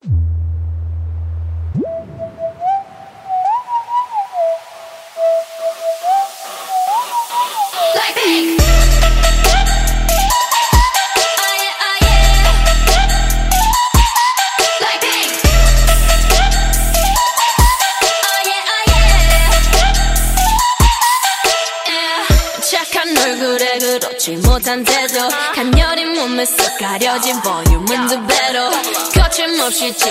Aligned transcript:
그 0.00 0.27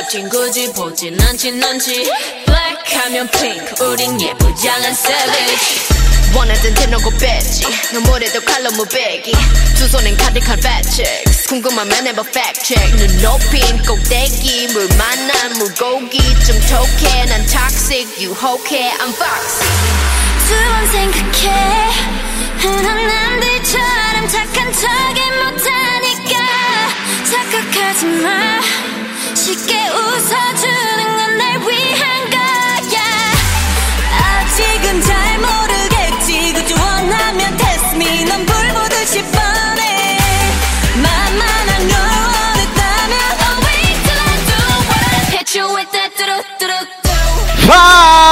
찍힌 0.07 0.29
굳이 0.29 0.71
보진 0.71 1.19
않진 1.21 1.61
않지. 1.61 2.09
Black 2.45 2.97
하면 2.97 3.29
pink 3.29 3.85
우린 3.85 4.19
예쁘장한 4.19 4.91
savage. 4.91 5.81
원하던 6.33 6.73
대놓고 6.73 7.09
뺐지. 7.11 7.65
너무래도 7.93 8.39
칼로 8.41 8.71
무배기. 8.71 9.33
두 9.75 9.87
손엔 9.87 10.15
가득한 10.17 10.59
fat 10.59 11.03
궁금하면 11.49 12.07
해봐 12.07 12.21
fact 12.21 12.63
check. 12.63 12.97
눈 12.97 13.21
높인 13.21 13.83
꼭대기 13.85 14.67
물 14.73 14.87
만난 14.97 15.53
물고기. 15.57 16.19
좀 16.45 16.57
톡해 16.69 17.25
난 17.25 17.45
toxic 17.45 18.07
유혹해 18.21 18.91
I'm 18.99 19.09
fox 19.13 19.59
두번 20.47 20.91
생각해. 20.91 21.91
흔한 22.59 23.07
남들처럼 23.07 24.27
착한 24.29 24.71
척이 24.73 25.21
못하니까 25.31 26.39
착각하지 27.29 28.05
마 28.05 28.86
쉽게 29.47 29.87
웃어주는 29.87 31.15
건 31.15 31.37
날 31.37 31.57
위한 31.61 32.29
거야 32.29 32.99
아직은 34.41 35.01
잘 35.01 35.39
모르겠지 35.39 36.51
그저 36.53 36.75
원하면 36.75 37.55
test 37.55 37.95
me 37.95 38.25
넌 38.25 38.45
불보듯이 38.45 39.21
뻔해 39.23 40.19
만만한 41.01 41.87
걸 41.87 41.97
원했다면 41.97 43.13
I'll 43.39 43.59
wait 43.67 43.97
till 44.03 44.19
I 44.19 44.35
do 44.49 44.57
what 44.89 45.03
I 45.07 45.17
hit 45.31 45.57
you 45.57 45.65
with 45.75 45.91
that 45.93 46.11
뚜루뚜루뚜 46.17 47.07
Fala 47.67 47.87
galera! 47.87 48.26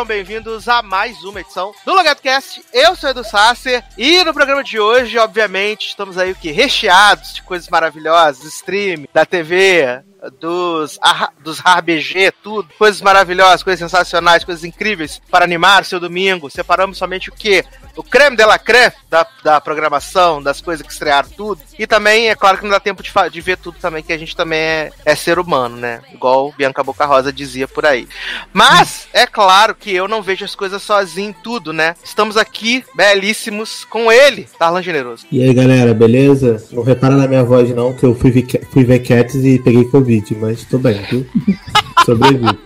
Sejam 0.00 0.06
bem-vindos 0.06 0.66
a 0.66 0.82
mais 0.82 1.22
uma 1.24 1.42
edição 1.42 1.74
do 1.84 1.92
Logado 1.92 2.22
Cast. 2.22 2.64
Eu 2.72 2.96
sou 2.96 3.10
Edu 3.10 3.22
Sasser 3.22 3.84
e 3.98 4.24
no 4.24 4.32
programa 4.32 4.64
de 4.64 4.80
hoje, 4.80 5.18
obviamente, 5.18 5.88
estamos 5.88 6.16
aí 6.16 6.32
o 6.32 6.34
que 6.34 6.50
recheados 6.50 7.34
de 7.34 7.42
coisas 7.42 7.68
maravilhosas, 7.68 8.42
stream, 8.44 9.04
da 9.12 9.26
TV, 9.26 10.02
dos, 10.40 10.98
dos 11.40 11.60
RBG, 11.60 12.32
tudo. 12.42 12.68
Coisas 12.78 13.00
maravilhosas, 13.00 13.62
coisas 13.62 13.80
sensacionais, 13.80 14.44
coisas 14.44 14.64
incríveis 14.64 15.20
para 15.30 15.44
animar 15.44 15.82
o 15.82 15.84
seu 15.84 16.00
domingo. 16.00 16.50
Separamos 16.50 16.98
somente 16.98 17.28
o 17.28 17.34
que? 17.34 17.62
O 18.00 18.02
creme 18.02 18.34
de 18.34 18.46
la 18.46 18.58
creme 18.58 18.92
da, 19.10 19.26
da 19.44 19.60
programação, 19.60 20.42
das 20.42 20.58
coisas 20.62 20.86
que 20.86 20.90
estrearam 20.90 21.28
tudo. 21.28 21.60
E 21.78 21.86
também, 21.86 22.30
é 22.30 22.34
claro 22.34 22.56
que 22.56 22.64
não 22.64 22.70
dá 22.70 22.80
tempo 22.80 23.02
de, 23.02 23.12
de 23.30 23.40
ver 23.42 23.58
tudo 23.58 23.76
também, 23.78 24.02
que 24.02 24.10
a 24.10 24.16
gente 24.16 24.34
também 24.34 24.58
é, 24.58 24.90
é 25.04 25.14
ser 25.14 25.38
humano, 25.38 25.76
né? 25.76 26.00
Igual 26.14 26.54
Bianca 26.56 26.82
Boca 26.82 27.04
Rosa 27.04 27.30
dizia 27.30 27.68
por 27.68 27.84
aí. 27.84 28.08
Mas, 28.54 29.06
é 29.12 29.26
claro 29.26 29.74
que 29.74 29.92
eu 29.94 30.08
não 30.08 30.22
vejo 30.22 30.46
as 30.46 30.54
coisas 30.54 30.82
sozinho 30.82 31.34
tudo, 31.42 31.74
né? 31.74 31.94
Estamos 32.02 32.38
aqui, 32.38 32.82
belíssimos, 32.94 33.84
com 33.84 34.10
ele, 34.10 34.48
Tarlan 34.58 34.82
Generoso. 34.82 35.26
E 35.30 35.42
aí 35.42 35.52
galera, 35.52 35.92
beleza? 35.92 36.64
Não 36.72 36.82
repara 36.82 37.14
na 37.14 37.28
minha 37.28 37.44
voz 37.44 37.68
não, 37.74 37.92
que 37.92 38.04
eu 38.06 38.14
fui, 38.14 38.30
ver- 38.30 38.66
fui 38.72 38.82
ver 38.82 39.00
Cats 39.00 39.34
e 39.34 39.58
peguei 39.58 39.84
Covid, 39.84 40.34
mas 40.36 40.64
tô 40.64 40.78
bem, 40.78 41.02
viu? 41.10 41.26
Sobrevivi. 42.06 42.58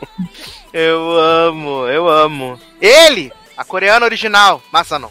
Eu 0.72 1.18
amo, 1.18 1.86
eu 1.88 2.08
amo. 2.08 2.58
Ele, 2.80 3.32
a 3.56 3.64
coreana 3.64 4.04
original, 4.06 4.60
Masano. 4.72 5.10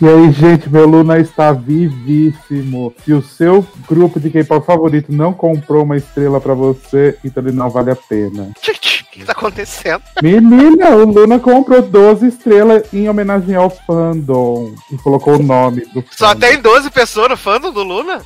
E 0.00 0.08
aí, 0.08 0.32
gente, 0.32 0.68
meu 0.68 0.84
Luna 0.84 1.18
está 1.18 1.52
vivíssimo. 1.52 2.92
Se 3.04 3.12
o 3.12 3.22
seu 3.22 3.64
grupo 3.88 4.18
de 4.18 4.30
K-pop 4.30 4.66
favorito 4.66 5.12
não 5.12 5.32
comprou 5.32 5.84
uma 5.84 5.96
estrela 5.96 6.40
pra 6.40 6.54
você, 6.54 7.16
então 7.24 7.42
ele 7.42 7.52
não 7.52 7.70
vale 7.70 7.90
a 7.90 7.96
pena. 7.96 8.50
O 9.02 9.14
que 9.14 9.26
tá 9.26 9.32
acontecendo? 9.32 10.02
Menina, 10.22 10.88
o 10.96 11.04
Luna 11.04 11.38
comprou 11.38 11.82
12 11.82 12.28
estrelas 12.28 12.82
em 12.94 13.10
homenagem 13.10 13.54
ao 13.54 13.68
fandom. 13.68 14.74
E 14.90 14.96
colocou 14.96 15.34
o 15.34 15.42
nome 15.42 15.82
do 15.92 16.02
Só 16.12 16.28
fandom. 16.28 16.40
tem 16.40 16.58
12 16.58 16.90
pessoas 16.90 17.28
no 17.28 17.36
fandom 17.36 17.70
do 17.72 17.82
Luna? 17.82 18.22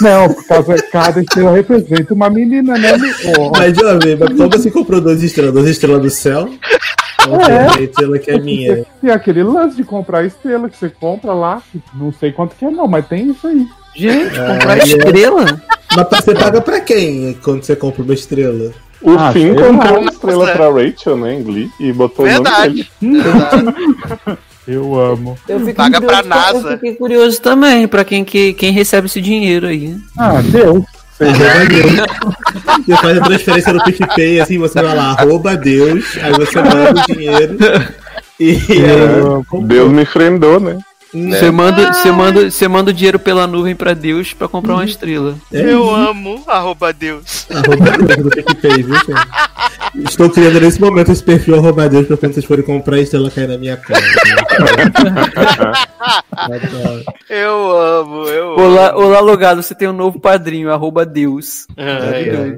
Não, 0.00 0.32
por 0.32 0.46
causa 0.46 0.74
cada 0.90 1.20
estrela 1.20 1.52
representa 1.52 2.14
uma 2.14 2.28
menina, 2.30 2.76
né? 2.78 2.92
Oh, 3.38 3.50
Mas, 3.56 3.76
jovem, 3.76 4.16
mas 4.16 4.36
como 4.36 4.50
você 4.50 4.70
comprou 4.70 5.00
duas 5.00 5.22
estrelas? 5.22 5.52
Duas 5.54 5.68
estrelas 5.68 6.02
do 6.02 6.10
céu? 6.10 6.48
Outra 7.28 7.52
É. 7.52 7.68
a 7.78 7.80
estrela 7.82 8.18
que 8.18 8.30
é 8.30 8.38
minha. 8.38 8.86
Tem 9.00 9.10
aquele 9.10 9.42
lance 9.42 9.76
de 9.76 9.84
comprar 9.84 10.24
estrela 10.24 10.68
que 10.68 10.76
você 10.78 10.88
compra 10.88 11.32
lá. 11.32 11.62
Não 11.94 12.12
sei 12.12 12.30
quanto 12.32 12.54
que 12.54 12.64
é, 12.64 12.70
não, 12.70 12.86
mas 12.86 13.06
tem 13.08 13.30
isso 13.30 13.46
aí. 13.46 13.66
Gente, 13.96 14.38
Ah, 14.38 14.52
comprar 14.54 14.78
é. 14.78 14.82
estrela? 14.84 15.62
Mas 15.96 16.06
você 16.24 16.34
paga 16.34 16.60
pra 16.60 16.80
quem 16.80 17.36
quando 17.42 17.62
você 17.64 17.74
compra 17.74 18.02
uma 18.02 18.14
estrela? 18.14 18.70
O 19.02 19.10
Ah, 19.10 19.30
Finn 19.32 19.54
comprou 19.54 20.00
uma 20.00 20.10
estrela 20.10 20.46
pra 20.52 20.70
Rachel, 20.70 21.16
né, 21.18 21.34
em 21.34 21.42
Glee, 21.42 21.70
e 21.80 21.92
botou 21.92 22.24
o 22.26 22.28
nome 22.28 22.44
dele. 22.44 22.86
Verdade. 23.00 24.38
Eu 24.66 24.98
amo. 25.00 25.38
Eu 25.48 25.58
fiquei 25.60 25.74
Paga 25.74 26.00
pra 26.00 26.22
curioso- 26.22 26.28
NASA. 26.28 26.68
Eu 26.70 26.78
fiquei 26.78 26.94
curioso 26.94 27.40
também, 27.40 27.86
pra 27.86 28.04
quem, 28.04 28.24
que, 28.24 28.52
quem 28.54 28.72
recebe 28.72 29.06
esse 29.06 29.20
dinheiro 29.20 29.66
aí. 29.68 29.96
Ah, 30.18 30.40
Deus. 30.42 30.84
Arroba 31.18 31.66
Deus. 31.68 32.86
Você 32.86 32.96
faz 32.96 33.18
a 33.18 33.20
transferência 33.22 33.72
no 33.72 33.84
PicPay, 33.84 34.40
assim, 34.40 34.58
você 34.58 34.82
vai 34.82 34.94
lá, 34.94 35.12
arroba 35.18 35.56
Deus, 35.56 36.04
aí 36.22 36.32
você 36.32 36.60
manda 36.60 37.00
o 37.00 37.14
dinheiro. 37.14 37.56
E 38.38 38.58
amo. 38.84 39.66
Deus 39.66 39.90
me 39.90 40.04
frendou, 40.04 40.60
né? 40.60 40.76
Você 41.30 41.50
manda, 41.50 41.92
você 41.92 42.12
manda, 42.12 42.50
você 42.50 42.68
manda 42.68 42.90
o 42.90 42.94
dinheiro 42.94 43.18
pela 43.18 43.46
nuvem 43.46 43.74
pra 43.74 43.94
Deus 43.94 44.34
pra 44.34 44.46
comprar 44.48 44.74
uma 44.74 44.84
estrela. 44.84 45.36
é 45.52 45.72
Eu 45.72 45.88
amo, 45.94 46.42
arroba 46.46 46.92
Deus. 46.92 47.46
Arroba 47.50 47.96
Deus 48.06 48.24
no 48.24 48.30
PicPay, 48.30 48.82
viu, 48.82 48.94
gente? 48.94 50.08
Estou 50.08 50.28
criando 50.28 50.60
nesse 50.60 50.80
momento 50.80 51.10
esse 51.10 51.22
perfil 51.22 51.54
arroba 51.54 51.88
Deus 51.88 52.06
pra 52.06 52.16
quando 52.16 52.34
vocês 52.34 52.44
forem 52.44 52.64
comprar 52.64 52.96
a 52.96 53.00
estrela 53.00 53.30
cair 53.30 53.48
na 53.48 53.56
minha 53.56 53.76
conta. 53.76 54.00
Adoro. 56.32 57.04
Eu 57.28 57.76
amo, 57.76 58.24
eu 58.28 58.52
amo. 58.52 58.62
Olá, 58.62 58.96
olá, 58.96 59.20
logado, 59.20 59.60
você 59.60 59.74
tem 59.74 59.88
um 59.88 59.92
novo 59.92 60.20
padrinho, 60.20 60.70
arroba 60.70 61.04
Deus. 61.04 61.66
Ai, 61.76 62.30
ai. 62.30 62.56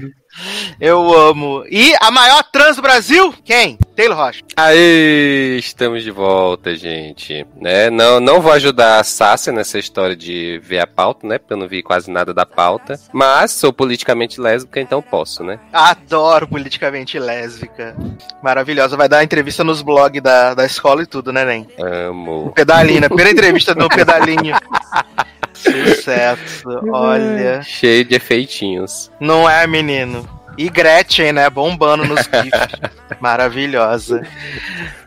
Eu 0.81 1.13
amo. 1.13 1.65
E 1.71 1.93
a 2.01 2.11
maior 2.11 2.43
trans 2.45 2.77
do 2.77 2.83
Brasil? 2.83 3.35
Quem? 3.45 3.79
Taylor 3.97 4.17
Rocha. 4.17 4.45
Aê, 4.57 5.57
estamos 5.59 6.05
de 6.05 6.11
volta, 6.11 6.77
gente. 6.77 7.45
Né? 7.61 7.91
Não, 7.91 8.21
não 8.21 8.41
vou 8.41 8.53
ajudar 8.53 9.01
a 9.01 9.05
Sácia 9.05 9.53
nessa 9.53 9.79
história 9.79 10.15
de 10.15 10.61
ver 10.63 10.79
a 10.79 10.87
pauta, 10.87 11.27
né? 11.27 11.39
Porque 11.39 11.53
eu 11.53 11.57
não 11.57 11.67
vi 11.67 11.83
quase 11.83 12.09
nada 12.11 12.33
da 12.33 12.47
pauta. 12.47 12.99
Mas 13.13 13.51
sou 13.51 13.73
politicamente 13.73 14.41
lésbica, 14.41 14.81
então 14.81 15.03
posso, 15.03 15.43
né? 15.43 15.59
Adoro 15.73 16.47
politicamente 16.47 17.19
lésbica. 17.19 17.97
Maravilhosa. 18.41 18.97
Vai 18.97 19.09
dar 19.09 19.25
entrevista 19.25 19.65
nos 19.65 19.83
blogs 19.83 20.23
da, 20.23 20.55
da 20.55 20.65
escola 20.65 21.03
e 21.03 21.07
tudo, 21.07 21.33
né, 21.33 21.45
Nen? 21.45 21.67
Amo. 21.81 22.53
Pedalinho, 22.55 23.01
né? 23.01 23.09
Primeira 23.09 23.33
entrevista 23.33 23.75
do 23.75 23.89
Pedalinho. 23.91 24.55
Sucesso. 25.59 26.69
Olha. 26.93 27.63
Cheio 27.63 28.05
de 28.05 28.15
efeitinhos. 28.15 29.11
Não 29.21 29.49
é, 29.49 29.67
menino? 29.67 30.29
E 30.57 30.69
Gretchen, 30.69 31.33
né? 31.33 31.49
Bombando 31.49 32.05
nos 32.05 32.21
gifs. 32.27 32.91
Maravilhosa. 33.21 34.23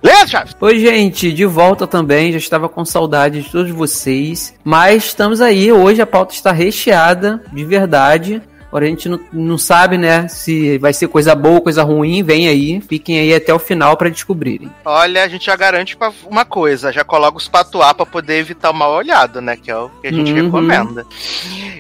Leandro 0.02 0.30
Chaves! 0.30 0.56
Oi, 0.60 0.80
gente, 0.80 1.32
de 1.32 1.46
volta 1.46 1.86
também. 1.86 2.32
Já 2.32 2.38
estava 2.38 2.70
com 2.70 2.86
saudade 2.86 3.42
de 3.42 3.52
todos 3.52 3.72
vocês. 3.72 4.54
Mas 4.64 5.06
estamos 5.06 5.42
aí. 5.42 5.72
Hoje 5.72 6.02
a 6.02 6.08
pauta 6.08 6.34
está 6.34 6.52
recheada, 6.54 7.44
de 7.52 7.66
verdade. 7.66 8.42
Agora 8.72 8.86
a 8.86 8.88
gente 8.88 9.10
não, 9.10 9.20
não 9.34 9.58
sabe, 9.58 9.98
né, 9.98 10.30
se 10.30 10.78
vai 10.78 10.94
ser 10.94 11.10
coisa 11.10 11.36
boa 11.36 11.56
ou 11.56 11.62
coisa 11.62 11.84
ruim. 11.84 12.24
Vem 12.24 12.48
aí. 12.48 12.80
Fiquem 12.80 13.20
aí 13.20 13.36
até 13.36 13.54
o 13.54 13.60
final 13.60 13.98
para 13.98 14.08
descobrirem. 14.10 14.72
Olha, 14.86 15.26
a 15.26 15.28
gente 15.28 15.46
já 15.46 15.58
garante 15.58 15.98
pra 15.98 16.10
uma 16.26 16.46
coisa, 16.46 16.90
já 16.90 17.04
coloca 17.04 17.38
os 17.38 17.50
patuá 17.50 17.94
pra 17.94 18.06
poder 18.06 18.38
evitar 18.40 18.72
o 18.72 18.74
mal 18.74 18.94
olhado, 18.94 19.42
né? 19.42 19.58
Que 19.58 19.70
é 19.70 19.76
o 19.76 19.90
que 20.02 20.08
a 20.08 20.12
gente 20.14 20.32
Uhum. 20.32 20.46
recomenda. 20.46 21.06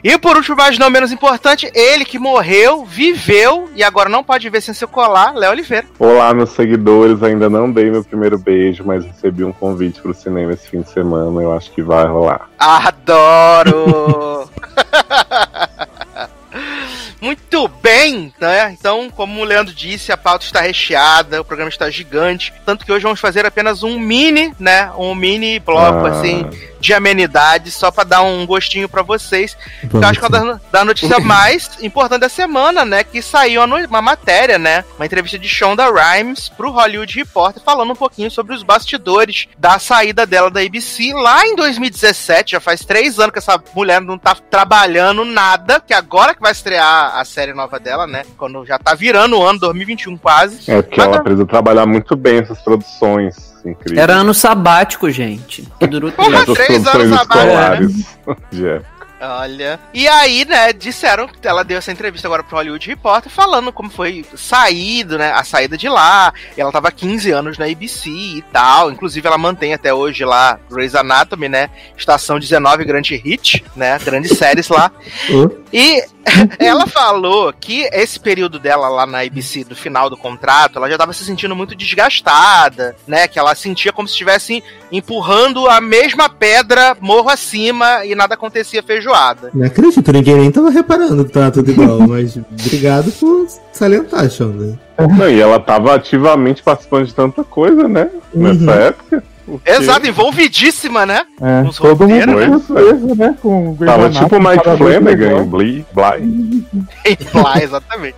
E 0.03 0.17
por 0.17 0.35
último, 0.35 0.57
mas 0.57 0.77
não 0.77 0.89
menos 0.89 1.13
importante, 1.13 1.71
ele 1.73 2.03
que 2.03 2.19
morreu, 2.19 2.83
viveu 2.83 3.69
e 3.73 3.83
agora 3.85 4.09
não 4.09 4.21
pode 4.23 4.49
ver 4.49 4.59
sem 4.59 4.73
seu 4.73 4.87
colar, 4.87 5.33
Léo 5.33 5.51
Oliveira. 5.51 5.87
Olá, 5.97 6.33
meus 6.33 6.49
seguidores. 6.49 7.23
Ainda 7.23 7.49
não 7.49 7.71
dei 7.71 7.89
meu 7.89 8.03
primeiro 8.03 8.37
beijo, 8.37 8.83
mas 8.85 9.05
recebi 9.05 9.45
um 9.45 9.53
convite 9.53 10.01
pro 10.01 10.13
cinema 10.13 10.51
esse 10.51 10.67
fim 10.67 10.81
de 10.81 10.89
semana. 10.89 11.41
Eu 11.41 11.53
acho 11.53 11.71
que 11.71 11.81
vai 11.81 12.05
rolar. 12.05 12.49
Adoro! 12.59 14.49
Muito 17.21 17.67
bem, 17.67 18.33
né? 18.39 18.75
Então, 18.77 19.07
como 19.11 19.41
o 19.41 19.43
Leandro 19.43 19.73
disse, 19.73 20.11
a 20.11 20.17
pauta 20.17 20.43
está 20.43 20.59
recheada, 20.61 21.39
o 21.39 21.45
programa 21.45 21.69
está 21.69 21.87
gigante. 21.89 22.51
Tanto 22.65 22.83
que 22.83 22.91
hoje 22.91 23.03
vamos 23.03 23.19
fazer 23.19 23.45
apenas 23.45 23.83
um 23.83 23.99
mini, 23.99 24.51
né? 24.59 24.91
Um 24.97 25.13
mini 25.13 25.59
bloco, 25.59 26.07
Ah. 26.07 26.09
assim, 26.19 26.43
de 26.81 26.93
amenidades, 26.93 27.75
só 27.75 27.91
pra 27.91 28.03
dar 28.03 28.23
um 28.23 28.45
gostinho 28.45 28.89
pra 28.89 29.03
vocês. 29.03 29.55
Eu 29.83 29.89
Vamos 29.89 30.07
acho 30.07 30.19
que 30.19 30.25
é 30.25 30.27
uma 30.29 30.53
das, 30.53 30.61
da 30.71 30.83
notícia 30.83 31.19
mais 31.21 31.69
importante 31.81 32.21
da 32.21 32.29
semana, 32.29 32.83
né? 32.83 33.03
Que 33.03 33.21
saiu 33.21 33.63
uma, 33.63 33.77
uma 33.77 34.01
matéria, 34.01 34.57
né? 34.57 34.83
Uma 34.97 35.05
entrevista 35.05 35.37
de 35.37 35.47
Shonda 35.47 35.85
Rhimes 35.89 36.49
pro 36.49 36.71
Hollywood 36.71 37.15
Reporter 37.15 37.61
falando 37.63 37.91
um 37.91 37.95
pouquinho 37.95 38.31
sobre 38.31 38.55
os 38.55 38.63
bastidores 38.63 39.47
da 39.57 39.77
saída 39.79 40.25
dela 40.25 40.49
da 40.49 40.59
ABC 40.61 41.13
lá 41.13 41.45
em 41.45 41.55
2017. 41.55 42.53
Já 42.53 42.59
faz 42.59 42.83
três 42.83 43.19
anos 43.19 43.31
que 43.31 43.39
essa 43.39 43.61
mulher 43.75 44.01
não 44.01 44.17
tá 44.17 44.35
trabalhando 44.35 45.23
nada, 45.23 45.79
que 45.79 45.93
agora 45.93 46.33
que 46.33 46.41
vai 46.41 46.51
estrear 46.51 47.15
a 47.15 47.23
série 47.23 47.53
nova 47.53 47.79
dela, 47.79 48.07
né? 48.07 48.23
Quando 48.37 48.65
já 48.65 48.79
tá 48.79 48.95
virando 48.95 49.37
o 49.37 49.43
ano 49.45 49.59
2021 49.59 50.17
quase. 50.17 50.69
É 50.71 50.81
porque 50.81 50.97
Mas 50.97 51.07
ela 51.07 51.17
tá- 51.17 51.23
precisa 51.23 51.45
trabalhar 51.45 51.85
muito 51.85 52.15
bem 52.15 52.39
essas 52.39 52.59
produções 52.61 53.50
incríveis. 53.65 54.01
Era 54.01 54.15
ano 54.15 54.33
sabático, 54.33 55.09
gente. 55.09 55.67
Que 55.79 55.87
durou 55.87 56.11
Porra, 56.11 56.45
três. 56.45 56.65
Três 56.65 56.87
anos 56.87 57.17
sabático, 57.17 57.93
época. 58.25 58.81
Olha. 59.21 59.79
E 59.93 60.07
aí, 60.07 60.45
né, 60.45 60.73
disseram 60.73 61.27
que 61.27 61.47
ela 61.47 61.63
deu 61.63 61.77
essa 61.77 61.91
entrevista 61.91 62.27
agora 62.27 62.43
pro 62.43 62.57
Hollywood 62.57 62.87
Reporter 62.87 63.31
falando 63.31 63.71
como 63.71 63.89
foi 63.89 64.25
saído, 64.35 65.17
né, 65.17 65.31
a 65.31 65.43
saída 65.43 65.77
de 65.77 65.87
lá. 65.87 66.33
Ela 66.57 66.71
tava 66.71 66.87
há 66.87 66.91
15 66.91 67.31
anos 67.31 67.57
na 67.57 67.65
ABC 67.65 68.09
e 68.09 68.43
tal. 68.51 68.91
Inclusive, 68.91 69.27
ela 69.27 69.37
mantém 69.37 69.73
até 69.73 69.93
hoje 69.93 70.25
lá 70.25 70.59
Grey's 70.69 70.95
Anatomy, 70.95 71.47
né? 71.47 71.69
Estação 71.95 72.39
19, 72.39 72.83
grande 72.83 73.15
hit, 73.15 73.63
né? 73.75 73.99
Grandes 73.99 74.37
séries 74.37 74.67
lá. 74.69 74.91
Oh. 75.31 75.51
E 75.71 76.03
ela 76.59 76.87
falou 76.87 77.53
que 77.53 77.83
esse 77.91 78.19
período 78.19 78.59
dela 78.59 78.89
lá 78.89 79.05
na 79.05 79.21
ABC, 79.21 79.63
do 79.63 79.75
final 79.75 80.09
do 80.09 80.17
contrato, 80.17 80.77
ela 80.77 80.89
já 80.89 80.97
tava 80.97 81.13
se 81.13 81.23
sentindo 81.23 81.55
muito 81.55 81.75
desgastada, 81.75 82.95
né? 83.07 83.27
Que 83.27 83.39
ela 83.39 83.55
sentia 83.55 83.91
como 83.91 84.07
se 84.07 84.13
estivesse 84.13 84.63
empurrando 84.91 85.67
a 85.67 85.79
mesma 85.79 86.29
pedra 86.29 86.97
morro 86.99 87.29
acima 87.29 88.05
e 88.05 88.13
nada 88.15 88.35
acontecia 88.35 88.83
feijoada. 89.11 89.49
Não 89.53 89.65
acredito, 89.65 90.11
ninguém 90.13 90.35
nem 90.35 90.51
tava 90.51 90.69
reparando 90.69 91.25
que 91.25 91.31
tava 91.31 91.51
tudo 91.51 91.71
igual, 91.71 91.99
mas 92.07 92.37
obrigado 92.37 93.11
por 93.11 93.47
salientar, 93.73 94.29
Xanda. 94.29 94.79
Não, 95.17 95.29
e 95.29 95.39
ela 95.39 95.59
tava 95.59 95.95
ativamente 95.95 96.61
participando 96.63 97.05
de 97.07 97.13
tanta 97.13 97.43
coisa, 97.43 97.87
né? 97.87 98.09
Nessa 98.33 98.61
Uhum. 98.63 98.69
época. 98.69 99.23
Porque 99.45 99.69
Exato, 99.69 100.07
envolvidíssima, 100.07 101.05
né? 101.05 101.25
É, 101.41 101.63
todo 101.77 102.07
mundo 102.07 102.19
roteiros, 102.19 102.49
né? 102.49 102.59
surpreso, 102.65 103.15
né? 103.15 103.37
Com 103.41 103.69
o 103.71 103.77
Tava 103.77 104.09
tipo 104.09 104.35
o 104.35 104.39
Mike 104.39 104.63
Flanagan 104.77 105.43
Bly. 105.45 105.85
Bly. 105.93 106.61
Lá, 107.33 107.61
exatamente. 107.61 108.17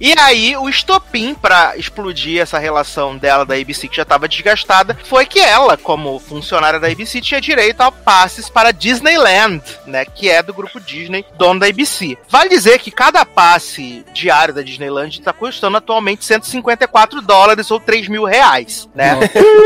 E 0.00 0.14
aí, 0.18 0.56
o 0.56 0.68
estopim 0.68 1.34
pra 1.34 1.76
explodir 1.76 2.40
essa 2.40 2.58
relação 2.58 3.16
dela 3.16 3.44
da 3.44 3.54
ABC, 3.54 3.88
que 3.88 3.96
já 3.96 4.04
tava 4.04 4.28
desgastada, 4.28 4.96
foi 5.04 5.26
que 5.26 5.38
ela, 5.38 5.76
como 5.76 6.18
funcionária 6.18 6.78
da 6.78 6.88
ABC, 6.88 7.20
tinha 7.20 7.40
direito 7.40 7.80
a 7.80 7.90
passes 7.90 8.48
para 8.48 8.72
Disneyland, 8.72 9.62
né? 9.86 10.04
Que 10.04 10.28
é 10.28 10.42
do 10.42 10.54
grupo 10.54 10.80
Disney, 10.80 11.24
dono 11.36 11.60
da 11.60 11.66
ABC. 11.66 12.16
Vale 12.28 12.48
dizer 12.48 12.78
que 12.78 12.90
cada 12.90 13.24
passe 13.24 14.04
diário 14.12 14.54
da 14.54 14.62
Disneyland 14.62 15.20
tá 15.20 15.32
custando 15.32 15.76
atualmente 15.76 16.24
154 16.24 17.20
dólares 17.22 17.70
ou 17.70 17.80
3 17.80 18.08
mil 18.08 18.24
reais, 18.24 18.88
né? 18.94 19.18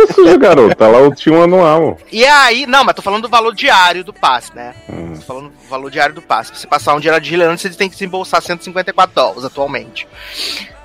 Isso, 0.08 0.22
garota. 0.38 0.84
Ela 0.84 1.01
tinha 1.10 1.34
um 1.34 1.42
anual. 1.42 1.98
E 2.10 2.24
aí, 2.24 2.66
não, 2.66 2.84
mas 2.84 2.94
tô 2.94 3.02
falando 3.02 3.22
do 3.22 3.28
valor 3.28 3.54
diário 3.54 4.04
do 4.04 4.12
passe, 4.12 4.54
né? 4.54 4.74
Hum. 4.88 5.14
Tô 5.14 5.22
falando 5.22 5.48
do 5.48 5.68
valor 5.68 5.90
diário 5.90 6.14
do 6.14 6.22
passe. 6.22 6.50
Pra 6.50 6.60
você 6.60 6.66
passar 6.66 6.94
um 6.94 7.00
dia 7.00 7.12
na 7.12 7.18
Disneyland, 7.18 7.60
você 7.60 7.70
tem 7.70 7.88
que 7.88 7.94
desembolsar 7.94 8.42
154 8.42 9.14
dólares 9.14 9.44
atualmente. 9.44 10.06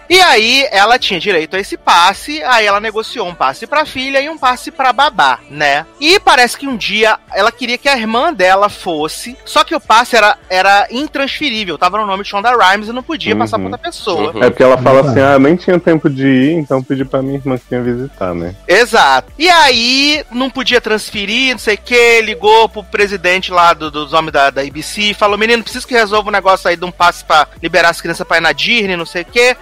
E 0.09 0.19
aí, 0.21 0.65
ela 0.71 0.98
tinha 0.98 1.19
direito 1.19 1.56
a 1.56 1.59
esse 1.59 1.75
passe, 1.77 2.42
aí 2.44 2.65
ela 2.65 2.80
negociou 2.80 3.27
um 3.27 3.36
passe 3.36 3.68
pra 3.68 3.86
filha 3.86 4.21
e 4.21 4.30
um 4.30 4.38
passe 4.38 4.71
pra 4.71 4.94
babá, 4.94 5.39
né? 5.50 5.86
E 6.00 6.19
parece 6.19 6.57
que 6.57 6.65
um 6.68 6.77
dia 6.77 7.18
ela 7.33 7.51
queria 7.51 7.77
que 7.77 7.89
a 7.89 7.98
irmã 7.98 8.31
dela 8.33 8.69
fosse, 8.69 9.38
só 9.45 9.63
que 9.63 9.75
o 9.75 9.80
passe 9.80 10.15
era, 10.15 10.38
era 10.50 10.88
intransferível, 10.92 11.77
tava 11.77 11.98
no 11.98 12.06
nome 12.06 12.24
de 12.24 12.30
Shonda 12.30 12.51
Rhimes 12.56 12.88
e 12.88 12.94
não 12.94 13.04
podia 13.04 13.36
passar 13.36 13.57
pra 13.57 13.65
Uhum. 13.68 13.71
outra 13.74 13.92
pessoa. 13.92 14.31
Uhum. 14.33 14.44
É 14.44 14.50
porque 14.50 14.63
ela 14.63 14.77
fala 14.77 15.01
Uhum. 15.01 15.09
assim, 15.09 15.19
ah, 15.19 15.33
eu 15.33 15.39
nem 15.39 15.56
tinha 15.56 15.80
tempo 15.80 16.09
de 16.09 16.25
ir, 16.27 16.54
então 16.54 16.81
pedi 16.81 17.04
pra 17.04 17.21
minha 17.21 17.36
irmã 17.36 17.57
que 17.57 17.65
vinha 17.69 17.81
visitar, 17.83 18.33
né? 18.33 18.56
Exato. 18.68 19.31
E 19.38 19.50
aí, 19.50 20.24
não 20.31 20.50
podia 20.50 20.80
transferir, 20.80 21.51
não 21.51 21.59
sei 21.59 21.75
o 21.75 21.80
que, 21.80 22.21
ligou 22.21 22.69
pro 22.69 22.83
presidente 22.83 23.51
lá 23.51 23.74
do- 23.74 23.92
dos 23.92 24.13
homens 24.13 24.31
da, 24.31 24.50
da 24.50 24.62
ABC, 24.62 25.13
falou, 25.13 25.38
menino, 25.38 25.63
preciso 25.63 25.88
que 25.88 25.94
resolva 25.94 26.30
um 26.30 26.31
negócio 26.31 26.69
aí 26.69 26.75
de 26.77 26.86
um 26.86 26.92
passe 26.92 27.25
pra 27.25 27.48
liberar 27.62 27.89
as 27.89 28.00
crianças 28.00 28.25
pra 28.25 28.38
ir 28.38 28.42
na 28.42 28.51
Disney, 28.54 28.95
não 28.95 29.06
sei 29.06 29.24
o 29.24 29.25
que. 29.25 29.56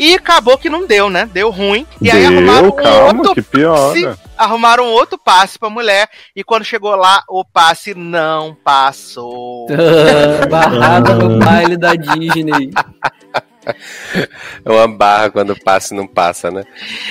E 0.00 0.14
acabou 0.14 0.56
que 0.56 0.70
não 0.70 0.86
deu, 0.86 1.10
né? 1.10 1.28
Deu 1.30 1.50
ruim. 1.50 1.86
E 2.00 2.10
aí 2.10 2.24
arrumaram 2.24 2.62
Deu, 2.62 2.70
um 2.70 2.76
calma, 2.76 3.18
outro 3.18 3.34
que 3.34 3.42
piora. 3.42 4.18
arrumaram 4.34 4.84
um 4.84 4.92
outro 4.92 5.18
passe 5.18 5.58
pra 5.58 5.68
mulher. 5.68 6.08
E 6.34 6.42
quando 6.42 6.64
chegou 6.64 6.96
lá, 6.96 7.22
o 7.28 7.44
passe 7.44 7.92
não 7.94 8.56
passou. 8.64 9.66
Barrada 10.48 11.14
no 11.16 11.38
baile 11.38 11.76
da 11.76 11.94
Disney. 11.94 12.70
É 14.64 14.70
uma 14.70 14.88
barra 14.88 15.30
quando 15.30 15.54
passa 15.54 15.92
e 15.94 15.96
não 15.96 16.06
passa, 16.06 16.50
né? 16.50 16.64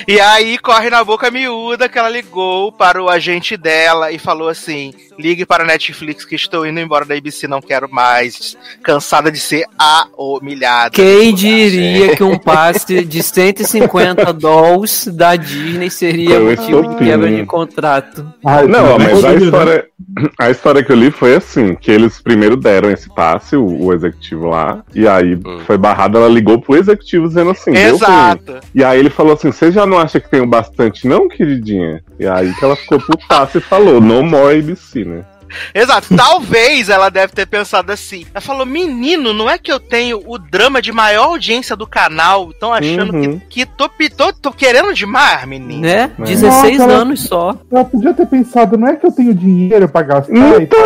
E 0.06 0.20
aí 0.20 0.58
corre 0.58 0.90
na 0.90 1.02
boca 1.04 1.30
miúda 1.30 1.88
que 1.88 1.96
ela 1.98 2.08
ligou 2.08 2.72
para 2.72 3.00
o 3.00 3.08
agente 3.08 3.56
dela 3.56 4.10
e 4.10 4.18
falou 4.18 4.48
assim: 4.48 4.92
ligue 5.20 5.44
para 5.44 5.62
a 5.64 5.66
Netflix 5.66 6.24
que 6.24 6.34
estou 6.34 6.66
indo 6.66 6.80
embora 6.80 7.04
da 7.04 7.14
ABC, 7.14 7.46
não 7.46 7.60
quero 7.60 7.88
mais. 7.90 8.56
Cansada 8.82 9.30
de 9.30 9.38
ser 9.38 9.64
a 9.78 10.06
humilhada. 10.16 10.90
Quem 10.90 11.34
diria 11.34 12.16
que 12.16 12.22
um 12.22 12.38
passe 12.38 13.04
de 13.04 13.22
150 13.22 14.32
dólares 14.32 15.06
da 15.12 15.36
Disney 15.36 15.90
seria 15.90 16.40
motivo 16.40 16.88
de 16.88 16.96
quebra 16.96 17.30
de 17.30 17.44
contrato? 17.46 18.26
Ai, 18.44 18.66
Não, 18.66 18.98
mas 18.98 19.24
a 19.24 19.34
história, 19.34 19.84
a 20.38 20.50
história 20.50 20.82
que 20.82 20.92
eu 20.92 20.96
li 20.96 21.10
foi 21.10 21.34
assim, 21.34 21.74
que 21.74 21.90
eles 21.90 22.20
primeiro 22.20 22.56
deram 22.56 22.90
esse 22.90 23.08
passe, 23.14 23.56
o, 23.56 23.66
o 23.66 23.92
executivo 23.92 24.48
lá, 24.48 24.82
e 24.94 25.06
aí 25.06 25.38
Hum. 25.46 25.60
foi 25.66 25.76
barrado, 25.76 26.18
ela 26.18 26.28
ligou 26.28 26.60
pro 26.60 26.76
executivo 26.76 27.28
dizendo 27.28 27.50
assim. 27.50 27.74
Exato. 27.74 28.58
E 28.74 28.84
aí 28.84 28.98
ele 28.98 29.10
falou 29.10 29.32
assim, 29.32 29.50
você 29.50 29.70
já 29.72 29.86
não 29.86 29.98
acha 29.98 30.20
que 30.20 30.30
tem 30.30 30.40
o 30.40 30.46
bastante 30.46 31.06
não, 31.06 31.28
queridinha? 31.28 32.02
E 32.18 32.26
aí 32.26 32.52
que 32.54 32.64
ela 32.64 32.76
ficou 32.76 33.00
pro 33.00 33.18
passe 33.28 33.58
e 33.58 33.60
falou, 33.60 34.00
no 34.00 34.22
more 34.22 34.58
ABC, 34.58 35.04
né? 35.04 35.09
Exato. 35.74 36.14
Talvez 36.16 36.88
ela 36.88 37.08
deve 37.08 37.32
ter 37.32 37.46
pensado 37.46 37.90
assim. 37.92 38.26
Ela 38.32 38.40
falou: 38.40 38.64
menino, 38.66 39.32
não 39.32 39.48
é 39.48 39.58
que 39.58 39.70
eu 39.72 39.80
tenho 39.80 40.22
o 40.26 40.38
drama 40.38 40.80
de 40.82 40.92
maior 40.92 41.24
audiência 41.28 41.74
do 41.76 41.86
canal? 41.86 42.50
Estão 42.50 42.72
achando 42.72 43.14
Uhum. 43.14 43.38
que, 43.48 43.64
que 43.64 43.66
tô, 43.66 43.88
tô, 44.16 44.32
tô 44.32 44.52
querendo 44.52 44.92
demais, 44.94 45.46
menino. 45.46 45.82
Né? 45.82 46.10
É. 46.18 46.22
16 46.22 46.78
Nossa, 46.78 46.90
anos 46.92 47.20
só. 47.24 47.54
Ela 47.70 47.84
podia 47.84 48.14
ter 48.14 48.26
pensado, 48.26 48.76
não 48.78 48.88
é 48.88 48.96
que 48.96 49.06
eu 49.06 49.12
tenho 49.12 49.34
dinheiro 49.34 49.88
pra 49.88 50.02
gastar 50.02 50.32
Então, 50.60 50.78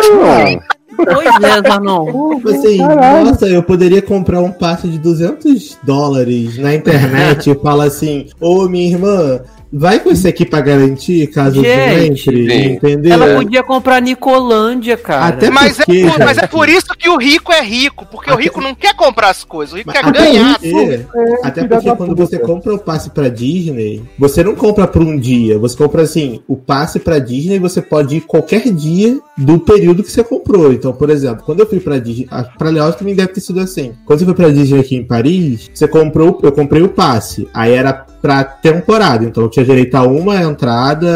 Pois 0.95 1.27
é, 1.43 1.69
Zanon. 1.69 2.05
Tipo 2.37 2.49
assim, 2.49 2.77
Caralho. 2.77 3.25
nossa, 3.25 3.47
eu 3.47 3.61
poderia 3.61 4.01
comprar 4.01 4.39
um 4.41 4.51
passe 4.51 4.87
de 4.87 4.97
200 4.97 5.77
dólares 5.83 6.57
na 6.57 6.73
internet 6.73 7.49
e 7.51 7.55
falar 7.55 7.85
assim: 7.85 8.27
Ô 8.39 8.67
minha 8.69 8.89
irmã, 8.91 9.41
vai 9.77 9.99
com 9.99 10.09
esse 10.09 10.27
aqui 10.27 10.45
pra 10.45 10.61
garantir 10.61 11.27
caso 11.27 11.61
Gente, 11.61 12.29
entre, 12.29 12.49
sim. 12.49 12.65
entendeu? 12.73 13.11
Ela 13.13 13.35
podia 13.35 13.61
comprar 13.63 14.01
Nicolândia, 14.01 14.97
cara. 14.97 15.25
Até 15.27 15.49
Mas, 15.49 15.77
porque, 15.77 16.01
é 16.01 16.09
por, 16.09 16.19
mas 16.19 16.37
é 16.37 16.47
por 16.47 16.69
isso 16.69 16.87
que 16.97 17.09
o 17.09 17.17
rico 17.17 17.51
é 17.51 17.61
rico, 17.61 18.05
porque 18.09 18.29
o 18.29 18.33
Até- 18.33 18.43
rico 18.43 18.61
não 18.61 18.73
quer 18.73 18.95
comprar 18.95 19.29
as 19.29 19.43
coisas, 19.43 19.73
o 19.73 19.77
rico 19.77 19.91
quer 19.91 20.05
até 20.05 20.19
ganhar. 20.19 20.59
porque- 20.59 21.05
Até 21.43 21.61
filha 21.61 21.69
porque 21.69 21.95
quando 21.95 22.09
puta. 22.15 22.25
você 22.25 22.39
compra 22.39 22.73
o 22.73 22.79
passe 22.79 23.09
pra 23.09 23.29
Disney, 23.29 24.01
você 24.17 24.43
não 24.43 24.55
compra 24.55 24.87
por 24.87 25.01
um 25.01 25.17
dia. 25.17 25.57
Você 25.59 25.75
compra 25.77 26.03
assim, 26.03 26.41
o 26.47 26.55
passe 26.55 26.99
pra 26.99 27.19
Disney 27.19 27.59
você 27.59 27.81
pode 27.81 28.17
ir 28.17 28.21
qualquer 28.21 28.71
dia 28.71 29.17
do 29.37 29.59
período 29.59 30.03
que 30.03 30.11
você 30.11 30.23
comprou. 30.23 30.71
Então, 30.71 30.93
por 30.93 31.09
exemplo, 31.09 31.43
quando 31.45 31.59
eu 31.59 31.67
fui 31.67 31.79
pra 31.79 31.97
Disney, 31.99 32.27
ah, 32.31 32.43
pra 32.43 32.69
Leoz 32.69 32.95
também 32.95 33.15
deve 33.15 33.29
ter 33.33 33.41
sido 33.41 33.59
assim. 33.59 33.93
Quando 34.05 34.19
você 34.19 34.25
foi 34.25 34.33
pra 34.33 34.49
Disney 34.49 34.79
aqui 34.79 34.95
em 34.95 35.03
Paris, 35.03 35.69
você 35.73 35.87
comprou, 35.87 36.39
eu 36.43 36.51
comprei 36.51 36.81
o 36.81 36.89
passe. 36.89 37.47
Aí 37.53 37.73
era 37.73 37.93
pra 37.93 38.43
temporada, 38.43 39.23
então 39.23 39.43
eu 39.43 39.49
tinha 39.49 39.64
direito 39.65 39.95
a 39.95 40.03
uma 40.03 40.41
entrada 40.41 41.09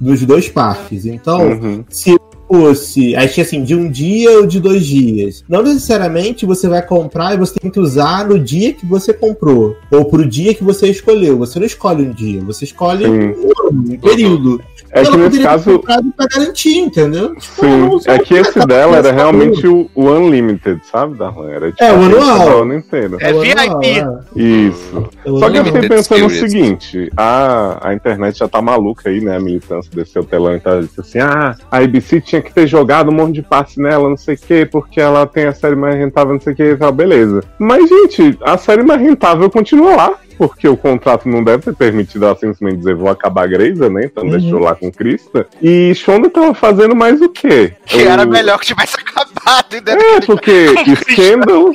dos 0.00 0.24
dois 0.24 0.48
parques. 0.48 1.04
Então, 1.04 1.48
uhum. 1.48 1.84
se 1.88 2.16
fosse, 2.50 3.14
aí 3.14 3.28
tinha 3.28 3.44
assim, 3.44 3.62
de 3.62 3.74
um 3.76 3.88
dia 3.88 4.38
ou 4.40 4.46
de 4.46 4.58
dois 4.58 4.84
dias. 4.84 5.44
Não 5.48 5.62
necessariamente 5.62 6.44
você 6.44 6.68
vai 6.68 6.82
comprar 6.82 7.34
e 7.34 7.38
você 7.38 7.58
tem 7.60 7.70
que 7.70 7.78
usar 7.78 8.26
no 8.28 8.38
dia 8.38 8.72
que 8.72 8.84
você 8.84 9.12
comprou. 9.12 9.76
Ou 9.90 10.04
pro 10.04 10.26
dia 10.26 10.52
que 10.52 10.64
você 10.64 10.88
escolheu. 10.88 11.38
Você 11.38 11.58
não 11.60 11.66
escolhe 11.66 12.02
um 12.02 12.10
dia, 12.12 12.42
você 12.42 12.64
escolhe 12.64 13.04
Sim. 13.04 13.10
um 13.10 13.68
ano, 13.68 13.84
um 13.92 13.98
período. 13.98 14.60
É 14.92 15.04
que 15.04 15.16
nesse 15.16 15.40
caso, 15.40 15.78
pra 15.78 16.00
garantir, 16.26 16.78
entendeu? 16.78 17.36
Tipo, 17.36 18.00
sim, 18.00 18.10
é 18.10 18.18
que 18.18 18.34
esse 18.34 18.58
dela 18.66 18.96
era 18.96 19.12
realmente 19.12 19.64
o, 19.68 19.88
o 19.94 20.04
Unlimited, 20.10 20.80
sabe, 20.90 21.16
Darlan? 21.16 21.48
Era 21.48 21.70
tipo 21.70 21.84
É, 21.84 21.92
o 21.92 22.02
anual. 22.02 22.62
ano 22.62 22.74
inteiro. 22.74 23.16
É 23.20 23.32
o 23.32 23.40
VIP. 23.40 23.60
anual, 23.60 23.82
é. 23.84 24.20
Isso. 24.34 25.08
É 25.24 25.28
Só 25.38 25.48
que 25.48 25.58
eu 25.58 25.64
fiquei 25.64 25.88
pensando 25.88 26.24
o 26.24 26.26
Experience. 26.26 26.40
seguinte, 26.40 27.12
a, 27.16 27.88
a 27.88 27.94
internet 27.94 28.38
já 28.40 28.48
tá 28.48 28.60
maluca 28.60 29.08
aí, 29.10 29.20
né? 29.20 29.36
A 29.36 29.40
militância 29.40 29.88
desse 29.94 30.18
hotelão 30.18 30.56
e 30.56 30.60
tal. 30.60 30.82
Disse 30.82 31.00
assim, 31.00 31.18
ah, 31.20 31.54
a 31.70 31.78
ABC 31.78 32.20
tinha 32.20 32.39
que 32.42 32.52
ter 32.52 32.66
jogado 32.66 33.10
um 33.10 33.14
monte 33.14 33.34
de 33.34 33.42
passe 33.42 33.80
nela, 33.80 34.08
não 34.08 34.16
sei 34.16 34.34
o 34.34 34.38
quê, 34.38 34.66
porque 34.70 35.00
ela 35.00 35.26
tem 35.26 35.44
a 35.46 35.52
série 35.52 35.76
mais 35.76 35.96
rentável, 35.96 36.32
não 36.34 36.40
sei 36.40 36.52
o 36.52 36.56
quê, 36.56 36.62
e 36.72 36.76
tal, 36.76 36.92
beleza. 36.92 37.42
Mas, 37.58 37.88
gente, 37.88 38.38
a 38.42 38.56
série 38.58 38.82
mais 38.82 39.00
rentável 39.00 39.48
continua 39.50 39.96
lá. 39.96 40.14
porque 40.38 40.66
o 40.66 40.74
contrato 40.74 41.28
não 41.28 41.44
deve 41.44 41.64
ter 41.64 41.74
permitido 41.74 42.24
ela 42.24 42.34
simplesmente 42.34 42.78
dizer 42.78 42.94
vou 42.94 43.10
acabar 43.10 43.44
a 43.44 43.46
Grey's, 43.46 43.78
né? 43.78 44.04
Então 44.06 44.24
Uhum. 44.24 44.30
deixou 44.30 44.58
lá 44.58 44.74
com 44.74 44.90
Krista. 44.90 45.46
E 45.60 45.94
Shonda 45.94 46.30
tava 46.30 46.54
fazendo 46.54 46.96
mais 46.96 47.20
o 47.20 47.28
quê? 47.28 47.74
Que 47.84 48.00
era 48.04 48.24
O- 48.24 48.26
melhor 48.30 48.58
que 48.58 48.64
tivesse 48.68 48.96
acabado. 49.04 49.66
E 49.74 49.90
É, 49.90 50.20
porque 50.22 50.68
Scandal, 51.12 51.72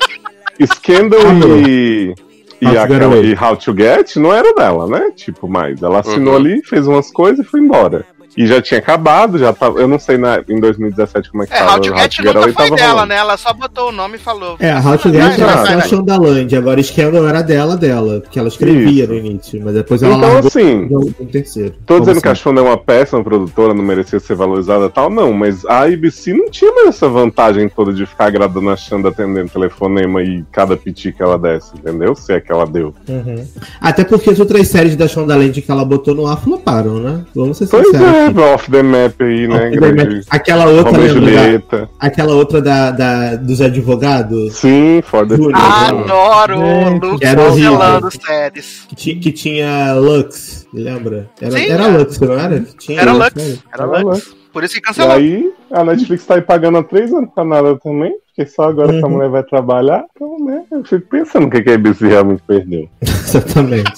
Scandal 0.65 1.21
e. 1.67 2.15
E, 2.61 2.67
How 2.67 2.87
to 2.87 2.93
a- 2.93 3.17
e 3.17 3.35
How 3.35 3.55
to 3.57 3.75
Get 3.77 4.15
não 4.15 4.33
era 4.33 4.53
dela, 4.55 4.87
né? 4.87 5.11
Tipo, 5.15 5.47
mais. 5.47 5.83
Ela 5.83 5.99
assinou 5.99 6.33
Uhum. 6.33 6.39
ali, 6.39 6.61
fez 6.65 6.87
umas 6.87 7.11
coisas 7.11 7.45
e 7.45 7.47
foi 7.49 7.59
embora. 7.59 8.05
E 8.37 8.45
já 8.45 8.61
tinha 8.61 8.79
acabado, 8.79 9.37
já 9.37 9.53
tava. 9.53 9.79
Eu 9.79 9.87
não 9.87 9.97
sei 9.97 10.17
na, 10.17 10.41
em 10.49 10.59
2017 10.59 11.31
como 11.31 11.43
é 11.43 11.47
que 11.47 11.53
É, 11.53 11.57
tava. 11.57 11.79
To 11.79 11.97
Get 11.97 12.19
nunca 12.19 12.41
foi 12.53 12.69
dela, 12.71 12.89
rolando. 12.91 13.07
né? 13.07 13.15
Ela 13.15 13.37
só 13.37 13.53
botou 13.53 13.89
o 13.89 13.91
nome 13.91 14.15
e 14.15 14.19
falou. 14.19 14.55
É, 14.59 14.71
a 14.71 14.81
Get 14.81 15.03
Vai, 15.39 15.71
era 15.71 15.81
só. 15.81 15.87
Shondaland, 15.89 16.55
agora 16.55 16.81
Scandal 16.83 17.27
era 17.27 17.41
dela, 17.41 17.77
dela, 17.77 18.19
porque 18.21 18.37
ela 18.37 18.47
escrevia 18.47 19.03
Isso. 19.03 19.13
no 19.13 19.19
início, 19.19 19.61
mas 19.63 19.73
depois 19.73 20.03
ela 20.03 20.15
Então, 20.15 20.29
largou 20.33 20.47
assim, 20.47 20.89
um 21.19 21.25
terceiro. 21.25 21.71
Tô 21.85 21.93
Como 21.95 21.99
dizendo 22.01 22.21
que 22.21 22.27
a 22.27 22.31
assim? 22.31 22.41
Shonda 22.41 22.61
é 22.61 22.63
uma 22.63 22.77
péssima 22.77 23.23
produtora, 23.23 23.73
não 23.73 23.83
merecia 23.83 24.19
ser 24.19 24.35
valorizada 24.35 24.85
e 24.85 24.89
tal, 24.89 25.09
não, 25.09 25.31
mas 25.31 25.65
a 25.65 25.83
ABC 25.85 26.33
não 26.33 26.49
tinha 26.49 26.71
mais 26.73 26.89
essa 26.89 27.07
vantagem 27.07 27.69
toda 27.69 27.93
de 27.93 28.05
ficar 28.05 28.25
agradando 28.25 28.69
a 28.69 28.75
Shonda 28.75 29.09
atendendo 29.09 29.49
telefonema 29.49 30.21
e 30.21 30.43
cada 30.51 30.75
piti 30.75 31.11
que 31.11 31.21
ela 31.23 31.37
desse, 31.39 31.73
entendeu? 31.75 32.15
Se 32.15 32.33
é 32.33 32.41
que 32.41 32.51
ela 32.51 32.65
deu. 32.67 32.93
Uhum. 33.07 33.45
Até 33.79 34.03
porque 34.03 34.29
as 34.29 34.39
outras 34.39 34.67
séries 34.67 34.95
da 34.95 35.07
Shondaland 35.07 35.61
que 35.61 35.71
ela 35.71 35.85
botou 35.85 36.13
no 36.13 36.27
ar 36.27 36.37
floparam, 36.41 36.99
né? 36.99 37.23
Vamos 37.33 37.57
ser 37.57 37.67
Pois 37.67 37.85
sinceros. 37.87 38.07
é, 38.07 38.24
aqui. 38.29 38.39
off 38.39 38.71
the 38.71 38.83
map 38.83 39.21
aí, 39.21 39.47
né? 39.47 39.69
grande- 39.71 40.21
Aquela 40.29 40.65
outra, 40.67 41.01
e 41.01 41.11
lembra 41.11 41.89
aquela 41.99 42.33
outra 42.33 42.61
da, 42.61 42.91
da- 42.91 43.35
dos 43.35 43.61
advogados, 43.61 44.53
Sim, 44.55 45.01
for 45.03 45.27
the 45.27 45.35
Júnior. 45.35 45.53
Ah, 45.55 45.85
Future. 45.89 46.11
Adoro 46.11 46.61
Gente, 46.61 47.05
o 47.05 47.41
horrível. 47.47 47.77
cancelando 47.77 48.09
séries. 48.11 48.87
que, 48.95 49.15
que 49.15 49.31
tinha 49.31 49.93
Lux, 49.95 50.67
lembra? 50.73 51.29
Era, 51.41 51.51
Sim, 51.51 51.65
era 51.69 51.83
é. 51.83 51.87
Lux, 51.87 52.19
não 52.19 52.33
era? 52.33 52.61
Tinha 52.79 53.01
Era 53.01 53.11
Lux, 53.13 53.25
Lux. 53.35 53.35
né? 53.35 53.57
Era 53.73 53.83
Era 53.83 53.99
Lux. 54.03 54.35
Por 54.53 54.63
isso 54.63 54.73
que 54.75 54.79
E 54.79 54.83
cancelou. 54.83 55.11
aí, 55.11 55.51
a 55.71 55.83
Netflix 55.83 56.25
tá 56.25 56.35
aí 56.35 56.41
pagando 56.41 56.77
há 56.77 56.83
três 56.83 57.11
anos 57.13 57.29
pra 57.35 57.43
nada 57.43 57.77
também, 57.83 58.13
porque 58.35 58.49
só 58.49 58.63
agora 58.63 58.91
Uhum. 58.91 59.09
mulher 59.09 59.29
vai 59.29 59.43
trabalhar, 59.43 60.03
então, 60.15 60.37
né? 60.43 60.63
Eu 60.71 60.83
fico 60.83 61.07
pensando 61.09 61.47
o 61.47 61.49
que, 61.49 61.61
que 61.61 61.69
a 61.69 61.75
ABC 61.75 62.05
realmente 62.07 62.43
perdeu. 62.45 62.89
Exatamente. 63.01 63.91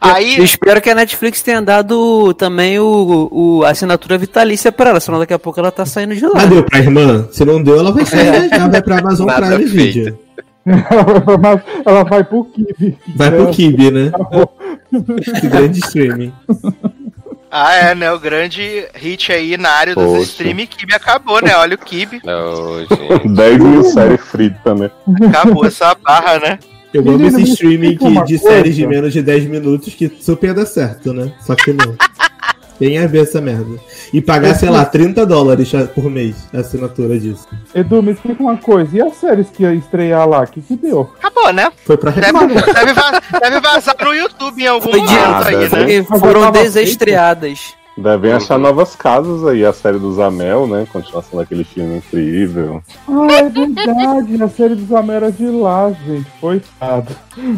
Aí, 0.00 0.36
Eu 0.38 0.44
espero 0.44 0.80
que 0.80 0.90
a 0.90 0.94
Netflix 0.94 1.40
tenha 1.40 1.62
dado 1.62 2.34
também 2.34 2.78
o, 2.78 3.28
o 3.30 3.64
a 3.64 3.70
assinatura 3.70 4.18
vitalícia 4.18 4.70
pra 4.72 4.90
ela, 4.90 5.00
senão 5.00 5.18
daqui 5.18 5.32
a 5.32 5.38
pouco 5.38 5.58
ela 5.60 5.70
tá 5.70 5.86
saindo 5.86 6.14
de 6.14 6.24
lá. 6.26 6.32
Mas 6.34 6.50
deu 6.50 6.62
pra 6.64 6.78
irmã? 6.80 7.28
Se 7.30 7.44
não 7.44 7.62
deu, 7.62 7.78
ela 7.78 7.92
vai 7.92 8.04
sair, 8.04 8.48
já 8.48 8.68
vai 8.68 8.82
pra 8.82 8.98
Amazon 8.98 9.26
Nada 9.26 9.54
Prime. 9.56 9.64
Video. 9.64 10.18
Mas 10.66 11.60
ela 11.86 12.04
vai 12.04 12.24
pro 12.24 12.44
Kiwi. 12.44 12.98
Vai 13.16 13.30
pro 13.30 13.48
É, 13.48 13.50
Kibi, 13.52 13.90
né? 13.90 14.12
Que 15.40 15.48
grande 15.48 15.78
streaming. 15.78 16.32
ah, 17.56 17.72
é, 17.72 17.94
né? 17.94 18.10
O 18.12 18.18
grande 18.18 18.88
hit 18.94 19.30
aí 19.32 19.56
na 19.56 19.70
área 19.70 19.94
dos 19.94 20.04
Poxa. 20.04 20.22
streaming, 20.22 20.66
Kibe 20.66 20.92
acabou, 20.92 21.40
né? 21.40 21.54
Olha 21.56 21.76
o 21.76 21.78
Kibe, 21.78 22.20
gente. 22.90 23.28
10 23.28 23.58
mil 23.58 23.84
séries 23.84 24.20
fritas, 24.22 24.80
né? 24.80 24.90
acabou 25.28 25.64
essa 25.64 25.94
barra, 25.94 26.40
né? 26.40 26.58
Eu 26.92 27.08
amo 27.08 27.26
esse 27.26 27.42
streaming 27.42 27.96
que, 27.96 28.24
de 28.24 28.38
séries 28.38 28.74
de 28.74 28.84
menos 28.86 29.12
de 29.12 29.22
10 29.22 29.46
minutos 29.46 29.94
que 29.94 30.08
super 30.20 30.52
dá 30.52 30.66
certo, 30.66 31.12
né? 31.12 31.32
Só 31.40 31.54
que 31.54 31.72
não. 31.72 31.96
Tem 32.78 32.98
a 32.98 33.06
ver 33.06 33.22
essa 33.22 33.40
merda. 33.40 33.78
E 34.12 34.20
pagar, 34.20 34.54
sei 34.54 34.68
lá, 34.68 34.84
30 34.84 35.24
dólares 35.24 35.70
por 35.94 36.10
mês 36.10 36.34
a 36.52 36.58
assinatura 36.58 37.18
disso. 37.18 37.46
Edu, 37.74 38.02
me 38.02 38.12
explica 38.12 38.42
uma 38.42 38.56
coisa. 38.56 38.96
E 38.96 39.00
as 39.00 39.14
séries 39.16 39.48
que 39.50 39.62
ia 39.62 39.74
estrear 39.74 40.28
lá? 40.28 40.40
O 40.42 40.46
que, 40.46 40.60
que 40.60 40.76
deu? 40.76 41.08
Acabou, 41.18 41.52
né? 41.52 41.70
Foi 41.84 41.96
pra 41.96 42.10
Deve, 42.10 42.32
deve, 42.32 42.92
va- 42.92 43.22
deve 43.40 43.60
vazar 43.60 43.94
no 44.02 44.12
YouTube 44.14 44.62
em 44.62 44.66
algum 44.66 44.90
Foi 44.90 45.00
de- 45.00 45.06
momento 45.06 45.48
aí, 45.48 45.56
né? 45.56 45.68
Foi- 46.04 46.18
foram 46.18 46.50
desestreadas. 46.50 47.74
Devem 47.96 48.32
Uhum. 48.32 48.36
achar 48.36 48.58
novas 48.58 48.96
casas 48.96 49.46
aí, 49.46 49.64
a 49.64 49.72
série 49.72 50.00
dos 50.00 50.18
Amel, 50.18 50.66
né? 50.66 50.84
Continuação 50.92 51.38
daquele 51.38 51.62
filme 51.62 51.98
incrível. 51.98 52.82
Ah, 53.08 53.32
é 53.34 53.48
verdade. 53.48 54.42
a 54.42 54.48
série 54.48 54.74
dos 54.74 54.92
Amera 54.92 55.30
de 55.30 55.46
lá, 55.46 55.92
gente. 56.04 56.26
Coitado. 56.40 57.14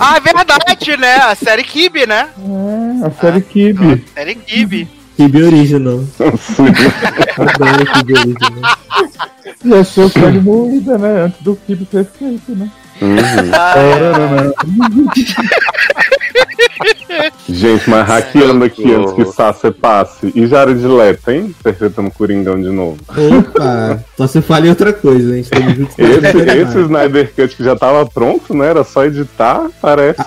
Ah, 0.00 0.16
é 0.16 0.20
verdade, 0.20 0.96
né? 0.96 1.16
A 1.16 1.34
série 1.34 1.62
Kibe, 1.64 2.06
né? 2.06 2.28
É, 2.38 3.06
a 3.06 3.10
série 3.10 3.40
Kibi. 3.42 4.04
A 4.14 4.18
série 4.20 4.34
Kibe. 4.34 4.88
Kibi 5.16 5.42
Original. 5.42 6.00
Adoro 7.38 7.86
Kibi 7.92 8.12
Original. 8.14 8.76
Ia 9.64 9.84
ser 9.84 10.00
o 10.00 10.08
série 10.08 10.40
moída, 10.40 10.98
né? 10.98 11.22
Antes 11.26 11.40
do 11.42 11.56
Kibi 11.56 11.86
ser 11.90 12.04
feito, 12.06 12.54
né? 12.54 12.70
Uhum. 13.02 13.16
Ah, 13.52 13.74
Gente, 17.48 17.88
mas 17.88 18.06
hackeando 18.06 18.64
aqui 18.64 18.92
antes 18.92 19.12
que 19.12 19.24
Sasha 19.26 19.70
passe. 19.70 20.32
E 20.34 20.46
Jared 20.46 20.84
Leto, 20.86 21.30
hein? 21.30 21.54
Interpretando 21.58 22.10
Coringão 22.10 22.60
de 22.60 22.70
novo. 22.70 22.98
Opa! 23.08 24.02
Só 24.16 24.26
se 24.26 24.40
fala 24.40 24.66
em 24.66 24.70
outra 24.70 24.92
coisa, 24.92 25.34
hein? 25.34 25.40
Estamos 25.40 25.74
juntos 25.74 25.94
pra 25.94 26.04
Esse, 26.06 26.38
esse 26.62 26.78
Snyder 26.80 27.32
Cut 27.34 27.56
que 27.56 27.64
já 27.64 27.76
tava 27.76 28.06
pronto, 28.06 28.54
né? 28.54 28.68
Era 28.68 28.84
só 28.84 29.04
editar, 29.04 29.68
parece. 29.80 30.20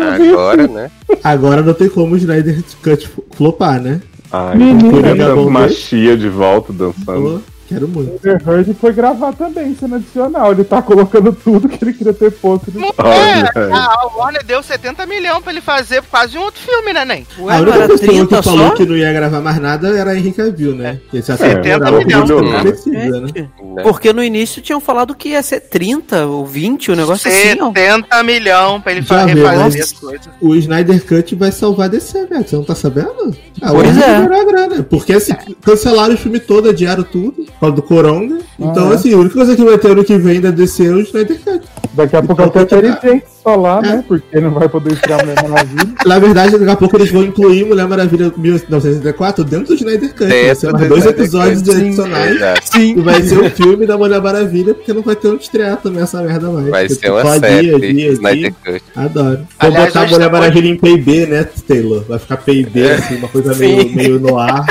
Agora, 0.00 0.66
né? 0.66 0.90
Agora 1.22 1.62
não 1.62 1.74
tem 1.74 1.88
como 1.88 2.14
o 2.14 2.18
Snyder 2.18 2.62
Cut 2.82 3.10
flopar, 3.32 3.80
né? 3.80 4.00
Ai, 4.32 4.56
Coringa 4.90 5.34
bom 5.34 5.50
machia 5.50 6.16
de 6.16 6.28
volta 6.28 6.72
dançando. 6.72 7.42
Quero 7.70 7.88
muito. 7.88 8.12
Amber 8.28 8.42
Heard 8.46 8.74
foi 8.74 8.92
gravar 8.92 9.32
também 9.32 9.74
cena 9.74 9.96
adicional. 9.96 10.52
Ele 10.52 10.64
tá 10.64 10.82
colocando 10.82 11.32
tudo 11.32 11.68
que 11.68 11.82
ele 11.82 11.92
queria 11.94 12.12
ter 12.12 12.30
posto. 12.32 12.70
no- 12.74 12.92
Olha, 12.98 13.50
É, 13.54 13.72
a 13.72 14.06
Warner 14.16 14.44
deu 14.44 14.62
70 14.62 15.06
milhões 15.06 15.42
pra 15.42 15.52
ele 15.52 15.60
fazer 15.60 16.02
quase 16.10 16.36
um 16.36 16.42
outro 16.42 16.60
filme, 16.60 16.92
né, 16.92 17.04
Nen? 17.04 17.26
Ué, 17.38 17.56
a 17.56 17.60
única 17.60 17.78
pessoa 17.78 17.98
30 17.98 18.36
que 18.36 18.42
falou 18.42 18.68
só? 18.68 18.74
que 18.74 18.84
não 18.86 18.96
ia 18.96 19.12
gravar 19.12 19.40
mais 19.40 19.58
nada 19.60 19.88
era 19.96 20.10
a 20.10 20.16
Henry 20.16 20.32
Cavill, 20.32 20.74
né? 20.74 21.00
É, 21.14 21.18
acertar 21.18 21.48
70 21.48 21.90
milhões. 21.92 22.60
precisa, 22.62 23.20
né? 23.20 23.28
Né? 23.34 23.82
Porque 23.82 24.12
no 24.12 24.22
início 24.22 24.60
tinham 24.60 24.80
falado 24.80 25.14
que 25.14 25.30
ia 25.30 25.42
ser 25.42 25.60
30 25.60 26.26
ou 26.26 26.44
20, 26.44 26.90
o 26.90 26.96
negócio 26.96 27.30
assim, 27.30 27.60
ó. 27.60 27.66
70 27.68 28.22
milhões 28.24 28.82
pra 28.82 28.92
ele 28.92 29.02
Já 29.02 29.24
refazer 29.24 29.72
né? 29.74 29.80
as 29.80 29.92
coisas. 29.92 30.28
O 30.40 30.54
Snyder 30.56 31.04
Cut 31.06 31.34
vai 31.36 31.52
salvar 31.52 31.88
DC, 31.88 32.26
velho. 32.26 32.46
Você 32.46 32.56
não 32.56 32.64
tá 32.64 32.74
sabendo? 32.74 33.34
Ah, 33.62 33.70
Pois 33.72 33.96
é. 33.96 34.44
grana. 34.44 34.82
Porque 34.82 35.12
assim, 35.12 35.32
cancelaram 35.62 36.14
o 36.14 36.16
filme 36.18 36.40
todo, 36.40 36.68
adiaram 36.70 37.02
tudo, 37.04 37.46
do 37.68 37.82
Coronga. 37.82 38.38
Então, 38.58 38.84
Aham. 38.84 38.94
assim, 38.94 39.12
a 39.12 39.18
única 39.18 39.34
coisa 39.34 39.54
que 39.56 39.64
vai 39.64 39.76
ter 39.76 39.90
ano 39.90 40.04
que 40.04 40.16
vem 40.16 40.40
da 40.40 40.50
DC 40.50 40.86
é 40.86 40.90
o 40.90 41.00
Snyder 41.00 41.38
Cut. 41.40 41.60
Daqui 41.92 42.16
a 42.16 42.22
pouco 42.22 42.42
Então, 42.42 42.62
até 42.62 42.76
continuar. 42.76 42.96
tem 42.96 43.10
gente 43.12 43.24
só 43.42 43.56
lá, 43.56 43.82
né? 43.82 44.04
Porque 44.06 44.40
não 44.40 44.50
vai 44.52 44.68
poder 44.68 44.92
estrear 44.92 45.20
a 45.20 45.22
Mulher 45.24 45.42
Maravilha. 45.48 45.94
Na 46.06 46.18
verdade, 46.18 46.52
daqui 46.58 46.70
a 46.70 46.76
pouco 46.76 46.96
eles 46.96 47.10
vão 47.10 47.22
incluir 47.24 47.66
Mulher 47.66 47.86
Maravilha 47.88 48.32
1964 48.36 49.44
dentro 49.44 49.68
do 49.68 49.74
Snyder 49.74 50.10
Cut. 50.14 50.28
vai 50.28 50.54
ser 50.54 50.72
mais 50.72 50.82
do 50.84 50.88
dois 50.88 51.06
episódios 51.06 51.62
Cut, 51.62 51.72
sim, 51.74 51.80
adicionais. 51.86 52.36
Exato. 52.36 52.78
E 52.78 52.94
vai 53.00 53.22
ser 53.22 53.38
o 53.38 53.50
filme 53.50 53.86
da 53.86 53.98
Mulher 53.98 54.20
Maravilha, 54.22 54.74
porque 54.74 54.92
não 54.92 55.02
vai 55.02 55.16
ter 55.16 55.28
onde 55.28 55.42
estrear 55.42 55.76
também 55.78 56.02
essa 56.02 56.22
merda 56.22 56.48
mais. 56.50 56.68
Vai 56.68 56.88
ser 56.88 57.10
uma 57.10 57.38
série 57.38 57.92
dia. 57.92 58.12
Snyder 58.12 58.54
Cut. 58.64 58.82
Adoro. 58.94 59.36
Vou 59.36 59.46
Aliás, 59.58 59.86
botar 59.86 60.00
a 60.00 60.06
Mulher 60.06 60.26
tá- 60.26 60.30
Maravilha 60.32 60.68
em 60.68 60.76
PB, 60.76 61.26
né, 61.26 61.46
Taylor? 61.66 62.04
Vai 62.08 62.18
ficar 62.18 62.36
PB, 62.36 62.90
assim, 62.92 63.16
uma 63.16 63.28
coisa 63.28 63.54
meio, 63.54 63.90
meio 63.94 64.18
no 64.20 64.38
ar. 64.38 64.64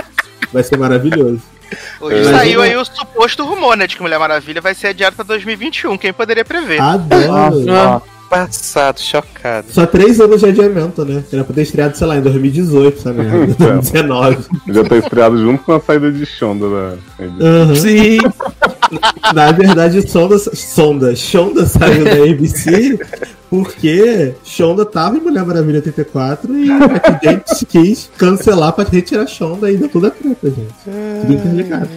Vai 0.53 0.63
ser 0.63 0.77
maravilhoso. 0.77 1.41
Hoje 2.01 2.19
É. 2.19 2.23
saiu 2.23 2.61
aí 2.61 2.75
o 2.75 2.85
suposto 2.85 3.45
rumor, 3.45 3.75
né, 3.77 3.87
de 3.87 3.95
que 3.95 4.01
Mulher 4.01 4.19
Maravilha 4.19 4.61
vai 4.61 4.73
ser 4.73 4.87
adiado 4.87 5.15
pra 5.15 5.25
2021. 5.25 5.97
Quem 5.97 6.13
poderia 6.13 6.45
prever? 6.45 6.79
Adoro. 6.81 7.71
Ah, 7.71 8.01
Passado, 8.29 8.99
chocado. 8.99 9.71
Só 9.71 9.87
três 9.87 10.21
anos 10.21 10.41
de 10.41 10.45
adiamento, 10.49 11.03
né? 11.03 11.23
Era 11.33 11.43
pra 11.43 11.55
ter 11.55 11.63
estreado, 11.63 11.97
sei 11.97 12.05
lá, 12.05 12.15
em 12.15 12.21
2018, 12.21 12.99
essa 12.99 13.11
merda. 13.11 13.55
2019. 13.57 14.37
Já 14.67 14.83
tá 14.83 14.97
estreado 14.97 15.37
junto 15.39 15.63
com 15.63 15.73
a 15.73 15.79
saída 15.79 16.11
de 16.11 16.25
Shonda 16.27 16.67
da. 16.69 16.97
Aham. 17.43 17.73
Sim. 17.75 18.19
Na 19.33 19.51
verdade, 19.51 20.09
Sonda, 20.09 20.37
Sonda, 20.37 21.15
Shonda 21.15 21.65
saiu 21.65 22.03
da 22.03 22.23
ABC 22.23 22.99
porque 23.49 24.35
Shonda 24.43 24.85
tava 24.85 25.17
em 25.17 25.21
Mulher 25.21 25.45
Maravilha 25.45 25.77
84 25.77 26.57
e 26.57 26.69
a 26.71 27.19
gente 27.31 27.65
quis 27.65 28.09
cancelar 28.17 28.73
pra 28.73 28.83
retirar 28.83 29.27
Shonda 29.27 29.71
e 29.71 29.77
deu 29.77 29.89
toda 29.89 30.09
a 30.09 30.11
treta, 30.11 30.49
gente. 30.49 30.73
Tudo 31.21 31.33
interligado. 31.33 31.89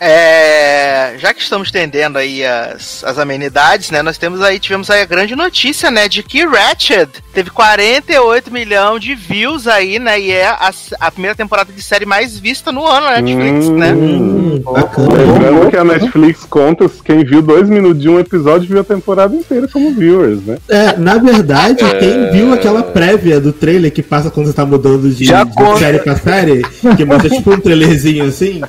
É, 0.00 1.14
já 1.18 1.34
que 1.34 1.42
estamos 1.42 1.68
estendendo 1.68 2.18
aí 2.18 2.44
as, 2.44 3.02
as 3.04 3.18
amenidades, 3.18 3.90
né? 3.90 4.02
Nós 4.02 4.18
temos 4.18 4.40
aí, 4.42 4.58
tivemos 4.58 4.90
aí 4.90 5.02
a 5.02 5.06
grande 5.06 5.34
notícia, 5.34 5.90
né? 5.90 6.08
De 6.08 6.22
que 6.22 6.44
Ratched 6.46 7.08
teve 7.32 7.50
48 7.50 8.52
milhões 8.52 9.02
de 9.02 9.14
views 9.14 9.66
aí, 9.66 9.98
né? 9.98 10.20
E 10.20 10.30
é 10.30 10.46
a, 10.46 10.70
a 11.00 11.10
primeira 11.10 11.34
temporada 11.34 11.72
de 11.72 11.82
série 11.82 12.06
mais 12.06 12.38
vista 12.38 12.70
no 12.70 12.86
ano 12.86 13.06
na 13.06 13.20
Netflix, 13.20 13.66
Hum. 13.68 13.76
né? 13.76 13.92
Hum, 13.92 14.62
bacana. 14.64 15.08
Lembrando 15.14 15.70
que 15.70 15.76
a 15.76 15.84
Netflix 15.84 16.44
conta 16.48 16.88
quem 17.04 17.24
viu 17.24 17.42
dois 17.42 17.68
minutos 17.68 18.00
de 18.00 18.08
um 18.08 18.18
episódio 18.18 18.68
viu 18.68 18.80
a 18.80 18.84
temporada 18.84 19.34
inteira 19.34 19.66
como 19.68 19.92
viewers, 19.94 20.42
né? 20.44 20.58
É, 20.68 20.96
na 20.96 21.18
verdade, 21.18 21.82
quem 21.98 22.30
viu 22.30 22.52
aquela 22.52 22.82
prévia 22.82 23.40
do 23.40 23.52
trailer 23.52 23.90
que 23.92 24.02
passa 24.02 24.30
quando 24.30 24.46
você 24.46 24.52
tá 24.52 24.64
mudando 24.64 25.10
de, 25.10 25.24
de 25.26 25.78
série 25.78 25.98
pra 25.98 26.16
série, 26.16 26.62
que 26.96 27.04
mostra 27.04 27.28
tipo 27.30 27.52
um 27.52 27.60
trailerzinho 27.60 28.24
assim, 28.26 28.60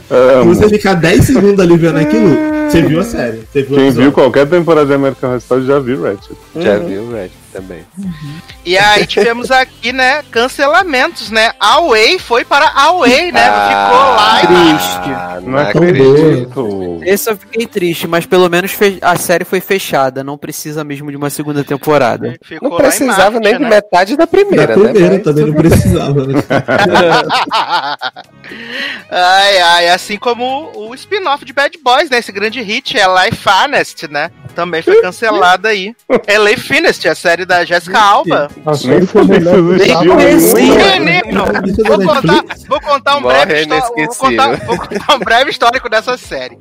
você 0.46 0.70
ficar 0.70 0.94
10 0.96 1.19
segundos 1.24 1.60
ali 1.60 1.78
vendo 1.78 1.98
aquilo, 1.98 2.30
você 2.70 2.82
viu 2.82 3.00
a 3.00 3.04
série. 3.04 3.40
Você 3.52 3.64
viu 3.64 3.78
Quem 3.78 3.92
viu 3.92 4.12
qualquer 4.12 4.48
temporada 4.48 4.86
de 4.88 4.94
American 4.94 5.30
Horror 5.30 5.40
Story 5.40 5.66
já 5.66 5.80
viu 5.80 6.02
Ratchet. 6.04 6.38
Já 6.56 6.78
viu, 6.78 7.08
velho? 7.08 7.32
Também. 7.52 7.86
E 8.66 8.78
aí 8.78 9.06
tivemos 9.06 9.52
aqui, 9.52 9.92
né, 9.92 10.24
cancelamentos, 10.32 11.30
né? 11.32 11.52
A 11.60 11.80
Way 11.82 12.20
foi 12.20 12.46
para 12.46 12.68
a 12.76 12.92
Way, 12.94 13.32
né? 13.32 13.44
Ficou 13.44 14.16
lá 14.16 14.44
e 14.44 14.48
triste. 14.48 15.12
Ah, 15.16 15.40
não 15.42 15.52
Não 15.52 15.60
acredito. 15.60 17.00
Esse 17.04 17.30
eu 17.30 17.38
fiquei 17.38 17.66
triste, 17.66 18.08
mas 18.08 18.26
pelo 18.26 18.50
menos 18.50 18.72
fe- 18.72 19.00
a 19.02 19.16
série 19.16 19.46
foi 19.46 19.60
fechada. 19.60 20.24
Não 20.24 20.38
precisa 20.38 20.84
mesmo 20.84 21.10
de 21.10 21.18
uma 21.18 21.30
segunda 21.30 21.64
temporada. 21.64 22.36
ficou 22.44 22.70
Não 22.70 22.78
precisava 22.78 23.32
Marte, 23.40 23.46
nem 23.46 23.58
de 23.58 23.64
né? 23.64 23.70
metade 23.70 24.18
da 24.18 24.28
primeira, 24.28 24.68
da 24.68 24.74
primeira 24.74 25.10
né? 25.16 25.20
também 25.20 25.46
não 25.46 25.54
precisava, 25.54 26.26
né? 26.28 26.40
ai, 29.10 29.60
ai, 29.60 29.90
assim 29.90 30.18
como 30.18 30.72
o 30.76 30.94
spin-off 30.96 31.44
de 31.46 31.54
Bad 31.54 31.78
Boys, 31.84 32.10
né? 32.10 32.20
Esse 32.20 32.32
grande 32.32 32.62
hit 32.62 32.98
é 32.98 33.06
Life 33.26 33.48
Honest, 33.48 34.08
né? 34.08 34.32
Também 34.60 34.82
foi 34.82 35.02
cancelado 35.02 35.70
aí. 35.70 35.96
É 36.28 36.38
Life 36.38 36.68
Finest, 36.68 37.08
a 37.08 37.16
série 37.16 37.46
da 37.46 37.64
Jessica 37.64 37.98
Alba. 37.98 38.50
O 39.14 39.24
melhor 39.24 39.56
sabia 39.80 40.26
Nem. 40.26 41.00
Menino, 41.00 41.44
é 41.44 41.84
vou 41.88 41.98
contar, 42.06 42.44
vou 42.68 42.82
contar 42.82 43.16
um 43.18 43.22
Morre 43.22 43.46
breve 43.46 43.62
histó- 43.62 43.94
vou 43.96 44.08
contar, 44.16 44.56
vou 44.66 44.78
contar 44.78 45.16
um 45.16 45.20
breve 45.20 45.50
histórico 45.50 45.90
dessa 45.90 46.18
série. 46.18 46.58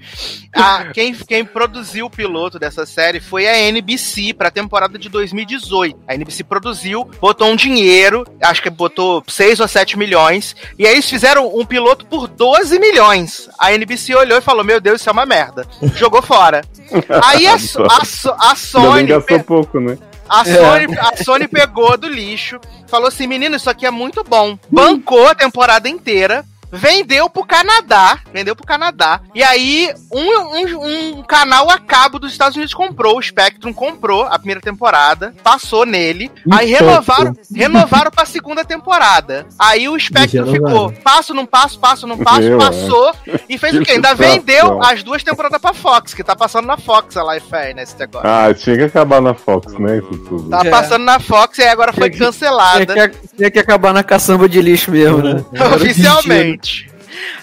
Ah, 0.54 0.86
quem, 0.94 1.12
quem 1.12 1.44
produziu 1.44 2.06
o 2.06 2.10
piloto 2.10 2.56
dessa 2.58 2.86
série 2.86 3.18
foi 3.18 3.48
a 3.48 3.58
NBC 3.58 4.32
para 4.32 4.46
a 4.46 4.52
temporada 4.52 4.96
de 4.96 5.08
2018. 5.08 5.98
A 6.06 6.14
NBC 6.14 6.44
produziu, 6.44 7.04
botou 7.20 7.48
um 7.48 7.56
dinheiro, 7.56 8.24
acho 8.40 8.62
que 8.62 8.70
botou 8.70 9.24
6 9.26 9.58
ou 9.58 9.66
7 9.66 9.98
milhões, 9.98 10.54
e 10.78 10.86
aí 10.86 10.92
eles 10.92 11.10
fizeram 11.10 11.52
um 11.52 11.64
piloto 11.64 12.06
por 12.06 12.28
12 12.28 12.78
milhões. 12.78 13.48
A 13.58 13.72
NBC 13.72 14.14
olhou 14.14 14.38
e 14.38 14.42
falou: 14.42 14.62
Meu 14.62 14.80
Deus, 14.80 15.00
isso 15.00 15.08
é 15.10 15.12
uma 15.12 15.26
merda. 15.26 15.66
Jogou 15.96 16.22
fora. 16.22 16.62
Aí 17.24 17.46
a, 17.46 17.56
a, 17.90 18.04
So- 18.04 18.36
a 18.38 18.54
Sony. 18.56 19.06
gastou 19.06 19.42
pouco, 19.44 19.80
né? 19.80 19.98
A 20.28 20.44
Sony, 20.44 20.86
a 20.98 21.24
Sony 21.24 21.48
pegou 21.48 21.96
do 21.96 22.06
lixo, 22.08 22.60
falou 22.86 23.08
assim: 23.08 23.26
menino, 23.26 23.56
isso 23.56 23.70
aqui 23.70 23.86
é 23.86 23.90
muito 23.90 24.22
bom. 24.22 24.58
Bancou 24.70 25.26
a 25.26 25.34
temporada 25.34 25.88
inteira. 25.88 26.44
Vendeu 26.70 27.28
pro 27.30 27.44
Canadá. 27.44 28.18
Vendeu 28.32 28.54
pro 28.54 28.66
Canadá. 28.66 29.20
E 29.34 29.42
aí, 29.42 29.92
um, 30.12 30.20
um, 30.56 31.16
um 31.18 31.22
canal 31.22 31.70
a 31.70 31.78
cabo 31.78 32.18
dos 32.18 32.32
Estados 32.32 32.56
Unidos 32.56 32.74
comprou. 32.74 33.18
O 33.18 33.22
Spectrum 33.22 33.72
comprou 33.72 34.24
a 34.24 34.38
primeira 34.38 34.60
temporada. 34.60 35.34
Passou 35.42 35.86
nele. 35.86 36.30
Aí 36.52 36.70
renovaram, 36.70 37.34
renovaram 37.54 38.10
pra 38.10 38.24
segunda 38.26 38.64
temporada. 38.64 39.46
Aí 39.58 39.88
o 39.88 39.98
Spectrum 39.98 40.44
Renovaram. 40.44 40.88
ficou 40.90 41.02
passo, 41.02 41.34
não 41.34 41.46
passo, 41.46 41.78
passo, 41.78 42.06
não 42.06 42.18
passo, 42.18 42.40
Meu, 42.42 42.58
passou. 42.58 43.12
E 43.48 43.56
fez 43.58 43.74
o 43.74 43.78
Que 43.80 43.84
quê? 43.86 43.92
Ainda 43.92 44.10
situação. 44.10 44.34
vendeu 44.34 44.82
as 44.82 45.02
duas 45.02 45.22
temporadas 45.22 45.60
pra 45.60 45.72
Fox, 45.72 46.14
que 46.14 46.22
tá 46.22 46.36
passando 46.36 46.66
na 46.66 46.76
Fox 46.76 47.16
a 47.16 47.34
Life 47.34 47.48
Fair 47.48 47.74
nesse 47.74 48.00
agora. 48.02 48.48
Ah, 48.48 48.54
tinha 48.54 48.76
que 48.76 48.82
acabar 48.84 49.20
na 49.20 49.34
Fox, 49.34 49.72
né? 49.78 49.98
Isso 49.98 50.18
tudo. 50.28 50.48
Tá 50.50 50.60
É. 50.64 50.70
passando 50.70 51.04
na 51.04 51.18
Fox 51.18 51.58
e 51.58 51.62
aí 51.62 51.68
agora 51.68 51.92
foi 51.92 52.10
Tinha 52.10 52.18
que- 52.18 52.24
cancelada. 52.26 52.92
Tinha 52.92 53.08
que, 53.08 53.28
tinha 53.36 53.50
que 53.50 53.58
acabar 53.58 53.92
na 53.92 54.02
caçamba 54.04 54.48
de 54.48 54.60
lixo 54.60 54.90
mesmo, 54.90 55.18
né? 55.22 55.44
Oficialmente. 55.74 56.57
noite. 56.58 56.87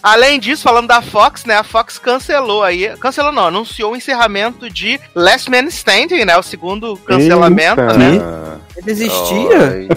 Além 0.01 0.39
disso, 0.39 0.63
falando 0.63 0.87
da 0.87 1.01
Fox, 1.01 1.45
né? 1.45 1.55
A 1.57 1.63
Fox 1.63 1.97
cancelou 1.97 2.63
aí. 2.63 2.95
Cancelou 2.99 3.31
não, 3.31 3.47
anunciou 3.47 3.93
o 3.93 3.95
encerramento 3.95 4.69
de 4.69 4.99
Last 5.15 5.49
Man 5.49 5.65
Standing, 5.65 6.25
né? 6.25 6.37
O 6.37 6.43
segundo 6.43 6.95
cancelamento, 6.97 7.81
Eita. 7.81 7.93
né? 7.97 8.21
Ele 8.77 8.91
existia? 8.91 9.57
Né? 9.71 9.87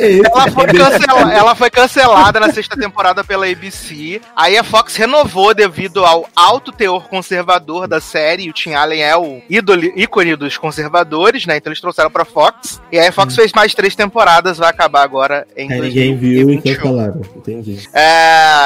Vivo? 0.00 0.24
Ela 0.24 0.50
foi, 0.50 0.66
cancela- 0.72 1.32
ela 1.34 1.54
foi 1.54 1.70
cancelada 1.70 2.40
na 2.40 2.52
sexta 2.52 2.76
temporada 2.76 3.22
pela 3.22 3.46
ABC. 3.46 4.20
Aí 4.34 4.56
a 4.56 4.64
Fox 4.64 4.96
renovou 4.96 5.52
devido 5.54 6.04
ao 6.04 6.26
alto 6.34 6.72
teor 6.72 7.06
conservador 7.08 7.86
da 7.86 8.00
série. 8.00 8.44
E 8.44 8.50
o 8.50 8.52
Tim 8.52 8.72
Allen 8.72 9.02
é 9.02 9.16
o 9.16 9.42
ídolo, 9.48 9.82
ícone 9.94 10.36
dos 10.36 10.56
conservadores, 10.56 11.44
né? 11.46 11.56
Então 11.58 11.70
eles 11.70 11.80
trouxeram 11.80 12.10
pra 12.10 12.24
Fox. 12.24 12.80
E 12.90 12.98
aí 12.98 13.08
a 13.08 13.12
Fox 13.12 13.34
fez 13.34 13.52
mais 13.52 13.74
três 13.74 13.94
temporadas, 13.94 14.56
vai 14.58 14.70
acabar 14.70 15.02
agora 15.02 15.46
em 15.56 15.70
Aí 15.70 15.80
ninguém 15.80 16.16
viu 16.16 16.32
e 16.40 16.44
2021. 16.44 16.74
cancelaram. 16.76 17.20
Entendi. 17.36 17.88
É, 17.92 18.17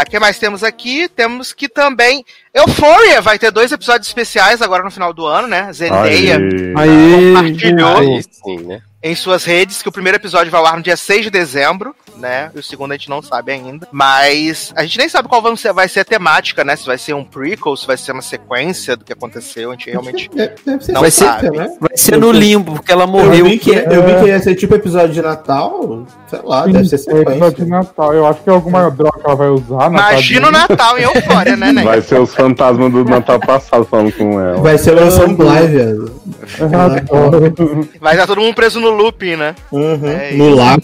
o 0.02 0.10
que 0.10 0.18
mais 0.18 0.38
temos 0.38 0.62
aqui? 0.62 1.08
Temos 1.08 1.52
que 1.52 1.68
também. 1.68 2.24
Euphoria 2.54 3.20
vai 3.20 3.38
ter 3.38 3.50
dois 3.50 3.72
episódios 3.72 4.08
especiais 4.08 4.60
agora 4.60 4.82
no 4.82 4.90
final 4.90 5.12
do 5.12 5.26
ano, 5.26 5.48
né? 5.48 5.72
Zendaya 5.72 6.36
Aí. 6.36 6.72
Aí, 6.76 7.34
compartilhou 7.34 8.22
sim, 8.22 8.58
né? 8.66 8.82
em 9.02 9.16
suas 9.16 9.44
redes 9.44 9.82
que 9.82 9.88
o 9.88 9.92
primeiro 9.92 10.16
episódio 10.16 10.50
vai 10.50 10.60
ao 10.60 10.66
ar 10.66 10.76
no 10.76 10.82
dia 10.82 10.96
6 10.96 11.24
de 11.24 11.30
dezembro, 11.30 11.94
né? 12.16 12.50
E 12.54 12.58
o 12.58 12.62
segundo 12.62 12.92
a 12.92 12.96
gente 12.96 13.08
não 13.10 13.22
sabe 13.22 13.52
ainda. 13.52 13.88
Mas 13.92 14.72
a 14.76 14.82
gente 14.84 14.98
nem 14.98 15.08
sabe 15.08 15.28
qual 15.28 15.42
vai 15.42 15.56
ser, 15.56 15.72
vai 15.72 15.88
ser 15.88 16.00
a 16.00 16.04
temática, 16.04 16.64
né? 16.64 16.76
Se 16.76 16.86
vai 16.86 16.98
ser 16.98 17.14
um 17.14 17.24
prequel, 17.24 17.76
se 17.76 17.86
vai 17.86 17.96
ser 17.96 18.12
uma 18.12 18.22
sequência 18.22 18.96
do 18.96 19.04
que 19.04 19.12
aconteceu. 19.12 19.70
A 19.70 19.72
gente 19.74 19.90
realmente. 19.90 20.30
Deve, 20.34 20.54
deve 20.64 20.84
ser 20.84 20.92
Não 20.92 21.00
vai 21.00 21.10
ser- 21.10 21.24
sequência, 21.32 21.50
né? 21.50 21.76
Vai 21.80 21.96
ser 21.96 22.16
no 22.18 22.32
limbo, 22.32 22.74
porque 22.74 22.92
ela 22.92 23.04
Eu 23.04 23.08
morreu. 23.08 23.44
vi, 23.46 23.58
que, 23.58 23.70
que 23.80 23.94
eu 23.94 24.02
vi 24.04 24.14
que 24.20 24.26
ia 24.26 24.40
ser 24.40 24.54
tipo 24.54 24.74
episódio 24.74 25.12
de 25.12 25.22
Natal, 25.22 26.06
sei 26.28 26.40
lá, 26.44 26.66
deve 26.66 26.84
ser 26.88 26.96
é 26.96 27.20
episódio 27.20 27.24
de 27.24 27.24
sequência. 27.62 27.66
Natal. 27.66 28.14
Eu 28.14 28.26
acho 28.26 28.42
que 28.42 28.50
é 28.50 28.52
alguma 28.52 28.90
droga 28.90 29.18
que 29.18 29.26
ela 29.26 29.36
vai 29.36 29.48
usar. 29.48 29.90
na 29.90 30.10
Imagina 30.12 30.48
o. 30.48 30.50
Natal 30.52 30.98
em 30.98 31.02
Euphoria, 31.02 31.56
né, 31.56 31.72
né? 31.72 31.82
Vai 31.84 32.00
ser 32.00 32.20
os 32.20 32.34
fantasmas 32.34 32.92
do 32.92 33.04
Natal 33.04 33.40
passado 33.40 33.84
falando 33.84 34.12
com 34.12 34.40
ela. 34.40 34.60
Vai 34.60 34.78
ser 34.78 34.94
o 34.96 35.10
Sunfly, 35.10 35.66
velho. 35.68 36.20
Adoro. 36.60 37.88
Vai 38.00 38.14
estar 38.14 38.26
todo 38.26 38.40
mundo 38.40 38.54
preso 38.54 38.80
no 38.80 38.90
looping, 38.90 39.36
né? 39.36 39.54
Uhum. 39.70 40.00
É 40.08 40.32
no 40.32 40.48
isso. 40.48 40.56
lá. 40.56 40.76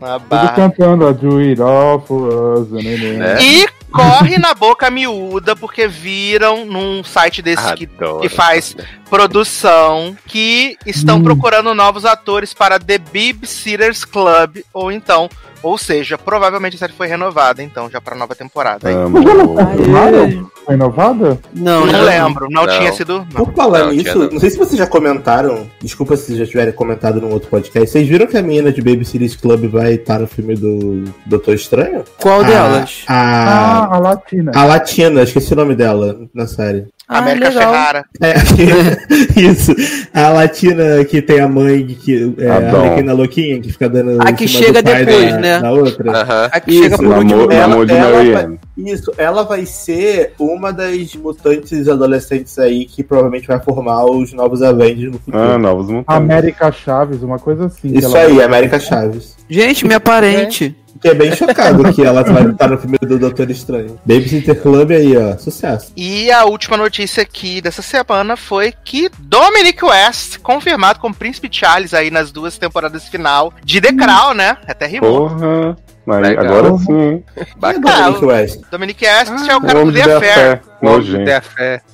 Na, 0.00 0.18
barra. 0.18 0.72
Cantando 0.76 1.06
a 1.06 1.12
Do 1.12 1.38
It 1.38 1.60
All 1.60 2.00
For 2.00 2.60
Us. 2.60 2.70
né, 2.70 2.82
né. 2.82 3.34
É. 3.34 3.42
E 3.42 3.68
corre 3.90 4.38
na 4.38 4.54
boca 4.54 4.90
miúda, 4.90 5.56
porque 5.56 5.88
viram 5.88 6.64
num 6.66 7.02
site 7.02 7.40
desse 7.40 7.74
que, 7.74 7.88
que 8.20 8.28
faz 8.28 8.76
produção 9.10 10.16
que 10.26 10.76
estão 10.86 11.22
procurando 11.22 11.74
novos 11.74 12.04
atores 12.04 12.52
para 12.54 12.78
The 12.78 12.98
Babysitters 12.98 14.04
Club, 14.04 14.58
ou 14.72 14.90
então, 14.92 15.28
ou 15.62 15.76
seja, 15.78 16.16
provavelmente 16.16 16.76
a 16.76 16.78
série 16.78 16.92
foi 16.92 17.06
renovada, 17.08 17.62
então, 17.62 17.90
já 17.90 18.00
para 18.00 18.14
nova 18.16 18.34
temporada. 18.34 18.88
Renovaram? 18.88 20.50
Foi 20.64 20.74
renovada? 20.74 21.38
Não, 21.54 21.86
não 21.86 21.92
não. 21.92 22.02
lembro, 22.04 22.46
não, 22.50 22.66
Não. 22.66 22.78
tinha 22.78 22.92
sido. 22.92 23.18
Não. 23.32 23.44
Por 23.44 23.54
falar 23.54 23.78
Não, 23.86 23.92
nisso, 23.92 24.18
não. 24.18 24.30
não. 24.30 24.40
sei 24.40 24.50
se 24.50 24.58
vocês 24.58 24.76
já 24.78 24.86
comentaram, 24.86 25.68
desculpa 25.80 26.16
se 26.16 26.36
já 26.36 26.46
tiverem 26.46 26.72
comentado 26.72 27.20
num 27.20 27.32
outro 27.32 27.48
podcast, 27.48 27.88
vocês 27.90 28.06
viram 28.08 28.26
que 28.26 28.36
a 28.36 28.42
menina 28.42 28.72
de 28.72 28.80
Baby 28.82 29.04
Series 29.04 29.36
Club 29.36 29.66
vai 29.70 29.94
estar 29.94 30.18
no 30.18 30.26
filme 30.26 30.54
do 30.54 31.04
Doutor 31.24 31.54
Estranho? 31.54 32.04
Qual 32.20 32.40
A- 32.40 32.44
delas? 32.44 33.04
A, 33.06 33.14
Ah, 33.14 33.94
a 33.94 33.98
Latina. 33.98 34.52
a 34.54 34.64
Latina, 34.64 35.22
esqueci 35.22 35.52
o 35.52 35.56
nome 35.56 35.74
dela 35.74 36.18
na 36.34 36.46
série. 36.46 36.86
A 37.08 37.16
Ah, 37.16 37.18
América 37.20 37.48
legal. 37.50 37.72
Ferrara. 37.72 38.04
É, 38.20 38.34
isso. 39.40 39.72
A 40.12 40.28
Latina 40.30 41.04
que 41.04 41.22
tem 41.22 41.38
a 41.40 41.46
mãe 41.46 41.84
que 41.86 42.34
é, 42.38 42.48
a 42.50 42.56
Adoro. 42.56 42.82
Arlequina 42.82 43.12
louquinha, 43.12 43.60
que 43.60 43.70
fica 43.72 43.88
dando. 43.88 44.20
A 44.26 44.30
em 44.30 44.34
que 44.34 44.48
chega 44.48 44.82
depois, 44.82 45.30
da, 45.32 45.38
né? 45.38 45.60
Da 45.60 45.70
outra. 45.72 46.48
A 46.50 46.58
que 46.60 46.70
Isso, 46.72 46.82
chega 46.82 46.96
por 46.96 47.06
último. 47.06 47.52
ela- 47.52 47.74
ela 47.92 48.24
vai-. 48.32 48.58
Isso, 48.76 49.12
ela 49.16 49.44
vai 49.44 49.64
ser 49.64 50.32
uma 50.38 50.72
das 50.72 51.14
mutantes 51.14 51.88
adolescentes 51.88 52.58
aí 52.58 52.84
que 52.84 53.04
provavelmente 53.04 53.46
vai 53.46 53.60
formar 53.60 54.04
os 54.04 54.32
novos 54.32 54.60
Avengers 54.62 55.12
no 55.12 55.18
futuro. 55.20 55.38
Ah, 55.38 55.56
novos 55.58 55.86
mutantes. 55.86 56.04
América 56.08 56.72
Chaves, 56.72 57.22
uma 57.22 57.38
coisa 57.38 57.66
assim. 57.66 57.96
Isso 57.96 58.16
aí, 58.16 58.42
América 58.42 58.80
Chaves. 58.80 59.36
Gente, 59.48 59.86
minha 59.86 60.00
parente. 60.00 60.74
Fiquei 60.96 61.14
bem 61.14 61.34
chocado 61.34 61.92
que 61.92 62.02
ela 62.02 62.22
vai 62.22 62.50
estar 62.50 62.68
no 62.68 62.78
filme 62.78 62.98
do 62.98 63.18
Doutor 63.18 63.50
Estranho. 63.50 63.98
Babysitter 64.04 64.60
Club 64.60 64.90
aí, 64.90 65.16
ó. 65.16 65.36
Sucesso. 65.38 65.92
E 65.96 66.30
a 66.30 66.44
última 66.44 66.76
notícia 66.76 67.22
aqui 67.22 67.60
dessa 67.60 67.82
semana 67.82 68.36
foi 68.36 68.72
que 68.84 69.10
Dominic 69.18 69.84
West, 69.84 70.38
confirmado 70.38 70.98
como 70.98 71.14
Príncipe 71.14 71.48
Charles 71.50 71.94
aí 71.94 72.10
nas 72.10 72.32
duas 72.32 72.58
temporadas 72.58 73.08
final 73.08 73.52
de 73.62 73.80
The 73.80 73.92
Crown, 73.92 74.34
né? 74.34 74.56
Até 74.66 74.86
rimou. 74.86 75.28
Porra. 75.28 75.76
Mas 76.06 76.20
Legal. 76.20 76.44
agora 76.44 76.78
sim, 76.78 77.00
hein? 77.02 77.24
Bacana. 77.56 77.96
Dominic 78.04 78.24
West. 78.24 78.60
Dominic 78.70 79.04
West 79.04 79.32
é 79.50 79.54
o 79.54 79.58
O 79.58 79.60
cara 79.60 79.74
do 79.74 79.80
homem 79.80 79.94
de 79.94 80.02
The 80.02 80.14
Affair. 80.14 80.32
Affair. 80.32 80.60
O 80.80 80.84
Nojento. 80.86 81.42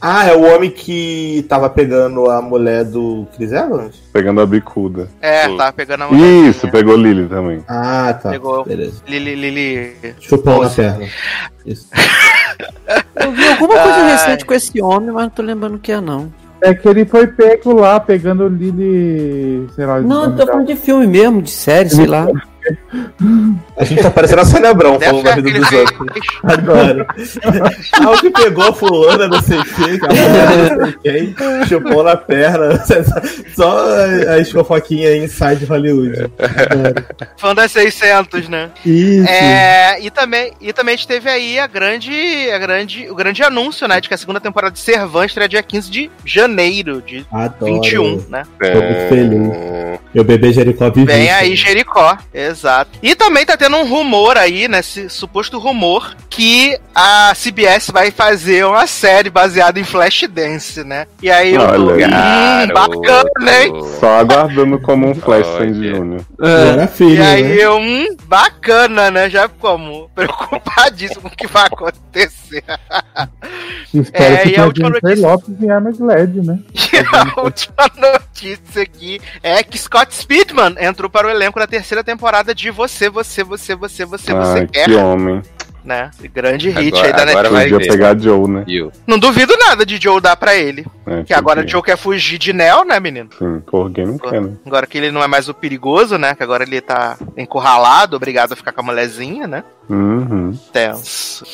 Ah, 0.03 0.27
é 0.29 0.35
o 0.35 0.55
homem 0.55 0.70
que 0.70 1.46
tava 1.48 1.70
pegando 1.70 2.31
a 2.31 2.42
mulher 2.42 2.85
do 2.85 3.27
Chris 3.35 3.53
Evans? 3.53 3.96
Pegando 4.12 4.42
a 4.42 4.46
bicuda. 4.46 5.09
É, 5.22 5.44
Sim. 5.48 5.57
tá 5.57 5.72
pegando 5.72 6.05
a 6.05 6.09
mulherzinha. 6.09 6.51
Isso, 6.51 6.70
pegou 6.70 6.94
Lily 6.94 7.27
também. 7.27 7.64
Ah, 7.66 8.12
tá. 8.22 8.31
Pegou. 8.31 8.64
Beleza. 8.66 9.01
Lili, 9.09 9.35
Lili. 9.35 9.96
Chupão 10.20 10.62
na 10.62 10.68
perna. 10.68 11.09
Isso. 11.64 11.88
Eu 13.16 13.33
vi 13.33 13.48
alguma 13.48 13.75
coisa 13.79 13.98
Ai. 13.98 14.12
recente 14.12 14.44
com 14.44 14.53
esse 14.53 14.83
homem, 14.83 15.11
mas 15.11 15.22
não 15.22 15.31
tô 15.31 15.42
lembrando 15.42 15.77
o 15.77 15.79
que 15.79 15.92
é, 15.92 16.01
não. 16.01 16.31
É 16.61 16.75
que 16.75 16.87
ele 16.87 17.07
foi 17.07 17.27
pego 17.27 17.72
lá, 17.72 17.98
pegando 17.98 18.46
Lily. 18.46 19.68
Sei 19.75 19.87
lá. 19.87 20.01
Não, 20.01 20.25
eu 20.25 20.37
tô 20.37 20.46
falando 20.46 20.66
de 20.66 20.77
filme 20.77 21.07
mesmo, 21.07 21.40
de 21.40 21.51
série, 21.51 21.88
sei 21.88 22.07
lá. 22.07 22.29
A 23.77 23.85
gente 23.85 24.03
tá 24.03 24.11
parecendo 24.11 24.42
a 24.42 24.44
Sônia 24.44 24.70
Abrão 24.70 25.01
falando 25.01 25.25
da 25.25 25.35
vida 25.35 25.51
dos 25.51 25.72
outros. 25.72 26.09
Agora. 26.42 27.07
Ah, 27.92 28.11
o 28.11 28.20
que 28.20 28.31
pegou 28.31 28.64
a 28.68 28.72
fulana, 28.72 29.29
não 29.29 29.42
sei 29.42 29.59
o 29.59 29.64
que, 29.64 29.83
a 29.83 30.09
mulher, 30.09 30.77
não 30.77 30.87
sei 30.87 30.96
quem, 31.03 31.66
chupou 31.66 32.03
na 32.03 32.16
perna. 32.16 32.83
Só 33.55 33.87
as 34.38 34.51
fofoquinhas 34.51 35.16
inside 35.16 35.64
Hollywood. 35.64 36.31
Fã 37.37 37.55
das 37.55 37.72
600, 37.72 38.48
né? 38.48 38.70
Isso. 38.85 39.29
É, 39.29 40.01
e 40.01 40.11
também, 40.11 40.53
e 40.61 40.72
também 40.72 40.94
a 40.94 40.96
gente 40.96 41.09
teve 41.09 41.29
aí 41.29 41.59
a 41.59 41.66
grande, 41.66 42.12
a 42.51 42.59
grande, 42.59 43.11
o 43.11 43.14
grande 43.14 43.42
anúncio, 43.42 43.88
né, 43.88 44.01
de 44.01 44.09
que 44.09 44.14
a 44.14 44.18
segunda 44.18 44.40
temporada 44.40 44.72
de 44.72 44.81
Servant 44.81 45.27
estreia 45.27 45.48
dia 45.48 45.62
15 45.62 45.90
de 45.90 46.11
janeiro 46.25 47.03
de 47.03 47.27
Adoro. 47.33 47.75
21, 47.75 48.27
né? 48.29 48.44
Tô 48.59 48.83
muito 48.83 49.09
feliz. 49.09 50.01
Meu 50.14 50.25
bebê 50.25 50.53
Jericó 50.53 50.90
vive. 50.90 51.07
Vem 51.07 51.31
aí 51.31 51.57
Jericó, 51.57 52.16
exato. 52.33 52.52
E 53.03 53.15
também 53.15 53.45
tá 53.47 53.57
tendo 53.57 53.77
um 53.77 53.87
rumor 53.88 54.37
aí, 54.37 54.69
né, 54.69 54.81
esse 54.81 55.09
suposto 55.09 55.59
rumor, 55.59 56.15
que 56.31 56.79
a 56.95 57.33
CBS 57.35 57.91
vai 57.91 58.11
fazer 58.11 58.65
uma 58.67 58.87
série 58.87 59.31
baseada 59.31 59.79
em 59.79 59.85
Flashdance, 59.85 60.83
né? 60.85 61.07
E 61.23 61.31
aí 61.31 61.55
eu 61.55 61.61
tô, 61.75 61.87
Olha, 61.93 62.07
hum, 62.07 62.67
bacana, 62.75 63.62
hein? 63.62 63.73
Só 64.01 64.19
aguardando 64.19 64.79
como 64.81 65.09
um 65.09 65.15
Flash 65.15 65.47
Sandy 65.47 65.88
Olha. 65.88 65.95
Júnior. 65.97 66.21
Era 66.41 66.85
E 66.85 66.88
filho, 66.88 67.23
aí 67.25 67.43
né? 67.43 67.57
eu, 67.61 67.77
hum, 67.79 68.17
bacana, 68.25 69.11
né? 69.11 69.31
Já 69.31 69.49
como 69.49 70.09
preocupadíssimo 70.15 71.23
com 71.23 71.29
o 71.29 71.37
que 71.37 71.47
vai 71.47 71.67
acontecer. 71.67 72.65
Espero 73.93 74.35
É, 74.35 74.38
que 74.38 74.49
e 74.51 74.57
a 74.59 74.65
última 74.65 74.91
notícia- 74.91 75.27
Lopes 75.29 75.55
em 75.62 75.71
armas 75.71 75.99
LED, 75.99 76.41
né? 76.47 76.59
a 77.12 77.41
última 77.43 77.91
notícia 77.97 78.83
aqui 78.83 79.21
é 79.43 79.62
que 79.62 79.79
Scott 79.79 80.15
Speedman 80.15 80.75
entrou 80.81 81.11
para 81.11 81.27
o 81.27 81.31
elenco 81.31 81.59
da 81.59 81.67
terceira 81.67 82.03
temporada 82.03 82.42
de 82.55 82.71
Você, 82.71 83.09
Você, 83.09 83.43
Você, 83.45 83.75
Você, 83.75 84.05
Você, 84.05 84.33
Você 84.35 84.59
Ai, 84.61 84.67
Quer, 84.67 84.85
que 84.87 84.95
homem. 84.97 85.41
né? 85.85 86.11
Grande 86.35 86.71
hit 86.71 86.89
Agora- 86.97 87.07
aí 87.07 87.13
da 87.13 87.23
agora 87.23 87.27
Netflix. 87.35 87.53
vai 87.53 87.71
Podia 87.71 87.79
ver. 87.79 87.89
pegar 87.89 88.19
Joe, 88.19 88.49
né? 88.51 88.65
Viu? 88.67 88.93
Não 89.07 89.19
duvido 89.19 89.55
nada 89.59 89.85
de 89.87 89.99
Joe 90.01 90.21
dar 90.21 90.37
pra 90.37 90.55
ele. 90.55 90.85
É, 91.05 91.25
Que 91.25 91.35
agora. 91.35 91.67
Joe 91.67 91.83
quer 91.83 91.97
fugir 91.97 92.39
de 92.39 92.53
Neo, 92.53 92.85
né, 92.85 93.01
menino? 93.01 93.29
Sim, 93.37 93.61
por 93.67 93.91
quem 93.91 94.07
não 94.07 94.17
quer, 94.19 94.41
né? 94.41 94.53
Agora 94.65 94.87
que 94.87 94.97
ele 94.97 95.11
não 95.11 95.21
é 95.23 95.27
mais 95.27 95.49
o 95.49 95.55
perigoso, 95.55 96.17
né? 96.17 96.35
Que 96.37 96.43
agora 96.45 96.63
ele 96.63 96.81
tá 96.81 97.19
encurralado, 97.37 98.15
obrigado 98.17 98.53
a 98.53 98.57
ficar 98.57 98.71
com 98.73 98.81
a 98.83 98.85
mulherzinha, 98.85 99.49
né? 99.49 99.65
Uhum. 99.91 100.57
Tenso. 100.73 101.45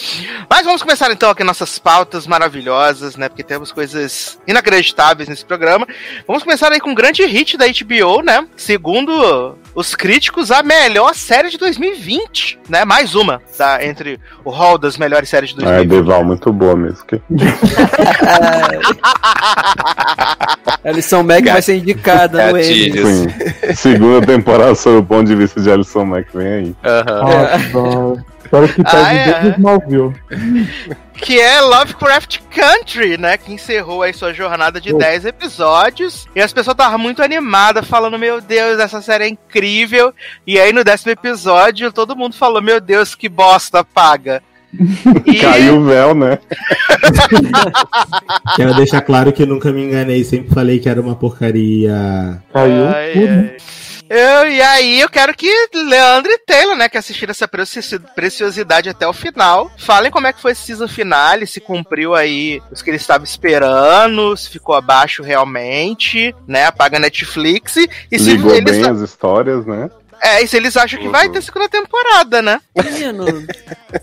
Mas 0.51 0.66
vamos 0.66 0.83
começar 0.83 1.11
então 1.11 1.31
aqui 1.31 1.42
nossas 1.42 1.79
pautas 1.79 2.27
maravilhosas, 2.27 3.16
né? 3.16 3.27
Porque 3.31 3.42
temos 3.42 3.72
coisas 3.72 4.38
inacreditáveis 4.46 5.31
nesse 5.31 5.46
programa. 5.46 5.87
Vamos 6.27 6.42
começar 6.42 6.70
aí 6.70 6.79
com 6.79 6.90
um 6.90 6.94
grande 6.94 7.24
hit 7.24 7.57
da 7.57 7.64
HBO, 7.66 8.22
né? 8.22 8.46
Segundo 8.55 9.57
os 9.78 9.94
críticos, 9.94 10.50
a 10.50 10.60
melhor 10.60 11.14
série 11.14 11.50
de 11.50 11.56
2020, 11.56 12.58
né? 12.68 12.84
Mais 12.84 13.14
uma 13.14 13.40
da, 13.56 13.86
entre 13.86 14.18
o 14.44 14.50
hall 14.50 14.76
das 14.76 14.98
melhores 14.98 15.28
séries 15.28 15.50
de 15.50 15.64
Ah, 15.64 15.74
é 15.80 15.84
2020. 15.84 16.02
Deval, 16.02 16.24
muito 16.24 16.52
boa 16.52 16.74
mesmo. 16.74 17.06
Que... 17.06 17.22
A 20.82 20.90
lição 20.90 21.22
Mac 21.22 21.44
vai 21.44 21.62
ser 21.62 21.76
indicada 21.76 22.50
no. 22.50 22.60
Sim. 22.60 22.90
Segunda 23.76 24.26
temporada 24.26 24.74
sob 24.74 24.96
o 24.96 25.04
ponto 25.04 25.28
de 25.28 25.36
vista 25.36 25.60
de 25.60 25.70
Alison 25.70 26.04
Mack, 26.04 26.26
vem 26.34 26.48
aí. 26.48 26.74
Aham. 26.84 27.22
Nossa, 27.72 28.24
espero 28.48 28.68
que 28.68 28.82
Ah, 28.84 28.90
pegue 28.90 29.18
é. 29.18 29.32
desde 29.40 29.48
Smallville. 29.58 30.14
que 31.14 31.38
é 31.40 31.61
Lovecraft 31.61 32.38
Country, 32.54 33.18
né? 33.18 33.37
Que 33.37 33.52
encerrou 33.52 34.02
aí 34.02 34.12
sua 34.12 34.32
jornada 34.32 34.80
de 34.80 34.92
Oh. 34.92 34.98
10 34.98 35.26
episódios. 35.26 36.26
E 36.34 36.40
as 36.40 36.52
pessoas 36.52 36.74
estavam 36.74 36.98
muito 36.98 37.22
animadas, 37.22 37.87
falando: 37.87 38.18
Meu 38.18 38.40
Deus, 38.40 38.78
essa 38.78 39.02
série 39.02 39.24
é 39.24 39.28
incrível. 39.28 40.14
E 40.46 40.58
aí 40.58 40.72
no 40.72 40.82
décimo 40.84 41.12
episódio, 41.12 41.92
todo 41.92 42.16
mundo 42.16 42.34
falou: 42.34 42.62
Meu 42.62 42.80
Deus, 42.80 43.14
que 43.14 43.28
bosta 43.28 43.84
paga. 43.84 44.42
E 45.26 45.40
Caiu 45.40 45.78
o 45.78 45.84
véu, 45.84 46.14
né? 46.14 46.38
Quero 48.56 48.74
deixar 48.74 49.00
claro 49.00 49.32
que 49.32 49.46
nunca 49.46 49.72
me 49.72 49.82
enganei, 49.84 50.24
sempre 50.24 50.54
falei 50.54 50.78
que 50.78 50.88
era 50.88 51.00
uma 51.00 51.14
porcaria. 51.16 52.42
Caiu 52.52 52.88
Ai, 52.88 53.12
tudo. 53.12 53.28
ai. 53.28 53.56
Eu, 54.10 54.48
e 54.50 54.60
aí 54.62 55.00
eu 55.00 55.08
quero 55.08 55.34
que 55.34 55.50
Leandro 55.74 56.30
e 56.32 56.38
Taylor, 56.38 56.76
né, 56.76 56.88
que 56.88 56.96
assistiram 56.96 57.30
essa 57.30 57.46
preci- 57.46 57.98
preciosidade 58.14 58.88
até 58.88 59.06
o 59.06 59.12
final, 59.12 59.70
falem 59.76 60.10
como 60.10 60.26
é 60.26 60.32
que 60.32 60.40
foi 60.40 60.52
esse 60.52 60.62
season 60.62 60.88
finale, 60.88 61.46
se 61.46 61.60
cumpriu 61.60 62.14
aí 62.14 62.62
os 62.70 62.80
que 62.80 62.90
eles 62.90 63.02
estavam 63.02 63.24
esperando, 63.24 64.36
se 64.36 64.48
ficou 64.48 64.74
abaixo 64.74 65.22
realmente, 65.22 66.34
né, 66.46 66.64
apaga 66.66 66.96
a 66.96 67.00
Netflix, 67.00 67.76
e 68.10 68.18
se 68.18 68.30
Ligou 68.32 68.54
eles, 68.54 68.78
bem 68.78 68.88
as 68.90 69.00
histórias, 69.00 69.66
né? 69.66 69.90
é, 70.20 70.42
e 70.42 70.48
se 70.48 70.56
eles 70.56 70.76
acham 70.76 70.98
que 70.98 71.08
vai 71.08 71.26
Uhum. 71.26 71.32
ter 71.32 71.42
segunda 71.42 71.68
temporada, 71.68 72.42
né? 72.42 72.60
Menino, 72.82 73.24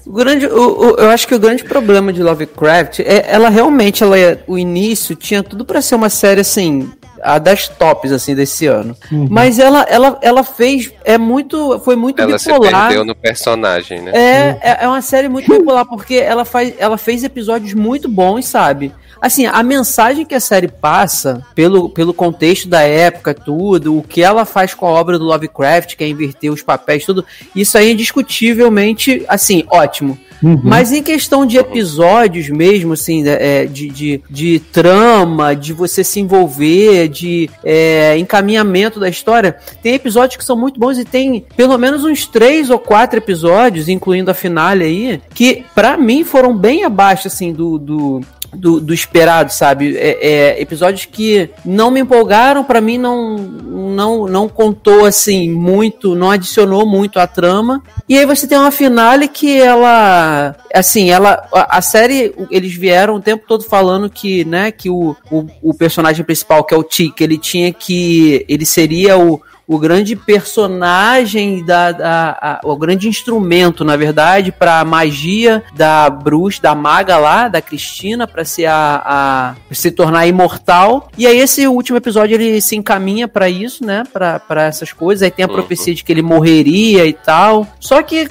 o 0.05 0.13
grande, 0.13 0.45
o, 0.45 0.93
o- 0.93 0.95
eu 0.97 1.09
acho 1.09 1.27
que 1.27 1.35
o 1.35 1.39
grande 1.39 1.63
problema 1.63 2.13
de 2.13 2.23
Lovecraft 2.23 2.99
é 2.99 3.25
ela 3.27 3.49
realmente, 3.49 4.01
ela 4.03 4.17
é, 4.17 4.41
o 4.47 4.57
início 4.57 5.13
tinha 5.15 5.43
tudo 5.43 5.65
pra 5.65 5.81
ser 5.81 5.95
uma 5.95 6.09
série 6.09 6.39
assim, 6.41 6.89
a 7.25 7.39
das 7.39 7.67
tops 7.67 8.11
assim 8.11 8.35
desse 8.35 8.67
ano. 8.67 8.95
Mas 9.29 9.57
ela, 9.59 9.81
ela, 9.89 10.17
ela 10.21 10.43
fez 10.43 10.91
é 11.03 11.17
muito, 11.17 11.79
foi 11.79 11.95
muito 11.95 12.21
Ela 12.21 12.37
se 12.37 12.51
bipolar. 12.51 12.87
perdeu 12.87 13.03
no 13.03 13.15
personagem, 13.15 14.01
né? 14.01 14.11
É, 14.13 14.59
é, 14.61 14.77
é 14.81 14.87
uma 14.87 15.01
série 15.01 15.27
muito 15.27 15.51
bipolar, 15.51 15.85
porque 15.85 16.15
ela, 16.15 16.45
faz, 16.45 16.73
ela 16.77 16.97
fez 16.97 17.23
episódios 17.23 17.73
muito 17.73 18.07
bons, 18.07 18.45
sabe? 18.45 18.93
Assim, 19.21 19.45
a 19.45 19.63
mensagem 19.63 20.25
que 20.25 20.35
a 20.35 20.39
série 20.39 20.67
passa, 20.67 21.43
pelo, 21.55 21.89
pelo 21.89 22.13
contexto 22.13 22.67
da 22.67 22.81
época, 22.81 23.33
tudo, 23.33 23.97
o 23.97 24.03
que 24.03 24.21
ela 24.21 24.45
faz 24.45 24.73
com 24.73 24.85
a 24.85 24.89
obra 24.89 25.17
do 25.17 25.25
Lovecraft, 25.25 25.95
que 25.95 26.03
é 26.03 26.07
inverter 26.07 26.51
os 26.51 26.61
papéis, 26.61 27.05
tudo, 27.05 27.25
isso 27.55 27.77
aí 27.77 27.87
é 27.87 27.91
indiscutivelmente, 27.91 29.25
assim, 29.27 29.63
ótimo. 29.69 30.17
Uhum. 30.45 30.61
Mas 30.63 30.91
em 30.91 31.01
questão 31.01 31.43
de 31.43 31.57
episódios 31.57 32.49
mesmo, 32.49 32.93
assim, 32.93 33.23
né, 33.23 33.37
é, 33.39 33.65
de, 33.65 33.89
de, 33.89 34.21
de 34.29 34.59
trama, 34.59 35.55
de 35.55 35.73
você 35.73 36.03
se 36.03 36.19
envolver, 36.19 37.07
de 37.07 37.49
é, 37.63 38.15
encaminhamento 38.19 38.99
da 38.99 39.09
história, 39.09 39.57
tem 39.81 39.95
episódios 39.95 40.37
que 40.37 40.45
são 40.45 40.55
muito 40.55 40.79
bons 40.79 40.99
e 40.99 41.03
tem 41.03 41.43
pelo 41.57 41.75
menos 41.79 42.03
uns 42.03 42.27
três 42.27 42.69
ou 42.69 42.77
quatro 42.77 43.17
episódios, 43.17 43.89
incluindo 43.89 44.29
a 44.29 44.35
finale 44.35 44.83
aí, 44.83 45.19
que 45.33 45.65
pra 45.73 45.97
mim 45.97 46.23
foram 46.23 46.55
bem 46.55 46.83
abaixo, 46.83 47.27
assim, 47.27 47.51
do. 47.51 47.79
do 47.79 48.21
do, 48.55 48.79
do 48.79 48.93
esperado, 48.93 49.51
sabe? 49.51 49.95
É, 49.97 50.27
é, 50.27 50.61
episódios 50.61 51.05
que 51.05 51.49
não 51.63 51.91
me 51.91 51.99
empolgaram, 51.99 52.63
pra 52.63 52.81
mim 52.81 52.97
não, 52.97 53.37
não 53.37 54.27
não 54.27 54.47
contou 54.49 55.05
assim 55.05 55.51
muito, 55.51 56.15
não 56.15 56.31
adicionou 56.31 56.85
muito 56.85 57.19
à 57.19 57.27
trama. 57.27 57.83
E 58.07 58.17
aí 58.17 58.25
você 58.25 58.47
tem 58.47 58.57
uma 58.57 58.71
finale 58.71 59.27
que 59.27 59.59
ela, 59.59 60.55
assim, 60.73 61.09
ela 61.09 61.47
a, 61.53 61.77
a 61.77 61.81
série 61.81 62.33
eles 62.49 62.73
vieram 62.73 63.15
o 63.15 63.21
tempo 63.21 63.45
todo 63.47 63.63
falando 63.63 64.09
que, 64.09 64.45
né, 64.45 64.71
que 64.71 64.89
o, 64.89 65.15
o, 65.31 65.47
o 65.61 65.73
personagem 65.73 66.23
principal 66.23 66.63
que 66.63 66.73
é 66.73 66.77
o 66.77 66.83
Tick, 66.83 67.19
ele 67.21 67.37
tinha 67.37 67.73
que 67.73 68.45
ele 68.47 68.65
seria 68.65 69.17
o 69.17 69.41
o 69.67 69.79
grande 69.79 70.15
personagem 70.15 71.63
da, 71.65 71.91
da 71.91 72.37
a- 72.41 72.59
o 72.63 72.75
grande 72.75 73.07
instrumento, 73.07 73.83
na 73.83 73.95
verdade, 73.95 74.51
para 74.51 74.79
a 74.79 74.85
magia 74.85 75.63
da 75.75 76.09
bruxa, 76.09 76.61
da 76.61 76.75
maga 76.75 77.17
lá, 77.17 77.47
da 77.47 77.61
Cristina, 77.61 78.27
para 78.27 78.45
ser 78.45 78.65
a, 78.65 79.55
a 79.69 79.73
se 79.73 79.91
tornar 79.91 80.27
imortal. 80.27 81.09
E 81.17 81.25
aí 81.27 81.39
esse 81.39 81.67
último 81.67 81.97
episódio 81.97 82.35
ele 82.35 82.61
se 82.61 82.75
encaminha 82.75 83.27
para 83.27 83.49
isso, 83.49 83.85
né? 83.85 84.03
Para 84.11 84.63
essas 84.63 84.91
coisas. 84.93 85.23
Aí 85.23 85.31
tem 85.31 85.45
a 85.45 85.47
Uhum. 85.47 85.53
profecia 85.53 85.93
de 85.93 86.03
que 86.03 86.11
ele 86.11 86.21
morreria 86.21 87.05
e 87.05 87.13
tal. 87.13 87.67
Só 87.79 88.01
que 88.01 88.27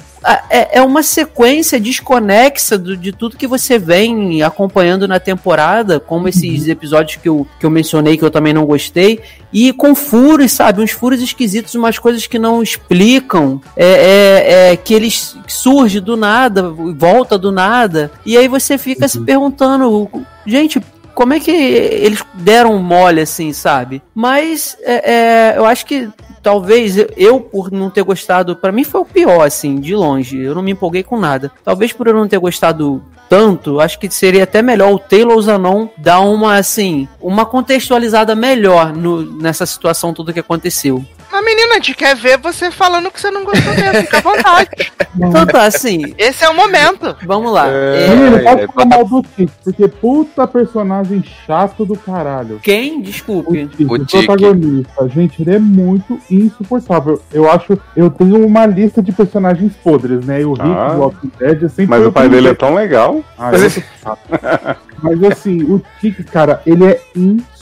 é, 0.49 0.79
é 0.79 0.81
uma 0.81 1.03
sequência 1.03 1.79
desconexa 1.79 2.77
do- 2.77 2.97
de 2.97 3.11
tudo 3.11 3.37
que 3.37 3.45
você 3.47 3.77
vem 3.77 4.41
acompanhando 4.41 5.07
na 5.07 5.19
temporada, 5.19 5.99
como 5.99 6.27
esses 6.27 6.67
episódios 6.67 7.17
que 7.21 7.29
eu, 7.29 7.45
que 7.59 7.65
eu 7.65 7.69
mencionei, 7.69 8.17
que 8.17 8.23
eu 8.25 8.31
também 8.31 8.53
não 8.53 8.65
gostei, 8.65 9.19
e 9.53 9.71
com 9.71 9.93
furos, 9.93 10.51
sabe? 10.51 10.81
Uns 10.81 10.91
furos 10.91 11.21
esquisitos, 11.21 11.75
umas 11.75 11.99
coisas 11.99 12.25
que 12.27 12.39
não 12.39 12.61
explicam, 12.63 13.61
é, 13.77 13.85
é- 13.85 14.71
é 14.73 14.75
que 14.75 14.93
eles 14.93 15.35
surge 15.47 15.99
do 15.99 16.17
nada, 16.17 16.63
volta 16.69 17.37
do 17.37 17.51
nada, 17.51 18.11
e 18.25 18.37
aí 18.37 18.47
você 18.47 18.77
fica 18.77 19.07
se 19.07 19.19
perguntando, 19.19 20.09
gente, 20.45 20.81
como 21.15 21.33
é 21.33 21.39
que 21.39 21.51
eles 21.51 22.23
deram 22.33 22.77
mole 22.77 23.21
assim, 23.21 23.51
sabe? 23.53 24.01
Mas 24.13 24.77
é, 24.83 25.11
é, 25.53 25.57
eu 25.57 25.65
acho 25.65 25.85
que 25.85 26.09
talvez 26.43 26.95
eu- 27.17 27.39
por 27.39 27.71
não 27.71 27.89
ter 27.89 28.03
gostado, 28.03 28.55
pra 28.55 28.71
mim 28.71 28.83
foi 28.83 29.01
o 29.01 29.05
pior, 29.05 29.41
assim, 29.45 29.79
de 29.79 29.95
longe. 29.95 30.37
Eu 30.39 30.53
não 30.53 30.61
me 30.61 30.71
empolguei 30.71 31.01
com 31.01 31.17
nada. 31.19 31.51
Talvez 31.63 31.91
por 31.91 32.05
eu 32.07 32.13
não 32.13 32.27
ter 32.27 32.37
gostado 32.37 33.01
tanto, 33.27 33.79
acho 33.79 33.97
que 33.97 34.07
seria 34.11 34.43
até 34.43 34.61
melhor 34.61 34.91
o 34.93 34.99
Taylor 34.99 35.41
Zanon 35.41 35.87
dar 35.97 36.19
uma, 36.19 36.57
assim, 36.57 37.07
uma 37.19 37.43
contextualizada 37.43 38.35
melhor 38.35 38.93
no- 38.93 39.23
nessa 39.41 39.65
situação 39.65 40.13
toda 40.13 40.31
que 40.31 40.39
aconteceu. 40.39 41.03
A 41.37 41.41
menina, 41.41 41.73
a 41.73 41.75
gente 41.75 41.93
quer 41.95 42.15
ver 42.15 42.37
você 42.37 42.71
falando 42.71 43.11
que 43.11 43.19
você 43.19 43.29
não 43.29 43.43
gostou 43.43 43.73
mesmo. 43.73 44.01
Fica 44.01 44.17
à 44.17 44.21
vontade. 44.21 44.69
Então 45.17 45.45
tá, 45.45 45.63
assim, 45.63 46.13
Esse 46.17 46.43
é 46.43 46.49
o 46.49 46.53
momento. 46.53 47.15
vamos 47.25 47.49
lá. 47.53 47.69
É. 47.69 48.03
É, 48.05 48.09
Menino, 48.09 48.35
é, 48.35 48.43
pode 48.43 48.61
é, 48.63 48.67
falar 48.67 48.85
mal 48.85 49.05
do 49.05 49.21
Tiki, 49.21 49.49
porque 49.63 49.87
puta 49.87 50.45
personagem 50.45 51.23
chato 51.45 51.85
do 51.85 51.95
caralho. 51.97 52.59
quem? 52.61 52.99
O 52.99 53.01
Desculpe. 53.01 53.65
Tiki, 53.67 53.85
O 53.85 53.93
o 53.93 54.05
protagonista. 54.05 55.07
Gente, 55.07 55.41
ele 55.41 55.55
é 55.55 55.59
muito 55.59 56.19
insuportável. 56.29 57.21
Eu 57.31 57.49
acho. 57.49 57.79
Eu 57.95 58.09
tenho 58.09 58.45
uma 58.45 58.65
lista 58.65 59.01
de 59.01 59.13
personagens 59.13 59.71
podres, 59.81 60.25
né? 60.25 60.41
E 60.41 60.45
o 60.45 60.51
Rick 60.51 60.67
Ah. 60.69 60.89
do 60.95 60.99
Walking 60.99 61.31
Dead 61.39 61.63
é 61.63 61.69
sempre. 61.69 61.85
Mas 61.87 62.05
o 62.05 62.11
pai 62.11 62.27
dele 62.27 62.49
é 62.49 62.53
tão 62.53 62.75
legal. 62.75 63.23
Ah, 63.37 63.51
eu 63.53 63.69
chato. 63.69 64.19
Mas 65.01 65.23
assim, 65.23 65.63
o 65.63 65.81
Tiki, 66.01 66.25
cara, 66.25 66.61
ele 66.65 66.83
é 66.85 66.99
insuportável. 67.15 67.54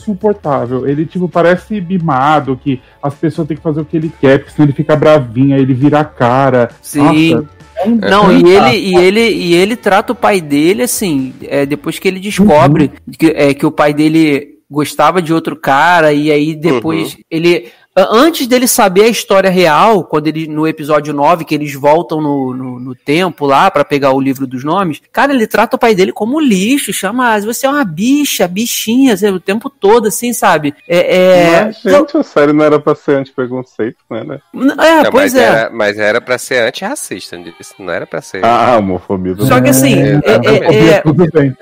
Ele, 0.85 1.05
tipo, 1.05 1.27
parece 1.29 1.79
mimado, 1.81 2.59
que 2.61 2.81
as 3.01 3.13
pessoas 3.13 3.47
têm 3.47 3.57
que 3.57 3.63
fazer 3.63 3.81
o 3.81 3.85
que 3.85 3.97
ele 3.97 4.11
quer, 4.19 4.39
porque 4.39 4.51
senão 4.51 4.65
ele 4.67 4.73
fica 4.75 4.95
bravinho, 4.95 5.55
aí 5.55 5.61
ele 5.61 5.73
vira 5.73 5.99
a 5.99 6.05
cara. 6.05 6.69
Sim. 6.81 7.33
Nossa, 7.33 7.49
é 7.77 7.87
um- 7.87 7.95
Não, 7.95 8.25
é 8.25 8.27
um 8.35 8.47
e 8.47 8.51
ele, 8.55 8.77
e 8.77 8.95
ele 8.95 9.29
e 9.29 9.53
ele 9.55 9.75
trata 9.75 10.13
o 10.13 10.15
pai 10.15 10.39
dele 10.41 10.83
assim, 10.83 11.33
é, 11.43 11.65
depois 11.65 11.99
que 11.99 12.07
ele 12.07 12.19
descobre 12.19 12.91
que, 13.17 13.27
é, 13.35 13.53
que 13.53 13.65
o 13.65 13.71
pai 13.71 13.93
dele 13.93 14.53
gostava 14.69 15.21
de 15.21 15.33
outro 15.33 15.55
cara, 15.55 16.13
e 16.13 16.31
aí 16.31 16.55
depois 16.55 17.15
ele. 17.29 17.67
Antes 17.95 18.47
dele 18.47 18.67
saber 18.67 19.03
a 19.03 19.07
história 19.07 19.51
real, 19.51 20.03
quando 20.03 20.25
ele 20.27 20.47
no 20.47 20.67
episódio 20.67 21.13
9, 21.13 21.45
que 21.45 21.53
eles 21.53 21.73
voltam 21.75 22.19
no, 22.19 22.53
no, 22.53 22.79
no 22.79 22.95
tempo 22.95 23.45
lá 23.45 23.69
pra 23.69 23.85
pegar 23.85 24.11
o 24.13 24.19
livro 24.19 24.47
dos 24.47 24.63
nomes, 24.63 24.99
cara, 25.11 25.31
ele 25.31 25.45
trata 25.45 25.75
o 25.75 25.79
pai 25.79 25.93
dele 25.93 26.11
como 26.11 26.39
lixo, 26.39 26.91
chama, 26.91 27.33
"Ah, 27.35 27.39
você 27.39 27.67
é 27.67 27.69
uma 27.69 27.83
bicha, 27.85 28.47
bichinha, 28.47 29.15
sabe, 29.15 29.33
o 29.33 29.39
tempo 29.39 29.69
todo, 29.69 30.07
assim, 30.07 30.33
sabe? 30.33 30.73
É, 30.89 31.17
é, 31.17 31.65
Mas, 31.65 31.81
gente, 31.81 32.17
a 32.17 32.23
série 32.23 32.51
não 32.51 32.65
era 32.65 32.79
pra 32.79 32.95
ser 32.95 33.17
anti-preconceito, 33.17 33.97
né? 34.09 34.23
né? 34.23 34.39
é 34.53 34.57
Não, 34.57 35.11
pois 35.11 35.33
mas, 35.33 35.35
é. 35.35 35.43
Era, 35.43 35.69
mas 35.69 35.99
era 35.99 36.19
pra 36.21 36.37
ser 36.39 36.67
antirracista, 36.67 37.39
não 37.77 37.93
era 37.93 38.07
pra 38.07 38.21
ser. 38.21 38.43
Ah, 38.43 38.77
homofobia. 38.77 39.35
Só 39.37 39.61
que 39.61 39.69
assim, 39.69 39.93
É, 39.99 40.19
é- 40.23 40.65
é- 40.65 40.89
é, 40.93 41.01
Tudo 41.01 41.29
bem. 41.31 41.55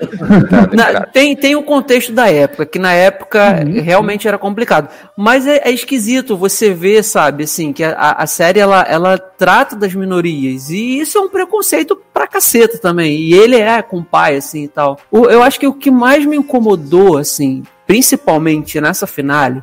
Na- 0.72 1.02
tem, 1.02 1.36
tem 1.36 1.56
o 1.56 1.62
contexto 1.62 2.12
da 2.12 2.30
época, 2.30 2.64
que 2.64 2.78
na 2.78 2.92
época 2.92 3.64
realmente 3.82 4.26
era 4.26 4.38
complicado. 4.38 4.88
Mas 5.16 5.46
é, 5.46 5.60
é 5.64 5.70
esquisito 6.22 6.36
você 6.36 6.72
ver, 6.72 7.02
sabe, 7.02 7.44
assim, 7.44 7.72
que 7.72 7.82
a, 7.84 8.12
a 8.12 8.26
série 8.26 8.60
ela, 8.60 8.82
ela 8.82 9.18
trata 9.18 9.74
das 9.76 9.94
minorias. 9.94 10.70
E 10.70 11.00
isso 11.00 11.18
é 11.18 11.20
um 11.20 11.28
preconceito 11.28 12.00
pra 12.12 12.26
caceta 12.26 12.78
também. 12.78 13.18
E 13.18 13.34
ele 13.34 13.56
é 13.56 13.82
com 13.82 13.98
o 13.98 14.04
pai, 14.04 14.36
assim 14.36 14.64
e 14.64 14.68
tal. 14.68 14.98
O- 15.10 15.26
eu 15.26 15.42
acho 15.42 15.58
que 15.58 15.66
o 15.66 15.72
que 15.74 15.90
mais 15.90 16.24
me 16.24 16.36
incomodou, 16.36 17.18
assim, 17.18 17.62
principalmente 17.86 18.80
nessa 18.80 19.06
finale, 19.06 19.62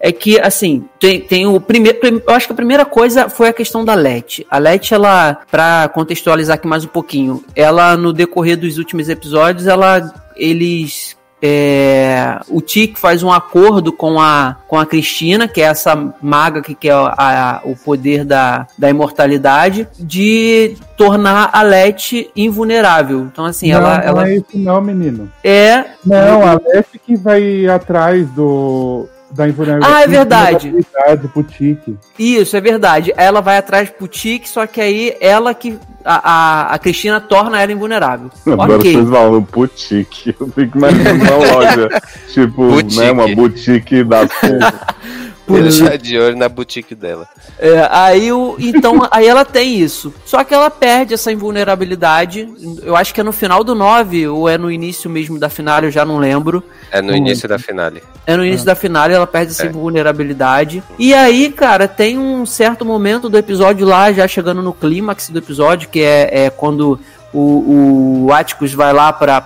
é 0.00 0.12
que, 0.12 0.38
assim, 0.40 0.84
tem, 1.00 1.20
tem 1.20 1.46
o 1.46 1.60
primeiro. 1.60 1.98
prim- 1.98 2.22
Eu 2.26 2.34
acho 2.34 2.46
que 2.46 2.52
a 2.52 2.56
primeira 2.56 2.84
coisa 2.84 3.28
foi 3.28 3.48
a 3.48 3.52
questão 3.52 3.84
da 3.84 3.94
Let. 3.94 4.44
A 4.50 4.58
Let, 4.58 4.92
ela, 4.92 5.38
pra 5.50 5.88
contextualizar 5.92 6.54
aqui 6.56 6.66
mais 6.66 6.84
um 6.84 6.88
pouquinho, 6.88 7.44
ela, 7.54 7.96
no 7.96 8.12
decorrer 8.12 8.56
dos 8.56 8.78
últimos 8.78 9.08
episódios, 9.08 9.66
ela. 9.66 10.12
Eles. 10.36 11.15
É, 11.42 12.38
o 12.48 12.60
Tic 12.60 12.96
faz 12.96 13.22
um 13.22 13.30
acordo 13.30 13.92
com 13.92 14.18
a, 14.20 14.56
com 14.66 14.78
a 14.78 14.86
Cristina, 14.86 15.46
que 15.46 15.60
é 15.60 15.64
essa 15.64 16.14
maga 16.22 16.62
que 16.62 16.74
quer 16.74 16.92
a- 16.92 17.14
a- 17.16 17.60
o 17.64 17.76
poder 17.76 18.24
da, 18.24 18.66
da 18.78 18.88
imortalidade, 18.90 19.86
de 19.98 20.76
tornar 20.96 21.50
a 21.52 21.62
Let 21.62 22.30
invulnerável. 22.34 23.20
Então, 23.20 23.44
assim, 23.44 23.70
não, 23.70 23.78
ela, 23.78 23.98
não 23.98 24.04
ela 24.04 24.28
é 24.28 24.36
isso 24.36 24.46
não, 24.54 24.80
menino. 24.80 25.30
é. 25.44 25.84
Não, 26.04 26.42
a 26.46 26.54
Leste 26.54 26.98
que 26.98 27.16
vai 27.16 27.66
atrás 27.66 28.26
do 28.30 29.08
da 29.36 29.48
invulnerabilidade. 29.48 29.94
Ah, 29.94 30.02
é 30.02 30.06
verdade. 30.08 30.68
invulnerabilidade 30.68 31.28
pro 31.28 31.42
Tiki. 31.42 31.98
Isso, 32.18 32.56
é 32.56 32.60
verdade. 32.60 33.12
Ela 33.16 33.40
vai 33.40 33.58
atrás 33.58 33.90
pro 33.90 34.08
Tic, 34.08 34.46
só 34.46 34.66
que 34.66 34.80
aí 34.80 35.16
ela 35.20 35.54
que. 35.54 35.78
A, 36.08 36.30
a, 36.70 36.74
a 36.74 36.78
Cristina 36.78 37.20
torna 37.20 37.60
ela 37.60 37.72
invulnerável. 37.72 38.30
Agora 38.46 38.76
ok. 38.76 38.92
vocês 38.92 39.10
falam 39.10 39.40
boutique. 39.40 40.36
Eu 40.38 40.46
fico 40.48 40.78
imaginando 40.78 41.24
uma 41.24 41.36
loja. 41.36 41.88
Tipo, 42.32 42.68
Boutique. 42.68 43.00
né? 43.00 43.10
Uma 43.10 43.34
boutique 43.34 44.04
da 44.04 44.20
Ele 45.48 45.68
está 45.68 45.96
de 45.96 46.18
olho 46.18 46.36
na 46.36 46.48
boutique 46.48 46.94
dela. 46.94 47.28
É, 47.58 47.86
aí 47.90 48.32
o, 48.32 48.56
então, 48.58 49.06
aí 49.10 49.26
ela 49.26 49.44
tem 49.44 49.78
isso. 49.78 50.12
Só 50.24 50.42
que 50.42 50.52
ela 50.52 50.70
perde 50.70 51.14
essa 51.14 51.30
invulnerabilidade. 51.30 52.48
Eu 52.82 52.96
acho 52.96 53.14
que 53.14 53.20
é 53.20 53.24
no 53.24 53.32
final 53.32 53.62
do 53.62 53.74
9, 53.74 54.28
ou 54.28 54.48
é 54.48 54.58
no 54.58 54.70
início 54.70 55.08
mesmo 55.08 55.38
da 55.38 55.48
final, 55.48 55.84
eu 55.84 55.90
já 55.90 56.04
não 56.04 56.18
lembro. 56.18 56.62
É 56.90 57.00
no 57.00 57.14
início 57.14 57.48
da 57.48 57.58
finale. 57.58 58.02
É 58.26 58.36
no 58.36 58.44
início 58.44 58.66
da 58.66 58.74
final, 58.74 59.08
ela 59.08 59.26
perde 59.26 59.52
essa 59.52 59.66
invulnerabilidade. 59.66 60.82
E 60.98 61.14
aí, 61.14 61.50
cara, 61.52 61.86
tem 61.86 62.18
um 62.18 62.44
certo 62.44 62.84
momento 62.84 63.28
do 63.28 63.38
episódio 63.38 63.86
lá, 63.86 64.12
já 64.12 64.26
chegando 64.26 64.62
no 64.62 64.72
clímax 64.72 65.30
do 65.30 65.38
episódio, 65.38 65.88
que 65.88 66.00
é, 66.00 66.46
é 66.46 66.50
quando 66.50 66.98
o, 67.32 68.26
o 68.26 68.32
Atticus 68.32 68.72
vai 68.72 68.92
lá 68.92 69.12
pra 69.12 69.40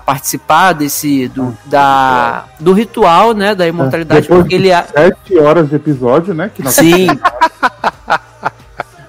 participar 0.00 0.72
desse 0.72 1.28
do, 1.28 1.56
da, 1.66 2.44
do 2.58 2.72
ritual, 2.72 3.32
né, 3.34 3.54
da 3.54 3.66
imortalidade, 3.66 4.22
Depois 4.22 4.40
porque 4.40 4.54
ele... 4.54 4.70
Sete 4.70 5.38
horas 5.38 5.68
de 5.68 5.76
episódio, 5.76 6.34
né? 6.34 6.50
Que 6.52 6.62
nós 6.62 6.74
Sim. 6.74 7.06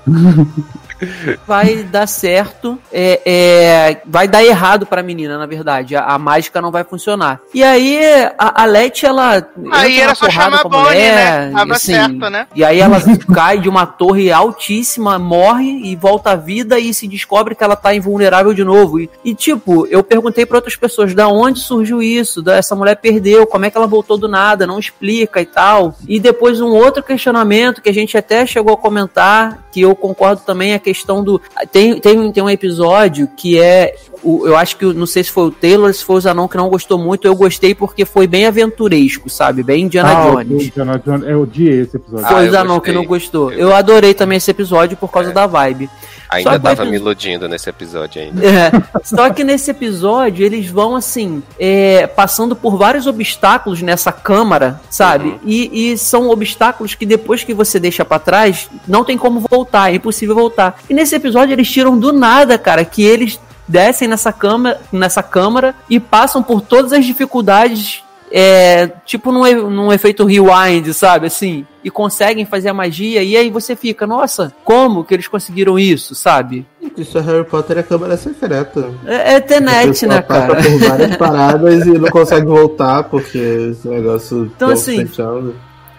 vai 1.47 1.84
dar 1.84 2.08
certo, 2.08 2.79
é, 2.91 3.21
é, 3.25 4.01
vai 4.05 4.27
dar 4.27 4.43
errado 4.43 4.86
pra 4.86 5.03
menina, 5.03 5.38
na 5.38 5.45
verdade. 5.45 5.95
A, 5.95 6.05
a 6.05 6.19
mágica 6.19 6.62
não 6.62 6.71
vai 6.71 6.84
funcionar. 6.84 7.39
E 7.53 7.63
aí, 7.63 7.99
a, 8.38 8.63
a 8.63 8.65
Leti, 8.65 9.05
ela. 9.05 9.45
Aí 9.71 9.99
era 9.99 10.15
só 10.15 10.29
chamar 10.29 10.62
a 10.62 10.63
Bonnie, 10.63 10.88
mulher, 10.88 11.47
né? 11.47 11.51
Tava 11.53 11.73
assim, 11.73 11.93
certo, 11.93 12.29
né? 12.29 12.47
E 12.55 12.63
aí 12.63 12.79
ela 12.79 12.97
cai 13.34 13.60
de 13.60 13.69
uma 13.69 13.86
torre 13.86 14.31
altíssima, 14.31 15.19
morre 15.19 15.81
e 15.84 15.95
volta 15.95 16.31
à 16.31 16.36
vida 16.36 16.79
e 16.79 16.93
se 16.93 17.08
descobre 17.08 17.55
que 17.55 17.63
ela 17.63 17.75
tá 17.75 17.93
invulnerável 17.93 18.53
de 18.53 18.63
novo. 18.63 18.99
E, 18.99 19.10
e, 19.23 19.34
tipo, 19.36 19.86
eu 19.88 20.03
perguntei 20.03 20.45
pra 20.45 20.58
outras 20.58 20.75
pessoas 20.75 21.13
da 21.13 21.27
onde 21.27 21.60
surgiu 21.60 22.01
isso, 22.01 22.41
da- 22.41 22.55
essa 22.55 22.75
mulher 22.75 22.95
perdeu, 22.95 23.45
como 23.45 23.65
é 23.65 23.69
que 23.71 23.77
ela 23.77 23.88
voltou 23.88 24.17
do 24.17 24.27
nada, 24.27 24.65
não 24.67 24.79
explica 24.79 25.41
e 25.41 25.45
tal. 25.45 25.95
E 26.08 26.19
depois 26.19 26.62
um 26.62 26.69
outro 26.69 27.03
questionamento 27.03 27.81
que 27.81 27.89
a 27.89 27.93
gente 27.93 28.17
até 28.17 28.45
chegou 28.45 28.73
a 28.73 28.77
comentar, 28.77 29.60
que 29.71 29.81
eu 29.81 29.95
concordo 29.95 30.41
também, 30.45 30.73
é 30.73 30.79
questão 30.86 31.24
do. 31.24 31.41
Tem, 31.71 32.00
tem, 32.00 32.32
tem 32.32 32.43
um 32.43 32.50
episódio 32.50 33.28
que 33.36 33.60
é. 33.60 33.95
O- 34.25 34.47
Eu 34.47 34.57
acho 34.57 34.75
que, 34.77 34.85
não 34.85 35.05
sei 35.05 35.23
se 35.23 35.31
foi 35.31 35.45
o 35.45 35.51
Taylor, 35.51 35.93
se 35.93 36.03
foi 36.03 36.15
o 36.17 36.21
Zanon 36.21 36.47
que 36.47 36.57
não 36.57 36.67
gostou 36.69 36.97
muito, 36.97 37.25
eu 37.27 37.35
gostei 37.35 37.73
porque 37.75 38.03
foi 38.05 38.25
bem 38.27 38.45
aventuresco, 38.47 39.29
sabe? 39.29 39.61
Bem 39.63 39.83
Indiana 39.83 40.09
Ah, 40.09 40.31
Jones. 40.43 40.67
Indiana 40.67 41.01
Jones. 41.05 41.27
Eu 41.27 41.41
odiei 41.41 41.81
esse 41.81 41.97
episódio. 41.97 42.25
Ah, 42.25 42.29
Foi 42.29 42.43
eu 42.45 42.47
o 42.49 42.51
Zanon 42.51 42.73
gostei. 42.75 42.93
que 42.93 42.99
não 42.99 43.05
gostou. 43.05 43.51
Eu 43.51 43.65
Eu 43.65 43.75
adorei 43.75 44.13
também 44.13 44.38
esse 44.38 44.49
episódio 44.51 44.95
por 44.97 45.11
causa 45.11 45.31
da 45.31 45.45
vibe. 45.47 45.89
Ainda 46.29 46.49
Só 46.51 46.57
que 46.57 46.63
tava 46.63 46.75
vai- 46.75 46.89
me 46.89 46.95
iludindo 46.97 47.47
nesse 47.47 47.69
episódio 47.69 48.21
ainda. 48.21 48.41
É, 48.45 48.71
só 49.03 49.29
que 49.29 49.43
nesse 49.43 49.69
episódio 49.71 50.43
eles 50.45 50.67
vão 50.67 50.95
assim, 50.95 51.41
é, 51.59 52.07
passando 52.07 52.55
por 52.55 52.77
vários 52.77 53.05
obstáculos 53.05 53.81
nessa 53.81 54.11
câmara, 54.11 54.81
sabe? 54.89 55.39
E, 55.45 55.91
e 55.91 55.97
são 55.97 56.29
obstáculos 56.29 56.95
que 56.95 57.05
depois 57.05 57.43
que 57.43 57.53
você 57.53 57.79
deixa 57.79 58.03
pra 58.03 58.17
trás, 58.17 58.69
não 58.88 59.03
tem 59.03 59.17
como 59.17 59.39
voltar, 59.49 59.91
é 59.91 59.95
impossível 59.95 60.33
voltar. 60.35 60.79
E 60.89 60.93
nesse 60.95 61.15
episódio 61.15 61.53
eles 61.53 61.69
tiram 61.69 61.97
do 61.97 62.11
nada, 62.11 62.57
cara, 62.57 62.83
que 62.83 63.03
eles 63.03 63.39
descem 63.67 64.08
nessa 64.08 64.32
câmara, 64.32 64.82
nessa 64.91 65.23
câmara 65.23 65.75
e 65.89 65.99
passam 65.99 66.41
por 66.41 66.62
todas 66.62 66.93
as 66.93 67.06
dificuldades. 67.06 68.04
É, 68.38 68.88
tipo 69.06 69.32
num, 69.32 69.69
num 69.69 69.93
efeito 69.93 70.25
rewind, 70.25 70.91
sabe? 70.93 71.28
Assim, 71.28 71.65
e 71.84 71.91
conseguem 71.91 72.43
fazer 72.43 72.69
a 72.69 72.73
magia, 72.73 73.23
e 73.23 73.38
aí 73.38 73.51
você 73.51 73.75
fica, 73.75 74.08
nossa, 74.08 74.51
como 74.65 75.04
que 75.04 75.13
eles 75.13 75.28
conseguiram 75.28 75.78
isso, 75.78 76.15
sabe? 76.15 76.65
Isso 76.97 77.17
é 77.19 77.21
Harry 77.21 77.45
Potter 77.45 77.78
e 77.78 77.80
a 77.82 77.84
câmera 77.84 78.17
secreta. 78.17 78.89
É, 79.06 79.36
é 79.36 79.39
Tenet, 79.39 80.06
né, 80.08 80.21
passa 80.21 80.47
cara? 80.47 80.63
por 80.63 80.80
várias 80.80 81.15
paradas 81.17 81.86
e 81.86 81.91
não 81.99 82.10
consegue 82.10 82.47
voltar 82.47 83.04
porque 83.04 83.38
esse 83.38 83.88
negócio 83.88 84.51
Então, 84.56 84.69
tão 84.69 84.71
assim. 84.71 85.08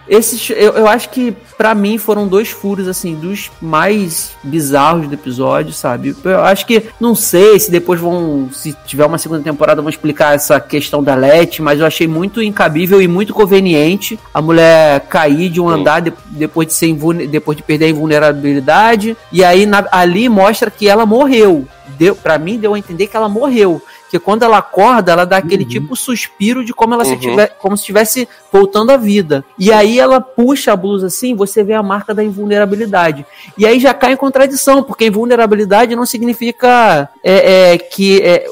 Esses, 0.08 0.50
eu, 0.50 0.72
eu 0.74 0.86
acho 0.86 1.08
que 1.10 1.34
pra 1.58 1.74
mim 1.74 1.98
foram 1.98 2.28
dois 2.28 2.48
furos 2.50 2.86
assim 2.86 3.14
dos 3.14 3.50
mais 3.60 4.32
bizarros 4.44 5.08
do 5.08 5.14
episódio, 5.14 5.72
sabe? 5.72 6.14
Eu 6.24 6.42
acho 6.42 6.64
que 6.66 6.84
não 7.00 7.14
sei 7.14 7.58
se 7.58 7.70
depois 7.70 7.98
vão, 8.00 8.48
se 8.52 8.74
tiver 8.86 9.04
uma 9.04 9.18
segunda 9.18 9.42
temporada, 9.42 9.82
vão 9.82 9.90
explicar 9.90 10.34
essa 10.34 10.60
questão 10.60 11.02
da 11.02 11.14
Let, 11.14 11.58
mas 11.60 11.80
eu 11.80 11.86
achei 11.86 12.06
muito 12.06 12.40
incabível 12.42 13.02
e 13.02 13.08
muito 13.08 13.34
conveniente 13.34 14.18
a 14.32 14.40
mulher 14.40 15.00
cair 15.08 15.48
de 15.50 15.60
um 15.60 15.68
Sim. 15.68 15.80
andar 15.80 16.00
de- 16.00 16.12
depois 16.30 16.68
de 16.68 16.74
ser 16.74 16.94
depois 17.28 17.56
de 17.56 17.62
perder 17.64 17.86
a 17.86 17.90
invulnerabilidade 17.90 19.16
e 19.32 19.42
aí 19.42 19.66
na- 19.66 19.86
ali 19.90 20.28
mostra 20.28 20.70
que 20.70 20.88
ela 20.88 21.04
morreu. 21.04 21.66
Deu, 21.98 22.14
para 22.14 22.38
mim 22.38 22.58
deu 22.58 22.74
a 22.74 22.78
entender 22.78 23.06
que 23.06 23.16
ela 23.16 23.28
morreu. 23.28 23.80
Que 24.16 24.20
Porque 24.20 24.24
quando 24.24 24.42
ela 24.44 24.58
acorda, 24.58 25.12
ela 25.12 25.24
dá 25.26 25.36
aquele 25.36 25.64
Uhum. 25.64 25.68
tipo 25.68 25.96
suspiro 25.96 26.64
de 26.64 26.72
como 26.72 26.94
ela 26.94 27.04
se 27.04 27.12
Uhum. 27.12 27.18
tiver, 27.18 27.48
como 27.58 27.76
se 27.76 27.82
estivesse 27.82 28.26
voltando 28.52 28.90
à 28.90 28.96
vida. 28.96 29.44
E 29.58 29.70
aí 29.70 29.98
ela 30.00 30.20
puxa 30.20 30.72
a 30.72 30.76
blusa 30.76 31.08
assim, 31.08 31.34
você 31.34 31.62
vê 31.62 31.74
a 31.74 31.82
marca 31.82 32.14
da 32.14 32.24
invulnerabilidade. 32.24 33.26
E 33.58 33.66
aí 33.66 33.78
já 33.78 33.92
cai 33.92 34.12
em 34.12 34.16
contradição, 34.16 34.82
porque 34.82 35.06
invulnerabilidade 35.06 35.94
não 35.94 36.06
significa 36.06 37.08
é, 37.22 37.72
é, 37.74 37.78
que 37.78 38.22
é, 38.22 38.46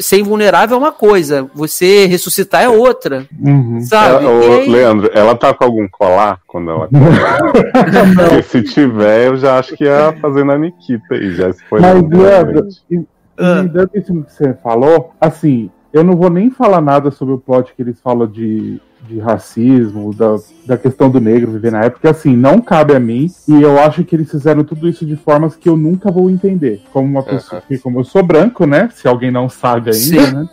ser 0.00 0.18
invulnerável 0.20 0.76
é 0.76 0.78
uma 0.80 0.92
coisa, 0.92 1.50
você 1.54 2.06
ressuscitar 2.06 2.62
é 2.62 2.68
outra, 2.68 3.26
Uhum. 3.38 3.80
sabe? 3.82 4.08
Ela- 4.14 4.22
E 4.22 4.26
ô, 4.48 4.52
aí- 4.60 4.68
Leandro, 4.70 5.10
ela 5.12 5.34
tá 5.34 5.52
com 5.52 5.64
algum 5.64 5.86
colar 5.88 6.38
quando 6.46 6.70
ela 6.70 6.88
Porque 8.16 8.42
se 8.42 8.62
tiver, 8.62 9.26
eu 9.28 9.36
já 9.36 9.58
acho 9.58 9.76
que 9.76 9.84
ia 9.84 10.14
fazer 10.20 10.44
na 10.44 10.56
Nikita 10.56 11.14
aí, 11.14 11.34
já 11.34 11.52
foi. 11.68 11.80
Mas, 11.80 12.02
Leandro, 12.08 12.66
e, 12.90 12.94
e 12.96 13.04
Ah. 13.38 13.62
dando 13.62 13.90
isso 13.94 14.14
que 14.22 14.32
você 14.32 14.54
falou, 14.54 15.12
assim, 15.20 15.70
eu 15.92 16.02
não 16.02 16.16
vou 16.16 16.30
nem 16.30 16.50
falar 16.50 16.80
nada 16.80 17.10
sobre 17.10 17.34
o 17.34 17.38
plot 17.38 17.72
que 17.74 17.82
eles 17.82 18.00
falam 18.00 18.26
de, 18.26 18.80
de 19.08 19.18
racismo, 19.20 20.12
da, 20.12 20.36
da 20.66 20.76
questão 20.76 21.08
do 21.08 21.20
negro 21.20 21.52
viver 21.52 21.70
na 21.70 21.80
época, 21.80 22.00
porque 22.00 22.08
assim, 22.08 22.36
não 22.36 22.60
cabe 22.60 22.94
a 22.94 23.00
mim, 23.00 23.30
e 23.46 23.62
eu 23.62 23.78
acho 23.78 24.02
que 24.04 24.16
eles 24.16 24.30
fizeram 24.30 24.64
tudo 24.64 24.88
isso 24.88 25.06
de 25.06 25.14
formas 25.14 25.54
que 25.54 25.68
eu 25.68 25.76
nunca 25.76 26.10
vou 26.10 26.30
entender. 26.30 26.82
Como 26.92 27.08
uma 27.08 27.22
pessoa, 27.22 27.62
que, 27.66 27.78
como 27.78 28.00
eu 28.00 28.04
sou 28.04 28.22
branco, 28.22 28.66
né? 28.66 28.88
Se 28.92 29.06
alguém 29.06 29.30
não 29.30 29.48
sabe 29.48 29.90
ainda, 29.90 30.26
Sim. 30.26 30.34
né? 30.34 30.48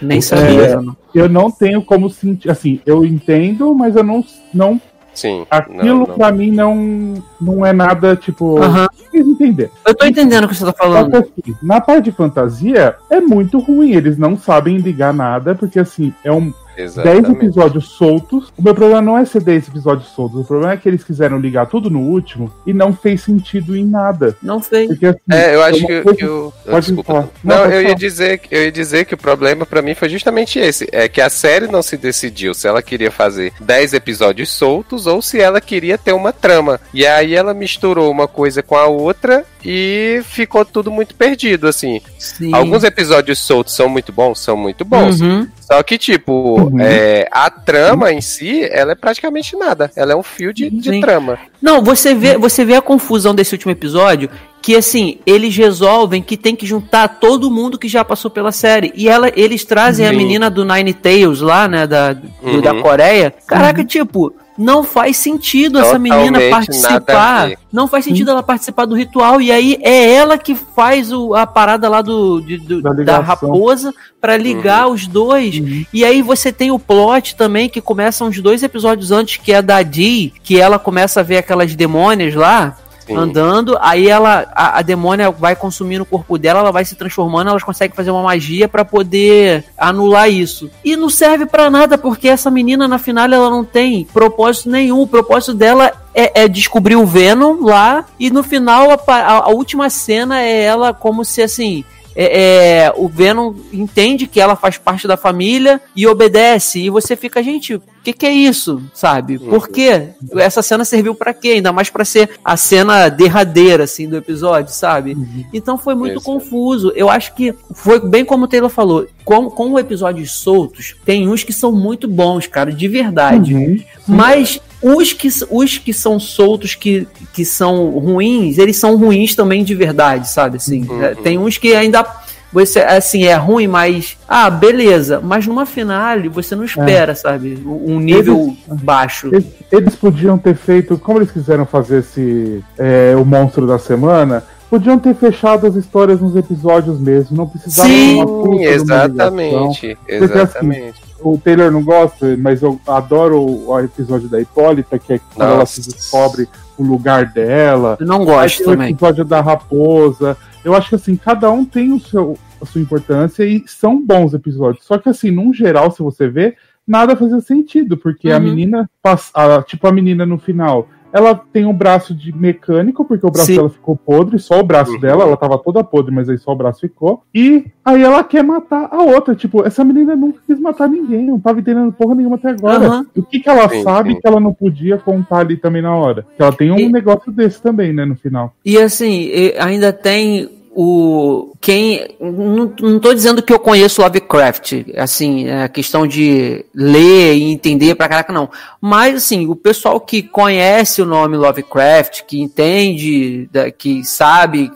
Nem 0.00 0.20
sabia. 0.20 0.76
É, 0.76 0.78
eu 1.12 1.28
não 1.28 1.50
tenho 1.50 1.82
como 1.82 2.08
sentir, 2.08 2.50
assim, 2.50 2.80
eu 2.86 3.04
entendo, 3.04 3.74
mas 3.74 3.96
eu 3.96 4.04
não, 4.04 4.24
não 4.54 4.80
Sim. 5.14 5.46
aquilo 5.50 5.84
não, 5.84 6.06
não. 6.06 6.14
pra 6.16 6.32
mim 6.32 6.50
não, 6.50 7.22
não 7.40 7.64
é 7.66 7.72
nada, 7.72 8.16
tipo, 8.16 8.58
Aham. 8.62 8.88
vocês 9.10 9.26
entenderam. 9.26 9.70
Eu 9.86 9.94
tô 9.94 10.06
entendendo 10.06 10.44
o 10.44 10.48
que 10.48 10.54
você 10.54 10.64
tá 10.64 10.66
Só 10.66 10.72
que 10.72 10.78
falando. 10.78 11.14
assim, 11.16 11.54
na 11.62 11.80
parte 11.80 12.04
de 12.04 12.12
fantasia 12.12 12.96
é 13.10 13.20
muito 13.20 13.58
ruim, 13.58 13.92
eles 13.92 14.16
não 14.16 14.38
sabem 14.38 14.78
ligar 14.78 15.12
nada, 15.12 15.54
porque 15.54 15.78
assim, 15.78 16.14
é 16.24 16.32
um 16.32 16.52
10 16.76 16.90
Exatamente. 16.92 17.30
episódios 17.32 17.84
soltos. 17.90 18.52
O 18.56 18.62
meu 18.62 18.74
problema 18.74 19.02
não 19.02 19.18
é 19.18 19.24
ser 19.24 19.42
10 19.42 19.68
episódios 19.68 20.08
soltos, 20.10 20.40
o 20.40 20.44
problema 20.44 20.72
é 20.72 20.76
que 20.76 20.88
eles 20.88 21.04
quiseram 21.04 21.38
ligar 21.38 21.66
tudo 21.66 21.90
no 21.90 22.00
último 22.00 22.52
e 22.66 22.72
não 22.72 22.92
fez 22.92 23.22
sentido 23.22 23.76
em 23.76 23.84
nada. 23.84 24.36
Não 24.42 24.60
fez. 24.60 24.88
Porque 24.88 25.06
assim, 25.06 25.18
É, 25.30 25.54
eu 25.54 25.62
acho 25.62 25.78
uma 25.80 25.86
que, 25.88 26.00
coisa- 26.02 26.18
que 26.18 26.24
o. 26.26 26.52
Pode 26.64 26.86
Desculpa. 26.86 27.12
falar. 27.12 27.28
Não, 27.44 27.54
Não, 27.56 27.62
pode 27.62 27.74
eu 27.74 27.80
ia, 27.80 27.86
falar. 27.88 27.98
dizer, 27.98 28.38
que- 28.38 28.54
eu 28.54 28.62
ia 28.64 28.72
dizer 28.72 29.04
que 29.04 29.14
o 29.14 29.18
problema 29.18 29.66
pra 29.66 29.82
mim 29.82 29.94
foi 29.94 30.08
justamente 30.08 30.58
esse. 30.58 30.88
É 30.92 31.08
que 31.08 31.20
a 31.20 31.28
série 31.28 31.66
não 31.66 31.82
se 31.82 31.96
decidiu 31.96 32.54
se 32.54 32.66
ela 32.66 32.82
queria 32.82 33.10
fazer 33.10 33.52
10 33.60 33.92
episódios 33.94 34.48
soltos 34.50 35.06
ou 35.06 35.20
se 35.20 35.40
ela 35.40 35.60
queria 35.60 35.98
ter 35.98 36.12
uma 36.12 36.32
trama. 36.32 36.80
E 36.94 37.06
aí 37.06 37.34
ela 37.34 37.52
misturou 37.54 38.10
uma 38.10 38.26
coisa 38.28 38.62
com 38.62 38.76
a 38.76 38.86
outra 38.86 39.44
e 39.64 40.20
ficou 40.24 40.64
tudo 40.64 40.90
muito 40.90 41.14
perdido, 41.14 41.68
assim. 41.68 42.00
Sim. 42.18 42.54
Alguns 42.54 42.84
episódios 42.84 43.38
soltos 43.38 43.74
são 43.74 43.88
muito 43.88 44.12
bons, 44.12 44.40
são 44.40 44.56
muito 44.56 44.84
bons. 44.84 45.20
Uhum. 45.20 45.46
Só 45.60 45.82
que, 45.82 45.96
tipo, 45.98 46.60
Uhum. 46.60 46.80
é, 46.80 47.28
a 47.30 47.48
trama 47.50 48.12
em 48.12 48.20
si, 48.20 48.64
ela 48.70 48.92
é 48.92 48.94
praticamente 48.94 49.56
nada. 49.56 49.90
Ela 49.94 50.12
é 50.12 50.16
um 50.16 50.22
fio 50.22 50.52
de, 50.52 50.68
de 50.70 51.00
trama. 51.00 51.38
Não, 51.62 51.82
você 51.82 52.14
vê, 52.14 52.36
você 52.36 52.64
vê 52.64 52.74
a 52.74 52.82
confusão 52.82 53.34
desse 53.34 53.54
último 53.54 53.70
episódio, 53.70 54.28
que 54.62 54.74
assim, 54.76 55.18
eles 55.24 55.56
resolvem 55.56 56.20
que 56.22 56.36
tem 56.36 56.54
que 56.56 56.66
juntar 56.66 57.06
todo 57.20 57.50
mundo 57.50 57.78
que 57.78 57.88
já 57.88 58.04
passou 58.04 58.30
pela 58.30 58.52
série. 58.52 58.92
E 58.94 59.08
ela, 59.08 59.30
eles 59.36 59.64
trazem 59.64 60.06
a 60.06 60.10
Sim. 60.10 60.16
menina 60.16 60.50
do 60.50 60.64
Nine 60.64 60.92
Tails 60.92 61.40
lá, 61.40 61.68
né, 61.68 61.86
da, 61.86 62.12
do- 62.14 62.28
Uhum. 62.42 62.60
da 62.60 62.74
Coreia. 62.74 63.32
Caraca, 63.46 63.84
tipo, 63.84 64.34
não 64.60 64.84
faz 64.84 65.16
sentido 65.16 65.78
essa 65.78 65.98
menina 65.98 66.38
participar. 66.50 67.50
Não 67.72 67.88
faz 67.88 68.04
sentido 68.04 68.30
ela 68.30 68.42
participar 68.42 68.84
do 68.84 68.94
ritual. 68.94 69.40
E 69.40 69.50
aí 69.50 69.78
é 69.80 70.12
ela 70.14 70.36
que 70.36 70.54
faz 70.54 71.10
o, 71.12 71.34
a 71.34 71.46
parada 71.46 71.88
lá 71.88 72.02
do, 72.02 72.40
de- 72.40 72.58
do- 72.58 72.82
Da 72.82 72.92
da, 72.92 73.18
raposa 73.20 73.94
pra 74.20 74.36
ligar 74.36 74.86
os 74.88 75.06
dois. 75.06 75.54
E 75.92 76.04
aí 76.04 76.20
você 76.20 76.52
tem 76.52 76.70
o 76.70 76.78
plot 76.78 77.36
também, 77.36 77.68
que 77.68 77.80
começa 77.80 78.24
uns 78.24 78.38
dois 78.40 78.62
episódios 78.62 79.10
antes, 79.10 79.38
que 79.38 79.52
é 79.52 79.62
da 79.62 79.82
Dee, 79.82 80.32
que 80.42 80.60
ela 80.60 80.78
começa 80.78 81.20
a 81.20 81.22
ver 81.22 81.38
aquelas 81.38 81.74
demônias 81.74 82.34
lá. 82.34 82.76
Sim. 83.14 83.16
Andando, 83.20 83.76
aí 83.80 84.08
ela, 84.08 84.46
a, 84.54 84.78
a 84.78 84.82
demônia 84.82 85.30
vai 85.30 85.54
consumindo 85.56 86.02
o 86.02 86.06
corpo 86.06 86.38
dela, 86.38 86.60
ela 86.60 86.72
vai 86.72 86.84
se 86.84 86.94
transformando, 86.94 87.50
elas 87.50 87.62
conseguem 87.62 87.94
fazer 87.96 88.10
uma 88.10 88.22
magia 88.22 88.68
pra 88.68 88.84
poder 88.84 89.64
anular 89.76 90.28
isso. 90.30 90.70
E 90.84 90.96
não 90.96 91.10
serve 91.10 91.46
pra 91.46 91.70
nada, 91.70 91.96
porque 91.98 92.28
essa 92.28 92.50
menina 92.50 92.86
na 92.88 92.98
final 92.98 93.24
ela 93.30 93.50
não 93.50 93.64
tem 93.64 94.04
propósito 94.12 94.70
nenhum. 94.70 95.00
O 95.02 95.06
propósito 95.06 95.54
dela 95.54 95.92
é, 96.14 96.42
é 96.42 96.48
descobrir 96.48 96.96
o 96.96 97.06
Venom 97.06 97.62
lá, 97.64 98.04
e 98.18 98.30
no 98.30 98.42
final 98.42 98.90
a, 98.90 98.98
a- 99.12 99.38
a 99.44 99.48
última 99.50 99.88
cena 99.90 100.40
é 100.40 100.62
ela 100.62 100.92
como 100.92 101.24
se 101.24 101.42
assim 101.42 101.84
é, 102.22 102.84
é, 102.84 102.92
o 102.94 103.08
Venom 103.08 103.54
entende 103.72 104.26
que 104.26 104.38
ela 104.38 104.54
faz 104.54 104.76
parte 104.76 105.08
da 105.08 105.16
família 105.16 105.80
e 105.96 106.06
obedece. 106.06 106.78
E 106.78 106.90
você 106.90 107.16
fica, 107.16 107.42
gente, 107.42 107.76
o 107.76 107.82
que, 108.04 108.12
que 108.12 108.26
é 108.26 108.30
isso? 108.30 108.82
Sabe? 108.92 109.38
Por 109.38 109.68
quê? 109.68 110.10
Essa 110.36 110.60
cena 110.60 110.84
serviu 110.84 111.14
pra 111.14 111.32
quê? 111.32 111.52
Ainda 111.52 111.72
mais 111.72 111.88
pra 111.88 112.04
ser 112.04 112.28
a 112.44 112.58
cena 112.58 113.08
derradeira, 113.08 113.84
assim, 113.84 114.06
do 114.06 114.18
episódio, 114.18 114.70
sabe? 114.70 115.16
Então 115.50 115.78
foi 115.78 115.94
muito 115.94 116.16
Isso. 116.16 116.24
confuso. 116.24 116.92
Eu 116.94 117.08
acho 117.08 117.34
que 117.34 117.54
foi 117.72 117.98
bem 118.06 118.22
como 118.22 118.44
o 118.44 118.48
Taylor 118.48 118.68
falou. 118.68 119.06
Com, 119.24 119.48
com 119.48 119.78
episódios 119.78 120.32
soltos, 120.32 120.96
tem 121.06 121.26
uns 121.26 121.42
que 121.42 121.54
são 121.54 121.72
muito 121.72 122.06
bons, 122.06 122.46
cara, 122.46 122.70
de 122.70 122.86
verdade. 122.86 123.54
Uhum. 123.54 123.82
Mas 124.06 124.60
os 124.82 125.12
que, 125.12 125.28
os 125.50 125.78
que 125.78 125.92
são 125.92 126.18
soltos, 126.18 126.74
que, 126.74 127.06
que 127.32 127.44
são 127.44 127.90
ruins, 127.90 128.58
eles 128.58 128.76
são 128.76 128.96
ruins 128.96 129.34
também 129.34 129.62
de 129.64 129.74
verdade, 129.74 130.28
sabe? 130.28 130.56
Assim, 130.56 130.84
Uhum. 130.88 131.02
é, 131.02 131.14
tem 131.14 131.38
uns 131.38 131.58
que 131.58 131.74
ainda. 131.74 132.04
Você, 132.52 132.80
assim, 132.80 133.24
é 133.24 133.34
ruim, 133.36 133.68
mas. 133.68 134.16
Ah, 134.28 134.50
beleza. 134.50 135.20
Mas 135.22 135.46
numa 135.46 135.64
finale 135.64 136.28
você 136.28 136.56
não 136.56 136.64
espera, 136.64 137.14
sabe? 137.14 137.56
Um 137.64 138.00
nível 138.00 138.56
baixo. 138.66 139.28
Eles, 139.28 139.44
eles 139.70 139.94
podiam 139.94 140.36
ter 140.36 140.56
feito, 140.56 140.98
como 140.98 141.18
eles 141.18 141.30
quiseram 141.30 141.64
fazer 141.64 141.98
esse 142.00 142.60
é, 142.76 143.14
o 143.16 143.24
monstro 143.24 143.68
da 143.68 143.78
semana, 143.78 144.42
podiam 144.68 144.98
ter 144.98 145.14
fechado 145.14 145.64
as 145.64 145.76
histórias 145.76 146.20
nos 146.20 146.34
episódios 146.34 146.98
mesmo, 146.98 147.36
não 147.36 147.46
precisava 147.46 147.88
Sim, 147.88 148.08
de 148.08 148.14
uma 148.16 148.26
puta 148.26 148.48
ligação. 148.56 149.70
exatamente. 150.08 151.00
O 151.22 151.38
Taylor 151.38 151.70
não 151.70 151.82
gosta, 151.82 152.36
mas 152.36 152.62
eu 152.62 152.80
adoro 152.86 153.40
o, 153.40 153.68
o 153.70 153.80
episódio 153.80 154.28
da 154.28 154.40
Hipólita, 154.40 154.98
que 154.98 155.14
é 155.14 155.20
quando 155.34 155.48
ela 155.50 155.66
se 155.66 155.80
Nossa. 155.80 155.90
descobre 155.92 156.48
o 156.78 156.82
lugar 156.82 157.26
dela. 157.26 157.96
Eu 158.00 158.06
não 158.06 158.24
gosto 158.24 158.58
tem 158.58 158.66
o 158.66 158.70
também. 158.70 158.90
episódio 158.92 159.24
da 159.24 159.40
raposa. 159.40 160.36
Eu 160.64 160.74
acho 160.74 160.88
que 160.90 160.94
assim, 160.94 161.16
cada 161.16 161.50
um 161.50 161.64
tem 161.64 161.92
o 161.92 162.00
seu, 162.00 162.36
a 162.60 162.64
sua 162.66 162.80
importância 162.80 163.44
e 163.44 163.62
são 163.66 164.02
bons 164.04 164.32
episódios. 164.34 164.84
Só 164.84 164.96
que 164.98 165.08
assim, 165.08 165.30
num 165.30 165.52
geral, 165.52 165.90
se 165.90 166.02
você 166.02 166.28
vê, 166.28 166.56
nada 166.86 167.14
fazia 167.16 167.40
sentido, 167.40 167.96
porque 167.96 168.30
a 168.30 168.36
Uhum. 168.38 168.42
menina, 168.44 168.90
passa- 169.02 169.30
a- 169.34 169.62
tipo 169.62 169.86
a 169.86 169.92
menina 169.92 170.24
no 170.26 170.38
final, 170.38 170.88
ela 171.12 171.34
tem 171.34 171.64
um 171.66 171.72
braço 171.72 172.14
de 172.14 172.32
mecânico, 172.36 173.04
porque 173.04 173.26
o 173.26 173.30
braço 173.30 173.46
Sim. 173.46 173.56
dela 173.56 173.68
ficou 173.70 173.96
podre, 173.96 174.38
só 174.38 174.60
o 174.60 174.64
braço 174.64 174.92
Uhum. 174.92 175.00
dela, 175.00 175.24
ela 175.24 175.36
tava 175.36 175.58
toda 175.58 175.82
podre, 175.84 176.14
mas 176.14 176.28
aí 176.28 176.38
só 176.38 176.52
o 176.52 176.56
braço 176.56 176.80
ficou. 176.80 177.22
E 177.34 177.64
aí 177.84 178.02
ela 178.02 178.22
quer 178.24 178.42
matar 178.44 178.88
a 178.90 179.02
outra. 179.02 179.34
Tipo, 179.34 179.66
essa 179.66 179.84
menina 179.84 180.14
nunca 180.14 180.40
quis 180.46 180.58
matar 180.60 180.88
ninguém, 180.88 181.26
não 181.26 181.40
tava 181.40 181.60
entendendo 181.60 181.92
porra 181.92 182.14
nenhuma 182.14 182.36
até 182.36 182.50
agora. 182.50 182.86
Aham. 182.86 183.06
O 183.16 183.22
que, 183.22 183.40
que 183.40 183.48
ela 183.48 183.68
Sim, 183.68 183.82
sabe 183.82 184.14
sim. 184.14 184.20
que 184.20 184.26
ela 184.28 184.40
não 184.40 184.52
podia 184.54 184.98
contar 184.98 185.38
ali 185.38 185.56
também 185.56 185.82
na 185.82 185.94
hora? 185.94 186.26
Que 186.36 186.42
ela 186.42 186.52
tem 186.52 186.70
um 186.70 186.78
E- 186.78 186.88
negócio 186.92 187.30
desse 187.32 187.60
também, 187.62 187.92
né, 187.92 188.04
no 188.04 188.16
final. 188.16 188.54
E 188.64 188.78
assim, 188.78 189.28
e 189.32 189.54
ainda 189.58 189.92
tem 189.92 190.48
o 190.72 191.52
quem 191.60 192.16
não, 192.20 193.00
tô 193.00 193.12
dizendo 193.12 193.42
que 193.42 193.52
eu 193.52 193.58
conheço 193.58 194.00
Lovecraft, 194.00 194.84
assim, 194.96 195.48
é 195.48 195.68
questão 195.68 196.06
de 196.06 196.64
ler 196.74 197.34
e 197.34 197.42
entender 197.42 197.94
pra 197.96 198.08
caraca 198.08 198.32
não. 198.32 198.48
Mas 198.80 199.16
assim, 199.16 199.46
o 199.48 199.56
pessoal 199.56 200.00
que 200.00 200.22
conhece 200.22 201.02
o 201.02 201.06
nome 201.06 201.36
Lovecraft, 201.36 202.22
que 202.22 202.40
entende, 202.40 203.50
que 203.78 204.04
sabe 204.04 204.70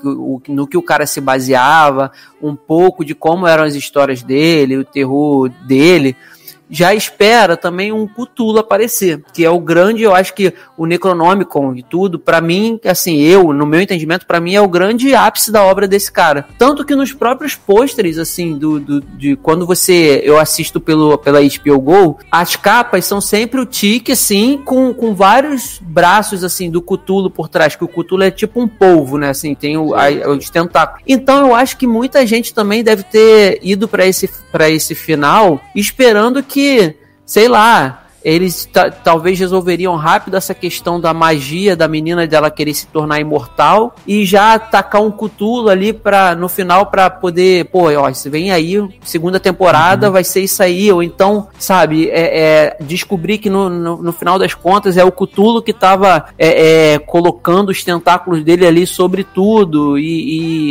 no 0.48 0.66
que 0.66 0.76
o 0.76 0.82
cara 0.82 1.06
se 1.06 1.20
baseava, 1.20 2.10
um 2.42 2.56
pouco 2.56 3.04
de 3.04 3.14
como 3.14 3.46
eram 3.46 3.64
as 3.64 3.74
histórias 3.74 4.22
dele, 4.22 4.78
o 4.78 4.84
terror 4.84 5.48
dele, 5.66 6.16
já 6.70 6.94
espera 6.94 7.56
também 7.56 7.92
um 7.92 8.06
Cthulhu 8.06 8.58
aparecer, 8.58 9.22
que 9.32 9.44
é 9.44 9.50
o 9.50 9.58
grande, 9.58 10.02
eu 10.02 10.14
acho 10.14 10.34
que 10.34 10.52
o 10.76 10.86
Necronomicon 10.86 11.74
e 11.74 11.82
tudo, 11.82 12.18
pra 12.18 12.40
mim, 12.40 12.80
assim, 12.84 13.18
eu, 13.20 13.52
no 13.52 13.66
meu 13.66 13.80
entendimento, 13.80 14.26
pra 14.26 14.40
mim 14.40 14.54
é 14.54 14.60
o 14.60 14.68
grande 14.68 15.14
ápice 15.14 15.52
da 15.52 15.62
obra 15.62 15.86
desse 15.86 16.10
cara. 16.10 16.46
Tanto 16.58 16.84
que 16.84 16.94
nos 16.94 17.12
próprios 17.12 17.54
pôsteres, 17.54 18.18
assim, 18.18 18.56
do, 18.56 18.80
do- 18.80 19.00
de 19.00 19.36
quando 19.36 19.66
você, 19.66 20.20
eu 20.24 20.38
assisto 20.38 20.80
pelo, 20.80 21.16
pela 21.18 21.40
HBO 21.40 21.78
Go, 21.80 22.18
as 22.30 22.56
capas 22.56 23.04
são 23.04 23.20
sempre 23.20 23.60
o 23.60 23.66
tique, 23.66 24.12
assim, 24.12 24.60
com, 24.64 24.92
com 24.94 25.14
vários 25.14 25.78
braços, 25.82 26.42
assim, 26.42 26.70
do 26.70 26.80
Cthulhu 26.82 27.30
por 27.30 27.48
trás, 27.48 27.76
que 27.76 27.84
o 27.84 27.88
Cthulhu 27.88 28.22
é 28.22 28.30
tipo 28.30 28.60
um 28.60 28.66
polvo, 28.68 29.18
né, 29.18 29.30
assim, 29.30 29.54
tem 29.54 29.76
o, 29.76 29.94
a- 29.94 30.08
os 30.30 30.50
tentáculos. 30.50 31.02
Então 31.06 31.46
eu 31.48 31.54
acho 31.54 31.76
que 31.76 31.86
muita 31.86 32.26
gente 32.26 32.52
também 32.54 32.82
deve 32.82 33.02
ter 33.02 33.58
ido 33.62 33.86
pra 33.86 34.06
esse, 34.06 34.28
pra 34.50 34.68
esse 34.70 34.94
final 34.94 35.60
esperando 35.74 36.42
que, 36.42 36.53
sei 37.24 37.48
lá, 37.48 38.03
eles 38.24 38.68
talvez 39.04 39.38
resolveriam 39.38 39.94
rápido 39.96 40.36
essa 40.36 40.54
questão 40.54 40.98
da 40.98 41.12
magia 41.12 41.76
da 41.76 41.86
menina 41.86 42.26
dela 42.26 42.50
querer 42.50 42.72
se 42.72 42.86
tornar 42.86 43.20
imortal 43.20 43.94
e 44.06 44.24
já 44.24 44.54
atacar 44.54 45.02
um 45.02 45.10
cutulo 45.10 45.68
ali 45.68 45.92
para 45.92 46.34
no 46.34 46.48
final 46.48 46.86
para 46.86 47.10
poder, 47.10 47.66
pô, 47.66 47.90
ó, 47.92 48.12
se 48.12 48.30
vem 48.30 48.50
aí 48.50 48.82
segunda 49.02 49.38
temporada 49.38 50.06
uhum. 50.06 50.12
vai 50.12 50.24
ser 50.24 50.40
isso 50.40 50.62
aí 50.62 50.90
ou 50.90 51.02
então, 51.02 51.48
sabe, 51.58 52.08
é, 52.08 52.38
é 52.40 52.76
descobrir 52.80 53.38
que 53.38 53.50
no, 53.50 53.68
no, 53.68 54.02
no, 54.02 54.12
final 54.12 54.38
das 54.38 54.54
contas 54.54 54.96
é 54.96 55.04
o 55.04 55.12
cutulo 55.12 55.60
que 55.60 55.72
tava 55.72 56.26
é, 56.38 56.94
é, 56.94 56.98
colocando 56.98 57.68
os 57.68 57.84
tentáculos 57.84 58.42
dele 58.42 58.66
ali 58.66 58.86
sobre 58.86 59.24
tudo 59.24 59.98
e, 59.98 60.04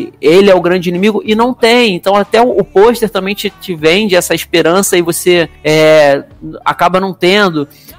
e, 0.10 0.14
ele 0.20 0.50
é 0.50 0.56
o 0.56 0.62
grande 0.62 0.90
inimigo 0.90 1.22
e 1.24 1.36
não 1.36 1.54
tem. 1.54 1.96
Então 1.96 2.16
até 2.16 2.42
o, 2.42 2.50
o 2.58 2.64
pôster 2.64 3.10
também 3.10 3.36
te, 3.36 3.50
te 3.50 3.76
vende 3.76 4.16
essa 4.16 4.34
esperança 4.34 4.98
e 4.98 5.02
você 5.02 5.50
é, 5.64 6.24
acaba 6.66 7.00
não 7.00 7.14
tendo. 7.14 7.43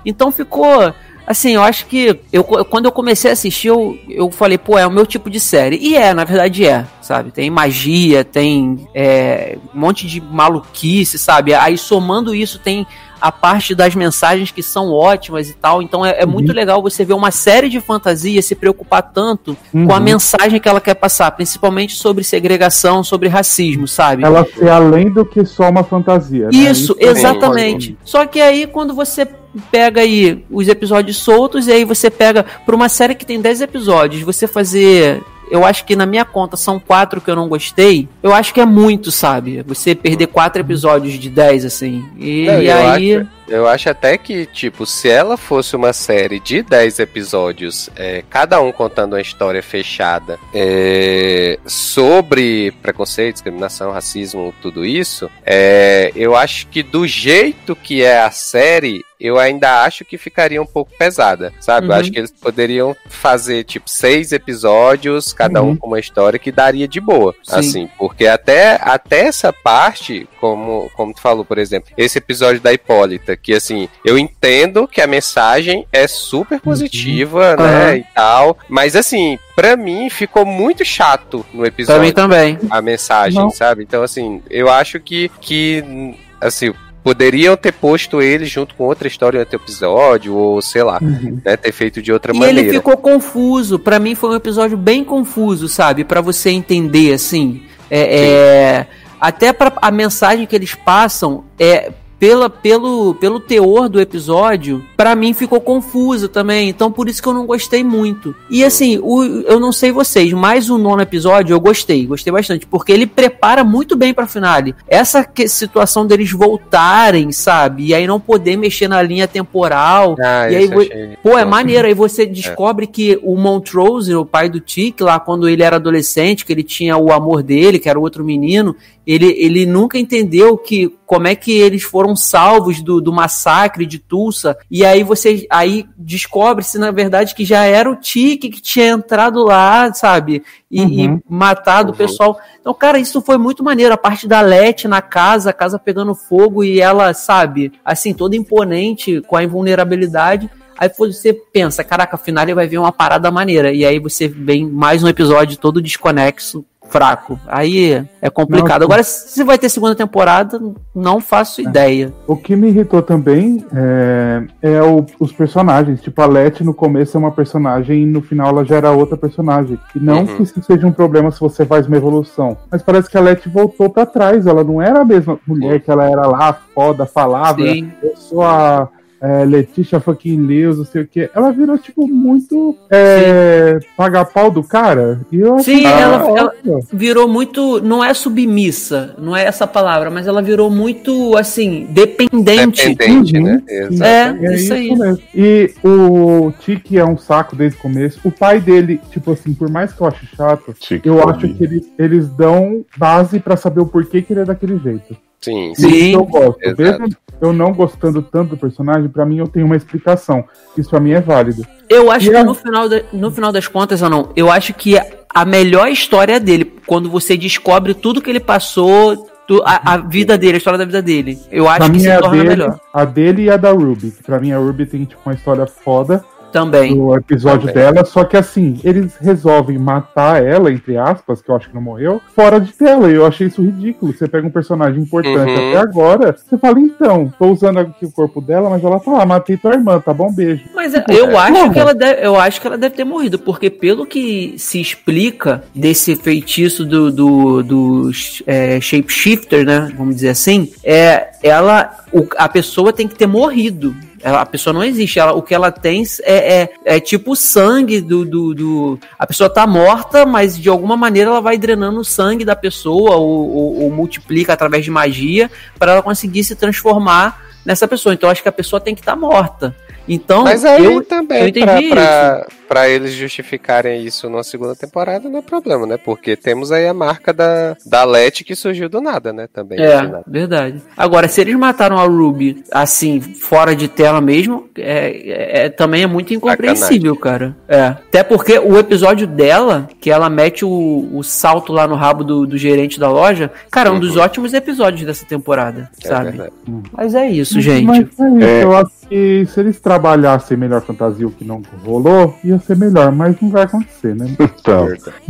Então 0.05 0.31
ficou 0.31 0.93
assim, 1.27 1.53
eu 1.53 1.63
acho 1.63 1.87
que 1.87 2.21
eu, 2.33 2.45
quando 2.45 2.85
eu 2.85 2.93
comecei 2.93 3.31
a 3.31 3.33
assistir, 3.33 3.69
eu, 3.69 3.99
eu 4.09 4.31
falei, 4.31 4.59
pô, 4.59 4.79
é 4.79 4.87
o 4.87 4.91
meu 4.91 5.07
tipo 5.07 5.31
de 5.31 5.41
série. 5.41 5.77
E 5.77 5.97
é, 5.97 6.13
na 6.13 6.25
verdade 6.25 6.67
é, 6.67 6.85
sabe? 7.01 7.31
Tem 7.31 7.51
magia, 7.51 8.25
tem 8.25 8.87
é, 8.95 9.57
um 9.75 9.81
monte 9.81 10.07
de 10.07 10.21
maluquice, 10.21 11.19
sabe? 11.19 11.55
Aí 11.55 11.79
somando 11.79 12.35
isso, 12.35 12.59
tem 12.59 12.87
a 13.21 13.33
parte 13.33 13.75
das 13.75 13.95
mensagens 13.95 14.51
que 14.51 14.63
são 14.63 14.93
ótimas 14.93 15.49
e 15.49 15.55
tal. 15.55 15.81
Então 15.81 16.05
é, 16.05 16.21
é 16.21 16.25
uhum. 16.27 16.33
muito 16.33 16.53
legal 16.53 16.83
você 16.83 17.07
ver 17.07 17.15
uma 17.15 17.31
série 17.31 17.71
de 17.71 17.81
fantasia 17.81 18.43
se 18.43 18.55
preocupar 18.55 19.03
tanto 19.03 19.57
uhum. 19.73 19.87
com 19.87 19.95
a 19.95 19.97
uhum. 19.97 20.05
mensagem 20.05 20.61
que 20.61 20.69
ela 20.69 20.81
quer 20.81 20.95
passar, 20.95 21.31
principalmente 21.31 21.95
sobre 21.95 22.23
segregação, 22.23 23.03
sobre 23.03 23.29
racismo, 23.29 23.89
sabe? 23.89 24.25
Ela 24.25 24.45
ser 24.45 24.69
além 24.69 25.11
do 25.11 25.25
que 25.25 25.43
só 25.47 25.71
uma 25.71 25.83
fantasia. 25.83 26.49
Né? 26.53 26.59
Isso, 26.59 26.95
né? 27.01 27.07
exatamente. 27.07 27.97
Só 28.05 28.27
que 28.27 28.43
aí 28.43 28.67
quando 28.67 28.95
você 28.95 29.27
pega 29.71 30.01
aí 30.01 30.45
os 30.51 30.69
episódios 30.69 31.17
soltos 31.17 31.67
e 31.67 31.73
aí 31.73 31.85
você 31.85 32.11
pega 32.11 32.45
para 32.65 32.75
uma 32.75 32.89
série 32.89 33.15
que 33.15 33.27
tem 33.27 33.41
10 33.41 33.63
episódios, 33.63 34.23
você 34.23 34.47
fazer 34.47 35.23
eu 35.51 35.65
acho 35.65 35.85
que 35.85 35.95
na 35.95 36.07
minha 36.07 36.25
conta 36.25 36.57
são 36.57 36.81
quatro 36.81 37.21
que 37.21 37.31
eu 37.31 37.37
não 37.37 37.49
gostei. 37.49 38.09
Eu 38.23 38.33
acho 38.33 38.53
que 38.53 38.61
é 38.61 38.65
muito, 38.65 39.11
sabe? 39.11 39.63
Você 39.67 39.95
perder 39.95 40.29
quatro 40.29 40.61
episódios 40.61 41.15
de 41.15 41.29
dez, 41.29 41.65
assim. 41.65 42.05
E, 42.19 42.47
não, 42.47 42.63
e 42.63 42.71
aí. 42.71 43.17
Acho, 43.17 43.29
eu 43.49 43.69
acho 43.69 43.89
até 43.89 44.17
que, 44.17 44.47
tipo, 44.47 44.87
se 44.87 45.09
ela 45.09 45.37
fosse 45.37 45.77
uma 45.77 45.93
série 45.93 46.41
de 46.41 46.63
10 46.63 46.99
episódios, 46.99 47.91
é, 47.97 48.23
cada 48.29 48.61
um 48.61 48.73
contando 48.73 49.15
uma 49.15 49.21
história 49.21 49.63
fechada 49.63 50.39
é, 50.53 51.59
sobre 51.67 52.73
preconceito, 52.83 53.35
discriminação, 53.35 53.93
racismo, 53.93 54.55
tudo 54.63 54.85
isso, 54.85 55.31
é, 55.45 56.13
eu 56.15 56.35
acho 56.37 56.67
que 56.69 56.83
do 56.83 57.07
jeito 57.07 57.77
que 57.77 58.03
é 58.03 58.21
a 58.21 58.31
série, 58.31 59.03
eu 59.21 59.39
ainda 59.39 59.85
acho 59.85 60.05
que 60.05 60.19
ficaria 60.19 60.61
um 60.61 60.67
pouco 60.67 60.93
pesada, 60.99 61.53
sabe? 61.61 61.87
Uhum. 61.87 61.93
Eu 61.93 61.99
acho 61.99 62.11
que 62.11 62.19
eles 62.19 62.33
poderiam 62.33 62.97
fazer, 63.09 63.65
tipo, 63.65 63.89
seis 63.89 64.33
episódios, 64.33 65.33
cada 65.33 65.63
uhum. 65.63 65.71
um 65.71 65.77
com 65.77 65.87
uma 65.87 66.01
história 66.01 66.39
que 66.39 66.53
daria 66.53 66.87
de 66.87 67.01
boa. 67.01 67.35
Sim. 67.43 67.57
Assim, 67.57 67.91
porque 67.97 68.27
até, 68.27 68.79
até 68.83 69.21
essa 69.21 69.53
parte, 69.53 70.29
como, 70.41 70.91
como 70.95 71.15
tu 71.15 71.21
falou, 71.21 71.45
por 71.45 71.59
exemplo, 71.59 71.91
esse 71.97 72.19
episódio 72.19 72.61
da 72.61 72.73
Hipólita, 72.73 73.34
que 73.37 73.55
assim, 73.55 73.89
eu 74.05 74.19
entendo 74.19 74.87
que 74.87 75.01
a 75.01 75.07
mensagem 75.07 75.87
é 75.93 76.07
super 76.07 76.61
positiva, 76.61 77.57
uhum. 77.59 77.65
né, 77.65 77.91
uhum. 77.91 77.97
e 77.97 78.07
tal, 78.15 78.59
mas 78.69 78.97
assim, 78.97 79.39
para 79.55 79.77
mim 79.77 80.09
ficou 80.11 80.45
muito 80.45 80.85
chato 80.85 81.45
no 81.53 81.65
episódio. 81.65 82.01
Pra 82.01 82.07
mim 82.07 82.13
também. 82.13 82.59
A 82.71 82.81
mensagem, 82.83 83.41
Não. 83.41 83.51
sabe? 83.51 83.83
Então 83.83 84.03
assim, 84.03 84.43
eu 84.51 84.71
acho 84.71 85.01
que 85.01 85.31
que 85.41 86.15
assim, 86.41 86.73
poderiam 87.05 87.55
ter 87.55 87.73
posto 87.73 88.23
ele 88.23 88.47
junto 88.47 88.75
com 88.75 88.85
outra 88.85 89.07
história 89.07 89.37
em 89.37 89.41
outro 89.41 89.57
episódio, 89.57 90.35
ou 90.35 90.63
sei 90.63 90.83
lá, 90.83 90.99
uhum. 91.03 91.39
né, 91.45 91.57
ter 91.57 91.71
feito 91.71 92.01
de 92.01 92.11
outra 92.11 92.35
e 92.35 92.39
maneira. 92.39 92.61
ele 92.61 92.73
ficou 92.73 92.97
confuso, 92.97 93.79
para 93.79 93.99
mim 93.99 94.15
foi 94.15 94.31
um 94.31 94.35
episódio 94.35 94.77
bem 94.77 95.05
confuso, 95.05 95.69
sabe? 95.69 96.03
para 96.03 96.23
você 96.23 96.51
entender, 96.51 97.13
assim, 97.13 97.63
é, 97.91 98.21
é 98.23 98.87
até 99.21 99.53
para 99.53 99.73
a 99.81 99.91
mensagem 99.91 100.47
que 100.47 100.55
eles 100.57 100.75
passam, 100.75 101.45
é 101.59 101.91
pela, 102.25 102.49
pelo, 102.49 103.15
pelo 103.17 103.39
teor 103.39 103.87
do 103.87 104.01
episódio, 104.01 104.83
para 104.97 105.15
mim 105.15 105.35
ficou 105.35 105.61
confuso 105.61 106.27
também. 106.27 106.71
Então 106.71 106.91
por 106.91 107.07
isso 107.07 107.23
que 107.23 107.29
eu 107.29 107.35
não 107.35 107.45
gostei 107.45 107.85
muito. 107.85 108.35
E 108.49 108.65
assim, 108.65 108.99
o, 109.03 109.23
eu 109.23 109.61
não 109.61 109.71
sei 109.71 109.93
vocês, 109.93 110.33
mas 110.33 110.71
o 110.71 110.79
nono 110.79 111.03
episódio 111.03 111.53
eu 111.53 111.61
gostei, 111.61 112.07
gostei 112.07 112.33
bastante, 112.33 112.67
porque 112.67 112.93
ele 112.93 113.07
prepara 113.07 113.63
muito 113.63 113.95
bem 113.95 114.15
pra 114.15 114.27
finale. 114.27 114.75
Essa 114.89 115.23
que, 115.23 115.47
situação 115.47 116.07
deles 116.07 116.33
voltarem, 116.33 117.31
sabe? 117.31 117.89
E 117.89 117.95
aí 117.95 118.07
não 118.07 118.19
poder 118.19 118.57
mexer 118.57 118.89
na 118.89 119.03
linha 119.03 119.29
temporal. 119.29 120.17
Ah, 120.19 120.51
e 120.51 120.57
aí, 120.57 120.73
achei... 120.73 121.19
pô, 121.23 121.37
é 121.37 121.45
maneiro. 121.45 121.87
Aí 121.87 121.93
você 121.93 122.23
é. 122.25 122.27
descobre 122.27 122.87
é. 122.87 122.89
que 122.89 123.21
o 123.23 123.37
Montrose, 123.37 124.15
o 124.15 124.25
pai 124.25 124.49
do 124.49 124.61
Tic, 124.61 124.99
lá 125.03 125.21
quando 125.21 125.47
ele 125.47 125.63
era 125.63 125.77
adolescente, 125.77 126.47
que 126.47 126.53
ele 126.55 126.63
tinha 126.63 126.97
o 126.97 127.13
amor 127.13 127.43
dele, 127.43 127.79
que 127.79 127.89
era 127.91 127.99
o 127.99 128.03
outro 128.03 128.25
menino, 128.25 128.75
ele, 129.07 129.27
ele 129.39 129.67
nunca 129.67 129.99
entendeu 129.99 130.57
que 130.57 130.91
como 131.07 131.29
é 131.29 131.35
que 131.35 131.53
eles 131.53 131.83
foram 131.83 132.14
salvos 132.17 132.83
do, 132.83 133.01
do 133.01 133.13
massacre 133.13 133.87
de 133.87 133.99
Tulsa 133.99 134.57
e 134.71 134.85
aí 134.85 135.03
você 135.03 135.47
aí 135.51 135.87
descobre-se 135.97 136.79
na 136.79 136.91
verdade 136.91 137.35
que 137.35 137.45
já 137.45 137.65
era 137.65 137.91
o 137.91 137.97
Tique 137.97 138.51
que 138.51 138.61
tinha 138.61 138.89
entrado 138.89 139.45
lá, 139.45 139.93
sabe? 139.93 140.43
E, 140.71 140.81
uhum. 140.81 140.89
e 140.89 141.23
matado 141.29 141.91
uhum. 141.91 141.95
o 141.95 141.97
pessoal. 141.97 142.39
Então, 142.61 142.75
cara, 142.75 142.99
isso 142.99 143.21
foi 143.21 143.39
muito 143.39 143.63
maneiro. 143.63 143.95
A 143.95 143.99
parte 143.99 144.27
da 144.27 144.41
Lete 144.41 144.89
na 144.89 145.01
casa, 145.01 145.51
a 145.51 145.53
casa 145.53 145.79
pegando 145.79 146.15
fogo 146.15 146.65
e 146.65 146.81
ela, 146.81 147.15
sabe, 147.15 147.73
assim, 147.85 148.13
toda 148.13 148.37
imponente 148.37 149.21
com 149.23 149.37
a 149.37 149.45
invulnerabilidade. 149.45 150.51
Aí 150.77 150.91
você 150.97 151.33
pensa, 151.33 151.85
caraca, 151.85 152.17
afinal 152.17 152.45
ele 152.45 152.55
vai 152.55 152.67
ver 152.67 152.79
uma 152.79 152.91
parada 152.91 153.31
maneira. 153.31 153.73
E 153.73 153.85
aí 153.85 154.01
você 154.01 154.27
vem 154.27 154.69
mais 154.69 155.05
um 155.05 155.09
episódio 155.09 155.57
todo 155.57 155.81
desconexo 155.81 156.65
fraco. 156.95 157.37
Aí 157.49 158.07
é 158.23 158.31
complicado. 158.31 158.83
Não, 158.83 158.87
Agora, 158.87 159.03
se 159.03 159.43
vai 159.43 159.59
ter 159.59 159.69
segunda 159.69 159.97
temporada, 159.97 160.61
não 160.95 161.21
faço 161.21 161.61
é. 161.61 161.65
ideia. 161.65 162.13
O 162.25 162.37
que 162.37 162.55
me 162.55 162.69
irritou 162.69 163.03
também 163.03 163.65
é, 163.75 164.45
é 164.63 164.81
o, 164.81 165.05
os 165.19 165.33
personagens. 165.33 166.01
Tipo, 166.01 166.23
a 166.23 166.27
Letty 166.27 166.63
no 166.63 166.73
começo 166.73 167.17
é 167.17 167.19
uma 167.19 167.33
personagem 167.33 168.05
e 168.05 168.07
no 168.07 168.23
final 168.23 168.51
ela 168.51 168.65
já 168.65 168.77
era 168.77 168.93
outra 168.93 169.17
personagem. 169.17 169.77
E 169.93 169.99
não 169.99 170.21
uhum. 170.21 170.37
que 170.37 170.43
isso 170.45 170.63
seja 170.63 170.87
um 170.87 170.93
problema 170.93 171.33
se 171.33 171.41
você 171.41 171.67
faz 171.67 171.89
uma 171.89 171.97
evolução. 171.97 172.57
Mas 172.71 172.81
parece 172.81 173.11
que 173.11 173.19
a 173.19 173.21
Letty 173.21 173.49
voltou 173.49 173.91
para 173.91 174.07
trás. 174.07 174.47
Ela 174.47 174.63
não 174.63 174.81
era 174.81 175.01
a 175.01 175.05
mesma 175.05 175.37
mulher 175.45 175.81
que 175.81 175.91
ela 175.91 176.09
era 176.09 176.29
lá, 176.29 176.53
foda, 176.73 177.07
falava. 177.07 177.61
Sim. 177.61 177.91
Eu 178.01 178.17
sou 178.17 178.41
a 178.41 178.89
é, 179.25 179.43
Letícia 179.43 179.99
fucking 179.99 180.47
Lewis, 180.47 180.77
não 180.77 180.85
sei 180.85 181.01
o 181.03 181.07
que. 181.07 181.31
Ela 181.35 181.51
virou, 181.51 181.79
tipo, 181.79 182.07
muito 182.07 182.77
é, 182.91 183.81
pagar 183.97 184.27
pau 184.27 184.51
do 184.51 184.63
cara. 184.63 185.23
E 185.33 185.41
eu 185.41 185.59
Sim, 185.61 185.87
ela, 185.87 186.29
ela, 186.39 186.53
virou 186.93 187.27
muito. 187.27 187.81
Não 187.81 188.05
é 188.05 188.13
submissa, 188.13 189.15
não 189.19 189.35
é 189.35 189.45
essa 189.45 189.67
palavra, 189.67 190.11
mas 190.11 190.27
ela 190.27 190.43
virou 190.43 190.71
muito, 190.71 191.35
assim, 191.39 191.87
dependente. 191.89 192.87
Dependente, 192.91 193.41
né? 193.41 193.63
Uhum. 193.91 194.03
É, 194.03 194.37
é, 194.43 194.55
isso 194.57 194.75
aí. 194.75 194.95
Mesmo. 194.95 195.19
E 195.35 195.73
o 195.83 196.53
Tiki 196.61 196.99
é 196.99 197.05
um 197.05 197.17
saco 197.17 197.57
desde 197.57 197.79
o 197.79 197.81
começo. 197.81 198.21
O 198.25 198.31
pai 198.31 198.61
dele, 198.61 199.01
tipo 199.11 199.33
assim, 199.33 199.55
por 199.55 199.71
mais 199.71 199.91
que 199.91 200.03
eu 200.03 200.07
ache 200.07 200.27
chato, 200.37 200.75
Chique 200.79 201.09
eu 201.09 201.27
acho 201.27 201.49
que 201.55 201.65
eles, 201.65 201.91
eles 201.99 202.29
dão 202.29 202.85
base 202.95 203.41
para 203.41 203.57
saber 203.57 203.81
o 203.81 203.87
porquê 203.87 204.21
que 204.21 204.35
ele 204.35 204.41
é 204.41 204.45
daquele 204.45 204.79
jeito. 204.79 205.17
Sim, 205.45 205.75
sim. 205.75 205.89
Isso 205.89 206.19
eu 206.19 206.25
gosto. 206.25 206.63
Exato. 206.63 206.83
Mesmo 206.83 207.17
eu 207.41 207.53
não 207.53 207.73
gostando 207.73 208.23
tanto 208.23 208.51
do 208.51 208.57
personagem, 208.57 209.09
para 209.09 209.27
mim 209.27 209.39
eu 209.39 209.47
tenho 209.47 209.67
uma 209.67 209.77
explicação. 209.77 210.45
Isso 210.77 210.91
pra 210.91 211.01
mim 211.01 211.13
é 211.13 211.21
válido. 211.21 211.67
Eu 211.89 212.11
acho 212.11 212.27
e 212.27 212.31
que 212.31 212.37
é... 212.37 212.43
no, 212.43 212.55
final 212.55 212.89
de, 212.89 213.05
no 213.13 213.31
final 213.31 213.53
das 213.53 213.69
contas, 213.69 214.01
ou 214.03 214.09
não, 214.09 214.31
eu 214.35 214.51
acho 214.51 214.73
que 214.73 214.97
a 215.29 215.45
melhor 215.45 215.89
história 215.89 216.41
dele, 216.41 216.73
quando 216.87 217.11
você 217.11 217.37
descobre 217.37 217.93
tudo 217.93 218.23
que 218.23 218.31
ele 218.31 218.41
passou, 218.41 219.29
a, 219.65 219.95
a, 219.95 219.97
vida 219.99 220.39
dele, 220.39 220.55
a 220.55 220.59
história 220.59 220.79
da 220.79 220.85
vida 220.85 221.03
dele. 221.03 221.39
Eu 221.51 221.69
acho 221.69 221.81
pra 221.81 221.91
que 221.91 222.01
se 222.01 222.09
é 222.09 222.19
torna 222.19 222.37
dele, 222.37 222.49
melhor. 222.49 222.81
A 222.93 223.05
dele 223.05 223.43
e 223.43 223.51
a 223.51 223.57
da 223.57 223.73
Ruby. 223.73 224.13
Pra 224.25 224.41
mim, 224.41 224.53
a 224.53 224.59
Ruby 224.59 224.87
tem 224.87 225.05
tipo, 225.05 225.21
uma 225.27 225.35
história 225.35 225.67
foda. 225.67 226.25
Também. 226.55 226.95
No 226.95 227.13
episódio 227.17 227.67
Também. 227.67 227.75
dela, 227.75 228.05
só 228.05 228.23
que 228.23 228.37
assim, 228.37 228.79
eles 228.85 229.17
resolvem 229.21 229.77
matar 229.77 230.41
ela, 230.41 230.71
entre 230.71 230.97
aspas, 230.97 231.43
que 231.43 231.51
eu 231.51 231.57
acho 231.57 231.69
que 231.69 231.75
não 231.75 231.83
morreu, 231.83 232.21
fora 232.33 232.61
de 232.61 232.73
tela. 232.73 233.11
E 233.11 233.15
eu 233.17 233.27
achei 233.27 233.49
isso 233.49 233.61
ridículo. 233.61 234.13
Você 234.13 234.29
pega 234.29 234.47
um 234.47 234.51
personagem 234.51 235.03
importante 235.03 235.51
uhum. 235.51 235.71
até 235.71 235.77
agora, 235.79 236.37
você 236.37 236.57
fala, 236.57 236.79
então, 236.79 237.35
tô 237.37 237.47
usando 237.47 237.81
aqui 237.81 238.07
o 238.07 238.11
corpo 238.13 238.41
dela, 238.41 238.71
mas 238.71 238.85
ela 238.85 239.01
tá 239.01 239.11
lá, 239.11 239.27
matei 239.27 239.57
tua 239.57 239.73
irmã, 239.73 239.99
tá 239.99 240.15
bom, 240.15 240.33
beijo. 240.33 240.63
Mas 240.73 240.93
tipo, 240.93 241.11
eu, 241.11 241.33
é, 241.33 241.37
acho 241.37 241.73
que 241.73 241.79
ela 241.81 241.93
deve, 241.93 242.25
eu 242.25 242.37
acho 242.39 242.61
que 242.61 242.67
ela 242.69 242.79
deve 242.79 242.95
ter 242.95 243.05
morrido, 243.05 243.37
porque 243.37 243.69
pelo 243.69 244.07
que 244.07 244.55
se 244.57 244.81
explica 244.81 245.65
desse 245.75 246.15
feitiço 246.15 246.85
do, 246.85 247.11
do, 247.11 247.63
do 247.65 248.11
é, 248.47 248.81
shapeshifter, 248.81 249.67
né? 249.67 249.93
Vamos 249.99 250.15
dizer 250.15 250.29
assim, 250.29 250.71
é 250.85 251.31
ela. 251.43 251.91
O, 252.13 252.29
a 252.37 252.49
pessoa 252.49 252.93
tem 252.93 253.09
que 253.09 253.17
ter 253.17 253.27
morrido. 253.27 253.93
Ela, 254.25 254.41
a 254.41 254.47
pessoa 254.47 254.73
não 254.73 254.83
existe. 254.83 255.19
Ela, 255.19 255.35
o 255.35 255.43
que 255.43 255.55
ela 255.55 255.71
tem 255.71 256.03
é, 256.23 256.63
é, 256.63 256.71
é 256.97 256.99
tipo 256.99 257.33
o 257.33 257.37
sangue 257.37 258.01
do, 258.01 258.25
do, 258.25 258.55
do, 258.55 258.99
A 259.19 259.27
pessoa 259.27 259.51
tá 259.51 259.67
morta, 259.67 260.25
mas 260.25 260.59
de 260.59 260.71
alguma 260.71 260.97
maneira 260.97 261.29
ela 261.29 261.43
vai 261.43 261.59
drenando 261.59 262.01
o 262.01 262.05
sangue 262.05 262.43
da 262.43 262.57
pessoa 262.57 263.17
ou, 263.17 263.29
ou, 263.29 263.83
ou 263.83 263.91
multiplica 263.91 264.55
através 264.55 264.83
de 264.83 264.91
magia 264.91 265.51
para 265.79 265.93
ela 265.93 266.03
conseguir 266.03 266.43
se 266.43 266.57
transformar 266.57 267.45
nessa 267.67 267.87
pessoa. 267.87 268.15
Então 268.15 268.29
eu 268.29 268.33
acho 268.33 268.43
que 268.43 268.49
a 268.49 268.53
pessoa 268.53 268.81
tem 268.81 268.95
que 268.95 269.03
estar 269.03 269.15
morta. 269.15 269.77
Então, 270.09 270.45
Mas 270.45 270.65
aí 270.65 270.83
eu, 270.83 271.03
também, 271.05 271.43
eu 271.43 271.49
entendi 271.49 271.89
pra, 271.91 272.47
pra, 272.47 272.47
pra 272.75 272.89
eles 272.89 273.13
justificarem 273.13 274.05
isso 274.05 274.29
numa 274.29 274.43
segunda 274.43 274.75
temporada, 274.75 275.29
não 275.29 275.39
é 275.39 275.43
problema, 275.43 275.87
né? 275.87 275.97
Porque 275.97 276.35
temos 276.35 276.73
aí 276.73 276.89
a 276.89 276.93
marca 276.93 277.33
da, 277.33 277.77
da 277.87 278.03
Let 278.03 278.43
que 278.43 278.57
surgiu 278.57 278.89
do 278.89 279.01
nada, 279.01 279.33
né? 279.33 279.47
Também. 279.53 279.79
É, 279.79 279.95
assim, 279.95 280.07
nada. 280.09 280.25
verdade. 280.27 280.83
Agora, 280.97 281.29
se 281.29 281.41
eles 281.41 281.55
mataram 281.55 281.97
a 281.99 282.05
Ruby 282.05 282.65
assim, 282.73 283.21
fora 283.21 283.77
de 283.77 283.87
tela 283.87 284.21
mesmo, 284.21 284.69
é, 284.77 285.63
é- 285.63 285.67
é- 285.67 285.69
também 285.69 286.03
é 286.03 286.07
muito 286.09 286.35
incompreensível, 286.35 287.15
cara. 287.15 287.57
É. 287.69 287.81
Até 287.85 288.25
porque 288.25 288.59
o 288.59 288.77
episódio 288.77 289.25
dela, 289.29 289.89
que 290.01 290.11
ela 290.11 290.29
mete 290.29 290.65
o, 290.65 291.09
o 291.13 291.23
salto 291.23 291.73
lá 291.73 291.87
no 291.87 291.95
rabo 291.95 292.25
do, 292.25 292.45
do 292.45 292.59
gerente 292.59 292.99
da 292.99 293.09
loja, 293.09 293.53
cara, 293.71 293.89
é 293.89 293.93
um 293.93 294.01
dos 294.01 294.17
ótimos 294.17 294.53
episódios 294.53 295.07
dessa 295.07 295.25
temporada, 295.25 295.89
É 296.05 296.09
sabe? 296.09 296.31
verdade. 296.31 296.53
Mas 296.93 297.15
é 297.15 297.29
isso, 297.29 297.61
gente. 297.61 297.85
Mas 297.87 297.99
é 298.01 298.03
isso, 298.03 298.43
É. 298.43 298.65
eu 298.65 298.77
acho 298.77 298.91
que 299.15 299.47
se 299.47 299.61
eles 299.61 299.79
trabalhassem 299.79 300.57
melhor 300.57 300.81
fantasia, 300.81 301.25
o 301.25 301.31
que 301.31 301.45
não 301.45 301.63
rolou, 301.85 302.37
ia 302.43 302.59
ser 302.59 302.77
melhor, 302.77 303.13
mas 303.13 303.41
não 303.41 303.49
vai 303.49 303.63
acontecer, 303.63 304.13
né? 304.13 304.27
Então, 304.41 304.89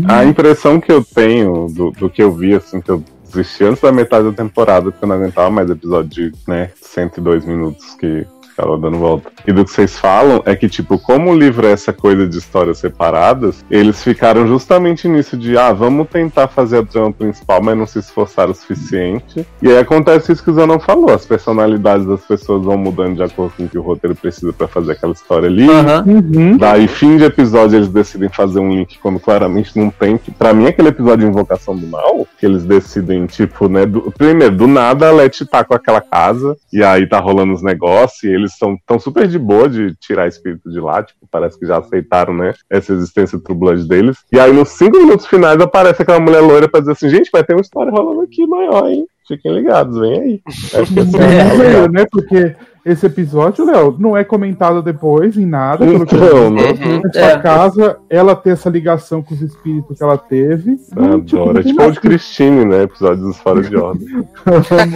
a 0.09 0.25
impressão 0.25 0.81
que 0.81 0.91
eu 0.91 1.05
tenho 1.05 1.67
do, 1.69 1.91
do 1.91 2.09
que 2.09 2.23
eu 2.23 2.33
vi, 2.33 2.55
assim, 2.55 2.81
que 2.81 2.91
eu 2.91 3.05
desisti 3.25 3.65
antes 3.65 3.83
da 3.83 3.93
metade 3.93 4.25
da 4.25 4.33
temporada, 4.33 4.91
porque 4.91 5.05
eu 5.05 5.09
não 5.09 5.17
aguentava 5.17 5.51
mais 5.51 5.69
episódio 5.69 6.09
de, 6.09 6.33
né, 6.49 6.71
102 6.81 7.45
minutos 7.45 7.95
que 7.97 8.27
ficava 8.55 8.79
dando 8.79 8.99
volta. 8.99 9.31
E 9.47 9.53
do 9.53 9.65
que 9.65 9.71
vocês 9.71 9.99
falam 9.99 10.43
é 10.47 10.55
que, 10.55 10.69
tipo, 10.69 10.99
como 10.99 11.31
o 11.31 11.37
livro 11.37 11.67
é 11.67 11.73
essa 11.73 11.93
coisa 11.93 12.27
de 12.27 12.39
histórias 12.39 12.79
separadas, 12.79 13.65
eles 13.71 14.03
ficaram 14.03 14.47
justamente 14.47 15.09
nisso 15.09 15.37
de, 15.37 15.59
ah, 15.59 15.73
vamos 15.73 16.09
tentar 16.09 16.49
fazer 16.49 16.79
a 16.79 16.85
trama 16.85 17.13
principal, 17.13 17.61
mas 17.63 17.77
não 17.77 17.87
se 17.87 17.99
esforçaram 17.99 18.53
o 18.53 18.55
suficiente. 18.55 19.45
E 19.61 19.69
aí 19.69 19.79
acontece 19.79 20.33
isso 20.33 20.43
que 20.43 20.51
o 20.51 20.55
Zanon 20.55 20.79
falou, 20.79 21.11
as 21.11 21.27
personalidades 21.27 22.07
das 22.07 22.21
pessoas 22.21 22.65
vão 22.65 22.77
mudando 22.79 23.17
de 23.17 23.23
acordo 23.23 23.53
com 23.57 23.65
o 23.65 23.69
que 23.69 23.79
o 23.79 23.83
roteiro 23.83 24.15
precisa 24.15 24.53
pra 24.53 24.69
fazer 24.69 24.93
aquela 24.93 25.13
história 25.13 25.49
ali. 25.49 25.69
Uhum. 25.69 26.57
Daí, 26.57 26.87
fim 26.87 27.17
de 27.17 27.25
episódio, 27.25 27.77
eles 27.77 27.89
decidem 27.89 28.29
fazer 28.29 28.61
um 28.61 28.69
link 28.71 28.99
quando 29.01 29.19
claramente 29.19 29.79
não 29.79 29.91
tem. 29.91 30.17
Que, 30.17 30.31
pra 30.31 30.55
mim, 30.55 30.67
aquele 30.67 30.89
episódio 30.89 31.25
de 31.25 31.27
Invocação 31.27 31.77
do 31.77 31.87
Mal, 31.87 32.27
que 32.39 32.47
eles 32.47 32.65
decidem, 32.65 33.27
tipo, 33.27 33.69
né? 33.69 33.85
do- 33.85 34.13
primeiro, 34.17 34.55
do 34.55 34.67
nada 34.67 35.09
a 35.09 35.13
Letty 35.13 35.45
tá 35.47 35.65
com 35.65 35.75
aquela 35.75 36.01
casa, 36.01 36.57
e 36.73 36.83
aí 36.83 37.07
tá 37.09 37.19
rolando 37.19 37.53
os 37.53 37.63
negócios, 37.63 38.23
e 38.23 38.44
eles 38.45 38.53
estão 38.53 38.77
tão 38.87 38.99
super 38.99 39.27
de 39.27 39.39
boa 39.39 39.69
de 39.69 39.95
tirar 39.97 40.29
espírito 40.29 40.71
de 40.71 40.81
lá, 40.81 41.03
tipo, 41.03 41.27
parece 41.31 41.59
que 41.59 41.67
já 41.67 41.79
aceitaram, 41.79 42.35
né? 42.35 42.55
Essa 42.71 42.93
existência 42.93 43.39
Blood 43.55 43.89
deles. 43.89 44.19
E 44.33 44.39
aí, 44.39 44.53
nos 44.53 44.71
cinco 44.71 44.99
minutos 44.99 45.27
finais, 45.27 45.61
aparece 45.61 46.03
aquela 46.03 46.21
mulher 46.21 46.41
loira 46.41 46.69
pra 46.69 46.81
dizer 46.81 46.93
assim: 46.93 47.09
gente, 47.09 47.31
vai 47.33 47.45
ter 47.45 47.55
uma 47.55 47.61
história 47.61 47.91
rolando 47.91 48.23
aqui 48.23 48.47
maior, 48.47 48.89
hein? 48.89 49.07
Fiquem 49.27 49.55
ligados, 49.55 49.99
vem 49.99 50.21
aí. 50.21 50.43
Acho 50.47 50.93
que 50.93 51.01
assim, 51.01 51.17
É, 51.19 51.39
é, 51.39 51.53
Léo, 51.55 51.89
né? 51.93 52.05
Porque 52.11 52.55
esse 52.85 53.07
episódio, 53.07 53.65
Léo, 53.65 53.97
não 53.99 54.15
é 54.17 54.23
comentado 54.23 54.83
depois 54.83 55.37
em 55.39 55.47
nada. 55.47 55.79
pelo 55.87 56.05
que 56.05 56.15
Então, 56.15 56.51
né? 56.51 56.63
Uhum. 56.73 57.01
Nessa 57.05 57.19
É. 57.21 57.39
casa, 57.39 57.97
ela 58.11 58.37
ter 58.37 58.51
essa 58.51 58.69
ligação 58.69 59.23
com 59.23 59.33
os 59.35 59.41
espíritos 59.41 59.97
que 59.97 60.05
ela 60.05 60.19
teve. 60.19 60.79
não, 60.95 61.21
tipo, 61.23 61.37
não 61.37 61.43
Adoro. 61.45 61.59
É 61.61 61.63
tem 61.63 61.73
tipo 61.73 61.83
o 61.87 61.93
de 61.93 62.01
Christine, 62.01 62.65
né? 62.67 62.83
Episódios 62.83 63.37
fora 63.39 63.63
de 63.63 63.75
ordem. 63.77 64.07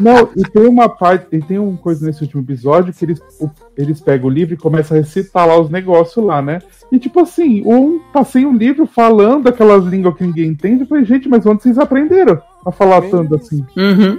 Não, 0.00 0.28
e 0.36 0.42
tem 0.42 0.66
uma 0.66 0.88
parte, 0.88 1.26
e 1.32 1.40
tem 1.40 1.58
uma 1.58 1.76
coisa 1.76 2.04
nesse 2.04 2.22
último 2.22 2.42
episódio 2.42 2.92
que 2.92 3.04
eles, 3.04 3.20
o- 3.40 3.50
eles 3.76 4.00
pegam 4.00 4.26
o 4.28 4.32
livro 4.32 4.54
e 4.54 4.56
começam 4.56 4.96
a 4.96 5.00
recitar 5.00 5.46
lá 5.46 5.58
os 5.60 5.70
negócios 5.70 6.24
lá, 6.24 6.42
né? 6.42 6.58
E 6.90 6.98
tipo 6.98 7.20
assim, 7.20 7.62
um 7.64 8.00
passei 8.12 8.44
um 8.44 8.56
livro 8.56 8.86
falando 8.86 9.46
aquelas 9.48 9.84
línguas 9.84 10.14
que 10.16 10.24
ninguém 10.24 10.48
entende. 10.48 10.82
Eu 10.82 10.86
falei, 10.88 11.04
gente, 11.04 11.28
mas 11.28 11.46
onde 11.46 11.62
vocês 11.62 11.78
aprenderam 11.78 12.40
a 12.66 12.72
falar 12.72 13.02
tanto 13.02 13.34
assim? 13.34 13.64
Uhum. 13.76 14.18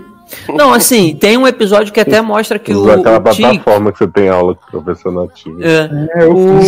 Não, 0.58 0.74
assim, 0.74 1.16
tem 1.16 1.38
um 1.38 1.46
episódio 1.46 1.94
que 1.94 2.00
até 2.00 2.20
mostra 2.20 2.58
que 2.58 2.74
o, 2.74 2.90
aquela 2.92 3.20
o 3.20 3.24
Tig- 3.32 3.42
plataforma 3.48 3.92
que 3.92 4.00
você 4.00 4.08
tem 4.08 4.28
aula 4.28 4.56
com 4.56 4.78
o 4.80 4.82
professor 4.82 5.12
nativo. 5.14 5.60
é, 5.62 6.10
É, 6.16 6.24
eu 6.24 6.32
O- 6.36 6.60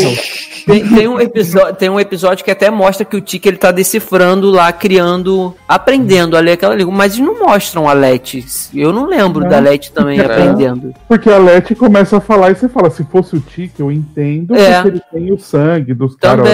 tem, 0.67 0.87
tem 0.87 1.07
um 1.07 1.19
episódio, 1.19 1.75
tem 1.75 1.89
um 1.89 1.99
episódio 1.99 2.45
que 2.45 2.51
até 2.51 2.69
mostra 2.69 3.03
que 3.03 3.15
o 3.17 3.21
Tic 3.21 3.43
ele 3.47 3.57
tá 3.57 3.71
decifrando 3.71 4.51
lá, 4.51 4.71
criando, 4.71 5.55
aprendendo 5.67 6.37
a 6.37 6.39
ler 6.39 6.51
aquela 6.51 6.75
língua, 6.75 6.93
mas 6.93 7.15
eles 7.15 7.25
não 7.25 7.39
mostram 7.39 7.89
a 7.89 7.93
Let. 7.93 8.45
Eu 8.75 8.93
não 8.93 9.07
lembro 9.07 9.41
Não. 9.41 9.49
da 9.49 9.59
Let 9.59 9.89
também 9.89 10.19
Não. 10.19 10.25
aprendendo. 10.25 10.93
Porque 11.07 11.27
a 11.27 11.39
Leti 11.39 11.73
começa 11.73 12.17
a 12.17 12.21
falar 12.21 12.51
e 12.51 12.55
você 12.55 12.69
fala, 12.69 12.91
se 12.91 13.03
fosse 13.05 13.35
o 13.37 13.39
Tique, 13.39 13.79
eu 13.79 13.91
entendo, 13.91 14.53
É. 14.55 14.83
porque 14.83 14.87
ele 14.89 15.01
tem 15.11 15.33
o 15.33 15.39
sangue 15.39 15.95
dos 15.95 16.15
caras, 16.15 16.47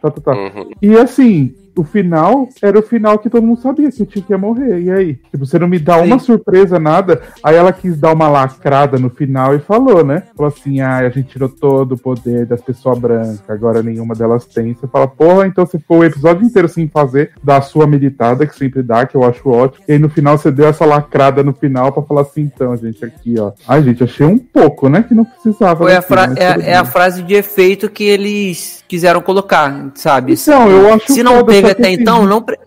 tá, 0.00 0.10
tá, 0.10 0.20
tá. 0.20 0.32
Uhum. 0.34 0.70
E 0.80 0.94
assim, 0.96 1.52
o 1.78 1.84
final 1.84 2.48
era 2.60 2.78
o 2.78 2.82
final 2.82 3.18
que 3.18 3.30
todo 3.30 3.46
mundo 3.46 3.60
sabia 3.60 3.90
que 3.90 4.02
o 4.02 4.06
Tique 4.06 4.32
ia 4.32 4.38
morrer. 4.38 4.80
E 4.80 4.90
aí? 4.90 5.14
Tipo, 5.30 5.46
você 5.46 5.58
não 5.58 5.68
me 5.68 5.78
dá 5.78 5.96
uma 5.98 6.18
Sim. 6.18 6.26
surpresa, 6.26 6.78
nada. 6.78 7.20
Aí 7.42 7.54
ela 7.54 7.72
quis 7.72 7.96
dar 7.98 8.12
uma 8.12 8.28
lacrada 8.28 8.98
no 8.98 9.08
final 9.10 9.54
e 9.54 9.58
falou, 9.60 10.04
né? 10.04 10.24
Falou 10.36 10.48
assim: 10.52 10.80
ah, 10.80 10.98
a 10.98 11.08
gente 11.08 11.28
tirou 11.28 11.48
todo 11.48 11.92
o 11.92 11.98
poder 11.98 12.46
das 12.46 12.60
pessoas 12.60 12.98
brancas, 12.98 13.42
agora 13.48 13.82
nenhuma 13.82 14.14
delas 14.14 14.44
tem. 14.44 14.74
Você 14.74 14.86
fala, 14.88 15.06
porra, 15.06 15.46
então 15.46 15.64
você 15.64 15.78
ficou 15.78 15.98
o 15.98 16.04
episódio 16.04 16.44
inteiro 16.44 16.68
sem 16.68 16.88
fazer 16.88 17.30
da 17.42 17.60
sua 17.60 17.86
militada, 17.86 18.46
que 18.46 18.56
sempre 18.56 18.82
dá, 18.82 19.06
que 19.06 19.16
eu 19.16 19.24
acho 19.24 19.48
ótimo. 19.48 19.84
E 19.88 19.92
aí 19.92 19.98
no 19.98 20.08
final 20.08 20.36
você 20.36 20.50
deu 20.50 20.66
essa 20.66 20.84
lacrada 20.84 21.42
no 21.42 21.52
final 21.52 21.92
pra 21.92 22.02
falar 22.02 22.22
assim, 22.22 22.42
então, 22.42 22.76
gente, 22.76 23.04
aqui, 23.04 23.36
ó. 23.38 23.52
Ai, 23.66 23.82
gente, 23.82 24.02
achei 24.02 24.26
um 24.26 24.38
pouco, 24.38 24.88
né? 24.88 25.02
Que 25.02 25.14
não 25.14 25.24
precisava. 25.24 25.84
Foi 25.84 25.94
a, 25.94 26.02
fra- 26.02 26.32
é, 26.36 26.70
é 26.70 26.76
a 26.76 26.82
bem. 26.82 26.92
frase 26.92 27.22
de 27.22 27.34
efeito 27.34 27.88
que 27.88 28.04
eles 28.04 28.77
quiseram 28.88 29.20
colocar, 29.20 29.90
sabe? 29.94 30.32
Então, 30.32 30.70
eu 30.70 30.94
acho 30.94 31.12
se 31.12 31.22
não 31.22 31.36
foda, 31.36 31.52
teve 31.52 31.70
até 31.70 31.90
então, 31.90 32.24
não. 32.24 32.40
pre-. 32.40 32.58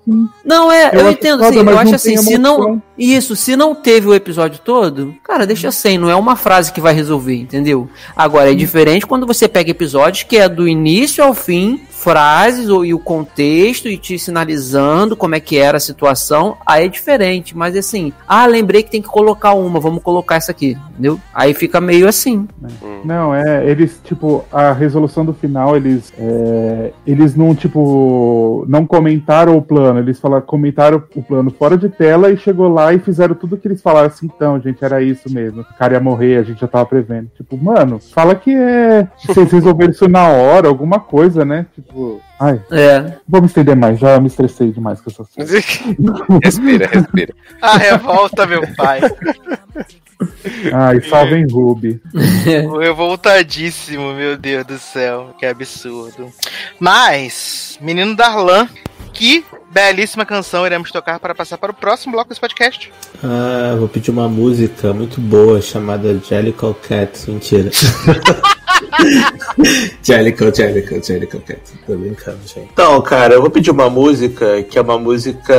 Não, 0.45 0.71
é, 0.71 0.91
Eu 0.93 1.01
eu, 1.01 1.11
entendo, 1.11 1.43
foda, 1.43 1.59
assim, 1.59 1.69
eu 1.69 1.79
acho 1.79 1.95
assim, 1.95 2.17
se 2.17 2.37
não. 2.37 2.81
Isso, 2.97 3.35
se 3.35 3.55
não 3.55 3.73
teve 3.73 4.07
o 4.07 4.13
episódio 4.13 4.59
todo, 4.63 5.15
cara, 5.23 5.47
deixa 5.47 5.71
sem, 5.71 5.97
não 5.97 6.09
é 6.09 6.15
uma 6.15 6.35
frase 6.35 6.71
que 6.71 6.79
vai 6.79 6.93
resolver, 6.93 7.35
entendeu? 7.35 7.89
Agora, 8.15 8.51
é 8.51 8.55
diferente 8.55 9.07
quando 9.07 9.25
você 9.25 9.47
pega 9.47 9.71
episódios 9.71 10.23
que 10.23 10.37
é 10.37 10.47
do 10.47 10.67
início 10.67 11.23
ao 11.23 11.33
fim, 11.33 11.81
frases 12.01 12.67
ou, 12.67 12.83
e 12.83 12.93
o 12.93 12.99
contexto 12.99 13.87
e 13.87 13.95
te 13.95 14.17
sinalizando 14.17 15.15
como 15.15 15.35
é 15.35 15.39
que 15.39 15.57
era 15.57 15.77
a 15.77 15.79
situação, 15.79 16.57
aí 16.65 16.85
é 16.85 16.87
diferente, 16.87 17.55
mas 17.55 17.75
assim, 17.77 18.11
ah, 18.27 18.45
lembrei 18.47 18.81
que 18.81 18.89
tem 18.89 19.01
que 19.01 19.07
colocar 19.07 19.53
uma, 19.53 19.79
vamos 19.79 20.01
colocar 20.01 20.35
essa 20.35 20.51
aqui, 20.51 20.75
entendeu? 20.89 21.19
Aí 21.33 21.53
fica 21.53 21.79
meio 21.79 22.07
assim. 22.07 22.47
Não, 23.05 23.35
é, 23.35 23.69
eles, 23.69 24.01
tipo, 24.03 24.43
a 24.51 24.71
resolução 24.71 25.23
do 25.23 25.33
final, 25.33 25.75
eles 25.75 26.11
é, 26.17 26.91
eles 27.05 27.35
não, 27.35 27.53
tipo, 27.53 28.65
não 28.67 28.85
comentaram 28.85 29.55
o 29.55 29.61
plano, 29.61 29.99
eles 29.99 30.19
falaram, 30.19 30.45
comentaram 30.45 31.03
o 31.15 31.21
plano 31.21 31.51
fora 31.51 31.77
de 31.77 31.87
tela 31.87 32.31
e 32.31 32.37
chegou 32.37 32.67
lá 32.67 32.93
e 32.93 32.99
fizeram 32.99 33.35
tudo 33.35 33.57
que 33.57 33.67
eles 33.67 33.81
falaram 33.81 34.07
assim, 34.07 34.25
então, 34.25 34.59
gente, 34.59 34.83
era 34.83 35.01
isso 35.03 35.31
mesmo, 35.31 35.61
o 35.61 35.77
cara 35.77 35.93
ia 35.93 35.99
morrer, 35.99 36.37
a 36.37 36.43
gente 36.43 36.61
já 36.61 36.67
tava 36.67 36.85
prevendo. 36.85 37.29
Tipo, 37.35 37.57
mano, 37.57 37.99
fala 37.99 38.33
que 38.33 38.55
é, 38.55 39.07
vocês 39.23 39.51
resolveram 39.51 39.91
isso 39.91 40.07
na 40.07 40.27
hora, 40.29 40.67
alguma 40.67 40.99
coisa, 40.99 41.45
né? 41.45 41.67
Tipo, 41.75 41.90
ai, 42.39 42.61
É. 42.71 43.13
vou 43.27 43.41
me 43.41 43.47
estender 43.47 43.75
mais, 43.75 43.99
já 43.99 44.19
me 44.19 44.27
estressei 44.27 44.71
demais 44.71 44.99
com 45.01 45.09
essas 45.09 45.27
coisas. 45.29 45.63
respira, 46.43 46.87
respira. 46.87 47.33
A 47.61 47.77
revolta, 47.77 48.45
meu 48.45 48.61
pai. 48.75 49.01
Ai, 50.73 51.01
salvem 51.01 51.47
Ruby. 51.47 51.99
Revoltadíssimo, 52.79 54.13
meu 54.13 54.37
Deus 54.37 54.65
do 54.65 54.77
céu. 54.77 55.35
Que 55.39 55.45
absurdo. 55.45 56.31
Mas, 56.79 57.77
menino 57.81 58.15
Darlan, 58.15 58.67
que 59.13 59.43
belíssima 59.71 60.25
canção 60.25 60.65
iremos 60.65 60.91
tocar 60.91 61.19
para 61.19 61.33
passar 61.33 61.57
para 61.57 61.71
o 61.71 61.75
próximo 61.75 62.13
bloco 62.13 62.29
desse 62.29 62.41
podcast. 62.41 62.91
Ah, 63.23 63.75
vou 63.79 63.87
pedir 63.87 64.11
uma 64.11 64.29
música 64.29 64.93
muito 64.93 65.19
boa 65.19 65.59
chamada 65.61 66.17
Jellicle 66.19 66.75
Cat. 66.87 67.29
Mentira. 67.29 67.71
Jellicle, 70.03 70.53
Jellicle, 70.53 71.03
Jellicle 71.03 71.39
Cat. 71.41 71.61
Tô 71.85 71.95
brincando, 71.95 72.39
gente. 72.45 72.69
Então, 72.71 73.01
cara, 73.01 73.35
eu 73.35 73.41
vou 73.41 73.49
pedir 73.49 73.71
uma 73.71 73.89
música 73.89 74.63
que 74.63 74.77
é 74.77 74.81
uma 74.81 74.97
música 74.97 75.53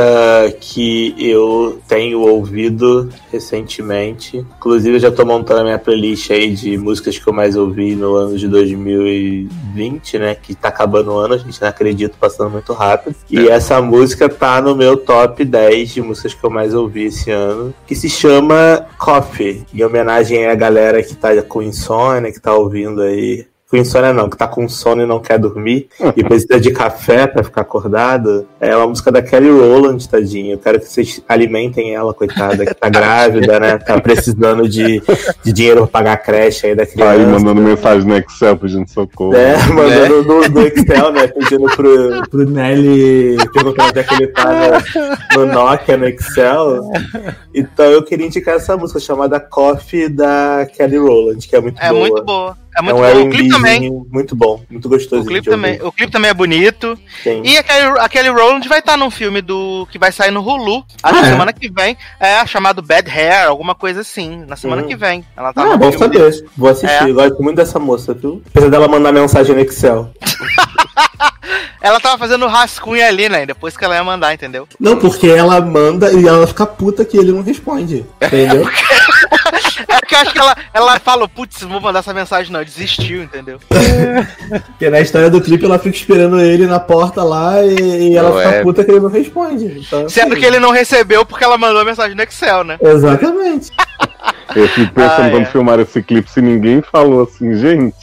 que 0.60 1.14
eu 1.18 1.80
tenho 1.88 2.20
ouvido 2.20 3.08
recentemente. 3.30 4.38
Inclusive, 4.38 4.96
eu 4.96 5.00
já 5.00 5.10
tô 5.10 5.24
montando 5.24 5.60
a 5.60 5.64
minha 5.64 5.78
playlist 5.78 6.30
aí 6.30 6.52
de 6.52 6.76
músicas 6.76 7.18
que 7.18 7.26
eu 7.28 7.32
mais 7.32 7.56
ouvi 7.56 7.94
no 7.94 8.14
ano 8.14 8.36
de 8.36 8.48
2020, 8.48 10.18
né? 10.18 10.34
Que 10.34 10.54
tá 10.54 10.68
acabando 10.68 11.12
o 11.12 11.18
ano, 11.18 11.34
a 11.34 11.38
gente 11.38 11.60
não 11.60 11.68
acredita, 11.68 12.14
passando 12.18 12.50
muito 12.50 12.72
rápido. 12.72 13.14
E 13.30 13.48
essa 13.48 13.80
música 13.80 14.28
tá 14.28 14.60
no 14.60 14.74
meu 14.74 14.96
top 14.96 15.44
10 15.44 15.90
de 15.90 16.02
músicas 16.02 16.34
que 16.34 16.44
eu 16.44 16.50
mais 16.50 16.74
ouvi 16.74 17.04
esse 17.04 17.30
ano, 17.30 17.74
que 17.86 17.94
se 17.94 18.08
chama 18.08 18.86
Coffee, 18.98 19.64
em 19.74 19.82
homenagem 19.82 20.46
à 20.46 20.54
galera 20.54 21.02
que 21.02 21.14
tá 21.14 21.30
com 21.42 21.62
insônia, 21.62 22.32
que 22.32 22.40
tá 22.40 22.54
ouvindo 22.54 23.02
aí 23.02 23.11
com 23.72 23.78
insônia 23.78 24.12
não, 24.12 24.28
que 24.28 24.36
tá 24.36 24.46
com 24.46 24.68
sono 24.68 25.02
e 25.02 25.06
não 25.06 25.18
quer 25.18 25.38
dormir 25.38 25.88
e 26.14 26.22
precisa 26.22 26.60
de 26.60 26.70
café 26.72 27.26
pra 27.26 27.42
ficar 27.42 27.62
acordado, 27.62 28.46
é 28.60 28.76
uma 28.76 28.88
música 28.88 29.10
da 29.10 29.22
Kelly 29.22 29.48
Rowland, 29.48 30.06
tadinho. 30.06 30.52
Eu 30.52 30.58
quero 30.58 30.78
que 30.78 30.84
vocês 30.84 31.22
alimentem 31.26 31.94
ela, 31.94 32.12
coitada, 32.12 32.66
que 32.66 32.74
tá 32.74 32.90
grávida, 32.92 33.58
né? 33.58 33.78
Tá 33.78 33.98
precisando 33.98 34.68
de, 34.68 35.02
de 35.42 35.52
dinheiro 35.54 35.86
pra 35.86 36.00
pagar 36.02 36.12
a 36.12 36.16
creche 36.18 36.66
aí 36.66 36.74
da 36.74 36.84
criança. 36.84 37.12
Aí 37.12 37.24
mandando 37.24 37.62
mensagem 37.62 38.06
no 38.06 38.14
Excel 38.18 38.58
pedindo 38.58 38.90
socorro. 38.90 39.34
É, 39.34 39.56
mandando 39.68 40.22
no, 40.22 40.48
no 40.50 40.66
Excel, 40.66 41.12
né? 41.12 41.26
Pedindo 41.28 41.64
pro, 41.74 42.28
pro 42.28 42.50
Nelly 42.50 43.38
perguntando 43.54 43.88
onde 43.88 43.98
é 43.98 44.02
que 44.02 44.14
ele 44.16 44.26
tá 44.26 44.82
no, 45.34 45.46
no 45.46 45.46
Nokia, 45.50 45.96
no 45.96 46.06
Excel. 46.08 46.90
Então 47.54 47.86
eu 47.86 48.02
queria 48.02 48.26
indicar 48.26 48.56
essa 48.56 48.76
música 48.76 49.00
chamada 49.00 49.40
Coffee 49.40 50.10
da 50.10 50.68
Kelly 50.76 50.98
Rowland, 50.98 51.48
que 51.48 51.56
é 51.56 51.60
muito 51.62 51.80
É 51.80 51.88
boa. 51.88 52.00
muito 52.00 52.22
boa. 52.22 52.62
É 52.74 52.78
É 52.78 52.82
muito 52.82 52.96
um 52.96 53.00
boa. 53.00 53.14
O 53.24 53.28
clipe 53.30 53.48
também. 53.50 54.04
muito 54.10 54.34
bom, 54.36 54.62
muito 54.70 54.88
gostoso. 54.88 55.22
O 55.22 55.26
clipe 55.26 55.48
também, 55.50 55.78
o 55.82 55.92
clipe 55.92 56.10
também 56.12 56.30
é 56.30 56.34
bonito. 56.34 56.98
Tem. 57.22 57.42
E 57.46 57.58
a 57.58 57.62
Kelly, 57.62 57.98
a 57.98 58.08
Kelly 58.08 58.28
Rowland 58.30 58.66
vai 58.68 58.78
estar 58.78 58.96
num 58.96 59.10
filme 59.10 59.42
do 59.42 59.86
que 59.90 59.98
vai 59.98 60.10
sair 60.10 60.30
no 60.30 60.40
Hulu, 60.40 60.76
acho 61.02 61.14
Ah, 61.16 61.20
que 61.20 61.26
é? 61.26 61.30
semana 61.30 61.52
que 61.52 61.70
vem, 61.70 61.96
é 62.18 62.46
chamado 62.46 62.80
Bad 62.82 63.10
Hair, 63.10 63.48
alguma 63.48 63.74
coisa 63.74 64.00
assim, 64.00 64.44
na 64.48 64.56
semana 64.56 64.82
Hum. 64.82 64.86
que 64.86 64.96
vem. 64.96 65.24
Ela 65.36 65.52
tá 65.52 65.62
Ah, 65.62 65.76
bom 65.76 65.92
filme 65.92 65.98
saber. 66.16 66.44
Vou 66.56 66.70
assistir. 66.70 67.04
É. 67.04 67.10
Eu 67.10 67.14
Gosto 67.14 67.42
muito 67.42 67.56
dessa 67.56 67.78
moça, 67.78 68.14
viu? 68.14 68.42
Apesar 68.50 68.68
dela 68.70 68.88
mandar 68.88 69.12
mensagem 69.12 69.54
no 69.54 69.60
Excel. 69.60 70.10
Ela 71.80 71.98
tava 71.98 72.16
fazendo 72.16 72.46
rascunho 72.46 73.04
ali, 73.04 73.28
né? 73.28 73.44
Depois 73.44 73.76
que 73.76 73.84
ela 73.84 73.96
ia 73.96 74.04
mandar, 74.04 74.32
entendeu? 74.32 74.68
Não, 74.78 74.96
porque 74.96 75.26
ela 75.26 75.60
manda 75.60 76.12
e 76.12 76.28
ela 76.28 76.46
fica 76.46 76.64
puta 76.64 77.04
que 77.04 77.16
ele 77.18 77.32
não 77.32 77.42
responde. 77.42 78.06
Entendeu? 78.22 78.64
É 79.88 80.00
que 80.00 80.14
eu 80.14 80.18
acho 80.18 80.32
que 80.32 80.38
ela, 80.38 80.56
ela 80.72 81.00
falou, 81.00 81.28
putz, 81.28 81.62
não 81.62 81.70
vou 81.70 81.80
mandar 81.80 82.00
essa 82.00 82.12
mensagem 82.14 82.52
não, 82.52 82.62
desistiu, 82.64 83.22
entendeu? 83.22 83.58
Porque 84.66 84.90
na 84.90 85.00
história 85.00 85.30
do 85.30 85.40
clipe 85.40 85.64
ela 85.64 85.78
fica 85.78 85.96
esperando 85.96 86.40
ele 86.40 86.66
na 86.66 86.80
porta 86.80 87.22
lá 87.22 87.62
e, 87.62 88.10
e 88.12 88.16
ela 88.16 88.30
Não 88.30 88.36
fica 88.38 88.50
é. 88.56 88.62
puta 88.62 88.84
que 88.84 88.90
ele 88.90 89.00
não 89.00 89.08
responde. 89.10 89.64
Então, 89.86 90.08
Sendo 90.08 90.32
assim, 90.32 90.40
que 90.40 90.46
ele 90.46 90.58
não 90.58 90.70
recebeu 90.70 91.24
porque 91.24 91.44
ela 91.44 91.58
mandou 91.58 91.80
a 91.80 91.84
mensagem 91.84 92.16
no 92.16 92.22
Excel, 92.22 92.64
né? 92.64 92.78
Exatamente. 92.80 93.70
Eu 94.54 94.68
fico 94.68 94.92
pensando 94.92 95.26
Ah, 95.26 95.30
quando 95.30 95.42
é. 95.42 95.46
filmaram 95.46 95.82
esse 95.82 96.02
clipe, 96.02 96.30
se 96.30 96.40
ninguém 96.40 96.82
falou 96.82 97.22
assim, 97.22 97.56
gente, 97.56 97.96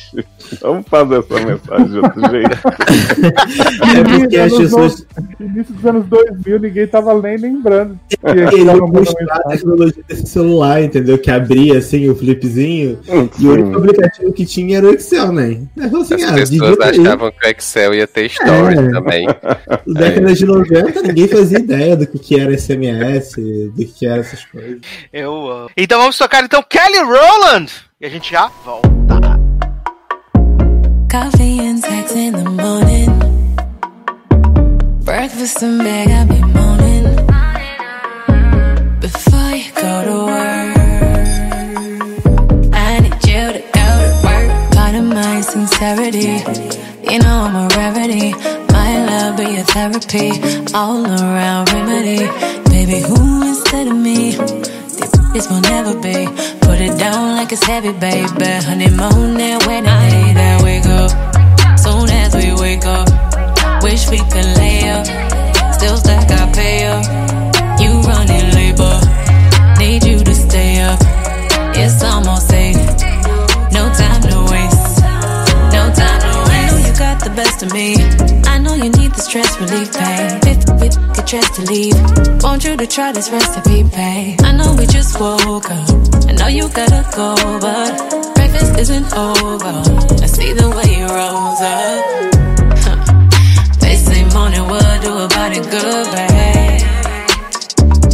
vamos 0.62 0.86
fazer 0.88 1.20
essa 1.20 1.34
mensagem 1.45 1.88
de 1.88 1.97
outro 2.00 2.22
jeito. 2.32 2.60
É 3.97 4.20
porque 4.20 4.38
as 4.38 4.54
pessoas. 4.54 5.06
no- 5.18 5.45
Início 5.45 5.74
dos 5.74 5.86
anos 5.86 6.06
2000, 6.08 6.60
ninguém 6.60 6.88
tava 6.88 7.20
nem 7.22 7.38
lembrando. 7.38 7.97
que 8.10 8.16
Ele 8.56 8.64
mostrou 8.66 9.32
a 9.32 9.39
tecnologia 9.50 10.04
desse 10.08 10.28
celular, 10.28 10.84
entendeu? 10.84 11.18
Que 11.18 11.32
abria 11.32 11.78
assim 11.78 12.10
o 12.10 12.16
flipzinho. 12.16 13.00
E 13.08 13.12
o 13.12 13.30
Sim. 13.34 13.47
único 13.47 13.78
aplicativo 13.80 14.34
que 14.34 14.45
tinha 14.45 14.78
era 14.78 14.88
o 14.88 14.93
Excel, 14.93 15.32
né? 15.32 15.62
Assim, 15.80 16.14
As 16.16 16.24
ah, 16.24 16.34
pessoas 16.36 16.78
achavam 16.82 17.32
que 17.32 17.47
o 17.47 17.50
Excel 17.50 17.93
ia 17.95 18.08
ter 18.08 18.30
stories 18.30 18.80
É. 18.80 18.91
também. 18.91 19.28
Década 19.88 20.34
de 20.34 20.45
90, 20.45 21.02
ninguém 21.04 21.28
fazia 21.28 21.60
ideia 21.60 21.95
do 21.95 22.06
que, 22.06 22.20
que 22.20 22.39
era 22.39 22.54
SMS, 22.58 23.36
do 23.36 23.74
que, 23.76 23.86
que 23.86 24.06
era 24.06 24.20
essas 24.20 24.43
coisas. 24.45 24.80
Eu 25.14 25.50
amo. 25.50 25.70
Então 25.78 26.00
vamos 26.00 26.18
tocar 26.18 26.43
então 26.43 26.62
Kelly 26.64 27.00
Rowland! 27.00 27.72
E 28.02 28.06
a 28.06 28.10
gente 28.10 28.32
já 28.32 28.50
volta. 28.66 29.38
Coffee 31.10 31.57
and 31.60 31.80
sex 31.80 32.12
in 32.12 32.34
the 32.34 32.47
morning. 32.47 33.10
Breakfast 35.03 35.64
in 35.64 35.80
bed, 35.80 36.07
got 36.07 36.28
be 36.30 36.39
moaning. 36.53 37.16
Before 39.01 39.51
you 39.55 39.72
go 39.74 40.03
to 40.05 40.18
work, 40.30 40.78
I 42.76 42.99
need 42.99 43.20
you 43.26 43.43
to 43.55 43.64
go 43.74 43.88
to 44.03 44.12
work. 44.24 44.49
Part 44.74 44.95
of 44.95 45.05
my 45.05 45.41
sincerity, 45.41 46.43
you 47.12 47.18
know 47.18 47.38
I'm 47.47 47.55
a 47.55 47.68
rarity. 47.76 48.34
My 48.72 48.91
love 49.07 49.38
be 49.38 49.57
a 49.57 49.64
therapy, 49.64 50.30
all 50.76 51.03
around 51.07 51.74
remedy. 51.74 52.28
Baby, 52.70 52.99
who 53.01 53.47
instead 53.47 53.88
of 53.88 53.97
me? 53.97 54.38
This 55.34 55.47
will 55.47 55.61
never 55.61 55.93
be. 55.93 56.25
Put 56.61 56.82
it 56.82 56.97
down 56.97 57.36
like 57.36 57.51
it's 57.51 57.63
heavy, 57.63 57.91
baby. 57.91 58.45
Honeymoon 58.65 59.39
and 59.39 59.63
wedding 59.65 59.84
day 60.09 60.34
that 60.34 60.61
we 60.65 60.82
go. 60.82 61.07
Soon 61.77 62.09
as 62.09 62.34
we 62.36 62.51
wake 62.59 62.86
up, 62.86 63.07
wish 63.84 64.09
we 64.09 64.17
could 64.17 64.49
lay 64.57 64.89
up. 64.89 65.05
Still 65.73 65.97
stack 65.97 66.30
our 66.32 66.51
pay 66.51 66.88
up. 66.88 67.05
You 67.80 68.01
running 68.01 68.49
labor, 68.57 68.99
need 69.77 70.03
you 70.03 70.23
to 70.23 70.34
stay 70.34 70.82
up. 70.82 70.99
It's 71.75 72.03
almost 72.03 72.51
eight. 72.51 72.75
No 73.71 73.86
time 73.93 74.21
to 74.30 74.38
waste. 74.49 74.99
No 75.77 75.84
time 75.93 76.19
to 76.25 76.34
waste. 76.49 76.57
I 76.57 76.69
know 76.71 76.88
you 76.88 76.93
got 76.97 77.23
the 77.23 77.32
best 77.36 77.63
of 77.63 77.71
me. 77.71 78.38
The 79.20 79.26
stress 79.26 79.59
relief, 79.59 79.91
pain. 79.91 80.39
If 80.47 80.59
we 80.80 80.88
get 81.13 81.28
dressed 81.28 81.53
to 81.55 81.63
leave, 81.67 81.97
want 82.41 82.63
you 82.63 82.78
to 82.78 82.88
try 82.88 83.11
this 83.11 83.30
recipe, 83.30 83.84
babe. 83.84 84.39
I 84.43 84.51
know 84.53 84.76
we 84.80 84.86
just 84.86 85.20
woke 85.20 85.70
up. 85.70 85.89
I 86.30 86.32
know 86.39 86.47
you 86.47 86.70
gotta 86.70 87.03
go, 87.15 87.36
but 87.59 87.91
breakfast 88.36 88.80
isn't 88.80 89.11
over. 89.13 89.76
I 90.24 90.28
see 90.28 90.53
the 90.53 90.70
way 90.72 90.88
you 90.99 91.07
rose 91.20 91.61
up. 91.76 92.01
They 93.84 93.95
say 93.95 94.24
morning 94.36 94.65
would 94.72 94.99
do 95.01 95.11
about 95.28 95.51
it 95.51 95.65
good, 95.76 96.05
babe. 96.15 96.82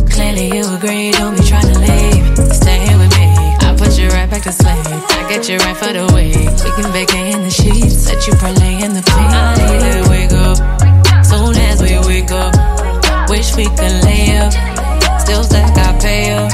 Clearly 0.09 0.47
you 0.57 0.63
agree, 0.73 1.11
don't 1.11 1.35
be 1.37 1.43
trying 1.45 1.69
to 1.73 1.77
leave. 1.85 2.25
Stay 2.61 2.77
here 2.85 2.97
with 2.97 3.13
me. 3.19 3.29
I 3.61 3.75
put 3.77 3.93
you 3.99 4.07
right 4.09 4.29
back 4.29 4.43
to 4.43 4.51
sleep. 4.51 4.85
I 4.89 5.25
get 5.29 5.47
you 5.49 5.57
right 5.57 5.77
for 5.77 5.93
the 5.93 6.05
week. 6.17 6.49
We 6.65 6.69
can 6.77 6.89
vacay 6.97 7.33
in 7.33 7.41
the 7.43 7.51
sheets, 7.51 8.09
let 8.09 8.25
you 8.25 8.33
parlay 8.41 8.81
in 8.81 8.93
the 8.97 9.03
pink. 9.05 9.29
I 9.37 9.53
need 9.69 9.81
to 9.93 10.09
wake 10.09 10.33
up. 10.33 10.84
We 11.85 11.99
wake 11.99 12.31
up, 12.31 12.55
wish 13.29 13.55
we 13.55 13.65
could 13.65 14.03
lay 14.03 14.35
up. 14.39 14.51
Still 15.19 15.43
stack 15.43 15.77
our 15.77 15.93
pay 15.99 16.33
up. 16.33 16.51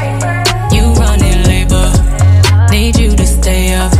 You 0.73 0.91
running 0.91 1.43
labor, 1.47 1.89
need 2.69 2.97
you 2.97 3.15
to 3.15 3.25
stay 3.25 3.73
up. 3.73 3.93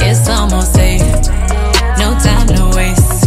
It's 0.00 0.26
almost 0.26 0.78
eight. 0.78 1.02
No 1.98 2.16
time 2.18 2.46
to 2.56 2.74
waste. 2.74 3.26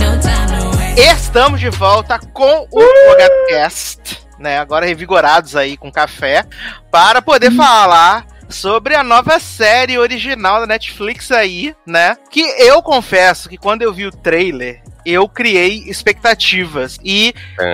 No 0.00 0.20
time 0.20 0.48
to 0.58 0.76
waste. 0.76 1.00
Estamos 1.00 1.60
de 1.60 1.70
volta 1.70 2.18
com 2.32 2.66
o 2.68 2.80
Podcast, 2.80 4.26
né? 4.36 4.58
Agora 4.58 4.86
revigorados 4.86 5.54
aí 5.54 5.76
com 5.76 5.92
café, 5.92 6.44
para 6.90 7.22
poder 7.22 7.52
falar 7.52 8.26
sobre 8.48 8.96
a 8.96 9.04
nova 9.04 9.38
série 9.38 9.98
original 9.98 10.58
da 10.58 10.66
Netflix 10.66 11.30
aí, 11.30 11.76
né? 11.86 12.16
Que 12.28 12.40
eu 12.40 12.82
confesso 12.82 13.48
que 13.48 13.56
quando 13.56 13.82
eu 13.82 13.92
vi 13.92 14.04
o 14.04 14.10
trailer, 14.10 14.82
eu 15.06 15.28
criei 15.28 15.84
expectativas. 15.86 16.98
E 17.04 17.32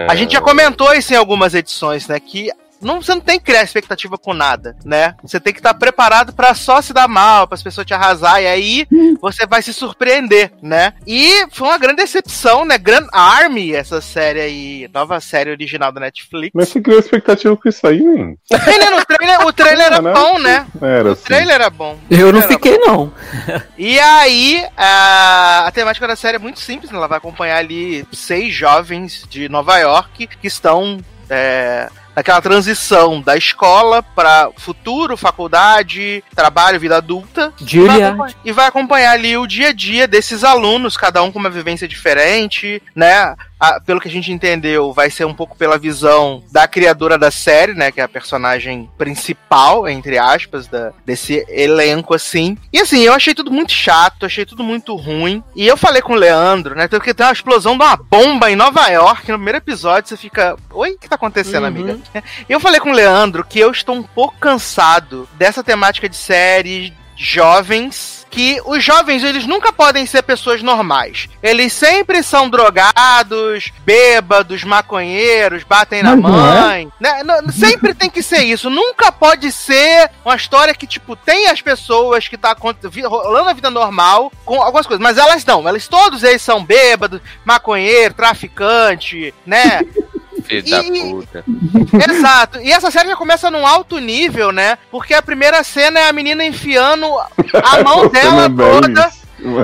a 0.08 0.14
gente 0.14 0.32
já 0.32 0.40
comentou 0.40 0.92
isso 0.94 1.12
em 1.14 1.16
algumas 1.16 1.54
edições, 1.54 2.06
né? 2.06 2.20
Que 2.20 2.50
não, 2.82 3.00
você 3.00 3.14
não 3.14 3.20
tem 3.20 3.38
que 3.38 3.46
criar 3.46 3.62
expectativa 3.62 4.18
com 4.18 4.34
nada, 4.34 4.76
né? 4.84 5.14
Você 5.22 5.38
tem 5.40 5.52
que 5.52 5.60
estar 5.60 5.74
preparado 5.74 6.32
pra 6.32 6.54
só 6.54 6.80
se 6.82 6.92
dar 6.92 7.08
mal, 7.08 7.46
para 7.46 7.54
as 7.54 7.62
pessoas 7.62 7.86
te 7.86 7.94
arrasar, 7.94 8.42
e 8.42 8.46
aí 8.46 8.86
você 9.20 9.46
vai 9.46 9.62
se 9.62 9.72
surpreender, 9.72 10.52
né? 10.62 10.92
E 11.06 11.46
foi 11.50 11.68
uma 11.68 11.78
grande 11.78 11.96
decepção, 11.96 12.64
né? 12.64 12.78
Grand 12.78 13.06
Army, 13.12 13.74
essa 13.74 14.00
série 14.00 14.40
aí, 14.40 14.90
nova 14.92 15.20
série 15.20 15.50
original 15.50 15.92
da 15.92 16.00
Netflix. 16.00 16.52
Mas 16.54 16.68
você 16.68 16.80
criou 16.80 16.98
expectativa 16.98 17.56
com 17.56 17.68
isso 17.68 17.86
aí, 17.86 17.98
hein? 17.98 18.36
O 18.50 18.58
trailer, 18.58 18.94
o 18.96 19.04
trailer, 19.06 19.46
o 19.46 19.52
trailer 19.52 19.86
era 19.86 20.02
né? 20.02 20.12
bom, 20.12 20.38
né? 20.38 20.66
Era 20.80 21.08
O 21.08 21.12
assim. 21.12 21.24
trailer 21.24 21.54
era 21.54 21.70
bom. 21.70 21.98
Eu 22.10 22.32
não 22.32 22.42
fiquei, 22.42 22.78
não. 22.78 23.12
E 23.78 23.98
aí, 23.98 24.64
a, 24.76 25.66
a 25.66 25.70
temática 25.72 26.06
da 26.06 26.16
série 26.16 26.36
é 26.36 26.40
muito 26.40 26.60
simples, 26.60 26.90
né? 26.90 26.96
Ela 26.96 27.08
vai 27.08 27.18
acompanhar 27.18 27.58
ali 27.58 28.06
seis 28.12 28.52
jovens 28.52 29.26
de 29.28 29.48
Nova 29.48 29.78
York 29.78 30.26
que 30.26 30.46
estão 30.46 30.98
é, 31.28 31.88
naquela 32.14 32.40
transição 32.40 33.20
da 33.20 33.36
escola 33.36 34.02
para 34.02 34.50
futuro, 34.56 35.16
faculdade, 35.16 36.22
trabalho, 36.34 36.80
vida 36.80 36.96
adulta. 36.96 37.52
Julia. 37.58 38.16
e 38.44 38.52
vai 38.52 38.66
acompanhar 38.66 39.12
ali 39.12 39.36
o 39.36 39.46
dia 39.46 39.68
a 39.68 39.72
dia 39.72 40.06
desses 40.06 40.44
alunos, 40.44 40.96
cada 40.96 41.22
um 41.22 41.32
com 41.32 41.38
uma 41.38 41.50
vivência 41.50 41.88
diferente, 41.88 42.82
né? 42.94 43.34
A- 43.62 43.78
pelo 43.80 44.00
que 44.00 44.08
a 44.08 44.10
gente 44.10 44.32
entendeu, 44.32 44.92
vai 44.92 45.08
ser 45.08 45.24
um 45.24 45.32
pouco 45.34 45.56
pela 45.56 45.78
visão 45.78 46.42
da 46.50 46.66
criadora 46.66 47.16
da 47.16 47.30
série, 47.30 47.74
né? 47.74 47.92
Que 47.92 48.00
é 48.00 48.04
a 48.04 48.08
personagem 48.08 48.90
principal, 48.98 49.88
entre 49.88 50.18
aspas, 50.18 50.66
da, 50.66 50.92
desse 51.06 51.44
elenco, 51.48 52.12
assim. 52.12 52.58
E 52.72 52.80
assim, 52.80 53.00
eu 53.02 53.12
achei 53.14 53.34
tudo 53.34 53.52
muito 53.52 53.70
chato, 53.72 54.26
achei 54.26 54.44
tudo 54.44 54.64
muito 54.64 54.96
ruim. 54.96 55.42
E 55.54 55.66
eu 55.66 55.76
falei 55.76 56.02
com 56.02 56.14
o 56.14 56.16
Leandro, 56.16 56.74
né? 56.74 56.88
Porque 56.88 57.14
tem 57.14 57.24
uma 57.24 57.32
explosão 57.32 57.76
de 57.78 57.84
uma 57.84 57.94
bomba 57.96 58.50
em 58.50 58.56
Nova 58.56 58.88
York. 58.88 59.30
No 59.30 59.38
primeiro 59.38 59.58
episódio, 59.58 60.08
você 60.08 60.16
fica. 60.16 60.56
Oi, 60.72 60.90
o 60.92 60.98
que 60.98 61.08
tá 61.08 61.14
acontecendo, 61.14 61.62
Uhum. 61.62 61.68
amiga? 61.68 61.98
Eu 62.48 62.58
falei 62.58 62.80
com 62.80 62.90
o 62.90 62.94
Leandro 62.94 63.44
que 63.44 63.60
eu 63.60 63.70
estou 63.70 63.94
um 63.94 64.02
pouco 64.02 64.34
cansado 64.40 65.28
dessa 65.34 65.62
temática 65.62 66.08
de 66.08 66.16
série 66.16 66.92
jovens 67.16 68.21
que 68.32 68.60
os 68.64 68.82
jovens, 68.82 69.22
eles 69.22 69.46
nunca 69.46 69.70
podem 69.72 70.06
ser 70.06 70.22
pessoas 70.22 70.62
normais. 70.62 71.28
Eles 71.42 71.70
sempre 71.72 72.22
são 72.22 72.48
drogados, 72.48 73.70
bêbados, 73.84 74.64
maconheiros, 74.64 75.62
batem 75.62 76.02
na 76.02 76.16
Mas 76.16 76.34
é? 76.34 76.60
mãe. 76.60 76.92
Né? 76.98 77.22
Não- 77.22 77.52
Sempre 77.52 77.92
tem 77.94 78.08
que 78.08 78.22
ser 78.22 78.38
isso. 78.42 78.70
Nunca 78.70 79.12
pode 79.12 79.52
ser 79.52 80.10
uma 80.24 80.34
história 80.34 80.74
que, 80.74 80.86
tipo, 80.86 81.14
tem 81.14 81.48
as 81.48 81.60
pessoas 81.60 82.26
que 82.26 82.38
tá 82.38 82.56
rolando 82.58 83.50
a 83.50 83.52
vida 83.52 83.68
normal 83.68 84.32
com 84.46 84.62
algumas 84.62 84.86
coisas. 84.86 85.02
Mas 85.02 85.18
elas 85.18 85.44
não. 85.44 85.68
Elas 85.68 85.86
todos 85.86 86.22
eles 86.22 86.40
são 86.40 86.64
bêbados, 86.64 87.20
maconheiro, 87.44 88.14
traficante, 88.14 89.34
né? 89.46 89.82
Filho 90.61 90.70
da 90.70 90.82
puta. 90.82 91.44
Exato. 92.11 92.61
E 92.61 92.70
essa 92.70 92.90
série 92.90 93.09
já 93.09 93.16
começa 93.16 93.50
num 93.50 93.66
alto 93.66 93.98
nível, 93.98 94.53
né? 94.53 94.76
Porque 94.90 95.14
a 95.14 95.22
primeira 95.22 95.62
cena 95.62 96.00
é 96.00 96.09
a 96.09 96.12
menina 96.12 96.44
enfiando 96.44 97.07
a 97.16 97.82
mão 97.84 98.09
dela 98.09 98.50
toda, 98.50 99.11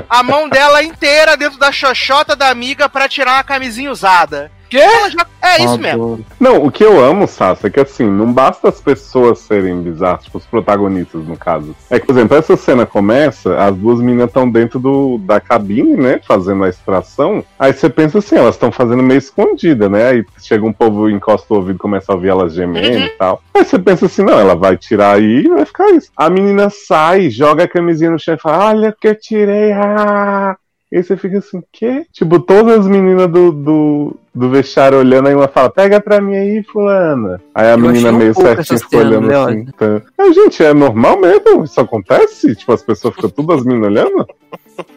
a 0.09 0.23
mão 0.23 0.49
dela 0.49 0.81
inteira 0.81 1.37
dentro 1.37 1.59
da 1.59 1.71
xoxota 1.71 2.35
da 2.35 2.49
amiga 2.49 2.89
pra 2.89 3.07
tirar 3.07 3.33
uma 3.33 3.43
camisinha 3.43 3.91
usada. 3.91 4.51
Já- 4.69 5.25
É 5.41 5.63
isso 5.63 5.79
mesmo. 5.79 6.03
Adoro. 6.03 6.25
Não, 6.39 6.63
o 6.65 6.71
que 6.71 6.83
eu 6.83 7.03
amo, 7.03 7.25
Sassa, 7.27 7.67
é 7.67 7.69
que 7.69 7.79
assim, 7.79 8.05
não 8.05 8.31
basta 8.31 8.67
as 8.69 8.79
pessoas 8.81 9.39
serem 9.39 9.81
bizarras, 9.81 10.23
tipo, 10.25 10.37
os 10.37 10.45
protagonistas, 10.45 11.25
no 11.25 11.35
caso. 11.37 11.75
É 11.89 11.99
que, 11.99 12.05
por 12.05 12.11
exemplo, 12.15 12.37
essa 12.37 12.55
cena 12.57 12.85
começa, 12.85 13.57
as 13.57 13.75
duas 13.75 13.99
meninas 13.99 14.27
estão 14.27 14.49
dentro 14.49 14.79
do, 14.79 15.17
da 15.19 15.39
cabine, 15.39 15.95
né, 15.95 16.19
fazendo 16.27 16.63
a 16.63 16.69
extração. 16.69 17.43
Aí 17.57 17.73
você 17.73 17.89
pensa 17.89 18.19
assim, 18.19 18.35
elas 18.35 18.55
estão 18.55 18.71
fazendo 18.71 19.01
meio 19.01 19.17
escondida, 19.17 19.89
né? 19.89 20.07
Aí 20.09 20.25
chega 20.41 20.65
um 20.65 20.73
povo, 20.73 21.09
encosta 21.09 21.53
o 21.53 21.57
ouvido 21.57 21.77
e 21.77 21.79
começa 21.79 22.11
a 22.11 22.15
ouvir 22.15 22.27
elas 22.27 22.53
gemendo 22.53 22.99
e 23.05 23.09
tal. 23.09 23.41
Aí 23.53 23.63
você 23.63 23.79
pensa 23.79 24.05
assim, 24.07 24.23
não, 24.23 24.37
ela 24.39 24.55
vai 24.55 24.77
tirar 24.77 25.15
aí 25.15 25.45
e 25.45 25.49
vai 25.49 25.65
ficar 25.65 25.89
isso. 25.91 26.11
A 26.15 26.29
menina 26.29 26.69
sai, 26.69 27.29
joga 27.29 27.63
a 27.63 27.67
camisinha 27.67 28.11
no 28.11 28.19
chão 28.19 28.35
e 28.35 28.39
fala, 28.39 28.67
olha 28.69 28.95
que 28.99 29.07
eu 29.07 29.15
tirei, 29.15 29.71
ah! 29.71 30.55
E 30.91 30.97
aí 30.97 31.03
você 31.03 31.15
fica 31.15 31.37
assim, 31.37 31.61
quê? 31.71 32.03
Tipo, 32.11 32.39
todas 32.39 32.79
as 32.79 32.87
meninas 32.87 33.27
do, 33.29 33.51
do, 33.51 34.15
do 34.33 34.49
vestiário 34.49 34.99
olhando, 34.99 35.27
aí 35.27 35.35
uma 35.35 35.47
fala, 35.47 35.69
pega 35.69 35.99
pra 35.99 36.21
mim 36.21 36.35
aí, 36.35 36.63
fulana. 36.63 37.41
Aí 37.53 37.67
a 37.67 37.71
Eu 37.71 37.77
menina 37.79 38.11
um 38.11 38.17
meio 38.17 38.33
pouco 38.33 38.49
certinha 38.49 38.79
ficou 38.79 38.99
olhando 38.99 39.27
né, 39.27 39.35
assim. 39.35 39.65
Tá. 39.77 40.01
É, 40.17 40.33
gente, 40.33 40.63
é 40.63 40.73
normal 40.73 41.19
mesmo? 41.19 41.63
Isso 41.63 41.79
acontece? 41.79 42.55
Tipo, 42.55 42.73
as 42.73 42.81
pessoas 42.81 43.15
ficam 43.15 43.29
todas 43.29 43.59
as 43.59 43.65
meninas 43.65 43.89
olhando? 43.89 44.27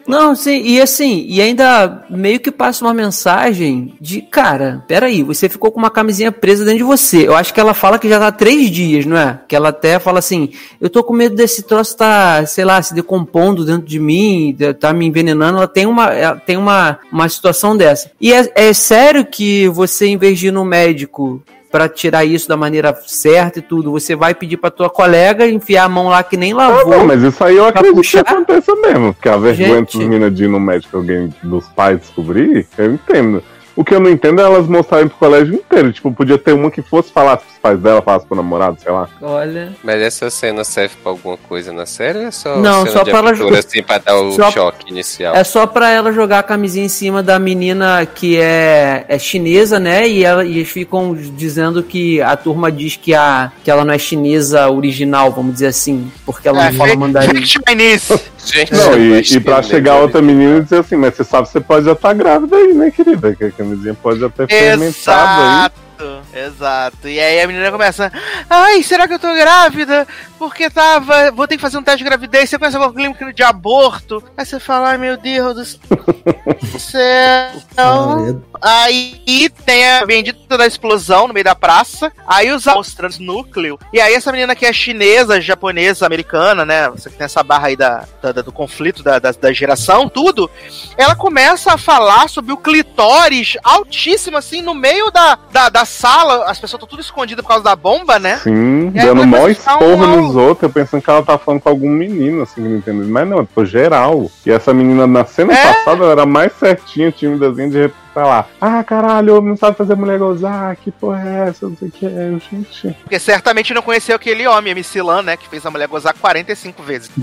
Não, 0.07 0.35
sim, 0.35 0.63
e 0.65 0.81
assim, 0.81 1.25
e 1.29 1.41
ainda 1.41 2.05
meio 2.11 2.41
que 2.41 2.51
passa 2.51 2.85
uma 2.85 2.93
mensagem 2.93 3.95
de, 4.01 4.21
cara, 4.21 4.85
peraí, 4.89 5.23
você 5.23 5.49
ficou 5.49 5.71
com 5.71 5.79
uma 5.79 5.91
camisinha 5.91 6.33
presa 6.33 6.65
dentro 6.65 6.79
de 6.79 6.85
você. 6.85 7.27
Eu 7.27 7.35
acho 7.35 7.55
que 7.55 7.61
ela 7.61 7.75
fala 7.75 7.99
que 7.99 8.09
já 8.09 8.19
tá 8.19 8.33
três 8.33 8.71
dias, 8.71 9.07
não 9.07 9.17
é? 9.17 9.41
Que 9.47 9.55
ela 9.55 9.69
até 9.69 9.99
fala 9.99 10.19
assim, 10.19 10.51
eu 10.81 10.91
tô 10.91 11.03
com 11.05 11.15
medo 11.15 11.35
desse 11.35 11.63
troço 11.63 11.97
tá, 11.97 12.45
sei 12.47 12.65
lá, 12.65 12.83
se 12.83 12.95
decompondo 12.95 13.65
dentro 13.65 13.87
de 13.87 13.99
mim, 13.99 14.57
tá 14.79 14.93
me 14.93 15.07
envenenando. 15.07 15.59
Ela 15.59 15.69
tem 15.69 15.87
uma, 15.87 16.13
ela 16.13 16.37
tem 16.37 16.57
uma, 16.57 16.99
uma 17.11 17.29
situação 17.29 17.77
dessa. 17.77 18.11
E 18.21 18.33
é, 18.33 18.53
é 18.55 18.73
sério 18.73 19.22
que 19.25 19.69
você, 19.69 20.07
em 20.07 20.17
vez 20.17 20.39
de 20.39 20.49
ir 20.49 20.53
no 20.53 20.65
médico 20.65 21.43
pra 21.71 21.89
tirar 21.89 22.25
isso 22.25 22.47
da 22.49 22.57
maneira 22.57 22.95
certa 23.07 23.59
e 23.59 23.63
tudo, 23.63 23.91
você 23.91 24.15
vai 24.15 24.35
pedir 24.35 24.59
pra 24.59 24.71
tua 24.71 24.91
colega 24.91 25.47
enfiar 25.49 25.85
a 25.85 25.89
mão 25.89 26.09
lá 26.09 26.23
que 26.23 26.37
nem 26.37 26.53
Ah, 26.53 26.57
lavou. 26.57 26.99
não, 26.99 27.07
mas 27.07 27.23
isso 27.23 27.43
aí 27.43 27.57
eu 27.57 27.65
acredito 27.67 27.95
puxar? 27.95 28.23
que 28.25 28.31
aconteça 28.31 28.75
mesmo. 28.77 29.15
Porque 29.15 29.29
a 29.29 29.37
vergonha 29.39 29.77
Gente. 29.79 29.97
dos 29.97 30.07
meninas 30.07 30.35
de 30.35 30.45
ir 30.45 30.49
no 30.49 30.61
médico 30.61 30.97
alguém 30.99 31.33
dos 31.43 31.67
pais 31.69 31.99
descobrir, 32.01 32.67
eu 32.77 32.93
entendo. 32.93 33.43
O 33.75 33.83
que 33.83 33.95
eu 33.95 34.01
não 34.01 34.11
entendo 34.11 34.43
é 34.43 34.45
elas 34.45 34.67
mostrarem 34.67 35.09
pro 35.09 35.17
colégio 35.17 35.55
inteiro. 35.55 35.91
Tipo, 35.95 36.13
podia 36.13 36.37
ter 36.37 36.53
uma 36.53 36.71
que 36.71 36.83
fosse 36.83 37.11
falar 37.11 37.39
pais 37.63 37.79
dela, 37.79 38.03
falasse 38.03 38.27
pro 38.27 38.37
namorado, 38.37 38.77
sei 38.83 38.91
lá. 38.91 39.09
Olha. 39.23 39.73
Mas 39.85 40.01
essa 40.03 40.29
cena 40.31 40.65
serve 40.65 40.97
pra 41.03 41.13
alguma 41.13 41.37
coisa 41.37 41.73
na 41.73 41.87
série 41.87 42.19
ou 42.19 42.25
é 42.27 42.31
só 42.33 42.57
Não, 42.59 42.81
cena 42.81 42.91
só 42.91 43.03
de 43.05 43.11
pra 43.11 43.19
ela 43.21 43.31
aventura, 43.31 43.59
assim, 43.61 43.83
pra 43.83 43.99
dar 43.99 44.17
o 44.17 44.33
só- 44.33 44.51
choque 44.51 44.91
inicial? 44.91 45.35
É 45.37 45.45
só 45.45 45.67
pra 45.67 45.89
ela 45.91 46.13
jogar 46.13 46.41
a 46.41 46.43
camisinha 46.43 46.85
em 46.85 46.89
cima 46.89 47.23
da 47.23 47.39
menina 47.39 48.05
que 48.05 48.37
é, 48.41 49.05
é 49.09 49.19
chinesa, 49.19 49.79
né? 49.79 50.09
E, 50.09 50.25
ela, 50.25 50.45
e 50.45 50.59
eles 50.59 50.69
ficam 50.69 51.15
dizendo 51.15 51.83
que 51.83 52.21
a 52.21 52.37
turma 52.37 52.71
diz 52.73 52.97
que, 52.97 53.15
a, 53.15 53.53
que 53.63 53.71
ela 53.71 53.85
não 53.85 53.95
é 53.95 53.99
chinesa 53.99 54.69
original, 54.69 55.31
vamos 55.31 55.53
dizer 55.55 55.69
assim, 55.69 56.11
porque 56.27 56.49
ela 56.49 56.67
É, 56.67 56.71
não 56.73 56.79
fala 56.79 56.97
mandarim. 56.97 57.45
Chinese. 57.47 58.21
Gente, 58.45 58.73
Não, 58.75 58.99
e, 58.99 59.21
e 59.21 59.39
pra 59.41 59.63
chegar 59.63 59.97
outra 60.01 60.21
menina 60.21 60.59
e 60.59 60.63
dizer 60.63 60.81
assim, 60.81 60.97
mas 60.97 61.15
você 61.15 61.23
sabe 61.23 61.47
que 61.47 61.53
você 61.53 61.61
pode 61.61 61.87
já 61.87 61.93
estar 61.93 62.13
grávida 62.13 62.57
aí, 62.57 62.73
né, 62.75 62.91
querida? 62.91 63.37
Que 63.37 63.45
a 63.45 63.51
camisinha 63.53 63.95
pode 64.03 64.19
já 64.19 64.29
ter 64.29 64.49
fermentado 64.49 65.41
aí. 65.43 65.71
Exato. 66.03 66.23
Exato. 66.35 67.09
E 67.09 67.19
aí 67.21 67.41
a 67.41 67.47
menina 67.47 67.71
começa. 67.71 68.13
Ai, 68.49 68.83
será 68.83 69.07
que 69.09 69.15
eu 69.15 69.19
tô 69.19 69.33
grávida? 69.35 70.07
Porque 70.39 70.69
tava. 70.71 71.31
Vou 71.31 71.47
ter 71.47 71.57
que 71.57 71.63
fazer 71.63 71.79
um 71.79 71.83
teste 71.83 71.99
de 71.99 72.05
gravidez. 72.05 72.51
Você 72.51 72.59
conhece 72.59 72.77
alguma 72.77 72.95
clínica 72.95 73.33
de 73.33 73.43
aborto? 73.43 74.23
Aí 74.37 74.45
você 74.45 74.59
fala, 74.61 74.91
ai 74.91 74.99
meu 74.99 75.17
Deus 75.17 75.79
do 75.81 76.79
céu. 76.79 78.43
Aí 78.65 79.49
tem 79.65 79.91
a 79.91 80.07
bendita 80.07 80.57
da 80.57 80.67
explosão 80.67 81.27
no 81.27 81.35
meio 81.35 81.43
da 81.45 81.55
praça. 81.55 82.13
Aí 82.27 82.51
os 82.53 82.65
mostrando 82.67 83.19
núcleo. 83.19 83.77
E 83.93 84.01
aí 84.01 84.15
essa 84.15 84.31
menina 84.31 84.55
que 84.55 84.65
é 84.65 84.73
chinesa, 84.73 85.41
japonesa, 85.41 86.07
americana, 86.07 86.65
né? 86.65 86.89
Você 86.91 87.11
que 87.11 87.17
tem 87.17 87.25
essa 87.25 87.43
barra 87.43 87.69
aí 87.69 87.77
da, 87.77 88.05
da- 88.23 88.31
da- 88.33 88.43
do 88.43 88.53
conflito 88.53 89.03
da, 89.03 89.19
da, 89.19 89.33
da 89.33 89.53
geração, 89.53 90.09
tudo. 90.09 90.49
Ela 90.97 91.17
começa 91.17 91.73
a 91.73 91.79
falar 91.79 92.29
sobre 92.29 92.53
o 92.53 92.57
clitóris 92.57 93.57
altíssimo, 93.65 94.37
assim, 94.37 94.63
no 94.63 94.75
meio 94.75 95.11
da, 95.11 95.37
da, 95.51 95.69
da 95.69 95.85
sala. 95.93 96.45
As 96.51 96.59
pessoas 96.59 96.79
estão 96.79 96.89
tudo 96.89 97.01
escondidas 97.01 97.43
por 97.43 97.49
causa 97.49 97.65
da 97.65 97.77
bomba, 97.77 98.19
né? 98.19 98.37
Sim, 98.39 98.91
dando 98.91 99.27
mó 99.27 99.47
esporro 99.49 100.05
um- 100.05 100.23
nos 100.23 100.37
outros, 100.37 100.63
eu 100.65 100.71
pensando 100.71 101.03
que 101.03 101.11
ela 101.11 101.23
tá 101.23 101.39
falando 101.39 101.61
com 101.61 101.69
algum 101.69 101.89
menino, 101.91 102.43
assim, 102.43 102.55
que 102.63 102.69
não 102.69 102.77
entendeu. 102.77 103.07
Mas 103.09 103.29
não, 103.29 103.47
foi 103.47 103.67
geral. 103.67 104.31
E 104.45 104.51
essa 104.51 104.73
menina 104.75 105.07
na 105.07 105.25
cena 105.25 105.53
É? 105.53 105.73
passada 105.75 106.03
ela 106.05 106.13
era 106.13 106.27
mais 106.27 106.53
certinha, 106.55 107.13
timidazinha, 107.13 107.69
de 107.69 107.79
repente 107.83 108.02
tá 108.15 108.25
lá. 108.25 108.47
Ah, 108.61 108.83
caralho, 108.85 109.37
homem 109.37 109.51
não 109.51 109.57
sabe 109.57 109.77
fazer 109.77 109.95
mulher 109.95 110.19
gozar, 110.19 110.77
que 110.77 110.91
porra 110.91 111.23
é 111.29 111.49
essa? 111.49 111.69
Não 111.69 111.77
sei 111.77 111.89
o 111.89 111.91
que 111.91 112.07
é, 112.07 112.29
eu, 112.29 112.39
gente. 112.39 112.97
Porque 113.03 113.19
certamente 113.19 113.75
não 113.75 113.83
conheceu 113.83 114.17
aquele 114.17 114.47
homem, 114.47 114.73
MC 114.73 115.03
Lan, 115.03 115.23
né? 115.23 115.37
Que 115.37 115.49
fez 115.49 115.65
a 115.65 115.71
mulher 115.71 115.89
gozar 115.89 116.15
45 116.15 116.83
vezes. 116.83 117.11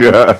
Cara. 0.00 0.38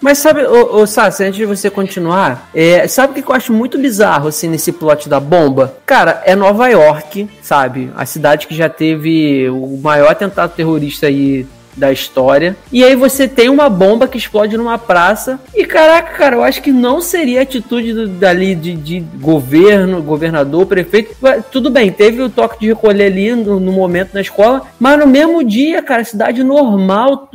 Mas 0.00 0.18
sabe, 0.18 0.44
ô, 0.44 0.80
ô 0.80 0.86
Sassi, 0.86 1.24
antes 1.24 1.36
de 1.36 1.46
você 1.46 1.70
continuar, 1.70 2.48
é, 2.54 2.86
sabe 2.88 3.12
o 3.12 3.22
que 3.22 3.30
eu 3.30 3.34
acho 3.34 3.52
muito 3.52 3.78
bizarro, 3.78 4.28
assim, 4.28 4.48
nesse 4.48 4.72
plot 4.72 5.08
da 5.08 5.20
bomba? 5.20 5.76
Cara, 5.84 6.22
é 6.24 6.34
Nova 6.34 6.68
York, 6.68 7.28
sabe? 7.42 7.90
A 7.96 8.06
cidade 8.06 8.46
que 8.46 8.54
já 8.54 8.68
teve 8.68 9.48
o 9.50 9.78
maior 9.82 10.10
atentado 10.10 10.54
terrorista 10.54 11.06
aí 11.06 11.46
da 11.76 11.92
história. 11.92 12.56
E 12.72 12.82
aí 12.82 12.96
você 12.96 13.28
tem 13.28 13.48
uma 13.48 13.68
bomba 13.68 14.08
que 14.08 14.16
explode 14.18 14.56
numa 14.56 14.78
praça. 14.78 15.38
E 15.54 15.64
caraca, 15.64 16.14
cara, 16.16 16.36
eu 16.36 16.42
acho 16.42 16.62
que 16.62 16.72
não 16.72 17.00
seria 17.00 17.42
atitude 17.42 17.92
do- 17.92 18.08
dali 18.08 18.54
de, 18.54 18.72
de 18.74 19.00
governo, 19.20 20.02
governador, 20.02 20.66
prefeito. 20.66 21.14
Tudo 21.50 21.70
bem, 21.70 21.90
teve 21.92 22.22
o 22.22 22.28
toque 22.30 22.60
de 22.60 22.68
recolher 22.68 23.06
ali 23.06 23.34
no, 23.34 23.60
no 23.60 23.72
momento 23.72 24.14
na 24.14 24.20
escola, 24.20 24.62
mas 24.80 24.98
no 24.98 25.06
mesmo 25.06 25.44
dia, 25.44 25.82
cara, 25.82 26.02
cidade 26.04 26.42
normal, 26.42 27.28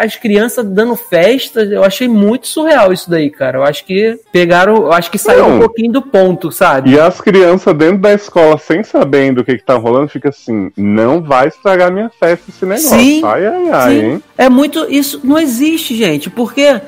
as 0.00 0.16
crianças 0.16 0.64
dando 0.64 0.96
festa, 0.96 1.60
eu 1.62 1.84
achei 1.84 2.08
muito 2.08 2.46
surreal 2.46 2.92
isso 2.92 3.10
daí, 3.10 3.30
cara. 3.30 3.58
Eu 3.58 3.64
acho 3.64 3.84
que 3.84 4.18
pegaram, 4.32 4.76
eu 4.76 4.92
acho 4.92 5.10
que 5.10 5.18
saiu 5.18 5.46
um 5.46 5.58
pouquinho 5.58 5.92
do 5.92 6.02
ponto, 6.02 6.50
sabe? 6.50 6.90
E 6.90 7.00
as 7.00 7.20
crianças 7.20 7.74
dentro 7.76 7.98
da 7.98 8.12
escola, 8.14 8.56
sem 8.58 8.82
saber 8.82 9.32
do 9.32 9.44
que, 9.44 9.56
que 9.56 9.64
tá 9.64 9.74
rolando, 9.74 10.08
fica 10.08 10.28
assim: 10.28 10.70
não 10.76 11.20
vai 11.22 11.48
estragar 11.48 11.92
minha 11.92 12.10
festa 12.10 12.44
esse 12.48 12.64
negócio. 12.64 12.88
Sim, 12.98 13.20
ai, 13.24 13.46
ai, 13.66 13.70
ai, 13.70 13.90
Sim, 13.94 14.06
hein? 14.06 14.22
é 14.36 14.48
muito. 14.48 14.86
Isso 14.88 15.20
não 15.24 15.38
existe, 15.38 15.94
gente, 15.96 16.30
porque 16.30 16.62
é, 16.62 16.80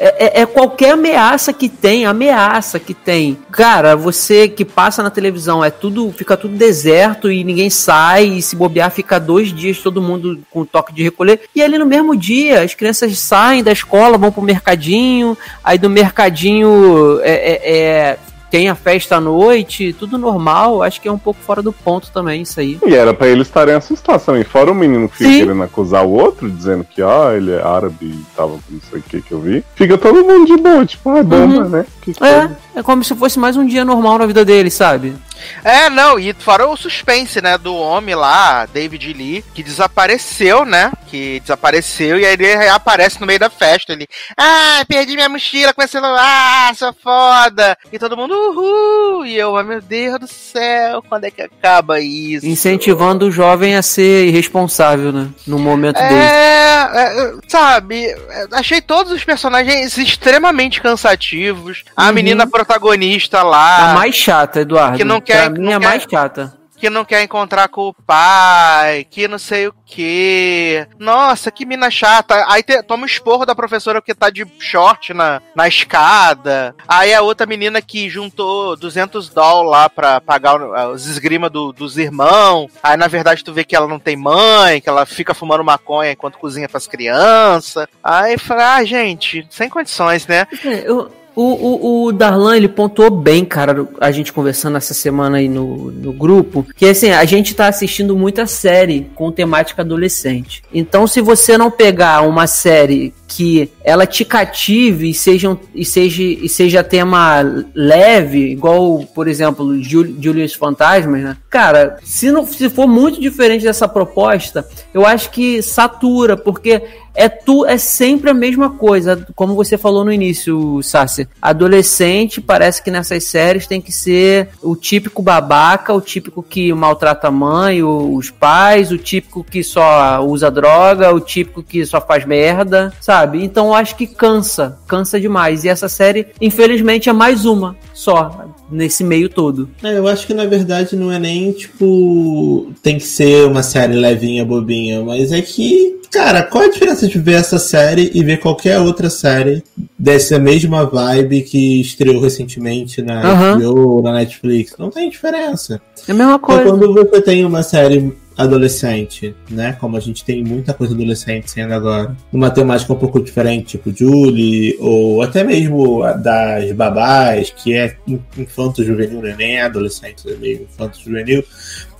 é- 0.00 0.40
é 0.42 0.46
qualquer 0.46 0.92
ameaça 0.92 1.52
que 1.52 1.68
tem, 1.68 2.06
ameaça 2.06 2.78
que 2.78 2.94
tem. 2.94 3.36
Cara, 3.50 3.96
você 3.96 4.46
que 4.48 4.64
passa 4.64 5.02
na 5.02 5.10
televisão, 5.10 5.64
é 5.64 5.70
tudo, 5.70 6.12
fica 6.16 6.36
tudo 6.36 6.54
deserto 6.56 7.30
e 7.32 7.42
ninguém 7.42 7.68
sai, 7.68 8.24
e 8.26 8.40
se 8.42 8.54
bobear, 8.54 8.90
fica 8.92 9.18
dois 9.18 9.52
dias 9.52 9.78
todo 9.78 10.00
mundo 10.00 10.38
com 10.50 10.64
toque 10.64 10.92
de 10.92 11.02
recolher. 11.02 11.40
E 11.54 11.60
ali 11.62 11.76
no 11.78 11.86
mesmo 11.86 12.16
dia, 12.16 12.62
as 12.62 12.74
crianças 12.74 13.18
saem 13.18 13.62
da 13.62 13.72
escola, 13.72 14.16
vão 14.16 14.30
pro 14.30 14.40
mercadinho, 14.42 15.36
aí 15.64 15.78
do 15.78 15.90
mercadinho 15.90 17.18
é, 17.22 17.32
é- 17.32 17.72
é, 17.76 18.18
tem 18.50 18.68
a 18.68 18.74
festa 18.74 19.16
à 19.16 19.20
noite, 19.20 19.92
tudo 19.98 20.16
normal. 20.18 20.82
Acho 20.82 21.00
que 21.00 21.08
é 21.08 21.12
um 21.12 21.18
pouco 21.18 21.40
fora 21.40 21.62
do 21.62 21.72
ponto 21.72 22.10
também 22.10 22.42
isso 22.42 22.58
aí. 22.60 22.78
E 22.86 22.94
era 22.94 23.12
pra 23.14 23.26
eles 23.28 23.46
estarem 23.46 23.74
assustados 23.74 24.24
também. 24.24 24.44
Fora 24.44 24.70
o 24.70 24.74
menino 24.74 25.08
que 25.08 25.16
fica 25.18 25.30
querendo 25.30 25.62
acusar 25.62 26.04
o 26.04 26.10
outro, 26.10 26.50
dizendo 26.50 26.84
que, 26.84 27.02
ó, 27.02 27.32
ele 27.32 27.52
é 27.52 27.62
árabe 27.62 28.06
e 28.06 28.24
tava 28.36 28.52
com 28.52 28.60
não 28.70 28.80
sei 28.90 28.98
o 29.00 29.02
que 29.02 29.22
que 29.22 29.32
eu 29.32 29.40
vi. 29.40 29.64
Fica 29.74 29.96
todo 29.98 30.24
mundo 30.24 30.46
de 30.46 30.56
boa, 30.62 30.84
tipo, 30.86 31.10
ah, 31.10 31.22
bomba, 31.22 31.62
Uhum. 31.64 31.68
né? 31.68 31.86
Que 32.00 32.10
É, 32.12 32.14
coisa. 32.14 32.58
é 32.76 32.82
como 32.82 33.04
se 33.04 33.14
fosse 33.14 33.38
mais 33.38 33.56
um 33.56 33.66
dia 33.66 33.84
normal 33.84 34.18
na 34.18 34.26
vida 34.26 34.44
dele, 34.44 34.70
sabe? 34.70 35.14
É, 35.64 35.88
não, 35.90 36.18
e 36.18 36.32
fora 36.32 36.66
o 36.66 36.76
suspense, 36.76 37.40
né, 37.40 37.56
do 37.58 37.74
homem 37.74 38.14
lá, 38.14 38.66
David 38.66 39.12
Lee, 39.12 39.44
que 39.54 39.62
desapareceu, 39.62 40.64
né? 40.64 40.92
Que 41.08 41.40
desapareceu 41.40 42.18
e 42.18 42.24
aí 42.26 42.32
ele 42.34 42.54
reaparece 42.56 43.20
no 43.20 43.26
meio 43.26 43.38
da 43.38 43.50
festa. 43.50 43.92
Ele, 43.92 44.06
ah, 44.36 44.84
perdi 44.86 45.14
minha 45.14 45.28
mochila 45.28 45.72
com 45.72 45.82
esse 45.82 45.92
celular, 45.92 46.74
sou 46.74 46.92
foda. 47.02 47.76
E 47.92 47.98
todo 47.98 48.16
mundo, 48.16 48.32
uhul. 48.34 49.26
E 49.26 49.36
eu, 49.36 49.56
ah, 49.56 49.62
meu 49.62 49.80
Deus 49.80 50.18
do 50.20 50.28
céu, 50.28 51.02
quando 51.08 51.24
é 51.24 51.30
que 51.30 51.42
acaba 51.42 52.00
isso? 52.00 52.46
Incentivando 52.46 53.26
o 53.26 53.30
jovem 53.30 53.74
a 53.76 53.82
ser 53.82 54.26
irresponsável, 54.26 55.12
né? 55.12 55.28
No 55.46 55.58
momento 55.58 55.96
dele. 55.98 56.14
É, 56.14 56.88
é, 56.94 57.32
sabe, 57.48 58.06
é, 58.06 58.46
achei 58.52 58.80
todos 58.80 59.12
os 59.12 59.24
personagens 59.24 59.96
extremamente 59.98 60.80
cansativos. 60.80 61.84
A 61.96 62.06
Uhum. 62.08 62.12
menina 62.14 62.46
protagonista 62.46 63.42
lá. 63.42 63.90
A 63.90 63.94
mais 63.94 64.14
chata, 64.14 64.60
Eduardo. 64.60 64.96
Que 64.98 65.04
não 65.04 65.20
quer- 65.32 65.40
Pra 65.42 65.50
mim, 65.50 65.60
não 65.60 65.72
é 65.72 65.74
a 65.74 65.80
quer- 65.80 65.86
mais 65.88 66.02
chata. 66.10 66.58
que 66.78 66.88
não 66.88 67.04
quer 67.04 67.22
encontrar 67.24 67.66
com 67.68 67.88
o 67.88 67.92
pai, 67.92 69.04
que 69.10 69.26
não 69.26 69.36
sei 69.38 69.66
o 69.66 69.74
que. 69.84 70.86
Nossa, 70.96 71.50
que 71.50 71.66
mina 71.66 71.90
chata. 71.90 72.44
Aí 72.48 72.62
te- 72.62 72.82
toma 72.84 73.02
o 73.02 73.06
esporro 73.06 73.44
da 73.44 73.52
professora 73.54 74.00
que 74.00 74.14
tá 74.14 74.30
de 74.30 74.46
short 74.60 75.12
na, 75.12 75.42
na 75.56 75.66
escada. 75.66 76.74
Aí 76.86 77.12
a 77.12 77.20
outra 77.20 77.46
menina 77.46 77.82
que 77.82 78.08
juntou 78.08 78.76
200 78.76 79.28
dólares 79.28 79.70
lá 79.72 79.90
pra 79.90 80.20
pagar 80.20 80.56
os 80.92 81.06
esgrima 81.06 81.50
do- 81.50 81.72
dos 81.72 81.98
irmãos. 81.98 82.70
Aí 82.80 82.96
na 82.96 83.08
verdade 83.08 83.42
tu 83.42 83.52
vê 83.52 83.64
que 83.64 83.74
ela 83.74 83.88
não 83.88 83.98
tem 83.98 84.16
mãe, 84.16 84.80
que 84.80 84.88
ela 84.88 85.04
fica 85.04 85.34
fumando 85.34 85.64
maconha 85.64 86.12
enquanto 86.12 86.38
cozinha 86.38 86.68
pras 86.68 86.86
crianças. 86.86 87.86
Aí 88.04 88.38
fala, 88.38 88.76
ah, 88.76 88.84
gente, 88.84 89.46
sem 89.50 89.68
condições, 89.68 90.26
né? 90.28 90.46
É, 90.64 90.88
eu- 90.88 91.10
o, 91.40 91.44
o, 91.44 92.04
o 92.06 92.12
Darlan, 92.12 92.56
ele 92.56 92.66
pontuou 92.66 93.10
bem, 93.10 93.44
cara, 93.44 93.86
a 94.00 94.10
gente 94.10 94.32
conversando 94.32 94.76
essa 94.76 94.92
semana 94.92 95.36
aí 95.36 95.48
no, 95.48 95.92
no 95.92 96.12
grupo, 96.12 96.66
que 96.74 96.84
assim, 96.84 97.10
a 97.10 97.24
gente 97.24 97.54
tá 97.54 97.68
assistindo 97.68 98.16
muita 98.16 98.44
série 98.44 99.08
com 99.14 99.30
temática 99.30 99.82
adolescente. 99.82 100.64
Então, 100.74 101.06
se 101.06 101.20
você 101.20 101.56
não 101.56 101.70
pegar 101.70 102.22
uma 102.22 102.48
série 102.48 103.14
que 103.28 103.70
ela 103.84 104.06
te 104.06 104.24
cative 104.24 105.10
e 105.10 105.14
seja, 105.14 105.56
e 105.74 105.84
seja, 105.84 106.22
e 106.22 106.48
seja 106.48 106.82
tema 106.82 107.42
leve, 107.74 108.50
igual, 108.52 109.06
por 109.14 109.28
exemplo, 109.28 109.80
Jul- 109.82 110.16
Julius 110.20 110.54
Fantasmas, 110.54 111.22
né? 111.22 111.36
Cara, 111.50 111.98
se, 112.02 112.32
não, 112.32 112.46
se 112.46 112.70
for 112.70 112.86
muito 112.88 113.20
diferente 113.20 113.64
dessa 113.64 113.86
proposta, 113.86 114.66
eu 114.94 115.04
acho 115.06 115.30
que 115.30 115.60
satura, 115.62 116.36
porque 116.36 116.82
é 117.14 117.28
tu 117.28 117.66
é 117.66 117.76
sempre 117.76 118.30
a 118.30 118.34
mesma 118.34 118.70
coisa, 118.70 119.26
como 119.34 119.54
você 119.54 119.76
falou 119.76 120.04
no 120.04 120.12
início, 120.12 120.80
Sassi. 120.82 121.28
Adolescente 121.42 122.40
parece 122.40 122.82
que 122.82 122.90
nessas 122.92 123.24
séries 123.24 123.66
tem 123.66 123.80
que 123.80 123.90
ser 123.92 124.50
o 124.62 124.74
típico 124.76 125.20
babaca, 125.20 125.92
o 125.92 126.00
típico 126.00 126.42
que 126.42 126.72
maltrata 126.72 127.26
a 127.28 127.30
mãe, 127.30 127.82
os 127.82 128.30
pais, 128.30 128.90
o 128.92 128.96
típico 128.98 129.42
que 129.44 129.62
só 129.64 130.24
usa 130.24 130.48
droga, 130.50 131.12
o 131.12 131.20
típico 131.20 131.62
que 131.62 131.84
só 131.84 132.00
faz 132.00 132.24
merda, 132.24 132.92
sabe? 133.00 133.17
Então 133.44 133.66
eu 133.68 133.74
acho 133.74 133.96
que 133.96 134.06
cansa, 134.06 134.78
cansa 134.86 135.20
demais. 135.20 135.64
E 135.64 135.68
essa 135.68 135.88
série, 135.88 136.26
infelizmente, 136.40 137.08
é 137.08 137.12
mais 137.12 137.44
uma 137.44 137.76
só 137.94 138.46
nesse 138.70 139.02
meio 139.02 139.28
todo. 139.28 139.68
É, 139.82 139.96
eu 139.98 140.06
acho 140.06 140.26
que 140.26 140.34
na 140.34 140.44
verdade 140.46 140.94
não 140.96 141.10
é 141.12 141.18
nem 141.18 141.52
tipo. 141.52 142.70
Tem 142.82 142.96
que 142.98 143.04
ser 143.04 143.44
uma 143.46 143.62
série 143.62 143.94
levinha, 143.94 144.44
bobinha, 144.44 145.02
mas 145.02 145.32
é 145.32 145.40
que. 145.40 145.96
Cara, 146.10 146.42
qual 146.42 146.64
a 146.64 146.68
diferença 146.70 147.06
de 147.06 147.18
ver 147.18 147.34
essa 147.34 147.58
série 147.58 148.10
e 148.14 148.24
ver 148.24 148.38
qualquer 148.38 148.78
outra 148.80 149.10
série 149.10 149.62
dessa 149.98 150.38
mesma 150.38 150.86
vibe 150.86 151.42
que 151.42 151.82
estreou 151.82 152.18
recentemente 152.22 153.02
na 153.02 153.20
Aham. 153.30 153.58
HBO 153.58 153.88
ou 153.96 154.02
na 154.02 154.12
Netflix? 154.14 154.72
Não 154.78 154.88
tem 154.88 155.10
diferença. 155.10 155.78
É 156.08 156.12
a 156.12 156.14
mesma 156.14 156.36
Então, 156.36 156.38
coisa. 156.38 156.62
quando 156.64 156.94
você 156.94 157.20
tem 157.20 157.44
uma 157.44 157.62
série 157.62 158.16
adolescente, 158.38 159.34
né? 159.50 159.76
Como 159.80 159.96
a 159.96 160.00
gente 160.00 160.24
tem 160.24 160.44
muita 160.44 160.72
coisa 160.72 160.94
adolescente 160.94 161.50
sendo 161.50 161.74
agora, 161.74 162.16
numa 162.32 162.50
temática 162.50 162.92
um 162.92 162.96
pouco 162.96 163.20
diferente, 163.20 163.76
tipo 163.76 163.92
Julie, 163.94 164.76
ou 164.78 165.20
até 165.22 165.42
mesmo 165.42 166.02
das 166.22 166.70
babás, 166.72 167.50
que 167.50 167.74
é 167.74 167.96
in- 168.06 168.22
infanto-juvenil, 168.36 169.20
né? 169.20 169.34
nem 169.36 169.56
é 169.56 169.62
adolescente, 169.62 170.30
é 170.30 170.36
meio 170.36 170.62
infanto-juvenil. 170.62 171.42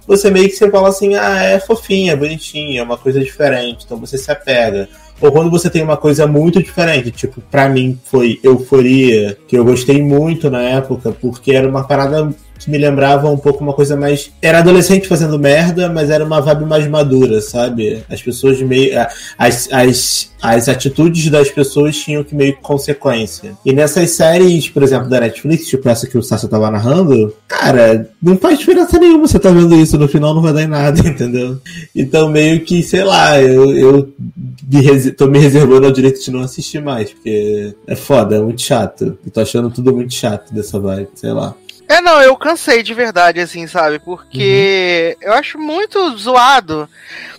Você 0.06 0.30
meio 0.30 0.48
que 0.48 0.54
você 0.54 0.70
fala 0.70 0.88
assim, 0.88 1.16
ah, 1.16 1.42
é 1.42 1.60
fofinha, 1.60 2.16
bonitinha, 2.16 2.80
é 2.80 2.82
uma 2.82 2.96
coisa 2.96 3.20
diferente, 3.20 3.84
então 3.84 3.98
você 3.98 4.16
se 4.16 4.30
apega. 4.30 4.88
Ou 5.20 5.32
quando 5.32 5.50
você 5.50 5.68
tem 5.68 5.82
uma 5.82 5.96
coisa 5.96 6.26
muito 6.26 6.62
diferente, 6.62 7.10
tipo, 7.10 7.40
pra 7.50 7.68
mim 7.68 7.98
foi 8.04 8.38
Euforia, 8.42 9.36
que 9.48 9.58
eu 9.58 9.64
gostei 9.64 10.00
muito 10.00 10.48
na 10.48 10.62
época, 10.62 11.10
porque 11.10 11.52
era 11.52 11.68
uma 11.68 11.84
parada 11.84 12.30
que 12.58 12.70
me 12.70 12.78
lembrava 12.78 13.30
um 13.30 13.36
pouco 13.36 13.62
uma 13.62 13.72
coisa 13.72 13.96
mais. 13.96 14.30
Era 14.42 14.58
adolescente 14.58 15.08
fazendo 15.08 15.38
merda, 15.38 15.88
mas 15.88 16.10
era 16.10 16.24
uma 16.24 16.40
vibe 16.40 16.64
mais 16.64 16.86
madura, 16.88 17.40
sabe? 17.40 18.02
As 18.10 18.20
pessoas 18.20 18.60
meio. 18.60 18.92
As, 19.38 19.68
as, 19.70 20.30
as 20.40 20.68
atitudes 20.68 21.30
das 21.30 21.50
pessoas 21.50 21.96
tinham 21.96 22.22
que 22.22 22.34
meio 22.34 22.56
consequência. 22.60 23.52
E 23.64 23.72
nessas 23.72 24.10
séries, 24.10 24.68
por 24.68 24.82
exemplo, 24.82 25.08
da 25.08 25.20
Netflix, 25.20 25.66
tipo 25.66 25.88
essa 25.88 26.06
que 26.06 26.16
o 26.16 26.22
Sasha 26.22 26.48
tava 26.48 26.70
narrando, 26.70 27.34
cara, 27.46 28.08
não 28.22 28.36
faz 28.36 28.58
diferença 28.58 28.98
nenhuma 28.98 29.26
você 29.26 29.38
tá 29.38 29.50
vendo 29.50 29.74
isso, 29.74 29.98
no 29.98 30.08
final 30.08 30.34
não 30.34 30.42
vai 30.42 30.52
dar 30.52 30.62
em 30.62 30.68
nada, 30.68 31.00
entendeu? 31.06 31.58
Então 31.94 32.28
meio 32.28 32.60
que, 32.60 32.82
sei 32.82 33.04
lá, 33.04 33.40
eu, 33.40 33.72
eu 33.76 34.12
me 34.70 35.10
tô 35.12 35.26
me 35.26 35.38
reservando 35.38 35.86
ao 35.86 35.92
direito 35.92 36.22
de 36.22 36.30
não 36.30 36.40
assistir 36.40 36.82
mais, 36.82 37.10
porque 37.10 37.74
é 37.86 37.94
foda, 37.94 38.36
é 38.36 38.40
muito 38.40 38.62
chato. 38.62 39.18
Eu 39.24 39.32
tô 39.32 39.40
achando 39.40 39.70
tudo 39.70 39.92
muito 39.92 40.14
chato 40.14 40.52
dessa 40.52 40.78
vibe, 40.78 41.08
sei 41.14 41.32
lá. 41.32 41.54
É, 41.88 42.00
não, 42.02 42.20
eu 42.20 42.36
cansei 42.36 42.82
de 42.82 42.92
verdade, 42.92 43.40
assim, 43.40 43.66
sabe? 43.66 43.98
Porque 43.98 45.16
eu 45.22 45.32
acho 45.32 45.58
muito 45.58 46.16
zoado. 46.16 46.88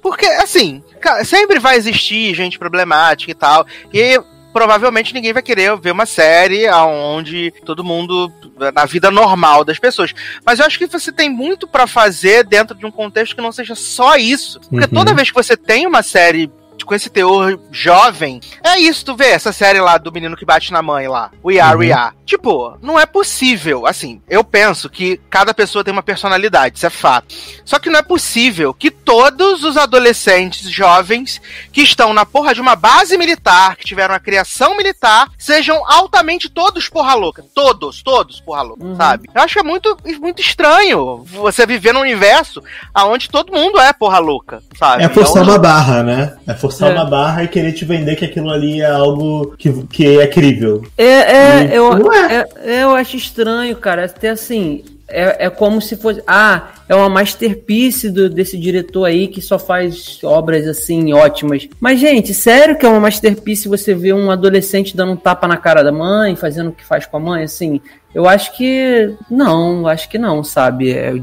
Porque, 0.01 0.25
assim, 0.25 0.83
sempre 1.23 1.59
vai 1.59 1.75
existir 1.77 2.33
gente 2.33 2.57
problemática 2.57 3.31
e 3.31 3.35
tal. 3.35 3.65
E 3.93 4.19
provavelmente 4.51 5.13
ninguém 5.13 5.31
vai 5.31 5.43
querer 5.43 5.77
ver 5.77 5.91
uma 5.91 6.07
série 6.07 6.67
onde 6.71 7.53
todo 7.63 7.83
mundo. 7.83 8.31
na 8.75 8.83
vida 8.85 9.09
normal 9.11 9.63
das 9.63 9.79
pessoas. 9.79 10.13
Mas 10.45 10.59
eu 10.59 10.65
acho 10.65 10.77
que 10.77 10.87
você 10.87 11.11
tem 11.13 11.29
muito 11.29 11.65
pra 11.67 11.87
fazer 11.87 12.43
dentro 12.43 12.75
de 12.75 12.85
um 12.85 12.91
contexto 12.91 13.35
que 13.35 13.41
não 13.41 13.51
seja 13.53 13.73
só 13.75 14.17
isso. 14.17 14.59
Porque 14.61 14.85
Uhum. 14.85 14.91
toda 14.91 15.13
vez 15.13 15.29
que 15.29 15.35
você 15.35 15.55
tem 15.55 15.85
uma 15.87 16.01
série. 16.03 16.51
Com 16.86 16.95
esse 16.95 17.09
teor 17.09 17.59
jovem, 17.71 18.39
é 18.63 18.80
isso, 18.80 19.05
tu 19.05 19.15
vê 19.15 19.27
essa 19.27 19.51
série 19.51 19.80
lá 19.80 19.97
do 19.97 20.11
menino 20.11 20.36
que 20.36 20.45
bate 20.45 20.71
na 20.71 20.82
mãe 20.82 21.07
lá, 21.07 21.30
We 21.43 21.59
Are, 21.59 21.77
We 21.77 21.88
Uhum. 21.91 21.97
Are. 21.97 22.15
Tipo, 22.25 22.77
não 22.82 22.99
é 22.99 23.05
possível, 23.05 23.86
assim, 23.88 24.21
eu 24.30 24.43
penso 24.43 24.89
que 24.89 25.19
cada 25.30 25.53
pessoa 25.53 25.84
tem 25.84 25.91
uma 25.91 26.01
personalidade, 26.03 26.77
isso 26.77 26.86
é 26.86 26.89
fato. 26.89 27.34
Só 27.65 27.80
que 27.80 27.89
não 27.89 27.99
é 27.99 28.03
possível 28.03 28.73
que 28.73 28.89
todos 28.91 29.63
os 29.63 29.77
adolescentes 29.77 30.69
jovens 30.69 31.41
que 31.71 31.82
estão 31.82 32.13
na 32.13 32.25
porra 32.25 32.53
de 32.53 32.61
uma 32.61 32.75
base 32.75 33.17
militar, 33.17 33.75
que 33.75 33.86
tiveram 33.86 34.13
uma 34.13 34.19
criação 34.19 34.75
militar, 34.77 35.27
sejam 35.38 35.82
altamente 35.91 36.49
todos 36.49 36.88
porra 36.89 37.13
louca. 37.15 37.43
Todos, 37.53 38.01
todos 38.03 38.39
porra 38.41 38.61
louca, 38.61 38.84
Uhum. 38.84 38.95
sabe? 38.95 39.30
Eu 39.34 39.41
acho 39.41 39.53
que 39.55 39.59
é 39.59 39.63
muito, 39.63 39.97
muito 40.19 40.41
estranho 40.41 41.23
você 41.25 41.65
viver 41.65 41.93
num 41.93 42.01
universo 42.01 42.63
onde 42.95 43.30
todo 43.30 43.51
mundo 43.51 43.80
é 43.80 43.91
porra 43.91 44.19
louca, 44.19 44.61
sabe? 44.77 45.03
É 45.03 45.09
forçar 45.09 45.41
Então, 45.41 45.53
uma 45.53 45.59
barra, 45.59 46.03
né? 46.03 46.38
É 46.47 46.53
forçar 46.53 46.68
É. 46.70 46.89
uma 46.91 47.05
barra 47.05 47.43
e 47.43 47.47
querer 47.47 47.72
te 47.74 47.86
vender 47.86 48.15
que 48.15 48.26
aquilo 48.26 48.49
ali 48.49 48.82
é 48.82 48.86
algo 48.89 49.53
que, 49.57 49.72
que 49.88 50.20
é 50.20 50.28
crível. 50.28 50.84
É, 50.97 51.03
é, 51.03 51.70
eu, 51.72 51.97
Não 51.97 52.13
é, 52.13 52.45
eu 52.84 52.91
acho 52.91 53.15
estranho, 53.17 53.76
cara. 53.78 54.05
Até 54.05 54.30
assim, 54.30 54.84
é, 55.07 55.45
é 55.45 55.49
como 55.49 55.82
se 55.82 55.95
fosse. 55.95 56.22
Ah, 56.28 56.70
é 56.88 56.95
uma 56.95 57.09
masterpiece 57.09 58.09
do- 58.09 58.30
desse 58.30 58.57
diretor 58.57 59.05
aí 59.05 59.28
que 59.28 59.41
só 59.41 59.57
faz 59.59 60.20
obras 60.24 60.67
assim 60.67 61.13
ótimas. 61.13 61.67
Mas, 61.80 61.99
gente, 61.99 62.34
sério 62.34 62.78
que 62.78 62.86
é 62.86 62.89
uma 62.89 62.99
masterpiece 62.99 63.67
você 63.67 63.93
ver 63.93 64.13
um 64.13 64.30
adolescente 64.32 64.95
dando 64.95 65.13
um 65.13 65.17
tapa 65.17 65.47
na 65.47 65.57
cara 65.57 65.84
da 65.84 65.91
mãe, 65.91 66.36
fazendo 66.36 66.70
o 66.70 66.74
que 66.74 66.86
faz 66.86 67.05
com 67.05 67.17
a 67.17 67.20
mãe, 67.20 67.43
assim? 67.43 67.80
Eu 68.13 68.28
acho 68.28 68.55
que 68.57 69.13
não, 69.30 69.86
acho 69.88 70.09
que 70.09 70.17
não, 70.17 70.43
sabe? 70.43 70.91
É, 70.91 71.13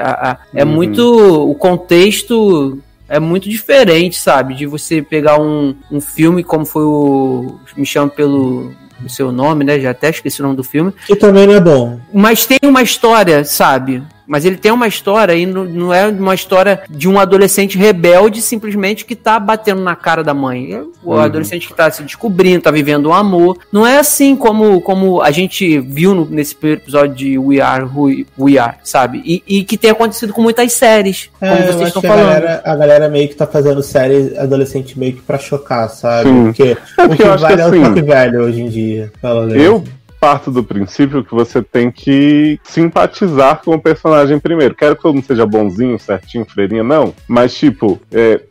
a- 0.00 0.38
é 0.54 0.64
Uhum. 0.64 0.70
muito. 0.70 1.50
O 1.50 1.54
contexto 1.54 2.78
é 3.08 3.18
muito 3.18 3.48
diferente, 3.48 4.18
sabe? 4.18 4.54
De 4.54 4.66
você 4.66 5.00
pegar 5.00 5.40
um, 5.40 5.74
um 5.90 6.00
filme 6.00 6.44
como 6.44 6.66
foi 6.66 6.84
o. 6.84 7.58
Me 7.76 7.86
chama 7.86 8.08
pelo 8.10 8.72
o 9.04 9.08
seu 9.08 9.30
nome, 9.30 9.64
né? 9.64 9.78
Já 9.80 9.90
até 9.90 10.10
esqueci 10.10 10.40
o 10.40 10.44
nome 10.44 10.56
do 10.56 10.64
filme. 10.64 10.92
Que 11.06 11.16
também 11.16 11.46
não 11.46 11.54
é 11.54 11.60
bom. 11.60 12.00
Mas 12.12 12.46
tem 12.46 12.58
uma 12.64 12.82
história, 12.82 13.44
sabe? 13.44 14.02
Mas 14.28 14.44
ele 14.44 14.56
tem 14.56 14.70
uma 14.70 14.86
história 14.86 15.32
e 15.34 15.46
não, 15.46 15.64
não 15.64 15.94
é 15.94 16.06
uma 16.08 16.34
história 16.34 16.82
de 16.90 17.08
um 17.08 17.18
adolescente 17.18 17.78
rebelde 17.78 18.42
simplesmente 18.42 19.04
que 19.06 19.16
tá 19.16 19.40
batendo 19.40 19.80
na 19.80 19.96
cara 19.96 20.22
da 20.22 20.34
mãe. 20.34 20.74
É 20.74 20.80
o 21.02 21.12
Uhum. 21.14 21.18
adolescente 21.20 21.66
que 21.66 21.74
tá 21.74 21.90
se 21.90 22.02
descobrindo, 22.02 22.60
tá 22.62 22.70
vivendo 22.70 23.08
um 23.08 23.14
amor. 23.14 23.56
Não 23.72 23.86
é 23.86 23.98
assim 23.98 24.36
como, 24.36 24.80
como 24.82 25.22
a 25.22 25.30
gente 25.30 25.80
viu 25.80 26.14
no- 26.14 26.26
nesse 26.26 26.54
primeiro 26.54 26.82
episódio 26.82 27.14
de 27.14 27.38
We 27.38 27.60
Are 27.60 27.84
Who 27.84 28.24
We 28.38 28.58
Are, 28.58 28.76
sabe? 28.84 29.22
E, 29.24 29.42
e 29.46 29.64
que 29.64 29.78
tem 29.78 29.90
acontecido 29.90 30.32
com 30.34 30.42
muitas 30.42 30.72
séries, 30.72 31.30
É, 31.40 31.48
como 31.48 31.62
vocês 31.72 31.86
estão 31.88 32.02
que 32.02 32.06
a 32.06 32.10
falando. 32.10 32.26
galera, 32.26 32.62
a 32.64 32.76
galera 32.76 33.08
meio 33.08 33.28
que 33.28 33.34
tá 33.34 33.46
fazendo 33.46 33.82
série 33.82 34.36
adolescente 34.38 34.98
meio 34.98 35.14
que 35.14 35.22
pra 35.22 35.38
chocar, 35.38 35.88
sabe? 35.88 36.28
Sim. 36.28 36.44
Porque, 36.44 36.76
É 36.98 37.04
o 37.04 37.08
porque 37.08 37.22
acho 37.22 37.32
que 37.36 37.40
vale 37.56 37.60
é 37.62 37.64
o 37.64 37.68
assim- 37.68 37.84
choque 37.84 38.02
velho 38.02 38.42
hoje 38.42 38.60
em 38.60 38.68
dia. 38.68 39.10
Eu, 39.56 39.84
parto 40.20 40.50
do 40.50 40.64
princípio 40.64 41.24
que 41.24 41.34
você 41.34 41.62
tem 41.62 41.90
que 41.90 42.58
simpatizar 42.64 43.62
com 43.62 43.74
o 43.74 43.80
personagem 43.80 44.38
primeiro. 44.38 44.74
Quero 44.74 44.96
que 44.96 45.02
todo 45.02 45.14
mundo 45.14 45.24
seja 45.24 45.46
bonzinho, 45.46 45.98
certinho, 45.98 46.44
freirinha, 46.44 46.82
não. 46.82 47.14
Mas, 47.26 47.54
tipo, 47.56 48.00
é, 48.12 48.42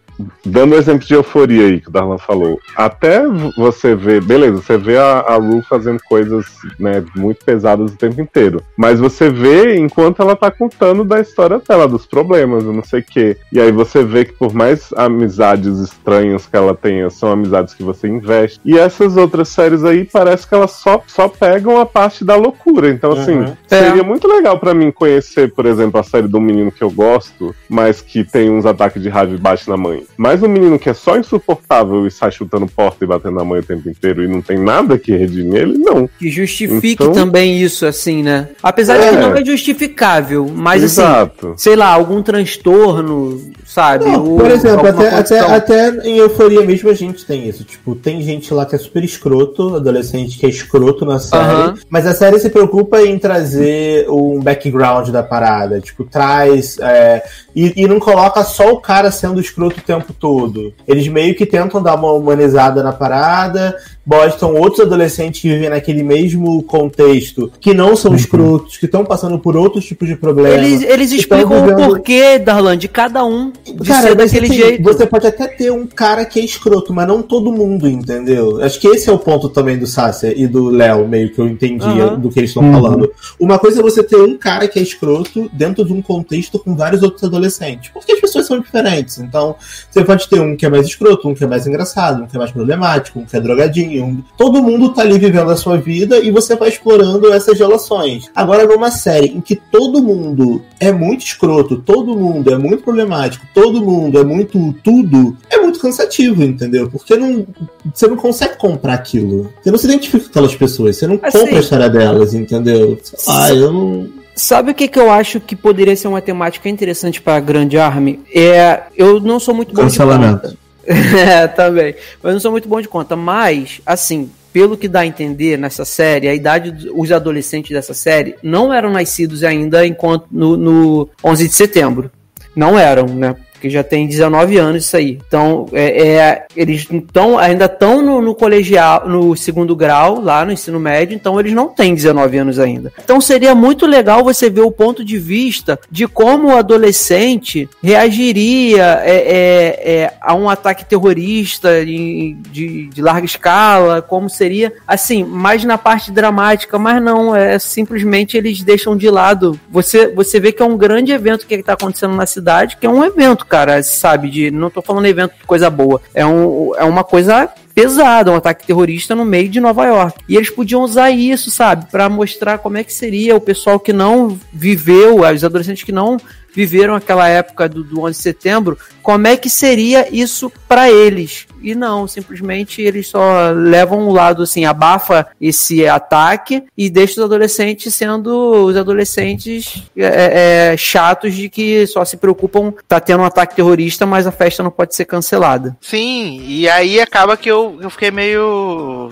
Dando 0.46 0.74
o 0.74 0.78
exemplo 0.78 1.06
de 1.06 1.14
euforia 1.14 1.66
aí 1.68 1.80
que 1.82 1.90
o 1.90 1.92
Darlan 1.92 2.18
falou, 2.18 2.60
até 2.76 3.22
você 3.56 3.96
ver, 3.96 4.22
beleza, 4.24 4.62
você 4.62 4.78
vê 4.78 4.98
a, 4.98 5.20
a 5.20 5.36
Ru 5.36 5.62
fazendo 5.62 6.00
coisas 6.08 6.46
né, 6.80 7.04
muito 7.16 7.44
pesadas 7.46 7.92
o 7.92 7.96
tempo 7.98 8.20
inteiro, 8.22 8.62
mas 8.76 9.00
você 9.00 9.30
vê 9.30 9.76
enquanto 9.78 10.22
ela 10.22 10.36
tá 10.36 10.50
contando 10.50 11.04
da 11.04 11.20
história 11.20 11.62
dela, 11.68 11.88
dos 11.88 12.06
problemas, 12.06 12.64
não 12.64 12.84
sei 12.84 13.02
o 13.02 13.04
quê. 13.04 13.38
E 13.52 13.60
aí 13.60 13.72
você 13.72 14.04
vê 14.04 14.26
que 14.26 14.34
por 14.34 14.54
mais 14.54 14.92
amizades 14.96 15.78
estranhas 15.80 16.46
que 16.48 16.56
ela 16.56 16.74
tenha, 16.74 17.10
são 17.10 17.32
amizades 17.32 17.74
que 17.74 17.84
você 17.84 18.08
investe. 18.08 18.60
E 18.66 18.78
essas 18.78 19.18
outras 19.18 19.50
séries 19.50 19.84
aí 19.84 20.06
parece 20.06 20.48
que 20.48 20.56
elas 20.56 20.72
só, 20.72 21.02
só 21.08 21.28
pegam 21.28 21.80
a 21.80 21.86
parte 21.86 22.24
da 22.26 22.36
loucura. 22.36 22.90
Então, 22.90 23.12
assim, 23.12 23.38
Uhum. 23.38 23.58
seria 23.68 24.02
É. 24.02 24.06
muito 24.06 24.28
legal 24.28 24.58
pra 24.60 24.74
mim 24.74 24.92
conhecer, 24.92 25.52
por 25.54 25.66
exemplo, 25.66 26.00
a 26.00 26.04
série 26.04 26.28
do 26.28 26.40
menino 26.40 26.72
que 26.72 26.84
eu 26.84 26.90
gosto, 26.90 27.54
mas 27.70 28.02
que 28.02 28.24
tem 28.24 28.50
uns 28.50 28.66
ataques 28.66 29.02
de 29.02 29.10
raiva 29.10 29.34
e 29.34 29.38
bate 29.38 29.70
na 29.70 29.78
mãe. 29.78 30.07
Mas 30.16 30.42
um 30.42 30.48
menino 30.48 30.80
que 30.80 30.90
é 30.90 30.94
só 30.94 31.18
insuportável 31.18 32.06
e 32.08 32.12
sai 32.12 32.32
chutando 32.32 32.66
porta 32.68 33.04
e 33.04 33.08
batendo 33.08 33.36
na 33.36 33.44
mãe 33.46 33.60
o 33.60 33.64
tempo 33.64 33.90
inteiro 33.90 34.24
e 34.24 34.28
não 34.28 34.42
tem 34.42 34.58
nada 34.58 34.98
que 34.98 35.16
redime 35.16 35.58
ele, 35.58 35.78
não. 35.78 36.10
Que 36.20 36.30
justifique 36.30 37.04
Então- 37.04 37.12
também 37.12 37.62
isso, 37.62 37.86
assim, 37.86 38.24
né? 38.24 38.50
Apesar 38.64 38.98
de 38.98 39.04
É. 39.06 39.10
que 39.12 39.16
não 39.18 39.36
é 39.36 39.46
justificável, 39.46 40.48
mas 40.54 40.84
assim, 40.84 41.02
Exato. 41.02 41.54
sei 41.58 41.76
lá, 41.76 41.88
algum 41.94 42.22
transtorno, 42.24 43.42
sabe? 43.78 44.06
Não, 44.06 44.38
por 44.38 44.50
exemplo, 44.50 44.88
até, 44.88 45.10
até, 45.10 45.40
até 45.40 45.90
em 46.08 46.18
euforia 46.18 46.66
mesmo 46.66 46.90
a 46.90 46.96
gente 46.96 47.24
tem 47.24 47.48
isso. 47.48 47.64
Tipo, 47.64 47.94
tem 47.94 48.24
gente 48.24 48.52
lá 48.52 48.66
que 48.66 48.76
é 48.76 48.80
super 48.80 49.04
escroto, 49.04 49.76
adolescente 49.76 50.40
que 50.40 50.48
é 50.48 50.50
escroto 50.50 51.06
na 51.06 51.20
série, 51.20 51.80
mas 51.88 52.08
a 52.08 52.14
série 52.14 52.40
se 52.40 52.50
preocupa 52.50 53.00
em 53.04 53.20
trazer 53.20 54.10
um 54.10 54.40
background 54.42 55.10
da 55.10 55.22
parada. 55.22 55.80
Tipo, 55.80 56.04
traz. 56.06 56.80
é, 56.80 57.24
e, 57.56 57.84
e 57.84 57.88
não 57.88 58.00
coloca 58.00 58.44
só 58.44 58.72
o 58.72 58.82
cara 58.82 59.12
sendo 59.12 59.40
escroto 59.40 59.80
o 59.80 59.84
tempo 59.84 60.12
todo. 60.12 60.74
Eles 60.88 61.08
meio 61.08 61.36
que 61.36 61.46
tentam 61.46 61.82
dar 61.82 61.94
uma 61.94 62.14
humanizada 62.14 62.82
na 62.82 62.94
parada, 62.94 63.78
botam 64.08 64.56
outros 64.56 64.80
adolescentes 64.80 65.42
que 65.42 65.50
vivem 65.50 65.70
naquele 65.70 66.02
mesmo 66.02 66.64
contexto, 66.64 67.52
que 67.60 67.74
não 67.74 67.94
são 67.94 68.16
escrotos, 68.16 68.78
que 68.78 68.86
estão 68.86 69.04
passando 69.04 69.38
por 69.38 69.58
outros 69.58 69.84
tipos 69.86 70.08
de 70.08 70.16
problemas. 70.16 70.54
Eles, 70.64 70.82
eles 70.82 71.12
explicam 71.12 71.58
o 71.62 71.66
vivendo- 71.68 71.88
porquê, 71.90 72.40
Darlan, 72.40 72.78
de 72.78 72.88
cada 72.88 73.26
um 73.26 73.52
de 73.66 73.88
Cara, 73.90 74.08
ser 74.08 74.16
daquele 74.16 74.46
assim, 74.46 74.56
jeito. 74.56 74.84
Você 74.84 75.06
pode 75.06 75.28
até 75.28 75.46
ter 75.48 75.72
um 75.74 75.86
cara 75.86 76.24
que 76.24 76.40
é 76.40 76.46
escroto, 76.46 76.94
mas 76.94 77.06
não 77.06 77.22
todo 77.22 77.52
mundo, 77.52 77.86
entendeu? 77.90 78.64
Acho 78.64 78.80
que 78.80 78.88
esse 78.88 79.10
é 79.10 79.12
o 79.12 79.20
ponto 79.20 79.50
também 79.50 79.78
do 79.78 79.86
Sácia 79.86 80.34
e 80.34 80.48
do 80.48 80.70
Léo, 80.70 81.06
meio 81.06 81.30
que 81.34 81.40
eu 81.40 81.48
entendi 81.48 81.84
Aham. 81.86 82.18
do 82.18 82.30
que 82.30 82.40
eles 82.40 82.52
estão 82.52 82.64
Uhum. 82.64 82.72
falando. 82.72 83.12
Uma 83.38 83.60
coisa 83.60 83.82
é 83.82 83.84
você 83.84 84.02
ter 84.02 84.16
um 84.16 84.38
cara 84.38 84.70
que 84.70 84.80
é 84.80 84.82
escroto 84.82 85.50
dentro 85.52 85.84
de 85.84 85.92
um 85.92 86.02
contexto 86.02 86.58
com 86.58 86.76
vários 86.78 87.04
outros 87.04 87.26
adolescentes. 87.26 87.90
Porque 87.94 88.14
as 88.14 88.22
pessoas 88.22 88.48
são 88.48 88.58
diferentes. 88.62 89.18
Então, 89.20 89.56
você 89.92 90.02
pode 90.06 90.30
ter 90.30 90.40
um 90.40 90.56
que 90.56 90.66
é 90.66 90.70
mais 90.70 90.88
escroto, 90.88 91.28
um 91.28 91.36
que 91.36 91.44
é 91.44 91.48
mais 91.48 91.68
engraçado, 91.68 92.24
um 92.24 92.28
que 92.28 92.38
é 92.38 92.40
mais 92.40 92.52
problemático, 92.52 93.20
um 93.20 93.26
que 93.26 93.36
é 93.36 93.42
drogadinho. 93.42 93.97
Um- 94.02 94.22
Todo 94.38 94.62
mundo 94.62 94.90
tá 94.94 95.02
ali 95.02 95.18
vivendo 95.18 95.50
a 95.50 95.56
sua 95.56 95.78
vida 95.78 96.18
e 96.20 96.32
você 96.32 96.56
vai 96.56 96.70
explorando 96.70 97.32
essas 97.34 97.58
relações. 97.58 98.30
Agora, 98.36 98.66
numa 98.66 98.92
série 98.92 99.28
em 99.28 99.42
que 99.42 99.56
todo 99.56 100.02
mundo 100.02 100.62
é 100.80 100.92
muito 100.92 101.26
escroto, 101.26 101.78
todo 101.78 102.16
mundo 102.18 102.52
é 102.54 102.58
muito 102.58 102.84
problemático, 102.84 103.46
todo 103.54 103.82
mundo 103.84 104.20
é 104.20 104.24
muito 104.24 104.74
tudo, 104.84 105.36
é 105.50 105.58
muito 105.60 105.80
cansativo, 105.80 106.44
entendeu? 106.44 106.90
Porque 106.90 107.16
não, 107.16 107.46
você 107.94 108.08
não 108.08 108.16
consegue 108.16 108.58
comprar 108.58 108.94
aquilo. 108.94 109.52
Você 109.64 109.72
não 109.72 109.78
se 109.78 109.86
identifica 109.88 110.24
com 110.24 110.30
aquelas 110.30 110.56
pessoas, 110.56 110.96
você 110.98 111.08
não 111.08 111.20
Assim- 111.22 111.40
compra 111.40 111.58
a 111.58 111.60
história 111.60 111.90
delas, 111.90 112.34
entendeu? 112.34 112.98
Lá, 113.28 113.50
eu 113.54 113.72
não. 113.72 114.08
Sabe 114.36 114.70
o 114.72 114.76
que, 114.76 114.88
que 114.88 115.00
eu 115.00 115.10
acho 115.10 115.40
que 115.40 115.56
poderia 115.56 115.96
ser 115.96 116.08
uma 116.08 116.22
temática 116.22 116.70
interessante 116.70 117.20
para 117.20 117.38
a 117.38 117.40
Grande 117.40 117.78
Army? 117.78 118.20
É, 118.34 118.84
eu 118.96 119.20
não 119.20 119.40
sou 119.40 119.56
muito 119.56 119.74
bom 119.74 119.82
de 119.88 119.98
conta. 119.98 120.56
É, 120.88 121.48
também. 121.50 121.96
Eu 122.24 122.32
não 122.32 122.40
sou 122.40 122.52
muito 122.52 122.68
bom 122.68 122.82
de 122.82 122.88
conta, 122.88 123.16
mas, 123.16 123.82
assim, 123.86 124.32
pelo 124.54 124.78
que 124.78 124.88
dá 124.88 125.02
a 125.02 125.06
entender 125.06 125.58
nessa 125.58 125.86
série, 125.86 126.28
a 126.28 126.34
idade 126.34 126.72
dos 126.72 127.12
adolescentes 127.12 127.72
dessa 127.72 127.94
série 127.94 128.36
não 128.42 128.74
eram 128.74 128.90
nascidos 128.90 129.44
ainda 129.44 129.86
enquanto 129.86 130.26
no, 130.32 130.58
no 130.58 131.10
11 131.24 131.48
de 131.48 131.54
setembro. 131.54 132.12
Não 132.56 132.80
eram, 132.80 133.06
né? 133.06 133.36
Porque 133.58 133.70
já 133.72 133.84
tem 133.84 134.08
19 134.08 134.58
anos 134.58 134.86
isso 134.86 134.96
aí. 134.96 135.20
Então, 135.28 135.66
é, 135.74 136.08
é, 136.08 136.46
eles 136.56 136.88
tão, 137.12 137.40
ainda 137.40 137.66
estão 137.66 138.04
no, 138.04 138.22
no 138.22 138.36
colegial, 138.36 139.08
no 139.10 139.36
segundo 139.36 139.76
grau, 139.76 140.22
lá 140.22 140.46
no 140.46 140.52
ensino 140.52 140.80
médio, 140.80 141.16
então 141.16 141.40
eles 141.40 141.54
não 141.54 141.68
têm 141.68 141.96
19 141.96 142.38
anos 142.38 142.60
ainda. 142.60 142.94
Então 143.04 143.20
seria 143.20 143.56
muito 143.56 143.86
legal 143.88 144.24
você 144.24 144.48
ver 144.50 144.62
o 144.62 144.72
ponto 144.72 145.04
de 145.04 145.18
vista 145.18 145.80
de 145.90 146.08
como 146.08 146.50
o 146.50 146.56
adolescente 146.56 147.68
reagiria 147.84 149.02
é, 149.04 149.16
é, 149.16 149.92
é, 150.02 150.14
a 150.22 150.36
um 150.36 150.50
ataque 150.50 150.86
terrorista 150.86 151.82
em- 151.84 152.38
de, 152.52 152.88
de 152.88 153.02
larga 153.02 153.26
escala, 153.26 154.02
como 154.02 154.30
seria, 154.30 154.72
assim, 154.88 155.24
mais 155.24 155.64
na 155.64 155.78
parte 155.78 156.12
dramática, 156.12 156.78
mas 156.78 157.02
não, 157.02 157.36
é 157.36 157.58
simplesmente 157.58 158.38
eles 158.38 158.62
deixam 158.62 158.96
de 158.96 159.10
lado. 159.10 159.60
Você, 159.70 160.08
você 160.08 160.40
vê 160.40 160.52
que 160.52 160.62
é 160.62 160.66
um 160.66 160.78
grande 160.78 161.12
evento 161.12 161.48
que 161.48 161.56
está 161.56 161.74
acontecendo 161.74 162.16
na 162.16 162.26
cidade, 162.26 162.78
que 162.78 162.86
é 162.86 162.90
um 162.90 163.04
evento, 163.04 163.46
cara, 163.48 163.82
sabe? 163.82 164.30
De, 164.30 164.52
não 164.52 164.70
tô 164.70 164.82
falando 164.82 165.06
evento 165.06 165.34
de 165.40 165.46
coisa 165.46 165.70
boa, 165.70 166.02
é, 166.14 166.26
um, 166.26 166.76
é 166.76 166.84
uma 166.84 167.04
coisa 167.04 167.50
pesada, 167.74 168.32
um 168.32 168.36
ataque 168.36 168.66
terrorista 168.66 169.14
no 169.14 169.24
meio 169.24 169.48
de 169.50 169.60
Nova 169.60 169.86
York. 169.86 170.20
E 170.28 170.36
eles 170.36 170.50
podiam 170.50 170.82
usar 170.82 171.12
isso, 171.12 171.52
sabe, 171.52 171.86
Pra 171.92 172.10
mostrar 172.10 172.58
como 172.58 172.78
é 172.78 172.84
que 172.84 172.92
seria 172.92 173.36
o 173.36 173.42
pessoal 173.42 173.80
que 173.80 173.94
não 173.94 174.40
viveu, 174.52 175.22
os 175.22 175.44
adolescentes 175.44 175.84
que 175.84 175.92
não 175.92 176.18
viveram 176.58 176.96
aquela 176.96 177.28
época 177.28 177.70
do, 177.70 177.84
do 177.84 178.02
11 178.02 178.18
de 178.18 178.24
setembro, 178.24 178.80
como 179.04 179.28
é 179.28 179.38
que 179.38 179.48
seria 179.48 180.08
isso 180.12 180.52
pra 180.68 180.90
eles? 180.90 181.46
E 181.62 181.76
não, 181.76 182.08
simplesmente 182.08 182.82
eles 182.82 183.08
só 183.08 183.52
levam 183.52 184.08
o 184.08 184.12
lado 184.12 184.42
assim, 184.42 184.66
abafa 184.66 185.28
esse 185.40 185.88
ataque 185.88 186.64
e 186.76 186.90
deixa 186.90 187.20
os 187.20 187.26
adolescentes 187.26 187.94
sendo 187.94 188.66
os 188.66 188.76
adolescentes 188.76 189.84
é, 189.96 190.72
é, 190.72 190.78
chatos 190.78 191.36
de 191.36 191.48
que 191.48 191.86
só 191.86 192.04
se 192.04 192.18
preocupam, 192.18 192.74
tá 192.88 193.00
tendo 193.00 193.22
um 193.22 193.28
ataque 193.28 193.56
terrorista, 193.56 194.08
mas 194.08 194.26
a 194.26 194.32
festa 194.32 194.64
não 194.64 194.72
pode 194.72 194.96
ser 194.96 195.06
cancelada. 195.06 195.78
Sim, 195.80 196.42
e 196.44 196.68
aí 196.68 197.00
acaba 197.00 197.38
que 197.38 197.52
eu, 197.52 197.78
eu 197.80 197.92
fiquei 197.92 198.10
meio. 198.10 199.12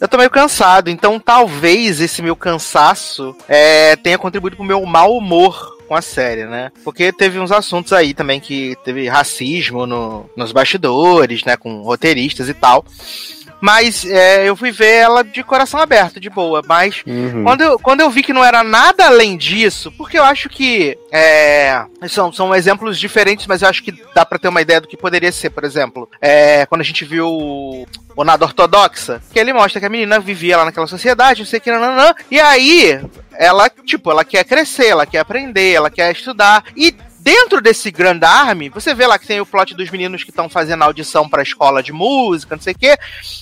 Eu 0.00 0.06
tô 0.06 0.16
meio 0.18 0.30
cansado, 0.30 0.88
então 0.88 1.18
talvez 1.18 2.00
esse 2.00 2.22
meu 2.22 2.36
cansaço 2.36 3.34
é, 3.48 3.96
tenha 3.96 4.18
contribuído 4.18 4.54
pro 4.54 4.64
meu 4.64 4.86
mau 4.86 5.16
humor 5.16 5.75
com 5.86 5.94
a 5.94 6.02
série, 6.02 6.44
né? 6.46 6.70
Porque 6.84 7.12
teve 7.12 7.38
uns 7.38 7.52
assuntos 7.52 7.92
aí 7.92 8.12
também 8.12 8.40
que 8.40 8.76
teve 8.84 9.08
racismo 9.08 9.86
no, 9.86 10.28
nos 10.36 10.52
bastidores, 10.52 11.44
né? 11.44 11.56
Com 11.56 11.82
roteiristas 11.82 12.48
e 12.48 12.54
tal. 12.54 12.84
Mas 13.60 14.04
é, 14.04 14.48
eu 14.48 14.54
fui 14.56 14.70
ver 14.70 14.94
ela 14.94 15.22
de 15.24 15.42
coração 15.42 15.80
aberto, 15.80 16.20
de 16.20 16.28
boa. 16.30 16.62
Mas 16.66 17.02
Uhum. 17.06 17.42
quando 17.44 17.60
eu, 17.62 17.78
quando 17.78 18.00
eu 18.00 18.10
vi 18.10 18.22
que 18.22 18.32
não 18.32 18.44
era 18.44 18.62
nada 18.62 19.06
além 19.06 19.36
disso, 19.36 19.90
porque 19.92 20.18
eu 20.18 20.24
acho 20.24 20.48
que 20.48 20.96
é, 21.12 21.84
são, 22.08 22.32
são 22.32 22.54
exemplos 22.54 22.98
diferentes, 22.98 23.46
mas 23.46 23.62
eu 23.62 23.68
acho 23.68 23.82
que 23.82 23.92
dá 24.14 24.24
pra 24.24 24.38
ter 24.38 24.48
uma 24.48 24.60
ideia 24.60 24.80
do 24.80 24.88
que 24.88 24.96
poderia 24.96 25.32
ser, 25.32 25.50
por 25.50 25.64
exemplo, 25.64 26.08
é, 26.20 26.66
quando 26.66 26.80
a 26.80 26.84
gente 26.84 27.04
viu 27.04 27.28
o, 27.28 27.86
o 28.14 28.24
Nada 28.24 28.44
Ortodoxa, 28.44 29.22
que 29.32 29.38
ele 29.38 29.52
mostra 29.52 29.80
que 29.80 29.86
a 29.86 29.90
menina 29.90 30.18
vivia 30.18 30.56
lá 30.56 30.64
naquela 30.64 30.86
sociedade, 30.86 31.40
não 31.40 31.46
sei 31.46 31.58
o 31.58 31.62
que, 31.62 31.70
nananã, 31.70 32.14
e 32.30 32.38
aí 32.40 33.00
ela, 33.38 33.68
tipo, 33.84 34.10
ela 34.10 34.24
quer 34.24 34.44
crescer, 34.44 34.86
ela 34.88 35.06
quer 35.06 35.18
aprender, 35.20 35.72
ela 35.72 35.90
quer 35.90 36.10
estudar, 36.12 36.64
e 36.76 36.94
dentro 37.26 37.60
desse 37.60 37.90
Grand 37.90 38.20
Army, 38.22 38.68
você 38.68 38.94
vê 38.94 39.04
lá 39.04 39.18
que 39.18 39.26
tem 39.26 39.40
o 39.40 39.46
plot 39.46 39.74
dos 39.74 39.90
meninos 39.90 40.22
que 40.22 40.30
estão 40.30 40.48
fazendo 40.48 40.84
audição 40.84 41.28
pra 41.28 41.42
escola 41.42 41.82
de 41.82 41.92
música, 41.92 42.54
não 42.54 42.62
sei 42.62 42.72
o 42.72 42.78
quê. 42.78 42.96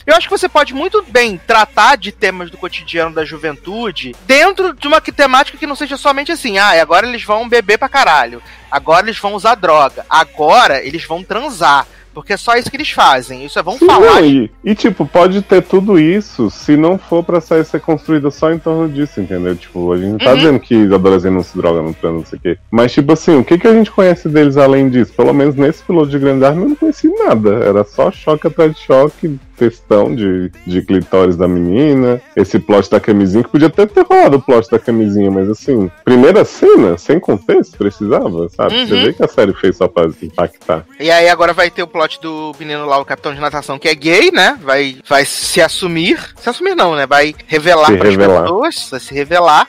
Eu 0.07 0.17
acho 0.17 0.27
que 0.27 0.39
você 0.39 0.49
pode 0.49 0.73
muito 0.73 1.03
bem 1.03 1.37
tratar 1.37 1.97
de 1.97 2.11
temas 2.11 2.51
do 2.51 2.57
cotidiano 2.57 3.15
da 3.15 3.27
juventude 3.27 4.17
dentro 4.27 4.73
de 4.73 4.89
uma 4.89 5.03
temática 5.03 5.59
que 5.59 5.67
não 5.67 5.77
seja 5.77 5.99
somente 5.99 6.33
assim, 6.33 6.57
ah, 6.57 6.81
agora 6.81 7.07
eles 7.07 7.25
vão 7.25 7.47
beber 7.47 7.77
pra 7.77 7.87
caralho, 7.87 8.43
agora 8.71 9.05
eles 9.05 9.19
vão 9.19 9.35
usar 9.35 9.55
droga, 9.55 10.07
agora 10.09 10.83
eles 10.83 11.05
vão 11.05 11.23
transar. 11.23 11.87
Porque 12.15 12.33
é 12.33 12.37
só 12.37 12.55
isso 12.57 12.71
que 12.71 12.77
eles 12.77 12.91
fazem. 12.91 13.45
Isso 13.45 13.59
é 13.59 13.63
vão 13.63 13.77
Sim, 13.77 13.87
falar. 13.87 14.01
não, 14.21 14.25
e, 14.25 14.51
e, 14.65 14.75
tipo, 14.75 15.05
pode 15.05 15.43
ter 15.43 15.63
tudo 15.63 15.99
isso 15.99 16.49
se 16.51 16.77
não 16.77 16.97
for 16.97 17.23
pra 17.25 17.41
série 17.41 17.65
ser 17.65 17.81
construída 17.81 18.31
só 18.31 18.53
em 18.53 18.59
torno 18.59 18.89
disso, 18.89 19.21
entendeu? 19.21 19.55
Tipo, 19.57 19.93
a 19.93 19.97
gente 19.99 20.11
não 20.13 20.19
tá 20.19 20.31
Uhum. 20.31 20.37
dizendo 20.37 20.61
que 20.61 20.75
os 20.77 20.93
adolescentes 20.93 21.35
não 21.37 21.43
se 21.43 21.57
drogam, 21.57 21.83
não 21.83 21.93
transam, 21.93 22.19
não 22.21 22.27
sei 22.27 22.39
o 22.39 22.43
quê. 22.43 22.59
Mas, 22.71 22.93
tipo 22.93 23.13
assim, 23.13 23.37
o 23.37 23.45
que, 23.45 23.59
que 23.59 23.67
a 23.67 23.73
gente 23.75 23.91
conhece 23.91 24.29
deles 24.29 24.57
além 24.57 24.89
disso? 24.89 25.13
Pelo 25.13 25.35
menos 25.35 25.55
nesse 25.57 25.83
piloto 25.83 26.09
de 26.11 26.19
Grande 26.19 26.45
Arma 26.45 26.63
eu 26.63 26.69
não 26.71 26.77
conheci 26.77 27.09
nada. 27.09 27.51
Era 27.65 27.85
só 27.85 28.11
choque 28.11 28.47
atrás 28.47 28.73
de 28.75 28.81
choque, 28.81 29.39
textão 29.57 30.15
de, 30.15 30.51
de 30.67 30.83
clitóris 30.83 31.37
da 31.37 31.49
menina, 31.49 32.21
esse 32.37 32.59
plot 32.59 32.91
da 32.91 33.01
camisinha, 33.01 33.43
que 33.45 33.51
podia 33.51 33.69
até 33.69 33.87
ter 33.87 34.05
rolado 34.05 34.37
o 34.37 34.43
plot 34.43 34.71
da 34.71 34.79
camisinha, 34.79 35.31
mas 35.31 35.49
assim, 35.49 35.91
primeira 36.05 36.45
cena, 36.45 36.99
sem 36.99 37.19
contexto, 37.21 37.77
precisava, 37.79 38.49
sabe? 38.49 38.75
Uhum. 38.77 38.87
Você 38.87 38.95
vê 39.03 39.13
que 39.13 39.25
a 39.25 39.29
série 39.29 39.53
fez 39.55 39.77
só 39.77 39.89
pra 39.89 40.09
impactar. 40.23 40.85
E 40.99 41.11
aí 41.11 41.29
agora 41.29 41.53
vai 41.53 41.71
ter 41.71 41.83
o 41.83 41.87
plot 41.87 42.21
do 42.21 42.55
menino 42.59 42.87
lá, 42.87 42.99
o 42.99 43.05
capitão 43.05 43.35
de 43.35 43.41
natação, 43.41 43.79
que 43.79 43.89
é 43.89 43.95
gay, 43.95 44.31
né? 44.31 44.59
Vai, 44.63 44.99
vai 45.09 45.25
se 45.25 45.61
assumir. 45.61 46.19
Se 46.37 46.49
assumir 46.49 46.75
não, 46.75 46.95
né? 46.95 47.07
Vai 47.07 47.35
revelar 47.47 47.87
Se 47.87 47.97
para 47.97 48.09
as 48.09 48.17
revelar. 48.17 48.43
pessoas, 48.43 48.89
vai 48.91 49.01
se 49.01 49.15
revelar. 49.15 49.69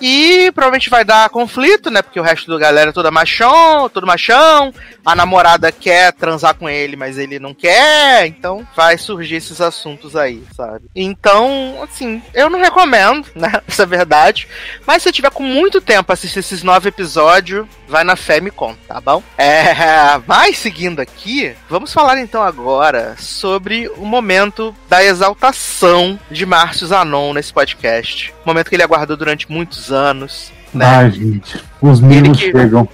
E 0.00 0.50
provavelmente 0.52 0.90
vai 0.90 1.04
dar 1.04 1.28
conflito, 1.30 1.90
né? 1.90 2.02
Porque 2.02 2.20
o 2.20 2.22
resto 2.22 2.50
da 2.50 2.58
galera 2.58 2.90
é 2.90 2.92
toda 2.92 3.10
machão, 3.10 3.88
todo 3.88 4.06
machão. 4.06 4.72
A 5.04 5.14
namorada 5.14 5.72
quer 5.72 6.12
transar 6.12 6.54
com 6.54 6.68
ele, 6.68 6.96
mas 6.96 7.18
ele 7.18 7.38
não 7.38 7.54
quer. 7.54 8.26
Então 8.26 8.66
vai 8.76 8.96
surgir 8.96 9.36
esses 9.36 9.60
assuntos 9.60 10.14
aí, 10.14 10.42
sabe? 10.54 10.86
Então, 10.94 11.80
assim, 11.82 12.22
eu 12.34 12.48
não 12.48 12.60
recomendo, 12.60 13.26
né? 13.34 13.60
Essa 13.66 13.82
é 13.82 13.86
verdade. 13.86 14.48
Mas 14.86 15.02
se 15.02 15.12
tiver 15.12 15.30
com 15.30 15.42
muito 15.42 15.80
tempo 15.80 16.12
assistir 16.12 16.40
esses 16.40 16.62
nove 16.62 16.88
episódios, 16.88 17.66
vai 17.88 18.04
na 18.04 18.16
fé 18.16 18.38
e 18.38 18.40
me 18.40 18.50
conta, 18.50 18.78
tá 18.86 19.00
bom? 19.00 19.22
É, 19.36 19.74
mas 20.26 20.58
seguindo 20.58 21.00
aqui, 21.00 21.54
vamos 21.68 21.92
falar 21.92 22.18
então 22.18 22.42
agora 22.42 23.16
sobre 23.18 23.88
o 23.96 24.04
momento 24.04 24.74
da 24.88 25.02
exaltação 25.02 26.18
de 26.30 26.44
Márcio 26.44 26.86
Zanon 26.86 27.32
nesse 27.32 27.52
podcast. 27.52 28.34
Momento 28.44 28.68
que 28.68 28.76
ele 28.76 28.82
aguardou 28.82 29.16
durante 29.16 29.50
muitos 29.50 29.90
anos. 29.90 30.52
Né? 30.72 30.84
Ai, 30.84 31.10
gente, 31.10 31.64
os 31.80 32.00
mimos 32.00 32.38
que- 32.38 32.52
chegam. 32.52 32.88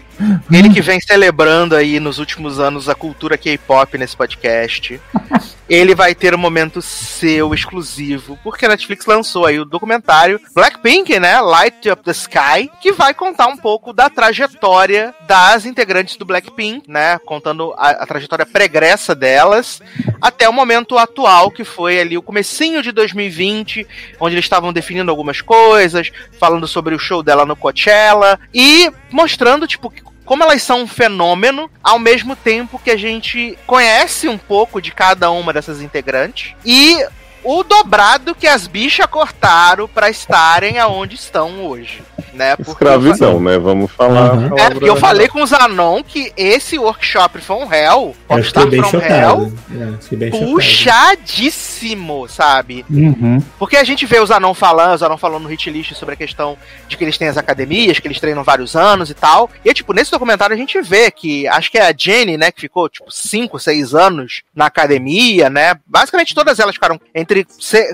Ele 0.50 0.70
que 0.70 0.80
vem 0.80 1.00
celebrando 1.00 1.74
aí 1.74 1.98
nos 1.98 2.18
últimos 2.18 2.60
anos 2.60 2.88
a 2.88 2.94
cultura 2.94 3.36
K-pop 3.36 3.98
nesse 3.98 4.16
podcast. 4.16 5.00
Ele 5.68 5.94
vai 5.94 6.14
ter 6.14 6.34
um 6.34 6.38
momento 6.38 6.82
seu 6.82 7.54
exclusivo, 7.54 8.38
porque 8.42 8.66
a 8.66 8.68
Netflix 8.68 9.06
lançou 9.06 9.46
aí 9.46 9.58
o 9.58 9.64
documentário 9.64 10.40
Blackpink, 10.54 11.18
né? 11.18 11.40
Light 11.40 11.88
Up 11.90 12.02
the 12.02 12.10
Sky, 12.10 12.70
que 12.80 12.92
vai 12.92 13.14
contar 13.14 13.46
um 13.46 13.56
pouco 13.56 13.92
da 13.92 14.10
trajetória 14.10 15.14
das 15.26 15.64
integrantes 15.64 16.16
do 16.16 16.24
Blackpink, 16.24 16.90
né? 16.90 17.18
Contando 17.20 17.72
a, 17.78 17.90
a 17.90 18.06
trajetória 18.06 18.44
pregressa 18.44 19.14
delas 19.14 19.80
até 20.20 20.48
o 20.48 20.52
momento 20.52 20.98
atual, 20.98 21.50
que 21.50 21.64
foi 21.64 22.00
ali 22.00 22.18
o 22.18 22.22
comecinho 22.22 22.82
de 22.82 22.92
2020, 22.92 23.86
onde 24.20 24.34
eles 24.34 24.44
estavam 24.44 24.72
definindo 24.72 25.10
algumas 25.10 25.40
coisas, 25.40 26.10
falando 26.38 26.68
sobre 26.68 26.94
o 26.94 26.98
show 26.98 27.22
dela 27.22 27.46
no 27.46 27.56
Coachella 27.56 28.38
e 28.52 28.92
mostrando, 29.10 29.66
tipo, 29.66 29.92
como 30.24 30.42
elas 30.42 30.62
são 30.62 30.82
um 30.82 30.86
fenômeno, 30.86 31.70
ao 31.82 31.98
mesmo 31.98 32.34
tempo 32.34 32.78
que 32.78 32.90
a 32.90 32.96
gente 32.96 33.58
conhece 33.66 34.28
um 34.28 34.38
pouco 34.38 34.80
de 34.80 34.90
cada 34.90 35.30
uma 35.30 35.52
dessas 35.52 35.80
integrantes 35.80 36.54
e 36.64 37.04
o 37.44 37.62
dobrado 37.62 38.34
que 38.34 38.46
as 38.46 38.66
bichas 38.66 39.06
cortaram 39.06 39.86
pra 39.86 40.08
estarem 40.08 40.78
aonde 40.78 41.14
estão 41.14 41.66
hoje, 41.66 42.02
né? 42.32 42.56
Porque 42.56 42.70
Escravidão, 42.72 43.38
né? 43.38 43.58
Vamos 43.58 43.92
falar. 43.92 44.34
Uhum. 44.34 44.58
é, 44.58 44.70
porque 44.70 44.88
eu 44.88 44.96
falei 44.96 45.28
com 45.28 45.42
o 45.42 45.46
Zanon 45.46 46.02
que 46.02 46.32
esse 46.36 46.78
workshop 46.78 47.40
From 47.40 47.72
Hell, 47.72 48.14
Eu 48.14 48.16
Popstar 48.26 48.66
bem 48.66 48.82
From 48.82 48.98
Hell, 48.98 49.02
chocado. 49.02 49.58
É, 49.70 50.16
bem 50.16 50.32
chocado. 50.32 50.52
puxadíssimo, 50.52 52.28
sabe? 52.28 52.84
Uhum. 52.90 53.42
Porque 53.58 53.76
a 53.76 53.84
gente 53.84 54.06
vê 54.06 54.18
o 54.20 54.26
Zanon 54.26 54.54
falando, 54.54 54.94
o 54.94 54.98
Zanon 54.98 55.16
falando 55.18 55.42
no 55.42 55.48
hit 55.48 55.70
list 55.70 55.92
sobre 55.94 56.14
a 56.14 56.16
questão 56.16 56.56
de 56.88 56.96
que 56.96 57.04
eles 57.04 57.18
têm 57.18 57.28
as 57.28 57.36
academias, 57.36 57.98
que 57.98 58.08
eles 58.08 58.20
treinam 58.20 58.42
vários 58.42 58.74
anos 58.74 59.10
e 59.10 59.14
tal. 59.14 59.50
E, 59.64 59.72
tipo, 59.74 59.92
nesse 59.92 60.10
documentário 60.10 60.54
a 60.54 60.58
gente 60.58 60.80
vê 60.80 61.10
que, 61.10 61.46
acho 61.48 61.70
que 61.70 61.78
é 61.78 61.86
a 61.88 61.94
Jenny, 61.96 62.36
né, 62.36 62.50
que 62.50 62.60
ficou, 62.60 62.88
tipo, 62.88 63.10
5, 63.10 63.58
6 63.58 63.94
anos 63.94 64.42
na 64.54 64.66
academia, 64.66 65.50
né? 65.50 65.74
Basicamente 65.86 66.34
todas 66.34 66.58
elas 66.58 66.74
ficaram 66.74 67.00
entre 67.14 67.33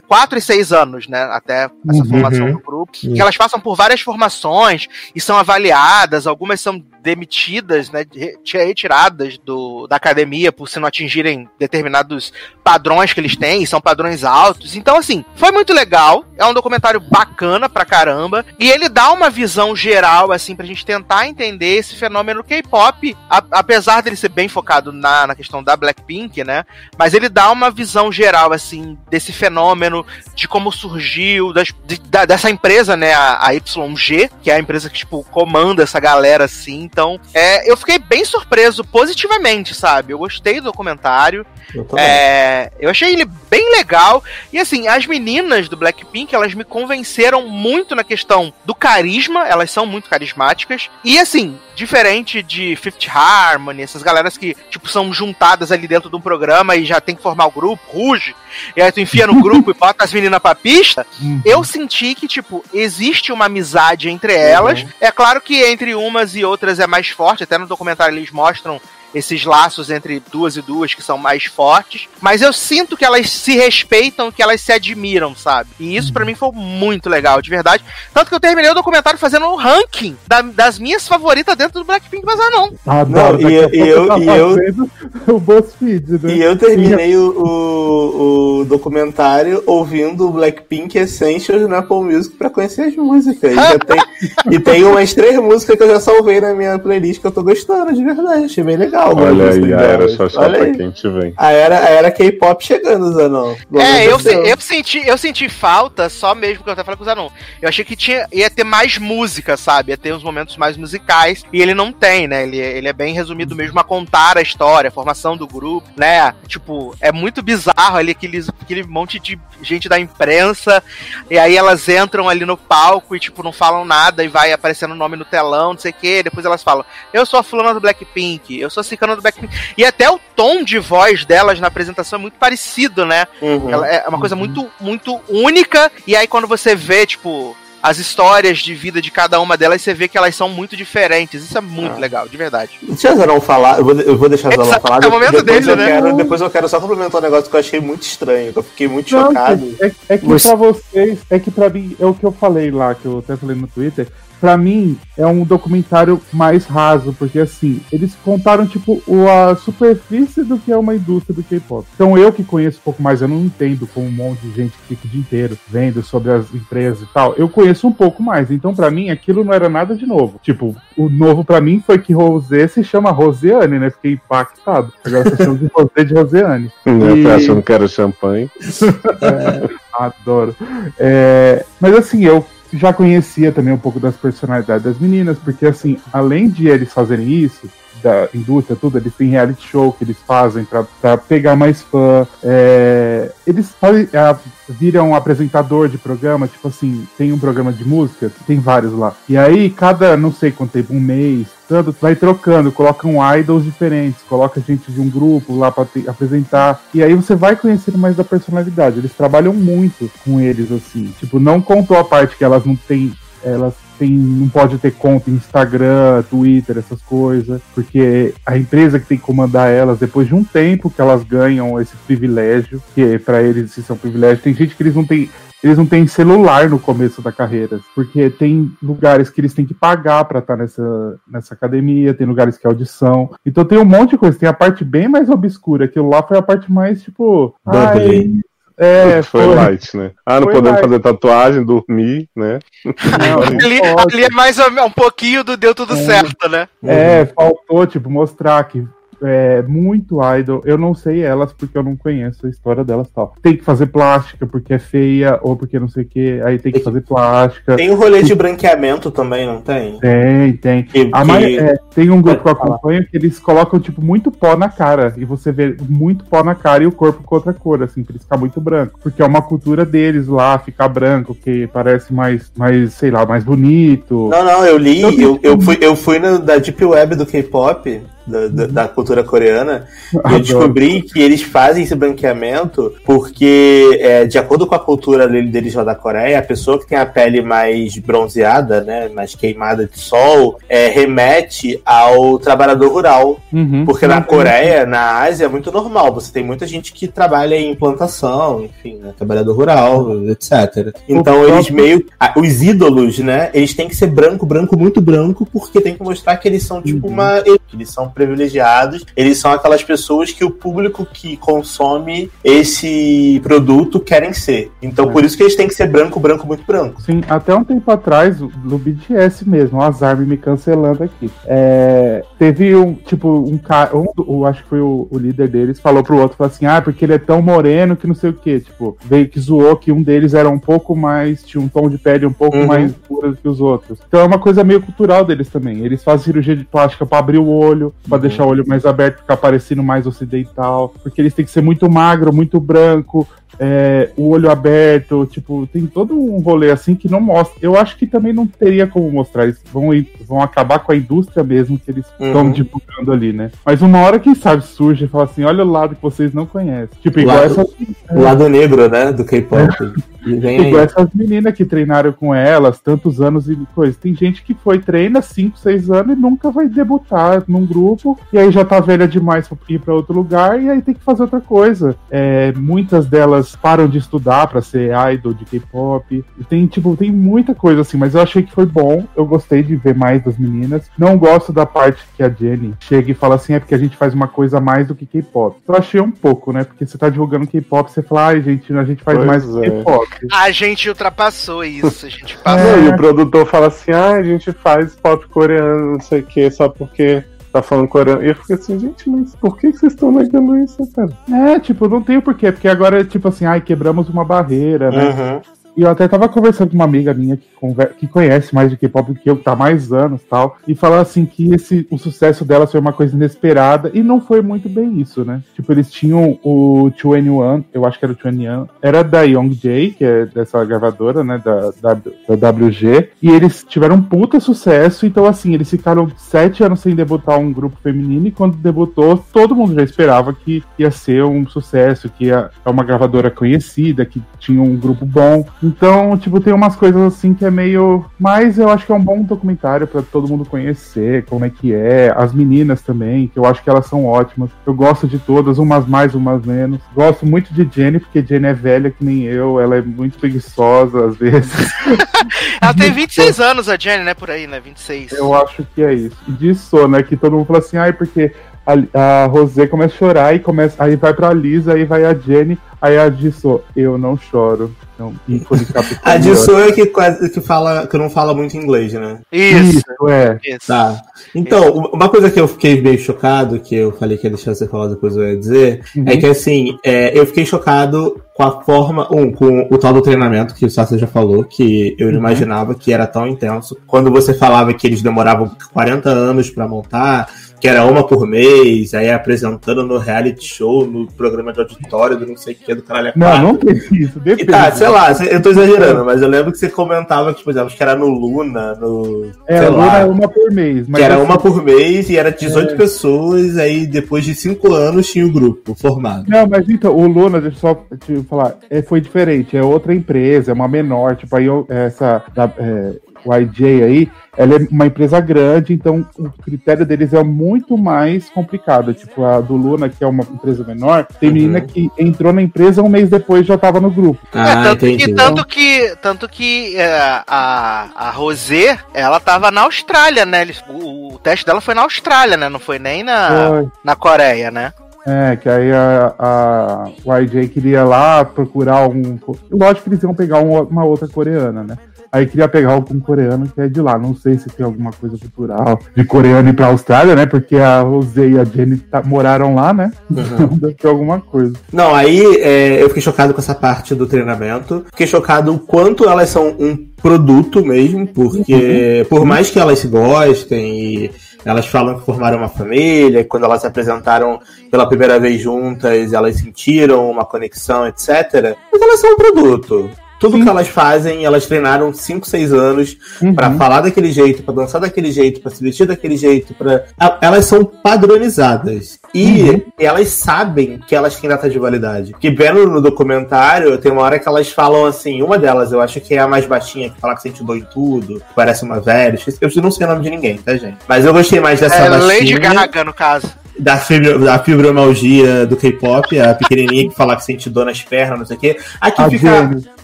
4 0.08 0.38
e 0.38 0.42
6 0.42 0.72
anos, 0.72 1.08
né, 1.08 1.22
até 1.32 1.64
essa 1.64 1.72
Uhum. 1.86 2.04
formação 2.04 2.52
do 2.52 2.58
grupo. 2.60 2.92
Uhum. 3.04 3.14
Que 3.14 3.20
elas 3.20 3.36
passam 3.36 3.60
por 3.60 3.74
várias 3.76 4.00
formações 4.00 4.86
e 5.14 5.20
são 5.20 5.36
avaliadas, 5.36 6.26
algumas 6.26 6.60
são 6.60 6.82
demitidas, 7.02 7.90
né, 7.90 8.04
re- 8.14 8.36
retiradas 8.52 9.38
do, 9.38 9.86
da 9.86 9.96
academia 9.96 10.52
por 10.52 10.68
se 10.68 10.78
não 10.78 10.86
atingirem 10.88 11.48
determinados 11.58 12.30
padrões 12.62 13.12
que 13.14 13.20
eles 13.20 13.36
têm, 13.36 13.62
e 13.62 13.66
são 13.66 13.80
padrões 13.80 14.22
altos. 14.24 14.76
Então, 14.76 14.96
assim, 14.98 15.24
foi 15.34 15.50
muito 15.50 15.72
legal. 15.72 16.24
É 16.36 16.44
um 16.44 16.52
documentário 16.52 17.00
bacana 17.00 17.68
pra 17.70 17.86
caramba. 17.86 18.44
E 18.58 18.68
ele 18.70 18.88
dá 18.88 19.12
uma 19.12 19.30
visão 19.30 19.74
geral, 19.74 20.30
assim, 20.30 20.54
pra 20.54 20.66
gente 20.66 20.84
tentar 20.84 21.26
entender 21.26 21.76
esse 21.76 21.96
fenômeno 21.96 22.44
K-pop, 22.44 23.16
apesar 23.50 24.02
dele 24.02 24.16
ser 24.16 24.28
bem 24.28 24.48
focado 24.48 24.92
na, 24.92 25.26
na 25.26 25.34
questão 25.34 25.62
da 25.62 25.76
Blackpink, 25.76 26.44
né? 26.44 26.64
Mas 26.98 27.14
ele 27.14 27.28
dá 27.28 27.50
uma 27.50 27.70
visão 27.70 28.12
geral, 28.12 28.52
assim, 28.52 28.98
desse 29.08 29.29
fenômeno, 29.32 30.04
de 30.34 30.46
como 30.48 30.70
surgiu, 30.72 31.52
das- 31.52 31.72
de- 31.84 32.00
da- 32.00 32.24
dessa 32.24 32.50
empresa, 32.50 32.96
né? 32.96 33.12
A, 33.14 33.46
a 33.48 33.50
YG, 33.52 34.30
que 34.42 34.50
é 34.50 34.54
a 34.54 34.58
empresa 34.58 34.88
que, 34.90 34.98
tipo, 34.98 35.24
comanda 35.30 35.82
essa 35.82 36.00
galera, 36.00 36.44
assim. 36.44 36.82
Então, 36.82 37.18
é, 37.34 37.70
eu 37.70 37.76
fiquei 37.76 37.98
bem 37.98 38.24
surpreso 38.24 38.84
positivamente, 38.84 39.74
sabe? 39.74 40.12
Eu 40.12 40.18
gostei 40.18 40.60
do 40.60 40.64
documentário. 40.70 41.44
Eu. 41.74 41.86
É, 41.96 42.72
eu 42.80 42.90
achei 42.90 43.12
ele 43.12 43.24
bem 43.48 43.70
legal. 43.72 44.22
E 44.52 44.58
assim, 44.58 44.88
as 44.88 45.06
meninas 45.06 45.68
do 45.68 45.76
Blackpink, 45.76 46.34
elas 46.34 46.52
me 46.54 46.64
convenceram 46.64 47.46
muito 47.48 47.94
na 47.94 48.02
questão 48.02 48.52
do 48.64 48.74
carisma. 48.74 49.46
Elas 49.46 49.70
são 49.70 49.86
muito 49.86 50.08
carismáticas. 50.10 50.88
E 51.04 51.18
assim, 51.18 51.58
diferente 51.76 52.42
de 52.42 52.74
Fifth 52.76 53.08
Harmony, 53.08 53.82
essas 53.82 54.02
galeras 54.02 54.36
que, 54.36 54.56
tipo, 54.68 54.88
são 54.88 55.12
juntadas 55.12 55.70
ali 55.70 55.86
dentro 55.86 56.10
de 56.10 56.16
um 56.16 56.20
programa 56.20 56.74
e 56.76 56.84
já 56.84 57.00
tem 57.00 57.14
que 57.14 57.22
formar 57.22 57.46
o 57.46 57.50
grupo, 57.52 57.80
ruge. 57.92 58.34
E 58.76 58.82
aí 58.82 58.90
tu 58.90 59.00
enfia 59.00 59.19
no 59.26 59.40
grupo 59.40 59.70
e 59.70 59.74
bota 59.74 60.04
as 60.04 60.12
meninas 60.12 60.40
pra 60.40 60.54
pista. 60.54 61.06
Uhum. 61.20 61.40
Eu 61.44 61.64
senti 61.64 62.14
que, 62.14 62.26
tipo, 62.26 62.64
existe 62.72 63.32
uma 63.32 63.46
amizade 63.46 64.08
entre 64.08 64.34
elas. 64.34 64.84
É 65.00 65.10
claro 65.10 65.40
que 65.40 65.62
entre 65.62 65.94
umas 65.94 66.34
e 66.34 66.44
outras 66.44 66.78
é 66.78 66.86
mais 66.86 67.08
forte. 67.08 67.44
Até 67.44 67.58
no 67.58 67.66
documentário 67.66 68.16
eles 68.16 68.30
mostram 68.30 68.80
esses 69.14 69.44
laços 69.44 69.90
entre 69.90 70.22
duas 70.30 70.56
e 70.56 70.62
duas 70.62 70.94
que 70.94 71.02
são 71.02 71.18
mais 71.18 71.44
fortes, 71.44 72.08
mas 72.20 72.42
eu 72.42 72.52
sinto 72.52 72.96
que 72.96 73.04
elas 73.04 73.28
se 73.30 73.56
respeitam, 73.56 74.30
que 74.30 74.42
elas 74.42 74.60
se 74.60 74.72
admiram, 74.72 75.34
sabe? 75.34 75.68
E 75.80 75.96
isso 75.96 76.12
pra 76.12 76.24
mim 76.24 76.34
foi 76.34 76.50
muito 76.52 77.08
legal, 77.08 77.42
de 77.42 77.50
verdade. 77.50 77.84
Tanto 78.14 78.28
que 78.28 78.34
eu 78.34 78.40
terminei 78.40 78.70
o 78.70 78.74
documentário 78.74 79.18
fazendo 79.18 79.46
um 79.46 79.56
ranking 79.56 80.16
da- 80.28 80.42
das 80.42 80.78
minhas 80.78 81.06
favoritas 81.08 81.56
dentro 81.56 81.80
do 81.80 81.84
Blackpink 81.84 82.24
Bazar 82.24 82.50
não. 82.50 82.72
Adoro, 82.86 83.40
Não, 83.40 83.50
e 83.50 83.60
daqui 83.62 83.80
a 83.82 83.86
eu- 83.86 84.06
pouco 84.06 84.22
e 84.22 84.26
tá 84.26 84.36
eu- 84.36 85.34
o 85.34 85.40
BuzzFeed, 85.40 86.10
né? 86.22 86.34
E 86.34 86.42
eu 86.42 86.56
terminei 86.56 87.16
o, 87.16 87.30
o, 87.30 88.60
o 88.60 88.64
documentário 88.64 89.62
ouvindo 89.66 90.28
o 90.28 90.32
Blackpink 90.32 90.96
Essentials 90.98 91.68
na 91.68 91.78
Apple 91.78 92.00
Music 92.02 92.36
pra 92.36 92.50
conhecer 92.50 92.82
as 92.82 92.96
músicas. 92.96 93.52
E, 93.54 93.78
tem, 93.84 94.52
e 94.52 94.60
tem 94.60 94.84
umas 94.84 95.12
três 95.14 95.36
músicas 95.38 95.76
que 95.76 95.82
eu 95.82 95.88
já 95.88 96.00
salvei 96.00 96.40
na 96.40 96.54
minha 96.54 96.78
playlist 96.78 97.20
que 97.20 97.26
eu 97.26 97.32
tô 97.32 97.42
gostando, 97.42 97.92
de 97.92 98.04
verdade. 98.04 98.44
Achei 98.44 98.62
bem 98.64 98.76
legal. 98.76 98.99
Olha 99.08 99.50
aí, 99.50 99.74
a 99.74 99.80
era. 99.80 100.08
Xoxota 100.08 100.56
aí. 100.62 100.76
quente 100.76 101.08
vem. 101.08 101.32
A 101.36 101.52
era, 101.52 101.78
a 101.78 101.88
era 101.90 102.10
K-pop 102.10 102.64
chegando, 102.64 103.12
Zanon. 103.12 103.54
É, 103.74 104.06
eu, 104.06 104.18
se- 104.18 104.34
eu, 104.34 104.60
senti, 104.60 105.06
eu 105.06 105.16
senti 105.18 105.48
falta 105.48 106.08
só 106.08 106.34
mesmo 106.34 106.62
que 106.64 106.68
eu 106.68 106.72
até 106.72 106.84
falei 106.84 106.96
com 106.96 107.02
o 107.02 107.06
Zanon. 107.06 107.28
Eu 107.60 107.68
achei 107.68 107.84
que 107.84 107.96
tinha, 107.96 108.26
ia 108.32 108.50
ter 108.50 108.64
mais 108.64 108.98
música, 108.98 109.56
sabe? 109.56 109.92
Ia 109.92 109.96
ter 109.96 110.12
uns 110.14 110.22
momentos 110.22 110.56
mais 110.56 110.76
musicais. 110.76 111.44
E 111.52 111.60
ele 111.60 111.74
não 111.74 111.92
tem, 111.92 112.26
né? 112.28 112.42
Ele, 112.42 112.58
ele 112.58 112.88
é 112.88 112.92
bem 112.92 113.14
resumido 113.14 113.54
mesmo 113.56 113.78
a 113.80 113.84
contar 113.84 114.36
a 114.38 114.42
história, 114.42 114.88
a 114.88 114.92
formação 114.92 115.36
do 115.36 115.46
grupo, 115.46 115.88
né? 115.96 116.34
Tipo, 116.46 116.94
é 117.00 117.10
muito 117.12 117.42
bizarro 117.42 117.96
ali 117.96 118.12
aqueles, 118.12 118.48
aquele 118.48 118.82
monte 118.84 119.18
de 119.18 119.38
gente 119.62 119.88
da 119.88 119.98
imprensa. 119.98 120.82
E 121.30 121.38
aí 121.38 121.56
elas 121.56 121.88
entram 121.88 122.28
ali 122.28 122.44
no 122.44 122.56
palco 122.56 123.14
e, 123.16 123.20
tipo, 123.20 123.42
não 123.42 123.52
falam 123.52 123.84
nada 123.84 124.22
e 124.24 124.28
vai 124.28 124.52
aparecendo 124.52 124.92
o 124.92 124.96
nome 124.96 125.16
no 125.16 125.24
telão, 125.24 125.72
não 125.72 125.78
sei 125.80 125.90
o 125.90 125.94
quê. 125.94 126.22
Depois 126.22 126.44
elas 126.46 126.62
falam: 126.62 126.84
Eu 127.12 127.24
sou 127.26 127.40
a 127.40 127.42
fulana 127.42 127.74
do 127.74 127.80
Blackpink, 127.80 128.58
eu 128.58 128.70
sou 128.70 128.82
do 128.96 129.22
Blackpink. 129.22 129.54
E 129.76 129.84
até 129.84 130.10
o 130.10 130.18
tom 130.36 130.62
de 130.62 130.78
voz 130.78 131.24
delas 131.24 131.60
na 131.60 131.66
apresentação 131.68 132.18
é 132.18 132.22
muito 132.22 132.34
parecido, 132.38 133.04
né? 133.06 133.26
Uhum. 133.40 133.70
Ela 133.70 133.88
é 133.88 134.08
uma 134.08 134.18
coisa 134.18 134.36
muito, 134.36 134.68
muito 134.80 135.20
única. 135.28 135.90
E 136.06 136.14
aí, 136.16 136.26
quando 136.26 136.46
você 136.46 136.74
vê, 136.74 137.06
tipo, 137.06 137.56
as 137.82 137.96
histórias 137.98 138.58
de 138.58 138.74
vida 138.74 139.00
de 139.00 139.10
cada 139.10 139.40
uma 139.40 139.56
delas, 139.56 139.80
você 139.80 139.94
vê 139.94 140.06
que 140.06 140.18
elas 140.18 140.36
são 140.36 140.50
muito 140.50 140.76
diferentes. 140.76 141.42
Isso 141.42 141.56
é 141.56 141.62
muito 141.62 141.96
Ah. 141.96 141.98
legal, 141.98 142.28
de 142.28 142.36
verdade. 142.36 142.72
Deixa 142.82 143.10
a 143.12 143.40
falar, 143.40 143.78
eu 143.78 143.84
vou, 143.84 143.94
eu 144.00 144.18
vou 144.18 144.28
deixar 144.28 144.48
a 144.48 144.50
Zanon 144.50 144.64
Exato, 144.66 144.82
falar. 144.86 145.02
é 145.02 145.06
o 145.06 145.10
momento 145.10 145.42
depois, 145.42 145.64
dele, 145.66 145.70
eu 145.70 145.76
né? 145.76 145.86
quero, 145.86 146.16
depois 146.16 146.40
eu 146.42 146.50
quero 146.50 146.68
só 146.68 146.78
complementar 146.78 147.20
um 147.20 147.24
negócio 147.24 147.48
que 147.48 147.56
eu 147.56 147.60
achei 147.60 147.80
muito 147.80 148.02
estranho, 148.02 148.52
que 148.52 148.58
eu 148.58 148.62
fiquei 148.62 148.86
muito 148.86 149.14
Não, 149.16 149.28
chocado. 149.28 149.76
É, 149.80 149.92
é 150.10 150.18
que 150.18 150.26
Você- 150.26 150.48
pra 150.48 150.56
vocês, 150.56 151.18
é 151.30 151.38
que 151.38 151.50
pra 151.50 151.70
mim, 151.70 151.96
é 151.98 152.04
o 152.04 152.12
que 152.12 152.24
eu 152.24 152.32
falei 152.32 152.70
lá, 152.70 152.94
que 152.94 153.06
eu 153.06 153.20
até 153.20 153.34
falei 153.36 153.56
no 153.56 153.66
Twitter. 153.66 154.08
Pra 154.40 154.56
mim, 154.56 154.96
é 155.18 155.26
um 155.26 155.44
documentário 155.44 156.20
mais 156.32 156.64
raso, 156.66 157.14
porque 157.18 157.38
assim, 157.38 157.80
eles 157.92 158.16
contaram, 158.24 158.66
tipo, 158.66 159.02
a 159.28 159.54
superfície 159.56 160.42
do 160.42 160.58
que 160.58 160.72
é 160.72 160.76
uma 160.76 160.94
indústria 160.94 161.34
do 161.34 161.42
K-pop. 161.42 161.86
Então 161.94 162.16
eu 162.16 162.32
que 162.32 162.42
conheço 162.42 162.78
um 162.78 162.82
pouco 162.84 163.02
mais, 163.02 163.20
eu 163.20 163.28
não 163.28 163.40
entendo 163.40 163.86
como 163.86 164.06
um 164.06 164.10
monte 164.10 164.40
de 164.40 164.52
gente 164.52 164.72
que 164.72 164.94
fica 164.94 165.06
o 165.06 165.10
dia 165.10 165.20
inteiro 165.20 165.58
vendo 165.68 166.02
sobre 166.02 166.32
as 166.32 166.52
empresas 166.54 167.02
e 167.02 167.12
tal. 167.12 167.34
Eu 167.36 167.48
conheço 167.48 167.86
um 167.86 167.92
pouco 167.92 168.22
mais. 168.22 168.50
Então, 168.50 168.74
pra 168.74 168.90
mim, 168.90 169.10
aquilo 169.10 169.44
não 169.44 169.52
era 169.52 169.68
nada 169.68 169.94
de 169.94 170.06
novo. 170.06 170.40
Tipo, 170.42 170.74
o 170.96 171.08
novo 171.08 171.44
pra 171.44 171.60
mim 171.60 171.82
foi 171.84 171.98
que 171.98 172.12
Rosé 172.12 172.66
se 172.68 172.82
chama 172.82 173.10
Roseane, 173.10 173.78
né? 173.78 173.90
Fiquei 173.90 174.12
impactado. 174.12 174.92
Agora 175.04 175.24
você 175.24 175.44
chama 175.44 175.58
de 175.58 175.66
Rosé 175.74 176.04
de 176.04 176.14
Roseane. 176.14 176.72
Né, 176.86 177.10
E- 177.16 177.22
Você 177.22 177.28
achando 177.28 177.62
que 177.62 177.72
era 177.72 177.86
champanhe? 177.88 178.50
Adoro. 179.98 180.54
É, 180.98 181.64
mas 181.80 181.94
assim, 181.94 182.24
eu 182.24 182.44
já 182.72 182.92
conhecia 182.92 183.52
também 183.52 183.72
um 183.72 183.78
pouco 183.78 183.98
das 183.98 184.16
personalidades 184.16 184.84
das 184.84 184.98
meninas, 184.98 185.38
porque 185.38 185.66
assim, 185.66 185.98
além 186.12 186.48
de 186.48 186.68
eles 186.68 186.92
fazerem 186.92 187.28
isso, 187.28 187.68
da 188.02 188.28
indústria, 188.34 188.76
tudo, 188.76 188.98
eles 188.98 189.14
têm 189.14 189.28
reality 189.30 189.66
show 189.66 189.92
que 189.92 190.04
eles 190.04 190.16
fazem 190.26 190.64
pra 190.64 191.16
pegar 191.16 191.56
mais 191.56 191.82
fã. 191.82 192.26
é, 192.42 193.30
eles 193.46 193.70
fazem, 193.80 194.08
ah, 194.14 194.36
viram 194.68 195.14
apresentador 195.14 195.88
de 195.88 195.98
programa, 195.98 196.46
tipo 196.46 196.68
assim, 196.68 197.06
tem 197.18 197.32
um 197.32 197.38
programa 197.38 197.72
de 197.72 197.84
música, 197.84 198.30
tem 198.46 198.58
vários 198.60 198.92
lá. 198.92 199.14
E 199.28 199.36
aí, 199.36 199.70
cada, 199.70 200.16
não 200.16 200.32
sei 200.32 200.50
quanto 200.52 200.72
tempo, 200.72 200.94
um 200.94 201.00
mês, 201.00 201.48
tanto, 201.68 201.94
vai 202.00 202.14
trocando, 202.14 202.72
colocam 202.72 203.14
idols 203.36 203.64
diferentes, 203.64 204.22
coloca 204.28 204.60
gente 204.60 204.90
de 204.90 205.00
um 205.00 205.08
grupo 205.08 205.56
lá 205.56 205.72
te- 205.72 206.08
apresentar. 206.08 206.82
E 206.94 207.02
aí 207.02 207.14
você 207.14 207.34
vai 207.34 207.56
conhecendo 207.56 207.98
mais 207.98 208.16
da 208.16 208.24
personalidade. 208.24 208.98
Eles 208.98 209.12
trabalham 209.12 209.52
muito 209.52 210.10
com 210.24 210.40
eles, 210.40 210.70
assim. 210.72 211.14
Tipo, 211.18 211.38
não 211.38 211.60
contou 211.60 211.96
a 211.96 212.04
parte 212.04 212.36
que 212.36 212.44
elas 212.44 212.64
não 212.64 212.74
têm. 212.76 213.12
Elas 213.42 213.74
têm, 214.00 214.10
não 214.10 214.48
pode 214.48 214.78
ter 214.78 214.92
conta 214.92 215.30
em 215.30 215.34
Instagram, 215.34 216.22
Twitter, 216.28 216.78
essas 216.78 217.00
coisas, 217.02 217.60
porque 217.74 218.34
a 218.44 218.56
empresa 218.56 218.98
que 218.98 219.06
tem 219.06 219.18
que 219.18 219.24
comandar 219.24 219.70
elas, 219.70 219.98
depois 219.98 220.26
de 220.26 220.34
um 220.34 220.42
tempo 220.42 220.90
que 220.90 221.00
elas 221.00 221.22
ganham 221.22 221.80
esse 221.80 221.94
privilégio, 222.06 222.82
que 222.94 223.18
pra 223.18 223.42
eles 223.42 223.76
isso 223.76 223.92
é 223.92 223.94
um 223.94 223.98
privilégio, 223.98 224.42
tem 224.42 224.54
gente 224.54 224.74
que 224.74 224.82
eles 224.82 224.94
não 224.94 225.04
têm 225.04 225.28
eles 225.62 225.76
não 225.76 225.84
têm 225.84 226.06
celular 226.06 226.70
no 226.70 226.78
começo 226.78 227.20
da 227.20 227.30
carreira, 227.30 227.80
porque 227.94 228.30
tem 228.30 228.72
lugares 228.82 229.28
que 229.28 229.42
eles 229.42 229.52
têm 229.52 229.66
que 229.66 229.74
pagar 229.74 230.24
pra 230.24 230.38
estar 230.38 230.56
nessa, 230.56 231.16
nessa 231.30 231.52
academia, 231.52 232.14
tem 232.14 232.26
lugares 232.26 232.56
que 232.56 232.66
é 232.66 232.70
audição. 232.70 233.30
Então 233.44 233.62
tem 233.62 233.78
um 233.78 233.84
monte 233.84 234.12
de 234.12 234.18
coisa, 234.18 234.38
tem 234.38 234.48
a 234.48 234.54
parte 234.54 234.82
bem 234.82 235.06
mais 235.06 235.28
obscura, 235.28 235.84
aquilo 235.84 236.08
lá 236.08 236.22
foi 236.22 236.38
a 236.38 236.42
parte 236.42 236.72
mais 236.72 237.02
tipo. 237.02 237.54
ai. 237.66 238.40
É, 238.80 239.22
foi, 239.22 239.46
light, 239.46 239.94
né? 239.96 240.12
Ah, 240.24 240.36
não 240.40 240.44
Foi 240.44 240.54
podemos 240.54 240.80
light. 240.80 240.88
fazer 240.88 241.00
tatuagem, 241.00 241.64
dormir, 241.64 242.28
né? 242.34 242.58
Não, 243.20 243.42
Ali, 243.42 243.80
ali 244.12 244.24
é 244.24 244.30
mais 244.30 244.58
ou- 244.58 244.70
um 244.86 244.90
pouquinho 244.90 245.44
do 245.44 245.56
deu 245.56 245.74
tudo 245.74 245.94
certo, 245.96 246.48
né? 246.48 246.66
É, 246.82 247.26
faltou, 247.26 247.86
tipo, 247.86 248.08
mostrar 248.08 248.64
que 248.64 248.82
é 249.22 249.62
muito 249.62 250.18
idol. 250.38 250.62
Eu 250.64 250.78
não 250.78 250.94
sei 250.94 251.22
elas 251.22 251.52
porque 251.52 251.76
eu 251.76 251.82
não 251.82 251.96
conheço 251.96 252.46
a 252.46 252.50
história 252.50 252.84
delas 252.84 253.08
tal. 253.14 253.34
Tem 253.42 253.56
que 253.56 253.64
fazer 253.64 253.86
plástica 253.86 254.46
porque 254.46 254.74
é 254.74 254.78
feia 254.78 255.38
ou 255.42 255.56
porque 255.56 255.78
não 255.78 255.88
sei 255.88 256.04
o 256.04 256.06
que. 256.06 256.40
Aí 256.44 256.58
tem 256.58 256.72
que 256.72 256.80
fazer 256.80 257.00
plástica. 257.02 257.76
Tem 257.76 257.90
um 257.90 257.94
rolê 257.96 258.22
de 258.22 258.34
branqueamento 258.34 259.10
também, 259.10 259.46
não 259.46 259.60
tem? 259.60 259.98
Tem, 259.98 260.52
tem. 260.54 260.82
Que- 260.84 261.10
A 261.12 261.24
que- 261.24 261.58
é, 261.58 261.78
tem 261.94 262.10
um 262.10 262.20
grupo 262.22 262.42
que 262.42 262.48
eu 262.48 262.52
acompanho 262.52 263.06
que 263.06 263.16
eles 263.16 263.38
colocam, 263.38 263.78
tipo, 263.80 264.02
muito 264.02 264.30
pó 264.30 264.56
na 264.56 264.68
cara. 264.68 265.14
E 265.16 265.24
você 265.24 265.50
vê 265.52 265.76
muito 265.88 266.24
pó 266.24 266.42
na 266.42 266.54
cara 266.54 266.82
e 266.84 266.86
o 266.86 266.92
corpo 266.92 267.22
com 267.22 267.34
outra 267.34 267.52
cor, 267.52 267.82
assim, 267.82 268.02
pra 268.02 268.12
ele 268.12 268.22
ficar 268.22 268.36
muito 268.36 268.60
branco. 268.60 268.98
Porque 269.02 269.22
é 269.22 269.26
uma 269.26 269.42
cultura 269.42 269.84
deles 269.84 270.26
lá, 270.28 270.58
ficar 270.58 270.88
branco, 270.88 271.34
que 271.34 271.66
parece 271.68 272.12
mais, 272.12 272.50
mais 272.56 272.94
sei 272.94 273.10
lá, 273.10 273.24
mais 273.26 273.44
bonito. 273.44 274.28
Não, 274.30 274.44
não, 274.44 274.64
eu 274.64 274.76
li, 274.78 275.00
Eu- 275.00 275.10
eu, 275.18 275.40
eu 275.42 275.60
fui, 275.60 275.78
eu 275.80 275.96
fui 275.96 276.18
no, 276.18 276.38
da 276.38 276.56
Deep 276.58 276.84
Web 276.84 277.14
do 277.16 277.26
K-pop, 277.26 278.00
da, 278.30 278.48
da, 278.48 278.66
da 278.66 278.88
cultura 278.88 279.22
coreana, 279.24 279.86
e 280.12 280.16
eu 280.16 280.20
Adoro. 280.24 280.42
descobri 280.42 281.02
que 281.02 281.20
eles 281.20 281.42
fazem 281.42 281.82
esse 281.82 281.94
branqueamento 281.94 282.94
porque, 283.04 283.98
é, 284.00 284.24
de 284.24 284.38
acordo 284.38 284.66
com 284.66 284.74
a 284.74 284.78
cultura 284.78 285.26
dele- 285.28 285.48
deles 285.48 285.74
lá 285.74 285.84
da 285.84 285.94
Coreia, 285.94 286.38
a 286.38 286.42
pessoa 286.42 286.78
que 286.78 286.86
tem 286.86 286.98
a 286.98 287.06
pele 287.06 287.42
mais 287.42 287.96
bronzeada, 287.98 288.80
né, 288.82 289.08
mais 289.08 289.34
queimada 289.34 289.86
de 289.86 289.98
sol, 289.98 290.58
é, 290.68 290.88
remete 290.88 291.80
ao 291.84 292.38
trabalhador 292.38 292.90
rural. 292.92 293.38
Uhum. 293.52 293.84
Porque 293.84 294.06
na 294.06 294.22
Coreia, 294.22 294.86
na 294.86 295.20
Ásia, 295.22 295.46
é 295.46 295.48
muito 295.48 295.72
normal. 295.72 296.12
Você 296.14 296.32
tem 296.32 296.44
muita 296.44 296.66
gente 296.66 296.92
que 296.92 297.08
trabalha 297.08 297.56
em 297.56 297.74
plantação, 297.74 298.64
enfim, 298.64 298.96
né, 298.96 299.12
trabalhador 299.16 299.54
rural, 299.54 300.26
etc. 300.28 300.94
Então 301.08 301.44
eles 301.46 301.70
meio. 301.70 302.06
Os 302.36 302.62
ídolos, 302.62 303.18
né? 303.18 303.50
Eles 303.52 303.74
têm 303.74 303.88
que 303.88 303.96
ser 303.96 304.06
branco, 304.06 304.46
branco, 304.46 304.76
muito 304.78 305.00
branco, 305.00 305.46
porque 305.52 305.80
tem 305.80 305.94
que 305.94 306.02
mostrar 306.02 306.36
que 306.36 306.46
eles 306.48 306.62
são 306.62 306.80
tipo 306.80 307.06
uma. 307.08 307.42
Eles 307.72 307.90
são 307.90 308.08
privilegiados, 308.26 309.04
eles 309.16 309.38
são 309.38 309.50
aquelas 309.52 309.82
pessoas 309.82 310.30
que 310.30 310.44
o 310.44 310.50
público 310.50 311.06
que 311.10 311.36
consome 311.36 312.30
esse 312.44 313.40
produto 313.42 313.98
querem 314.00 314.32
ser. 314.32 314.70
Então 314.82 315.10
por 315.10 315.24
isso 315.24 315.36
que 315.36 315.42
eles 315.42 315.54
têm 315.56 315.66
que 315.68 315.74
ser 315.74 315.88
branco, 315.88 316.20
branco, 316.20 316.46
muito 316.46 316.64
branco. 316.66 317.00
Sim, 317.02 317.22
até 317.28 317.54
um 317.54 317.64
tempo 317.64 317.90
atrás, 317.90 318.38
no 318.40 318.78
BTS 318.78 319.48
mesmo, 319.48 319.78
o 319.78 319.82
Azar 319.82 320.16
me 320.18 320.36
cancelando 320.36 321.02
aqui. 321.04 321.30
É, 321.46 322.22
teve 322.38 322.74
um, 322.76 322.94
tipo, 322.94 323.28
um 323.28 323.56
cara, 323.58 323.96
um, 323.96 324.06
do- 324.14 324.44
acho 324.46 324.62
que 324.62 324.68
foi 324.68 324.80
o, 324.80 325.06
o 325.10 325.18
líder 325.18 325.48
deles, 325.48 325.80
falou 325.80 326.02
pro 326.02 326.18
outro, 326.18 326.36
falou 326.36 326.50
assim, 326.52 326.66
ah, 326.66 326.80
porque 326.82 327.04
ele 327.04 327.14
é 327.14 327.18
tão 327.18 327.40
moreno 327.42 327.96
que 327.96 328.06
não 328.06 328.14
sei 328.14 328.30
o 328.30 328.34
que, 328.34 328.60
tipo, 328.60 328.96
veio 329.04 329.28
que 329.28 329.38
zoou 329.40 329.76
que 329.76 329.90
um 329.92 330.02
deles 330.02 330.34
era 330.34 330.48
um 330.48 330.58
pouco 330.58 330.94
mais, 330.96 331.42
tinha 331.42 331.62
um 331.62 331.68
tom 331.68 331.88
de 331.88 331.98
pele 331.98 332.26
um 332.26 332.32
pouco 332.32 332.56
Uhum. 332.56 332.66
mais 332.66 332.92
puro 332.92 333.30
do 333.30 333.36
que 333.36 333.48
os 333.48 333.60
outros. 333.60 333.98
Então 334.06 334.20
é 334.20 334.24
uma 334.24 334.38
coisa 334.38 334.62
meio 334.64 334.80
cultural 334.82 335.24
deles 335.24 335.48
também. 335.48 335.84
Eles 335.84 336.02
fazem 336.02 336.24
cirurgia 336.24 336.56
de 336.56 336.64
plástica 336.64 337.06
pra 337.06 337.18
abrir 337.18 337.38
o 337.38 337.46
olho, 337.48 337.94
pra 338.08 338.18
deixar 338.18 338.44
o 338.44 338.48
olho 338.48 338.66
mais 338.66 338.84
aberto, 338.86 339.18
ficar 339.18 339.36
parecendo 339.36 339.82
mais 339.82 340.06
ocidental, 340.06 340.94
porque 341.02 341.20
eles 341.20 341.34
têm 341.34 341.44
que 341.44 341.50
ser 341.50 341.62
muito 341.62 341.88
magro, 341.90 342.32
muito 342.32 342.58
branco, 342.58 343.26
é, 343.58 344.10
o 344.16 344.28
olho 344.30 344.50
aberto, 344.50 345.26
tipo, 345.26 345.66
tem 345.72 345.86
todo 345.86 346.14
um 346.18 346.40
rolê 346.40 346.70
assim 346.70 346.94
que 346.94 347.10
não 347.10 347.20
mostra. 347.20 347.58
Eu 347.60 347.76
acho 347.76 347.96
que 347.96 348.06
também 348.06 348.32
não 348.32 348.46
teria 348.46 348.86
como 348.86 349.10
mostrar. 349.10 349.44
Eles 349.44 349.60
vão, 349.72 349.90
vão 350.26 350.40
acabar 350.42 350.78
com 350.80 350.92
a 350.92 350.96
indústria 350.96 351.42
mesmo 351.44 351.78
que 351.78 351.90
eles 351.90 352.04
estão 352.20 352.42
Uhum. 352.46 352.52
divulgando 352.52 353.12
ali, 353.12 353.32
né? 353.32 353.50
Mas 353.64 353.82
uma 353.82 353.98
hora, 354.00 354.18
quem 354.18 354.34
sabe, 354.34 354.62
surge 354.64 355.04
e 355.04 355.08
fala 355.08 355.24
assim: 355.24 355.44
olha 355.44 355.64
o 355.64 355.70
lado 355.70 355.94
que 355.96 356.02
vocês 356.02 356.32
não 356.32 356.46
conhecem. 356.46 356.98
Tipo, 357.00 357.20
igual, 357.20 357.36
Lado- 357.36 357.46
essas, 357.46 357.66
O 358.10 358.20
lado 358.20 358.48
negro, 358.48 358.88
né? 358.88 359.12
Do 359.12 359.24
K-pop. 359.24 359.92
Vem 360.22 360.68
igual 360.68 360.82
essas 360.84 361.08
meninas 361.14 361.54
que 361.54 361.64
treinaram 361.64 362.12
com 362.12 362.34
elas 362.34 362.78
tantos 362.78 363.22
anos 363.22 363.48
e 363.48 363.56
coisa. 363.74 363.96
Tem 363.98 364.14
gente 364.14 364.42
que 364.42 364.52
foi, 364.52 364.78
treina 364.78 365.22
5, 365.22 365.58
6 365.58 365.90
anos 365.90 366.14
e 366.14 366.20
nunca 366.20 366.50
vai 366.50 366.68
debutar 366.68 367.42
num 367.48 367.64
grupo, 367.64 368.18
e 368.30 368.36
aí 368.38 368.50
já 368.50 368.62
tá 368.62 368.80
velha 368.80 369.08
demais 369.08 369.48
pra 369.48 369.56
ir 369.70 369.78
pra 369.80 369.94
outro 369.94 370.14
lugar, 370.14 370.60
e 370.62 370.68
aí 370.68 370.82
tem 370.82 370.92
que 370.94 371.00
fazer 371.02 371.22
outra 371.22 371.40
coisa. 371.40 371.96
É, 372.10 372.52
muitas 372.52 373.06
delas 373.06 373.39
param 373.56 373.88
de 373.88 373.98
estudar 373.98 374.46
pra 374.46 374.60
ser 374.62 374.92
idol 375.12 375.32
de 375.34 375.44
K-pop. 375.44 376.24
E 376.38 376.44
tem, 376.44 376.66
tipo, 376.66 376.96
tem 376.96 377.10
muita 377.10 377.54
coisa 377.54 377.80
assim, 377.82 377.96
mas 377.96 378.14
eu 378.14 378.20
achei 378.22 378.42
que 378.42 378.52
foi 378.52 378.66
bom. 378.66 379.04
Eu 379.16 379.24
gostei 379.26 379.62
de 379.62 379.76
ver 379.76 379.94
mais 379.94 380.22
das 380.22 380.36
meninas. 380.38 380.90
Não 380.98 381.16
gosto 381.18 381.52
da 381.52 381.66
parte 381.66 382.02
que 382.16 382.22
a 382.22 382.28
Jenny 382.28 382.74
chega 382.80 383.10
e 383.10 383.14
fala 383.14 383.34
assim, 383.36 383.54
é 383.54 383.60
porque 383.60 383.74
a 383.74 383.78
gente 383.78 383.96
faz 383.96 384.14
uma 384.14 384.28
coisa 384.28 384.58
a 384.58 384.60
mais 384.60 384.86
do 384.88 384.94
que 384.94 385.06
K-pop. 385.06 385.56
Eu 385.66 385.74
achei 385.74 386.00
um 386.00 386.10
pouco, 386.10 386.52
né? 386.52 386.64
Porque 386.64 386.86
você 386.86 386.96
tá 386.98 387.08
divulgando 387.08 387.46
K-pop, 387.46 387.90
você 387.90 388.02
fala, 388.02 388.26
ai, 388.28 388.42
gente, 388.42 388.72
a 388.72 388.84
gente 388.84 389.02
faz 389.02 389.16
Pois 389.16 389.26
mais 389.28 389.44
do 389.44 389.60
que 389.60 389.66
é. 389.66 389.70
K-pop. 389.70 390.08
A 390.32 390.50
gente 390.50 390.88
ultrapassou 390.88 391.64
isso, 391.64 392.06
a 392.06 392.08
gente 392.08 392.34
É. 392.40 392.42
passou. 392.42 392.76
Não, 392.76 392.84
e 392.84 392.88
o 392.88 392.96
produtor 392.96 393.46
fala 393.46 393.66
assim, 393.68 393.92
ah, 393.92 394.14
a 394.14 394.22
gente 394.22 394.52
faz 394.52 394.94
pop 394.94 395.26
coreano, 395.28 395.92
não 395.92 396.00
sei 396.00 396.20
o 396.20 396.26
que, 396.26 396.50
só 396.50 396.68
porque 396.68 397.22
tá 397.52 397.62
falando 397.62 397.88
coreano. 397.88 398.22
E 398.22 398.28
eu 398.28 398.34
fico 398.34 398.52
assim, 398.54 398.78
gente, 398.78 399.08
mas 399.08 399.34
por 399.34 399.56
que 399.58 399.72
vocês 399.72 399.92
estão 399.92 400.12
negando 400.12 400.56
isso, 400.56 400.86
cara? 400.92 401.10
É, 401.30 401.58
tipo, 401.58 401.88
não 401.88 402.02
tem 402.02 402.16
o 402.16 402.22
porquê, 402.22 402.52
porque 402.52 402.68
agora 402.68 403.00
é 403.00 403.04
tipo 403.04 403.28
assim, 403.28 403.44
ai, 403.44 403.60
quebramos 403.60 404.08
uma 404.08 404.24
barreira, 404.24 404.90
né? 404.90 405.08
Uhum. 405.08 405.40
E 405.76 405.82
eu 405.82 405.90
até 405.90 406.06
tava 406.08 406.28
conversando 406.28 406.70
com 406.70 406.74
uma 406.74 406.84
amiga 406.84 407.14
minha 407.14 407.36
que, 407.36 407.46
conver- 407.56 407.94
que 407.94 408.06
conhece 408.06 408.54
mais 408.54 408.70
de 408.70 408.76
K-pop 408.76 409.14
que 409.14 409.30
eu, 409.30 409.36
que 409.36 409.44
tá 409.44 409.54
mais 409.56 409.92
anos 409.92 410.20
tal, 410.28 410.56
e 410.66 410.74
falou 410.74 410.98
assim 410.98 411.24
que 411.24 411.54
esse, 411.54 411.86
o 411.90 411.98
sucesso 411.98 412.44
dela 412.44 412.66
foi 412.66 412.80
uma 412.80 412.92
coisa 412.92 413.14
inesperada, 413.14 413.90
e 413.94 414.02
não 414.02 414.20
foi 414.20 414.42
muito 414.42 414.68
bem 414.68 415.00
isso, 415.00 415.24
né? 415.24 415.42
Tipo, 415.54 415.72
eles 415.72 415.90
tinham 415.90 416.38
o 416.42 416.90
21, 416.90 417.64
eu 417.72 417.84
acho 417.84 417.98
que 417.98 418.04
era 418.04 418.12
o 418.12 418.16
21, 418.16 418.66
era 418.82 419.02
da 419.02 419.22
Young 419.22 419.50
J, 419.50 419.90
que 419.90 420.04
é 420.04 420.26
dessa 420.26 420.64
gravadora, 420.64 421.22
né, 421.24 421.40
da, 421.44 421.70
da, 421.80 422.34
da 422.36 422.50
WG, 422.50 423.10
e 423.22 423.30
eles 423.30 423.64
tiveram 423.68 423.96
um 423.96 424.02
puta 424.02 424.40
sucesso, 424.40 425.06
então 425.06 425.24
assim, 425.24 425.54
eles 425.54 425.70
ficaram 425.70 426.10
sete 426.16 426.62
anos 426.62 426.80
sem 426.80 426.94
debutar 426.94 427.38
um 427.38 427.52
grupo 427.52 427.76
feminino, 427.82 428.26
e 428.26 428.30
quando 428.30 428.56
debutou, 428.56 429.24
todo 429.32 429.54
mundo 429.54 429.74
já 429.74 429.82
esperava 429.82 430.32
que 430.32 430.62
ia 430.78 430.90
ser 430.90 431.24
um 431.24 431.46
sucesso, 431.46 432.08
que 432.08 432.26
ia, 432.26 432.50
é 432.64 432.70
uma 432.70 432.84
gravadora 432.84 433.30
conhecida, 433.30 434.04
que 434.04 434.22
tinha 434.38 434.62
um 434.62 434.76
grupo 434.76 435.04
bom, 435.06 435.44
Então, 435.62 436.16
tipo, 436.16 436.40
tem 436.40 436.52
umas 436.52 436.74
coisas 436.74 437.00
assim 437.02 437.34
que 437.34 437.44
é 437.44 437.50
meio. 437.50 438.04
Mas 438.18 438.58
eu 438.58 438.68
acho 438.70 438.86
que 438.86 438.92
é 438.92 438.94
um 438.94 439.02
bom 439.02 439.22
documentário 439.22 439.86
pra 439.86 440.02
todo 440.02 440.28
mundo 440.28 440.48
conhecer 440.48 441.24
como 441.26 441.44
é 441.44 441.50
que 441.50 441.74
é. 441.74 442.12
As 442.16 442.32
meninas 442.32 442.80
também, 442.82 443.28
que 443.28 443.38
eu 443.38 443.44
acho 443.44 443.62
que 443.62 443.68
elas 443.68 443.86
são 443.86 444.06
ótimas. 444.06 444.50
Eu 444.66 444.74
gosto 444.74 445.06
de 445.06 445.18
todas, 445.18 445.58
umas 445.58 445.86
mais, 445.86 446.14
umas 446.14 446.44
menos. 446.44 446.80
Gosto 446.94 447.26
muito 447.26 447.52
de 447.52 447.68
Jenny, 447.70 448.00
porque 448.00 448.22
Jenny 448.22 448.46
é 448.46 448.54
velha 448.54 448.90
que 448.90 449.04
nem 449.04 449.24
eu. 449.24 449.60
Ela 449.60 449.76
é 449.76 449.82
muito 449.82 450.18
preguiçosa 450.18 451.06
às 451.06 451.16
vezes. 451.16 451.52
Ela 452.60 452.74
tem 452.74 452.92
26 452.92 453.40
anos, 453.40 453.68
a 453.68 453.76
Jenny, 453.76 454.04
né? 454.04 454.14
Por 454.14 454.30
aí, 454.30 454.46
né? 454.46 454.60
26. 454.60 455.12
Eu 455.12 455.34
acho 455.34 455.66
que 455.74 455.82
é 455.82 455.92
isso. 455.92 456.16
E 456.26 456.32
disso, 456.32 456.88
né? 456.88 457.02
Que 457.02 457.16
todo 457.16 457.32
mundo 457.36 457.46
fala 457.46 457.58
assim, 457.58 457.76
ai, 457.76 457.92
porque 457.92 458.32
a, 458.66 459.24
a 459.24 459.26
Rosé 459.26 459.66
começa 459.66 459.94
a 459.94 459.98
chorar 459.98 460.34
e 460.34 460.38
começa. 460.38 460.82
Aí 460.82 460.96
vai 460.96 461.12
pra 461.12 461.32
Lisa, 461.32 461.74
aí 461.74 461.84
vai 461.84 462.04
a 462.04 462.14
Jenny, 462.14 462.58
aí 462.80 462.98
a 462.98 463.08
Disso, 463.08 463.60
eu 463.76 463.96
não 463.98 464.16
choro. 464.16 464.74
Então, 464.94 465.14
ícone 465.28 465.64
capitão. 465.72 465.98
A 466.04 466.16
Disso 466.18 466.58
é 466.58 466.72
que, 466.72 466.86
quase- 466.86 467.30
que, 467.30 467.40
fala, 467.40 467.86
que 467.86 467.96
não 467.96 468.10
fala 468.10 468.34
muito 468.34 468.56
inglês, 468.56 468.92
né? 468.92 469.18
Isso. 469.32 469.78
Isso, 469.78 470.08
é. 470.08 470.38
Isso. 470.44 470.66
Tá. 470.66 471.00
Então, 471.34 471.70
uma 471.92 472.08
coisa 472.08 472.30
que 472.30 472.38
eu 472.38 472.46
fiquei 472.46 472.80
meio 472.82 472.98
chocado, 472.98 473.58
que 473.60 473.74
eu 473.74 473.92
falei 473.92 474.18
que 474.18 474.26
ia 474.26 474.30
deixar 474.30 474.54
você 474.54 474.68
falar 474.68 474.88
depois 474.88 475.16
eu 475.16 475.26
ia 475.28 475.36
dizer, 475.38 475.80
Uhum. 475.96 476.04
é 476.06 476.16
que 476.18 476.26
assim, 476.26 476.78
é, 476.84 477.18
eu 477.18 477.24
fiquei 477.26 477.46
chocado 477.46 478.20
com 478.34 478.42
a 478.42 478.62
forma, 478.62 479.06
um, 479.14 479.32
com 479.32 479.66
o 479.70 479.78
tal 479.78 479.92
do 479.94 480.02
treinamento 480.02 480.54
que 480.54 480.64
o 480.66 480.70
Sassi 480.70 480.96
já 480.98 481.06
falou, 481.06 481.44
que 481.44 481.94
eu 481.98 482.06
não 482.08 482.14
Uhum. 482.14 482.18
imaginava 482.20 482.74
que 482.74 482.92
era 482.92 483.06
tão 483.06 483.26
intenso. 483.26 483.76
Quando 483.86 484.10
você 484.10 484.34
falava 484.34 484.72
que 484.74 484.86
eles 484.86 485.02
demoravam 485.02 485.50
40 485.72 486.08
anos 486.10 486.50
pra 486.50 486.66
montar, 486.68 487.28
que 487.60 487.68
era 487.68 487.84
uma 487.84 488.02
por 488.06 488.26
mês, 488.26 488.94
aí 488.94 489.10
apresentando 489.10 489.82
no 489.86 489.98
reality 489.98 490.44
show, 490.44 490.86
no 490.86 491.06
programa 491.06 491.52
de 491.52 491.60
auditório, 491.60 492.16
do 492.16 492.26
não 492.26 492.36
sei 492.36 492.54
o 492.54 492.56
que, 492.56 492.74
do 492.74 492.82
caralho. 492.82 493.12
a 493.14 493.18
Não, 493.18 493.42
não 493.42 493.56
tem 493.56 493.74
isso. 493.76 493.92
E 494.16 494.20
Depende. 494.20 494.46
tá, 494.50 494.72
sei 494.72 494.88
lá, 494.88 495.12
eu 495.12 495.42
tô 495.42 495.50
exagerando, 495.50 496.04
mas 496.04 496.22
eu 496.22 496.28
lembro 496.28 496.50
que 496.52 496.58
você 496.58 496.68
comentava 496.70 497.34
que, 497.34 497.44
por 497.44 497.50
exemplo, 497.50 497.66
acho 497.68 497.76
que 497.76 497.82
era 497.82 497.94
no 497.94 498.08
Luna, 498.08 498.74
no. 498.74 499.30
É, 499.46 499.68
Luna 499.68 499.86
lá, 499.86 499.98
é 500.00 500.04
uma 500.06 500.28
por 500.28 500.50
mês. 500.50 500.86
Mas 500.88 500.98
que 501.00 501.04
era 501.04 501.14
assim, 501.16 501.24
uma 501.24 501.38
por 501.38 501.62
mês 501.62 502.08
e 502.08 502.16
era 502.16 502.30
18 502.32 502.76
pessoas, 502.76 503.58
aí 503.58 503.86
depois 503.86 504.24
de 504.24 504.34
5 504.34 504.72
anos 504.72 505.08
tinha 505.10 505.26
o 505.26 505.30
grupo 505.32 505.74
formado. 505.74 506.24
Não, 506.28 506.46
mas 506.48 506.68
então, 506.68 506.96
o 506.96 507.06
Luna, 507.06 507.40
deixa 507.40 507.56
eu 507.56 507.60
só 507.60 507.84
te 507.98 508.22
falar, 508.22 508.56
é, 508.70 508.80
foi 508.82 509.00
diferente, 509.00 509.56
é 509.56 509.62
outra 509.62 509.94
empresa, 509.94 510.50
é 510.50 510.54
uma 510.54 510.68
menor, 510.68 511.16
tipo, 511.16 511.36
aí 511.36 511.46
eu- 511.46 511.66
essa, 511.68 512.22
da, 512.34 512.50
é, 512.58 512.92
o 513.24 513.34
IJ 513.34 513.82
aí, 513.84 514.10
ela 514.36 514.54
é 514.56 514.66
uma 514.70 514.86
empresa 514.86 515.20
grande, 515.20 515.72
então 515.74 516.06
o 516.18 516.30
critério 516.42 516.86
deles 516.86 517.12
é 517.12 517.22
muito 517.22 517.76
mais 517.76 518.30
complicado, 518.30 518.94
tipo, 518.94 519.24
a 519.24 519.40
do 519.40 519.54
Luna, 519.56 519.88
que 519.88 520.02
é 520.02 520.06
uma 520.06 520.22
empresa 520.22 520.64
menor, 520.64 521.06
tem 521.18 521.28
Uhum. 521.28 521.34
menina 521.34 521.60
que 521.60 521.90
entrou 521.98 522.32
na 522.32 522.40
empresa 522.42 522.82
um 522.82 522.88
mês 522.88 523.10
depois 523.10 523.46
já 523.46 523.58
tava 523.58 523.80
no 523.80 523.90
grupo. 523.90 524.20
É, 524.34 524.38
Ah, 524.40 524.62
tanto, 524.62 524.86
entendi. 524.86 525.06
que, 525.06 525.14
tanto 525.14 525.44
que, 525.46 525.96
tanto 526.00 526.28
que 526.28 526.76
é, 526.76 527.22
a, 527.26 527.88
a 527.94 528.10
Rosé, 528.10 528.78
ela 528.94 529.20
tava 529.20 529.50
na 529.50 529.62
Austrália, 529.62 530.24
né? 530.24 530.42
Eles- 530.42 530.62
o, 530.68 531.14
o 531.14 531.18
teste 531.18 531.44
dela 531.44 531.60
foi 531.60 531.74
na 531.74 531.82
Austrália, 531.82 532.36
né? 532.36 532.48
Não 532.48 532.58
foi 532.60 532.78
nem 532.78 533.02
na, 533.02 533.48
Foi. 533.50 533.68
na 533.84 533.96
Coreia, 533.96 534.50
né? 534.50 534.72
É, 535.06 535.34
que 535.34 535.48
aí 535.48 535.72
a, 535.72 536.14
a, 536.18 536.88
o 537.04 537.16
IJ 537.20 537.48
queria 537.48 537.82
lá 537.84 538.22
procurar 538.22 538.86
um. 538.86 539.18
Lógico 539.50 539.84
que 539.84 539.88
eles 539.90 540.02
iam 540.02 540.14
pegar 540.14 540.40
um- 540.40 540.60
uma 540.62 540.84
outra 540.84 541.08
coreana, 541.08 541.62
né? 541.64 541.78
Aí 542.12 542.26
queria 542.26 542.48
pegar 542.48 542.72
algum 542.72 542.98
coreano 542.98 543.48
que 543.48 543.60
é 543.60 543.68
de 543.68 543.80
lá. 543.80 543.96
Não 543.98 544.16
sei 544.16 544.36
se 544.36 544.48
tem 544.50 544.66
alguma 544.66 544.90
coisa 544.92 545.16
cultural 545.16 545.78
de 545.96 546.04
coreano 546.04 546.48
ir 546.48 546.54
pra 546.54 546.66
Austrália, 546.66 547.14
né? 547.14 547.24
Porque 547.26 547.56
a 547.56 547.80
Rosé 547.82 548.28
e 548.30 548.38
a 548.38 548.44
Jenny 548.44 548.78
tá- 548.78 549.02
moraram 549.02 549.54
lá, 549.54 549.72
né? 549.72 549.92
Então 550.10 550.48
deve 550.58 550.74
ter 550.74 550.88
alguma 550.88 551.20
coisa. 551.20 551.52
Não, 551.72 551.94
aí 551.94 552.20
é, 552.40 552.82
eu 552.82 552.88
fiquei 552.88 553.02
chocado 553.02 553.32
com 553.32 553.40
essa 553.40 553.54
parte 553.54 553.94
do 553.94 554.06
treinamento. 554.06 554.84
Fiquei 554.90 555.06
chocado 555.06 555.54
o 555.54 555.58
quanto 555.58 556.08
elas 556.08 556.28
são 556.30 556.48
um 556.58 556.76
produto 557.00 557.64
mesmo, 557.64 558.06
porque 558.08 559.06
por 559.08 559.24
mais 559.24 559.48
que 559.50 559.58
elas 559.58 559.78
se 559.78 559.88
gostem 559.88 561.04
e 561.04 561.10
elas 561.44 561.66
falam 561.66 561.98
que 561.98 562.04
formaram 562.04 562.36
uma 562.38 562.48
família, 562.48 563.24
quando 563.24 563.44
elas 563.44 563.60
se 563.62 563.66
apresentaram 563.66 564.38
pela 564.70 564.86
primeira 564.86 565.18
vez 565.18 565.40
juntas, 565.40 566.12
elas 566.12 566.36
sentiram 566.36 567.10
uma 567.10 567.24
conexão, 567.24 567.86
etc. 567.86 568.56
Mas 568.72 568.82
elas 568.82 569.00
são 569.00 569.12
um 569.12 569.16
produto. 569.16 569.90
Tudo 570.20 570.40
que 570.42 570.48
elas 570.48 570.68
fazem, 570.68 571.24
elas 571.24 571.46
treinaram 571.46 571.92
5, 571.92 572.28
6 572.28 572.52
anos 572.52 572.96
Uhum. 573.20 573.34
Pra 573.34 573.50
falar 573.52 573.80
daquele 573.80 574.12
jeito, 574.12 574.42
pra 574.42 574.54
dançar 574.54 574.80
daquele 574.80 575.10
jeito, 575.10 575.40
pra 575.40 575.50
se 575.50 575.62
vestir 575.62 575.86
daquele 575.86 576.16
jeito, 576.16 576.54
para 576.54 576.84
elas 577.20 577.46
são 577.46 577.64
padronizadas 577.64 578.98
e 579.14 579.62
elas 579.78 580.08
sabem 580.08 580.78
que 580.86 580.94
elas 580.94 581.16
têm 581.16 581.28
data 581.28 581.48
de 581.48 581.58
validade. 581.58 582.14
Que 582.18 582.30
vendo 582.30 582.66
no 582.66 582.80
documentário, 582.80 583.76
tem 583.78 583.90
uma 583.90 584.02
hora 584.02 584.18
que 584.18 584.28
elas 584.28 584.50
falam 584.50 584.86
assim, 584.86 585.22
uma 585.22 585.38
delas, 585.38 585.72
eu 585.72 585.80
acho 585.80 586.00
que 586.00 586.14
é 586.14 586.18
a 586.18 586.28
mais 586.28 586.46
baixinha, 586.46 586.90
que 586.90 587.00
fala 587.00 587.14
que 587.14 587.22
sente 587.22 587.42
dor 587.42 587.56
em 587.56 587.66
tudo, 587.72 588.16
que 588.20 588.34
parece 588.34 588.62
uma 588.64 588.80
velha. 588.80 589.18
Eu 589.40 589.50
não 589.62 589.70
sei 589.70 589.86
o 589.86 589.90
nome 589.90 590.02
de 590.02 590.10
ninguém, 590.10 590.36
tá, 590.38 590.56
gente? 590.56 590.78
Mas 590.88 591.04
eu 591.04 591.12
gostei 591.12 591.40
mais 591.40 591.60
dessa 591.60 591.74
É 591.76 591.90
baixinha 591.90 592.06
Lady 592.06 592.38
Gaga, 592.38 592.84
no 592.84 592.92
caso. 592.92 593.26
da, 593.58 593.76
fibro, 593.76 594.18
da 594.24 594.38
fibromialgia 594.38 595.46
do 595.46 595.56
K-pop, 595.56 596.18
a 596.20 596.34
pequenininha 596.34 596.88
que 596.88 596.94
fala 596.96 597.16
que 597.16 597.24
sente 597.24 597.48
dor 597.50 597.66
nas 597.66 597.82
pernas, 597.82 598.18
não 598.18 598.26
sei 598.26 598.36
o 598.36 598.40
quê. 598.40 598.56
Aqui 598.80 599.02
A 599.02 599.10
fica, 599.10 599.26
Jenny. 599.26 599.64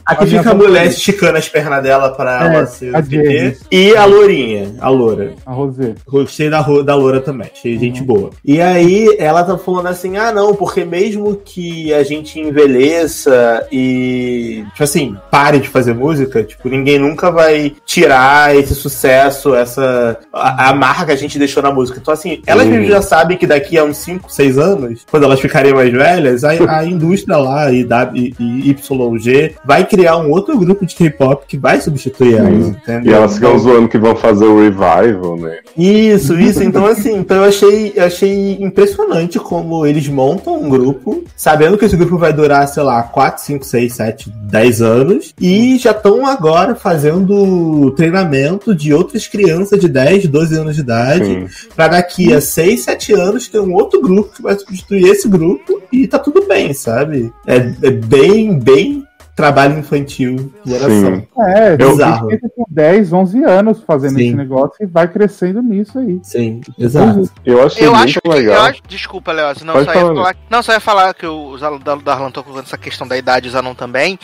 Aqui 0.06 0.26
fica 0.26 0.50
a 0.50 0.54
mulher 0.54 0.86
esticando 0.86 1.38
as 1.38 1.48
pernas 1.48 1.82
dela 1.82 2.10
pra 2.10 2.44
É, 2.44 2.54
ela 2.56 2.66
se. 2.66 2.90
Jenny. 3.08 3.56
E 3.70 3.94
a 3.96 4.04
lourinha, 4.04 4.74
a 4.80 4.88
loura. 4.88 5.32
A 5.44 5.52
Rosé. 5.52 5.94
Gostei 6.06 6.48
da, 6.48 6.62
da 6.62 6.94
loura 6.94 7.20
também, 7.20 7.50
achei 7.52 7.74
Uhum. 7.74 7.80
gente 7.80 8.02
boa. 8.02 8.30
E 8.44 8.60
aí 8.60 9.16
ela 9.18 9.42
tá 9.44 9.58
falando 9.58 9.86
assim: 9.88 10.16
ah, 10.16 10.32
não, 10.32 10.54
porque 10.54 10.84
mesmo 10.84 11.36
que 11.44 11.92
a 11.92 12.02
gente 12.02 12.38
envelheça 12.40 13.66
e, 13.72 14.64
tipo 14.70 14.82
assim, 14.84 15.16
pare 15.30 15.58
de 15.58 15.68
fazer 15.68 15.94
música, 15.94 16.42
tipo, 16.42 16.68
ninguém 16.68 16.98
nunca 16.98 17.30
vai 17.30 17.74
tirar 17.84 18.54
esse 18.56 18.74
sucesso, 18.74 19.54
essa. 19.54 20.18
a, 20.32 20.70
a 20.70 20.74
marca 20.74 21.06
que 21.06 21.12
a 21.12 21.16
gente 21.16 21.38
deixou 21.38 21.62
na 21.62 21.72
música. 21.72 21.98
Então, 22.00 22.14
assim, 22.14 22.42
elas 22.46 22.66
mesmo 22.66 22.86
já 22.86 23.02
sabem 23.02 23.36
que 23.36 23.46
daqui 23.46 23.76
a 23.78 23.84
uns 23.84 23.96
5, 23.98 24.30
6 24.32 24.58
anos, 24.58 25.06
quando 25.10 25.24
elas 25.24 25.40
ficarem 25.40 25.72
mais 25.74 25.90
velhas, 25.92 26.44
a, 26.44 26.50
a 26.78 26.84
indústria 26.84 27.36
lá, 27.36 27.72
e, 27.72 27.84
W, 27.84 28.34
e 28.38 28.70
YG, 28.70 29.54
vai 29.64 29.84
criar 29.84 29.95
um 30.16 30.30
outro 30.30 30.58
grupo 30.58 30.84
de 30.84 30.94
K-pop 30.94 31.46
que 31.46 31.56
vai 31.56 31.80
substituir 31.80 32.34
elas, 32.34 32.64
Sim. 32.64 32.70
entendeu? 32.70 33.12
E 33.12 33.14
elas 33.14 33.34
ficam 33.34 33.58
zoando 33.58 33.88
que 33.88 33.98
vão 33.98 34.14
fazer 34.14 34.44
o 34.44 34.60
revival, 34.60 35.36
né? 35.36 35.58
isso, 35.76 36.38
isso. 36.38 36.62
Então, 36.62 36.86
assim, 36.86 37.16
então 37.16 37.38
eu 37.38 37.44
achei, 37.44 37.98
achei 37.98 38.58
impressionante 38.60 39.38
como 39.38 39.86
eles 39.86 40.08
montam 40.08 40.60
um 40.60 40.68
grupo, 40.68 41.24
sabendo 41.36 41.76
que 41.76 41.84
esse 41.84 41.96
grupo 41.96 42.18
vai 42.18 42.32
durar, 42.32 42.66
sei 42.68 42.82
lá, 42.82 43.02
4, 43.02 43.44
5, 43.44 43.64
6, 43.64 43.92
7, 43.92 44.30
10 44.30 44.82
anos, 44.82 45.34
e 45.40 45.78
já 45.78 45.90
estão 45.90 46.26
agora 46.26 46.74
fazendo 46.74 47.90
treinamento 47.92 48.74
de 48.74 48.92
outras 48.92 49.26
crianças 49.26 49.78
de 49.78 49.88
10, 49.88 50.28
12 50.28 50.56
anos 50.56 50.74
de 50.74 50.80
idade, 50.80 51.46
pra 51.74 51.88
daqui 51.88 52.32
a 52.32 52.40
6, 52.40 52.82
7 52.82 53.12
anos 53.12 53.48
ter 53.48 53.60
um 53.60 53.74
outro 53.74 54.00
grupo 54.00 54.34
que 54.34 54.42
vai 54.42 54.58
substituir 54.58 55.04
esse 55.08 55.28
grupo 55.28 55.80
e 55.92 56.06
tá 56.06 56.18
tudo 56.18 56.46
bem, 56.46 56.72
sabe? 56.72 57.32
É, 57.46 57.56
é 57.56 57.90
bem, 57.90 58.58
bem 58.58 59.04
trabalho 59.36 59.78
infantil 59.78 60.50
de 60.64 60.72
geração. 60.72 61.16
Sim. 61.16 61.26
É, 61.42 61.72
Eu- 61.74 61.76
tem 61.76 61.88
Bizarro. 61.90 62.28
que 62.28 62.38
tem 62.38 62.50
10, 62.68 63.12
11 63.12 63.44
anos 63.44 63.82
fazendo 63.86 64.16
Sim. 64.16 64.28
esse 64.28 64.34
negócio 64.34 64.74
e 64.80 64.86
vai 64.86 65.06
crescendo 65.06 65.62
nisso 65.62 65.98
aí. 65.98 66.18
Sim, 66.22 66.62
exato. 66.78 67.30
Eu 67.44 67.64
achei 67.66 67.86
Eu 67.86 67.94
acho 67.94 68.18
que. 68.20 68.28
legal. 68.28 68.54
Eu 68.54 68.62
acho, 68.62 68.82
desculpa, 68.88 69.32
Leoz. 69.32 69.62
Não, 69.62 69.74
Pode 69.74 69.84
só 69.84 69.92
ia 69.92 70.00
falar, 70.00 70.14
falar, 70.14 70.36
não, 70.48 70.62
só 70.62 70.72
ia 70.72 70.80
falar 70.80 71.14
que 71.14 71.26
os 71.26 71.62
alunos 71.62 71.84
da 71.84 71.94
Darlan 71.96 72.28
estão 72.28 72.42
colocando 72.42 72.64
essa 72.64 72.78
questão 72.78 73.06
da 73.06 73.16
idade, 73.18 73.48
os 73.48 73.54
alunos 73.54 73.76
também. 73.76 74.18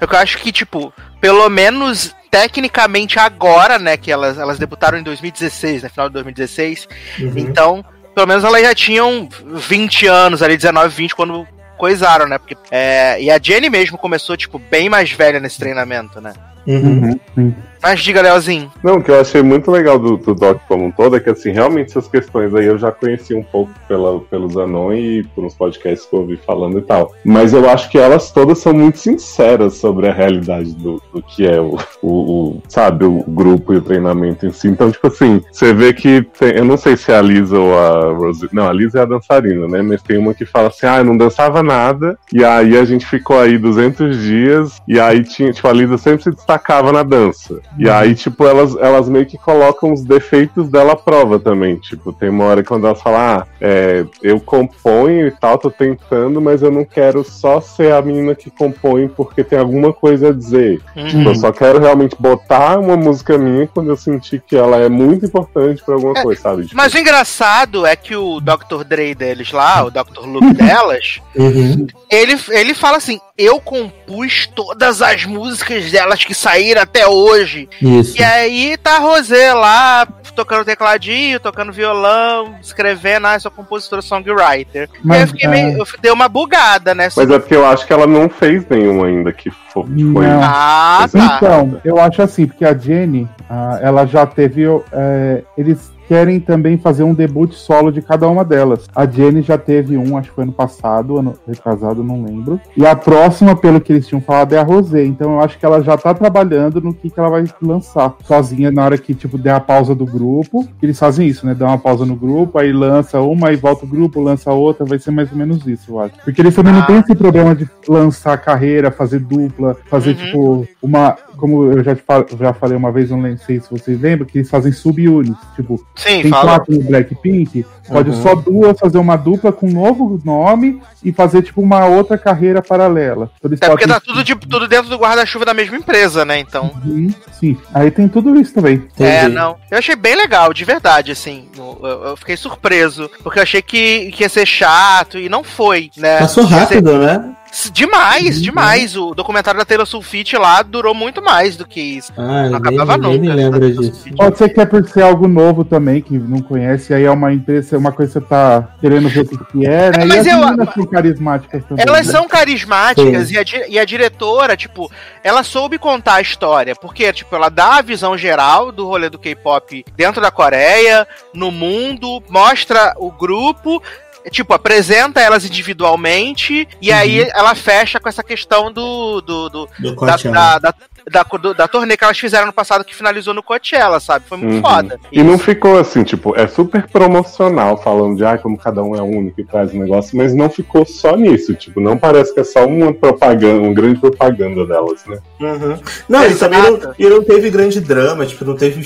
É 0.00 0.04
eu 0.04 0.18
acho 0.18 0.38
que, 0.38 0.50
tipo, 0.50 0.90
pelo 1.20 1.46
menos 1.50 2.14
tecnicamente 2.30 3.18
agora, 3.18 3.78
né, 3.78 3.96
que 3.98 4.10
elas, 4.10 4.38
elas 4.38 4.58
debutaram 4.58 4.98
em 4.98 5.02
2016, 5.02 5.82
né, 5.82 5.88
final 5.90 6.08
de 6.08 6.14
2016. 6.14 6.88
Uhum. 7.20 7.32
Então, 7.36 7.84
pelo 8.14 8.26
menos 8.26 8.42
elas 8.42 8.62
já 8.62 8.74
tinham 8.74 9.28
20 9.44 10.06
anos 10.06 10.42
ali, 10.42 10.56
19, 10.56 10.88
20, 10.94 11.14
quando 11.14 11.46
coisaram, 11.84 12.26
né? 12.26 12.38
Porque, 12.38 12.56
é, 12.70 13.22
e 13.22 13.30
a 13.30 13.38
Jenny 13.38 13.68
mesmo 13.68 13.98
começou, 13.98 14.38
tipo, 14.38 14.58
bem 14.58 14.88
mais 14.88 15.12
velha 15.12 15.38
nesse 15.38 15.58
treinamento, 15.58 16.18
né? 16.18 16.32
Uhum. 16.66 17.20
Sim. 17.34 17.54
Mas 17.84 18.00
diga, 18.00 18.22
Leozinho. 18.22 18.72
Não, 18.82 18.94
o 18.94 19.02
que 19.02 19.10
eu 19.10 19.20
achei 19.20 19.42
muito 19.42 19.70
legal 19.70 19.98
do, 19.98 20.16
do 20.16 20.34
Doc 20.34 20.58
como 20.66 20.86
um 20.86 20.90
todo 20.90 21.16
é 21.16 21.20
que, 21.20 21.28
assim, 21.28 21.50
realmente 21.50 21.90
essas 21.90 22.08
questões 22.08 22.54
aí 22.54 22.64
eu 22.64 22.78
já 22.78 22.90
conheci 22.90 23.34
um 23.34 23.42
pouco 23.42 23.70
pela, 23.86 24.20
pelo 24.20 24.48
Zanon 24.50 24.94
e 24.94 25.22
por 25.34 25.44
uns 25.44 25.54
podcasts 25.54 26.08
que 26.08 26.16
eu 26.16 26.20
ouvi 26.20 26.38
falando 26.38 26.78
e 26.78 26.80
tal. 26.82 27.12
Mas 27.22 27.52
eu 27.52 27.68
acho 27.68 27.90
que 27.90 27.98
elas 27.98 28.30
todas 28.30 28.56
são 28.56 28.72
muito 28.72 28.96
sinceras 28.98 29.74
sobre 29.74 30.08
a 30.08 30.14
realidade 30.14 30.72
do, 30.74 31.02
do 31.12 31.22
que 31.22 31.46
é 31.46 31.60
o, 31.60 31.76
o, 32.00 32.08
o, 32.08 32.62
sabe, 32.68 33.04
o 33.04 33.22
grupo 33.28 33.74
e 33.74 33.76
o 33.76 33.82
treinamento 33.82 34.46
em 34.46 34.52
si. 34.52 34.66
Então, 34.68 34.90
tipo 34.90 35.08
assim, 35.08 35.42
você 35.52 35.74
vê 35.74 35.92
que 35.92 36.22
tem- 36.22 36.56
eu 36.56 36.64
não 36.64 36.78
sei 36.78 36.96
se 36.96 37.12
é 37.12 37.18
a 37.18 37.22
Lisa 37.22 37.58
ou 37.58 37.78
a 37.78 38.12
Rose. 38.14 38.48
Não, 38.50 38.66
a 38.66 38.72
Lisa 38.72 39.00
é 39.00 39.02
a 39.02 39.06
dançarina, 39.06 39.68
né? 39.68 39.82
Mas 39.82 40.02
tem 40.02 40.16
uma 40.16 40.32
que 40.32 40.46
fala 40.46 40.68
assim: 40.68 40.86
ah, 40.86 41.00
eu 41.00 41.04
não 41.04 41.18
dançava 41.18 41.62
nada. 41.62 42.16
E 42.32 42.42
aí 42.42 42.78
a 42.78 42.84
gente 42.86 43.04
ficou 43.04 43.38
aí 43.38 43.58
200 43.58 44.22
dias. 44.22 44.80
E 44.88 44.98
aí 44.98 45.22
tinha, 45.22 45.52
tipo, 45.52 45.68
a 45.68 45.72
Lisa 45.74 45.98
sempre 45.98 46.22
se 46.22 46.30
destacava 46.30 46.90
na 46.90 47.02
dança. 47.02 47.60
E 47.78 47.88
aí, 47.90 48.14
tipo, 48.14 48.46
elas, 48.46 48.76
elas 48.76 49.08
meio 49.08 49.26
que 49.26 49.36
colocam 49.36 49.92
os 49.92 50.02
defeitos 50.04 50.68
dela 50.68 50.92
à 50.92 50.96
prova 50.96 51.38
também. 51.38 51.76
Tipo, 51.76 52.12
tem 52.12 52.28
uma 52.28 52.44
hora 52.44 52.62
quando 52.62 52.86
elas 52.86 53.00
falam, 53.02 53.20
ah, 53.20 53.46
é, 53.60 54.04
eu 54.22 54.38
componho 54.40 55.26
e 55.26 55.30
tal, 55.30 55.58
tô 55.58 55.70
tentando, 55.70 56.40
mas 56.40 56.62
eu 56.62 56.70
não 56.70 56.84
quero 56.84 57.24
só 57.24 57.60
ser 57.60 57.92
a 57.92 58.00
menina 58.02 58.34
que 58.34 58.50
compõe 58.50 59.08
porque 59.08 59.42
tem 59.42 59.58
alguma 59.58 59.92
coisa 59.92 60.28
a 60.28 60.32
dizer. 60.32 60.80
Uhum. 60.96 61.06
Tipo, 61.08 61.28
eu 61.30 61.34
só 61.34 61.50
quero 61.52 61.80
realmente 61.80 62.16
botar 62.18 62.78
uma 62.78 62.96
música 62.96 63.36
minha 63.36 63.66
quando 63.66 63.90
eu 63.90 63.96
sentir 63.96 64.40
que 64.46 64.56
ela 64.56 64.76
é 64.76 64.88
muito 64.88 65.26
importante 65.26 65.82
pra 65.84 65.94
alguma 65.94 66.18
É, 66.18 66.22
coisa, 66.22 66.40
sabe? 66.40 66.62
Tipo, 66.64 66.76
Mas 66.76 66.94
o 66.94 66.98
engraçado 66.98 67.84
é 67.86 67.96
que 67.96 68.14
o 68.14 68.40
Dr. 68.40 68.84
Dre 68.86 69.14
deles 69.14 69.50
lá, 69.52 69.84
o 69.84 69.90
Dr. 69.90 70.24
Luke 70.26 70.54
delas, 70.54 71.20
Uhum. 71.34 71.86
ele, 72.10 72.38
ele 72.50 72.74
fala 72.74 72.98
assim: 72.98 73.18
eu 73.36 73.60
compus 73.60 74.46
todas 74.54 75.02
as 75.02 75.24
músicas 75.24 75.90
delas 75.90 76.24
que 76.24 76.34
saíram 76.34 76.82
até 76.82 77.06
hoje. 77.06 77.63
Isso. 77.80 78.18
E 78.18 78.22
aí 78.24 78.76
tá 78.76 78.96
a 78.96 78.98
Rosé 79.00 79.52
lá, 79.52 80.06
tocando 80.34 80.64
tecladinho, 80.64 81.38
tocando 81.40 81.72
violão, 81.72 82.54
escrevendo, 82.60 83.26
ah, 83.26 83.38
sou 83.38 83.50
compositora 83.50 84.02
songwriter. 84.02 84.88
e 84.92 84.96
aí 84.96 85.00
Mas, 85.04 85.20
eu 85.22 85.26
fiquei 85.28 85.46
é. 85.46 85.50
meio. 85.50 85.78
Eu 85.78 85.86
dei 86.00 86.10
uma 86.12 86.28
bugada, 86.28 86.94
né? 86.94 87.08
Mas 87.16 87.30
é 87.30 87.38
porque 87.38 87.54
eu 87.54 87.66
acho 87.66 87.86
que 87.86 87.92
ela 87.92 88.06
não 88.06 88.28
fez 88.28 88.66
nenhum 88.68 89.04
ainda 89.04 89.32
que 89.32 89.50
fo- 89.50 89.84
que 89.84 90.12
foi. 90.12 90.26
Não. 90.26 90.40
Ah, 90.42 91.08
tá. 91.10 91.36
Então, 91.36 91.80
eu 91.84 91.98
acho 92.00 92.22
assim, 92.22 92.46
porque 92.46 92.64
a 92.64 92.76
Jenny, 92.76 93.28
ah, 93.48 93.78
ela 93.82 94.06
já 94.06 94.26
teve. 94.26 94.64
é, 94.92 95.42
eles 95.56 95.93
querem 96.08 96.40
também 96.40 96.76
fazer 96.78 97.02
um 97.04 97.14
debut 97.14 97.52
solo 97.52 97.90
de 97.90 98.00
cada 98.02 98.28
uma 98.28 98.44
delas. 98.44 98.86
A 98.94 99.06
Jenny 99.06 99.42
já 99.42 99.56
teve 99.58 99.96
um, 99.96 100.16
acho 100.16 100.28
que 100.30 100.34
foi 100.34 100.44
ano 100.44 100.52
passado, 100.52 101.18
ano 101.18 101.34
retrasado, 101.46 102.02
não 102.04 102.22
lembro. 102.24 102.60
E 102.76 102.86
a 102.86 102.94
próxima, 102.96 103.54
pelo 103.56 103.80
que 103.80 103.92
eles 103.92 104.06
tinham 104.06 104.20
falado, 104.20 104.54
é 104.54 104.58
a 104.58 104.62
Rosé. 104.62 105.04
Então 105.04 105.32
eu 105.34 105.40
acho 105.40 105.58
que 105.58 105.64
ela 105.66 105.82
já 105.82 105.96
tá 105.96 106.12
trabalhando 106.14 106.80
no 106.80 106.92
que, 106.94 107.10
que 107.10 107.18
ela 107.18 107.28
vai 107.30 107.44
lançar 107.62 108.14
sozinha 108.24 108.70
na 108.70 108.84
hora 108.84 108.98
que, 108.98 109.14
tipo, 109.14 109.36
der 109.38 109.54
a 109.54 109.60
pausa 109.60 109.94
do 109.94 110.04
grupo. 110.06 110.66
Eles 110.82 110.98
fazem 110.98 111.26
isso, 111.28 111.46
né? 111.46 111.54
Dá 111.54 111.66
uma 111.66 111.78
pausa 111.78 112.04
no 112.04 112.16
grupo, 112.16 112.58
aí 112.58 112.72
lança 112.72 113.20
uma, 113.20 113.48
aí 113.48 113.56
volta 113.56 113.84
o 113.84 113.88
grupo, 113.88 114.20
lança 114.20 114.50
outra. 114.52 114.84
Vai 114.84 114.98
ser 114.98 115.10
mais 115.10 115.30
ou 115.32 115.38
menos 115.38 115.66
isso, 115.66 115.92
eu 115.92 116.00
acho. 116.00 116.14
Porque 116.24 116.40
eles 116.40 116.54
também 116.54 116.72
Ah. 116.72 116.78
não 116.78 116.86
têm 116.86 116.98
esse 116.98 117.14
problema 117.14 117.54
de 117.54 117.68
lançar 117.88 118.36
carreira, 118.38 118.90
fazer 118.90 119.20
dupla, 119.20 119.76
fazer, 119.86 120.10
Uhum. 120.10 120.16
tipo, 120.16 120.68
uma. 120.82 121.16
Como 121.36 121.64
eu 121.64 121.82
já, 121.82 121.94
te 121.94 122.02
já 122.38 122.52
falei 122.54 122.76
uma 122.76 122.92
vez, 122.92 123.10
não 123.10 123.36
sei 123.36 123.60
se 123.60 123.70
vocês 123.70 124.00
lembram, 124.00 124.24
que 124.26 124.38
eles 124.38 124.48
fazem 124.48 124.70
sub-units. 124.72 125.36
Tipo, 125.56 125.84
Sim, 125.96 126.22
tem 126.22 126.30
fala. 126.30 126.44
quatro 126.58 126.74
no 126.74 126.82
Blackpink, 126.82 127.64
pode 127.88 128.10
Uhum. 128.10 128.22
só 128.22 128.34
duas 128.34 128.78
fazer 128.78 128.98
uma 128.98 129.16
dupla 129.16 129.52
com 129.52 129.68
um 129.68 129.72
novo 129.72 130.20
nome 130.24 130.80
e 131.04 131.12
fazer, 131.12 131.42
tipo, 131.42 131.60
uma 131.60 131.86
outra 131.86 132.18
carreira 132.18 132.60
paralela. 132.60 133.30
Então, 133.38 133.48
eles 133.48 133.58
Até 133.62 133.68
porque 133.70 133.84
podem- 133.86 133.94
tá 133.94 134.00
tudo, 134.04 134.24
de, 134.24 134.34
tudo 134.34 134.66
dentro 134.66 134.88
do 134.90 134.96
guarda-chuva 134.96 135.44
da 135.44 135.54
mesma 135.54 135.76
empresa, 135.76 136.24
né? 136.24 136.38
Então. 136.40 136.70
Uhum, 136.84 137.12
sim. 137.38 137.56
Aí 137.72 137.90
tem 137.90 138.08
tudo 138.08 138.34
isso 138.40 138.52
também. 138.54 138.82
É, 138.98 139.20
Entendi. 139.20 139.34
não. 139.34 139.56
Eu 139.70 139.78
achei 139.78 139.94
bem 139.94 140.16
legal, 140.16 140.52
de 140.52 140.64
verdade, 140.64 141.12
assim. 141.12 141.48
Eu, 141.56 141.78
eu- 141.82 142.16
fiquei 142.16 142.36
surpreso. 142.36 143.08
Porque 143.22 143.38
eu 143.38 143.42
achei 143.42 143.62
que, 143.62 144.10
que 144.12 144.22
ia 144.24 144.28
ser 144.28 144.46
chato 144.46 145.18
e 145.18 145.28
não 145.28 145.44
foi, 145.44 145.90
né? 145.96 146.18
Passou 146.18 146.42
Ia 146.44 146.48
ser- 146.48 146.54
rápido, 146.56 146.98
né? 146.98 147.30
Demais, 147.72 148.40
demais. 148.42 148.96
O 148.96 149.14
documentário 149.14 149.58
da 149.58 149.64
Taylor 149.64 149.86
Sulfite 149.86 150.36
lá 150.36 150.62
durou 150.62 150.94
muito 150.94 151.22
mais 151.22 151.56
do 151.56 151.66
que 151.66 151.80
isso. 151.80 152.12
Ah, 152.16 152.44
Não 152.44 152.48
nem, 152.48 152.54
acabava 152.56 152.96
nem 152.98 153.18
nunca. 153.18 153.20
me 153.20 153.32
lembro 153.32 153.72
disso. 153.72 154.04
Pode 154.16 154.38
ser 154.38 154.48
que 154.48 154.60
é 154.60 154.66
por 154.66 154.86
ser 154.88 155.02
algo 155.02 155.28
novo 155.28 155.64
também, 155.64 156.02
que 156.02 156.18
não 156.18 156.40
conhece, 156.40 156.92
aí 156.92 157.04
é 157.04 157.10
uma 157.10 157.32
empresa, 157.32 157.78
uma 157.78 157.92
coisa 157.92 158.12
que 158.12 158.18
você 158.20 158.26
tá 158.28 158.68
querendo 158.80 159.08
ver 159.08 159.20
o 159.20 159.44
que 159.46 159.66
é, 159.66 159.90
né? 159.90 159.98
É, 159.98 160.04
e 160.04 160.08
mas 160.08 160.18
as 160.20 160.26
eu- 160.26 160.38
meninas 160.40 160.74
são 160.74 160.86
carismáticas 160.86 161.64
também. 161.64 161.84
Elas 161.86 162.06
né? 162.06 162.12
são 162.12 162.28
carismáticas 162.28 163.30
e 163.30 163.38
a, 163.38 163.44
e 163.68 163.78
a 163.78 163.84
diretora, 163.84 164.56
tipo, 164.56 164.90
ela 165.22 165.42
soube 165.42 165.78
contar 165.78 166.14
a 166.14 166.20
história. 166.20 166.74
Porque, 166.74 167.12
tipo, 167.12 167.34
ela 167.34 167.48
dá 167.48 167.78
a 167.78 167.82
visão 167.82 168.16
geral 168.18 168.72
do 168.72 168.86
rolê 168.86 169.08
do 169.08 169.18
K-pop 169.18 169.84
dentro 169.96 170.20
da 170.20 170.30
Coreia, 170.30 171.06
no 171.32 171.50
mundo, 171.50 172.22
mostra 172.28 172.94
o 172.98 173.10
grupo. 173.10 173.82
Tipo, 174.30 174.54
apresenta 174.54 175.20
elas 175.20 175.44
individualmente 175.44 176.66
e 176.80 176.90
aí 176.92 177.20
ela 177.34 177.54
fecha 177.54 178.00
com 178.00 178.08
essa 178.08 178.22
questão 178.22 178.72
do. 178.72 179.20
do, 179.20 179.48
do- 179.48 179.68
Do 179.78 179.94
da, 180.32 180.58
da, 180.58 180.58
da, 180.58 180.74
da, 181.10 181.22
do- 181.22 181.54
da 181.54 181.68
turnê 181.68 181.96
que 181.96 182.04
elas 182.04 182.18
fizeram 182.18 182.46
no 182.46 182.52
passado 182.52 182.84
que 182.84 182.94
finalizou 182.94 183.34
no 183.34 183.42
Coachella, 183.42 184.00
sabe? 184.00 184.24
Foi 184.28 184.38
muito 184.38 184.54
Uhum. 184.56 184.62
foda. 184.62 184.98
E 185.12 185.22
não 185.22 185.38
ficou 185.38 185.78
assim, 185.78 186.02
tipo, 186.02 186.34
é 186.36 186.46
super 186.46 186.86
promocional, 186.88 187.76
falando 187.82 188.16
de 188.16 188.24
ah, 188.24 188.38
como 188.38 188.56
cada 188.58 188.82
um 188.82 188.94
é 188.96 189.02
único 189.02 189.40
e 189.40 189.44
traz 189.44 189.72
um 189.74 189.78
negócio, 189.80 190.16
mas 190.16 190.34
não 190.34 190.48
ficou 190.48 190.84
só 190.86 191.16
nisso, 191.16 191.54
tipo, 191.54 191.80
não 191.80 191.96
parece 191.96 192.32
que 192.32 192.40
é 192.40 192.44
só 192.44 192.66
uma 192.66 192.92
propaganda, 192.92 193.60
uma 193.62 193.72
grande 193.74 194.00
propaganda 194.00 194.66
delas, 194.66 195.04
né? 195.06 195.18
Uhum. 195.40 195.78
Não, 196.08 196.26
e 196.26 196.34
também 196.34 196.60
não, 196.62 196.94
e 196.98 197.06
não 197.08 197.22
teve 197.22 197.50
grande 197.50 197.80
drama, 197.80 198.24
tipo, 198.26 198.44
não 198.44 198.56
teve. 198.56 198.84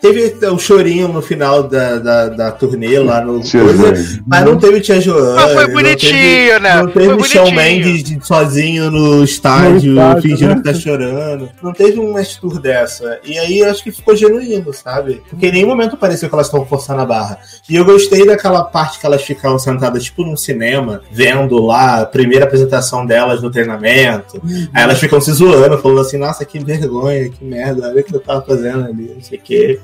Teve 0.00 0.34
o 0.46 0.58
chorinho 0.58 1.08
no 1.08 1.22
final 1.22 1.62
da, 1.62 1.98
da, 1.98 2.28
da 2.28 2.52
turnê 2.52 2.98
lá 2.98 3.20
no. 3.20 3.34
Coisa, 3.40 4.22
mas 4.26 4.44
não 4.44 4.58
teve 4.58 4.80
Tia 4.80 5.00
Joana. 5.00 5.34
Mas 5.42 5.52
foi 5.52 5.66
não 5.66 5.72
bonitinho, 5.74 6.12
teve- 6.12 6.58
né? 6.60 6.74
Não 6.76 6.86
teve 6.88 7.14
Foi 7.14 7.24
Shawn 7.28 7.44
bonitinho. 7.44 7.56
Mendes 7.56 8.02
de- 8.04 8.26
sozinho 8.26 8.90
no 8.90 9.24
estádio, 9.24 9.92
No 9.92 10.00
estádio, 10.02 10.22
fingindo 10.22 10.50
né? 10.50 10.56
que 10.56 10.62
tá 10.62 10.74
chorando. 10.74 11.48
Não 11.62 11.72
teve 11.72 11.98
um 11.98 12.12
match 12.12 12.36
tour 12.36 12.60
dessa. 12.60 13.18
E 13.24 13.38
aí 13.38 13.60
eu 13.60 13.70
acho 13.70 13.82
que 13.82 13.90
ficou 13.90 14.14
genuíno, 14.14 14.72
sabe? 14.72 15.22
Porque 15.28 15.46
em 15.46 15.52
nenhum 15.52 15.68
momento 15.68 15.96
pareceu 15.96 16.28
que 16.28 16.34
elas 16.34 16.46
estão 16.46 16.64
forçando 16.66 17.00
a 17.00 17.06
barra. 17.06 17.38
E 17.68 17.76
eu 17.76 17.84
gostei 17.84 18.26
daquela 18.26 18.64
parte 18.64 18.98
que 18.98 19.06
elas 19.06 19.22
ficavam 19.22 19.58
sentadas, 19.58 20.04
tipo, 20.04 20.24
num 20.24 20.36
cinema, 20.36 21.00
vendo 21.10 21.58
lá 21.58 22.00
a 22.00 22.06
primeira 22.06 22.44
apresentação 22.44 23.06
delas 23.06 23.42
no 23.42 23.50
treinamento. 23.50 24.40
Aí 24.72 24.82
elas 24.82 24.98
ficam 24.98 25.20
se 25.20 25.32
zoando, 25.32 25.78
falando 25.78 26.00
assim, 26.00 26.18
nossa, 26.18 26.44
que 26.44 26.58
vergonha, 26.58 27.28
que 27.28 27.44
merda, 27.44 27.88
olha 27.88 28.00
o 28.00 28.04
que 28.04 28.14
eu 28.14 28.20
tava 28.20 28.42
fazendo 28.42 28.84
ali, 28.84 29.12
não 29.14 29.22
sei 29.22 29.38
o 29.38 29.40
quê. 29.40 29.80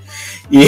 E, 0.51 0.67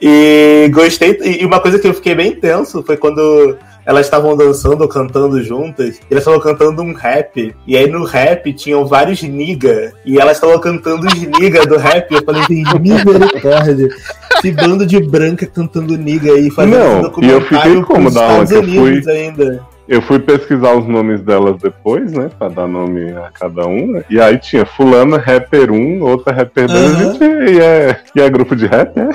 e 0.00 0.68
gostei. 0.68 1.18
E 1.22 1.44
uma 1.44 1.60
coisa 1.60 1.78
que 1.78 1.86
eu 1.86 1.94
fiquei 1.94 2.14
bem 2.14 2.34
tenso 2.34 2.82
foi 2.82 2.96
quando 2.96 3.56
elas 3.84 4.06
estavam 4.06 4.36
dançando 4.36 4.82
ou 4.82 4.88
cantando 4.88 5.42
juntas, 5.42 5.96
e 5.96 6.12
elas 6.12 6.22
estavam 6.22 6.40
cantando 6.40 6.82
um 6.82 6.92
rap, 6.92 7.54
e 7.66 7.76
aí 7.76 7.88
no 7.88 8.04
rap 8.04 8.52
tinham 8.52 8.86
vários 8.86 9.22
niga, 9.22 9.92
e 10.04 10.18
elas 10.18 10.36
estavam 10.36 10.58
cantando 10.58 11.06
os 11.06 11.14
niga 11.14 11.66
do 11.66 11.76
rap, 11.76 12.12
eu 12.12 12.24
falei, 12.24 12.44
tem 12.46 12.64
misericórdia, 12.80 13.88
esse 14.38 14.50
bando 14.52 14.86
de 14.86 15.00
branca 15.00 15.46
cantando 15.46 15.96
niga 15.96 16.32
aí, 16.32 16.50
fazendo 16.50 16.76
Não, 16.78 17.00
esse 17.10 17.20
e 17.20 17.28
eu 17.28 17.40
fiquei 17.40 17.58
documentário 17.58 17.82
como 17.86 18.10
da 18.10 18.28
onde 18.28 18.42
Estados 18.44 18.52
eu 18.52 18.62
fui- 18.64 18.78
Unidos 18.78 19.08
ainda. 19.08 19.71
Eu 19.88 20.00
fui 20.00 20.18
pesquisar 20.18 20.74
os 20.74 20.86
nomes 20.86 21.20
delas 21.22 21.60
depois, 21.60 22.12
né? 22.12 22.30
Pra 22.38 22.48
dar 22.48 22.68
nome 22.68 23.10
a 23.12 23.30
cada 23.32 23.66
uma. 23.66 24.04
E 24.08 24.20
aí 24.20 24.38
tinha 24.38 24.64
fulana, 24.64 25.18
rapper 25.18 25.70
1, 25.70 26.02
outra 26.02 26.32
rapper 26.32 26.68
2, 26.68 26.80
Aham. 26.80 27.12
gente, 27.12 27.24
e, 27.24 27.60
é, 27.60 28.00
e 28.14 28.20
é 28.20 28.30
grupo 28.30 28.54
de 28.54 28.66
rap, 28.66 28.96
né? 28.96 29.10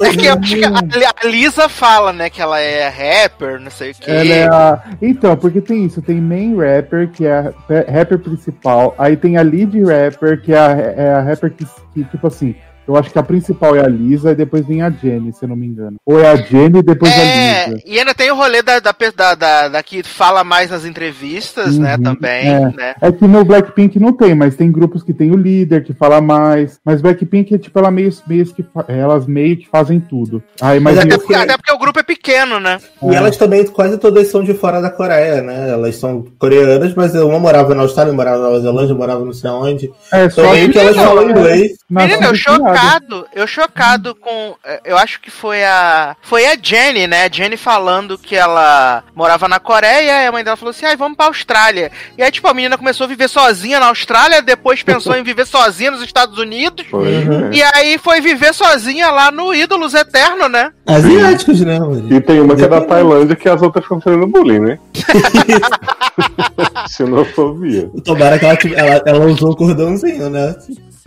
É 0.00 0.10
que 0.10 0.26
eu 0.26 0.34
acho 0.34 0.56
que 0.56 0.64
a, 0.64 1.28
Lisa 1.28 1.68
fala, 1.68 2.12
né, 2.12 2.28
que 2.28 2.42
ela 2.42 2.58
é 2.58 2.88
rapper, 2.88 3.60
não 3.60 3.70
sei 3.70 3.92
o 3.92 3.94
quê. 3.94 4.10
Ela 4.10 4.34
é 4.34 4.48
a... 4.48 4.82
Então, 5.00 5.36
porque 5.36 5.60
tem 5.60 5.84
isso, 5.84 6.02
tem 6.02 6.20
main 6.20 6.56
rapper, 6.56 7.08
que 7.08 7.24
é 7.24 7.38
a 7.38 7.52
pe- 7.52 7.90
rapper 7.90 8.18
principal, 8.18 8.94
aí 8.98 9.16
tem 9.16 9.36
a 9.36 9.42
lead 9.42 9.80
rapper, 9.84 10.42
que 10.42 10.52
é 10.52 10.58
a, 10.58 10.70
é 10.72 11.14
a 11.14 11.20
rapper 11.20 11.52
que, 11.52 11.64
que, 11.94 12.04
tipo 12.04 12.26
assim, 12.26 12.56
eu 12.86 12.96
acho 12.96 13.10
que 13.10 13.18
a 13.18 13.22
principal 13.22 13.76
é 13.76 13.80
a 13.84 13.88
Lisa 13.88 14.32
e 14.32 14.34
depois 14.34 14.66
vem 14.66 14.82
a 14.82 14.90
Jenny, 14.90 15.32
se 15.32 15.44
eu 15.44 15.48
não 15.48 15.56
me 15.56 15.66
engano. 15.66 15.96
Ou 16.04 16.18
é 16.20 16.28
a 16.30 16.36
Jenny 16.36 16.78
e 16.80 16.82
depois 16.82 17.12
a 17.12 17.22
É, 17.22 17.66
Lisa. 17.68 17.82
e 17.86 17.98
ainda 17.98 18.14
tem 18.14 18.30
o 18.30 18.34
rolê 18.36 18.62
da, 18.62 18.80
da, 18.80 18.94
da, 19.16 19.34
da- 19.34 19.68
da 19.68 19.82
que 19.82 20.02
fala 20.02 20.42
mais 20.44 20.70
nas 20.70 20.84
entrevistas, 20.84 21.78
né, 21.78 21.96
Uhum, 21.96 22.02
também, 22.02 22.48
é. 22.48 22.60
né. 22.76 22.94
É 23.00 23.12
que 23.12 23.26
no 23.26 23.44
Blackpink 23.44 23.98
não 23.98 24.12
tem, 24.12 24.34
mas 24.34 24.56
tem 24.56 24.70
grupos 24.70 25.02
que 25.02 25.12
tem 25.14 25.30
o 25.30 25.36
líder 25.36 25.84
que 25.84 25.92
fala 25.92 26.20
mais. 26.20 26.78
Mas 26.84 27.00
Blackpink 27.00 27.54
é 27.54 27.58
tipo, 27.58 27.78
ela 27.78 27.90
meio, 27.90 28.10
meio 28.26 28.46
que 28.46 28.64
elas 28.88 29.26
meio 29.26 29.56
que 29.56 29.68
fazem 29.68 30.00
tudo. 30.00 30.42
Aí, 30.60 30.80
mas, 30.80 30.98
Até 30.98 31.16
porque, 31.18 31.34
até 31.34 31.56
porque 31.56 31.72
o 31.72 31.78
grupo 31.78 31.98
é 31.98 32.02
pequeno, 32.02 32.58
né. 32.60 32.78
E 33.02 33.14
elas 33.14 33.36
também, 33.36 33.64
quase 33.66 33.98
todas 33.98 34.28
são 34.28 34.42
de 34.42 34.54
fora 34.54 34.80
da 34.80 34.90
Coreia, 34.90 35.40
né? 35.42 35.70
Elas 35.70 35.96
são 35.96 36.24
coreanas, 36.38 36.94
mas 36.94 37.14
uma 37.14 37.38
morava 37.38 37.74
na 37.74 37.82
Austrália, 37.82 38.12
morava 38.12 38.38
na 38.38 38.44
Nova 38.44 38.60
Zelândia, 38.60 38.94
morava 38.94 39.24
não 39.24 39.32
sei 39.32 39.50
onde. 39.50 39.92
é 40.12 40.24
Então 40.24 40.44
só 40.44 40.52
meio 40.52 40.70
que 40.70 40.78
elas 40.78 40.96
Não, 40.96 41.04
falam 41.04 41.28
é. 41.28 41.30
inglês. 41.30 41.72
Menino, 41.88 42.22
eu 42.24 42.32
criado. 42.32 42.71
Chocado, 42.76 43.26
eu 43.34 43.46
chocado 43.46 44.14
com. 44.14 44.54
eh, 44.64 44.80
Eu 44.84 44.96
acho 44.98 45.20
que 45.20 45.30
foi 45.30 45.64
a. 45.64 46.16
Foi 46.22 46.46
a 46.46 46.56
Jenny, 46.60 47.06
né? 47.06 47.24
A 47.24 47.28
Jenny 47.32 47.56
falando 47.56 48.16
que 48.18 48.36
ela 48.36 49.02
morava 49.14 49.48
na 49.48 49.58
Coreia 49.58 50.22
e 50.24 50.26
a 50.26 50.32
mãe 50.32 50.44
dela 50.44 50.56
falou 50.56 50.70
assim: 50.70 50.86
ai, 50.86 50.96
vamos 50.96 51.16
pra 51.16 51.26
Austrália. 51.26 51.90
E 52.16 52.22
aí, 52.22 52.30
tipo, 52.30 52.46
a 52.48 52.54
menina 52.54 52.78
começou 52.78 53.04
a 53.04 53.08
viver 53.08 53.28
sozinha 53.28 53.80
na 53.80 53.86
Austrália, 53.86 54.42
depois 54.42 54.82
pensou 54.84 55.16
em 55.16 55.22
viver 55.22 55.46
sozinha 55.46 55.90
nos 55.90 56.02
Estados 56.02 56.38
Unidos. 56.38 56.86
Uhum. 56.92 57.52
E 57.52 57.62
aí 57.62 57.98
foi 57.98 58.20
viver 58.20 58.52
sozinha 58.54 59.10
lá 59.10 59.30
no 59.30 59.54
Ídolos 59.54 59.94
Eterno, 59.94 60.48
né? 60.48 60.72
Asiáticos, 60.86 61.60
né? 61.62 61.78
E 62.10 62.20
tem 62.20 62.40
uma 62.40 62.54
que 62.54 62.62
é 62.64 62.68
da. 62.68 62.82
Tailândia 62.82 63.36
que 63.36 63.48
as 63.48 63.62
outras 63.62 63.84
ficam 63.84 64.00
fazendo 64.00 64.26
bullying, 64.26 64.58
né? 64.58 64.78
Xenofobia. 66.90 67.90
Tomara 68.04 68.38
que 68.38 68.44
ela, 68.44 68.58
ela, 68.76 69.02
ela 69.06 69.24
usou 69.26 69.52
o 69.52 69.56
cordãozinho, 69.56 70.28
né? 70.30 70.54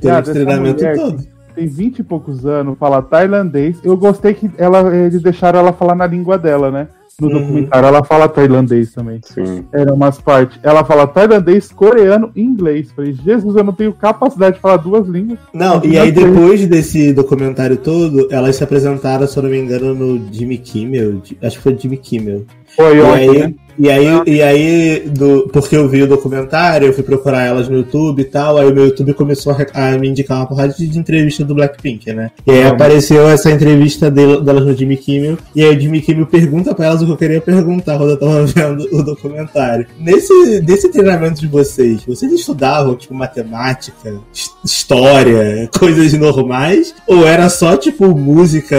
Teve 0.01 0.13
essa 0.17 0.31
treinamento 0.33 0.83
todo. 0.95 1.34
Tem 1.55 1.67
20 1.67 1.99
e 1.99 2.03
poucos 2.03 2.45
anos, 2.45 2.77
fala 2.77 3.01
tailandês. 3.01 3.77
Eu 3.83 3.95
gostei 3.97 4.33
que 4.33 4.49
ela, 4.57 4.93
eles 4.95 5.21
deixaram 5.21 5.59
ela 5.59 5.73
falar 5.73 5.95
na 5.95 6.05
língua 6.05 6.37
dela, 6.37 6.69
né? 6.69 6.87
no 7.19 7.27
Uhum. 7.27 7.33
documentário. 7.39 7.87
Ela 7.87 8.03
fala 8.03 8.27
tailandês 8.27 8.91
também. 8.93 9.21
Sim. 9.23 9.63
Era 9.71 9.93
umas 9.93 10.19
partes. 10.19 10.59
Ela 10.61 10.83
fala 10.83 11.07
tailandês, 11.07 11.71
coreano 11.71 12.29
e 12.35 12.41
inglês. 12.41 12.91
Falei, 12.91 13.13
Jesus, 13.13 13.55
eu 13.55 13.63
não 13.63 13.71
tenho 13.73 13.93
capacidade 13.93 14.55
de 14.57 14.61
falar 14.61 14.77
duas 14.77 15.07
línguas. 15.07 15.39
Não, 15.53 15.81
e 15.83 15.97
aí 15.97 16.11
depois 16.11 16.67
desse 16.67 17.13
documentário 17.13 17.77
todo, 17.77 18.27
elas 18.29 18.57
se 18.57 18.63
apresentaram, 18.65 19.25
se 19.27 19.37
eu 19.37 19.43
não 19.43 19.49
me 19.49 19.57
engano, 19.57 19.95
no 19.95 20.21
Jimmy 20.29 20.57
Kimmel. 20.57 21.21
Acho 21.41 21.55
que 21.57 21.63
foi 21.63 21.77
Jimmy 21.77 21.95
Kimmel. 21.97 22.43
Foi 22.75 22.97
E 22.97 23.01
ontem, 23.01 23.27
né? 23.39 23.43
aí, 23.45 23.55
e 23.77 23.89
aí, 23.89 24.21
e 24.25 24.41
aí 24.41 24.99
do, 25.09 25.49
porque 25.51 25.75
eu 25.75 25.85
vi 25.89 26.01
o 26.03 26.07
documentário, 26.07 26.87
eu 26.87 26.93
fui 26.93 27.03
procurar 27.03 27.43
elas 27.43 27.67
no 27.67 27.75
YouTube 27.75 28.21
e 28.21 28.23
tal, 28.25 28.57
aí 28.57 28.67
o 28.69 28.73
meu 28.73 28.85
YouTube 28.85 29.13
começou 29.13 29.51
a, 29.51 29.57
a 29.73 29.97
me 29.97 30.07
indicar 30.07 30.37
uma 30.37 30.47
porrada 30.47 30.73
de, 30.73 30.87
de 30.87 30.97
entrevista 30.97 31.43
do 31.43 31.53
Blackpink, 31.53 32.13
né? 32.13 32.31
E 32.47 32.51
aí 32.51 32.63
Ah. 32.63 32.69
apareceu 32.69 33.27
essa 33.27 33.51
entrevista 33.51 34.09
del- 34.09 34.39
delas 34.39 34.65
no 34.65 34.73
Jimmy 34.73 34.95
Kimmel, 34.95 35.37
e 35.53 35.61
aí 35.61 35.75
o 35.75 35.79
Jimmy 35.81 35.99
Kimmel 35.99 36.25
pergunta 36.25 36.73
pra 36.73 36.85
elas 36.85 37.01
o 37.01 37.05
que 37.05 37.11
eu 37.11 37.17
queria 37.17 37.41
perguntar 37.41 37.97
quando 37.97 38.11
eu 38.11 38.17
tava 38.17 38.45
vendo 38.47 38.87
o 38.93 39.03
documentário. 39.03 39.85
Nesse, 39.99 40.61
nesse 40.61 40.87
treinamento 40.89 41.41
de 41.41 41.47
vocês, 41.47 42.01
vocês 42.05 42.31
estudavam, 42.31 42.95
tipo, 42.95 43.13
matemática, 43.13 43.93
his- 44.33 44.55
história, 44.63 45.69
coisas 45.77 46.13
normais? 46.13 46.95
Ou 47.07 47.27
era 47.27 47.49
só, 47.49 47.75
tipo, 47.75 48.15
música, 48.15 48.77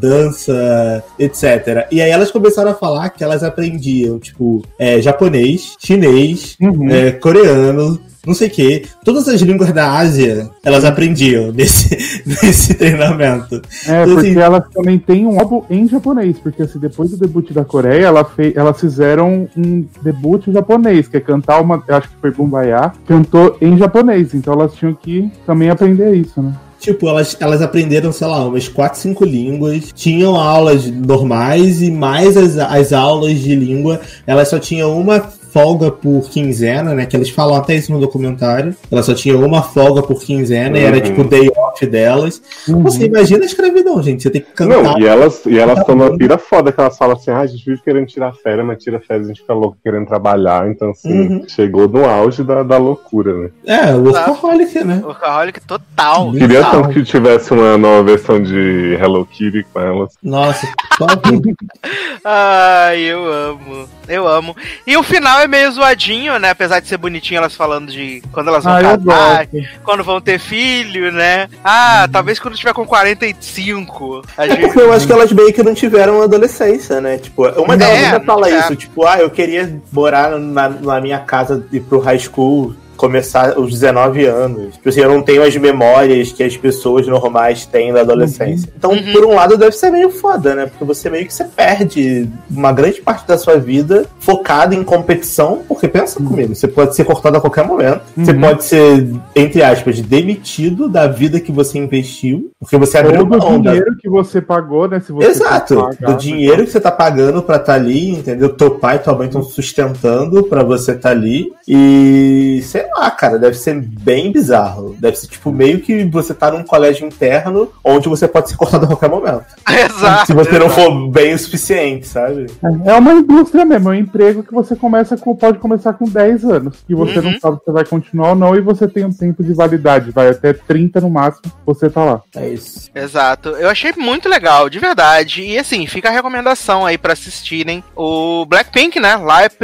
dança, 0.00 1.04
etc? 1.18 1.86
E 1.90 2.00
aí 2.00 2.10
elas 2.10 2.30
começaram 2.30 2.70
a 2.70 2.74
falar 2.74 3.10
que 3.10 3.22
elas 3.22 3.29
aprendiam, 3.42 4.18
tipo, 4.18 4.62
é, 4.78 5.00
japonês, 5.00 5.76
chinês, 5.78 6.56
Uhum. 6.60 6.88
é, 6.90 7.12
coreano, 7.12 7.98
não 8.26 8.34
sei 8.34 8.48
o 8.48 8.50
que. 8.50 8.82
Todas 9.02 9.26
as 9.28 9.40
línguas 9.40 9.72
da 9.72 9.92
Ásia, 9.92 10.50
elas 10.62 10.84
aprendiam 10.84 11.50
nesse, 11.56 12.22
nesse 12.26 12.74
treinamento. 12.74 13.62
É, 13.86 14.02
Então, 14.02 14.14
porque 14.14 14.28
assim, 14.28 14.38
elas 14.38 14.62
também 14.74 14.98
têm 14.98 15.26
um 15.26 15.40
álbum 15.40 15.62
em 15.70 15.88
japonês, 15.88 16.36
porque 16.38 16.62
assim, 16.62 16.78
depois 16.78 17.10
do 17.10 17.16
debut 17.16 17.50
da 17.52 17.64
Coreia, 17.64 18.06
ela 18.06 18.24
fez, 18.24 18.54
elas 18.56 18.78
fizeram 18.78 19.48
um 19.56 19.84
debut 20.02 20.44
japonês, 20.52 21.08
que 21.08 21.16
é 21.16 21.20
cantar 21.20 21.60
uma, 21.60 21.82
eu 21.88 21.96
acho 21.96 22.08
que 22.10 22.16
foi 22.20 22.30
Bumbaya, 22.30 22.92
cantou 23.06 23.56
em 23.60 23.78
japonês, 23.78 24.34
então 24.34 24.52
elas 24.52 24.74
tinham 24.74 24.92
que 24.94 25.30
também 25.46 25.70
aprender 25.70 26.14
isso, 26.14 26.42
né? 26.42 26.52
Tipo, 26.80 27.08
elas, 27.08 27.36
elas 27.38 27.60
aprenderam, 27.60 28.10
sei 28.10 28.26
lá, 28.26 28.42
umas 28.42 28.66
4, 28.66 28.98
5 28.98 29.24
línguas, 29.26 29.92
tinham 29.94 30.34
aulas 30.34 30.86
normais 30.86 31.82
e 31.82 31.90
mais 31.90 32.38
as, 32.38 32.56
as 32.56 32.92
aulas 32.94 33.38
de 33.38 33.54
língua, 33.54 34.00
elas 34.26 34.48
só 34.48 34.58
tinham 34.58 34.98
uma 34.98 35.20
folga 35.52 35.90
por 35.90 36.28
quinzena, 36.30 36.94
né? 36.94 37.06
Que 37.06 37.16
eles 37.16 37.30
falam 37.30 37.56
até 37.56 37.74
isso 37.74 37.92
no 37.92 38.00
documentário. 38.00 38.74
Elas 38.90 39.06
só 39.06 39.14
tinham 39.14 39.44
uma 39.44 39.62
folga 39.62 40.02
por 40.02 40.20
quinzena 40.22 40.78
e 40.78 40.82
era 40.84 40.96
Uhum. 40.96 41.02
tipo 41.02 41.20
o 41.22 41.24
day 41.24 41.48
off 41.56 41.86
delas. 41.86 42.42
Uhum. 42.68 42.82
Você 42.82 43.06
imagina 43.06 43.42
a 43.42 43.46
escravidão, 43.46 44.02
gente. 44.02 44.22
Você 44.22 44.30
tem 44.30 44.40
que 44.42 44.52
cantar. 44.52 44.82
Não, 44.82 44.98
e 45.00 45.06
elas 45.06 45.44
e 45.46 45.58
elas 45.58 45.78
estão 45.80 45.94
numa 45.94 46.16
pira 46.16 46.38
foda, 46.38 46.70
que 46.72 46.80
elas 46.80 46.96
falam 46.96 47.16
assim, 47.16 47.30
ah, 47.30 47.40
a 47.40 47.46
gente 47.46 47.64
vive 47.64 47.80
querendo 47.82 48.06
tirar 48.06 48.32
férias, 48.34 48.66
mas 48.66 48.82
tira 48.82 49.00
férias, 49.00 49.26
a 49.26 49.28
gente 49.30 49.40
fica 49.40 49.52
louco 49.54 49.76
querendo 49.82 50.06
trabalhar, 50.06 50.68
então 50.70 50.90
assim, 50.90 51.10
Uhum. 51.10 51.44
chegou 51.48 51.88
no 51.88 52.04
auge 52.04 52.42
da, 52.42 52.62
da 52.62 52.78
loucura, 52.78 53.34
né? 53.34 53.50
É, 53.66 53.94
o 53.94 54.04
workaholic, 54.04 54.84
né? 54.84 55.00
Workaholic 55.04 55.60
total. 55.62 56.30
Queria 56.32 56.48
Bizarro. 56.48 56.82
tanto 56.82 56.94
que 56.94 57.02
tivesse 57.04 57.52
uma 57.52 57.76
nova 57.76 58.02
versão 58.02 58.42
de 58.42 58.96
Hello 59.00 59.26
Kitty 59.26 59.66
com 59.72 59.80
elas. 59.80 60.12
Nossa. 60.22 60.66
Ai, 62.24 63.00
eu 63.00 63.26
amo. 63.32 63.88
Eu 64.08 64.26
amo. 64.28 64.56
E 64.86 64.96
o 64.96 65.02
final 65.02 65.39
é 65.40 65.48
meio 65.48 65.70
zoadinho, 65.72 66.38
né? 66.38 66.50
Apesar 66.50 66.80
de 66.80 66.88
ser 66.88 66.96
bonitinho 66.96 67.38
elas 67.38 67.54
falando 67.54 67.90
de 67.90 68.22
quando 68.32 68.48
elas 68.48 68.64
vão 68.64 68.74
Ah, 68.76 68.82
casar, 68.82 69.48
quando 69.84 70.04
vão 70.04 70.20
ter 70.20 70.38
filho, 70.38 71.10
né? 71.12 71.48
Ah, 71.64 72.08
talvez 72.10 72.38
quando 72.38 72.56
tiver 72.56 72.72
com 72.72 72.86
45. 72.86 74.22
A 74.36 74.46
É 74.46 74.50
gente... 74.50 74.60
porque 74.62 74.80
eu 74.80 74.92
acho 74.92 75.06
que 75.06 75.12
elas 75.12 75.32
meio 75.32 75.52
que 75.52 75.62
não 75.62 75.74
tiveram 75.74 76.22
adolescência, 76.22 77.00
né? 77.00 77.18
Tipo, 77.18 77.48
uma 77.60 77.76
delas 77.76 77.98
É, 77.98 78.04
ainda 78.06 78.20
fala 78.20 78.48
é. 78.50 78.58
isso, 78.60 78.76
tipo, 78.76 79.06
ah, 79.06 79.18
eu 79.18 79.30
queria 79.30 79.80
morar 79.92 80.38
na, 80.38 80.68
na 80.68 81.00
minha 81.00 81.18
casa 81.18 81.64
e 81.72 81.76
ir 81.76 81.80
pro 81.80 82.00
high 82.00 82.18
school, 82.18 82.74
começar 83.00 83.58
os 83.58 83.70
19 83.72 84.26
anos. 84.26 84.74
Tipo 84.74 84.88
assim, 84.90 85.00
eu 85.00 85.08
não 85.08 85.22
tenho 85.22 85.42
as 85.42 85.56
memórias 85.56 86.30
que 86.32 86.42
as 86.42 86.56
pessoas 86.56 87.06
normais 87.06 87.64
têm 87.64 87.92
da 87.92 88.02
adolescência. 88.02 88.70
Então, 88.76 88.90
Uhum. 88.92 89.12
por 89.12 89.24
um 89.24 89.34
lado, 89.34 89.56
deve 89.56 89.72
ser 89.72 89.90
meio 89.90 90.10
foda, 90.10 90.54
né? 90.54 90.66
Porque 90.66 90.84
você 90.84 91.08
meio 91.08 91.26
que 91.26 91.32
você 91.32 91.44
perde 91.44 92.28
uma 92.50 92.72
grande 92.72 93.00
parte 93.00 93.26
da 93.26 93.38
sua 93.38 93.56
vida 93.56 94.04
focada 94.18 94.74
em 94.74 94.84
competição, 94.84 95.62
porque 95.66 95.88
pensa 95.88 96.22
comigo, 96.22 96.54
você 96.54 96.68
pode 96.68 96.94
ser 96.94 97.04
cortado 97.04 97.38
a 97.38 97.40
qualquer 97.40 97.64
momento. 97.66 98.02
Você 98.16 98.32
Uhum. 98.32 98.40
pode 98.40 98.64
ser, 98.64 99.08
entre 99.34 99.62
aspas, 99.62 100.00
demitido 100.00 100.88
da 100.88 101.06
vida 101.06 101.40
que 101.40 101.50
você 101.50 101.78
investiu, 101.78 102.50
porque 102.60 102.76
você 102.76 102.98
abriu 102.98 103.20
Ou 103.20 103.24
do 103.26 103.38
mão 103.38 103.60
da 103.62 103.70
dinheiro 103.70 103.96
que 103.98 104.08
você 104.10 104.40
pagou, 104.40 104.86
né? 104.88 105.00
Se 105.00 105.10
você 105.12 105.28
Exato, 105.28 105.74
for 105.74 105.96
pagar, 105.96 106.12
do 106.12 106.18
dinheiro 106.20 106.64
que 106.64 106.70
você 106.70 106.80
tá 106.80 106.90
pagando 106.90 107.42
pra 107.42 107.56
estar 107.56 107.74
ali, 107.74 108.10
entendeu? 108.10 108.50
Teu 108.50 108.72
pai 108.72 108.96
e 108.96 108.98
tua 108.98 109.14
mãe 109.14 109.26
estão 109.26 109.42
sustentando 109.42 110.42
pra 110.44 110.62
você 110.62 110.92
estar 110.92 111.10
ali. 111.10 111.50
E 111.66 112.60
sei 112.64 112.82
lá, 112.98 113.10
cara, 113.10 113.38
deve 113.38 113.56
ser 113.56 113.80
bem 113.80 114.32
bizarro. 114.32 114.96
Deve 114.98 115.16
ser 115.16 115.28
tipo 115.28 115.50
meio 115.52 115.80
que 115.80 116.04
você 116.04 116.32
tá 116.34 116.50
num 116.50 116.62
colégio 116.62 117.06
interno 117.06 117.70
onde 117.84 118.08
você 118.08 118.26
pode 118.28 118.48
ser 118.50 118.56
cortado 118.56 118.84
a 118.84 118.88
qualquer 118.88 119.08
momento. 119.10 119.44
Exato. 119.68 120.26
Se 120.26 120.32
você 120.32 120.58
não 120.58 120.66
exato. 120.66 120.80
for 120.82 121.08
bem 121.10 121.34
o 121.34 121.38
suficiente, 121.38 122.06
sabe? 122.06 122.46
É 122.84 122.94
uma 122.94 123.12
indústria 123.12 123.64
mesmo, 123.64 123.88
é 123.90 123.92
um 123.92 124.00
emprego 124.00 124.42
que 124.42 124.52
você 124.52 124.74
começa 124.76 125.16
com, 125.16 125.34
pode 125.34 125.58
começar 125.58 125.92
com 125.94 126.04
10 126.06 126.44
anos, 126.44 126.76
que 126.86 126.94
você 126.94 127.18
Uhum. 127.18 127.32
não 127.32 127.40
sabe 127.40 127.56
se 127.58 127.64
você 127.64 127.72
vai 127.72 127.84
continuar 127.84 128.30
ou 128.30 128.34
não, 128.34 128.54
e 128.56 128.60
você 128.60 128.86
tem 128.88 129.04
um 129.04 129.12
tempo 129.12 129.42
de 129.42 129.52
validade, 129.52 130.10
vai 130.10 130.28
até 130.30 130.52
30 130.52 131.00
no 131.00 131.10
máximo, 131.10 131.52
você 131.66 131.88
tá 131.90 132.04
lá. 132.04 132.22
É 132.34 132.48
isso. 132.48 132.90
Exato. 132.94 133.50
Eu 133.50 133.68
achei 133.68 133.92
muito 133.96 134.28
legal, 134.28 134.68
de 134.70 134.78
verdade. 134.78 135.42
E 135.42 135.58
assim, 135.58 135.86
fica 135.86 136.08
a 136.08 136.12
recomendação 136.12 136.86
aí 136.86 136.96
pra 136.96 137.12
assistirem 137.12 137.82
o 137.96 138.44
Blackpink, 138.46 138.98
né? 139.00 139.16
Light 139.16 139.56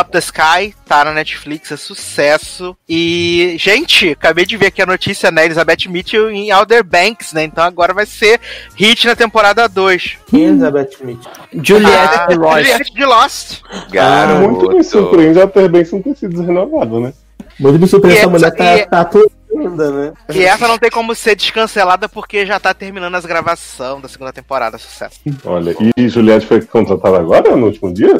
Up 0.00 0.10
the 0.10 0.18
Sky, 0.18 0.74
tá 0.86 1.04
na 1.04 1.12
Netflix, 1.12 1.70
é 1.72 1.76
sucesso. 1.76 2.59
E, 2.88 3.56
gente, 3.58 4.10
acabei 4.10 4.44
de 4.44 4.56
ver 4.56 4.66
aqui 4.66 4.82
a 4.82 4.86
notícia, 4.86 5.30
né? 5.30 5.44
Elizabeth 5.44 5.88
Mitchell 5.88 6.30
em 6.30 6.52
Outer 6.52 6.84
Banks, 6.84 7.32
né? 7.32 7.44
Então 7.44 7.62
agora 7.64 7.92
vai 7.94 8.06
ser 8.06 8.40
hit 8.76 9.06
na 9.06 9.14
temporada 9.16 9.68
2. 9.68 10.18
Quem 10.28 10.44
é 10.44 10.48
Elizabeth 10.48 10.90
Mitchell? 11.02 11.32
Juliette 11.62 12.14
Ah, 12.18 12.26
Ross. 12.36 12.54
Juliette 12.66 12.94
de 12.94 13.04
Lost. 13.04 13.60
Garoto. 13.90 14.40
Muito 14.48 14.76
me 14.76 14.84
surpreende 14.84 15.40
a 15.40 15.46
ter 15.46 15.68
bem 15.68 15.84
sem 15.84 16.02
ter 16.02 16.16
sido 16.16 16.42
renovado, 16.42 17.00
né? 17.00 17.12
Muito 17.58 17.78
me 17.78 17.86
surpreende 17.86 18.18
essa 18.20 18.26
essa- 18.28 18.30
mulher 18.38 18.50
tá, 18.56 18.76
e- 18.76 18.86
tá 18.86 19.00
atuando 19.00 19.30
ainda, 19.60 19.90
né? 19.90 20.12
E 20.34 20.42
essa 20.44 20.66
não 20.68 20.78
tem 20.78 20.90
como 20.90 21.14
ser 21.14 21.34
descancelada 21.34 22.08
porque 22.08 22.44
já 22.46 22.58
tá 22.60 22.72
terminando 22.74 23.14
as 23.14 23.24
gravações 23.26 24.02
da 24.02 24.08
segunda 24.08 24.32
temporada. 24.32 24.78
Sucesso. 24.78 25.20
Olha, 25.44 25.74
e 25.96 26.08
Juliette 26.08 26.46
foi 26.46 26.60
contratada 26.62 27.18
agora, 27.18 27.54
no 27.56 27.66
último 27.66 27.92
dia? 27.92 28.16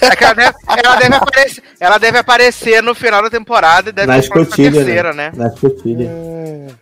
É 0.00 0.16
que 0.16 0.24
ela, 0.24 0.34
deve, 0.34 0.54
ela, 0.68 0.96
deve 0.96 1.14
aparecer, 1.16 1.62
ela 1.80 1.98
deve 1.98 2.18
aparecer 2.18 2.82
no 2.82 2.94
final 2.94 3.22
da 3.22 3.30
temporada 3.30 3.90
e 3.90 3.92
deve 3.92 4.06
Na 4.08 4.18
ir 4.18 4.28
pra 4.28 4.42
escotilha, 4.42 4.72
terceira, 4.72 5.12
né? 5.12 5.32
Na 5.34 5.48
escotilha. 5.48 6.10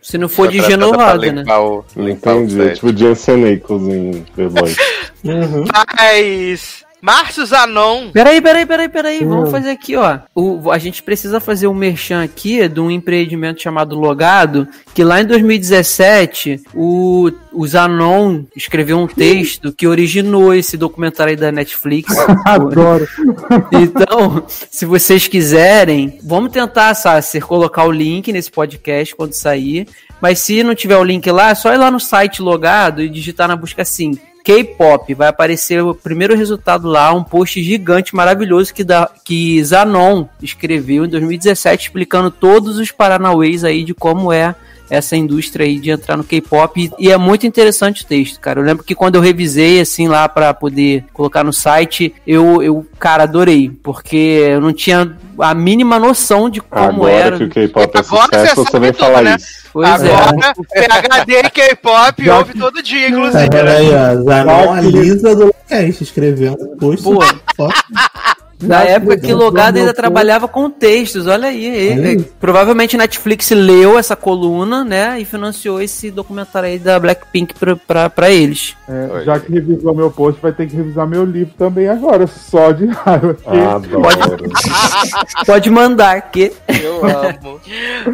Se 0.01 0.17
não 0.17 0.29
for 0.29 0.47
de 0.47 0.61
Genovada, 0.61 1.31
né? 1.31 1.41
limpar 1.41 1.59
o- 1.61 1.85
limpar 1.95 2.35
o 2.35 2.43
Entendi. 2.43 2.61
É 2.61 2.65
set. 2.65 2.75
tipo 2.75 2.97
Jensen 2.97 3.53
Ackles 3.53 3.81
em 3.83 4.11
The 4.35 4.47
Boys. 4.49 4.77
Uhum. 5.23 5.63
Mas. 5.97 6.82
Márcio 7.03 7.45
Zanon. 7.45 8.11
Peraí, 8.13 8.39
peraí, 8.39 8.65
peraí, 8.65 8.87
peraí. 8.87 9.25
Vamos 9.25 9.51
fazer 9.51 9.71
aqui, 9.71 9.97
ó. 9.97 10.19
O, 10.33 10.71
a 10.71 10.77
gente 10.77 11.03
precisa 11.03 11.41
fazer 11.41 11.67
um 11.67 11.73
merchan 11.73 12.23
aqui 12.23 12.65
de 12.69 12.79
um 12.79 12.89
empreendimento 12.89 13.61
chamado 13.61 13.99
Logado, 13.99 14.65
que 14.93 15.03
lá 15.03 15.19
em 15.19 15.25
2017 15.25 16.61
o, 16.73 17.29
o 17.51 17.67
Zanon 17.67 18.45
escreveu 18.55 18.97
um 18.97 19.05
texto 19.05 19.73
que 19.73 19.85
originou 19.85 20.53
esse 20.53 20.77
documentário 20.77 21.31
aí 21.31 21.35
da 21.35 21.51
Netflix. 21.51 22.15
Adoro. 22.47 23.05
Então, 23.73 24.45
se 24.47 24.85
vocês 24.85 25.27
quiserem, 25.27 26.17
vamos 26.23 26.53
tentar, 26.53 26.93
Sasser, 26.93 27.45
colocar 27.45 27.83
o 27.83 27.91
link 27.91 28.31
nesse 28.31 28.49
podcast 28.49 29.13
quando 29.13 29.33
sair. 29.33 29.89
Mas 30.21 30.39
se 30.39 30.63
não 30.63 30.73
tiver 30.73 30.95
o 30.95 31.03
link 31.03 31.29
lá, 31.29 31.49
é 31.49 31.55
só 31.55 31.73
ir 31.73 31.77
lá 31.77 31.91
no 31.91 31.99
site 31.99 32.41
logado 32.41 33.01
e 33.01 33.09
digitar 33.09 33.49
na 33.49 33.57
busca 33.57 33.81
assim. 33.81 34.17
K-pop, 34.43 35.13
vai 35.13 35.29
aparecer 35.29 35.81
o 35.81 35.95
primeiro 35.95 36.35
resultado 36.35 36.87
lá, 36.87 37.13
um 37.13 37.23
post 37.23 37.63
gigante, 37.63 38.15
maravilhoso 38.15 38.73
que, 38.73 38.83
da, 38.83 39.09
que 39.23 39.63
Zanon 39.63 40.25
escreveu 40.41 41.05
em 41.05 41.09
2017, 41.09 41.87
explicando 41.87 42.29
todos 42.29 42.77
os 42.77 42.91
paranauês 42.91 43.63
aí 43.63 43.83
de 43.83 43.93
como 43.93 44.33
é 44.33 44.53
essa 44.93 45.15
indústria 45.15 45.65
aí 45.65 45.79
de 45.79 45.89
entrar 45.89 46.15
no 46.15 46.23
K-pop 46.23 46.91
e 46.99 47.11
é 47.11 47.17
muito 47.17 47.47
interessante 47.47 48.03
o 48.03 48.05
texto, 48.05 48.39
cara. 48.39 48.59
Eu 48.59 48.63
lembro 48.63 48.83
que 48.83 48.93
quando 48.93 49.15
eu 49.15 49.21
revisei 49.21 49.81
assim 49.81 50.07
lá 50.07 50.29
pra 50.29 50.53
poder 50.53 51.05
colocar 51.11 51.43
no 51.43 51.51
site, 51.51 52.13
eu, 52.27 52.61
eu 52.61 52.85
cara, 52.99 53.23
adorei, 53.23 53.71
porque 53.81 54.15
eu 54.15 54.61
não 54.61 54.71
tinha 54.71 55.17
a 55.39 55.53
mínima 55.55 55.97
noção 55.97 56.47
de 56.47 56.61
como 56.61 57.05
Agora 57.07 57.11
era. 57.11 57.37
que 57.37 57.43
o 57.45 57.49
K-pop 57.49 57.91
é 57.95 57.99
Agora 57.99 58.27
você 58.27 58.49
sucesso, 58.49 58.63
você 58.63 58.79
vem 58.79 58.93
falar 58.93 59.21
né? 59.23 59.35
isso. 59.35 59.63
Pois 59.73 60.03
é. 60.03 60.13
Agora, 60.13 60.53
PHD 60.53 61.39
e 61.39 61.49
K-pop 61.49 62.29
ouve 62.29 62.53
todo 62.53 62.83
dia, 62.83 63.09
inclusive. 63.09 63.49
vendo 63.49 63.67
aí, 63.67 63.89
ó? 63.89 64.23
Zanon, 64.23 64.73
a 64.73 64.81
Lisa 64.81 65.35
do 65.35 65.45
Locast, 65.47 66.03
escrevendo 66.03 66.63
um 66.63 66.77
post. 66.77 67.03
Pô. 67.57 67.69
Na 68.67 68.79
Nossa, 68.79 68.89
época 68.91 69.17
que 69.17 69.33
Logado 69.33 69.77
ainda 69.77 69.93
trabalhava 69.93 70.47
com 70.47 70.69
textos, 70.69 71.27
olha 71.27 71.47
aí. 71.49 72.13
E- 72.15 72.23
Provavelmente 72.39 72.97
Netflix 72.97 73.49
leu 73.51 73.97
essa 73.97 74.15
coluna, 74.15 74.83
né? 74.83 75.19
E 75.19 75.25
financiou 75.25 75.81
esse 75.81 76.09
documentário 76.11 76.69
aí 76.69 76.79
da 76.79 76.99
Blackpink 76.99 77.53
pra, 77.55 77.75
pra, 77.75 78.09
pra 78.09 78.29
eles. 78.31 78.75
É, 78.87 79.23
já 79.25 79.39
que 79.39 79.51
revisou 79.51 79.93
meu 79.95 80.11
post, 80.11 80.41
vai 80.41 80.51
ter 80.51 80.67
que 80.67 80.75
revisar 80.75 81.07
meu 81.07 81.23
livro 81.25 81.53
também 81.57 81.87
agora, 81.87 82.27
só 82.27 82.71
de 82.71 82.85
raiva. 82.87 83.33
porque- 83.33 83.57
Adoro. 83.59 84.43
Pode 85.45 85.69
mandar, 85.69 86.21
que. 86.31 86.51
Eu 86.81 87.01
amo. 87.05 87.59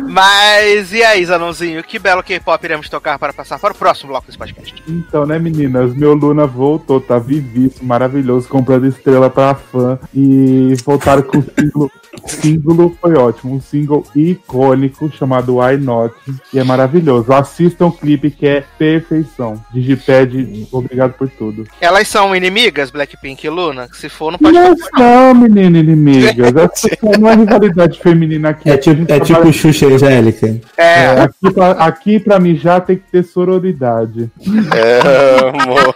Mas 0.07 0.91
e 0.93 1.03
aí, 1.03 1.25
Zanãozinho? 1.25 1.83
Que 1.83 1.99
belo 1.99 2.23
K-pop 2.23 2.63
iremos 2.63 2.89
tocar 2.89 3.17
para 3.19 3.33
passar 3.33 3.59
para 3.59 3.71
o 3.71 3.75
próximo 3.75 4.09
bloco 4.09 4.27
desse 4.27 4.37
podcast? 4.37 4.73
Então, 4.87 5.25
né, 5.25 5.37
meninas? 5.39 5.93
Meu 5.95 6.13
Luna 6.13 6.45
voltou, 6.45 6.99
tá 7.01 7.17
vivíssimo, 7.19 7.87
maravilhoso, 7.87 8.47
comprando 8.47 8.87
estrela 8.87 9.29
pra 9.29 9.55
fã. 9.55 9.97
E 10.13 10.38
voltaram 10.85 11.21
com 11.23 11.39
o 11.39 11.43
símbolo. 11.43 11.91
O 12.23 12.27
símbolo 12.27 12.97
foi 12.99 13.15
ótimo, 13.15 13.55
um 13.55 13.61
single 13.61 14.05
icônico 14.15 15.11
chamado 15.11 15.57
Why 15.57 15.77
Not. 15.77 16.13
E 16.53 16.59
é 16.59 16.63
maravilhoso. 16.63 17.31
Assistam 17.31 17.87
o 17.87 17.91
clipe 17.91 18.31
que 18.31 18.47
é 18.47 18.63
perfeição. 18.77 19.63
Digipad, 19.71 20.31
obrigado 20.71 21.13
por 21.13 21.29
tudo. 21.29 21.65
Elas 21.79 22.07
são 22.07 22.35
inimigas, 22.35 22.89
Blackpink 22.89 23.45
e 23.45 23.49
Luna? 23.49 23.87
Se 23.93 24.09
for, 24.09 24.31
não 24.31 24.39
pode 24.39 24.53
Não 24.53 24.75
são, 24.75 25.35
menina 25.35 25.77
inimigas. 25.77 26.55
Essa 26.55 26.89
não 27.19 27.29
é 27.29 27.35
rivalidade 27.35 27.99
feminina 27.99 28.49
aqui. 28.49 28.69
É 28.69 28.77
tipo, 28.77 29.11
é 29.11 29.19
tipo 29.19 29.53
Xuxa 29.53 29.85
e 29.85 29.93
Angélica. 29.93 30.61
É, 30.77 31.03
É, 31.03 31.21
aqui, 31.21 31.53
pra, 31.53 31.71
aqui 31.71 32.19
pra 32.19 32.39
mim 32.39 32.55
já 32.55 32.81
tem 32.81 32.97
que 32.97 33.09
ter 33.11 33.23
sororidade. 33.23 34.29
Amo. 34.45 35.93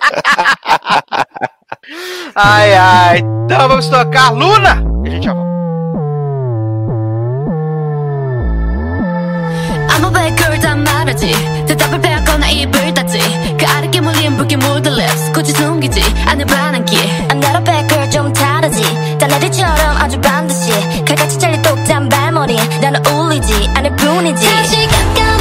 Ai, 2.35 2.73
ai. 2.73 3.19
Então 3.19 3.67
vamos 3.67 3.87
tocar. 3.89 4.31
Luna! 4.33 4.83
E 5.03 5.07
a 5.07 5.11
gente 5.11 5.25
já 5.25 5.33
volta. 5.33 5.53
아무 9.89 10.11
발걸 10.11 10.59
다 10.59 10.75
말하지. 10.75 11.65
대답을 11.67 11.99
빼앗거나 12.01 12.47
입을 12.49 12.93
닫지. 12.93 13.19
그 13.59 13.65
아래 13.67 13.89
깨물린 13.89 14.37
붉게 14.37 14.55
물든 14.57 14.93
lips 14.93 15.31
굳이 15.33 15.51
숨기지 15.53 16.01
않을 16.25 16.45
반항기 16.45 16.97
안나로 17.29 17.63
발걸 17.63 18.09
좀 18.09 18.31
다르지. 18.33 18.81
달래리처럼 19.19 19.97
아주 19.97 20.19
반드시 20.21 20.71
칼같이 21.05 21.37
잘린 21.37 21.61
똑짠 21.61 22.09
발머리 22.09 22.55
나는 22.79 23.05
울리지 23.05 23.69
않을 23.75 23.95
뿐이지. 23.95 24.45
다시 24.55 24.87
깜깜해 24.87 25.32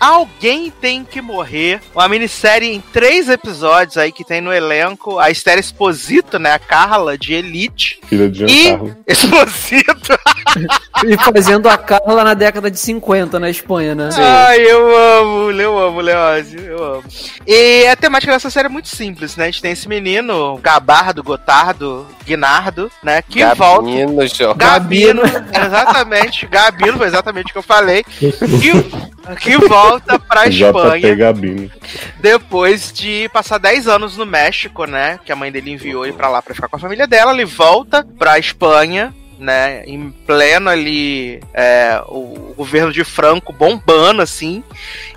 Alguém 0.00 0.70
Tem 0.70 1.04
Que 1.04 1.20
Morrer. 1.20 1.80
Uma 1.94 2.08
minissérie 2.08 2.72
em 2.72 2.80
três 2.80 3.28
episódios 3.28 3.98
aí 3.98 4.10
que 4.10 4.24
tem 4.24 4.40
no 4.40 4.50
elenco 4.50 5.18
a 5.18 5.30
Esther 5.30 5.58
Exposito, 5.58 6.38
né? 6.38 6.54
A 6.54 6.58
Carla 6.58 7.18
de 7.18 7.34
Elite. 7.34 8.00
Filha 8.06 8.30
de 8.30 8.46
E. 8.46 8.78
Exposito. 9.06 10.18
E 11.04 11.16
fazendo 11.18 11.68
a 11.68 11.76
Carla 11.76 12.24
na 12.24 12.34
década 12.34 12.70
de 12.70 12.78
50 12.78 13.38
na 13.38 13.50
Espanha, 13.50 13.94
né? 13.94 14.08
Ai, 14.16 14.60
eu 14.60 14.96
amo, 14.96 15.50
eu 15.50 15.78
amo, 15.78 16.00
Leózio, 16.00 16.60
eu 16.60 16.82
amo. 16.94 17.04
E 17.46 17.86
a 17.86 17.94
temática 17.94 18.32
dessa 18.32 18.48
série 18.48 18.66
é 18.66 18.70
muito 18.70 18.88
simples, 18.88 19.36
né? 19.36 19.44
A 19.44 19.46
gente 19.46 19.60
tem 19.60 19.72
esse 19.72 19.88
menino, 19.88 20.58
Gabardo, 20.62 21.22
Gotardo, 21.22 22.06
Guinardo, 22.24 22.90
né? 23.02 23.22
Que 23.22 23.44
volta. 23.54 23.90
Gabino. 24.56 25.22
Gabino, 25.22 25.22
exatamente, 25.52 26.46
Gabino, 26.46 26.96
foi 26.96 27.06
exatamente 27.06 27.50
o 27.50 27.52
que 27.52 27.58
eu 27.58 27.62
falei. 27.62 28.04
Que, 28.60 28.72
que 29.36 29.56
volta 29.56 30.18
pra 30.18 30.46
Espanha 30.48 31.16
depois 32.20 32.92
de 32.92 33.28
passar 33.32 33.58
10 33.58 33.88
anos 33.88 34.16
no 34.16 34.26
México, 34.26 34.84
né? 34.84 35.18
Que 35.24 35.32
a 35.32 35.36
mãe 35.36 35.50
dele 35.50 35.72
enviou 35.72 36.04
ele 36.04 36.14
pra 36.14 36.28
lá 36.28 36.42
pra 36.42 36.54
ficar 36.54 36.68
com 36.68 36.76
a 36.76 36.80
família 36.80 37.06
dela. 37.06 37.32
Ele 37.32 37.44
volta 37.44 38.06
pra 38.18 38.38
Espanha, 38.38 39.14
né? 39.40 39.82
Em 39.86 40.10
pleno 40.10 40.68
ali, 40.68 41.42
é, 41.52 42.00
o, 42.06 42.50
o 42.50 42.54
governo 42.56 42.92
de 42.92 43.04
Franco 43.04 43.52
bombando, 43.52 44.22
assim. 44.22 44.62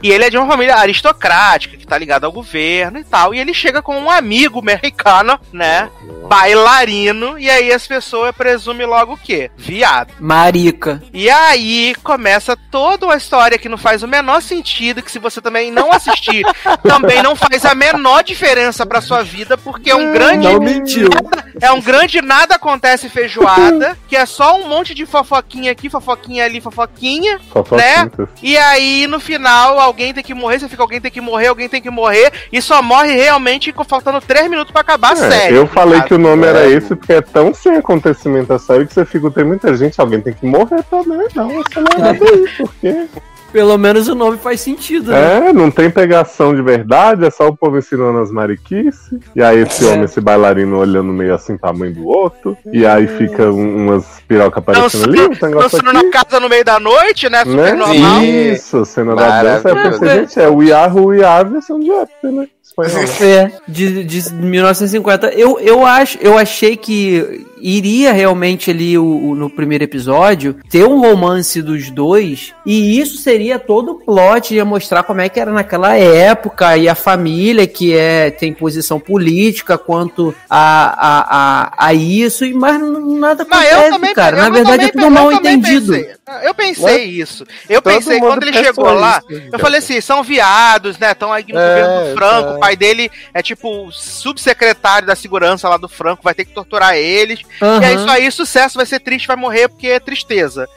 E 0.02 0.12
ele 0.12 0.26
é 0.26 0.30
de 0.30 0.38
uma 0.38 0.48
família 0.48 0.76
aristocrática, 0.76 1.78
que 1.78 1.86
tá 1.86 1.98
ligada 1.98 2.26
ao 2.26 2.32
governo 2.32 3.00
e 3.00 3.04
tal. 3.04 3.34
E 3.34 3.40
ele 3.40 3.54
chega 3.54 3.82
com 3.82 3.98
um 3.98 4.10
amigo 4.10 4.60
americano, 4.60 5.40
né? 5.52 5.90
Bailarino. 6.28 7.38
E 7.38 7.50
aí 7.50 7.72
as 7.72 7.86
pessoas 7.86 8.36
presumem 8.36 8.88
logo 8.88 9.14
o 9.14 9.18
quê? 9.18 9.52
Viado. 9.58 10.14
Marica. 10.20 11.02
E 11.14 11.30
aí 11.30 11.95
começa 12.04 12.58
toda 12.72 13.06
uma 13.06 13.16
história 13.16 13.58
que 13.58 13.70
não 13.70 13.78
faz 13.78 14.04
o 14.04 14.08
menor 14.08 14.41
sentido, 14.41 15.02
que 15.02 15.12
se 15.12 15.20
você 15.20 15.41
também 15.41 15.72
não 15.72 15.91
assistir, 15.91 16.44
também 16.84 17.22
não 17.22 17.36
faz 17.36 17.66
a 17.66 17.76
menor 17.76 18.24
diferença 18.24 18.86
pra 18.86 19.02
sua 19.02 19.24
vida, 19.24 19.58
porque 19.58 19.91
é 19.91 19.95
um 19.95 20.12
grande. 20.12 20.48
Não 20.48 20.60
mentiu. 20.60 21.10
Nada, 21.10 21.45
é 21.62 21.72
um 21.72 21.82
grande 21.82 22.22
nada 22.22 22.56
acontece 22.56 23.10
feijoada, 23.10 23.98
que 24.14 24.18
é 24.18 24.27
só 24.27 24.56
um 24.60 24.68
monte 24.69 24.94
de 24.94 25.07
fofoquinha 25.07 25.72
aqui, 25.72 25.90
fofoquinha 25.90 26.45
ali, 26.45 26.61
fofoquinha. 26.61 27.40
Fofoquintas. 27.52 28.30
E 28.44 28.56
aí, 28.56 29.07
no 29.07 29.19
final, 29.19 29.80
alguém 29.80 30.14
tem 30.14 30.23
que 30.23 30.35
morrer, 30.35 30.60
você 30.60 30.69
fica, 30.69 30.84
alguém 30.84 31.02
tem 31.02 31.10
que 31.10 31.19
morrer, 31.19 31.48
alguém 31.48 31.68
tem 31.68 31.81
que 31.81 31.90
morrer, 31.90 32.31
e 32.52 32.61
só 32.61 32.80
morre 32.84 33.11
realmente 33.14 33.73
com- 33.73 33.84
faltando 33.84 34.22
3 34.22 34.48
minutos 34.52 34.72
pra 34.72 34.81
acabar 34.81 35.18
a 35.18 35.26
É, 35.26 35.31
série. 35.31 35.56
eu 35.56 35.65
falei 35.65 35.95
sabe? 35.98 36.10
que 36.10 36.14
o 36.14 36.19
nome 36.19 36.45
era 36.45 36.64
esse 36.69 36.95
porque 36.95 37.14
é 37.14 37.22
tão 37.22 37.56
sem 37.56 37.76
acontecimento 37.76 38.53
a 38.53 38.60
série 38.60 38.85
que 38.85 38.94
você 38.94 39.03
fica, 39.03 39.31
tem 39.31 39.44
muita 39.44 39.76
gente, 39.76 39.99
alguém 39.99 40.22
tem 40.22 40.31
que 40.35 40.45
morrer 40.45 40.84
também. 40.91 41.27
Não, 41.34 41.48
não 41.48 41.60
é 41.61 41.99
nada 41.99 42.23
aí, 42.23 42.48
por 42.56 42.72
quê? 42.76 43.07
Pelo 43.53 43.77
menos 43.77 44.07
o 44.07 44.15
nome 44.15 44.38
faz 44.38 44.59
sentido, 44.61 45.11
né? 45.11 45.49
É, 45.49 45.53
não 45.53 45.69
tem 45.69 45.89
pegação 45.89 46.55
de 46.55 46.61
verdade, 46.63 47.23
é 47.23 47.30
só 47.30 47.47
o 47.47 47.55
povo 47.55 47.77
ensinando 47.77 48.17
as 48.17 48.31
mariquices. 48.31 49.13
E 49.35 49.43
aí 49.43 49.59
esse 49.59 49.85
É. 49.88 49.91
homem, 49.91 50.05
esse 50.05 50.19
bailarino 50.19 50.77
olhando 50.77 51.13
meio 51.13 51.35
assim 51.35 51.55
mãe 51.71 51.91
do 51.91 52.07
outro. 52.07 52.57
E 52.71 52.84
aí 52.85 53.05
fica 53.07 53.43
um- 53.51 53.85
umas 53.85 54.05
pirocas 54.27 54.57
aparecendo 54.57 55.03
ali, 55.03 55.21
um 55.21 55.30
negócio 55.30 55.80
Dançando 55.81 55.93
na 55.93 56.09
casa 56.09 56.39
no 56.39 56.49
meio 56.49 56.65
da 56.65 56.80
noite, 56.80 57.30
né? 57.30 57.43
Super 57.45 57.55
Né? 57.55 57.73
normal. 57.73 58.23
Isso, 58.23 58.84
cena 58.85 59.15
da 59.15 59.43
dança. 59.43 59.69
Eu 59.69 59.75
pensei, 59.75 59.91
Maravilhoso. 59.91 60.19
gente, 60.35 60.39
é 60.39 60.49
o 60.49 60.63
Iarro, 60.63 61.05
o 61.05 61.13
Iar, 61.13 61.47
versão 61.49 61.80
de 61.80 61.91
época, 61.91 62.31
né? 62.31 62.47
Espanhol. 62.78 63.04
É, 63.22 63.52
de, 63.68 64.04
de 64.04 64.34
1950. 64.34 65.28
Eu, 65.34 65.60
eu, 65.60 65.86
acho, 65.86 66.18
eu 66.22 66.38
achei 66.38 66.76
que 66.78 67.45
iria 67.62 68.12
realmente 68.12 68.70
ali 68.72 68.98
o, 68.98 69.06
o- 69.06 69.36
no 69.36 69.50
primeiro 69.50 69.86
episódio 69.86 70.58
ter 70.70 70.84
um 70.86 71.00
romance 71.00 71.62
dos 71.62 71.90
dois 71.90 72.54
e 72.66 73.00
isso 73.00 73.18
seria 73.18 73.58
todo 73.58 73.91
o 73.94 73.95
plot, 74.04 74.54
ia 74.54 74.66
mostrar 74.66 75.04
como 75.04 75.22
é 75.22 75.30
que 75.30 75.40
era 75.40 75.50
naquela 75.52 75.95
época 75.95 76.76
e 76.76 76.90
a 76.90 76.95
família 76.95 77.66
que 77.66 77.95
é 77.95 78.30
tem 78.32 78.54
posição 78.54 79.00
política 79.00 79.78
quanto 79.78 80.36
a, 80.50 80.60
a, 81.08 81.64
a, 81.86 81.88
a 81.88 81.94
isso, 81.94 82.44
e 82.44 82.54
mas 82.54 82.82
nada 82.82 83.45
Mas 83.50 83.66
acontece, 83.70 83.86
eu 83.86 83.91
também, 83.91 84.14
cara. 84.14 84.36
Na 84.38 84.50
verdade 84.50 84.74
também, 84.74 84.88
é 84.88 84.91
tudo 84.91 85.12
mal 85.12 85.32
entendido. 85.32 85.94
pensei. 85.94 86.14
Eu 86.44 86.54
pensei 86.54 87.04
isso. 87.06 87.45
Eu 87.70 87.82
Todo 87.82 87.94
pensei, 87.94 88.20
quando 88.20 88.44
ele 88.44 88.58
chegou 88.58 88.94
lá, 88.94 89.22
isso, 89.30 89.41
eu 89.54 89.60
falei 89.60 89.80
assim, 89.80 90.02
são 90.02 90.22
viados, 90.24 90.98
né? 90.98 91.12
Estão 91.12 91.32
aí 91.32 91.45
no 91.48 91.58
É, 91.58 91.68
governo 91.82 92.10
do 92.10 92.16
Franco. 92.18 92.62
é. 92.62 92.62
O 92.64 92.65
pai 92.65 92.76
dele 92.77 93.11
é 93.34 93.41
tipo 93.41 93.88
o 93.88 93.91
subsecretário 93.91 95.06
da 95.06 95.15
segurança 95.15 95.68
lá 95.68 95.76
do 95.76 95.90
Franco, 95.90 96.23
vai 96.23 96.34
ter 96.34 96.45
que 96.45 96.53
torturar 96.53 96.95
eles. 96.95 97.41
E 97.81 97.85
é 97.85 97.94
isso 97.94 98.10
aí, 98.10 98.31
sucesso, 98.31 98.77
vai 98.77 98.85
ser 98.85 99.02
triste, 99.02 99.27
vai 99.27 99.35
morrer 99.35 99.68
porque 99.68 99.88
é 99.88 99.99
tristeza. 99.99 100.68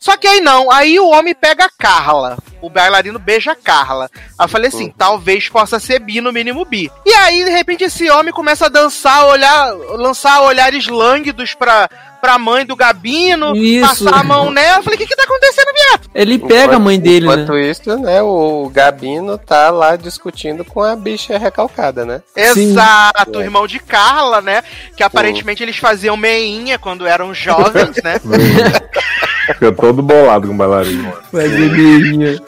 Só 0.00 0.16
que 0.16 0.26
aí 0.26 0.40
não, 0.40 0.70
aí 0.70 0.98
o 0.98 1.08
homem 1.10 1.34
pega 1.34 1.66
a 1.66 1.70
Carla. 1.70 2.38
O 2.64 2.70
bailarino 2.70 3.18
beija 3.18 3.52
a 3.52 3.56
Carla. 3.56 4.10
Aí 4.38 4.44
eu 4.44 4.48
falei 4.48 4.68
assim, 4.68 4.92
talvez 4.96 5.48
possa 5.48 5.78
ser 5.78 5.98
bi, 5.98 6.20
no 6.20 6.32
mínimo 6.32 6.64
bi. 6.64 6.90
E 7.04 7.12
aí, 7.12 7.44
de 7.44 7.50
repente, 7.50 7.84
esse 7.84 8.10
homem 8.10 8.32
começa 8.32 8.66
a 8.66 8.70
dançar, 8.70 9.26
olhar, 9.26 9.74
lançar 9.96 10.40
olhares 10.40 10.86
lânguidos 10.88 11.54
pra, 11.54 11.88
pra 12.22 12.38
mãe 12.38 12.64
do 12.64 12.74
Gabino, 12.74 13.54
Isso. 13.54 13.86
passar 13.86 14.20
a 14.20 14.24
mão 14.24 14.50
nela. 14.50 14.78
Eu 14.78 14.82
falei, 14.82 14.96
o 14.96 14.98
que 14.98 15.06
que 15.06 15.14
tá 15.14 15.24
acontecendo, 15.24 15.66
viado? 15.74 16.10
Ele 16.14 16.38
pega 16.38 16.76
a 16.76 16.78
mãe 16.78 16.98
dele, 16.98 17.26
né? 17.26 17.34
Enquanto 17.34 17.58
isso, 17.58 17.98
né, 17.98 18.22
o 18.22 18.70
Gabino 18.72 19.36
tá 19.36 19.68
lá 19.68 19.94
discutindo 19.94 20.64
com 20.64 20.82
a 20.82 20.96
bicha 20.96 21.36
recalcada, 21.36 22.06
né? 22.06 22.22
Exato, 22.34 23.38
o 23.38 23.42
irmão 23.42 23.66
de 23.66 23.78
Carla, 23.78 24.40
né? 24.40 24.62
Que 24.96 25.02
aparentemente 25.02 25.62
eles 25.62 25.76
faziam 25.76 26.16
meinha 26.16 26.78
quando 26.78 27.06
eram 27.06 27.34
jovens, 27.34 28.02
né? 28.02 28.14
Fica 29.46 29.72
todo 29.72 30.02
bolado 30.02 30.48
com 30.48 30.54
o 30.54 30.56
bailarino. 30.56 31.12
Fazer 31.30 31.70
meinha. 31.70 32.40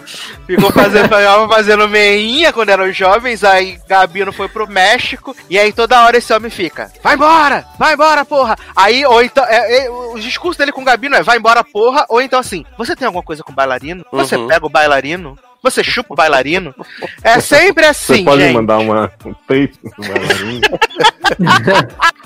Ficou 0.47 0.71
fazendo, 0.71 1.09
fazendo 1.49 1.89
meinha 1.89 2.53
quando 2.53 2.71
eram 2.71 2.93
jovens, 2.93 3.43
aí 3.45 3.79
Gabino 3.89 4.33
foi 4.33 4.49
pro 4.49 4.69
México, 4.69 5.37
e 5.51 5.59
aí 5.59 5.73
toda 5.73 6.05
hora 6.05 6.17
esse 6.17 6.33
homem 6.33 6.51
fica, 6.51 6.91
vai 7.03 7.15
embora, 7.15 7.67
vai 7.79 7.95
embora, 7.95 8.25
porra. 8.25 8.57
Aí, 8.75 9.05
ou 9.05 9.23
então, 9.23 9.45
é, 9.45 9.87
é, 9.87 9.91
o 9.91 10.19
discurso 10.19 10.59
dele 10.59 10.73
com 10.73 10.83
o 10.83 10.85
Gabino 10.85 11.17
é, 11.17 11.23
vai 11.23 11.37
embora, 11.39 11.65
porra, 11.65 12.07
ou 12.09 12.21
então 12.21 12.39
assim, 12.39 12.65
você 12.79 12.95
tem 12.95 13.07
alguma 13.07 13.25
coisa 13.25 13.43
com 13.43 13.53
bailarino? 13.53 14.05
Você 14.13 14.37
Uhum. 14.37 14.47
pega 14.47 14.65
o 14.67 14.71
bailarino? 14.71 15.37
Você 15.71 15.83
chupa 15.83 16.15
o 16.15 16.17
bailarino? 16.17 16.75
É 17.23 17.41
sempre 17.41 17.85
Você 17.85 17.91
assim, 17.91 18.25
pode 18.25 18.43
gente. 18.43 18.55
mandar 18.55 18.79
uma, 18.79 19.11
um 19.25 19.35
tape 19.35 19.75
do 19.83 20.09
bailarino? 20.09 20.61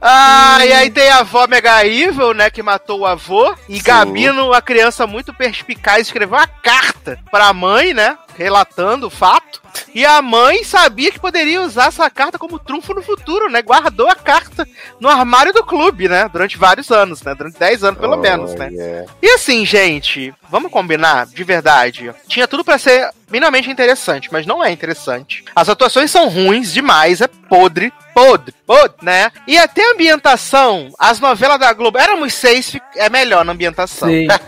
Ah, 0.00 0.64
e 0.64 0.72
aí 0.72 0.90
tem 0.90 1.10
a 1.10 1.18
avó 1.18 1.46
Mega 1.46 1.84
Evil, 1.84 2.32
né, 2.32 2.48
que 2.50 2.62
matou 2.62 3.00
o 3.00 3.06
avô. 3.06 3.54
E 3.68 3.76
Sim. 3.76 3.82
Gabino, 3.82 4.52
a 4.52 4.62
criança 4.62 5.06
muito 5.06 5.34
perspicaz, 5.34 6.06
escreveu 6.06 6.38
uma 6.38 6.46
carta 6.46 7.18
pra 7.30 7.52
mãe, 7.52 7.92
né, 7.92 8.16
relatando 8.36 9.08
o 9.08 9.10
fato. 9.10 9.60
E 9.94 10.04
a 10.04 10.20
mãe 10.22 10.62
sabia 10.64 11.10
que 11.10 11.18
poderia 11.20 11.60
usar 11.62 11.86
essa 11.88 12.08
carta 12.10 12.38
como 12.38 12.58
trunfo 12.58 12.94
no 12.94 13.02
futuro, 13.02 13.48
né? 13.50 13.62
Guardou 13.62 14.08
a 14.08 14.14
carta 14.14 14.66
no 14.98 15.08
armário 15.08 15.52
do 15.52 15.64
clube, 15.64 16.08
né? 16.08 16.28
Durante 16.32 16.56
vários 16.58 16.90
anos, 16.90 17.22
né? 17.22 17.34
Durante 17.34 17.58
10 17.58 17.84
anos, 17.84 18.00
pelo 18.00 18.14
Oh, 18.14 18.18
menos, 18.18 18.54
né? 18.54 18.68
yeah. 18.72 19.12
E 19.22 19.28
assim, 19.30 19.64
gente, 19.64 20.32
vamos 20.48 20.70
combinar, 20.70 21.26
de 21.26 21.44
verdade. 21.44 22.12
Tinha 22.28 22.46
tudo 22.48 22.64
pra 22.64 22.78
ser 22.78 23.10
minimamente 23.30 23.70
interessante, 23.70 24.28
mas 24.32 24.46
não 24.46 24.62
é 24.64 24.70
interessante. 24.70 25.44
As 25.54 25.68
atuações 25.68 26.10
são 26.10 26.28
ruins 26.28 26.72
demais, 26.72 27.20
é 27.20 27.28
podre, 27.28 27.92
podre, 28.14 28.52
podre, 28.66 28.96
né? 29.02 29.30
E 29.46 29.56
até 29.56 29.82
a 29.88 29.92
ambientação, 29.92 30.88
as 30.98 31.20
novelas 31.20 31.58
da 31.60 31.72
Globo, 31.72 31.98
éramos 31.98 32.34
seis, 32.34 32.76
é 32.96 33.08
melhor 33.08 33.44
na 33.44 33.52
ambientação. 33.52 34.08
Sim. 34.08 34.26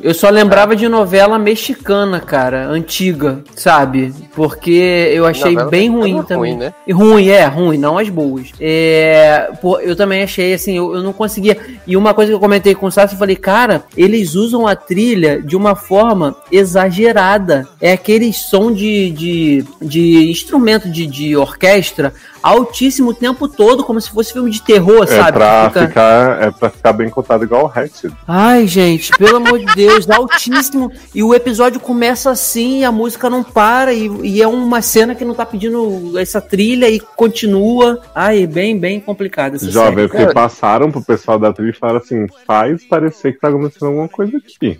Eu 0.00 0.14
só 0.14 0.28
lembrava 0.30 0.76
de 0.76 0.88
novela 0.88 1.38
mexicana, 1.38 2.20
cara, 2.20 2.66
antiga, 2.68 3.40
sabe? 3.56 4.14
Porque 4.34 4.70
eu 5.12 5.26
achei 5.26 5.52
Novela 5.52 5.70
bem 5.70 5.90
mexicana 5.90 6.12
ruim 6.12 6.18
é 6.20 6.22
também. 6.22 6.52
ruim, 6.54 6.60
né? 6.64 6.74
E 6.86 6.92
ruim, 6.92 7.28
é, 7.28 7.44
ruim, 7.46 7.78
não 7.78 7.98
as 7.98 8.08
boas. 8.08 8.48
É, 8.60 9.50
pô, 9.60 9.80
eu 9.80 9.96
também 9.96 10.22
achei 10.22 10.54
assim, 10.54 10.76
eu, 10.76 10.94
eu 10.94 11.02
não 11.02 11.12
conseguia. 11.12 11.56
E 11.86 11.96
uma 11.96 12.14
coisa 12.14 12.30
que 12.30 12.36
eu 12.36 12.40
comentei 12.40 12.74
com 12.74 12.86
o 12.86 12.90
Sassi, 12.92 13.14
eu 13.14 13.18
falei, 13.18 13.36
cara, 13.36 13.82
eles 13.96 14.34
usam 14.34 14.66
a 14.66 14.76
trilha 14.76 15.42
de 15.42 15.56
uma 15.56 15.74
forma 15.74 16.36
exagerada. 16.52 17.66
É 17.80 17.92
aquele 17.92 18.32
som 18.32 18.72
de, 18.72 19.10
de, 19.10 19.64
de 19.82 20.30
instrumento 20.30 20.88
de, 20.90 21.06
de 21.06 21.36
orquestra 21.36 22.12
altíssimo 22.40 23.10
o 23.10 23.14
tempo 23.14 23.48
todo, 23.48 23.82
como 23.84 24.00
se 24.00 24.10
fosse 24.10 24.32
filme 24.32 24.50
de 24.50 24.62
terror, 24.62 25.02
É 25.02 25.06
sabe? 25.06 25.32
pra, 25.32 25.68
Fica- 25.70 25.86
ficar, 25.88 26.42
é 26.42 26.50
pra 26.52 26.70
ficar 26.70 26.92
bem 26.92 27.10
contado 27.10 27.42
igual 27.44 27.64
o 27.64 27.66
Hatchet. 27.78 28.12
Ai, 28.26 28.66
gente, 28.66 29.10
pelo 29.18 29.36
amor 29.38 29.58
de 29.58 29.66
Deus, 29.74 29.87
altíssimo. 30.08 30.90
E 31.14 31.22
o 31.22 31.34
episódio 31.34 31.80
começa 31.80 32.30
assim, 32.30 32.80
e 32.80 32.84
a 32.84 32.92
música 32.92 33.28
não 33.30 33.42
para, 33.42 33.92
e, 33.92 34.08
e 34.22 34.42
é 34.42 34.46
uma 34.48 34.80
cena 34.82 35.14
que 35.14 35.24
não 35.24 35.34
tá 35.34 35.44
pedindo 35.46 36.18
essa 36.18 36.40
trilha 36.40 36.88
e 36.88 36.98
continua. 37.00 38.00
Ai, 38.14 38.46
bem, 38.46 38.78
bem 38.78 39.00
complicado 39.00 39.56
essa 39.56 39.70
Jovem, 39.70 40.06
série. 40.06 40.08
porque 40.08 40.32
passaram 40.34 40.90
pro 40.90 41.02
pessoal 41.02 41.38
da 41.38 41.52
trilha 41.52 41.70
e 41.70 41.74
falaram 41.74 41.98
assim: 42.00 42.26
faz 42.46 42.84
parecer 42.84 43.32
que 43.32 43.40
tá 43.40 43.48
acontecendo 43.48 43.88
alguma 43.88 44.08
coisa 44.08 44.36
aqui. 44.36 44.78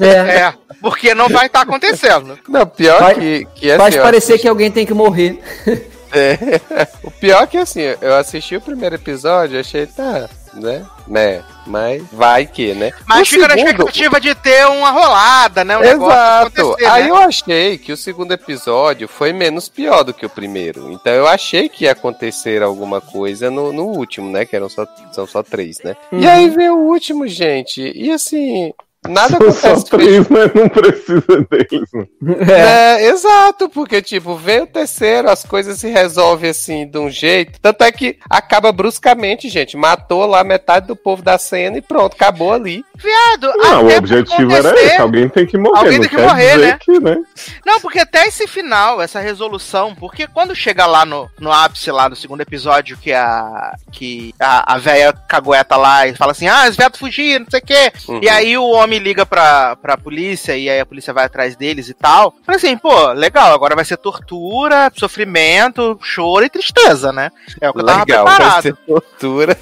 É, 0.00 0.36
É, 0.46 0.54
porque 0.80 1.14
não 1.14 1.28
vai 1.28 1.46
estar 1.46 1.62
acontecendo. 1.62 2.38
Não, 2.48 2.66
pior 2.66 3.00
Vai- 3.00 3.14
que, 3.14 3.46
que 3.54 3.70
assim, 3.70 3.78
faz 3.78 3.94
eu 3.96 4.02
parecer 4.02 4.32
assisti- 4.32 4.42
que 4.42 4.48
alguém 4.48 4.70
tem 4.70 4.84
que 4.86 4.94
morrer. 4.94 5.38
É. 6.12 6.60
O 7.02 7.10
pior 7.10 7.42
é 7.42 7.46
que 7.46 7.56
assim, 7.58 7.80
eu 8.00 8.14
assisti 8.14 8.56
o 8.56 8.60
primeiro 8.60 8.94
episódio, 8.94 9.58
achei, 9.58 9.86
tá, 9.86 10.28
né? 10.60 10.84
Né? 11.06 11.42
Mas 11.66 12.02
vai 12.12 12.46
que, 12.46 12.74
né? 12.74 12.90
Mas 13.06 13.28
O 13.28 13.30
fica 13.32 13.48
na 13.48 13.54
segundo- 13.54 13.70
expectativa 13.70 14.20
de 14.20 14.34
ter 14.34 14.66
uma 14.66 14.90
rolada, 14.90 15.64
né? 15.64 15.76
Um 15.76 15.80
negócio 15.80 16.12
Exato. 16.12 16.60
acontecer, 16.60 16.86
Aí 16.90 17.04
né? 17.04 17.10
eu 17.10 17.16
achei 17.16 17.78
que 17.78 17.92
o 17.92 17.96
segundo 17.96 18.32
episódio 18.32 19.06
foi 19.08 19.32
menos 19.32 19.68
pior 19.68 20.02
do 20.02 20.12
que 20.14 20.26
o 20.26 20.30
primeiro. 20.30 20.90
Então 20.92 21.12
eu 21.12 21.26
achei 21.26 21.68
que 21.68 21.84
ia 21.84 21.92
acontecer 21.92 22.62
alguma 22.62 23.00
coisa 23.00 23.50
no, 23.50 23.72
no 23.72 23.84
último, 23.84 24.30
né? 24.30 24.44
Que 24.44 24.56
eram 24.56 24.68
só, 24.68 24.86
são 25.12 25.26
só 25.26 25.42
três, 25.42 25.80
né? 25.82 25.96
Uhum. 26.12 26.20
E 26.20 26.26
aí 26.26 26.48
veio 26.50 26.76
o 26.76 26.86
último, 26.88 27.26
gente. 27.28 27.80
E 27.94 28.10
assim, 28.10 28.72
nada 29.08 29.36
São 29.38 29.52
só 29.52 29.68
acontece. 29.68 29.90
três, 29.90 30.28
mas 30.28 30.54
não 30.54 30.68
precisa 30.68 31.46
deles. 31.50 32.48
É, 32.48 33.06
exato, 33.06 33.68
porque, 33.68 34.02
tipo, 34.02 34.36
vem 34.36 34.62
o 34.62 34.66
terceiro, 34.66 35.30
as 35.30 35.44
coisas 35.44 35.78
se 35.78 35.88
resolvem 35.88 36.50
assim 36.50 36.86
de 36.86 36.98
um 36.98 37.10
jeito. 37.10 37.58
Tanto 37.60 37.84
é 37.84 37.92
que 37.92 38.18
acaba 38.28 38.72
bruscamente, 38.72 39.48
gente. 39.48 39.76
Matou 39.76 40.26
lá 40.26 40.42
metade 40.44 40.86
do 40.86 40.96
povo 40.96 41.22
da 41.22 41.38
cena 41.38 41.78
e 41.78 41.82
pronto, 41.82 42.14
acabou 42.14 42.52
ali. 42.52 42.84
Viado, 42.96 43.52
Não, 43.56 43.84
o 43.84 43.96
objetivo 43.96 44.52
era 44.52 44.74
esse: 44.80 45.00
alguém 45.00 45.28
tem 45.28 45.46
que 45.46 45.58
morrer. 45.58 45.78
Alguém 45.78 46.00
tem 46.00 46.08
que 46.08 46.16
morrer, 46.16 46.56
né? 46.56 46.78
que, 46.80 46.98
né? 47.00 47.16
Não, 47.64 47.80
porque 47.80 47.98
até 47.98 48.26
esse 48.26 48.46
final, 48.46 49.00
essa 49.02 49.20
resolução, 49.20 49.94
porque 49.94 50.26
quando 50.26 50.54
chega 50.54 50.86
lá 50.86 51.04
no, 51.04 51.28
no 51.38 51.52
ápice 51.52 51.90
lá 51.90 52.08
do 52.08 52.16
segundo 52.16 52.40
episódio, 52.40 52.96
que 52.96 53.12
a 53.12 53.74
que 53.92 54.34
a, 54.40 54.74
a 54.74 54.78
véia 54.78 55.12
cagueta 55.28 55.76
lá 55.76 56.06
e 56.06 56.14
fala 56.14 56.32
assim, 56.32 56.48
ah, 56.48 56.66
os 56.68 56.76
viados 56.76 56.98
fugiram, 56.98 57.44
não 57.44 57.50
sei 57.50 57.60
o 57.60 57.64
quê. 57.64 57.92
Uhum. 58.08 58.20
E 58.22 58.28
aí 58.28 58.56
o 58.56 58.66
homem 58.70 58.95
liga 58.98 59.24
pra, 59.26 59.76
pra 59.76 59.96
polícia 59.96 60.56
e 60.56 60.68
aí 60.68 60.80
a 60.80 60.86
polícia 60.86 61.12
vai 61.12 61.24
atrás 61.24 61.56
deles 61.56 61.88
e 61.88 61.94
tal. 61.94 62.34
Falei 62.44 62.56
assim, 62.58 62.76
pô, 62.76 63.12
legal, 63.12 63.52
agora 63.52 63.74
vai 63.74 63.84
ser 63.84 63.96
tortura, 63.96 64.90
sofrimento, 64.96 65.98
choro 66.02 66.44
e 66.44 66.50
tristeza, 66.50 67.12
né? 67.12 67.30
É 67.60 67.68
o 67.68 67.72
que 67.72 67.80
eu 67.80 67.86
tava 67.86 67.98
Legal, 68.00 68.24
vai 68.24 68.36
preparado. 68.36 68.78
tortura. 68.86 69.58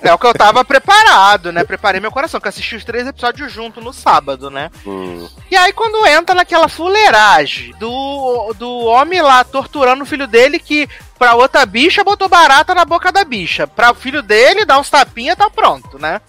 É 0.00 0.12
o 0.12 0.18
que 0.18 0.26
eu 0.26 0.34
tava 0.34 0.64
preparado, 0.64 1.50
né? 1.52 1.64
Preparei 1.64 2.00
meu 2.00 2.12
coração, 2.12 2.40
que 2.40 2.46
eu 2.46 2.50
assisti 2.50 2.76
os 2.76 2.84
três 2.84 3.06
episódios 3.06 3.52
junto 3.52 3.80
no 3.80 3.92
sábado, 3.92 4.48
né? 4.48 4.70
Hum. 4.86 5.28
E 5.50 5.56
aí, 5.56 5.72
quando 5.72 6.06
entra 6.06 6.34
naquela 6.36 6.68
fuleiragem 6.68 7.74
do, 7.78 8.54
do 8.56 8.70
homem 8.84 9.20
lá 9.20 9.42
torturando 9.42 10.04
o 10.04 10.06
filho 10.06 10.26
dele, 10.26 10.58
que 10.58 10.88
pra 11.18 11.34
outra 11.34 11.66
bicha 11.66 12.04
botou 12.04 12.28
barata 12.28 12.74
na 12.74 12.84
boca 12.84 13.10
da 13.10 13.24
bicha. 13.24 13.66
Pra 13.66 13.90
o 13.90 13.94
filho 13.94 14.22
dele 14.22 14.64
dar 14.64 14.78
uns 14.78 14.88
tapinhas, 14.88 15.36
tá 15.36 15.50
pronto, 15.50 15.98
né? 15.98 16.20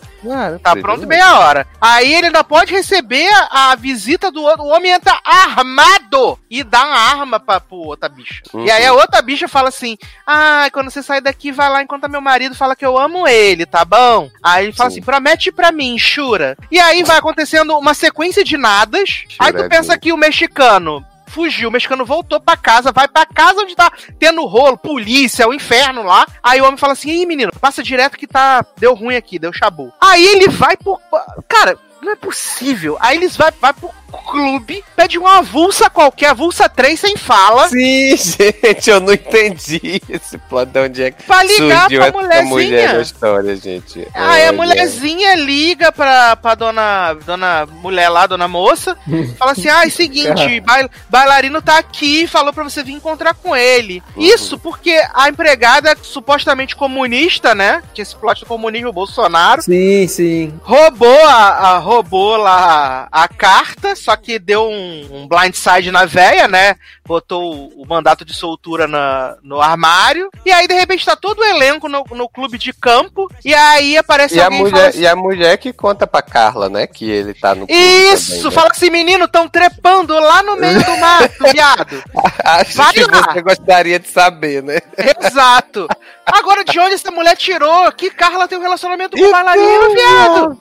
Tá 0.61 0.75
pronto 0.75 1.07
meia 1.07 1.39
hora. 1.39 1.65
Aí 1.79 2.13
ele 2.13 2.27
ainda 2.27 2.43
pode 2.43 2.73
receber 2.73 3.29
a, 3.49 3.75
visita 3.75 4.31
do 4.31 4.41
outro. 4.41 4.63
O 4.63 4.69
homem 4.69 4.91
entra 4.91 5.17
armado 5.23 6.37
e 6.49 6.63
dá 6.63 6.83
uma 6.85 6.95
arma 6.95 7.39
pra, 7.39 7.59
pro 7.59 7.77
outra 7.77 8.09
bicha. 8.09 8.41
Uhum. 8.53 8.65
E 8.65 8.71
aí 8.71 8.85
a 8.85 8.93
outra 8.93 9.21
bicha 9.21 9.47
fala 9.47 9.69
assim: 9.69 9.97
Ah, 10.25 10.67
quando 10.73 10.89
você 10.89 11.01
sair 11.01 11.21
daqui, 11.21 11.51
vai 11.51 11.69
lá 11.69 11.81
enquanto 11.81 12.09
meu 12.09 12.21
marido 12.21 12.55
fala 12.55 12.75
que 12.75 12.85
eu 12.85 12.97
amo 12.97 13.27
ele, 13.27 13.65
tá 13.65 13.85
bom? 13.85 14.29
Aí 14.43 14.65
ele 14.65 14.73
fala 14.73 14.89
Sim. 14.89 14.97
assim: 14.97 15.05
promete 15.05 15.51
pra 15.51 15.71
mim, 15.71 15.97
chura. 15.97 16.57
E 16.69 16.79
aí 16.79 17.03
vai 17.03 17.17
acontecendo 17.17 17.77
uma 17.77 17.93
sequência 17.93 18.43
de 18.43 18.57
nadas. 18.57 19.23
Aí 19.39 19.51
tu 19.51 19.59
Churadinho. 19.59 19.69
pensa 19.69 19.97
que 19.97 20.11
o 20.11 20.17
mexicano. 20.17 21.05
Fugiu, 21.39 21.69
o 21.69 21.71
mexicano 21.71 22.05
voltou 22.05 22.37
pra 22.37 22.57
casa, 22.57 22.91
vai 22.91 23.07
pra 23.07 23.25
casa 23.25 23.61
onde 23.61 23.73
tá 23.73 23.89
tendo 24.19 24.45
rolo, 24.45 24.77
polícia, 24.77 25.47
o 25.47 25.53
inferno 25.53 26.03
lá. 26.03 26.27
Aí 26.43 26.59
o 26.59 26.65
homem 26.65 26.75
fala 26.75 26.91
assim: 26.91 27.09
Ih, 27.11 27.25
menino, 27.25 27.49
passa 27.61 27.81
direto 27.81 28.17
que 28.17 28.27
tá. 28.27 28.65
Deu 28.77 28.93
ruim 28.93 29.15
aqui, 29.15 29.39
deu 29.39 29.53
chabu. 29.53 29.93
Aí 30.01 30.21
ele 30.21 30.49
vai 30.49 30.75
por. 30.75 30.99
Cara, 31.47 31.77
não 32.01 32.11
é 32.11 32.15
possível. 32.17 32.97
Aí 32.99 33.15
eles 33.15 33.37
vai, 33.37 33.53
vai 33.61 33.71
pro 33.71 33.89
clube, 34.09 34.83
pede 34.95 35.17
uma 35.17 35.37
avulsa 35.39 35.89
qualquer, 35.89 36.29
avulsa 36.31 36.67
3 36.69 36.99
sem 36.99 37.15
fala. 37.17 37.67
Sim, 37.69 38.15
gente, 38.17 38.89
eu 38.89 38.99
não 38.99 39.13
entendi 39.13 40.01
esse 40.09 40.37
plano 40.37 40.89
de 40.89 41.03
é 41.03 41.11
que 41.11 41.23
Pra 41.23 41.43
ligar 41.43 41.87
pra 41.89 42.11
mulherzinha. 42.11 42.43
mulher 42.49 42.93
na 42.95 43.01
história, 43.01 43.55
gente. 43.55 44.07
Aí 44.13 44.43
a 44.43 44.47
Olha. 44.49 44.53
mulherzinha 44.53 45.35
liga 45.35 45.91
pra, 45.91 46.35
pra 46.35 46.55
dona, 46.55 47.13
dona 47.25 47.65
mulher 47.81 48.09
lá, 48.09 48.25
dona 48.27 48.47
moça, 48.47 48.97
fala 49.37 49.51
assim: 49.51 49.67
ah, 49.69 49.83
é 49.83 49.87
o 49.87 49.91
seguinte, 49.91 50.59
bail- 50.61 50.89
bailarino 51.09 51.61
tá 51.61 51.77
aqui, 51.77 52.27
falou 52.27 52.51
pra 52.53 52.63
você 52.63 52.83
vir 52.83 52.93
encontrar 52.93 53.33
com 53.33 53.55
ele. 53.55 54.01
Isso 54.17 54.57
porque 54.57 55.01
a 55.13 55.29
empregada, 55.29 55.95
supostamente 56.01 56.75
comunista, 56.75 57.53
né? 57.55 57.81
Que 57.93 58.01
esse 58.01 58.15
plot 58.15 58.41
do 58.41 58.45
comunismo 58.45 58.91
Bolsonaro, 58.91 59.61
Sim, 59.61 60.07
sim. 60.07 60.53
roubou 60.63 61.25
a, 61.25 61.33
a- 61.75 61.77
roubou 61.77 62.37
lá 62.37 63.07
a, 63.11 63.23
a 63.23 63.27
carta, 63.27 63.95
só 63.99 64.15
que 64.15 64.39
deu 64.39 64.63
um, 64.69 65.07
um 65.23 65.27
blindside 65.27 65.91
na 65.91 66.05
véia, 66.05 66.47
né? 66.47 66.75
Botou 67.05 67.53
o, 67.53 67.83
o 67.83 67.87
mandato 67.87 68.23
de 68.23 68.33
soltura 68.33 68.87
na, 68.87 69.35
no 69.43 69.61
armário. 69.61 70.29
E 70.45 70.51
aí, 70.51 70.67
de 70.67 70.73
repente, 70.73 71.05
tá 71.05 71.15
todo 71.15 71.39
o 71.39 71.45
elenco 71.45 71.87
no, 71.89 72.03
no 72.11 72.29
clube 72.29 72.57
de 72.57 72.73
campo. 72.73 73.29
E 73.43 73.53
aí 73.53 73.97
aparece 73.97 74.35
E 74.35 74.41
a, 74.41 74.45
alguém 74.45 74.59
e 74.59 74.69
fala 74.69 74.71
mulher, 74.71 74.89
assim, 74.89 74.99
e 75.01 75.07
a 75.07 75.15
mulher 75.15 75.57
que 75.57 75.73
conta 75.73 76.07
pra 76.07 76.21
Carla, 76.21 76.69
né? 76.69 76.87
Que 76.87 77.09
ele 77.09 77.33
tá 77.33 77.53
no 77.55 77.67
clube 77.67 77.73
Isso! 77.81 78.27
também, 78.31 78.43
né? 78.45 78.51
Fala 78.51 78.69
assim, 78.71 78.89
menino, 78.89 79.27
tão 79.27 79.47
trepando 79.47 80.17
lá 80.19 80.41
no 80.43 80.55
meio 80.55 80.83
do 80.83 80.97
mato, 80.97 81.43
viado. 81.51 82.03
Acho 82.43 82.77
Vai 82.77 82.93
que 82.93 83.03
lá. 83.03 83.33
você 83.33 83.41
gostaria 83.41 83.99
de 83.99 84.07
saber, 84.07 84.63
né? 84.63 84.79
Exato. 85.21 85.87
Agora, 86.25 86.63
de 86.63 86.79
onde 86.79 86.93
essa 86.95 87.11
mulher 87.11 87.35
tirou 87.35 87.91
que 87.91 88.11
Carla 88.11 88.47
tem 88.47 88.57
um 88.57 88.61
relacionamento 88.61 89.17
com 89.17 89.23
o 89.23 89.27
Então, 89.27 89.31
bailarino, 89.43 89.93
viado? 89.93 90.57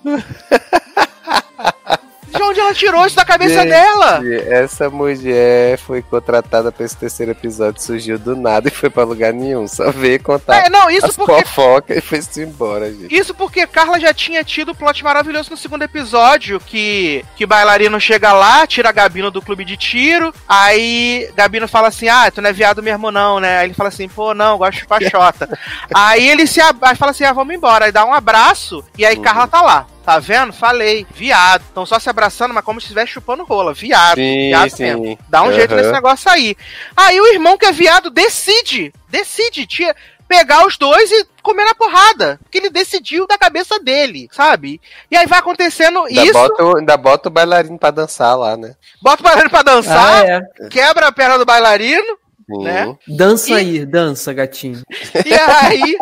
De 2.30 2.42
onde 2.42 2.60
ela 2.60 2.74
tirou 2.74 3.06
isso 3.06 3.16
da 3.16 3.24
cabeça 3.24 3.62
Gente, 3.62 3.70
dela? 3.70 4.20
Essa 4.48 4.90
mulher 4.90 5.78
foi 5.78 6.02
contratada 6.02 6.70
pra 6.70 6.84
esse 6.84 6.96
terceiro 6.96 7.32
episódio, 7.32 7.80
surgiu 7.80 8.18
do 8.18 8.36
nada 8.36 8.68
e 8.68 8.70
foi 8.70 8.90
pra 8.90 9.04
lugar 9.04 9.32
nenhum. 9.32 9.66
Só 9.66 9.90
veio 9.90 10.22
contar 10.22 10.66
É, 10.66 10.70
não, 10.70 10.90
isso 10.90 11.06
as 11.06 11.16
porque 11.16 11.44
fofocas 11.44 11.96
e 11.96 12.00
foi-se 12.00 12.42
embora, 12.42 12.90
gente. 12.92 13.14
Isso 13.14 13.34
porque 13.34 13.66
Carla 13.66 13.98
já 13.98 14.12
tinha 14.12 14.44
tido 14.44 14.72
o 14.72 14.74
plot 14.74 15.02
maravilhoso 15.02 15.50
no 15.50 15.56
segundo 15.56 15.82
episódio, 15.82 16.60
que 16.60 17.24
que 17.36 17.46
bailarino 17.46 18.00
chega 18.00 18.32
lá, 18.32 18.66
tira 18.66 18.92
Gabino 18.92 19.30
do 19.30 19.42
clube 19.42 19.64
de 19.64 19.76
tiro, 19.76 20.32
aí 20.48 21.30
Gabino 21.34 21.68
fala 21.68 21.88
assim, 21.88 22.08
ah, 22.08 22.30
tu 22.30 22.40
não 22.40 22.50
é 22.50 22.52
viado 22.52 22.82
mesmo 22.82 23.10
não, 23.10 23.40
né? 23.40 23.58
Aí 23.58 23.66
ele 23.66 23.74
fala 23.74 23.88
assim, 23.88 24.08
pô, 24.08 24.34
não, 24.34 24.58
gosto 24.58 24.80
de 24.80 24.86
pachota. 24.86 25.48
aí 25.94 26.28
ele 26.28 26.46
se 26.46 26.60
ab... 26.60 26.78
aí 26.82 26.96
fala 26.96 27.10
assim, 27.10 27.24
ah, 27.24 27.32
vamos 27.32 27.54
embora, 27.54 27.86
aí 27.86 27.92
dá 27.92 28.04
um 28.04 28.12
abraço, 28.12 28.84
e 28.96 29.04
aí 29.04 29.16
Carla 29.16 29.46
tá 29.46 29.62
lá. 29.62 29.86
Tá 30.08 30.18
vendo? 30.18 30.54
Falei, 30.54 31.06
viado. 31.14 31.60
Estão 31.60 31.84
só 31.84 31.98
se 31.98 32.08
abraçando, 32.08 32.54
mas 32.54 32.64
como 32.64 32.80
se 32.80 32.86
estivesse 32.86 33.12
chupando 33.12 33.44
rola. 33.44 33.74
Viado. 33.74 34.14
Sim, 34.16 34.48
viado 34.48 34.70
sim. 34.70 34.82
mesmo. 34.84 35.18
Dá 35.28 35.42
um 35.42 35.52
jeito 35.52 35.72
Aham. 35.74 35.82
nesse 35.82 35.92
negócio 35.92 36.30
aí. 36.30 36.56
Aí 36.96 37.20
o 37.20 37.26
irmão 37.26 37.58
que 37.58 37.66
é 37.66 37.72
viado 37.72 38.08
decide. 38.08 38.90
Decide. 39.10 39.66
Tia, 39.66 39.94
pegar 40.26 40.66
os 40.66 40.78
dois 40.78 41.10
e 41.12 41.26
comer 41.42 41.66
na 41.66 41.74
porrada. 41.74 42.40
Porque 42.42 42.56
ele 42.56 42.70
decidiu 42.70 43.26
da 43.26 43.36
cabeça 43.36 43.78
dele, 43.80 44.30
sabe? 44.32 44.80
E 45.10 45.16
aí 45.16 45.26
vai 45.26 45.40
acontecendo 45.40 46.02
Ainda 46.06 46.22
isso. 46.24 46.32
bota, 46.32 46.64
o- 46.64 46.78
ainda 46.78 46.96
bota 46.96 47.28
o 47.28 47.30
bailarino 47.32 47.78
pra 47.78 47.90
dançar 47.90 48.34
lá, 48.34 48.56
né? 48.56 48.76
Bota 49.02 49.20
o 49.20 49.24
bailarino 49.24 49.50
pra 49.50 49.62
dançar, 49.62 50.24
Ah, 50.24 50.26
é. 50.26 50.68
quebra 50.70 51.08
a 51.08 51.12
perna 51.12 51.36
do 51.36 51.44
bailarino, 51.44 52.16
Sim. 52.50 52.64
Né? 52.64 52.96
Dança 53.06 53.50
E- 53.50 53.54
aí, 53.56 53.84
dança, 53.84 54.32
gatinho. 54.32 54.80
e 55.26 55.34
aí. 55.34 55.98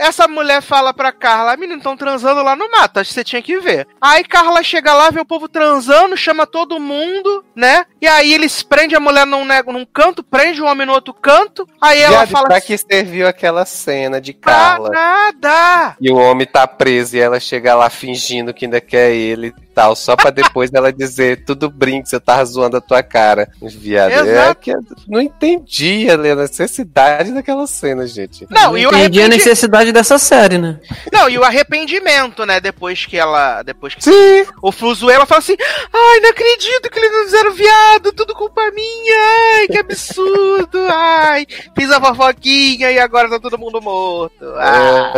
Essa 0.00 0.26
mulher 0.26 0.62
fala 0.62 0.94
pra 0.94 1.12
Carla, 1.12 1.56
menino, 1.58 1.76
estão 1.76 1.94
transando 1.94 2.42
lá 2.42 2.56
no 2.56 2.70
mato, 2.70 2.98
acho 2.98 3.10
que 3.10 3.14
você 3.14 3.22
tinha 3.22 3.42
que 3.42 3.58
ver. 3.58 3.86
Aí 4.00 4.24
Carla 4.24 4.62
chega 4.62 4.94
lá, 4.94 5.10
vê 5.10 5.20
o 5.20 5.26
povo 5.26 5.46
transando, 5.46 6.16
chama 6.16 6.46
todo 6.46 6.80
mundo, 6.80 7.44
né? 7.54 7.84
E 8.00 8.06
aí 8.06 8.32
eles 8.32 8.62
prendem 8.62 8.96
a 8.96 9.00
mulher 9.00 9.26
num, 9.26 9.44
né, 9.44 9.62
num 9.62 9.84
canto, 9.84 10.24
prende 10.24 10.62
o 10.62 10.64
homem 10.64 10.86
no 10.86 10.94
outro 10.94 11.12
canto. 11.12 11.68
Aí 11.82 12.00
ela 12.00 12.26
fala 12.26 12.46
pra 12.46 12.56
assim, 12.56 12.68
que 12.68 12.78
serviu 12.78 13.28
aquela 13.28 13.66
cena 13.66 14.22
de 14.22 14.32
pra 14.32 14.52
Carla? 14.52 14.88
nada! 14.88 15.96
E 16.00 16.10
o 16.10 16.16
homem 16.16 16.46
tá 16.46 16.66
preso 16.66 17.16
e 17.16 17.20
ela 17.20 17.38
chega 17.38 17.74
lá 17.74 17.90
fingindo 17.90 18.54
que 18.54 18.64
ainda 18.64 18.80
quer 18.80 19.12
ele 19.12 19.52
e 19.80 19.82
tal, 19.82 19.96
só 19.96 20.14
pra 20.14 20.30
depois 20.30 20.70
ela 20.74 20.92
dizer 20.92 21.42
tudo 21.44 21.70
brinks, 21.70 22.12
eu 22.12 22.20
tava 22.20 22.44
zoando 22.44 22.76
a 22.76 22.80
tua 22.82 23.02
cara. 23.02 23.48
Viado, 23.62 24.28
é 24.28 24.54
que 24.54 24.70
eu 24.70 24.80
não 25.08 25.20
entendi 25.20 26.06
a 26.10 26.16
necessidade 26.18 27.32
daquela 27.32 27.66
cena, 27.66 28.06
gente. 28.06 28.46
Não, 28.50 28.76
e 28.76 28.86
o 28.86 28.90
Entendi 28.90 29.20
a 29.20 29.24
arrependi- 29.24 29.28
necessidade 29.28 29.92
dessa 29.92 30.18
série, 30.18 30.58
né? 30.58 30.78
Não, 31.10 31.28
e 31.30 31.38
o 31.38 31.44
arrependimento, 31.44 32.44
né? 32.44 32.60
Depois 32.60 33.06
que 33.06 33.16
ela. 33.16 33.62
Depois 33.62 33.94
que 33.94 34.04
Sim. 34.04 34.44
o 34.62 34.70
Fluzuela 34.70 35.24
fala 35.24 35.38
assim: 35.38 35.56
Ai, 35.92 36.20
não 36.20 36.28
acredito 36.30 36.90
que 36.90 36.98
eles 36.98 37.12
não 37.12 37.24
fizeram 37.24 37.52
viado, 37.52 38.12
tudo 38.12 38.34
culpa 38.34 38.60
minha, 38.72 39.16
ai, 39.60 39.66
que 39.68 39.78
absurdo, 39.78 40.78
ai, 40.90 41.46
fiz 41.74 41.90
a 41.90 42.00
fofoquinha 42.00 42.90
e 42.90 42.98
agora 42.98 43.30
tá 43.30 43.40
todo 43.40 43.58
mundo 43.58 43.80
morto. 43.80 44.44
Ah. 44.56 45.12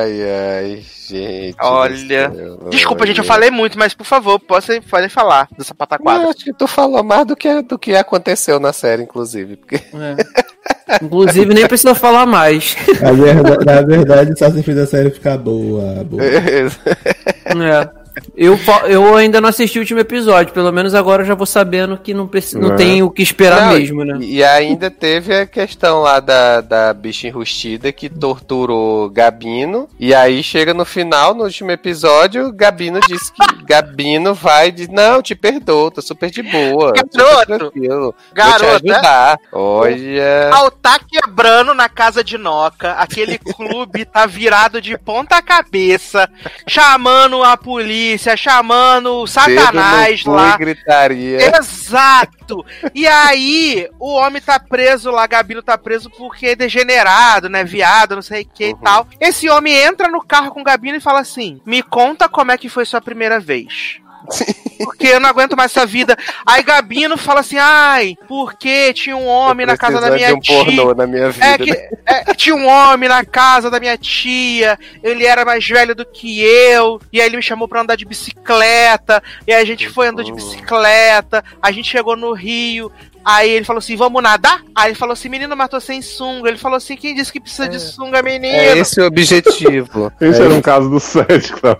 Ai, 0.00 0.22
ai, 0.22 0.84
gente. 1.08 1.56
Olha. 1.60 2.32
céu, 2.32 2.68
Desculpa, 2.70 3.06
gente, 3.06 3.18
eu 3.18 3.24
falei 3.24 3.50
muito, 3.50 3.78
mas 3.78 3.94
por 3.94 4.04
favor, 4.04 4.38
posso, 4.40 4.72
podem 4.82 5.08
falar 5.08 5.48
dessa 5.56 5.74
pataquada. 5.74 6.28
acho 6.28 6.44
que 6.44 6.52
tu 6.52 6.66
falou 6.66 7.02
mais 7.02 7.26
do 7.26 7.36
que, 7.36 7.62
do 7.62 7.78
que 7.78 7.94
aconteceu 7.94 8.58
na 8.58 8.72
série, 8.72 9.02
inclusive. 9.02 9.56
Porque... 9.56 9.76
É. 9.76 11.02
Inclusive, 11.02 11.54
nem 11.54 11.66
precisa 11.66 11.94
falar 11.94 12.26
mais. 12.26 12.76
Na 13.00 13.12
verdade, 13.12 13.64
na 13.64 13.82
verdade 13.82 14.38
só 14.38 14.50
se 14.50 14.62
fez 14.62 14.78
a 14.78 14.86
série 14.86 15.10
ficar 15.10 15.38
boa. 15.38 16.04
boa. 16.04 16.22
É. 17.46 18.03
Eu, 18.36 18.58
eu 18.88 19.16
ainda 19.16 19.40
não 19.40 19.48
assisti 19.48 19.78
o 19.78 19.82
último 19.82 20.00
episódio, 20.00 20.52
pelo 20.52 20.70
menos 20.72 20.94
agora 20.94 21.22
eu 21.22 21.26
já 21.26 21.34
vou 21.34 21.46
sabendo 21.46 21.96
que 21.98 22.14
não, 22.14 22.26
preci- 22.26 22.56
não 22.58 22.72
É. 22.74 22.76
tem 22.76 23.02
o 23.02 23.10
que 23.10 23.22
esperar 23.22 23.66
Não, 23.68 23.78
mesmo, 23.78 24.04
né? 24.04 24.18
E 24.20 24.42
ainda 24.44 24.90
teve 24.90 25.34
a 25.34 25.46
questão 25.46 26.00
lá 26.02 26.20
da, 26.20 26.60
da 26.60 26.94
bicha 26.94 27.26
enrustida 27.26 27.90
que 27.92 28.08
torturou 28.08 29.10
Gabino. 29.10 29.88
E 29.98 30.14
aí 30.14 30.42
chega 30.42 30.72
no 30.74 30.84
final, 30.84 31.34
no 31.34 31.44
último 31.44 31.70
episódio, 31.70 32.52
Gabino 32.52 33.00
disse 33.00 33.32
que 33.32 33.64
Gabino 33.64 34.34
vai 34.34 34.70
de 34.70 34.88
não, 34.90 35.20
te 35.22 35.34
perdoo, 35.34 35.90
tô 35.90 36.00
super 36.02 36.30
de 36.30 36.42
boa. 36.42 36.92
Garoto, 36.92 37.46
tranquilo, 37.46 38.14
Garota, 38.32 38.76
ajudar. 38.76 39.38
Olha. 39.52 40.48
Pau 40.50 40.70
tá 40.70 40.98
quebrando 40.98 41.74
na 41.74 41.88
casa 41.88 42.22
de 42.22 42.38
Noca. 42.38 42.92
Aquele 42.92 43.38
clube 43.38 44.04
tá 44.04 44.26
virado 44.26 44.80
de 44.80 44.96
ponta 44.98 45.40
cabeça, 45.42 46.28
chamando 46.66 47.42
a 47.42 47.56
polícia, 47.56 48.03
chamando 48.36 49.22
o 49.22 49.26
Satanás 49.26 50.18
dedo 50.18 50.30
no 50.30 50.36
lá. 50.36 50.54
e 50.54 50.58
gritaria. 50.58 51.56
Exato! 51.58 52.64
E 52.94 53.06
aí, 53.06 53.88
o 53.98 54.14
homem 54.14 54.40
tá 54.40 54.58
preso 54.58 55.10
lá, 55.10 55.26
Gabino 55.26 55.62
tá 55.62 55.76
preso 55.78 56.10
porque 56.10 56.48
é 56.48 56.56
degenerado, 56.56 57.48
né? 57.48 57.64
Viado, 57.64 58.14
não 58.14 58.22
sei 58.22 58.42
o 58.42 58.46
que 58.46 58.64
e 58.68 58.72
Uhum. 58.72 58.78
tal. 58.80 59.08
Esse 59.20 59.48
homem 59.48 59.74
entra 59.74 60.08
no 60.08 60.20
carro 60.24 60.50
com 60.50 60.60
o 60.60 60.64
Gabino 60.64 60.96
e 60.96 61.00
fala 61.00 61.20
assim: 61.20 61.60
Me 61.64 61.82
conta 61.82 62.28
como 62.28 62.52
é 62.52 62.58
que 62.58 62.68
foi 62.68 62.84
sua 62.84 63.00
primeira 63.00 63.38
vez. 63.40 63.98
Porque 64.78 65.06
eu 65.06 65.20
não 65.20 65.28
aguento 65.28 65.56
mais 65.56 65.70
essa 65.70 65.86
vida. 65.86 66.16
Aí 66.44 66.62
Gabino 66.62 67.16
fala 67.16 67.40
assim: 67.40 67.56
ai, 67.58 68.16
porque 68.26 68.92
tinha 68.92 69.16
um 69.16 69.26
homem 69.26 69.66
na 69.66 69.76
casa 69.76 70.00
da 70.00 70.10
minha 70.10 70.28
de 70.28 70.34
um 70.34 70.40
tia. 70.40 70.64
pornô 70.64 70.94
na 70.94 71.06
minha 71.06 71.30
vida. 71.30 71.46
É 71.46 71.58
que 71.58 71.70
é, 72.06 72.34
tinha 72.34 72.54
um 72.54 72.66
homem 72.66 73.08
na 73.08 73.24
casa 73.24 73.70
da 73.70 73.78
minha 73.78 73.96
tia, 73.96 74.78
ele 75.02 75.24
era 75.24 75.44
mais 75.44 75.66
velho 75.66 75.94
do 75.94 76.04
que 76.04 76.40
eu, 76.42 77.00
e 77.12 77.20
aí 77.20 77.26
ele 77.26 77.36
me 77.36 77.42
chamou 77.42 77.68
pra 77.68 77.80
andar 77.80 77.96
de 77.96 78.04
bicicleta, 78.04 79.22
e 79.46 79.52
aí 79.52 79.62
a 79.62 79.66
gente 79.66 79.88
foi 79.88 80.08
andando 80.08 80.26
de 80.26 80.32
Uhum. 80.32 80.36
bicicleta, 80.36 81.44
a 81.62 81.70
gente 81.70 81.88
chegou 81.90 82.16
no 82.16 82.32
Rio, 82.32 82.90
aí 83.24 83.50
ele 83.50 83.64
falou 83.64 83.78
assim, 83.78 83.96
vamos 83.96 84.22
nadar? 84.22 84.62
Aí 84.74 84.90
ele 84.90 84.94
falou 84.94 85.12
assim, 85.12 85.28
menino 85.28 85.56
matou 85.56 85.80
sem 85.80 86.02
sunga, 86.02 86.48
ele 86.48 86.58
falou 86.58 86.76
assim, 86.76 86.96
quem 86.96 87.14
disse 87.14 87.32
que 87.32 87.40
precisa 87.40 87.68
de 87.68 87.78
sunga, 87.80 88.22
menino? 88.22 88.54
É 88.54 88.78
esse 88.78 89.00
o 89.00 89.06
objetivo. 89.06 90.12
Esse 90.20 90.42
era 90.42 90.52
um 90.54 90.60
caso 90.60 90.88
do 90.90 91.00
Sérgio 91.00 91.54
que 91.54 91.60
tava 91.60 91.78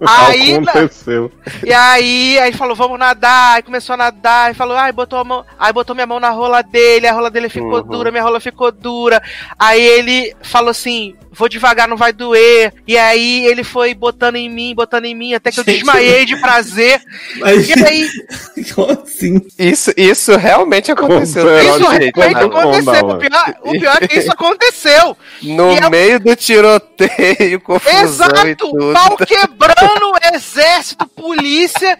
Aí, 0.00 0.54
aconteceu. 0.54 1.30
E 1.64 1.72
aí, 1.72 2.38
aí 2.38 2.48
ele 2.48 2.56
falou, 2.56 2.74
vamos 2.76 2.98
nadar, 2.98 3.56
aí 3.56 3.62
começou 3.62 3.94
a 3.94 3.96
nadar, 3.96 4.50
e 4.50 4.54
falou, 4.54 4.76
ai, 4.76 4.92
botou 4.92 5.18
a 5.18 5.24
mão, 5.24 5.44
aí 5.58 5.72
botou 5.72 5.94
minha 5.94 6.06
mão 6.06 6.20
na 6.20 6.30
rola 6.30 6.62
dele, 6.62 7.06
a 7.06 7.12
rola 7.12 7.30
dele 7.30 7.48
ficou 7.48 7.80
Uhum. 7.80 7.86
dura, 7.86 8.10
minha 8.10 8.22
rola 8.22 8.40
ficou 8.40 8.70
dura. 8.70 9.22
Aí 9.58 9.80
ele 9.80 10.34
falou 10.42 10.70
assim, 10.70 11.14
vou 11.34 11.48
devagar, 11.48 11.86
não 11.88 11.96
vai 11.96 12.12
doer. 12.12 12.72
E 12.86 12.96
aí 12.96 13.44
ele 13.46 13.62
foi 13.64 13.94
botando 13.94 14.36
em 14.36 14.48
mim, 14.48 14.74
botando 14.74 15.04
em 15.04 15.14
mim, 15.14 15.34
até 15.34 15.50
que 15.50 15.60
eu 15.60 15.64
Gente, 15.64 15.76
desmaiei 15.76 16.24
de 16.24 16.36
prazer. 16.40 17.00
Mas, 17.36 17.68
E 17.68 17.72
aí, 17.84 18.08
como 18.74 18.92
assim? 19.02 19.40
Isso, 19.58 19.92
isso 19.96 20.36
realmente 20.36 20.90
aconteceu. 20.92 21.44
Como 21.44 21.58
isso 21.58 21.88
realmente 21.90 22.20
aconteceu. 22.38 23.08
O 23.08 23.18
pior, 23.18 23.54
o 23.62 23.70
pior 23.72 23.98
é 24.00 24.08
que 24.08 24.18
isso 24.18 24.32
aconteceu. 24.32 25.16
No 25.42 25.72
E 25.72 25.78
eu- 25.82 25.90
meio 25.90 26.20
do 26.20 26.34
tiroteio, 26.36 27.60
confusão 27.62 27.92
e 28.00 28.04
Exato, 28.04 28.56
tudo. 28.56 28.92
pau 28.92 29.16
quebrando, 29.16 30.12
exército, 30.34 31.06
polícia. 31.08 31.98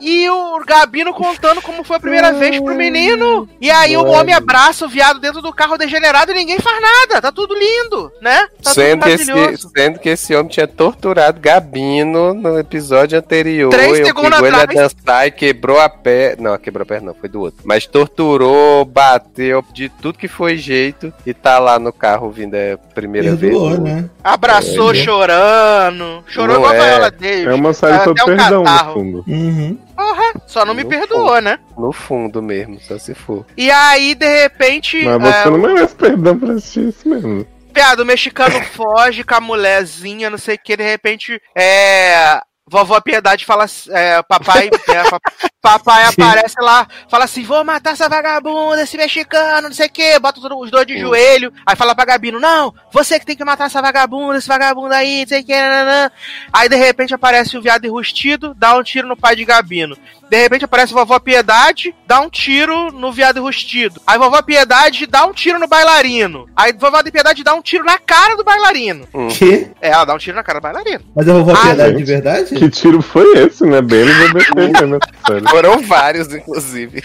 E 0.00 0.28
o 0.28 0.60
Gabino 0.66 1.12
contando 1.12 1.60
como 1.62 1.84
foi 1.84 1.96
a 1.96 2.00
primeira 2.00 2.32
vez 2.32 2.58
pro 2.60 2.74
menino. 2.74 3.48
E 3.60 3.70
aí 3.70 3.96
o 3.96 4.06
homem 4.06 4.34
abraça 4.34 4.84
o 4.84 4.88
viado 4.88 5.20
dentro 5.20 5.40
do 5.42 5.52
carro 5.52 5.76
degenerado 5.76 6.32
e 6.32 6.34
ninguém 6.34 6.58
faz 6.58 6.80
nada. 6.80 7.20
Tá 7.20 7.30
tudo 7.32 7.54
lindo, 7.54 8.10
né? 8.20 8.46
Tá 8.62 8.70
sendo, 8.72 9.02
tudo 9.02 9.16
que 9.16 9.22
esse, 9.22 9.68
sendo 9.76 9.98
que 9.98 10.08
esse 10.08 10.34
homem 10.34 10.48
tinha 10.48 10.66
torturado 10.66 11.40
Gabino 11.40 12.34
no 12.34 12.58
episódio 12.58 13.18
anterior. 13.18 13.70
Três 13.70 13.98
e 14.00 14.04
segundos 14.04 14.40
ele 14.40 14.56
a 14.56 14.66
dançar 14.66 15.26
e 15.26 15.30
quebrou 15.30 15.80
a 15.80 15.88
perna. 15.88 16.50
Não, 16.50 16.58
quebrou 16.58 16.82
a 16.82 16.86
perna 16.86 17.06
não, 17.08 17.14
foi 17.14 17.28
do 17.28 17.40
outro. 17.40 17.60
Mas 17.64 17.86
torturou, 17.86 18.84
bateu, 18.84 19.64
de 19.72 19.88
tudo 19.88 20.18
que 20.18 20.28
foi 20.28 20.56
jeito. 20.56 21.12
E 21.26 21.34
tá 21.34 21.58
lá 21.58 21.78
no 21.78 21.92
carro 21.92 22.30
vindo 22.30 22.54
a 22.54 22.78
primeira 22.94 23.36
Perdoou, 23.36 23.70
vez. 23.70 23.78
né? 23.80 24.10
Abraçou 24.22 24.92
É, 24.92 24.94
chorando. 24.94 26.24
Chorou 26.26 26.56
Não 26.60 26.64
igual 26.64 26.72
a 26.72 26.76
é. 26.76 26.90
Viola 26.90 27.10
Davis. 27.10 27.46
É 27.46 27.54
uma 27.54 27.72
série 27.74 27.94
Até 27.94 28.04
sobre 28.04 28.22
um 28.22 28.26
perdão, 28.26 28.64
catarro. 28.64 28.88
no 28.88 28.94
fundo. 28.94 29.24
Uhum. 29.26 29.78
Porra, 29.94 30.32
só 30.46 30.64
não 30.64 30.74
me 30.74 30.84
No 30.84 30.88
perdoou, 30.88 31.40
né? 31.40 31.58
No 31.76 31.92
fundo 31.92 32.42
mesmo, 32.42 32.80
só 32.80 32.98
se 32.98 33.14
for. 33.14 33.44
E 33.56 33.70
aí, 33.70 34.14
de 34.14 34.26
repente, 34.26 35.02
Mas 35.04 35.20
você 35.20 35.48
é, 35.48 35.50
não 35.50 35.58
merece 35.58 35.94
perdão 35.94 36.38
pra 36.38 36.52
assistir 36.52 36.88
isso 36.88 37.08
mesmo. 37.08 37.46
Piada, 37.72 38.02
o 38.02 38.06
mexicano 38.06 38.60
foge 38.72 39.24
com 39.24 39.34
a 39.34 39.40
mulherzinha, 39.40 40.30
não 40.30 40.38
sei 40.38 40.56
o 40.56 40.58
que, 40.58 40.76
de 40.76 40.84
repente, 40.84 41.40
é. 41.56 42.40
Vovó 42.68 43.00
Piedade 43.00 43.44
fala. 43.44 43.66
É, 43.90 44.22
papai. 44.22 44.70
é, 44.88 45.10
pa- 45.10 45.20
papai 45.60 46.04
aparece 46.04 46.54
lá, 46.60 46.86
fala 47.08 47.24
assim: 47.24 47.42
vou 47.42 47.62
matar 47.64 47.92
essa 47.92 48.08
vagabunda, 48.08 48.82
esse 48.82 48.96
mexicano, 48.96 49.68
não 49.68 49.74
sei 49.74 49.86
o 49.86 49.90
que, 49.90 50.18
bota 50.18 50.40
os 50.54 50.70
dois 50.70 50.86
de 50.86 50.98
joelho. 50.98 51.52
Aí 51.66 51.76
fala 51.76 51.94
pra 51.94 52.04
Gabino: 52.04 52.38
não, 52.40 52.72
você 52.92 53.18
que 53.18 53.26
tem 53.26 53.36
que 53.36 53.44
matar 53.44 53.66
essa 53.66 53.82
vagabunda, 53.82 54.38
esse 54.38 54.48
vagabundo 54.48 54.94
aí, 54.94 55.20
não 55.22 55.28
sei 55.28 55.40
o 55.40 55.44
que, 55.44 55.54
nananã. 55.54 56.10
Aí 56.52 56.68
de 56.68 56.76
repente 56.76 57.14
aparece 57.14 57.56
o 57.58 57.62
viado 57.62 57.84
enrustido, 57.84 58.54
dá 58.54 58.76
um 58.76 58.82
tiro 58.82 59.06
no 59.08 59.16
pai 59.16 59.34
de 59.36 59.44
Gabino. 59.44 59.96
De 60.32 60.40
repente 60.40 60.64
aparece 60.64 60.94
vovó 60.94 61.18
Piedade, 61.18 61.94
dá 62.06 62.18
um 62.18 62.30
tiro 62.30 62.90
no 62.90 63.12
viado 63.12 63.36
enrustido. 63.36 64.00
Aí 64.06 64.16
vovó 64.16 64.40
Piedade 64.40 65.04
dá 65.04 65.26
um 65.26 65.32
tiro 65.34 65.58
no 65.58 65.68
bailarino. 65.68 66.48
Aí 66.56 66.72
vovó 66.72 67.02
Piedade 67.02 67.44
dá 67.44 67.52
um 67.52 67.60
tiro 67.60 67.84
na 67.84 67.98
cara 67.98 68.34
do 68.34 68.42
bailarino. 68.42 69.06
Que? 69.30 69.70
É, 69.78 69.90
ela 69.90 70.06
dá 70.06 70.14
um 70.14 70.18
tiro 70.18 70.34
na 70.34 70.42
cara 70.42 70.58
do 70.58 70.62
bailarino. 70.62 71.04
Mas 71.14 71.28
eu 71.28 71.44
vou 71.44 71.54
Ah, 71.54 71.60
piedade 71.60 71.90
gente. 71.90 71.98
de 71.98 72.04
verdade? 72.04 72.54
Que 72.54 72.70
tiro 72.70 73.02
foi 73.02 73.30
esse, 73.40 73.62
né? 73.66 73.82
Bem 73.82 74.06
né? 74.06 74.98
Foram 75.50 75.82
vários, 75.82 76.32
inclusive. 76.32 77.04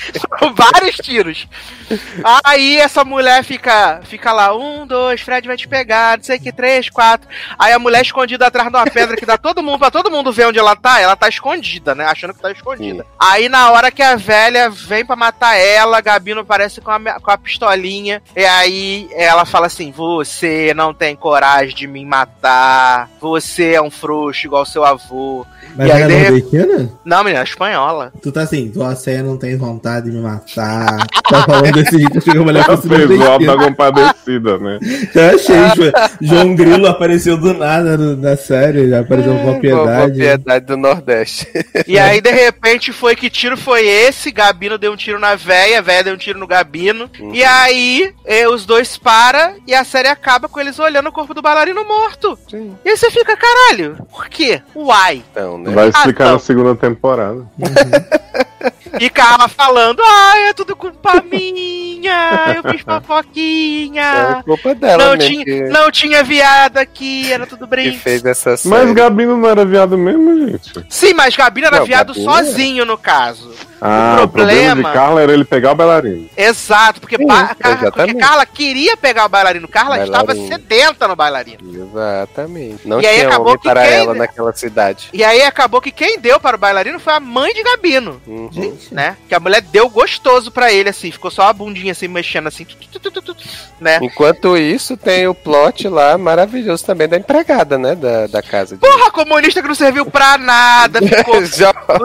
Vários 0.56 0.96
tiros. 0.96 1.50
Aí 2.46 2.78
essa 2.78 3.04
mulher 3.04 3.44
fica, 3.44 4.00
fica 4.06 4.32
lá, 4.32 4.56
um, 4.56 4.88
dois, 4.88 5.20
Fred 5.20 5.46
vai 5.46 5.58
te 5.58 5.68
pegar, 5.68 6.16
não 6.18 6.24
sei 6.24 6.38
o 6.38 6.40
que, 6.40 6.54
três, 6.54 6.90
quatro. 6.90 7.28
Aí 7.60 7.74
a 7.74 7.80
mulher 7.80 8.02
escondida 8.02 8.48
atrás 8.48 8.72
de 8.72 8.78
uma 8.78 8.86
pedra 8.86 9.18
que 9.18 9.26
dá 9.26 9.38
todo 9.38 9.62
mundo, 9.62 9.80
pra 9.80 9.92
todo 9.92 10.10
mundo 10.10 10.32
ver 10.32 10.48
onde 10.48 10.60
ela 10.60 10.78
tá, 10.78 11.02
ela 11.02 11.18
tá 11.18 11.28
escondida, 11.28 11.94
né? 11.94 12.06
Achando 12.06 12.34
que 12.34 12.42
tá 12.42 12.52
escondida. 12.52 13.06
Aí 13.20 13.50
na 13.50 13.72
hora 13.72 13.90
que 13.92 14.02
a 14.02 14.16
velha 14.16 14.70
vem 14.70 15.06
pra 15.06 15.16
matar 15.16 15.56
ela, 15.56 16.02
Gabino 16.02 16.42
aparece 16.42 16.80
com 16.82 16.92
a, 16.92 17.00
com 17.20 17.32
a 17.32 17.38
pistolinha. 17.38 18.22
E 18.36 18.46
aí 18.46 19.08
ela 19.16 19.46
fala 19.46 19.68
assim: 19.68 19.92
Você 19.92 20.74
não 20.76 20.94
tem 20.94 21.16
coragem 21.16 21.76
de 21.76 21.88
me 21.88 22.06
matar. 22.06 23.10
Você 23.20 23.74
é 23.74 23.82
um 23.82 23.90
frouxo 23.92 24.46
igual 24.46 24.66
seu 24.66 24.84
avô. 24.86 25.46
Mas 25.76 25.90
E 25.90 25.92
aí, 25.92 26.02
ela 26.02 26.08
de 26.10 26.16
é 26.16 26.18
repente- 26.20 26.56
nordestina? 26.58 26.92
Não, 27.06 27.24
menina, 27.24 27.42
é 27.42 27.44
espanhola. 27.44 28.12
Tu 28.22 28.32
tá 28.32 28.42
assim, 28.42 28.72
você 28.72 29.22
não 29.22 29.38
tem 29.38 29.56
vontade 29.58 30.10
de 30.10 30.16
me 30.16 30.24
matar. 30.24 31.06
Tá 31.30 31.44
falando 31.44 31.72
desse 31.72 31.98
jeito, 32.00 32.32
a 32.32 32.36
mulher 32.44 32.66
com 32.66 32.74
esse 32.74 32.88
Fez 32.88 33.10
o 33.20 33.24
alto 33.24 33.46
da 33.46 33.58
compadecida, 33.58 34.58
né? 34.58 34.80
Eu 35.14 35.36
achei, 35.36 35.70
tipo, 35.72 35.98
João 36.22 36.56
Grilo 36.56 36.88
apareceu 36.88 37.38
do 37.38 37.54
nada 37.54 37.98
no- 37.98 38.16
na 38.16 38.36
série, 38.38 38.90
já 38.90 39.02
apareceu 39.02 39.34
com 39.34 39.40
a 39.42 39.44
Vovó 39.46 39.60
piedade. 39.60 40.18
Piedade 40.20 40.66
do 40.66 40.78
Nordeste. 40.78 41.48
E 41.88 41.98
aí, 42.00 42.22
de 42.22 42.32
repente, 42.32 42.92
foi 42.92 43.07
que 43.16 43.30
tiro 43.30 43.56
foi 43.58 43.86
esse? 43.88 44.32
Gabino 44.32 44.78
deu 44.78 44.92
um 44.92 44.96
tiro 44.96 45.20
na 45.20 45.36
véia, 45.36 45.80
a 45.80 45.82
véia 45.82 46.04
deu 46.04 46.14
um 46.14 46.18
tiro 46.18 46.40
no 46.40 46.48
Gabino. 46.48 47.10
E 47.34 47.44
aí, 47.44 48.14
eh, 48.26 48.48
os 48.48 48.66
dois 48.66 48.98
param 48.98 49.56
e 49.66 49.74
a 49.74 49.84
série 49.84 50.08
acaba 50.08 50.48
com 50.50 50.60
eles 50.60 50.78
olhando 50.80 51.10
o 51.10 51.12
corpo 51.12 51.34
do 51.34 51.42
bailarino 51.42 51.84
morto. 51.86 52.38
E 52.86 52.90
aí 52.90 52.98
você 52.98 53.10
fica, 53.12 53.36
caralho, 53.38 53.98
por 54.12 54.28
quê? 54.30 54.62
Uai. 54.76 55.24
Então, 55.32 55.58
né? 55.58 55.72
Vai 55.72 55.90
explicar 55.90 56.24
Ah, 56.24 56.28
na 56.28 56.32
não. 56.34 56.40
segunda 56.40 56.76
temporada. 56.76 57.46
E 59.00 59.10
Carla 59.10 59.48
falando, 59.48 60.02
ai, 60.04 60.50
é 60.50 60.54
tudo 60.54 60.76
culpa 60.76 61.22
minha, 61.30 62.56
eu 62.56 62.72
fiz 62.72 62.82
fofoquinha. 62.86 64.40
É 64.40 64.44
culpa 64.44 64.74
dela 64.76 65.04
Não 65.06 65.18
mesmo 65.18 65.30
tinha, 65.30 65.46
que, 65.46 65.62
não 65.64 65.92
tinha 65.92 66.24
viado 66.24 66.78
aqui, 66.78 67.32
era 67.32 67.46
tudo 67.46 67.68
brinco. 67.68 67.98
fez 68.00 68.26
essa 68.26 68.58
série. 68.58 68.74
Mas 68.76 68.94
Gabino 68.94 69.38
não 69.38 69.50
era 69.50 69.66
viado 69.66 69.98
mesmo, 69.98 70.48
gente? 70.48 70.86
Sim, 70.90 71.14
mas 71.14 71.36
Gabino 71.36 71.68
era 71.68 71.80
Não, 71.80 71.86
viado 71.86 72.14
Gabino 72.14 72.26
sozinho, 72.32 72.86
no 72.86 72.98
caso. 72.98 73.54
Ah, 73.80 74.22
o 74.24 74.28
problema 74.28 74.76
problema- 74.76 74.90
de 74.90 74.96
Carla 74.96 75.22
era 75.22 75.34
ele 75.34 75.46
pegar 75.46 75.72
o 75.72 75.76
bailarino. 75.76 76.30
Exato, 76.36 77.00
porque, 77.00 77.18
Ba- 77.18 77.56
Car- 77.56 77.92
porque. 77.92 78.14
Carla 78.16 78.46
queria 78.46 78.98
pegar 78.98 79.26
o 79.26 79.30
bailarino. 79.30 79.68
Carla 79.68 80.04
estava 80.04 80.26
Bailarino. 80.26 80.48
sedenta 80.48 81.08
no 81.08 81.16
bailarino. 81.16 81.60
Exatamente. 81.86 82.88
Não 82.88 83.02
E 83.02 83.06
aí 83.08 83.16
tinha 83.18 83.28
acabou 83.28 83.48
homem 83.48 83.60
que 83.60 83.70
para 83.70 83.84
quem- 83.84 83.94
ela 83.94 84.14
naquela 84.14 84.54
cidade. 84.54 85.10
E 85.14 85.24
aí 85.24 85.42
acabou 85.44 85.82
que 85.82 85.92
quem 85.92 86.20
deu 86.20 86.40
para 86.40 86.56
o 86.56 86.60
bailarino 86.60 87.00
foi 87.00 87.14
a 87.14 87.20
mãe 87.20 87.54
de 87.54 87.64
Gabino, 87.64 88.22
Uhum. 88.26 88.50
Gente, 88.52 88.94
né? 88.94 89.16
Que 89.28 89.36
a 89.36 89.40
mulher 89.40 89.62
deu 89.62 89.90
gostoso 89.90 90.52
pra 90.52 90.72
ele, 90.72 90.90
assim. 90.90 91.12
Ficou 91.12 91.30
só 91.32 91.44
a 91.44 91.54
bundinha 91.54 91.92
assim, 91.92 92.08
mexendo 92.08 92.48
assim, 92.48 92.66
tu, 92.66 93.00
tu, 93.00 93.22
tu, 93.22 93.36
né? 93.80 94.00
Enquanto 94.02 94.58
isso, 94.58 94.96
tem 94.98 95.28
o 95.28 95.34
plot 95.36 95.88
lá 95.88 96.18
maravilhoso 96.18 96.86
também 96.86 97.08
da 97.08 97.18
empregada, 97.18 97.78
né? 97.78 97.96
Da, 97.96 98.28
da 98.28 98.42
casa. 98.42 98.76
De... 98.76 98.82
Porra, 98.82 99.12
comunista 99.12 99.62
que 99.62 99.68
não 99.68 99.76
serviu 99.76 100.06
pra 100.06 100.38
nada. 100.38 101.00
Ficou 101.06 101.38
os, 101.40 101.60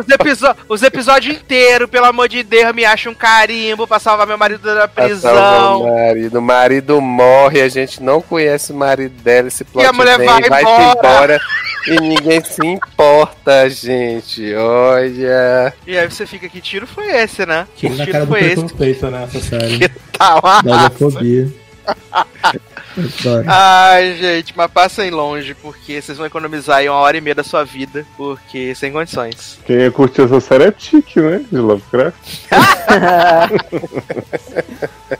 episo- 0.09 0.57
os 0.69 0.82
episódios 0.82 1.36
inteiros, 1.36 1.62
pelo 1.91 2.07
amor 2.07 2.29
de 2.29 2.43
Deus, 2.43 2.75
me 2.75 2.85
acha 2.85 3.09
um 3.11 3.15
carimbo 3.15 3.87
pra 3.87 3.99
salvar 3.99 4.27
meu 4.27 4.39
marido 4.39 4.63
da 4.63 4.87
prisão. 4.89 5.83
O 5.83 5.95
marido. 5.95 6.39
o 6.39 6.43
marido 6.43 7.01
morre, 7.01 7.61
a 7.63 7.69
gente 7.69 8.03
não 8.03 8.21
conhece 8.21 8.73
o 8.73 8.75
marido 8.77 9.15
dela, 9.23 9.49
esse 9.49 9.65
plot 9.65 9.85
E 9.85 9.87
a 9.89 9.93
mulher 9.93 10.19
vem, 10.19 10.27
vai 10.27 10.43
vai 10.49 10.63
embora. 10.63 10.93
embora 10.99 11.41
e 11.87 12.01
ninguém 12.01 12.43
se 12.45 12.65
importa, 12.67 13.69
gente. 13.69 14.55
Olha. 14.55 15.73
E 15.87 15.99
aí 15.99 16.09
você 16.11 16.27
fica, 16.27 16.49
que 16.49 16.61
tiro 16.61 16.87
foi 16.87 17.07
esse, 17.11 17.45
né? 17.45 17.67
Que 17.75 17.89
tiro 17.89 17.97
na 17.99 18.05
tiro 18.05 18.13
cara 18.13 18.27
do 18.27 18.31
foi 18.33 18.41
esse? 18.45 18.55
preconceito 18.55 19.11
nessa 19.11 19.41
série. 19.41 19.79
Que 19.89 19.89
tal? 20.19 20.41
Da 20.41 20.87
homofobia. 20.87 21.49
Adoro. 22.97 23.44
Ai, 23.47 24.16
gente, 24.16 24.52
mas 24.56 24.70
passem 24.70 25.10
longe, 25.10 25.55
porque 25.55 26.01
vocês 26.01 26.16
vão 26.19 26.27
economizar 26.27 26.78
aí 26.78 26.89
uma 26.89 26.98
hora 26.98 27.16
e 27.16 27.20
meia 27.20 27.35
da 27.35 27.44
sua 27.44 27.64
vida, 27.64 28.06
porque 28.16 28.74
sem 28.74 28.93
condições. 28.93 29.59
Quem 29.66 29.77
ia 29.77 29.90
curtir 29.90 30.23
essa 30.23 30.40
série 30.40 30.64
é 30.64 30.70
Tique, 30.70 31.20
né? 31.20 31.44
De 31.51 31.59
Lovecraft. 31.59 32.16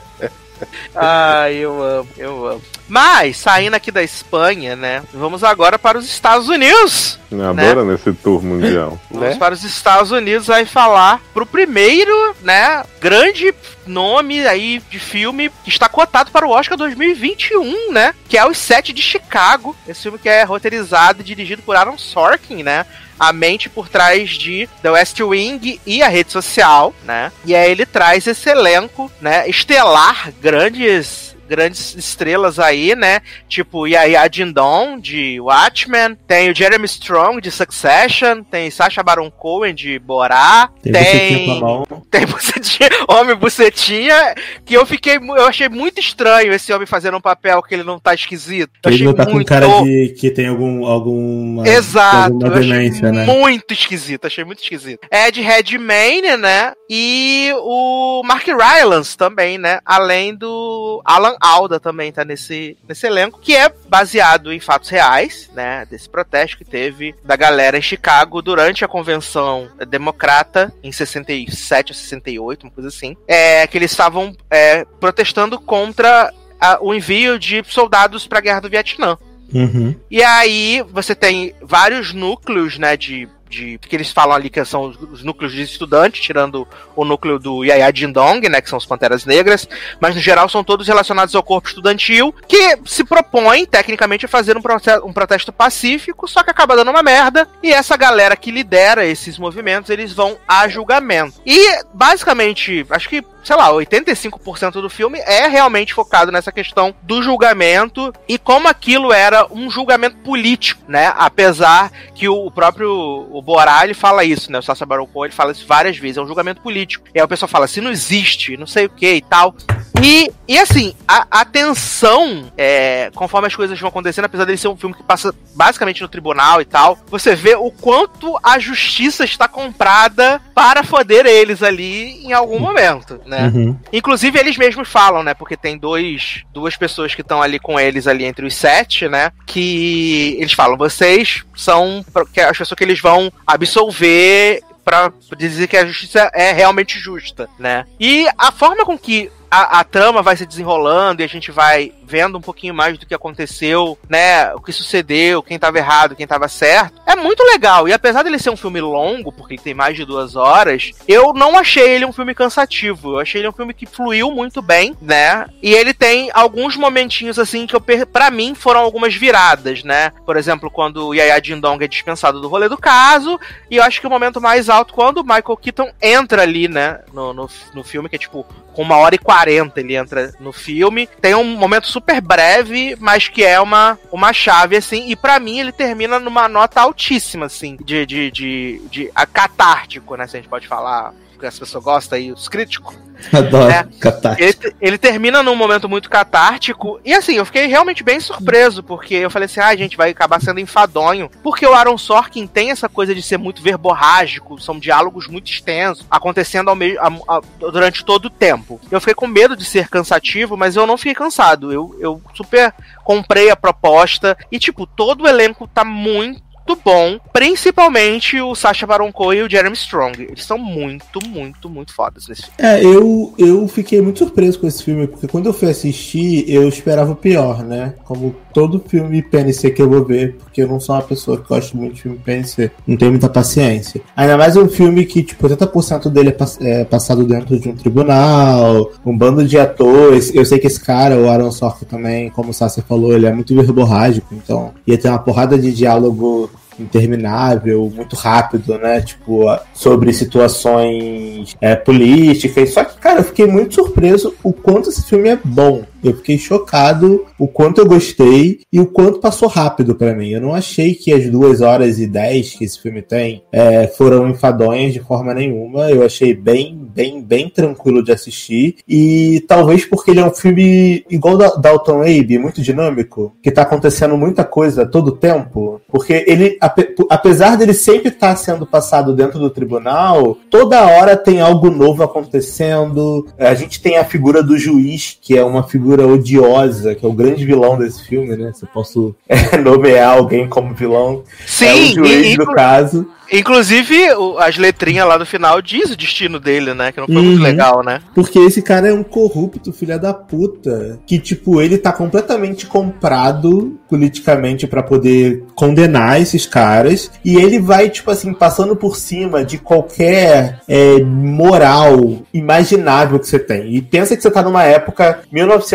Ai, 0.95 1.55
eu 1.55 1.81
amo, 1.83 2.07
eu 2.17 2.47
amo. 2.47 2.61
Mas, 2.87 3.37
saindo 3.37 3.75
aqui 3.75 3.91
da 3.91 4.03
Espanha, 4.03 4.75
né? 4.75 5.03
Vamos 5.13 5.43
agora 5.43 5.79
para 5.79 5.97
os 5.97 6.05
Estados 6.05 6.47
Unidos. 6.47 7.19
Me 7.31 7.43
adora 7.43 7.83
nesse 7.83 8.13
tour 8.13 8.43
mundial. 8.43 8.99
Vamos 9.09 9.29
Né? 9.29 9.35
para 9.35 9.53
os 9.53 9.63
Estados 9.63 10.11
Unidos 10.11 10.49
aí 10.49 10.65
falar 10.65 11.19
pro 11.33 11.45
primeiro, 11.45 12.35
né, 12.43 12.83
grande 13.01 13.53
nome 13.85 14.45
aí 14.47 14.81
de 14.89 14.99
filme 14.99 15.51
que 15.63 15.69
está 15.69 15.89
cotado 15.89 16.31
para 16.31 16.45
o 16.45 16.51
Oscar 16.51 16.77
2021, 16.77 17.91
né? 17.91 18.13
Que 18.27 18.37
é 18.37 18.45
Os 18.45 18.57
Sete 18.57 18.93
de 18.93 19.01
Chicago. 19.01 19.75
Esse 19.87 20.03
filme 20.03 20.19
que 20.19 20.29
é 20.29 20.43
roteirizado 20.43 21.21
e 21.21 21.23
dirigido 21.23 21.61
por 21.61 21.75
Aaron 21.75 21.97
Sorkin, 21.97 22.63
né? 22.63 22.85
A 23.19 23.31
mente 23.31 23.69
por 23.69 23.87
trás 23.87 24.31
de 24.31 24.67
The 24.81 24.91
West 24.91 25.19
Wing 25.19 25.79
e 25.85 26.01
a 26.01 26.07
rede 26.07 26.31
social, 26.31 26.93
né? 27.03 27.31
E 27.45 27.55
aí 27.55 27.71
ele 27.71 27.85
traz 27.85 28.25
esse 28.27 28.49
elenco, 28.49 29.11
né, 29.21 29.47
estelar, 29.47 30.33
grandes 30.41 31.32
grandes 31.47 31.95
estrelas 31.95 32.59
aí, 32.59 32.95
né? 32.95 33.21
Tipo 33.47 33.87
Yaya 33.87 34.27
Dindon, 34.27 34.99
de 34.99 35.39
Watchmen, 35.39 36.17
tem 36.27 36.49
o 36.49 36.55
Jeremy 36.55 36.85
Strong, 36.85 37.41
de 37.41 37.51
Succession, 37.51 38.43
tem 38.43 38.69
Sacha 38.71 39.03
Baron 39.03 39.29
Cohen, 39.29 39.73
de 39.73 39.99
Borá, 39.99 40.69
Tem, 40.81 40.93
tem... 40.93 41.59
com 41.59 41.83
bucetinha, 42.33 42.89
homem 43.07 43.35
bucetinha, 43.35 44.35
que 44.65 44.73
eu 44.73 44.85
fiquei, 44.85 45.17
eu 45.17 45.45
achei 45.45 45.69
muito 45.69 45.99
estranho 45.99 46.53
esse 46.53 46.71
homem 46.73 46.87
fazendo 46.87 47.17
um 47.17 47.21
papel 47.21 47.61
que 47.61 47.73
ele 47.73 47.83
não 47.83 47.99
tá 47.99 48.13
esquisito. 48.13 48.71
Eu 48.83 48.89
Ele 48.89 48.95
achei 48.95 49.05
não 49.05 49.13
tá 49.13 49.25
com 49.25 49.33
muito 49.33 49.47
cara 49.47 49.67
de 49.83 50.15
que 50.17 50.31
tem 50.31 50.47
algum, 50.47 50.85
alguma, 50.85 51.67
Exato, 51.67 52.33
alguma 52.33 52.49
demência, 52.49 53.11
né? 53.11 53.25
muito 53.25 53.73
esquisito, 53.73 54.25
achei 54.25 54.43
muito 54.43 54.61
esquisito. 54.61 55.07
É 55.09 55.31
de 55.31 55.41
Redmayne, 55.41 56.37
né? 56.37 56.73
E 56.89 57.51
o 57.57 58.21
Mark 58.23 58.45
Rylance 58.47 59.17
também, 59.17 59.57
né? 59.57 59.79
Além 59.85 60.35
do 60.35 61.01
Alan 61.05 61.32
Alda 61.39 61.79
também 61.79 62.11
tá 62.11 62.23
nesse, 62.25 62.77
nesse 62.87 63.05
elenco, 63.07 63.39
que 63.39 63.55
é 63.55 63.71
baseado 63.87 64.51
em 64.51 64.59
fatos 64.59 64.89
reais, 64.89 65.49
né? 65.53 65.85
Desse 65.89 66.09
protesto 66.09 66.57
que 66.57 66.65
teve 66.65 67.15
da 67.23 67.35
galera 67.35 67.77
em 67.77 67.81
Chicago 67.81 68.41
durante 68.41 68.83
a 68.83 68.87
convenção 68.87 69.69
democrata 69.87 70.73
em 70.83 70.91
67 70.91 71.91
ou 71.91 71.95
68, 71.95 72.63
uma 72.63 72.71
coisa 72.71 72.89
assim. 72.89 73.15
É 73.27 73.65
que 73.67 73.77
eles 73.77 73.91
estavam 73.91 74.35
é, 74.49 74.85
protestando 74.99 75.59
contra 75.59 76.33
a- 76.59 76.77
o 76.81 76.93
envio 76.93 77.37
de 77.39 77.63
soldados 77.67 78.27
para 78.27 78.39
a 78.39 78.41
guerra 78.41 78.59
do 78.61 78.69
Vietnã. 78.69 79.17
Uhum. 79.53 79.95
E 80.09 80.23
aí 80.23 80.83
você 80.89 81.13
tem 81.13 81.53
vários 81.61 82.11
núcleos, 82.13 82.79
né, 82.79 82.97
de, 82.97 83.27
de. 83.53 83.77
que 83.77 83.95
eles 83.95 84.11
falam 84.11 84.35
ali 84.35 84.49
que 84.49 84.63
são 84.65 84.83
os, 84.83 84.97
os 85.01 85.23
núcleos 85.23 85.53
de 85.53 85.61
estudantes, 85.61 86.21
tirando 86.21 86.67
o 86.95 87.05
núcleo 87.05 87.37
do 87.39 87.63
Yaya 87.63 87.91
Dindong, 87.91 88.47
né? 88.49 88.61
Que 88.61 88.69
são 88.69 88.77
os 88.77 88.85
Panteras 88.85 89.25
Negras, 89.25 89.67
mas 89.99 90.15
no 90.15 90.21
geral 90.21 90.49
são 90.49 90.63
todos 90.63 90.87
relacionados 90.87 91.35
ao 91.35 91.43
corpo 91.43 91.67
estudantil, 91.67 92.33
que 92.47 92.77
se 92.85 93.03
propõe, 93.03 93.65
tecnicamente, 93.65 94.25
a 94.25 94.29
fazer 94.29 94.57
um, 94.57 94.61
processo, 94.61 95.05
um 95.05 95.13
protesto 95.13 95.53
pacífico, 95.53 96.27
só 96.27 96.43
que 96.43 96.49
acaba 96.49 96.75
dando 96.75 96.91
uma 96.91 97.03
merda, 97.03 97.47
e 97.61 97.71
essa 97.71 97.95
galera 97.95 98.35
que 98.35 98.51
lidera 98.51 99.05
esses 99.05 99.37
movimentos, 99.37 99.89
eles 99.89 100.13
vão 100.13 100.37
a 100.47 100.67
julgamento. 100.67 101.41
E, 101.45 101.83
basicamente, 101.93 102.85
acho 102.89 103.09
que 103.09 103.23
sei 103.43 103.55
lá, 103.55 103.69
85% 103.69 104.73
do 104.73 104.89
filme 104.89 105.19
é 105.19 105.47
realmente 105.47 105.93
focado 105.93 106.31
nessa 106.31 106.51
questão 106.51 106.95
do 107.03 107.21
julgamento 107.21 108.13
e 108.27 108.37
como 108.37 108.67
aquilo 108.67 109.11
era 109.11 109.45
um 109.51 109.69
julgamento 109.69 110.17
político, 110.17 110.81
né? 110.87 111.13
Apesar 111.17 111.91
que 112.15 112.27
o 112.27 112.49
próprio 112.49 112.91
o 113.31 113.41
Borá, 113.41 113.83
ele 113.83 113.93
fala 113.93 114.23
isso, 114.23 114.51
né? 114.51 114.59
O 114.59 114.61
Sacha 114.61 114.85
Baron 114.85 115.07
Cohen, 115.07 115.27
ele 115.27 115.35
fala 115.35 115.51
isso 115.51 115.65
várias 115.67 115.97
vezes, 115.97 116.17
é 116.17 116.21
um 116.21 116.27
julgamento 116.27 116.61
político. 116.61 117.05
E 117.13 117.19
aí 117.19 117.25
o 117.25 117.27
pessoal 117.27 117.49
fala, 117.49 117.67
se 117.67 117.81
não 117.81 117.91
existe, 117.91 118.57
não 118.57 118.67
sei 118.67 118.85
o 118.85 118.89
que 118.89 119.13
e 119.15 119.21
tal. 119.21 119.55
E, 120.01 120.31
e 120.47 120.57
assim, 120.57 120.95
a, 121.07 121.27
a 121.29 121.45
tensão, 121.45 122.51
é, 122.57 123.11
conforme 123.13 123.47
as 123.47 123.55
coisas 123.55 123.79
vão 123.79 123.89
acontecendo, 123.89 124.25
apesar 124.25 124.45
dele 124.45 124.57
ser 124.57 124.67
um 124.67 124.75
filme 124.75 124.95
que 124.95 125.03
passa 125.03 125.33
basicamente 125.55 126.01
no 126.01 126.07
tribunal 126.07 126.61
e 126.61 126.65
tal, 126.65 126.97
você 127.07 127.35
vê 127.35 127.55
o 127.55 127.69
quanto 127.69 128.37
a 128.43 128.57
justiça 128.57 129.23
está 129.23 129.47
comprada 129.47 130.41
para 130.53 130.83
foder 130.83 131.25
eles 131.25 131.61
ali 131.61 132.25
em 132.25 132.33
algum 132.33 132.59
momento, 132.59 133.21
né? 133.25 133.51
Uhum. 133.53 133.77
Inclusive, 133.91 134.39
eles 134.39 134.57
mesmos 134.57 134.89
falam, 134.89 135.23
né? 135.23 135.33
Porque 135.33 135.55
tem 135.55 135.77
dois, 135.77 136.43
duas 136.51 136.75
pessoas 136.75 137.13
que 137.13 137.21
estão 137.21 137.41
ali 137.41 137.59
com 137.59 137.79
eles 137.79 138.07
ali 138.07 138.25
entre 138.25 138.45
os 138.45 138.55
sete, 138.55 139.07
né? 139.07 139.31
Que 139.45 140.35
eles 140.39 140.53
falam, 140.53 140.77
vocês 140.77 141.43
são 141.55 142.03
que 142.33 142.41
as 142.41 142.57
pessoas 142.57 142.77
que 142.77 142.83
eles 142.83 142.99
vão 142.99 143.31
absolver 143.45 144.61
pra 144.83 145.11
dizer 145.37 145.67
que 145.67 145.77
a 145.77 145.85
justiça 145.85 146.29
é 146.33 146.51
realmente 146.51 146.99
justa, 146.99 147.47
né? 147.57 147.85
E 147.99 148.27
a 148.37 148.51
forma 148.51 148.85
com 148.85 148.97
que 148.97 149.31
a, 149.53 149.79
a 149.81 149.83
trama 149.83 150.23
vai 150.23 150.35
se 150.35 150.47
desenrolando 150.47 151.21
e 151.21 151.23
a 151.23 151.27
gente 151.27 151.51
vai 151.51 151.93
vendo 152.13 152.37
um 152.37 152.41
pouquinho 152.41 152.75
mais 152.75 152.95
do 152.95 153.07
que 153.07 153.15
aconteceu, 153.15 153.97
né? 154.07 154.53
O 154.53 154.61
que 154.61 154.71
sucedeu, 154.71 155.41
quem 155.41 155.57
tava 155.57 155.79
errado, 155.79 156.15
quem 156.15 156.27
tava 156.27 156.47
certo. 156.47 157.01
É 157.07 157.15
muito 157.15 157.41
legal. 157.43 157.87
E 157.87 157.93
apesar 157.93 158.21
dele 158.21 158.37
ser 158.37 158.51
um 158.51 158.55
filme 158.55 158.79
longo, 158.79 159.31
porque 159.31 159.55
ele 159.55 159.63
tem 159.63 159.73
mais 159.73 159.95
de 159.95 160.05
duas 160.05 160.35
horas, 160.35 160.91
eu 161.07 161.33
não 161.33 161.57
achei 161.57 161.89
ele 161.89 162.05
um 162.05 162.13
filme 162.13 162.35
cansativo. 162.35 163.13
Eu 163.13 163.19
achei 163.19 163.41
ele 163.41 163.49
um 163.49 163.53
filme 163.53 163.73
que 163.73 163.87
fluiu 163.87 164.29
muito 164.29 164.61
bem, 164.61 164.95
né? 165.01 165.47
E 165.59 165.73
ele 165.73 165.91
tem 165.91 166.29
alguns 166.35 166.77
momentinhos 166.77 167.39
assim 167.39 167.65
que 167.65 167.75
eu 167.75 167.81
pra 167.81 168.29
mim 168.29 168.53
foram 168.53 168.81
algumas 168.81 169.15
viradas, 169.15 169.83
né? 169.83 170.11
Por 170.23 170.37
exemplo, 170.37 170.69
quando 170.69 171.07
o 171.07 171.15
Yaya 171.15 171.41
Dindong 171.41 171.83
é 171.83 171.87
dispensado 171.87 172.39
do 172.39 172.47
rolê 172.47 172.69
do 172.69 172.77
caso, 172.77 173.39
e 173.71 173.77
eu 173.77 173.83
acho 173.83 173.99
que 173.99 174.05
o 174.05 174.09
momento 174.09 174.39
mais 174.39 174.69
alto 174.69 174.93
quando 174.93 175.17
o 175.17 175.23
Michael 175.23 175.57
Keaton 175.57 175.91
entra 175.99 176.43
ali, 176.43 176.67
né, 176.67 176.99
no, 177.11 177.33
no, 177.33 177.49
no 177.73 177.83
filme, 177.83 178.07
que 178.07 178.17
é 178.17 178.19
tipo 178.19 178.45
com 178.73 178.81
uma 178.81 178.97
hora 178.97 179.15
e 179.15 179.19
quarenta 179.19 179.79
ele 179.79 179.95
entra 179.95 180.33
no 180.39 180.51
filme. 180.51 181.07
Tem 181.21 181.35
um 181.35 181.43
momento 181.43 181.87
super 181.87 182.02
breve, 182.21 182.95
mas 182.99 183.27
que 183.27 183.43
é 183.43 183.59
uma, 183.59 183.97
uma 184.11 184.33
chave, 184.33 184.75
assim, 184.75 185.09
e 185.09 185.15
pra 185.15 185.39
mim 185.39 185.59
ele 185.59 185.71
termina 185.71 186.19
numa 186.19 186.47
nota 186.47 186.81
altíssima, 186.81 187.45
assim, 187.45 187.77
de, 187.83 188.05
de, 188.05 188.31
de, 188.31 188.81
de 188.89 189.11
a 189.15 189.25
catártico, 189.25 190.15
né, 190.15 190.27
se 190.27 190.37
a 190.37 190.39
gente 190.39 190.49
pode 190.49 190.67
falar, 190.67 191.13
que 191.43 191.47
as 191.47 191.59
pessoas 191.59 191.83
gostam 191.83 192.17
aí, 192.17 192.31
os 192.31 192.47
críticos. 192.47 192.95
Adoro. 193.31 193.71
É. 193.71 193.87
Catástrofe. 193.99 194.43
Ele, 194.43 194.75
ele 194.81 194.97
termina 194.97 195.41
num 195.43 195.55
momento 195.55 195.87
muito 195.87 196.09
catártico. 196.09 196.99
E 197.05 197.13
assim, 197.13 197.35
eu 197.35 197.45
fiquei 197.45 197.67
realmente 197.67 198.03
bem 198.03 198.19
surpreso, 198.19 198.81
porque 198.83 199.13
eu 199.15 199.29
falei 199.29 199.45
assim: 199.45 199.59
ah, 199.59 199.75
gente, 199.75 199.95
vai 199.95 200.09
acabar 200.11 200.41
sendo 200.41 200.59
enfadonho. 200.59 201.29
Porque 201.41 201.65
o 201.65 201.73
Aaron 201.73 201.97
Sorkin 201.97 202.47
tem 202.47 202.71
essa 202.71 202.89
coisa 202.89 203.13
de 203.15 203.21
ser 203.21 203.37
muito 203.37 203.61
verborrágico, 203.61 204.59
são 204.59 204.77
diálogos 204.79 205.27
muito 205.27 205.49
extensos, 205.51 206.05
acontecendo 206.09 206.69
ao 206.69 206.75
meio, 206.75 206.99
a- 206.99 207.37
a- 207.37 207.41
durante 207.59 208.03
todo 208.03 208.25
o 208.25 208.29
tempo. 208.29 208.79
Eu 208.91 208.99
fiquei 208.99 209.13
com 209.15 209.27
medo 209.27 209.55
de 209.55 209.63
ser 209.65 209.87
cansativo, 209.89 210.57
mas 210.57 210.75
eu 210.75 210.85
não 210.87 210.97
fiquei 210.97 211.13
cansado. 211.15 211.71
Eu, 211.71 211.95
eu 211.99 212.21
super 212.33 212.73
comprei 213.03 213.49
a 213.49 213.55
proposta. 213.55 214.37
E, 214.51 214.57
tipo, 214.59 214.85
todo 214.85 215.23
o 215.23 215.27
elenco 215.27 215.67
tá 215.67 215.85
muito. 215.85 216.41
Bom, 216.83 217.17
principalmente 217.31 218.39
o 218.41 218.55
Sacha 218.55 218.85
Baron 218.87 219.11
Cohen 219.11 219.39
e 219.39 219.43
o 219.43 219.49
Jeremy 219.49 219.75
Strong. 219.75 220.21
Eles 220.23 220.43
são 220.45 220.57
muito, 220.57 221.19
muito, 221.27 221.69
muito 221.69 221.93
fodas 221.93 222.27
nesse 222.27 222.43
filme. 222.43 222.55
É, 222.59 222.83
eu, 222.83 223.33
eu 223.37 223.67
fiquei 223.67 224.01
muito 224.01 224.19
surpreso 224.19 224.59
com 224.59 224.67
esse 224.67 224.83
filme, 224.83 225.07
porque 225.07 225.27
quando 225.27 225.45
eu 225.47 225.53
fui 225.53 225.69
assistir, 225.69 226.45
eu 226.47 226.67
esperava 226.67 227.11
o 227.11 227.15
pior, 227.15 227.63
né? 227.63 227.93
Como 228.03 228.35
todo 228.53 228.83
filme 228.87 229.21
PNC 229.21 229.71
que 229.71 229.81
eu 229.81 229.89
vou 229.89 230.03
ver, 230.05 230.35
porque 230.35 230.61
eu 230.61 230.67
não 230.67 230.79
sou 230.79 230.95
uma 230.95 231.01
pessoa 231.01 231.37
que 231.39 231.47
gosta 231.47 231.75
muito 231.77 231.95
de 231.95 232.01
filme 232.03 232.17
PNC, 232.17 232.71
não 232.87 232.97
tenho 232.97 233.11
muita 233.11 233.29
paciência. 233.29 234.01
Ainda 234.15 234.37
mais 234.37 234.55
um 234.57 234.67
filme 234.67 235.05
que, 235.05 235.23
tipo, 235.23 235.47
80% 235.47 236.09
dele 236.09 236.29
é, 236.29 236.31
pass- 236.33 236.59
é 236.61 236.83
passado 236.85 237.23
dentro 237.25 237.59
de 237.59 237.69
um 237.69 237.75
tribunal, 237.75 238.91
um 239.05 239.17
bando 239.17 239.45
de 239.45 239.57
atores. 239.57 240.33
Eu 240.33 240.45
sei 240.45 240.59
que 240.59 240.67
esse 240.67 240.79
cara, 240.79 241.17
o 241.17 241.29
Aaron 241.29 241.51
Sorkin 241.51 241.85
também, 241.85 242.29
como 242.29 242.49
o 242.49 242.53
Sassi 242.53 242.81
falou, 242.81 243.13
ele 243.13 243.25
é 243.25 243.33
muito 243.33 243.53
verborrágico, 243.55 244.33
então 244.33 244.71
ia 244.85 244.97
ter 244.97 245.09
uma 245.09 245.19
porrada 245.19 245.57
de 245.57 245.71
diálogo 245.73 246.49
interminável, 246.79 247.91
muito 247.93 248.15
rápido, 248.15 248.77
né? 248.77 249.01
Tipo, 249.01 249.45
sobre 249.73 250.13
situações 250.13 251.55
é, 251.61 251.75
políticas. 251.75 252.73
Só 252.73 252.83
que, 252.83 252.97
cara, 252.97 253.19
eu 253.19 253.23
fiquei 253.23 253.47
muito 253.47 253.75
surpreso 253.75 254.35
o 254.43 254.51
quanto 254.51 254.89
esse 254.89 255.03
filme 255.03 255.29
é 255.29 255.39
bom. 255.43 255.83
Eu 256.03 256.15
fiquei 256.15 256.37
chocado 256.37 257.25
o 257.39 257.47
quanto 257.47 257.79
eu 257.79 257.85
gostei 257.85 258.59
e 258.71 258.79
o 258.79 258.85
quanto 258.87 259.19
passou 259.19 259.47
rápido 259.47 259.95
pra 259.95 260.13
mim. 260.13 260.29
Eu 260.29 260.41
não 260.41 260.53
achei 260.53 260.93
que 260.93 261.13
as 261.13 261.29
duas 261.29 261.61
horas 261.61 261.99
e 261.99 262.07
dez 262.07 262.53
que 262.53 262.65
esse 262.65 262.79
filme 262.81 263.01
tem 263.01 263.43
é, 263.51 263.87
foram 263.87 264.29
enfadonhas 264.29 264.93
de 264.93 264.99
forma 264.99 265.33
nenhuma. 265.33 265.89
Eu 265.89 266.03
achei 266.05 266.33
bem, 266.33 266.77
bem, 266.93 267.21
bem 267.21 267.49
tranquilo 267.49 268.03
de 268.03 268.11
assistir. 268.11 268.75
E 268.87 269.43
talvez 269.47 269.85
porque 269.85 270.11
ele 270.11 270.19
é 270.19 270.25
um 270.25 270.33
filme 270.33 271.05
igual 271.09 271.37
da 271.37 271.49
Dalton 271.55 272.01
Abe, 272.01 272.37
muito 272.37 272.61
dinâmico, 272.61 273.35
que 273.41 273.51
tá 273.51 273.61
acontecendo 273.61 274.17
muita 274.17 274.43
coisa 274.43 274.85
todo 274.85 275.11
tempo. 275.11 275.79
Porque 275.87 276.25
ele, 276.27 276.57
ape- 276.59 276.95
apesar 277.09 277.55
dele 277.57 277.73
sempre 277.73 278.09
estar 278.09 278.35
sendo 278.35 278.65
passado 278.65 279.13
dentro 279.15 279.39
do 279.39 279.49
tribunal, 279.49 280.37
toda 280.49 280.85
hora 280.85 281.15
tem 281.15 281.39
algo 281.39 281.69
novo 281.69 282.03
acontecendo. 282.03 283.27
A 283.37 283.53
gente 283.53 283.81
tem 283.81 283.97
a 283.97 284.03
figura 284.05 284.41
do 284.43 284.57
juiz, 284.57 285.17
que 285.21 285.37
é 285.37 285.43
uma 285.43 285.63
figura 285.63 285.92
odiosa, 286.01 286.95
que 286.95 287.05
é 287.05 287.09
o 287.09 287.13
grande 287.13 287.45
vilão 287.45 287.77
desse 287.77 288.03
filme, 288.05 288.35
né? 288.35 288.51
Se 288.53 288.63
eu 288.63 288.69
posso 288.73 289.15
nomear 289.63 290.17
alguém 290.17 290.47
como 290.47 290.73
vilão. 290.73 291.23
Sim, 291.45 291.65
é 291.67 291.73
o 291.73 291.85
juiz 291.93 292.33
e- 292.33 292.37
do 292.37 292.45
caso. 292.47 293.07
Inclusive, 293.31 293.95
as 294.39 294.57
letrinhas 294.57 295.07
lá 295.07 295.17
do 295.17 295.25
final 295.25 295.59
diz 295.59 295.89
o 295.89 295.97
destino 295.97 296.39
dele, 296.39 296.73
né? 296.75 296.91
Que 296.91 296.99
não 296.99 297.07
foi 297.07 297.15
Uhum. 297.15 297.23
muito 297.23 297.41
legal, 297.41 297.83
né? 297.83 297.99
Porque 298.13 298.37
esse 298.37 298.61
cara 298.61 298.89
é 298.89 298.93
um 298.93 299.01
corrupto, 299.01 299.73
filha 299.73 299.97
da 299.97 300.13
puta. 300.13 300.99
Que, 301.07 301.17
tipo, 301.17 301.59
ele 301.59 301.79
tá 301.79 301.91
completamente 301.91 302.67
comprado 302.67 303.79
politicamente 303.89 304.67
pra 304.67 304.83
poder 304.83 305.43
condenar 305.55 306.21
esses 306.21 306.45
caras. 306.45 307.09
E 307.25 307.35
ele 307.37 307.59
vai, 307.59 307.89
tipo 307.89 308.11
assim, 308.11 308.33
passando 308.33 308.75
por 308.75 308.95
cima 308.97 309.43
de 309.43 309.57
qualquer 309.57 310.59
é, 310.67 310.99
moral 311.01 312.17
imaginável 312.33 313.19
que 313.19 313.27
você 313.27 313.39
tem. 313.39 313.73
E 313.75 313.81
pensa 313.81 314.15
que 314.15 314.21
você 314.21 314.29
tá 314.29 314.43
numa 314.43 314.63
época 314.63 315.21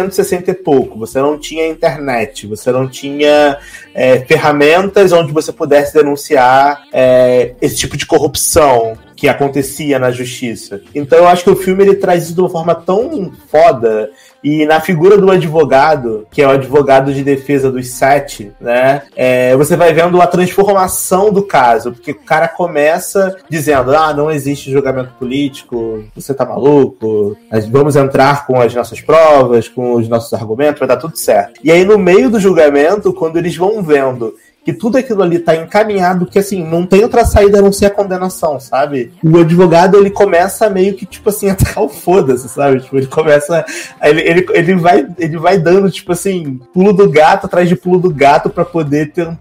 1960 0.08 0.50
e 0.50 0.54
pouco. 0.54 0.98
Você 0.98 1.20
não 1.20 1.38
tinha 1.38 1.68
internet, 1.68 2.46
você 2.46 2.72
não 2.72 2.88
tinha 2.88 3.58
é, 3.94 4.20
ferramentas 4.20 5.12
onde 5.12 5.32
você 5.32 5.52
pudesse 5.52 5.94
denunciar 5.94 6.84
é, 6.92 7.54
esse 7.60 7.76
tipo 7.76 7.96
de 7.96 8.06
corrupção 8.06 8.96
que 9.14 9.28
acontecia 9.28 9.98
na 9.98 10.10
justiça. 10.12 10.80
Então 10.94 11.18
eu 11.18 11.26
acho 11.26 11.42
que 11.42 11.50
o 11.50 11.56
filme 11.56 11.82
ele 11.82 11.96
traz 11.96 12.24
isso 12.24 12.34
de 12.34 12.40
uma 12.40 12.48
forma 12.48 12.74
tão 12.74 13.32
foda 13.50 14.10
e 14.42 14.64
na 14.66 14.80
figura 14.80 15.16
do 15.18 15.30
advogado, 15.30 16.26
que 16.30 16.42
é 16.42 16.46
o 16.46 16.50
advogado 16.50 17.12
de 17.12 17.24
defesa 17.24 17.70
dos 17.70 17.88
sete, 17.88 18.52
né? 18.60 19.02
é, 19.16 19.56
você 19.56 19.76
vai 19.76 19.92
vendo 19.92 20.20
a 20.20 20.26
transformação 20.26 21.32
do 21.32 21.42
caso, 21.42 21.92
porque 21.92 22.12
o 22.12 22.20
cara 22.20 22.48
começa 22.48 23.36
dizendo: 23.48 23.94
ah, 23.94 24.12
não 24.14 24.30
existe 24.30 24.70
julgamento 24.70 25.12
político, 25.18 26.04
você 26.14 26.32
tá 26.32 26.44
maluco, 26.44 27.36
nós 27.50 27.66
vamos 27.68 27.96
entrar 27.96 28.46
com 28.46 28.60
as 28.60 28.74
nossas 28.74 29.00
provas, 29.00 29.68
com 29.68 29.94
os 29.94 30.08
nossos 30.08 30.32
argumentos, 30.32 30.78
vai 30.78 30.88
dar 30.88 30.96
tudo 30.96 31.16
certo. 31.16 31.60
E 31.62 31.70
aí, 31.70 31.84
no 31.84 31.98
meio 31.98 32.30
do 32.30 32.40
julgamento, 32.40 33.12
quando 33.12 33.36
eles 33.36 33.56
vão 33.56 33.82
vendo 33.82 34.34
que 34.68 34.72
tudo 34.74 34.98
aquilo 34.98 35.22
ali 35.22 35.38
tá 35.38 35.56
encaminhado, 35.56 36.26
que 36.26 36.38
assim, 36.38 36.62
não 36.62 36.84
tem 36.84 37.02
outra 37.02 37.24
saída 37.24 37.58
a 37.58 37.62
não 37.62 37.72
ser 37.72 37.86
a 37.86 37.90
condenação, 37.90 38.60
sabe? 38.60 39.10
O 39.24 39.38
advogado, 39.38 39.96
ele 39.96 40.10
começa 40.10 40.68
meio 40.68 40.92
que, 40.92 41.06
tipo 41.06 41.30
assim, 41.30 41.48
a 41.48 41.54
tacar 41.54 41.84
o 41.84 41.88
foda-se, 41.88 42.50
sabe? 42.50 42.80
Tipo, 42.82 42.98
ele 42.98 43.06
começa. 43.06 43.64
Ele, 44.02 44.20
ele, 44.20 44.46
ele, 44.52 44.74
vai, 44.74 45.08
ele 45.18 45.38
vai 45.38 45.58
dando, 45.58 45.90
tipo 45.90 46.12
assim, 46.12 46.60
pulo 46.74 46.92
do 46.92 47.08
gato 47.08 47.46
atrás 47.46 47.66
de 47.66 47.76
pulo 47.76 47.98
do 47.98 48.10
gato 48.10 48.50
pra 48.50 48.62
poder 48.62 49.10
tentar 49.10 49.38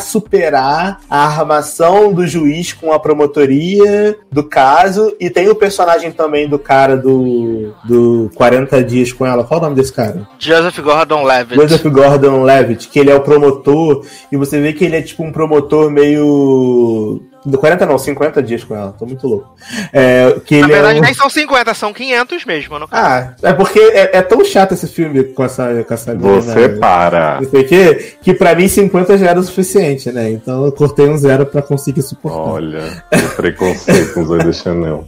superar 0.00 1.00
a 1.08 1.26
armação 1.26 2.12
do 2.12 2.26
juiz 2.26 2.72
com 2.72 2.92
a 2.92 2.98
promotoria 2.98 4.16
do 4.30 4.42
caso. 4.42 5.14
E 5.20 5.30
tem 5.30 5.48
o 5.48 5.54
personagem 5.54 6.10
também 6.10 6.48
do 6.48 6.58
cara 6.58 6.96
do, 6.96 7.72
do 7.84 8.30
40 8.34 8.82
Dias 8.82 9.12
com 9.12 9.26
ela. 9.26 9.44
Qual 9.44 9.60
o 9.60 9.62
nome 9.62 9.76
desse 9.76 9.92
cara? 9.92 10.26
Joseph 10.38 10.78
Gordon-Levitt. 10.78 11.60
Joseph 11.60 11.86
Gordon 11.86 12.42
Levitt, 12.42 12.88
que 12.88 12.98
ele 12.98 13.10
é 13.10 13.14
o 13.14 13.20
promotor, 13.20 14.04
e 14.30 14.36
você 14.36 14.60
vê 14.60 14.72
que 14.72 14.84
ele 14.84 14.96
é 14.96 15.02
tipo 15.02 15.22
um 15.22 15.32
promotor 15.32 15.90
meio 15.90 17.22
40 17.58 17.86
não, 17.86 17.98
50 17.98 18.42
dias 18.42 18.62
com 18.64 18.74
ela, 18.74 18.94
tô 18.98 19.06
muito 19.06 19.26
louco. 19.26 19.54
É, 19.92 20.36
que 20.44 20.56
Na 20.60 20.66
ele 20.66 20.72
verdade, 20.74 20.98
é 20.98 21.00
um- 21.00 21.04
nem 21.04 21.14
são 21.14 21.30
50, 21.30 21.72
são 21.74 21.92
500 21.92 22.44
mesmo. 22.44 22.78
No 22.78 22.86
caso. 22.88 23.02
Ah, 23.02 23.34
é 23.42 23.52
porque 23.52 23.78
é, 23.78 24.18
é 24.18 24.22
tão 24.22 24.44
chato 24.44 24.72
esse 24.72 24.86
filme 24.86 25.24
com 25.24 25.44
essa, 25.44 25.84
com 25.84 25.94
essa 25.94 26.14
Você 26.14 26.68
mina, 26.68 26.78
para. 26.78 27.40
não 27.40 27.48
sei 27.50 27.60
o 27.62 27.66
quê, 27.66 28.14
que 28.22 28.34
pra 28.34 28.54
mim 28.54 28.68
50 28.68 29.16
já 29.18 29.28
era 29.30 29.40
o 29.40 29.42
suficiente, 29.42 30.12
né? 30.12 30.30
Então 30.30 30.64
eu 30.66 30.72
cortei 30.72 31.08
um 31.08 31.16
zero 31.16 31.46
pra 31.46 31.62
conseguir 31.62 32.02
suportar. 32.02 32.38
Olha, 32.38 33.04
que 33.10 33.36
preconceito 33.36 34.12
com 34.14 34.24
Zoe 34.24 34.44
de 34.44 34.52
Chanel. 34.52 35.06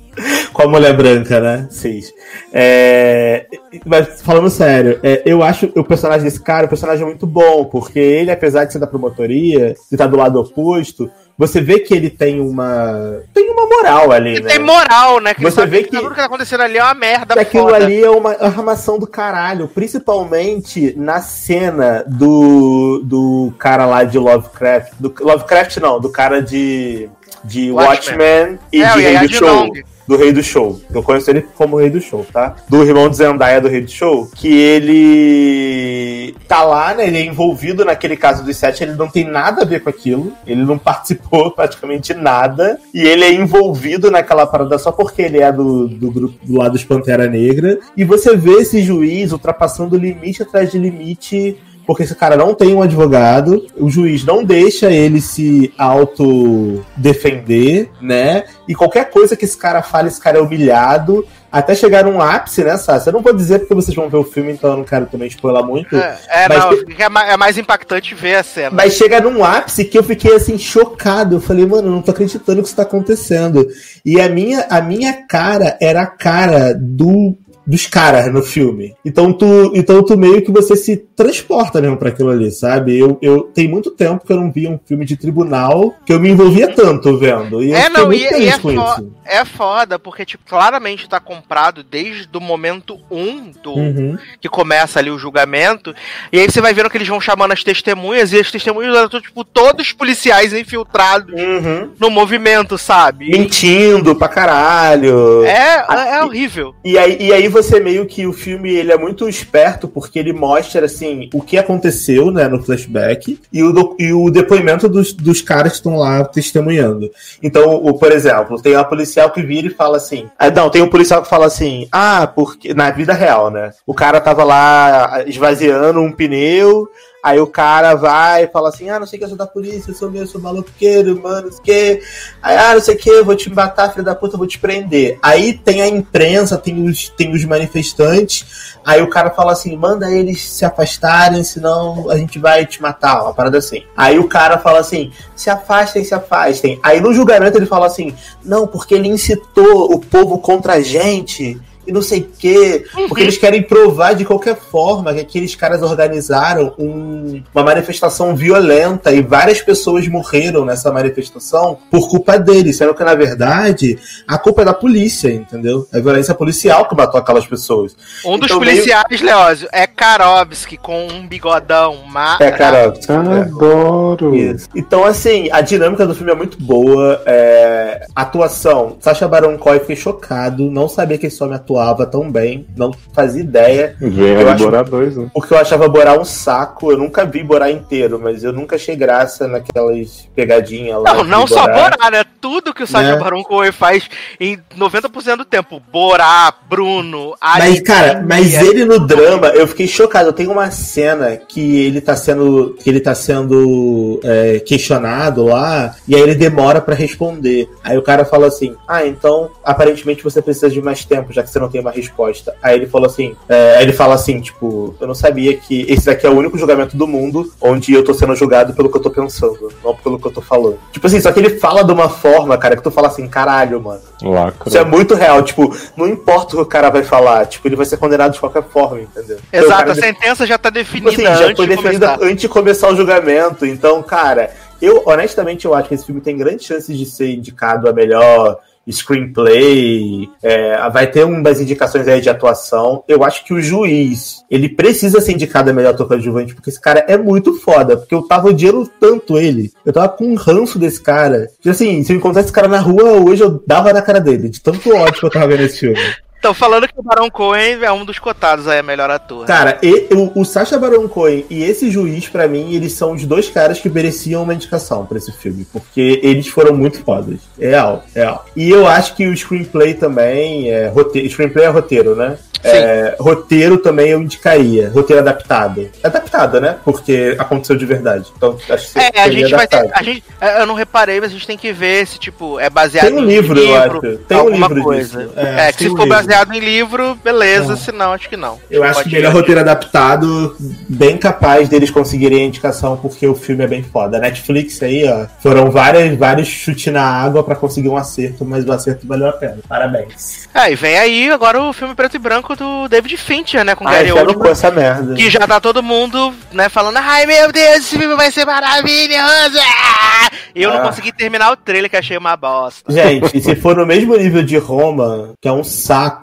Com 0.52 0.62
a 0.62 0.68
mulher 0.68 0.94
branca, 0.94 1.40
né? 1.40 1.66
Seis. 1.70 2.12
É, 2.52 3.46
Mas 3.86 4.20
falando 4.20 4.50
sério, 4.50 5.00
é, 5.02 5.22
eu 5.24 5.42
acho 5.42 5.72
o 5.74 5.82
personagem 5.82 6.24
desse 6.24 6.40
cara, 6.40 6.66
o 6.66 6.68
personagem 6.68 7.02
é 7.02 7.06
muito 7.06 7.26
bom, 7.26 7.64
porque 7.64 7.98
ele, 7.98 8.30
apesar 8.30 8.64
de 8.66 8.72
ser 8.72 8.78
da 8.78 8.86
promotoria, 8.86 9.68
de 9.74 9.94
estar 9.94 10.06
do 10.06 10.16
lado 10.16 10.38
oposto, 10.38 11.10
você 11.47 11.60
vê 11.60 11.81
que 11.81 11.93
ele 11.93 12.09
tem 12.09 12.40
uma. 12.40 13.20
tem 13.35 13.51
uma 13.51 13.66
moral 13.66 14.12
ali, 14.12 14.36
E 14.36 14.40
né? 14.40 14.51
tem 14.51 14.59
moral, 14.60 15.20
né? 15.20 15.35
Que 15.35 15.43
Você 15.43 15.66
vê 15.66 15.82
que 15.82 15.90
que- 15.90 15.97
tudo 15.97 16.10
que 16.10 16.16
tá 16.16 16.27
acontecendo 16.27 16.60
ali 16.62 16.78
é 16.78 16.82
uma 16.82 16.94
merda 16.94 17.35
aquilo 17.40 17.64
foda. 17.64 17.77
ali 17.77 18.02
é 18.02 18.09
uma 18.10 18.31
armação 18.32 18.98
do 18.98 19.06
caralho, 19.06 19.66
principalmente 19.69 20.94
na 20.97 21.20
cena 21.20 22.05
do, 22.06 23.01
do 23.05 23.52
cara 23.59 23.86
lá 23.86 24.05
de 24.05 24.19
Lovecraft. 24.19 24.93
Do, 24.98 25.12
Lovecraft 25.20 25.77
não, 25.78 25.98
do 26.01 26.10
cara 26.10 26.40
de, 26.40 27.09
de 27.44 27.70
Watchmen. 27.73 28.19
Watchmen, 28.19 28.59
e 28.73 28.82
É, 28.82 28.93
de 28.93 29.01
Rei 29.01 29.19
do 29.19 29.35
Show. 29.35 29.48
Jinong. 29.48 29.82
Do 30.06 30.16
Rei 30.16 30.32
do 30.32 30.42
Show. 30.42 30.80
Eu 30.92 31.02
conheço 31.02 31.30
ele 31.30 31.42
como 31.56 31.78
Rei 31.78 31.90
do 31.90 32.00
Show, 32.00 32.26
tá? 32.32 32.56
Do 32.68 32.82
irmão 32.82 33.08
de 33.08 33.16
Zendaya 33.16 33.60
do 33.60 33.68
Rei 33.68 33.82
do 33.82 33.90
Show. 33.90 34.28
Que 34.34 34.48
ele 34.48 36.34
tá 36.48 36.64
lá, 36.64 36.94
né? 36.94 37.06
Ele 37.06 37.18
é 37.18 37.24
envolvido 37.24 37.84
naquele 37.84 38.16
caso 38.16 38.44
dos 38.44 38.56
sete. 38.56 38.82
Ele 38.82 38.92
não 38.92 39.08
tem 39.08 39.24
nada 39.24 39.62
a 39.62 39.64
ver 39.64 39.80
com 39.80 39.88
aquilo. 39.88 40.32
Ele 40.46 40.64
não 40.64 40.76
participou 40.78 41.50
praticamente 41.50 42.14
nada. 42.14 42.78
E 42.92 43.02
ele 43.02 43.24
é 43.24 43.32
envolvido 43.32 44.10
naquela 44.10 44.46
parada 44.46 44.78
só 44.78 44.92
porque 44.92 45.22
ele 45.22 45.38
é 45.38 45.52
do, 45.52 45.88
do 45.88 46.10
grupo 46.10 46.34
do 46.42 46.58
lado 46.58 46.72
dos 46.72 46.84
Pantera 46.84 47.26
Negra. 47.26 47.78
E 47.96 48.04
você 48.04 48.36
vê 48.36 48.54
esse 48.54 48.82
juiz 48.82 49.32
ultrapassando 49.32 49.96
limite 49.96 50.42
atrás 50.42 50.70
de 50.70 50.78
limite. 50.78 51.56
Porque 51.86 52.04
esse 52.04 52.14
cara 52.14 52.36
não 52.36 52.54
tem 52.54 52.74
um 52.74 52.82
advogado, 52.82 53.66
o 53.76 53.90
juiz 53.90 54.24
não 54.24 54.44
deixa 54.44 54.90
ele 54.90 55.20
se 55.20 55.72
auto-defender, 55.76 57.90
né? 58.00 58.44
E 58.68 58.74
qualquer 58.74 59.10
coisa 59.10 59.36
que 59.36 59.44
esse 59.44 59.56
cara 59.56 59.82
fale, 59.82 60.09
esse 60.09 60.20
cara 60.20 60.38
é 60.38 60.40
humilhado, 60.40 61.26
até 61.52 61.74
chegar 61.74 62.04
num 62.04 62.18
ápice, 62.18 62.64
né, 62.64 62.78
Sassi? 62.78 63.09
Eu 63.09 63.12
não 63.12 63.20
vou 63.20 63.34
dizer 63.34 63.59
porque 63.59 63.74
vocês 63.74 63.94
vão 63.94 64.09
ver 64.09 64.16
o 64.16 64.24
filme, 64.24 64.52
então 64.52 64.70
eu 64.70 64.76
não 64.78 64.84
quero 64.84 65.04
também 65.04 65.28
spoiler 65.28 65.62
muito. 65.62 65.94
É, 65.94 66.18
é, 66.30 66.48
Mas 66.48 66.64
não, 66.64 66.72
é 66.72 67.32
é 67.32 67.36
mais 67.36 67.59
impactante 67.59 68.14
ver 68.14 68.36
a 68.36 68.42
cena. 68.42 68.70
Mas 68.70 68.94
chega 68.94 69.20
num 69.20 69.44
ápice 69.44 69.84
que 69.84 69.98
eu 69.98 70.02
fiquei 70.02 70.34
assim, 70.34 70.56
chocado. 70.56 71.36
Eu 71.36 71.40
falei, 71.42 71.66
mano, 71.66 71.88
eu 71.88 71.92
não 71.92 72.00
tô 72.00 72.10
acreditando 72.10 72.62
que 72.62 72.68
isso 72.68 72.76
tá 72.76 72.84
acontecendo. 72.84 73.68
E 74.02 74.18
a 74.18 74.30
minha, 74.30 74.66
a 74.70 74.80
minha 74.80 75.26
cara 75.26 75.76
era 75.78 76.00
a 76.00 76.06
cara 76.06 76.74
do. 76.74 77.36
Dos 77.66 77.86
caras 77.86 78.32
no 78.32 78.43
filme. 78.43 78.94
Então 79.05 79.32
tu, 79.32 79.70
então 79.74 80.02
tu 80.02 80.16
meio 80.18 80.43
que 80.43 80.51
você 80.51 80.74
se 80.74 80.97
transporta 80.97 81.80
mesmo 81.80 81.97
pra 81.97 82.09
aquilo 82.09 82.30
ali, 82.30 82.51
sabe? 82.51 82.98
Eu, 82.98 83.18
eu 83.22 83.43
tem 83.55 83.68
muito 83.68 83.90
tempo 83.93 84.26
que 84.26 84.32
eu 84.32 84.36
não 84.36 84.51
via 84.51 84.68
um 84.68 84.80
filme 84.84 85.05
de 85.05 85.16
tribunal 85.16 85.94
que 86.05 86.12
eu 86.12 86.18
me 86.18 86.28
envolvia 86.28 86.68
tanto 86.74 87.16
vendo. 87.18 87.62
E 87.62 87.72
É, 87.72 87.89
não, 87.89 88.06
muito 88.06 88.20
e, 88.20 88.43
e 88.44 88.48
é, 88.48 88.59
com 88.59 88.72
isso. 88.72 89.12
é 89.24 89.44
foda, 89.44 89.98
porque, 89.98 90.24
tipo, 90.24 90.43
claramente 90.48 91.09
tá 91.09 91.20
comprado 91.20 91.84
desde 91.84 92.28
o 92.36 92.40
momento 92.40 92.98
1 93.10 93.52
do, 93.62 93.72
Uhum. 93.72 94.18
que 94.40 94.48
começa 94.48 94.98
ali 94.98 95.10
o 95.10 95.18
julgamento. 95.18 95.94
E 96.32 96.40
aí 96.40 96.51
você 96.51 96.60
vai 96.60 96.74
vendo 96.74 96.90
que 96.90 96.97
eles 96.97 97.09
vão 97.09 97.20
chamando 97.20 97.52
as 97.52 97.62
testemunhas, 97.62 98.32
e 98.32 98.40
as 98.40 98.51
testemunhas 98.51 98.97
eram, 98.97 99.09
tipo, 99.09 99.44
todos 99.44 99.93
policiais 99.93 100.52
infiltrados 100.52 101.32
Uhum. 101.32 101.90
no 102.01 102.10
movimento, 102.10 102.76
sabe? 102.76 103.30
Mentindo 103.30 104.16
pra 104.16 104.28
caralho. 104.28 105.44
é, 105.44 106.16
é 106.16 106.24
horrível. 106.24 106.74
E 106.84 106.98
aí, 106.98 107.16
e 107.20 107.32
aí 107.32 107.51
você 107.52 107.78
meio 107.78 108.06
que 108.06 108.26
o 108.26 108.32
filme 108.32 108.72
ele 108.72 108.90
é 108.90 108.98
muito 108.98 109.28
esperto 109.28 109.86
porque 109.86 110.18
ele 110.18 110.32
mostra 110.32 110.86
assim 110.86 111.28
o 111.32 111.40
que 111.40 111.58
aconteceu 111.58 112.30
né, 112.30 112.48
no 112.48 112.62
flashback 112.62 113.38
e 113.52 113.62
o, 113.62 113.96
e 113.98 114.12
o 114.12 114.30
depoimento 114.30 114.88
dos, 114.88 115.12
dos 115.12 115.40
caras 115.42 115.72
que 115.72 115.78
estão 115.78 115.96
lá 115.96 116.24
testemunhando. 116.24 117.10
Então, 117.42 117.74
o, 117.74 117.94
por 117.98 118.10
exemplo, 118.10 118.60
tem 118.60 118.74
a 118.74 118.82
policial 118.82 119.30
que 119.30 119.42
vira 119.42 119.66
e 119.66 119.70
fala 119.70 119.98
assim. 119.98 120.26
Ah, 120.38 120.50
não, 120.50 120.70
tem 120.70 120.82
um 120.82 120.88
policial 120.88 121.22
que 121.22 121.28
fala 121.28 121.46
assim: 121.46 121.86
ah, 121.92 122.26
porque. 122.26 122.72
Na 122.74 122.90
vida 122.90 123.12
real, 123.12 123.50
né? 123.50 123.72
O 123.86 123.94
cara 123.94 124.20
tava 124.20 124.42
lá 124.44 125.22
esvaziando 125.26 126.00
um 126.00 126.10
pneu. 126.10 126.88
Aí 127.23 127.39
o 127.39 127.47
cara 127.47 127.94
vai 127.94 128.44
e 128.44 128.49
fala 128.49 128.69
assim: 128.69 128.90
Ah, 128.90 128.99
não 128.99 129.07
sei 129.07 129.16
o 129.16 129.20
que, 129.20 129.24
eu 129.24 129.28
sou 129.28 129.39
da 129.39 129.47
polícia, 129.47 129.93
eu 129.93 129.94
sou 129.94 130.11
meu, 130.11 130.23
eu 130.23 130.27
sou 130.27 130.40
maloqueiro, 130.40 131.23
mano, 131.23 131.43
não 131.47 131.53
sei 131.53 131.61
o 131.61 131.62
que. 131.62 132.03
Aí, 132.43 132.57
ah, 132.57 132.74
não 132.74 132.81
sei 132.81 132.97
o 132.97 132.99
que, 132.99 133.11
eu 133.11 133.24
vou 133.24 133.36
te 133.36 133.49
matar, 133.49 133.93
filho 133.93 134.05
da 134.05 134.12
puta, 134.12 134.35
eu 134.35 134.39
vou 134.39 134.47
te 134.47 134.59
prender. 134.59 135.20
Aí 135.23 135.57
tem 135.57 135.82
a 135.82 135.86
imprensa, 135.86 136.59
tem 136.59 136.82
os, 136.85 137.11
tem 137.11 137.32
os 137.32 137.44
manifestantes. 137.44 138.74
Aí 138.85 139.01
o 139.01 139.09
cara 139.09 139.31
fala 139.31 139.53
assim: 139.53 139.77
manda 139.77 140.11
eles 140.11 140.43
se 140.43 140.65
afastarem, 140.65 141.44
senão 141.44 142.11
a 142.11 142.16
gente 142.16 142.40
vai 142.40 142.66
te 142.66 142.82
matar, 142.82 143.23
uma 143.23 143.32
parada 143.32 143.59
assim. 143.59 143.85
Aí 143.97 144.19
o 144.19 144.27
cara 144.27 144.59
fala 144.59 144.81
assim: 144.81 145.12
se 145.36 145.49
afastem, 145.49 146.03
se 146.03 146.15
afastem. 146.15 146.81
Aí 146.82 147.01
no 147.01 147.15
julgamento 147.15 147.57
ele 147.57 147.66
fala 147.66 147.86
assim: 147.86 148.12
não, 148.44 148.66
porque 148.66 148.94
ele 148.94 149.07
incitou 149.07 149.93
o 149.93 150.01
povo 150.01 150.39
contra 150.39 150.74
a 150.74 150.81
gente. 150.81 151.61
E 151.86 151.92
não 151.92 152.02
sei 152.02 152.20
o 152.20 152.28
quê. 152.38 152.84
Porque 153.09 153.22
eles 153.22 153.36
querem 153.38 153.62
provar 153.62 154.14
de 154.14 154.24
qualquer 154.24 154.56
forma 154.56 155.12
que 155.14 155.20
aqueles 155.20 155.54
caras 155.54 155.82
organizaram 155.82 156.74
um- 156.78 157.42
uma 157.54 157.64
manifestação 157.64 158.34
violenta 158.36 159.12
e 159.12 159.20
várias 159.22 159.60
pessoas 159.60 160.06
morreram 160.09 160.64
nessa 160.64 160.92
manifestação 160.92 161.78
por 161.90 162.09
culpa 162.09 162.38
deles. 162.38 162.76
Sendo 162.76 162.94
que, 162.94 163.02
na 163.04 163.14
verdade, 163.14 163.98
a 164.28 164.38
culpa 164.38 164.62
é 164.62 164.64
da 164.64 164.74
polícia, 164.74 165.28
entendeu? 165.32 165.86
É 165.92 165.98
a 165.98 166.00
violência 166.00 166.34
policial 166.34 166.88
que 166.88 166.94
matou 166.96 167.18
aquelas 167.20 167.46
pessoas. 167.46 167.96
Um 168.24 168.38
dos 168.38 168.46
Então, 168.46 168.60
meio- 168.60 168.72
policiais, 168.76 169.20
Leózio, 169.20 169.68
é 169.72 169.86
Karovski 169.86 170.76
com 170.76 171.06
um 171.09 171.26
bigodão. 171.26 171.98
Ma 172.09 172.36
É, 172.40 172.50
cara. 172.52 172.92
Adoro. 173.40 174.34
Isso. 174.36 174.68
Então, 174.74 175.04
assim, 175.04 175.48
a 175.52 175.60
dinâmica 175.60 176.06
do 176.06 176.14
filme 176.14 176.32
é 176.32 176.34
muito 176.34 176.56
boa. 176.62 177.20
É... 177.26 178.06
Atuação. 178.14 178.96
Sacha 179.00 179.26
Baron 179.28 179.56
Cohen, 179.59 179.80
fiquei 179.80 179.96
chocado. 179.96 180.70
Não 180.70 180.88
sabia 180.88 181.18
que 181.18 181.26
esse 181.26 181.42
homem 181.42 181.56
atuava 181.56 181.72
tão 182.11 182.31
bem. 182.31 182.66
Não 182.77 182.93
fazia 183.12 183.40
ideia. 183.43 183.97
Vem 184.01 184.40
Eu 184.40 184.49
acho- 184.49 184.65
Borá 184.65 184.82
2, 184.82 185.16
né? 185.16 185.31
Porque 185.35 185.53
eu 185.55 185.59
achava 185.59 185.89
Borá 185.89 186.19
um 186.19 186.24
saco. 186.24 186.93
Eu 186.93 186.99
nunca 186.99 187.24
vi 187.24 187.43
Borá 187.43 187.70
inteiro, 187.70 188.19
mas 188.23 188.43
eu 188.44 188.53
nunca 188.53 188.77
achei 188.77 188.94
graça 188.97 189.47
naquelas 189.49 190.28
pegadinhas 190.35 191.01
lá. 191.03 191.15
Não, 191.15 191.24
não 191.24 191.47
só 191.47 191.66
Borá, 191.66 192.11
né? 192.11 192.24
Tudo 192.40 192.74
que 192.74 192.82
o 192.82 192.86
Sacha 192.86 193.12
Né? 193.15 193.19
Baron 193.23 193.43
Cohen 193.44 193.73
faz 193.73 194.09
em 194.40 194.59
90% 194.77 195.36
do 195.39 195.44
tempo. 195.44 195.81
Borá, 195.93 196.53
Bruno, 196.69 197.35
Mas, 197.40 197.62
Ari- 197.65 197.81
cara, 197.82 198.24
mas 198.27 198.55
ele 198.55 198.85
no 198.85 198.99
drama, 198.99 199.49
eu 199.49 199.66
fiquei 199.66 199.86
chocado. 199.86 200.28
Eu 200.28 200.32
tenho 200.32 200.51
uma 200.51 200.70
cena 200.70 201.36
que 201.36 201.85
ele 201.86 202.01
tá 202.01 202.16
sendo. 202.16 202.77
que 202.82 202.89
ele 202.90 203.01
tá 203.01 203.15
sendo 203.15 204.20
é, 204.24 204.61
questionado 204.61 205.44
lá, 205.44 205.94
e 206.07 206.15
aí 206.15 206.20
ele 206.20 206.35
demora 206.35 206.81
pra 206.81 206.94
responder. 206.94 207.69
Aí 207.85 207.97
o 207.97 208.03
cara 208.03 208.24
fala 208.24 208.47
assim: 208.49 208.74
Ah, 208.89 209.07
então 209.07 209.51
aparentemente 209.65 210.23
você 210.24 210.40
precisa 210.43 210.70
de 210.70 210.81
mais 210.82 211.05
tempo, 211.05 211.32
já 211.32 211.43
que 211.43 211.51
você 211.51 211.59
não 211.62 211.70
tem 211.70 211.80
uma 211.80 211.90
resposta. 211.90 212.55
Aí 212.62 212.76
ele 212.76 212.86
falou 212.86 213.06
assim: 213.06 213.34
é, 213.48 213.76
aí 213.76 213.84
ele 213.84 213.93
fala 213.93 214.14
assim, 214.14 214.40
tipo, 214.40 214.94
eu 215.01 215.06
não 215.06 215.14
sabia 215.14 215.56
que 215.56 215.86
esse 215.89 216.06
daqui 216.06 216.26
é 216.26 216.30
o 216.30 216.36
único 216.36 216.59
julgamento 216.59 216.97
do 216.97 217.06
mundo 217.06 217.51
onde 217.60 217.93
eu 217.94 218.05
tô 218.05 218.12
sendo 218.12 218.34
julgado 218.34 218.74
pelo 218.74 218.90
que 218.90 218.97
eu 218.97 219.02
tô 219.02 219.10
pensando, 219.10 219.72
não 219.82 219.94
pelo 219.94 220.18
que 220.18 220.26
eu 220.26 220.32
tô 220.32 220.43
falando. 220.43 220.78
Tipo 220.93 221.06
assim, 221.06 221.20
só 221.20 221.32
que 221.32 221.40
ele 221.40 221.59
fala 221.59 221.82
de 221.84 221.93
uma 221.93 222.09
forma, 222.09 222.59
cara, 222.59 222.76
que 222.76 222.82
tu 222.82 222.90
fala 222.90 223.09
assim, 223.09 223.26
caralho, 223.28 223.80
mano. 223.80 224.01
Lacra. 224.22 224.68
Isso 224.68 224.78
é 224.78 224.84
muito 224.84 225.14
real, 225.14 225.43
tipo, 225.43 225.74
não 225.97 226.06
importa 226.06 226.55
o 226.55 226.59
que 226.59 226.62
o 226.62 226.66
cara 226.66 226.90
vai 226.90 227.02
falar, 227.02 227.47
tipo, 227.47 227.66
ele 227.66 227.76
vai 227.76 227.86
ser 227.86 227.97
condenado 227.97 228.32
de 228.32 228.40
qualquer 228.40 228.62
forma, 228.64 229.01
entendeu? 229.01 229.39
Então, 229.48 229.64
Exato, 229.64 229.78
cara 229.78 229.93
a 229.93 229.94
sentença 229.94 230.47
já 230.47 230.59
tá 230.59 230.70
Tipo 230.70 230.84
definida 230.84 231.10
assim, 231.10 231.22
já 231.22 231.44
antes 231.47 231.56
foi 231.56 231.66
de 231.66 231.76
definida 231.76 232.06
começar. 232.09 232.24
antes 232.26 232.40
de 232.40 232.48
começar 232.48 232.89
o 232.89 232.97
julgamento. 232.97 233.66
Então, 233.66 234.02
cara, 234.02 234.51
eu 234.80 235.02
honestamente 235.06 235.64
eu 235.64 235.74
acho 235.74 235.89
que 235.89 235.94
esse 235.94 236.06
filme 236.06 236.20
tem 236.20 236.36
grandes 236.36 236.66
chances 236.66 236.97
de 236.97 237.06
ser 237.06 237.32
indicado 237.32 237.89
a 237.89 237.93
melhor 237.93 238.59
screenplay. 238.90 240.28
é, 240.42 240.88
vai 240.90 241.06
ter 241.06 241.24
umas 241.24 241.60
indicações 241.60 242.06
aí 242.09 242.20
de 242.20 242.30
atuação. 242.30 243.04
Eu 243.06 243.24
acho 243.24 243.44
que 243.44 243.54
o 243.54 243.60
juiz, 243.60 244.44
ele 244.50 244.68
precisa 244.68 245.20
ser 245.20 245.32
indicado 245.32 245.70
a 245.70 245.72
melhor 245.72 245.90
ator 245.90 246.09
coadjuvante, 246.09 246.54
porque 246.54 246.70
esse 246.70 246.80
cara 246.80 247.04
é 247.09 247.16
muito 247.16 247.54
foda. 247.60 247.96
Porque 247.96 248.14
eu 248.14 248.22
tava 248.22 248.48
odiando 248.48 248.90
tanto 249.00 249.38
ele. 249.38 249.72
Eu 249.84 249.92
tava 249.92 250.09
com 250.09 250.24
um 250.24 250.34
ranço 250.34 250.78
desse 250.78 251.00
cara. 251.00 251.48
Que 251.60 251.70
assim, 251.70 252.02
se 252.02 252.12
eu 252.12 252.16
encontrasse 252.16 252.46
esse 252.46 252.54
cara 252.54 252.68
na 252.68 252.80
rua 252.80 253.12
hoje, 253.12 253.42
eu 253.42 253.62
dava 253.66 253.92
na 253.92 254.02
cara 254.02 254.20
dele, 254.20 254.48
de 254.48 254.60
tanto 254.60 254.94
ódio 254.94 255.20
que 255.20 255.26
eu 255.26 255.30
tava 255.30 255.48
vendo 255.48 255.62
esse 255.62 255.80
filme. 255.80 256.00
Estão 256.43 256.52
falando 256.55 256.89
que 256.89 256.94
o 256.98 257.02
Barão 257.05 257.31
Cohen 257.31 257.78
é 257.85 257.93
um 257.93 258.05
dos 258.05 258.19
cotados 258.19 258.66
aí, 258.66 258.81
a 258.81 258.82
melhor 258.82 259.09
ator. 259.09 259.47
Cara, 259.47 259.78
e- 259.81 260.09
o, 260.12 260.40
o 260.40 260.44
Sacha 260.44 260.77
Baron 260.77 261.06
Cohen 261.06 261.44
e 261.48 261.62
esse 261.62 261.89
juiz, 261.89 262.28
pra 262.28 262.48
mim, 262.48 262.74
eles 262.74 262.94
são 262.94 263.12
os 263.12 263.24
dois 263.24 263.48
caras 263.48 263.78
que 263.78 263.89
mereciam 263.89 264.43
uma 264.43 264.52
indicação 264.52 265.06
pra 265.06 265.19
esse 265.19 265.31
filme. 265.31 265.64
Porque 265.73 266.19
eles 266.20 266.48
foram 266.48 266.74
muito 266.74 266.98
fodas. 267.05 267.39
Real, 267.56 268.02
real. 268.12 268.44
E 268.56 268.69
eu 268.69 268.89
acho 268.89 269.14
que 269.14 269.24
o 269.28 269.36
screenplay 269.36 269.94
também 269.94 270.69
é 270.69 270.89
roteiro. 270.89 271.31
Screenplay 271.31 271.64
é 271.64 271.69
roteiro, 271.69 272.16
né? 272.16 272.36
É, 272.64 273.16
roteiro 273.19 273.77
também 273.78 274.10
eu 274.10 274.23
indicaria. 274.23 274.89
Roteiro 274.94 275.20
adaptado. 275.20 275.89
Adaptado, 276.02 276.60
né? 276.60 276.77
Porque 276.85 277.35
aconteceu 277.36 277.74
de 277.77 277.85
verdade. 277.85 278.32
Então, 278.36 278.56
acho 278.70 278.93
que 278.93 278.98
É, 279.01 279.20
a 279.20 279.28
gente 279.31 279.51
vai 279.51 279.66
ter. 279.66 279.77
adaptado. 279.78 280.01
A 280.01 280.05
gente, 280.05 280.24
é, 280.40 280.60
eu 280.62 280.66
não 280.66 280.74
reparei, 280.77 281.20
mas 281.20 281.31
a 281.31 281.32
gente 281.32 281.47
tem 281.47 281.59
que 281.59 281.73
ver 281.73 282.06
se, 282.06 282.20
tipo, 282.20 282.60
é 282.60 282.70
baseado 282.70 283.06
Tem 283.06 283.14
um 283.14 283.23
em 283.24 283.27
livro, 283.27 283.59
eu 283.59 283.74
acho. 283.77 284.01
Tem 284.28 284.39
um 284.39 284.48
livro 284.51 284.81
coisa. 284.82 285.24
disso. 285.24 285.32
É, 285.36 285.69
É, 285.69 285.73
que 285.73 285.78
se 285.85 285.90
um 285.90 285.97
for 285.97 286.02
livro. 286.05 286.09
Baseado 286.32 286.54
em 286.54 286.60
livro, 286.60 287.14
beleza, 287.22 287.74
É. 287.74 287.76
se 287.76 287.92
não, 287.92 288.12
acho 288.12 288.28
que 288.28 288.36
não. 288.36 288.59
Eu 288.70 288.82
acho 288.82 288.94
Pode 288.94 289.10
que 289.10 289.16
é 289.16 289.20
ir. 289.20 289.26
roteiro 289.26 289.60
adaptado, 289.60 290.56
bem 290.88 291.18
capaz 291.18 291.68
deles 291.68 291.90
conseguirem 291.90 292.42
a 292.42 292.46
indicação, 292.46 292.96
porque 292.96 293.26
o 293.26 293.34
filme 293.34 293.62
é 293.64 293.66
bem 293.66 293.82
foda. 293.82 294.16
A 294.16 294.20
Netflix 294.20 294.82
aí, 294.82 295.06
ó, 295.06 295.26
foram 295.42 295.70
várias, 295.70 296.16
vários 296.18 296.48
chutes 296.48 296.90
na 296.92 297.02
água 297.04 297.44
pra 297.44 297.54
conseguir 297.54 297.88
um 297.90 297.96
acerto, 297.96 298.44
mas 298.46 298.64
o 298.66 298.72
acerto 298.72 299.06
valeu 299.06 299.28
a 299.28 299.32
pena. 299.32 299.59
Parabéns. 299.68 300.48
É, 300.54 300.72
e 300.72 300.74
vem 300.74 300.98
aí 300.98 301.30
agora 301.30 301.60
o 301.62 301.72
filme 301.72 301.94
preto 301.94 302.16
e 302.16 302.18
branco 302.18 302.56
do 302.56 302.88
David 302.88 303.16
Fincher, 303.18 303.62
né? 303.64 303.74
Com 303.74 303.86
Ah, 303.86 303.92
Gary 303.92 304.09
não 304.09 304.16
com 304.24 304.30
Oldman. 304.30 304.50
essa 304.52 304.70
merda. 304.70 305.14
Que 305.14 305.28
já 305.28 305.40
tá 305.46 305.60
todo 305.60 305.82
mundo, 305.82 306.32
né, 306.52 306.68
falando, 306.70 306.96
ai 306.96 307.26
meu 307.26 307.52
Deus, 307.52 307.76
esse 307.78 307.98
filme 307.98 308.14
vai 308.16 308.30
ser 308.32 308.46
maravilhoso! 308.46 309.59
Ah! 309.60 310.30
E 310.54 310.62
eu 310.62 310.70
não 310.70 310.78
Ah. 310.78 310.88
consegui 310.88 311.12
terminar 311.12 311.50
o 311.52 311.56
trailer, 311.56 311.90
que 311.90 311.96
achei 311.96 312.16
uma 312.16 312.36
bosta. 312.36 312.92
Gente, 312.92 313.40
se 313.40 313.54
for 313.56 313.74
no 313.76 313.86
mesmo 313.86 314.14
nível 314.16 314.42
de 314.42 314.59
Roma, 314.59 315.30
que 315.40 315.48
é 315.48 315.52
um 315.52 315.64
saco, 315.64 316.22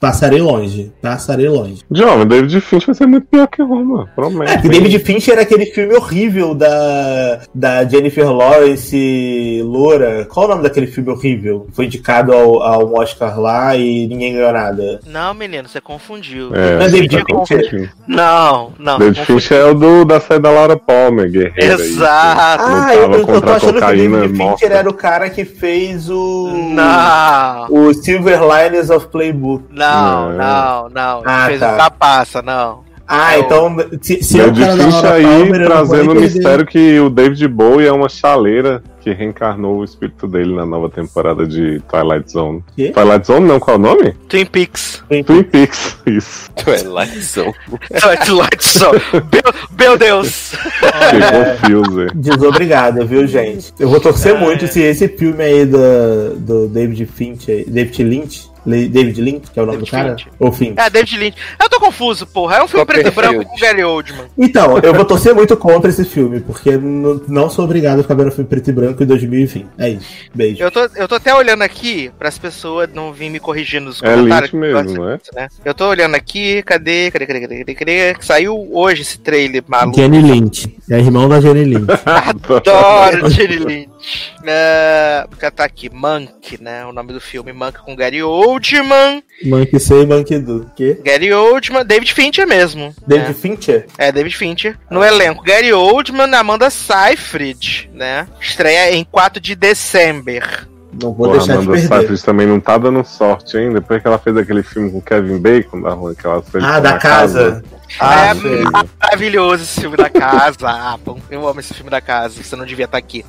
passarei 0.00 0.40
longe. 0.40 0.92
Passarei 1.02 1.48
longe. 1.48 1.82
Jovem, 1.90 2.26
David 2.26 2.60
Fincher 2.60 2.86
vai 2.86 2.94
ser 2.94 3.06
muito 3.06 3.26
pior 3.26 3.46
que 3.48 3.62
Roma, 3.62 4.08
prometo. 4.14 4.50
É 4.50 4.58
que 4.58 4.68
David 4.68 4.98
Fincher 5.00 5.32
era 5.34 5.42
aquele 5.42 5.66
filme 5.66 5.94
horrível 5.94 6.54
da, 6.54 7.40
da 7.54 7.84
Jennifer 7.84 8.30
Lawrence 8.30 9.60
Loura. 9.64 10.26
Qual 10.26 10.46
o 10.46 10.48
nome 10.50 10.62
daquele 10.62 10.86
filme 10.86 11.10
horrível? 11.10 11.66
Foi 11.72 11.86
indicado 11.86 12.32
ao, 12.32 12.62
a 12.62 12.78
um 12.78 12.96
Oscar 12.98 13.38
lá 13.40 13.76
e 13.76 14.06
ninguém 14.06 14.34
ganhou 14.34 14.52
nada. 14.52 15.00
Não, 15.06 15.34
menino, 15.34 15.68
você 15.68 15.80
confundiu. 15.80 16.54
É, 16.54 16.78
Mas 16.78 16.92
David 16.92 17.10
tá 17.10 17.24
Fincher- 17.24 17.36
confundindo. 17.70 17.90
Não, 18.06 18.72
não. 18.78 18.98
David 18.98 19.20
confundi. 19.20 19.40
Fincher 19.40 19.58
é 19.58 19.64
o 19.64 19.74
do, 19.74 20.04
da 20.04 20.20
série 20.20 20.40
da 20.40 20.50
Laura 20.50 20.76
Palmer, 20.76 21.30
guerreira. 21.30 21.76
aí, 21.76 21.80
Exato. 21.80 22.64
que 22.64 22.70
Ah, 22.70 22.94
eu, 22.94 23.12
eu 23.12 23.40
tô 23.42 23.50
achando 23.50 23.72
que 23.78 23.84
o 23.84 23.86
David 23.96 24.28
morta. 24.36 24.58
Fincher 24.58 24.76
era 24.76 24.88
o 24.90 24.94
cara 24.94 25.30
que 25.30 25.44
fez 25.44 26.08
o. 26.10 26.48
Não. 26.74 27.66
O 27.70 27.92
Silver 27.94 28.40
Linings 28.42 28.90
of 28.90 29.08
Playbook. 29.16 29.64
Não, 29.70 30.30
Não. 30.30 30.36
não, 30.36 30.88
não. 30.90 31.22
Ah, 31.24 31.46
fez 31.46 31.60
tá. 31.60 31.90
o 32.38 32.42
não. 32.42 32.86
Ah, 33.08 33.36
É 33.36 33.40
então. 33.40 33.76
Se, 34.02 34.22
se 34.22 34.40
é 34.40 34.50
da 34.50 34.54
Fincher 34.54 34.90
Laura 34.92 35.12
aí 35.12 35.22
Palmer, 35.22 35.60
eu 35.60 35.66
trazendo 35.66 36.12
o 36.12 36.14
mistério 36.16 36.66
que 36.66 36.98
o 36.98 37.08
David 37.08 37.46
Bowie 37.48 37.86
é 37.86 37.92
uma 37.92 38.08
chaleira 38.08 38.82
que 39.00 39.12
reencarnou 39.12 39.78
o 39.78 39.84
espírito 39.84 40.26
dele 40.26 40.52
na 40.56 40.66
nova 40.66 40.90
temporada 40.90 41.46
de 41.46 41.80
Twilight 41.88 42.32
Zone. 42.32 42.64
Quê? 42.74 42.90
Twilight 42.92 43.24
Zone 43.24 43.46
não, 43.46 43.60
qual 43.60 43.76
é 43.76 43.78
o 43.78 43.82
nome? 43.82 44.12
Twin 44.28 44.44
Peaks. 44.46 45.04
Twin 45.24 45.44
Peaks, 45.44 45.96
isso. 46.04 46.50
Twilight 46.56 47.20
Zone. 47.22 47.54
Twilight 48.00 48.68
Zone. 48.78 49.00
Meu, 49.12 49.54
meu 49.78 49.96
Deus. 49.96 50.52
Fiquei 50.56 51.76
confuso. 51.84 52.06
Desobrigado, 52.16 53.06
viu, 53.06 53.24
gente? 53.28 53.72
Eu 53.78 53.88
vou 53.88 54.00
torcer 54.00 54.36
muito 54.36 54.66
se 54.66 54.82
esse 54.82 55.06
filme 55.06 55.44
aí 55.44 55.64
do, 55.64 56.34
do 56.38 56.66
David 56.68 57.06
Fincher, 57.06 57.64
David 57.68 58.02
Lynch, 58.02 58.50
David 58.66 59.20
Lynch, 59.20 59.50
que 59.52 59.58
é 59.58 59.62
o 59.62 59.66
nome 59.66 59.78
David 59.78 59.90
do 59.90 59.90
cara? 59.90 60.16
Ou 60.38 60.52
Finch. 60.52 60.74
É, 60.78 60.90
David 60.90 61.16
Lynch. 61.18 61.36
Eu 61.62 61.68
tô 61.68 61.78
confuso, 61.80 62.26
porra. 62.26 62.56
É 62.56 62.62
um 62.64 62.68
filme 62.68 62.84
preto 62.84 63.08
e 63.08 63.10
branco 63.10 63.44
com 63.44 63.56
Gary 63.58 63.84
Oldman. 63.84 64.26
Então, 64.36 64.78
eu 64.78 64.92
vou 64.92 65.04
torcer 65.04 65.34
muito 65.34 65.56
contra 65.56 65.90
esse 65.90 66.04
filme, 66.04 66.40
porque 66.40 66.76
não 66.76 67.48
sou 67.48 67.64
obrigado 67.64 68.00
a 68.00 68.02
ficar 68.02 68.14
vendo 68.14 68.30
filme 68.30 68.48
preto 68.48 68.68
e 68.70 68.72
branco 68.72 69.02
em 69.02 69.06
2020. 69.06 69.66
É 69.78 69.88
isso. 69.90 70.06
Beijo. 70.34 70.62
Eu 70.62 70.70
tô, 70.70 70.80
eu 70.96 71.08
tô 71.08 71.14
até 71.14 71.34
olhando 71.34 71.62
aqui 71.62 72.10
para 72.18 72.28
as 72.28 72.38
pessoas 72.38 72.88
não 72.92 73.12
virem 73.12 73.30
me 73.30 73.40
corrigir 73.40 73.80
nos 73.80 74.02
É 74.02 74.14
comentários. 74.14 74.52
Lynch 74.52 74.56
mesmo, 74.74 74.94
não 74.94 75.10
é? 75.10 75.18
né? 75.34 75.48
Eu 75.64 75.74
tô 75.74 75.88
olhando 75.88 76.14
aqui, 76.14 76.62
cadê, 76.62 77.10
cadê, 77.10 77.26
cadê, 77.26 77.40
cadê, 77.40 77.58
cadê, 77.58 77.74
cadê? 77.74 78.16
Saiu 78.20 78.68
hoje 78.72 79.02
esse 79.02 79.18
trailer 79.18 79.62
maluco. 79.66 79.98
Jenny 79.98 80.20
Lynch. 80.22 80.75
É 80.88 80.98
irmão 80.98 81.28
da 81.28 81.40
Jenny 81.40 81.64
Lynch. 81.64 81.86
Adoro 82.06 83.28
Jenny 83.30 83.56
Lynch. 83.56 84.32
É, 84.44 85.26
porque 85.28 85.50
tá 85.50 85.64
aqui, 85.64 85.90
Monk, 85.92 86.62
né? 86.62 86.84
O 86.86 86.92
nome 86.92 87.12
do 87.12 87.20
filme, 87.20 87.52
Monk 87.52 87.78
com 87.80 87.96
Gary 87.96 88.22
Oldman. 88.22 89.22
Monkey 89.44 89.80
Say, 89.80 90.06
Monkey 90.06 90.38
Do. 90.38 90.70
Que? 90.76 90.94
Gary 91.04 91.32
Oldman, 91.32 91.84
David 91.84 92.14
Fincher 92.14 92.46
mesmo. 92.46 92.94
David 93.06 93.34
Fincher? 93.34 93.86
É, 93.98 94.12
David 94.12 94.36
Fincher. 94.36 94.78
No 94.88 95.02
elenco, 95.02 95.42
Gary 95.42 95.72
Oldman, 95.72 96.32
Amanda 96.34 96.70
Seyfried, 96.70 97.90
né? 97.92 98.28
Estreia 98.40 98.94
em 98.94 99.02
4 99.04 99.40
de 99.40 99.54
dezembro. 99.56 100.66
Não 101.02 101.12
vou 101.12 101.26
Pô, 101.26 101.32
deixar 101.32 101.58
de 101.58 101.64
Amanda 101.64 101.72
perder. 101.72 101.88
Seyfried 101.88 102.22
também 102.24 102.46
não 102.46 102.60
tá 102.60 102.78
dando 102.78 103.04
sorte, 103.04 103.58
hein? 103.58 103.72
Depois 103.72 104.00
que 104.00 104.06
ela 104.08 104.18
fez 104.18 104.36
aquele 104.36 104.62
filme 104.62 104.90
com 104.90 105.00
Kevin 105.00 105.38
Bacon, 105.38 105.82
da 105.82 105.90
rua, 105.90 106.12
aquela 106.12 106.42
Ah, 106.62 106.80
da 106.80 106.94
casa. 106.96 107.62
é 107.72 107.75
Ah, 108.00 108.34
sei. 108.34 108.64
maravilhoso 109.00 109.62
esse 109.62 109.80
filme 109.80 109.96
da 109.96 110.10
casa. 110.10 110.56
Ah, 110.68 110.98
bom, 111.02 111.20
eu 111.30 111.46
amo 111.46 111.60
esse 111.60 111.72
filme 111.72 111.90
da 111.90 112.00
casa. 112.00 112.42
Você 112.42 112.56
não 112.56 112.66
devia 112.66 112.86
estar 112.86 112.98
aqui. 112.98 113.24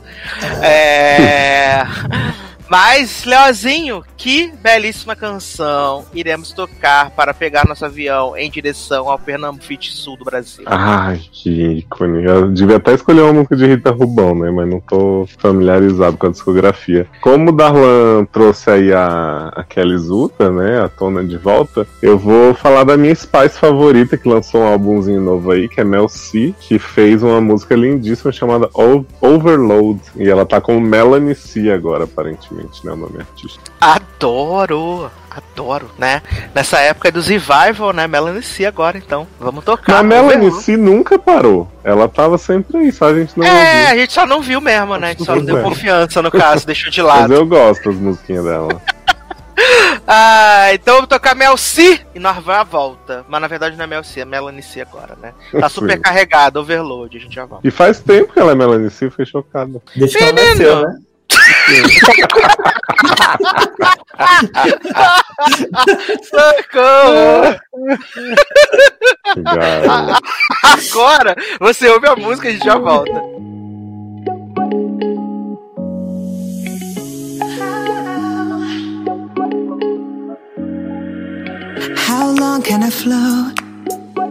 É. 0.62 1.84
Mas, 2.70 3.24
Leozinho, 3.24 4.04
que 4.18 4.52
belíssima 4.62 5.16
canção 5.16 6.06
iremos 6.14 6.52
tocar 6.52 7.12
para 7.12 7.34
pegar 7.34 7.66
nosso 7.66 7.86
avião 7.86 8.36
em 8.36 8.50
direção 8.50 9.10
ao 9.10 9.18
Pernambuco 9.18 9.58
Sul 9.82 10.18
do 10.18 10.26
Brasil. 10.26 10.64
Ai, 10.66 11.22
que 11.32 11.50
ícone. 11.50 12.26
Eu 12.26 12.52
devia 12.52 12.78
até 12.78 12.94
escolher 12.94 13.22
uma 13.22 13.34
música 13.34 13.56
de 13.56 13.66
Rita 13.66 13.92
Rubão, 13.92 14.36
né? 14.36 14.52
Mas 14.52 14.70
não 14.70 14.80
tô 14.80 15.28
familiarizado 15.38 16.18
com 16.18 16.28
a 16.28 16.32
discografia. 16.32 17.08
Como 17.22 17.50
o 17.50 17.52
Darlan 17.52 18.26
trouxe 18.26 18.70
aí 18.70 18.94
a, 18.94 19.52
a 19.56 19.64
Kelly 19.64 19.98
Zuta, 19.98 20.52
né? 20.52 20.82
A 20.82 20.90
tona 20.90 21.24
de 21.24 21.38
volta, 21.38 21.88
eu 22.02 22.18
vou 22.18 22.54
falar 22.54 22.84
da 22.84 22.98
minha 22.98 23.16
Spice 23.16 23.58
favorita, 23.58 24.18
que 24.18 24.28
lançou 24.28 24.62
um 24.62 24.68
álbumzinho 24.68 25.22
novo 25.22 25.52
aí, 25.52 25.70
que 25.70 25.80
é 25.80 25.84
Mel 25.84 26.10
C, 26.10 26.54
que 26.60 26.78
fez 26.78 27.24
uma 27.24 27.40
música 27.40 27.76
lindíssima 27.76 28.32
chamada 28.32 28.70
Overload. 29.22 30.02
E 30.16 30.28
ela 30.30 30.46
tá 30.46 30.60
com 30.60 30.80
Melanie 30.80 31.36
C 31.36 31.72
agora, 31.72 32.04
aparentemente, 32.04 32.57
né? 32.64 32.92
O 32.92 32.96
nome 32.96 33.20
artístico. 33.20 33.64
Adoro! 33.80 35.12
Adoro, 35.30 35.90
né? 36.00 36.22
Nessa 36.56 36.80
época 36.80 37.10
é 37.10 37.12
do 37.12 37.22
Revival, 37.22 37.94
né? 37.94 38.08
Melanie 38.08 38.42
C 38.42 38.66
agora, 38.66 38.98
então. 38.98 39.28
Vamos 39.40 39.64
tocar. 39.64 39.92
Mas 39.92 40.00
a 40.02 40.04
Melanie. 40.24 40.52
C 40.52 40.76
nunca 40.76 41.20
parou. 41.20 41.72
Ela 41.84 42.08
tava 42.10 42.38
sempre 42.40 42.78
aí, 42.78 42.92
só 42.92 43.06
a 43.10 43.14
gente 43.14 43.38
não 43.38 43.46
É, 43.46 43.50
ouviu. 43.52 43.88
a 43.92 43.96
gente 43.98 44.14
só 44.14 44.26
não 44.26 44.42
viu 44.42 44.60
mesmo, 44.60 44.98
né? 44.98 45.08
A 45.08 45.10
gente 45.12 45.24
só 45.26 45.36
não 45.36 45.46
deu 45.46 45.62
confiança 45.62 46.22
no 46.24 46.32
caso, 46.32 46.66
deixou 46.68 46.90
de 46.92 47.02
Mas 47.04 47.22
lado. 47.22 47.34
eu 47.34 47.46
gosto 47.46 47.84
das 47.90 48.00
musiquinhas 48.00 48.46
dela. 48.46 48.82
Ah, 50.10 50.70
então 50.74 50.96
vamos 50.96 51.10
tocar 51.10 51.36
Mel 51.36 51.58
C 51.58 52.00
e 52.16 52.20
nós 52.20 52.36
vamos 52.36 52.62
à 52.62 52.64
volta. 52.64 53.26
Mas 53.28 53.42
na 53.42 53.48
verdade 53.48 53.76
não 53.76 53.84
é 53.84 53.88
Mel 53.88 54.04
C, 54.04 54.22
é 54.22 54.26
Melanie 54.26 54.62
C 54.64 54.80
agora, 54.82 55.18
né? 55.22 55.34
Tá 55.60 55.68
super 55.68 55.96
Sim. 55.96 56.02
carregado, 56.02 56.60
overload, 56.60 57.18
a 57.18 57.20
gente 57.20 57.36
já 57.36 57.44
volta. 57.46 57.68
E 57.68 57.72
faz 57.72 58.00
tempo 58.00 58.32
que 58.32 58.40
ela 58.40 58.52
é 58.52 58.56
Melanie 58.56 58.90
C, 58.90 59.10
fiquei 59.10 59.26
chocada. 59.26 59.82
Desde 59.96 60.18
que 60.18 60.24
ela 60.24 60.34
Menino! 60.34 60.50
nasceu, 60.52 60.82
né? 60.88 61.00
Socorro! 66.24 67.60
Agora 70.64 71.36
você 71.60 71.90
ouve 71.90 72.08
a 72.08 72.16
música 72.16 72.48
e 72.48 72.52
a 72.52 72.54
gente 72.54 72.66
já 72.66 72.78
volta. 72.78 73.22
How 82.08 82.32
long 82.32 82.62
can 82.62 82.84
I 82.84 82.90
float 82.90 83.60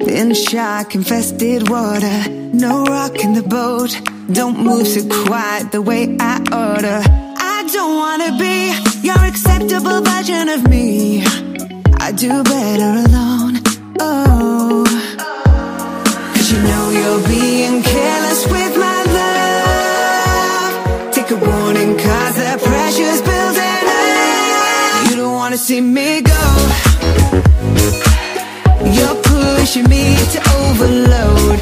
in 0.08 0.32
shark 0.34 0.94
infested 0.94 1.68
water? 1.68 2.30
No 2.54 2.84
rock 2.84 3.22
in 3.22 3.34
the 3.34 3.42
boat. 3.42 4.00
Don't 4.32 4.58
move 4.58 4.86
so 4.86 5.02
quiet 5.24 5.70
the 5.70 5.82
way 5.82 6.16
I 6.18 6.40
order. 6.50 7.25
Don't 7.72 7.96
wanna 7.96 8.30
be 8.38 8.72
your 9.02 9.18
acceptable 9.18 10.00
version 10.00 10.48
of 10.48 10.68
me. 10.68 11.24
I 11.98 12.12
do 12.12 12.42
better 12.44 13.02
alone. 13.04 13.60
Oh, 13.98 14.84
cause 16.32 16.52
you 16.52 16.62
know 16.62 16.90
you're 16.90 17.22
being 17.26 17.82
careless 17.82 18.46
with 18.46 18.76
my 18.78 19.02
love. 19.18 20.74
Take 21.12 21.30
a 21.32 21.36
warning, 21.36 21.96
cause 21.98 22.36
the 22.36 22.56
pressure's 22.64 23.20
building 23.22 23.84
up. 23.98 25.10
You 25.10 25.16
don't 25.16 25.34
wanna 25.34 25.58
see 25.58 25.80
me 25.80 26.20
go. 26.22 26.42
You're 28.96 29.16
pushing 29.22 29.88
me 29.88 30.16
to 30.32 30.40
overload. 30.60 31.60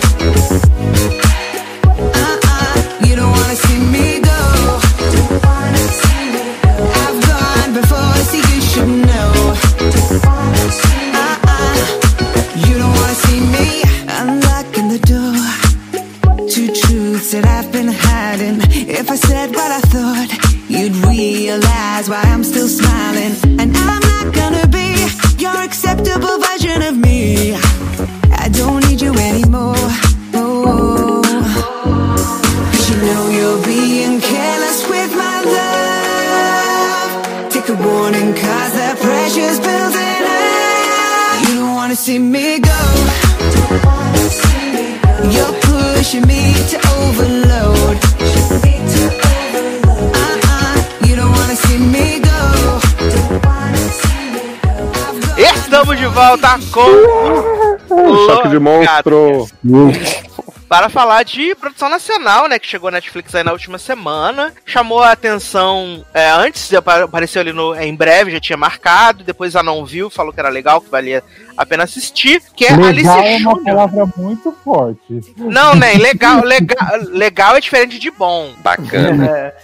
I 19.15 19.17
said 19.17 19.51
what 19.55 19.71
I 19.71 19.79
thought, 19.95 20.31
you'd 20.69 20.97
realize 21.07 22.11
why 22.11 22.21
I'm 22.27 22.43
still 22.43 22.67
smiling. 22.67 23.35
And 23.61 23.71
I'm 23.77 24.03
not 24.03 24.35
gonna 24.35 24.67
be 24.67 25.07
your 25.39 25.55
acceptable 25.55 26.37
version 26.41 26.83
of 26.83 26.97
me. 26.99 27.55
I 27.55 28.49
don't 28.51 28.85
need 28.89 29.01
you 29.01 29.15
anymore. 29.15 29.87
Oh. 30.35 31.23
Cause 32.73 32.91
you 32.91 32.97
know 33.07 33.29
you're 33.29 33.65
being 33.65 34.21
careless 34.21 34.83
with 34.91 35.15
my 35.15 35.39
love. 35.59 37.11
Take 37.53 37.69
a 37.69 37.77
warning, 37.87 38.35
cause 38.35 38.73
the 38.73 38.97
pressure's 38.99 39.61
building 39.61 40.23
up. 40.27 41.49
You 41.49 41.55
don't 41.61 41.75
wanna 41.77 41.95
see 41.95 42.19
me 42.19 42.59
go. 42.59 42.81
You're 45.31 45.55
pushing 45.71 46.27
me 46.27 46.53
to 46.71 46.79
overload. 46.99 48.04
Estamos 55.75 55.99
de 55.99 56.07
volta 56.07 56.57
com 56.71 57.95
Um 57.95 58.27
choque 58.27 58.49
de 58.49 58.61
monstro. 58.61 59.49
para 60.69 60.89
falar 60.89 61.25
de 61.25 61.53
produção 61.57 61.89
nacional, 61.89 62.49
né? 62.49 62.61
Que 62.61 62.67
chegou 62.69 62.93
na 62.93 62.99
Netflix 62.99 63.35
aí 63.35 63.43
na 63.43 63.51
última 63.51 63.77
semana. 63.77 64.53
Chamou 64.65 65.03
a 65.03 65.11
atenção 65.11 66.05
é, 66.15 66.31
antes, 66.31 66.73
apa- 66.73 67.03
apareceu 67.03 67.41
ali 67.43 67.53
no 67.53 67.75
em 67.75 67.93
breve, 67.93 68.31
já 68.31 68.39
tinha 68.39 68.57
marcado. 68.57 69.25
Depois 69.25 69.57
a 69.57 69.65
não 69.65 69.85
viu, 69.85 70.09
falou 70.09 70.33
que 70.33 70.39
era 70.39 70.49
legal, 70.49 70.81
que 70.81 70.89
valia 70.89 71.25
a 71.57 71.67
pena 71.67 71.83
assistir. 71.83 72.41
Que 72.55 72.67
é 72.67 72.71
Legal 72.77 72.89
Alice 72.89 73.09
é 73.09 73.37
uma 73.39 73.39
Júnior. 73.57 73.65
palavra 73.65 74.07
muito 74.17 74.57
forte. 74.65 75.21
Não, 75.37 75.75
nem 75.75 75.99
legal, 75.99 76.41
legal, 76.45 76.89
legal 77.09 77.57
é 77.57 77.61
diferente 77.61 77.99
de 77.99 78.13
bom. 78.13 78.53
Bacana. 78.59 79.27
É, 79.27 79.55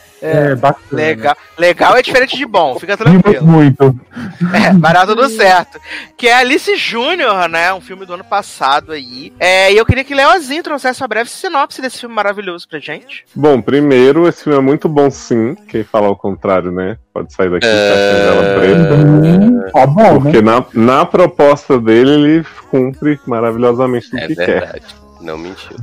bacana. 0.57 0.85
Legal, 0.93 1.37
legal 1.57 1.97
é 1.97 2.03
diferente 2.03 2.37
de 2.37 2.45
bom, 2.47 2.79
fica 2.79 2.95
Rimos 2.97 3.23
tranquilo. 3.23 3.47
muito. 3.47 4.01
É, 4.53 4.73
vai 4.73 4.93
dar 4.95 5.07
tudo 5.07 5.29
certo. 5.29 5.79
Que 6.17 6.27
é 6.27 6.35
Alice 6.35 6.75
Júnior, 6.75 7.47
né? 7.49 7.73
Um 7.75 7.81
filme 7.81 8.07
do 8.07 8.15
ano 8.15 8.25
passado 8.25 8.91
aí. 8.93 9.33
É, 9.39 9.71
e 9.71 9.77
eu 9.77 9.85
queria 9.85 10.03
que 10.03 10.15
Leozinho 10.15 10.63
trouxesse 10.63 11.03
uma 11.03 11.09
breve 11.09 11.29
sinopse 11.29 11.81
desse 11.83 12.01
filme 12.01 12.15
maravilhoso 12.15 12.67
pra 12.67 12.79
gente. 12.79 13.25
Bom, 13.35 13.61
primeiro, 13.61 14.27
esse 14.27 14.43
filme 14.45 14.59
é 14.59 14.63
muito 14.63 14.89
bom 14.89 15.11
sim. 15.11 15.55
Quem 15.69 15.85
fala 15.85 16.07
ao 16.07 16.17
contrário, 16.17 16.73
né? 16.73 16.97
Pode 17.13 17.33
sair 17.35 17.51
daqui. 17.51 17.67
Hum, 17.67 19.61
tá 19.73 19.87
bom, 19.87 20.15
né? 20.15 20.21
Porque 20.21 20.43
na, 20.43 20.65
na 20.73 21.05
proposta 21.05 21.79
dele, 21.79 22.11
ele 22.13 22.47
cumpre 22.71 23.21
maravilhosamente 23.27 24.11
tudo 24.11 24.23
É 24.23 24.27
que 24.27 24.35
quer. 24.37 24.81
Não 25.21 25.37
mentiu. 25.37 25.77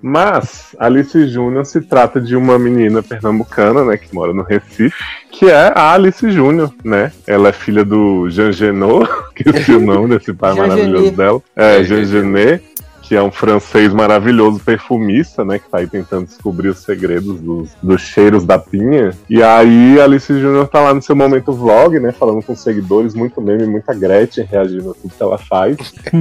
Mas 0.00 0.74
Alice 0.78 1.28
Júnior 1.28 1.66
se 1.66 1.80
trata 1.80 2.20
de 2.20 2.34
uma 2.34 2.58
menina 2.58 3.02
pernambucana, 3.02 3.84
né, 3.84 3.96
que 3.96 4.14
mora 4.14 4.32
no 4.32 4.42
Recife, 4.42 4.96
que 5.30 5.46
é 5.46 5.72
a 5.74 5.92
Alice 5.92 6.30
Júnior, 6.30 6.72
né? 6.82 7.12
Ela 7.26 7.50
é 7.50 7.52
filha 7.52 7.84
do 7.84 8.28
Jean 8.30 8.50
Genot, 8.50 9.08
que 9.36 9.48
é 9.48 9.76
o 9.76 9.80
nome 9.80 10.16
desse 10.16 10.32
pai 10.32 10.54
maravilhoso 10.54 11.12
dela. 11.12 11.42
É, 11.54 11.82
Jean 11.84 12.04
Genet, 12.04 12.64
que 13.08 13.16
é 13.16 13.22
um 13.22 13.32
francês 13.32 13.94
maravilhoso 13.94 14.60
perfumista, 14.60 15.42
né, 15.42 15.58
que 15.58 15.68
tá 15.68 15.78
aí 15.78 15.86
tentando 15.86 16.26
descobrir 16.26 16.68
os 16.68 16.80
segredos 16.80 17.40
dos, 17.40 17.70
dos 17.82 18.02
cheiros 18.02 18.44
da 18.44 18.58
pinha. 18.58 19.16
E 19.30 19.42
aí 19.42 19.98
Alice 19.98 20.30
Júnior 20.38 20.68
tá 20.68 20.80
lá 20.80 20.92
no 20.92 21.00
seu 21.00 21.16
momento 21.16 21.50
vlog, 21.50 21.98
né, 21.98 22.12
falando 22.12 22.42
com 22.42 22.54
seguidores, 22.54 23.14
muito 23.14 23.40
meme, 23.40 23.66
muita 23.66 23.94
Gretchen 23.94 24.44
reagindo 24.44 24.90
a 24.90 24.94
tudo 24.94 25.14
que 25.16 25.22
ela 25.22 25.38
faz. 25.38 25.76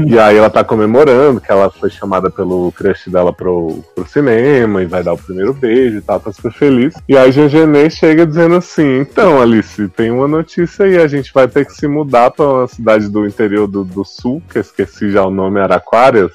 E 0.06 0.18
aí 0.18 0.38
ela 0.38 0.50
tá 0.50 0.64
comemorando 0.64 1.42
que 1.42 1.52
ela 1.52 1.70
foi 1.70 1.90
chamada 1.90 2.30
pelo 2.30 2.72
crush 2.72 3.10
dela 3.10 3.34
pro, 3.34 3.84
pro 3.94 4.08
cinema 4.08 4.82
e 4.82 4.86
vai 4.86 5.04
dar 5.04 5.14
o 5.14 5.18
primeiro 5.18 5.54
beijo 5.54 5.98
e 5.98 6.02
tal, 6.02 6.22
tá 6.22 6.32
super 6.32 6.54
feliz. 6.54 6.94
E 7.10 7.18
aí 7.18 7.34
Genê 7.34 7.90
chega 7.90 8.26
dizendo 8.26 8.56
assim, 8.56 9.00
então 9.00 9.42
Alice, 9.42 9.90
tem 9.90 10.10
uma 10.10 10.28
notícia 10.28 10.86
aí, 10.86 10.98
a 10.98 11.08
gente 11.08 11.34
vai 11.34 11.50
ter 11.50 11.66
que 11.66 11.74
se 11.74 11.88
mudar 11.88 12.32
pra 12.32 12.46
uma 12.46 12.68
cidade 12.68 13.10
do 13.10 13.26
interior 13.26 13.68
do, 13.68 13.84
do 13.84 14.06
sul, 14.06 14.42
que 14.50 14.58
eu 14.58 14.62
esqueci 14.62 15.12
já 15.12 15.26
o 15.26 15.32
nome, 15.32 15.60
Araquárias? 15.60 16.32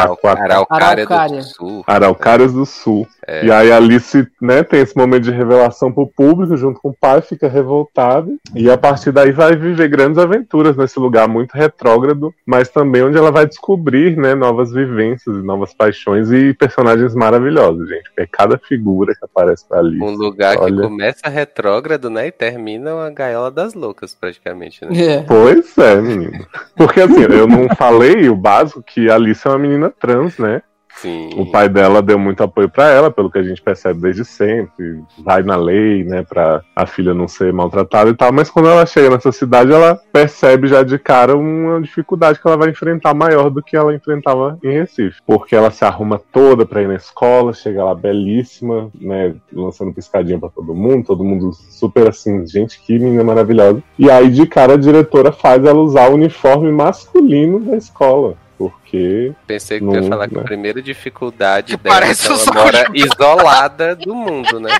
Araucária 0.00 0.44
Araucária. 0.44 1.38
do 1.38 1.42
Sul. 1.42 1.84
Araucárias 1.86 2.52
do 2.52 2.66
Sul. 2.66 3.06
É. 3.26 3.46
E 3.46 3.52
aí 3.52 3.70
a 3.70 3.76
Alice, 3.76 4.26
né, 4.40 4.62
tem 4.62 4.80
esse 4.80 4.96
momento 4.96 5.24
de 5.24 5.30
revelação 5.30 5.92
pro 5.92 6.06
público, 6.06 6.56
junto 6.56 6.80
com 6.80 6.88
o 6.88 6.96
pai, 6.98 7.20
fica 7.20 7.48
revoltada. 7.48 8.30
E 8.54 8.70
a 8.70 8.76
partir 8.76 9.12
daí 9.12 9.32
vai 9.32 9.54
viver 9.54 9.88
grandes 9.88 10.18
aventuras 10.18 10.76
nesse 10.76 10.98
lugar 10.98 11.28
muito 11.28 11.52
retrógrado, 11.52 12.34
mas 12.44 12.68
também 12.68 13.02
onde 13.02 13.16
ela 13.16 13.30
vai 13.30 13.46
descobrir, 13.46 14.16
né, 14.16 14.34
novas 14.34 14.72
vivências, 14.72 15.36
e 15.36 15.42
novas 15.42 15.72
paixões 15.72 16.30
e 16.30 16.52
personagens 16.54 17.14
maravilhosos, 17.14 17.88
gente. 17.88 18.10
Porque 18.14 18.28
cada 18.30 18.58
figura 18.58 19.14
que 19.14 19.24
aparece 19.24 19.66
pra 19.68 19.78
Alice. 19.78 20.02
Um 20.02 20.14
lugar 20.16 20.56
que 20.56 20.64
Olha. 20.64 20.82
começa 20.82 21.28
retrógrado, 21.28 22.10
né? 22.10 22.26
E 22.26 22.32
termina 22.32 22.94
uma 22.94 23.10
gaiola 23.10 23.50
das 23.50 23.74
loucas, 23.74 24.14
praticamente, 24.14 24.84
né? 24.84 24.90
É. 25.00 25.22
Pois 25.22 25.76
é, 25.78 26.00
menino. 26.00 26.46
Porque 26.76 27.00
assim, 27.00 27.22
eu 27.22 27.46
não 27.46 27.68
falei 27.76 28.28
o 28.28 28.36
básico 28.36 28.82
que 28.82 29.10
a 29.10 29.14
Alice 29.14 29.46
é 29.46 29.50
uma 29.50 29.58
menina 29.58 29.81
trans, 29.90 30.38
né? 30.38 30.62
Sim. 30.96 31.30
O 31.36 31.50
pai 31.50 31.68
dela 31.68 32.02
deu 32.02 32.18
muito 32.18 32.42
apoio 32.42 32.68
pra 32.68 32.88
ela, 32.90 33.10
pelo 33.10 33.30
que 33.30 33.38
a 33.38 33.42
gente 33.42 33.62
percebe 33.62 34.00
desde 34.00 34.24
sempre. 34.24 35.02
Vai 35.18 35.42
na 35.42 35.56
lei, 35.56 36.04
né, 36.04 36.22
pra 36.22 36.62
a 36.76 36.86
filha 36.86 37.14
não 37.14 37.26
ser 37.26 37.52
maltratada 37.52 38.10
e 38.10 38.14
tal. 38.14 38.32
Mas 38.32 38.50
quando 38.50 38.68
ela 38.68 38.86
chega 38.86 39.10
nessa 39.10 39.32
cidade, 39.32 39.72
ela 39.72 39.98
percebe 40.12 40.68
já 40.68 40.82
de 40.82 40.98
cara 40.98 41.36
uma 41.36 41.80
dificuldade 41.80 42.40
que 42.40 42.46
ela 42.46 42.56
vai 42.56 42.70
enfrentar 42.70 43.14
maior 43.14 43.50
do 43.50 43.62
que 43.62 43.76
ela 43.76 43.94
enfrentava 43.94 44.58
em 44.62 44.70
Recife. 44.70 45.20
Porque 45.26 45.56
ela 45.56 45.70
se 45.70 45.84
arruma 45.84 46.20
toda 46.30 46.66
pra 46.66 46.82
ir 46.82 46.88
na 46.88 46.94
escola, 46.94 47.52
chega 47.52 47.82
lá 47.82 47.94
belíssima, 47.94 48.90
né, 49.00 49.34
lançando 49.52 49.94
piscadinha 49.94 50.38
pra 50.38 50.50
todo 50.50 50.74
mundo, 50.74 51.06
todo 51.06 51.24
mundo 51.24 51.52
super 51.52 52.08
assim, 52.08 52.46
gente, 52.46 52.80
que 52.80 52.98
menina 52.98 53.24
maravilhosa. 53.24 53.82
E 53.98 54.10
aí 54.10 54.30
de 54.30 54.46
cara 54.46 54.74
a 54.74 54.78
diretora 54.78 55.32
faz 55.32 55.64
ela 55.64 55.80
usar 55.80 56.10
o 56.10 56.14
uniforme 56.14 56.70
masculino 56.70 57.60
da 57.60 57.76
escola. 57.76 58.36
Porque 58.70 59.32
Pensei 59.46 59.80
que 59.80 59.86
tu 59.86 59.94
ia 59.94 60.00
Não, 60.02 60.08
falar 60.08 60.28
que 60.28 60.34
né? 60.34 60.40
a 60.40 60.44
primeira 60.44 60.82
dificuldade 60.82 61.76
Que 61.76 61.82
dela 61.82 61.96
é 61.96 62.00
parece 62.00 62.26
que 62.26 62.32
um 62.32 62.36
ela 62.36 62.64
mora 62.64 62.90
de 62.90 62.98
isolada 63.06 63.96
do 63.96 64.14
mundo, 64.14 64.60
né? 64.60 64.78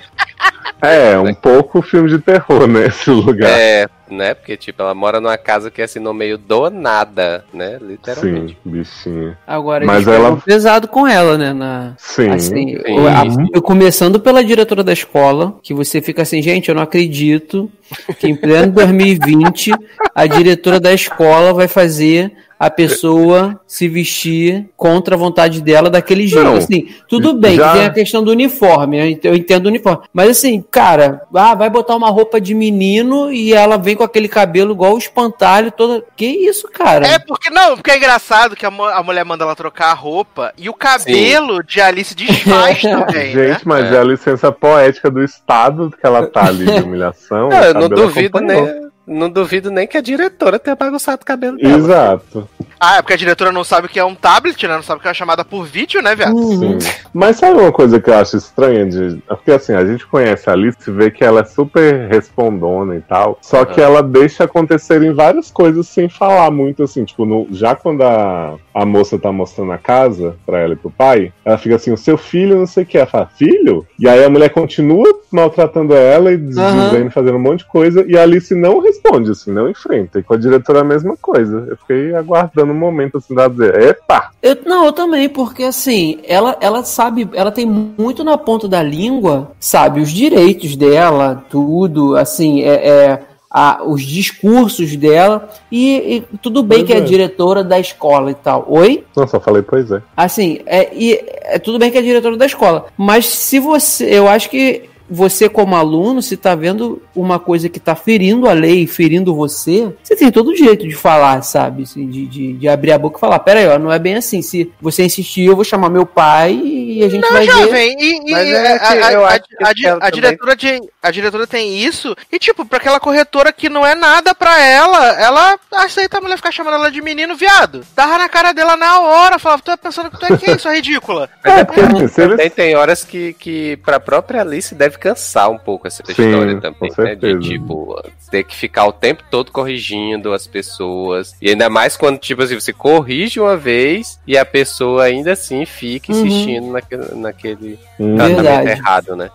É, 0.80 1.18
um 1.18 1.32
pouco 1.34 1.80
filme 1.80 2.08
de 2.08 2.18
terror, 2.18 2.66
né? 2.66 2.86
Esse 2.86 3.10
lugar. 3.10 3.50
É, 3.50 3.88
né? 4.12 4.34
Porque, 4.34 4.56
tipo, 4.56 4.82
ela 4.82 4.94
mora 4.94 5.20
numa 5.20 5.36
casa 5.38 5.70
que 5.70 5.80
é 5.80 5.84
assim, 5.84 5.98
no 5.98 6.12
meio 6.14 6.36
do 6.38 6.70
nada, 6.70 7.44
né? 7.52 7.78
Literalmente. 7.80 8.56
Sim, 8.62 8.70
bichinha. 8.70 9.38
Agora 9.46 9.84
Mas 9.84 10.06
ela- 10.06 10.36
pesado 10.36 10.86
com 10.88 11.06
ela, 11.06 11.36
né? 11.38 11.52
Na, 11.52 11.94
Sim. 11.98 12.28
assim, 12.30 12.50
sim. 12.52 12.76
a- 13.08 13.24
eu- 13.54 13.62
começando 13.62 14.20
pela 14.20 14.44
diretora 14.44 14.84
da 14.84 14.92
escola, 14.92 15.56
que 15.62 15.72
você 15.74 16.00
fica 16.00 16.22
assim, 16.22 16.42
gente, 16.42 16.68
eu 16.68 16.74
não 16.74 16.82
acredito 16.82 17.70
que 18.18 18.28
em 18.28 18.36
pleno 18.36 18.72
2020 18.72 19.72
a 20.14 20.26
diretora 20.26 20.78
da 20.80 20.92
escola 20.92 21.52
vai 21.52 21.68
fazer 21.68 22.32
a 22.58 22.70
pessoa 22.70 23.60
se 23.66 23.88
vestir 23.88 24.66
contra 24.76 25.16
a 25.16 25.18
vontade 25.18 25.60
dela 25.60 25.90
daquele 25.90 26.28
jeito. 26.28 26.44
Não, 26.44 26.54
assim, 26.58 26.86
tudo 27.08 27.34
bem, 27.34 27.56
já- 27.56 27.72
que 27.72 27.78
tem 27.78 27.86
a 27.86 27.90
questão 27.90 28.22
do 28.22 28.30
uniforme, 28.30 29.18
eu 29.24 29.34
entendo 29.34 29.66
o 29.66 29.68
uniforme. 29.68 30.02
Mas 30.12 30.30
assim, 30.30 30.62
cara, 30.70 31.22
ah, 31.34 31.56
vai 31.56 31.68
botar 31.68 31.96
uma 31.96 32.08
roupa 32.08 32.40
de 32.40 32.54
menino 32.54 33.32
e 33.32 33.52
ela 33.52 33.76
vem 33.76 33.96
com 34.02 34.06
aquele 34.06 34.28
cabelo 34.28 34.72
igual 34.72 34.94
o 34.94 34.98
espantalho, 34.98 35.70
toda. 35.70 36.04
Que 36.16 36.26
isso, 36.26 36.68
cara? 36.68 37.06
É 37.06 37.18
porque 37.18 37.50
não, 37.50 37.76
porque 37.76 37.90
é 37.92 37.96
engraçado 37.96 38.56
que 38.56 38.66
a, 38.66 38.68
a 38.68 39.02
mulher 39.02 39.24
manda 39.24 39.44
ela 39.44 39.54
trocar 39.54 39.90
a 39.90 39.94
roupa 39.94 40.52
e 40.58 40.68
o 40.68 40.74
cabelo 40.74 41.62
de 41.62 41.80
Alice 41.80 42.14
desfaz 42.14 42.82
também, 42.82 43.34
né? 43.34 43.48
Gente, 43.48 43.66
mas 43.66 43.90
É. 43.92 43.94
é. 43.94 43.98
a 43.98 44.04
licença 44.04 44.50
poética 44.50 45.10
do 45.10 45.22
Estado 45.22 45.90
que 45.98 46.04
ela 46.06 46.26
tá 46.26 46.46
ali 46.46 46.64
de 46.66 46.80
humilhação. 46.82 47.48
Não, 47.48 47.60
o 47.60 47.64
eu 47.64 47.74
não 47.74 47.88
duvido 47.88 48.38
acompanhou. 48.38 48.66
nem. 48.66 48.91
Não 49.06 49.28
duvido 49.28 49.70
nem 49.70 49.86
que 49.86 49.96
a 49.96 50.00
diretora 50.00 50.58
tenha 50.58 50.76
bagunçado 50.76 51.22
o 51.22 51.26
cabelo 51.26 51.56
dela. 51.56 51.76
Exato. 51.76 52.48
Ah, 52.78 52.96
é 52.98 53.02
porque 53.02 53.14
a 53.14 53.16
diretora 53.16 53.52
não 53.52 53.64
sabe 53.64 53.86
o 53.86 53.90
que 53.90 53.98
é 53.98 54.04
um 54.04 54.14
tablet, 54.14 54.66
né? 54.66 54.74
Não 54.76 54.82
sabe 54.82 54.98
o 54.98 55.02
que 55.02 55.08
é 55.08 55.10
uma 55.10 55.14
chamada 55.14 55.44
por 55.44 55.64
vídeo, 55.64 56.00
né, 56.02 56.14
viado? 56.14 56.34
Uhum. 56.36 56.80
Sim. 56.80 56.90
Mas 57.12 57.36
sabe 57.36 57.60
uma 57.60 57.72
coisa 57.72 58.00
que 58.00 58.10
eu 58.10 58.14
acho 58.14 58.36
estranha? 58.36 58.86
De... 58.86 59.22
é 59.28 59.34
Porque 59.34 59.50
assim, 59.52 59.72
a 59.74 59.84
gente 59.84 60.06
conhece 60.06 60.48
a 60.48 60.52
Alice 60.52 60.78
e 60.86 60.90
vê 60.92 61.10
que 61.10 61.24
ela 61.24 61.40
é 61.40 61.44
super 61.44 62.08
respondona 62.08 62.96
e 62.96 63.00
tal. 63.00 63.38
Só 63.40 63.64
que 63.64 63.80
ela 63.80 64.02
deixa 64.02 64.44
acontecerem 64.44 65.12
várias 65.12 65.50
coisas 65.50 65.86
sem 65.88 66.08
falar 66.08 66.50
muito, 66.50 66.82
assim. 66.84 67.04
Tipo, 67.04 67.24
no- 67.24 67.46
já 67.50 67.74
quando 67.74 68.02
a, 68.02 68.54
a 68.74 68.84
moça 68.84 69.18
tá 69.18 69.30
mostrando 69.30 69.72
a 69.72 69.78
casa 69.78 70.36
pra 70.46 70.58
ela 70.58 70.74
e 70.74 70.76
pro 70.76 70.90
pai, 70.90 71.32
ela 71.44 71.58
fica 71.58 71.76
assim, 71.76 71.92
o 71.92 71.96
seu 71.96 72.16
filho 72.16 72.58
não 72.58 72.66
sei 72.66 72.84
o 72.84 72.86
que. 72.86 72.96
Ela 72.96 73.06
fala, 73.06 73.26
filho? 73.26 73.86
E 73.98 74.08
aí 74.08 74.24
a 74.24 74.30
mulher 74.30 74.50
continua 74.50 75.06
maltratando 75.30 75.94
ela 75.94 76.32
e 76.32 76.36
dizendo, 76.36 77.10
fazendo 77.10 77.36
um 77.36 77.42
monte 77.42 77.60
de 77.60 77.66
coisa. 77.66 78.04
E 78.06 78.16
a 78.16 78.22
Alice 78.22 78.54
não 78.54 78.80
responde, 78.80 79.30
assim, 79.30 79.50
não 79.50 79.68
enfrenta. 79.68 80.18
E 80.18 80.22
com 80.22 80.34
a 80.34 80.38
diretora 80.38 80.80
a 80.80 80.84
mesma 80.84 81.16
coisa. 81.16 81.66
Eu 81.68 81.76
fiquei 81.76 82.14
aguardando 82.14 82.72
um 82.72 82.78
momento, 82.78 83.18
assim, 83.18 83.34
dela 83.34 83.50
dizer, 83.50 83.80
epa! 83.80 84.30
Eu, 84.42 84.58
não, 84.66 84.86
eu 84.86 84.92
também, 84.92 85.28
porque 85.28 85.62
assim, 85.62 86.18
ela, 86.26 86.56
ela 86.60 86.82
sabe, 86.82 87.28
ela 87.32 87.52
tem 87.52 87.64
muito 87.64 88.24
na 88.24 88.36
ponta 88.36 88.68
da 88.68 88.82
língua, 88.82 89.52
sabe, 89.60 90.00
os 90.00 90.10
direitos 90.10 90.74
dela, 90.74 91.44
tudo, 91.48 92.16
assim, 92.16 92.62
é, 92.62 92.88
é, 92.88 93.22
a- 93.52 93.82
os 93.84 94.02
discursos 94.02 94.96
dela, 94.96 95.48
e, 95.70 96.16
e 96.32 96.36
tudo 96.38 96.62
bem 96.62 96.78
Pois 96.78 96.86
que 96.90 96.94
é 96.94 96.98
é. 96.98 97.00
diretora 97.00 97.62
da 97.62 97.78
escola 97.78 98.30
e 98.30 98.34
tal. 98.34 98.64
Oi? 98.68 99.04
Não, 99.14 99.26
só 99.28 99.38
falei, 99.38 99.60
pois 99.62 99.90
é. 99.90 100.00
Assim, 100.16 100.60
é, 100.64 100.90
e, 100.94 101.20
é 101.42 101.58
tudo 101.58 101.78
bem 101.78 101.90
que 101.90 101.98
é 101.98 102.02
diretora 102.02 102.36
da 102.36 102.46
escola, 102.46 102.86
mas 102.96 103.26
se 103.26 103.58
você, 103.58 104.06
eu 104.06 104.26
acho 104.28 104.48
que 104.48 104.88
você 105.10 105.48
como 105.48 105.76
aluno, 105.76 106.22
se 106.22 106.36
tá 106.36 106.54
vendo 106.54 107.02
uma 107.14 107.38
coisa 107.38 107.68
que 107.68 107.78
tá 107.80 107.94
ferindo 107.94 108.48
a 108.48 108.52
lei, 108.52 108.86
ferindo 108.86 109.34
você, 109.34 109.92
você 110.02 110.16
tem 110.16 110.30
todo 110.30 110.50
o 110.50 110.54
direito 110.54 110.86
de 110.88 110.94
falar, 110.94 111.42
sabe? 111.42 111.82
Assim, 111.84 112.06
de, 112.08 112.26
de, 112.26 112.52
de 112.54 112.68
abrir 112.68 112.92
a 112.92 112.98
boca 112.98 113.16
e 113.18 113.20
falar, 113.20 113.38
pera 113.40 113.60
aí, 113.60 113.68
ó, 113.68 113.78
não 113.78 113.92
é 113.92 113.98
bem 113.98 114.14
assim. 114.16 114.42
Se 114.42 114.70
você 114.80 115.04
insistir, 115.04 115.44
eu 115.44 115.54
vou 115.56 115.64
chamar 115.64 115.88
meu 115.90 116.06
pai 116.06 116.52
e 116.52 116.82
e 116.92 117.02
a 117.04 117.08
gente 117.08 117.22
Não, 117.22 117.30
vai 117.32 117.46
ver. 117.46 117.52
jovem, 117.52 117.96
e, 117.98 118.18
e 118.28 118.30
Mas 118.32 118.52
a, 118.52 118.64
é 118.64 119.96
a- 120.00 120.10
diretora 120.10 120.54
de, 120.56 120.80
a 121.02 121.10
diretora 121.10 121.46
tem 121.46 121.78
isso, 121.78 122.14
e 122.30 122.38
tipo, 122.38 122.64
pra 122.66 122.78
aquela 122.78 123.00
corretora 123.00 123.52
que 123.52 123.68
não 123.68 123.86
é 123.86 123.94
nada 123.94 124.34
pra 124.34 124.60
ela, 124.60 125.20
ela 125.20 125.58
aceita 125.72 126.18
a 126.18 126.20
mulher 126.20 126.36
ficar 126.36 126.52
chamando 126.52 126.74
ela 126.74 126.90
de 126.90 127.00
menino 127.00 127.34
viado. 127.36 127.84
Tava 127.94 128.18
na 128.18 128.28
cara 128.28 128.52
dela 128.52 128.76
na 128.76 129.00
hora, 129.00 129.38
falava, 129.38 129.62
tu 129.62 129.70
é 129.70 129.76
pensando 129.76 130.10
que 130.10 130.18
tu 130.18 130.26
é 130.26 130.36
quem, 130.36 130.58
sua 130.58 130.74
ridícula? 130.74 131.30
Mas 131.44 131.54
é 131.54 131.60
É, 131.60 132.08
se 132.08 132.20
eles- 132.20 132.30
também 132.30 132.50
tem 132.50 132.76
horas 132.76 133.04
que, 133.04 133.32
que 133.34 133.76
pra 133.78 133.98
própria 133.98 134.42
Alice 134.42 134.74
deve 134.74 134.98
cansar 135.02 135.50
um 135.50 135.58
pouco 135.58 135.88
essa 135.88 136.00
Sim, 136.06 136.12
história 136.12 136.60
também, 136.60 136.92
né? 136.96 137.14
De 137.16 137.40
tipo, 137.40 138.00
ter 138.30 138.44
que 138.44 138.54
ficar 138.54 138.86
o 138.86 138.92
tempo 138.92 139.24
todo 139.28 139.50
corrigindo 139.50 140.32
as 140.32 140.46
pessoas. 140.46 141.34
E 141.42 141.50
ainda 141.50 141.68
mais 141.68 141.96
quando, 141.96 142.18
tipo 142.18 142.40
assim, 142.40 142.54
você 142.54 142.72
corrige 142.72 143.40
uma 143.40 143.56
vez 143.56 144.20
e 144.24 144.38
a 144.38 144.44
pessoa 144.44 145.02
ainda 145.04 145.32
assim 145.32 145.66
fica 145.66 146.12
Uhum. 146.12 146.24
insistindo 146.26 146.70
naquele, 146.70 147.14
naquele 147.16 147.78
Hum, 148.02 148.16
tratamento 148.16 148.42
Verdade. 148.42 148.70
errado, 148.70 149.16
né? 149.16 149.30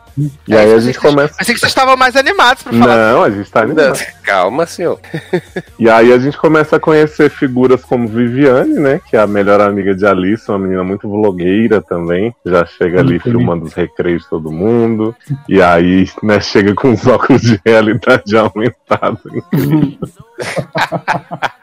E 0.45 0.55
aí 0.55 0.73
a 0.73 0.79
gente 0.79 0.99
começa. 0.99 1.35
Pensei 1.37 1.53
que 1.53 1.59
vocês 1.61 1.71
estavam 1.71 1.95
mais 1.95 2.17
animados 2.17 2.63
pra 2.63 2.73
falar. 2.73 3.13
Não, 3.13 3.23
a 3.23 3.29
gente 3.29 3.49
tá 3.49 3.61
animado. 3.61 3.97
Calma, 4.23 4.65
senhor. 4.65 4.99
E 5.79 5.89
aí 5.89 6.11
a 6.11 6.19
gente 6.19 6.37
começa 6.37 6.75
a 6.75 6.79
conhecer 6.79 7.29
figuras 7.29 7.85
como 7.85 8.09
Viviane, 8.09 8.73
né? 8.73 8.99
Que 9.09 9.15
é 9.15 9.21
a 9.21 9.27
melhor 9.27 9.61
amiga 9.61 9.95
de 9.95 10.05
Alice, 10.05 10.49
uma 10.49 10.59
menina 10.59 10.83
muito 10.83 11.07
vlogueira 11.07 11.81
também. 11.81 12.35
Já 12.45 12.65
chega 12.65 12.99
ali 12.99 13.19
filmando 13.19 13.65
os 13.65 13.73
recreios 13.73 14.23
de 14.23 14.29
todo 14.29 14.51
mundo. 14.51 15.15
E 15.47 15.61
aí, 15.61 16.09
né, 16.21 16.41
chega 16.41 16.75
com 16.75 16.91
os 16.91 17.07
óculos 17.07 17.41
de 17.41 17.61
realidade 17.65 18.35
aumentada. 18.39 19.17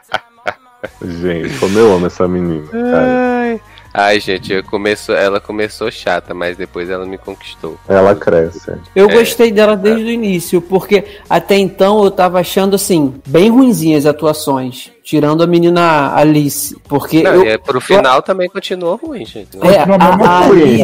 gente, 1.03 1.59
como 1.59 1.77
eu 1.77 1.93
amo 1.93 2.07
essa 2.07 2.27
menina, 2.27 2.65
cara. 2.67 3.41
Ai. 3.41 3.61
Ai, 3.97 4.19
gente, 4.19 4.51
eu 4.51 4.61
começo, 4.61 5.13
ela 5.13 5.39
começou 5.39 5.89
chata, 5.89 6.33
mas 6.33 6.57
depois 6.57 6.89
ela 6.89 7.05
me 7.05 7.17
conquistou. 7.17 7.77
Ela 7.87 8.13
cresce. 8.13 8.73
Eu 8.93 9.09
É. 9.09 9.13
gostei 9.13 9.53
dela 9.53 9.77
desde 9.77 10.03
o 10.03 10.09
início, 10.09 10.61
porque 10.61 11.05
até 11.29 11.55
então 11.57 12.03
eu 12.03 12.11
tava 12.11 12.37
achando 12.39 12.75
assim, 12.75 13.13
bem 13.25 13.49
ruinzinhas 13.49 14.05
as 14.05 14.13
atuações. 14.13 14.91
Tirando 15.05 15.43
a 15.43 15.47
menina 15.47 16.15
Alice. 16.15 16.75
Porque 16.89 17.21
Não, 17.21 17.31
eu. 17.35 17.45
e 17.45 17.49
é, 17.49 17.57
pro 17.59 17.79
final 17.79 18.23
também 18.23 18.49
continuou 18.49 18.95
ruim, 18.95 19.23
gente. 19.23 19.49
É, 19.61 19.77
a, 19.79 19.85
a. 20.27 20.45
Alice, 20.47 20.83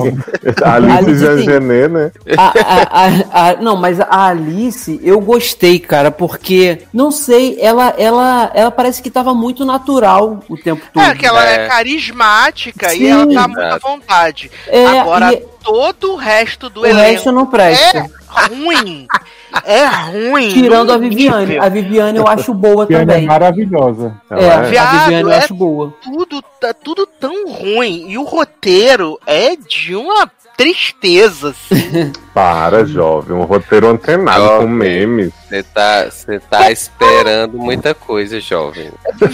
Alice 0.64 0.94
Alice, 1.26 1.38
sim. 1.40 1.44
Genet, 1.44 1.88
né? 1.90 2.12
a, 2.38 2.48
a- 2.48 3.08
a- 3.42 3.50
a- 3.50 3.56
não, 3.56 3.76
mas 3.76 4.00
a 4.00 4.28
Alice 4.28 5.00
eu 5.04 5.20
gostei, 5.20 5.80
cara, 5.80 6.12
porque 6.12 6.84
não 6.94 7.10
sei, 7.10 7.58
ela, 7.60 7.96
ela, 7.98 8.52
ela 8.54 8.70
parece 8.70 9.02
que 9.02 9.10
tava 9.10 9.34
muito 9.34 9.66
natural 9.66 10.40
o 10.48 10.56
tempo 10.56 10.84
todo. 10.94 11.04
É, 11.04 11.16
que 11.16 11.26
ela 11.26 11.44
é, 11.44 11.66
É. 11.66 11.68
carismática 11.68 12.94
e 12.94 13.00
Sim. 13.00 13.08
ela 13.08 13.28
tá 13.34 13.48
muito 13.48 13.60
à 13.62 13.78
vontade. 13.80 14.52
É, 14.68 14.86
Agora, 15.00 15.34
e 15.34 15.38
todo 15.64 16.14
o 16.14 16.16
resto 16.16 16.70
do 16.70 16.82
o 16.82 16.86
elenco 16.86 17.10
resto 17.12 17.32
não 17.32 17.48
presta. 17.48 17.98
é 17.98 18.21
ruim. 18.32 19.08
É 19.66 19.86
ruim. 19.86 20.50
Tirando 20.50 20.92
a 20.92 20.98
Viviane. 20.98 21.46
nível. 21.46 21.64
A 21.64 21.70
Viviane 21.70 22.18
eu 22.18 22.28
acho 22.28 22.54
boa 22.54 22.86
Viviane 22.86 23.04
é 23.12 23.14
também. 23.14 23.28
maravilhosa. 23.28 24.16
Ela 24.30 24.42
É, 24.42 24.46
é. 24.46 24.54
a 24.54 24.62
Viado, 24.62 25.00
Viviane 25.00 25.24
eu 25.24 25.32
é 25.32 25.38
acho 25.38 25.54
boa. 25.54 25.94
Tudo, 26.02 26.42
tá 26.60 26.74
tudo 26.74 27.06
tão 27.20 27.48
ruim. 27.52 28.10
E 28.10 28.18
o 28.18 28.24
roteiro 28.24 29.20
é 29.26 29.56
de 29.56 29.96
uma 29.96 30.30
tristeza. 30.58 31.50
assim. 31.50 32.12
Para, 32.34 32.86
jovem. 32.86 33.36
Um 33.36 33.44
roteiro 33.44 33.90
antenado 33.90 34.60
com 34.60 34.68
memes. 34.68 35.34
Você 35.52 35.64
tá, 35.64 36.06
você 36.06 36.40
tá 36.40 36.72
esperando 36.72 37.58
muita 37.58 37.94
coisa, 37.94 38.40
jovem. 38.40 38.90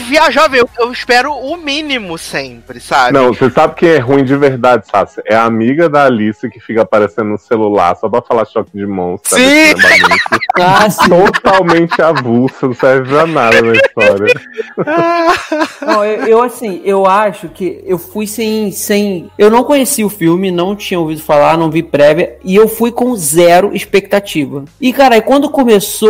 Via 0.07 0.31
jovem, 0.31 0.61
eu, 0.61 0.69
eu 0.79 0.91
espero 0.91 1.31
o 1.31 1.55
mínimo 1.55 2.17
sempre, 2.17 2.79
sabe? 2.79 3.13
Não, 3.13 3.31
você 3.31 3.51
sabe 3.51 3.75
quem 3.75 3.89
é 3.89 3.99
ruim 3.99 4.23
de 4.23 4.35
verdade, 4.35 4.87
Sassi? 4.87 5.21
É 5.27 5.35
a 5.35 5.43
amiga 5.43 5.87
da 5.87 6.05
Alice 6.05 6.49
que 6.49 6.59
fica 6.59 6.81
aparecendo 6.81 7.29
no 7.29 7.37
celular 7.37 7.95
só 7.97 8.09
pra 8.09 8.23
falar 8.23 8.45
choque 8.45 8.71
de 8.73 8.87
monstro. 8.87 9.37
Sim! 9.37 9.79
sabe? 9.79 10.17
Ah, 10.59 10.89
sim. 10.89 11.07
Totalmente 11.07 12.01
avulsa, 12.01 12.65
não 12.65 12.73
serve 12.73 13.09
pra 13.09 13.27
nada 13.27 13.61
na 13.61 13.73
história. 13.73 14.33
Não, 15.85 16.03
eu, 16.03 16.25
eu, 16.25 16.41
assim, 16.41 16.81
eu 16.83 17.05
acho 17.05 17.47
que 17.49 17.83
eu 17.85 17.99
fui 17.99 18.25
sem, 18.25 18.71
sem. 18.71 19.29
Eu 19.37 19.51
não 19.51 19.63
conhecia 19.63 20.05
o 20.05 20.09
filme, 20.09 20.49
não 20.49 20.75
tinha 20.75 20.99
ouvido 20.99 21.21
falar, 21.21 21.57
não 21.57 21.69
vi 21.69 21.83
prévia, 21.83 22.37
e 22.43 22.55
eu 22.55 22.67
fui 22.67 22.91
com 22.91 23.15
zero 23.15 23.75
expectativa. 23.75 24.65
E, 24.81 24.91
cara, 24.91 25.15
aí 25.15 25.21
quando 25.21 25.49
começou 25.49 26.06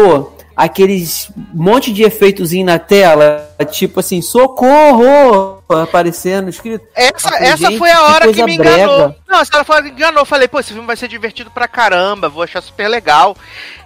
aqueles 0.56 1.30
monte 1.54 1.94
de 1.94 2.04
efeitos 2.04 2.52
na 2.64 2.80
tela, 2.80 3.48
tipo 3.70 4.00
assim, 4.00 4.22
socorro! 4.22 5.56
Aparecendo, 5.70 6.50
escrito. 6.50 6.88
Essa, 6.96 7.30
falei, 7.30 7.50
essa 7.50 7.58
gente, 7.70 7.78
foi 7.78 7.92
a 7.92 7.96
que 7.98 8.02
hora 8.02 8.20
que, 8.20 8.26
coisa 8.26 8.46
me 8.46 8.56
enganou. 8.56 8.98
brega. 9.10 9.16
Não, 9.28 9.40
essa 9.42 9.58
hora 9.58 9.84
que 9.84 9.90
enganou. 9.90 10.22
Eu 10.22 10.26
falei, 10.26 10.48
pô, 10.48 10.60
esse 10.62 10.72
filme 10.72 10.88
vai 10.88 10.96
ser 10.96 11.10
divertido 11.10 11.52
pra 11.52 11.68
caramba, 11.68 12.30
vou 12.30 12.42
achar 12.42 12.62
super 12.62 12.88
legal. 12.88 13.36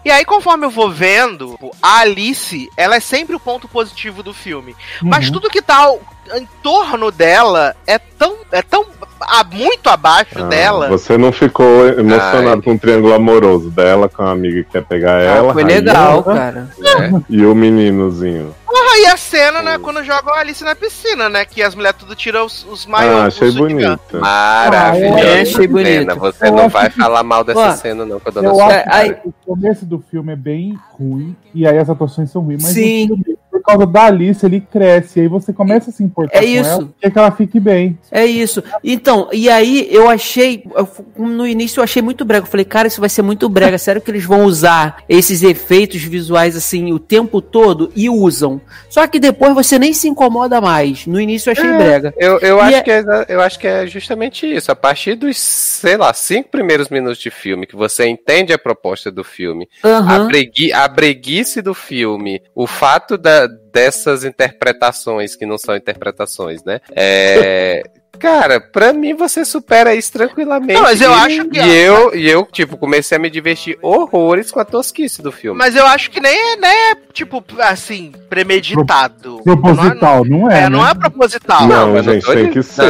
E 0.06 0.12
aí, 0.12 0.24
conforme 0.24 0.64
eu 0.66 0.70
vou 0.70 0.92
vendo, 0.92 1.58
a 1.82 2.00
Alice, 2.02 2.70
ela 2.78 2.96
é 2.96 3.00
sempre 3.00 3.36
o 3.36 3.40
ponto 3.40 3.68
positivo 3.68 4.22
do 4.22 4.32
filme. 4.32 4.76
Mas 5.02 5.26
Uhum. 5.26 5.34
tudo 5.34 5.50
que 5.50 5.62
tá 5.62 5.92
em 6.38 6.48
torno 6.64 7.12
dela 7.12 7.76
é 7.88 7.98
tão. 7.98 8.36
é 8.52 8.62
tão. 8.62 8.86
a- 9.24 9.44
muito 9.44 9.88
abaixo 9.88 10.40
Ah, 10.40 10.48
dela. 10.48 10.90
Você 10.90 11.16
não 11.16 11.32
ficou 11.32 11.88
emocionado 11.88 12.56
Ai. 12.56 12.62
com 12.64 12.74
o 12.74 12.80
triângulo 12.80 13.14
amoroso 13.14 13.70
dela, 13.70 14.10
com 14.10 14.24
a 14.24 14.32
amiga 14.32 14.64
que 14.64 14.72
quer 14.72 14.84
pegar 14.84 15.18
Ah, 15.18 15.22
ela, 15.22 15.54
foi 15.54 15.64
legal, 15.64 16.24
cara. 16.24 16.68
né? 16.80 17.24
e 17.30 17.46
o 17.46 17.54
meninozinho. 17.54 18.56
Porra, 18.66 18.98
e 18.98 19.06
a 19.06 19.18
cena, 19.18 19.62
né, 19.62 19.78
quando 19.78 20.04
jogam 20.04 20.34
a 20.34 20.40
Alice 20.40 20.64
na 20.64 20.74
piscina, 20.76 21.30
né? 21.30 21.46
Que 21.46 21.62
as 21.62 21.76
mulheres 21.76 22.00
tudo 22.00 22.16
tiram 22.16 22.46
os, 22.46 22.66
os 22.66 22.86
Ah, 22.88 22.90
maiores. 22.90 23.36
achei 23.36 23.52
bonita. 23.52 24.00
Maravilhosa. 24.20 25.16
Ah, 25.16 25.36
eu 25.36 25.42
achei 25.44 25.68
bonito. 25.68 25.90
cena. 26.00 26.16
Você 26.16 26.48
Eu 26.48 26.52
não 26.54 26.68
vai 26.70 26.90
que- 26.90 26.98
falar 27.00 27.24
mal 27.24 27.44
dessa 27.44 27.60
Ó, 27.60 27.72
cena, 27.74 28.06
não, 28.06 28.20
com 28.20 28.28
a 28.30 28.32
dona 28.32 28.48
Eu 28.48 28.60
acho 28.62 28.84
aí- 28.88 29.14
que 29.14 29.28
o 29.28 29.34
começo 29.46 29.86
do 29.86 30.00
filme 30.10 30.34
é 30.34 30.36
bem 30.36 30.78
ruim, 30.98 31.36
e 31.54 31.68
aí 31.68 31.78
as 31.78 31.90
atuações 31.90 32.32
são 32.32 32.42
ruins, 32.42 32.64
mas 32.64 32.72
Sim. 32.74 33.04
o 33.04 33.08
filme, 33.18 33.38
por 33.62 33.72
causa 33.74 33.86
da 33.86 34.06
Alice, 34.06 34.46
ele 34.46 34.62
cresce, 34.62 35.20
e 35.20 35.22
aí 35.24 35.28
você 35.28 35.54
começa 35.54 35.90
a 35.90 35.94
se 35.94 36.04
importar 36.04 36.38
É 36.38 36.42
com 36.42 36.48
isso. 36.48 36.70
ela, 36.70 36.90
quer 37.00 37.12
que 37.12 37.18
ela 37.20 37.32
fique 37.32 37.60
bem. 37.60 37.98
É 38.12 38.26
isso. 38.26 38.64
Então, 38.84 39.30
e 39.32 39.50
aí 39.50 39.88
eu 39.92 40.10
achei. 40.10 40.64
eu 40.76 40.88
no 41.18 41.46
início 41.48 41.80
eu 41.80 41.84
achei 41.84 42.02
muito 42.02 42.26
brega. 42.26 42.46
Eu 42.46 42.50
falei, 42.50 42.66
cara, 42.66 42.88
isso 42.88 43.00
vai 43.00 43.10
ser 43.10 43.22
muito 43.22 43.48
brega. 43.48 43.78
Sério 43.78 44.02
que 44.02 44.10
eles 44.12 44.26
vão 44.26 44.44
usar 44.46 45.04
esses 45.08 45.44
efeitos 45.44 46.02
visuais 46.04 46.56
assim 46.56 46.92
o 46.92 47.00
tempo 47.00 47.42
todo? 47.42 47.92
E 47.96 48.10
usam. 48.10 48.60
Só 48.90 49.06
que 49.08 49.20
depois 49.20 49.54
você 49.54 49.78
nem 49.80 49.94
se 49.94 50.08
incomoda 50.08 50.60
mais. 50.60 51.06
No 51.06 51.20
início 51.20 51.50
eu 51.50 51.54
achei 51.54 51.70
É. 51.70 51.78
brega. 51.78 52.14
Eu, 52.18 52.40
eu, 52.40 52.58
E 52.58 52.62
acho 52.62 52.76
é- 52.78 52.82
que 52.82 52.92
é, 52.92 53.04
eu 53.30 53.42
acho 53.42 53.60
que 53.60 53.68
é 53.68 53.88
justamente 53.88 54.46
isso. 54.46 54.72
A 54.72 54.76
partir 54.76 55.16
dos, 55.16 55.38
sei 55.38 55.98
lá, 55.98 56.14
cinco 56.14 56.50
primeiros 56.50 56.90
minutos 56.90 57.20
de 57.20 57.30
filme, 57.30 57.66
que 57.68 57.76
você 57.76 58.08
entende 58.08 58.52
a 58.54 58.58
proposta 58.58 59.12
do 59.12 59.24
filme, 59.24 59.68
a, 59.84 59.88
Aham. 59.88 60.28
bregui, 60.28 60.74
a 60.74 60.88
breguice 60.88 61.62
do 61.62 61.74
filme, 61.74 62.42
o 62.56 62.66
fato 62.66 63.18
da, 63.18 63.48
dessas 63.72 64.24
interpretações 64.24 65.36
que 65.36 65.46
não 65.46 65.58
são 65.58 65.76
interpretações, 65.76 66.64
né? 66.64 66.80
É. 66.96 67.84
Cara, 68.22 68.62
pra 68.62 68.94
mim 68.94 69.14
você 69.16 69.44
supera 69.44 69.96
isso 69.96 70.12
tranquilamente. 70.14 70.74
Não, 70.74 70.84
mas 70.84 71.02
eu 71.02 71.12
E- 71.12 71.14
acho 71.14 71.46
que- 71.46 71.60
E 71.60 71.78
eu, 71.78 72.16
e 72.16 72.30
eu, 72.30 72.46
tipo, 72.52 72.78
comecei 72.78 73.18
a 73.18 73.20
me 73.22 73.30
divertir 73.30 73.78
horrores 73.82 74.52
com 74.52 74.60
a 74.60 74.66
tosquice 74.66 75.22
do 75.22 75.32
filme. 75.32 75.58
Mas 75.58 75.76
eu 75.76 75.86
acho 75.88 76.12
que 76.12 76.20
nem 76.20 76.32
é, 76.54 76.56
né, 76.58 76.74
tipo, 77.14 77.44
assim, 77.60 78.12
premeditado. 78.30 79.42
Proposital, 79.44 80.24
não 80.26 80.50
é, 80.50 80.64
É, 80.64 80.70
não 80.70 80.84
né? 80.84 80.92
é 80.92 80.94
proposital. 80.94 81.66
Não, 81.68 81.96
eu 81.98 82.04
gente, 82.04 82.26
tô 82.26 82.34
tem 82.34 82.46
de- 82.46 82.52
que 82.52 82.64
ser. 82.64 82.84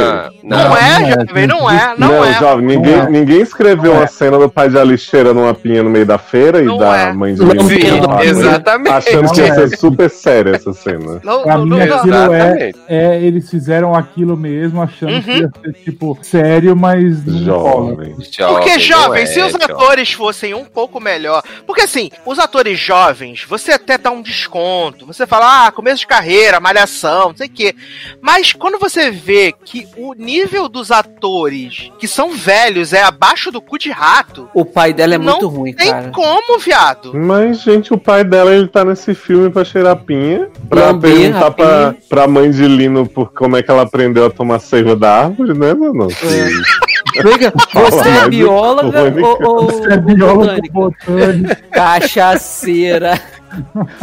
Não, 0.44 0.58
Não, 0.58 0.58
não. 0.70 0.78
é, 0.78 1.00
não 1.00 1.08
é, 1.08 1.10
jovem, 1.10 1.48
não 1.48 1.70
é, 1.72 1.96
não, 1.98 2.26
é. 2.26 2.34
jovem, 2.40 2.66
ninguém, 2.66 2.96
Não 2.98 3.04
é. 3.06 3.10
ninguém 3.10 3.42
escreveu 3.42 3.92
Não 3.92 4.00
uma 4.00 4.04
é. 4.04 4.08
cena 4.08 4.38
do 4.38 4.50
pai 4.50 4.70
de 4.70 4.78
Alice 4.78 5.06
cheirando 5.06 5.40
uma 5.40 5.54
pinha 5.54 5.82
no 5.84 5.90
meio 5.90 6.06
da 6.06 6.18
feira 6.18 6.62
Não 6.62 6.76
e 6.76 6.80
da 6.80 6.98
é. 6.98 7.14
mãe 7.14 7.34
de 7.36 7.42
Não, 7.42 7.52
Lino 7.52 7.64
sim, 7.70 8.22
exatamente. 8.24 8.90
Achando 8.94 9.32
que 9.32 9.42
ia 9.42 9.48
Não 9.48 9.56
ser 9.68 9.74
é. 9.74 9.78
super 9.78 10.10
séria 10.10 10.56
essa 10.56 10.74
cena. 10.74 11.20
Não, 11.24 11.44
Pra 11.44 11.58
não, 11.58 11.64
mim, 11.66 11.70
não, 11.72 11.86
não. 11.88 11.98
aquilo 11.98 12.34
é, 12.34 12.72
é. 12.88 13.22
Eles 13.24 13.50
fizeram 13.50 13.94
aquilo 13.96 14.36
mesmo, 14.36 14.82
achando 14.82 15.21
Uhum. 15.28 15.50
ser, 15.64 15.74
tipo, 15.84 16.18
sério, 16.22 16.76
mas 16.76 17.24
não 17.26 17.58
rola. 17.58 17.92
Jovem. 17.92 18.16
Porque, 18.16 18.72
não 18.74 18.80
jovem, 18.80 19.24
é, 19.24 19.26
se 19.26 19.42
os 19.42 19.52
jovem. 19.52 19.66
atores 19.66 20.12
fossem 20.14 20.54
um 20.54 20.66
pouco 20.66 21.00
melhor. 21.00 21.42
Porque, 21.66 21.82
assim, 21.82 22.10
os 22.26 22.40
atores 22.40 22.80
jovens, 22.80 23.46
você 23.48 23.74
até 23.74 23.98
dá 23.98 24.12
um 24.12 24.22
desconto. 24.22 25.06
Você 25.06 25.26
fala, 25.28 25.68
ah, 25.68 25.72
começo 25.72 26.00
de 26.00 26.08
carreira, 26.08 26.60
malhação, 26.60 27.30
não 27.30 27.38
sei 27.38 27.48
o 27.48 27.52
quê. 27.52 27.76
Mas 28.22 28.54
quando 28.54 28.80
você 28.80 29.12
vê 29.12 29.54
que 29.66 29.88
o 29.98 30.14
nível 30.14 30.68
dos 30.68 30.92
atores 30.92 31.92
que 32.00 32.08
são 32.08 32.32
velhos 32.32 32.94
é 32.94 33.02
abaixo 33.04 33.52
do 33.52 33.62
cu 33.62 33.78
de 33.78 33.90
rato, 33.92 34.50
O 34.54 34.66
pai 34.66 34.94
dela 34.94 35.16
é 35.16 35.18
Não 35.18 35.26
muito 35.34 35.48
ruim, 35.48 35.74
tem 35.74 35.90
cara. 35.92 36.12
como, 36.12 36.60
viado. 36.60 37.14
Mas, 37.14 37.62
gente, 37.62 37.94
o 37.94 37.98
pai 37.98 38.24
dela, 38.24 38.54
ele 38.54 38.68
tá 38.68 38.84
nesse 38.84 39.14
filme 39.14 39.50
pra 39.50 39.64
cheirar 39.64 39.96
pinha, 39.98 40.50
pra 40.70 40.94
perguntar 40.94 41.52
pra, 41.52 41.96
pra 42.10 42.28
mãe 42.28 42.50
de 42.52 42.68
Lino 42.68 43.08
por 43.08 43.32
como 43.34 43.56
é 43.58 43.64
que 43.64 43.70
ela 43.72 43.84
aprendeu 43.84 44.26
a 44.26 44.30
tomar 44.30 44.60
seiva 44.60 44.96
da 45.02 45.24
árvore, 45.24 45.54
né, 45.56 45.74
Mano? 45.74 46.08
Vega, 47.24 47.54
Você 47.74 48.10
é 48.10 48.30
bióloga 48.30 49.02
ou, 49.22 49.48
ou, 49.48 49.66
Você 49.66 49.94
é 49.94 49.98
biólogo 49.98 50.62
botânica? 50.72 51.56
Cachaceira. 51.72 53.20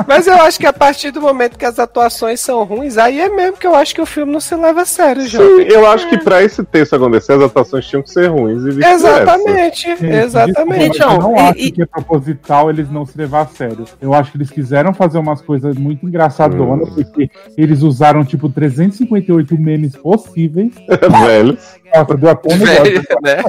Mas 0.06 0.26
eu 0.26 0.34
acho 0.42 0.58
que 0.58 0.66
a 0.66 0.72
partir 0.74 1.10
do 1.10 1.22
momento 1.22 1.56
que 1.56 1.64
as 1.64 1.78
atuações 1.78 2.38
são 2.38 2.62
ruins, 2.64 2.98
aí 2.98 3.18
é 3.18 3.30
mesmo 3.30 3.56
que 3.56 3.66
eu 3.66 3.74
acho 3.74 3.94
que 3.94 4.00
o 4.02 4.04
filme 4.04 4.30
não 4.30 4.40
se 4.40 4.54
leva 4.54 4.82
a 4.82 4.84
sério, 4.84 5.22
Sim, 5.22 5.28
Jovem. 5.28 5.66
eu 5.68 5.86
acho 5.90 6.06
que 6.10 6.18
pra 6.18 6.42
esse 6.42 6.62
texto 6.64 6.96
acontecer, 6.96 7.32
as 7.32 7.40
atuações 7.40 7.86
tinham 7.86 8.02
que 8.02 8.10
ser 8.10 8.26
ruins 8.26 8.62
e. 8.76 8.84
Exatamente, 8.84 9.88
Gente, 9.88 10.04
exatamente. 10.04 10.90
desculpa, 10.90 11.14
eu 11.14 11.20
não 11.22 11.32
Então, 11.32 11.46
acho 11.48 11.58
e- 11.60 11.70
que 11.72 11.82
é 11.82 11.86
proposital 11.86 12.68
eles 12.68 12.90
não 12.90 13.06
se 13.06 13.16
levar 13.16 13.40
a 13.40 13.46
sério. 13.46 13.86
Eu 14.02 14.12
acho 14.12 14.32
que 14.32 14.36
eles 14.36 14.50
quiseram 14.50 14.92
fazer 14.92 15.16
umas 15.16 15.40
coisas 15.40 15.76
muito 15.78 16.06
engraçadonas, 16.06 16.90
Hum. 16.90 16.94
porque 16.96 17.30
eles 17.56 17.80
usaram, 17.80 18.26
tipo, 18.26 18.50
358 18.50 19.56
memes 19.58 19.96
possíveis. 19.96 20.72
Velhos. 21.26 21.58
Deu 22.18 22.30
até 22.30 22.54
um 22.54 22.56
negócio. 22.58 22.84
Velho, 22.84 23.02
né? 23.22 23.42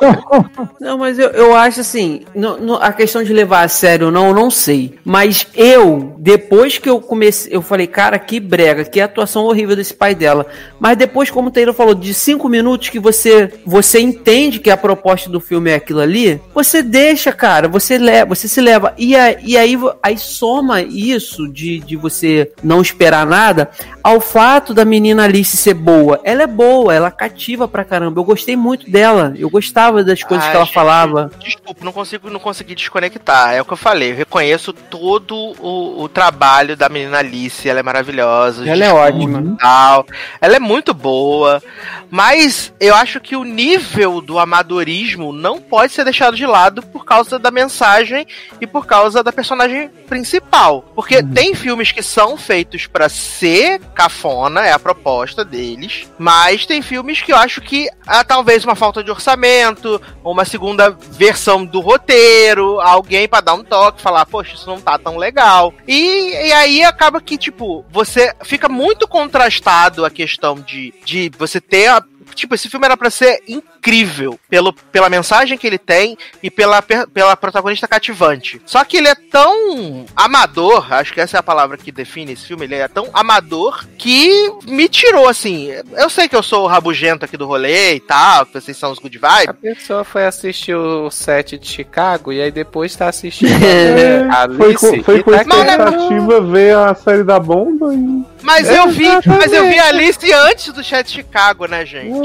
Não, 0.80 0.98
mas 0.98 1.18
eu, 1.18 1.28
eu 1.30 1.54
acho 1.54 1.80
assim, 1.80 2.22
no- 2.34 2.58
no- 2.58 2.74
a 2.76 2.92
questão 2.92 3.22
de 3.22 3.32
levar 3.32 3.62
a 3.62 3.68
sério 3.68 4.06
ou 4.06 4.12
não, 4.12 4.28
eu 4.28 4.34
não 4.34 4.50
sei. 4.50 4.94
Mas 5.04 5.46
eu, 5.54 6.14
depois 6.18 6.78
que 6.78 6.88
eu 6.88 7.00
comecei, 7.00 7.54
eu 7.54 7.62
falei, 7.62 7.86
cara, 7.86 8.18
que 8.18 8.38
brega, 8.40 8.84
que 8.84 9.00
atuação 9.00 9.44
horrível 9.44 9.76
desse 9.76 9.94
pai 9.94 10.14
dela. 10.14 10.46
Mas 10.78 10.96
depois, 10.96 11.30
como 11.30 11.48
o 11.48 11.50
Taylor 11.50 11.74
falou, 11.74 11.94
de 11.94 12.12
cinco 12.12 12.48
minutos 12.48 12.88
que 12.88 12.98
você 12.98 13.52
você 13.64 14.00
entende 14.00 14.58
que 14.58 14.70
a 14.70 14.76
proposta 14.76 15.30
do 15.30 15.40
filme 15.40 15.70
é 15.70 15.74
aquilo 15.76 16.00
ali, 16.00 16.40
você 16.54 16.82
deixa, 16.82 17.32
cara, 17.32 17.68
você 17.68 17.96
leva, 17.98 18.34
você 18.34 18.48
se 18.48 18.60
leva. 18.60 18.92
E, 18.98 19.16
a- 19.16 19.36
e 19.40 19.56
aí, 19.56 19.78
aí 20.02 20.18
soma 20.18 20.82
isso 20.82 21.48
de, 21.48 21.78
de 21.80 21.96
você 21.96 22.52
não 22.62 22.82
esperar 22.82 23.26
nada 23.26 23.70
ao 24.02 24.20
fato 24.20 24.74
da 24.74 24.84
menina 24.84 25.24
Alice 25.24 25.56
ser 25.56 25.74
boa. 25.74 26.20
Ela 26.24 26.42
é 26.42 26.46
boa, 26.46 26.92
ela 26.94 27.10
cativa 27.10 27.66
pra 27.68 27.83
caramba. 27.84 28.20
Eu 28.20 28.24
gostei 28.24 28.56
muito 28.56 28.90
dela. 28.90 29.34
Eu 29.36 29.48
gostava 29.50 30.02
das 30.02 30.22
coisas 30.22 30.44
Ai, 30.44 30.50
que 30.50 30.56
ela 30.56 30.64
gente, 30.64 30.74
falava. 30.74 31.30
Desculpa, 31.38 31.84
não 31.84 31.92
consigo 31.92 32.30
não 32.30 32.40
consegui 32.40 32.74
desconectar. 32.74 33.54
É 33.54 33.60
o 33.60 33.64
que 33.64 33.72
eu 33.72 33.76
falei. 33.76 34.12
Eu 34.12 34.16
reconheço 34.16 34.72
todo 34.72 35.34
o, 35.36 36.02
o 36.02 36.08
trabalho 36.08 36.76
da 36.76 36.88
menina 36.88 37.18
Alice. 37.18 37.68
Ela 37.68 37.80
é 37.80 37.82
maravilhosa. 37.82 38.62
os 38.62 38.68
Ela 38.68 38.84
é 38.84 38.92
ótima. 38.92 39.56
Tal. 39.58 40.06
Ela 40.40 40.56
é 40.56 40.60
muito 40.60 40.92
boa. 40.92 41.62
Mas 42.10 42.72
eu 42.78 42.94
acho 42.94 43.20
que 43.20 43.36
o 43.36 43.44
nível 43.44 44.20
do 44.20 44.38
amadorismo 44.38 45.32
não 45.32 45.60
pode 45.60 45.92
ser 45.92 46.04
deixado 46.04 46.36
de 46.36 46.46
lado 46.46 46.82
por 46.82 47.04
causa 47.04 47.38
da 47.38 47.50
mensagem 47.50 48.26
e 48.60 48.66
por 48.66 48.86
causa 48.86 49.22
da 49.22 49.32
personagem 49.32 49.88
principal. 50.08 50.84
Porque 50.94 51.22
tem 51.22 51.54
filmes 51.54 51.90
que 51.90 52.02
são 52.02 52.36
feitos 52.36 52.86
pra 52.86 53.08
ser 53.08 53.80
cafona, 53.94 54.64
é 54.64 54.72
a 54.72 54.78
proposta 54.78 55.44
deles. 55.44 56.08
Mas 56.18 56.66
tem 56.66 56.82
filmes 56.82 57.20
que 57.20 57.32
eu 57.32 57.36
acho 57.36 57.60
que 57.60 57.73
há 58.06 58.24
talvez 58.24 58.64
uma 58.64 58.74
falta 58.74 59.02
de 59.02 59.10
orçamento, 59.10 60.00
uma 60.22 60.44
segunda 60.44 60.90
versão 60.90 61.64
do 61.64 61.80
roteiro, 61.80 62.80
alguém 62.80 63.28
pra 63.28 63.40
dar 63.40 63.54
um 63.54 63.64
toque, 63.64 64.02
falar, 64.02 64.26
poxa, 64.26 64.54
isso 64.54 64.66
não 64.66 64.80
tá 64.80 64.98
tão 64.98 65.16
legal. 65.16 65.72
E, 65.86 66.48
e 66.48 66.52
aí 66.52 66.82
acaba 66.82 67.20
que, 67.20 67.36
tipo, 67.36 67.84
você 67.90 68.34
fica 68.44 68.68
muito 68.68 69.06
contrastado 69.08 70.04
a 70.04 70.10
questão 70.10 70.56
de, 70.56 70.94
de 71.04 71.30
você 71.38 71.60
ter 71.60 71.88
a. 71.88 72.02
Tipo, 72.34 72.54
esse 72.54 72.68
filme 72.68 72.84
era 72.86 72.96
pra 72.96 73.10
ser 73.10 73.42
incrível 73.48 74.38
pelo, 74.48 74.72
pela 74.72 75.08
mensagem 75.08 75.56
que 75.58 75.66
ele 75.66 75.78
tem 75.78 76.16
e 76.42 76.50
pela, 76.50 76.80
pela 76.82 77.36
protagonista 77.36 77.86
cativante. 77.88 78.60
Só 78.66 78.84
que 78.84 78.96
ele 78.96 79.08
é 79.08 79.14
tão 79.14 80.04
amador, 80.16 80.92
acho 80.92 81.12
que 81.12 81.20
essa 81.20 81.36
é 81.36 81.40
a 81.40 81.42
palavra 81.42 81.76
que 81.76 81.92
define 81.92 82.32
esse 82.32 82.46
filme, 82.46 82.64
ele 82.64 82.74
é 82.76 82.88
tão 82.88 83.08
amador 83.12 83.84
que 83.98 84.30
me 84.64 84.88
tirou, 84.88 85.28
assim. 85.28 85.68
Eu 85.96 86.08
sei 86.10 86.28
que 86.28 86.36
eu 86.36 86.42
sou 86.42 86.64
o 86.64 86.66
rabugento 86.66 87.24
aqui 87.24 87.36
do 87.36 87.46
rolê 87.46 87.94
e 87.96 88.00
tal, 88.00 88.46
que 88.46 88.60
vocês 88.60 88.76
são 88.76 88.90
os 88.90 88.98
good 88.98 89.18
A 89.22 89.38
vibes. 89.40 89.56
pessoa 89.60 90.04
foi 90.04 90.24
assistir 90.26 90.74
o 90.74 91.10
set 91.10 91.58
de 91.58 91.66
Chicago 91.68 92.32
e 92.32 92.40
aí 92.40 92.50
depois 92.50 92.94
tá 92.96 93.08
assistindo 93.08 93.54
É, 93.64 94.22
a 94.30 94.48
Foi 94.48 94.66
Alice 94.66 94.78
com, 94.96 95.02
foi 95.04 95.18
e 95.18 95.22
com 95.22 95.30
tá 95.32 95.44
querendo- 95.44 95.70
expectativa 95.70 96.40
ver 96.40 96.76
a 96.76 96.94
série 96.94 97.22
da 97.24 97.38
bomba 97.38 97.94
e. 97.94 98.24
Mas 98.42 98.68
eu 98.68 98.88
vi, 98.90 99.06
mas 99.26 99.52
eu 99.52 99.64
vi 99.64 99.74
Exatamente. 99.74 99.78
a 99.78 99.86
Alice 99.88 100.32
antes 100.32 100.72
do 100.72 100.84
chat 100.84 101.06
de 101.06 101.12
Chicago, 101.12 101.64
né, 101.66 101.86
gente? 101.86 102.23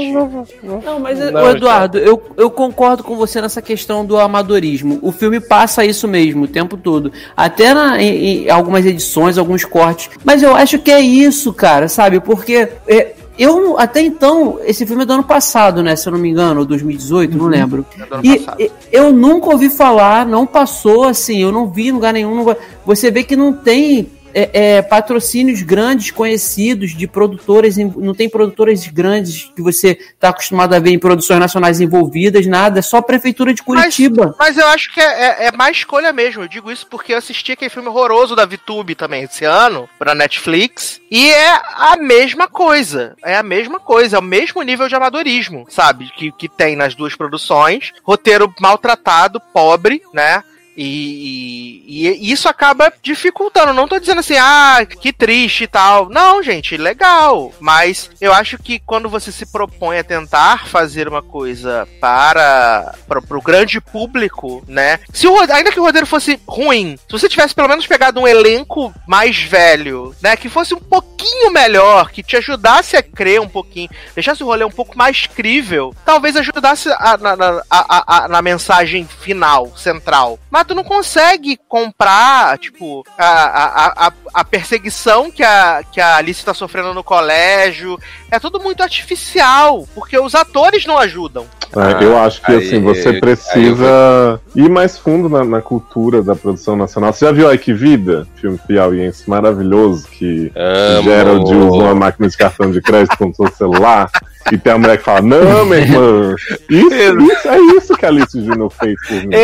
Não, 0.62 1.00
mas 1.00 1.18
Não, 1.18 1.42
ô, 1.44 1.50
Eduardo, 1.50 1.98
eu, 1.98 2.22
eu 2.36 2.50
concordo 2.50 3.02
com 3.04 3.16
você 3.16 3.40
nessa 3.40 3.60
questão 3.62 4.04
do 4.04 4.18
amadorismo. 4.18 4.98
O 5.02 5.12
filme 5.12 5.40
passa 5.40 5.84
isso 5.84 6.06
mesmo 6.08 6.44
o 6.44 6.48
tempo 6.48 6.76
todo. 6.76 7.12
Até 7.36 7.74
na, 7.74 8.00
em, 8.02 8.44
em 8.46 8.50
algumas 8.50 8.84
edições, 8.86 9.38
alguns 9.38 9.64
cortes. 9.64 10.10
Mas 10.24 10.42
eu 10.42 10.54
acho 10.54 10.78
que 10.78 10.90
é 10.90 11.00
isso, 11.00 11.52
cara, 11.52 11.88
sabe? 11.88 12.20
Porque 12.20 12.68
é, 12.88 13.14
eu, 13.38 13.78
até 13.78 14.00
então, 14.02 14.58
esse 14.64 14.84
filme 14.86 15.02
é 15.02 15.06
do 15.06 15.12
ano 15.14 15.24
passado, 15.24 15.82
né? 15.82 15.96
Se 15.96 16.08
eu 16.08 16.12
não 16.12 16.18
me 16.20 16.28
engano, 16.28 16.60
ou 16.60 16.66
2018, 16.66 17.36
não 17.36 17.46
lembro. 17.46 17.86
É 17.98 18.04
do 18.06 18.14
ano 18.14 18.24
E 18.26 18.38
passado. 18.38 18.70
eu 18.92 19.12
nunca 19.12 19.48
ouvi 19.50 19.70
falar, 19.70 20.26
não 20.26 20.46
passou 20.46 21.04
assim, 21.04 21.38
eu 21.42 21.50
não 21.52 21.66
vi 21.68 21.88
em 21.88 21.92
lugar 21.92 22.12
nenhum. 22.12 22.34
não- 22.44 22.56
você 22.84 23.10
vê 23.10 23.22
que 23.22 23.36
não 23.36 23.52
tem 23.52 24.06
é, 24.34 24.50
é, 24.52 24.82
patrocínios 24.82 25.62
grandes, 25.62 26.10
conhecidos, 26.10 26.94
de 26.94 27.06
produtoras, 27.06 27.76
não 27.76 28.14
tem 28.14 28.28
produtoras 28.28 28.86
grandes 28.86 29.50
que 29.54 29.62
você 29.62 29.90
está 29.90 30.30
acostumado 30.30 30.74
a 30.74 30.78
ver 30.78 30.90
em 30.90 30.98
produções 30.98 31.40
nacionais 31.40 31.80
envolvidas, 31.80 32.46
nada, 32.46 32.78
é 32.78 32.82
só 32.82 32.98
a 32.98 33.02
Prefeitura 33.02 33.52
de 33.54 33.62
Curitiba. 33.62 34.34
Mas 34.38 34.56
eu 34.56 34.66
acho 34.68 34.92
que 34.92 35.00
é, 35.00 35.04
é, 35.04 35.46
é 35.46 35.52
má 35.52 35.70
escolha 35.70 36.12
mesmo. 36.12 36.42
Eu 36.42 36.48
digo 36.48 36.70
isso 36.70 36.86
porque 36.86 37.12
eu 37.12 37.18
assisti 37.18 37.52
aquele 37.52 37.70
filme 37.70 37.88
horroroso 37.88 38.36
da 38.36 38.44
VTube 38.44 38.94
também 38.94 39.24
esse 39.24 39.44
ano, 39.44 39.88
pra 39.98 40.14
Netflix. 40.14 41.00
E 41.10 41.30
é 41.30 41.60
a 41.74 41.96
mesma 41.96 42.48
coisa. 42.48 43.16
É 43.24 43.36
a 43.36 43.42
mesma 43.42 43.80
coisa. 43.80 44.16
É 44.16 44.20
o 44.20 44.22
mesmo 44.22 44.62
nível 44.62 44.88
de 44.88 44.94
amadorismo, 44.94 45.66
sabe? 45.68 46.10
Que, 46.16 46.32
que 46.32 46.48
tem 46.48 46.76
nas 46.76 46.94
duas 46.94 47.14
produções. 47.14 47.92
Roteiro 48.02 48.52
maltratado, 48.60 49.40
pobre, 49.52 50.02
né? 50.12 50.42
E, 50.82 51.82
e- 51.86 52.08
e 52.28 52.32
isso 52.32 52.48
acaba 52.48 52.90
dificultando. 53.02 53.74
Não 53.74 53.86
tô 53.86 53.98
dizendo 53.98 54.20
assim, 54.20 54.36
ah, 54.38 54.78
que 54.86 55.12
triste 55.12 55.64
e 55.64 55.66
tal. 55.66 56.08
Não, 56.08 56.42
gente, 56.42 56.76
legal. 56.76 57.52
Mas 57.60 58.10
eu 58.20 58.32
acho 58.32 58.56
que 58.58 58.78
quando 58.78 59.08
você 59.08 59.30
se 59.30 59.44
propõe 59.44 59.98
a 59.98 60.04
tentar 60.04 60.66
fazer 60.66 61.06
uma 61.06 61.20
coisa 61.22 61.86
para, 62.00 62.94
para 63.06 63.20
pro 63.20 63.42
grande 63.42 63.80
público, 63.80 64.64
né? 64.66 64.98
Se 65.12 65.26
o, 65.26 65.38
ainda 65.52 65.70
que 65.70 65.78
o 65.78 65.82
roteiro 65.82 66.06
fosse 66.06 66.40
ruim, 66.48 66.96
se 66.96 67.12
você 67.12 67.28
tivesse 67.28 67.54
pelo 67.54 67.68
menos 67.68 67.86
pegado 67.86 68.18
um 68.20 68.26
elenco 68.26 68.92
mais 69.06 69.36
velho, 69.38 70.14
né? 70.22 70.36
Que 70.36 70.48
fosse 70.48 70.74
um 70.74 70.80
pouquinho 70.80 71.50
melhor, 71.52 72.10
que 72.10 72.22
te 72.22 72.36
ajudasse 72.36 72.96
a 72.96 73.02
crer 73.02 73.40
um 73.40 73.48
pouquinho, 73.48 73.90
deixasse 74.14 74.42
o 74.42 74.46
rolê 74.46 74.64
um 74.64 74.70
pouco 74.70 74.96
mais 74.96 75.26
crível, 75.26 75.94
talvez 76.06 76.36
ajudasse 76.36 76.88
a- 76.90 77.18
na, 77.20 77.36
na- 77.36 77.62
a- 77.70 78.24
a- 78.24 78.28
na 78.28 78.40
mensagem 78.40 79.06
final, 79.06 79.76
central. 79.76 80.38
Mas 80.50 80.66
tu 80.70 80.74
não 80.74 80.84
consegue 80.84 81.58
comprar, 81.68 82.56
tipo, 82.56 83.04
a, 83.18 83.24
a, 83.26 84.06
a, 84.06 84.12
a 84.34 84.44
perseguição 84.44 85.28
que 85.28 85.42
a, 85.42 85.82
que 85.90 86.00
a 86.00 86.16
Alice 86.16 86.44
tá 86.44 86.54
sofrendo 86.54 86.94
no 86.94 87.02
colégio. 87.02 87.98
É 88.30 88.38
tudo 88.38 88.60
muito 88.60 88.80
artificial, 88.80 89.88
porque 89.96 90.16
os 90.16 90.32
atores 90.32 90.86
não 90.86 90.96
ajudam. 90.96 91.44
É, 91.76 92.04
eu 92.04 92.16
acho 92.18 92.40
que 92.40 92.52
aí- 92.52 92.58
assim, 92.58 92.80
você 92.80 93.08
aí 93.08 93.20
precisa 93.20 94.40
ir 94.54 94.68
mais 94.70 94.96
fundo 94.96 95.28
na, 95.28 95.44
na 95.44 95.60
cultura 95.60 96.22
da 96.22 96.36
produção 96.36 96.76
nacional. 96.76 97.12
Você 97.12 97.24
já 97.26 97.32
viu 97.32 97.48
Ai 97.48 97.58
Que 97.58 97.72
Vida? 97.72 98.28
Filme 98.36 98.58
piauiense 98.66 99.28
maravilhoso 99.28 100.06
que 100.06 100.52
Amo. 100.54 101.02
Gerald 101.02 101.52
usa 101.52 101.76
uma 101.84 101.94
máquina 101.96 102.28
de 102.28 102.36
cartão 102.36 102.70
de 102.70 102.80
crédito 102.80 103.16
como 103.18 103.34
seu 103.34 103.50
celular. 103.50 104.08
E 104.52 104.58
tem 104.58 104.72
a 104.72 104.78
mulher 104.78 104.98
que 104.98 105.04
fala, 105.04 105.22
não, 105.22 105.64
minha 105.64 105.78
irmã, 105.82 106.34
isso, 106.68 107.20
isso 107.32 107.48
é 107.48 107.58
isso 107.76 107.94
que 107.96 108.04
a 108.06 108.08
Alice 108.08 108.44
Júnior 108.44 108.70
fez 108.70 108.96
por 109.06 109.14
mim. 109.24 109.34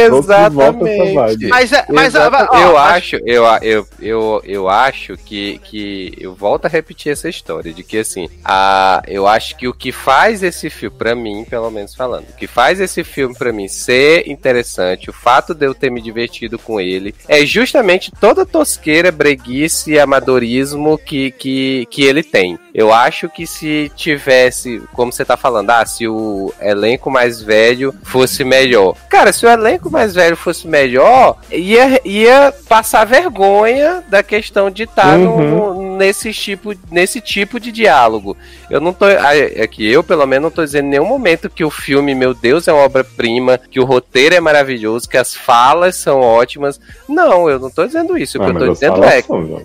Exatamente. 0.70 1.14
Mas, 1.48 1.72
é- 1.72 1.84
mas 1.88 2.14
ó, 2.14 2.30
eu 2.60 2.78
acho, 2.78 3.16
eu, 3.24 3.44
eu, 3.62 3.86
eu, 4.00 4.42
eu 4.44 4.68
acho 4.68 5.16
que, 5.16 5.58
que 5.64 6.12
eu 6.18 6.34
volto 6.34 6.66
a 6.66 6.68
repetir 6.68 7.12
essa 7.12 7.28
história 7.28 7.72
de 7.72 7.82
que 7.82 7.98
assim, 7.98 8.28
a, 8.44 9.02
eu 9.06 9.26
acho 9.26 9.56
que 9.56 9.68
o 9.68 9.74
que 9.74 9.92
faz 9.92 10.42
esse 10.42 10.68
filme 10.70 10.96
pra 10.96 11.14
mim, 11.14 11.44
pelo 11.48 11.70
menos 11.70 11.94
falando, 11.94 12.24
o 12.28 12.36
que 12.36 12.46
faz 12.46 12.80
esse 12.80 13.04
filme 13.04 13.34
pra 13.36 13.52
mim 13.52 13.68
ser 13.68 14.28
interessante, 14.28 15.10
o 15.10 15.12
fato 15.12 15.54
de 15.54 15.66
eu 15.66 15.74
ter 15.74 15.90
me 15.90 16.00
divertido 16.00 16.58
com 16.58 16.80
ele, 16.80 17.14
é 17.28 17.44
justamente 17.46 18.10
toda 18.20 18.42
a 18.42 18.46
tosqueira, 18.46 19.12
breguice 19.12 19.92
e 19.92 19.98
amadorismo 20.00 20.98
que, 20.98 21.30
que, 21.32 21.86
que 21.90 22.02
ele 22.04 22.22
tem. 22.22 22.58
Eu 22.74 22.92
acho 22.92 23.28
que 23.28 23.46
se 23.46 23.90
tivesse, 23.96 24.82
como 24.96 25.12
você 25.12 25.24
tá 25.24 25.36
falando, 25.36 25.70
ah, 25.70 25.84
se 25.86 26.08
o 26.08 26.52
elenco 26.60 27.10
mais 27.10 27.40
velho 27.42 27.94
fosse 28.02 28.42
melhor. 28.42 28.94
Cara, 29.08 29.32
se 29.32 29.44
o 29.46 29.48
elenco 29.48 29.90
mais 29.90 30.14
velho 30.14 30.36
fosse 30.36 30.66
melhor, 30.66 31.36
ia, 31.52 32.00
ia 32.04 32.52
passar 32.68 33.04
vergonha 33.04 34.02
da 34.08 34.22
questão 34.22 34.70
de 34.70 34.84
estar 34.84 35.16
Uhum. 35.18 35.50
no, 35.74 35.96
nesse 35.96 36.32
tipo, 36.32 36.72
nesse 36.90 37.20
tipo 37.20 37.60
de 37.60 37.70
diálogo. 37.70 38.36
Eu 38.70 38.80
não 38.80 38.92
tô. 38.92 39.06
É 39.06 39.62
é 39.62 39.66
que 39.66 39.86
eu, 39.90 40.02
pelo 40.02 40.26
menos, 40.26 40.44
não 40.44 40.50
tô 40.50 40.64
dizendo 40.64 40.86
em 40.86 40.90
nenhum 40.90 41.04
momento 41.06 41.48
que 41.50 41.64
o 41.64 41.70
filme, 41.70 42.14
meu 42.14 42.34
Deus, 42.34 42.66
é 42.66 42.72
uma 42.72 42.82
obra-prima, 42.84 43.58
que 43.70 43.78
o 43.78 43.84
roteiro 43.84 44.34
é 44.34 44.40
maravilhoso, 44.40 45.08
que 45.08 45.16
as 45.16 45.34
falas 45.34 45.96
são 45.96 46.20
ótimas. 46.20 46.80
Não, 47.08 47.48
eu 47.48 47.58
não 47.58 47.70
tô 47.70 47.86
dizendo 47.86 48.16
isso. 48.18 48.38
O 48.38 48.40
que 48.40 48.46
Ah, 48.46 48.54
eu 48.54 48.58
tô 48.58 48.72
dizendo 48.72 49.04
é. 49.04 49.22
são, 49.22 49.46
João. 49.46 49.62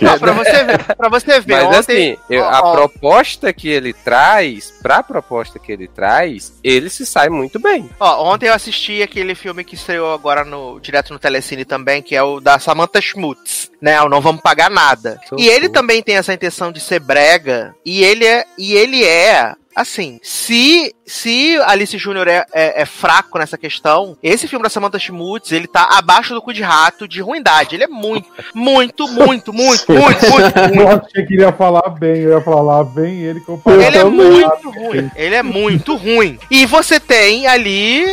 Não, 0.00 0.18
pra 0.18 0.32
você 0.32 0.64
ver, 0.64 0.78
pra 0.96 1.08
você 1.08 1.40
ver 1.40 1.64
Mas 1.64 1.78
ontem, 1.78 2.12
assim, 2.12 2.16
eu- 2.30 2.44
a 2.44 2.60
ó, 2.60 2.72
proposta 2.72 3.52
que 3.52 3.68
ele 3.68 3.92
traz, 3.92 4.63
pra 4.70 5.02
proposta 5.02 5.58
que 5.58 5.72
ele 5.72 5.88
traz, 5.88 6.52
ele 6.62 6.88
se 6.88 7.04
sai 7.04 7.28
muito 7.28 7.58
bem. 7.58 7.88
Ó, 7.98 8.32
ontem 8.32 8.48
eu 8.48 8.54
assisti 8.54 9.02
aquele 9.02 9.34
filme 9.34 9.64
que 9.64 9.74
estreou 9.74 10.12
agora 10.12 10.44
no 10.44 10.78
direto 10.80 11.12
no 11.12 11.18
Telecine 11.18 11.64
também, 11.64 12.02
que 12.02 12.14
é 12.14 12.22
o 12.22 12.40
da 12.40 12.58
Samantha 12.58 13.00
Schmutz, 13.00 13.70
né? 13.80 14.00
O 14.02 14.08
Não 14.08 14.20
Vamos 14.20 14.42
Pagar 14.42 14.70
Nada. 14.70 15.20
Sou 15.28 15.38
e 15.38 15.48
ele 15.48 15.68
também 15.68 16.02
tem 16.02 16.16
essa 16.16 16.32
intenção 16.32 16.70
de 16.70 16.80
ser 16.80 17.00
brega, 17.00 17.74
e 17.84 18.02
ele 18.02 18.26
é, 18.26 18.44
e 18.58 18.74
ele 18.74 19.04
é 19.04 19.54
Assim, 19.74 20.20
se 20.22 20.94
se 21.06 21.56
Alice 21.66 21.96
Júnior 21.98 22.26
é, 22.28 22.46
é- 22.52 22.82
é 22.82 22.86
fraco 22.86 23.38
nessa 23.38 23.58
questão, 23.58 24.16
esse 24.22 24.48
filme 24.48 24.62
da 24.62 24.70
Samantha 24.70 24.98
Schmutz, 24.98 25.52
ele 25.52 25.66
tá 25.66 25.88
abaixo 25.92 26.34
do 26.34 26.40
cu 26.42 26.52
de 26.52 26.62
rato 26.62 27.06
de 27.06 27.20
ruindade. 27.20 27.74
Ele 27.74 27.84
é 27.84 27.88
muito, 27.88 28.28
muito, 28.54 29.06
muito, 29.08 29.52
muito, 29.52 29.92
muito, 29.92 30.30
muito, 30.30 30.58
Eu 30.58 30.74
muito. 30.86 31.06
achei 31.06 31.26
que 31.26 31.34
ele 31.34 31.42
ia 31.42 31.52
falar 31.52 31.88
bem, 31.90 32.22
eu 32.22 32.30
ia 32.38 32.40
falar 32.40 32.82
vem 32.82 33.20
ele 33.22 33.40
comparado. 33.40 33.82
Ele 33.82 33.98
é 33.98 34.04
muito 34.04 34.70
ruim. 34.70 35.10
Ele 35.14 35.34
é 35.34 35.42
muito 35.42 35.96
ruim. 35.96 36.38
E 36.50 36.66
você 36.66 36.98
tem 36.98 37.46
ali 37.46 38.04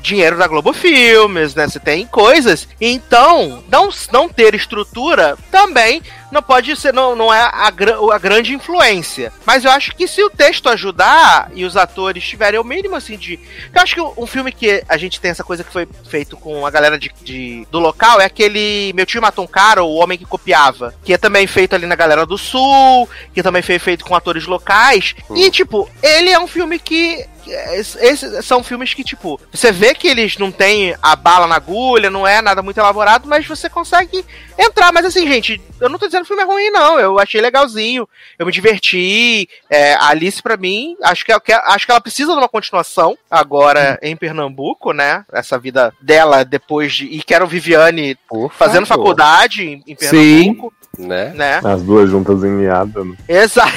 dinheiro 0.00 0.38
da 0.38 0.46
Globo 0.46 0.72
Filmes, 0.72 1.54
né? 1.54 1.66
Você 1.68 1.80
tem 1.80 2.06
coisas. 2.06 2.68
Então, 2.80 3.62
não, 3.68 3.88
não 4.12 4.28
ter 4.28 4.54
estrutura 4.54 5.36
também 5.50 6.02
não 6.30 6.42
pode 6.42 6.74
ser, 6.74 6.92
não, 6.92 7.14
não 7.14 7.32
é 7.32 7.40
a, 7.40 7.68
a 7.68 8.18
grande 8.18 8.52
influência. 8.54 9.32
Mas 9.46 9.64
eu 9.64 9.70
acho 9.70 9.94
que 9.94 10.08
se 10.08 10.22
o 10.22 10.28
texto 10.28 10.68
ajudar 10.68 11.50
e 11.54 11.64
os 11.64 11.76
atores 11.76 12.23
tiverem 12.28 12.58
o 12.60 12.64
mínimo 12.64 12.96
assim 12.96 13.16
de. 13.16 13.38
Eu 13.74 13.82
acho 13.82 13.94
que 13.94 14.00
um 14.00 14.26
filme 14.26 14.52
que 14.52 14.82
a 14.88 14.96
gente 14.96 15.20
tem 15.20 15.30
essa 15.30 15.44
coisa 15.44 15.62
que 15.64 15.72
foi 15.72 15.86
feito 16.08 16.36
com 16.36 16.66
a 16.66 16.70
galera 16.70 16.98
de, 16.98 17.10
de- 17.22 17.66
do 17.70 17.78
local 17.78 18.20
é 18.20 18.24
aquele 18.24 18.92
Meu 18.94 19.06
Tio 19.06 19.20
Matou 19.22 19.44
um 19.44 19.48
Cara, 19.48 19.82
O 19.84 19.94
Homem 19.94 20.18
que 20.18 20.24
Copiava. 20.24 20.94
Que 21.04 21.12
é 21.14 21.18
também 21.18 21.46
feito 21.46 21.74
ali 21.74 21.86
na 21.86 21.94
galera 21.94 22.24
do 22.26 22.36
Sul, 22.38 23.08
que 23.32 23.42
também 23.42 23.62
foi 23.62 23.78
feito 23.78 24.04
com 24.04 24.14
atores 24.14 24.46
locais. 24.46 25.14
E, 25.34 25.50
tipo, 25.50 25.88
ele 26.02 26.30
é 26.30 26.38
um 26.38 26.46
filme 26.46 26.78
que. 26.78 27.24
Es- 27.50 27.96
Esses 27.96 28.44
são 28.44 28.62
filmes 28.62 28.94
que, 28.94 29.02
tipo, 29.04 29.40
você 29.52 29.70
vê 29.72 29.94
que 29.94 30.08
eles 30.08 30.36
não 30.38 30.50
têm 30.52 30.94
a 31.02 31.14
bala 31.16 31.46
na 31.46 31.56
agulha, 31.56 32.10
não 32.10 32.26
é 32.26 32.40
nada 32.42 32.62
muito 32.62 32.78
elaborado, 32.78 33.28
mas 33.28 33.46
você 33.46 33.68
consegue 33.68 34.24
entrar. 34.58 34.92
Mas 34.92 35.04
assim, 35.06 35.26
gente, 35.26 35.60
eu 35.80 35.88
não 35.88 35.98
tô 35.98 36.06
dizendo 36.06 36.24
que 36.24 36.32
o 36.32 36.36
filme 36.36 36.42
é 36.42 36.46
ruim, 36.46 36.70
não. 36.70 36.98
Eu 36.98 37.18
achei 37.18 37.40
legalzinho, 37.40 38.08
eu 38.38 38.46
me 38.46 38.52
diverti. 38.52 39.48
É, 39.70 39.94
a 39.94 40.08
Alice, 40.08 40.42
pra 40.42 40.56
mim, 40.56 40.96
acho 41.02 41.24
que, 41.24 41.32
é- 41.32 41.36
acho 41.66 41.86
que 41.86 41.90
ela 41.92 42.00
precisa 42.00 42.32
de 42.32 42.38
uma 42.38 42.48
continuação 42.48 43.16
agora 43.30 43.98
em 44.02 44.16
Pernambuco, 44.16 44.92
né? 44.92 45.24
Essa 45.32 45.58
vida 45.58 45.92
dela 46.00 46.44
depois 46.44 46.94
de. 46.94 47.06
E 47.06 47.22
quero 47.22 47.46
Viviane 47.46 48.16
Por 48.28 48.52
fazendo 48.52 48.86
favor, 48.86 49.04
faculdade 49.04 49.64
em, 49.64 49.82
em 49.86 49.96
Sim. 49.98 50.70
Né? 50.98 51.32
né? 51.34 51.60
As 51.64 51.82
duas 51.82 52.10
juntas 52.10 52.42
em 52.44 52.50
meada, 52.50 53.04
né? 53.04 53.14
Exato, 53.28 53.72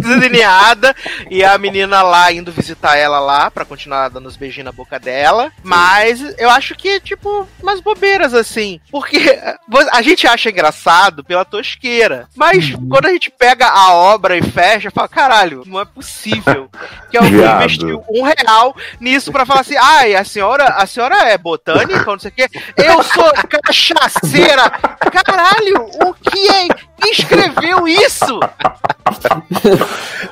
delineada 0.00 0.94
e 1.30 1.44
a 1.44 1.56
menina 1.58 2.02
lá 2.02 2.32
indo 2.32 2.52
visitar 2.52 2.96
ela 2.96 3.18
lá 3.18 3.50
pra 3.50 3.64
continuar 3.64 4.08
dando 4.08 4.26
os 4.26 4.36
beijinhos 4.36 4.66
na 4.66 4.72
boca 4.72 4.98
dela. 4.98 5.50
Mas 5.62 6.20
eu 6.38 6.50
acho 6.50 6.74
que, 6.74 7.00
tipo, 7.00 7.46
umas 7.62 7.80
bobeiras 7.80 8.34
assim. 8.34 8.80
Porque 8.90 9.38
a 9.92 10.02
gente 10.02 10.26
acha 10.26 10.50
engraçado 10.50 11.24
pela 11.24 11.44
tosqueira. 11.44 12.28
Mas 12.34 12.74
quando 12.88 13.06
a 13.06 13.10
gente 13.10 13.30
pega 13.30 13.68
a 13.68 13.92
obra 13.92 14.36
e 14.36 14.42
fecha, 14.42 14.90
fala: 14.90 15.08
caralho, 15.08 15.62
não 15.66 15.80
é 15.80 15.84
possível 15.84 16.70
que 17.10 17.16
alguém 17.16 17.32
Viado. 17.32 17.64
investiu 17.64 18.04
um 18.10 18.22
real 18.22 18.76
nisso 19.00 19.32
pra 19.32 19.46
falar 19.46 19.60
assim: 19.60 19.76
ai, 19.76 20.14
a 20.14 20.24
senhora, 20.24 20.64
a 20.64 20.86
senhora 20.86 21.16
é 21.28 21.38
botânica, 21.38 22.04
não 22.04 22.18
sei 22.18 22.30
o 22.30 22.34
quê. 22.34 22.48
Eu 22.76 23.02
sou 23.02 23.32
cachaceira. 23.48 24.70
Caralho, 25.26 25.88
o 26.04 26.14
que 26.14 26.45
é? 26.50 26.85
Quem 27.00 27.12
escreveu 27.12 27.86
isso? 27.86 28.40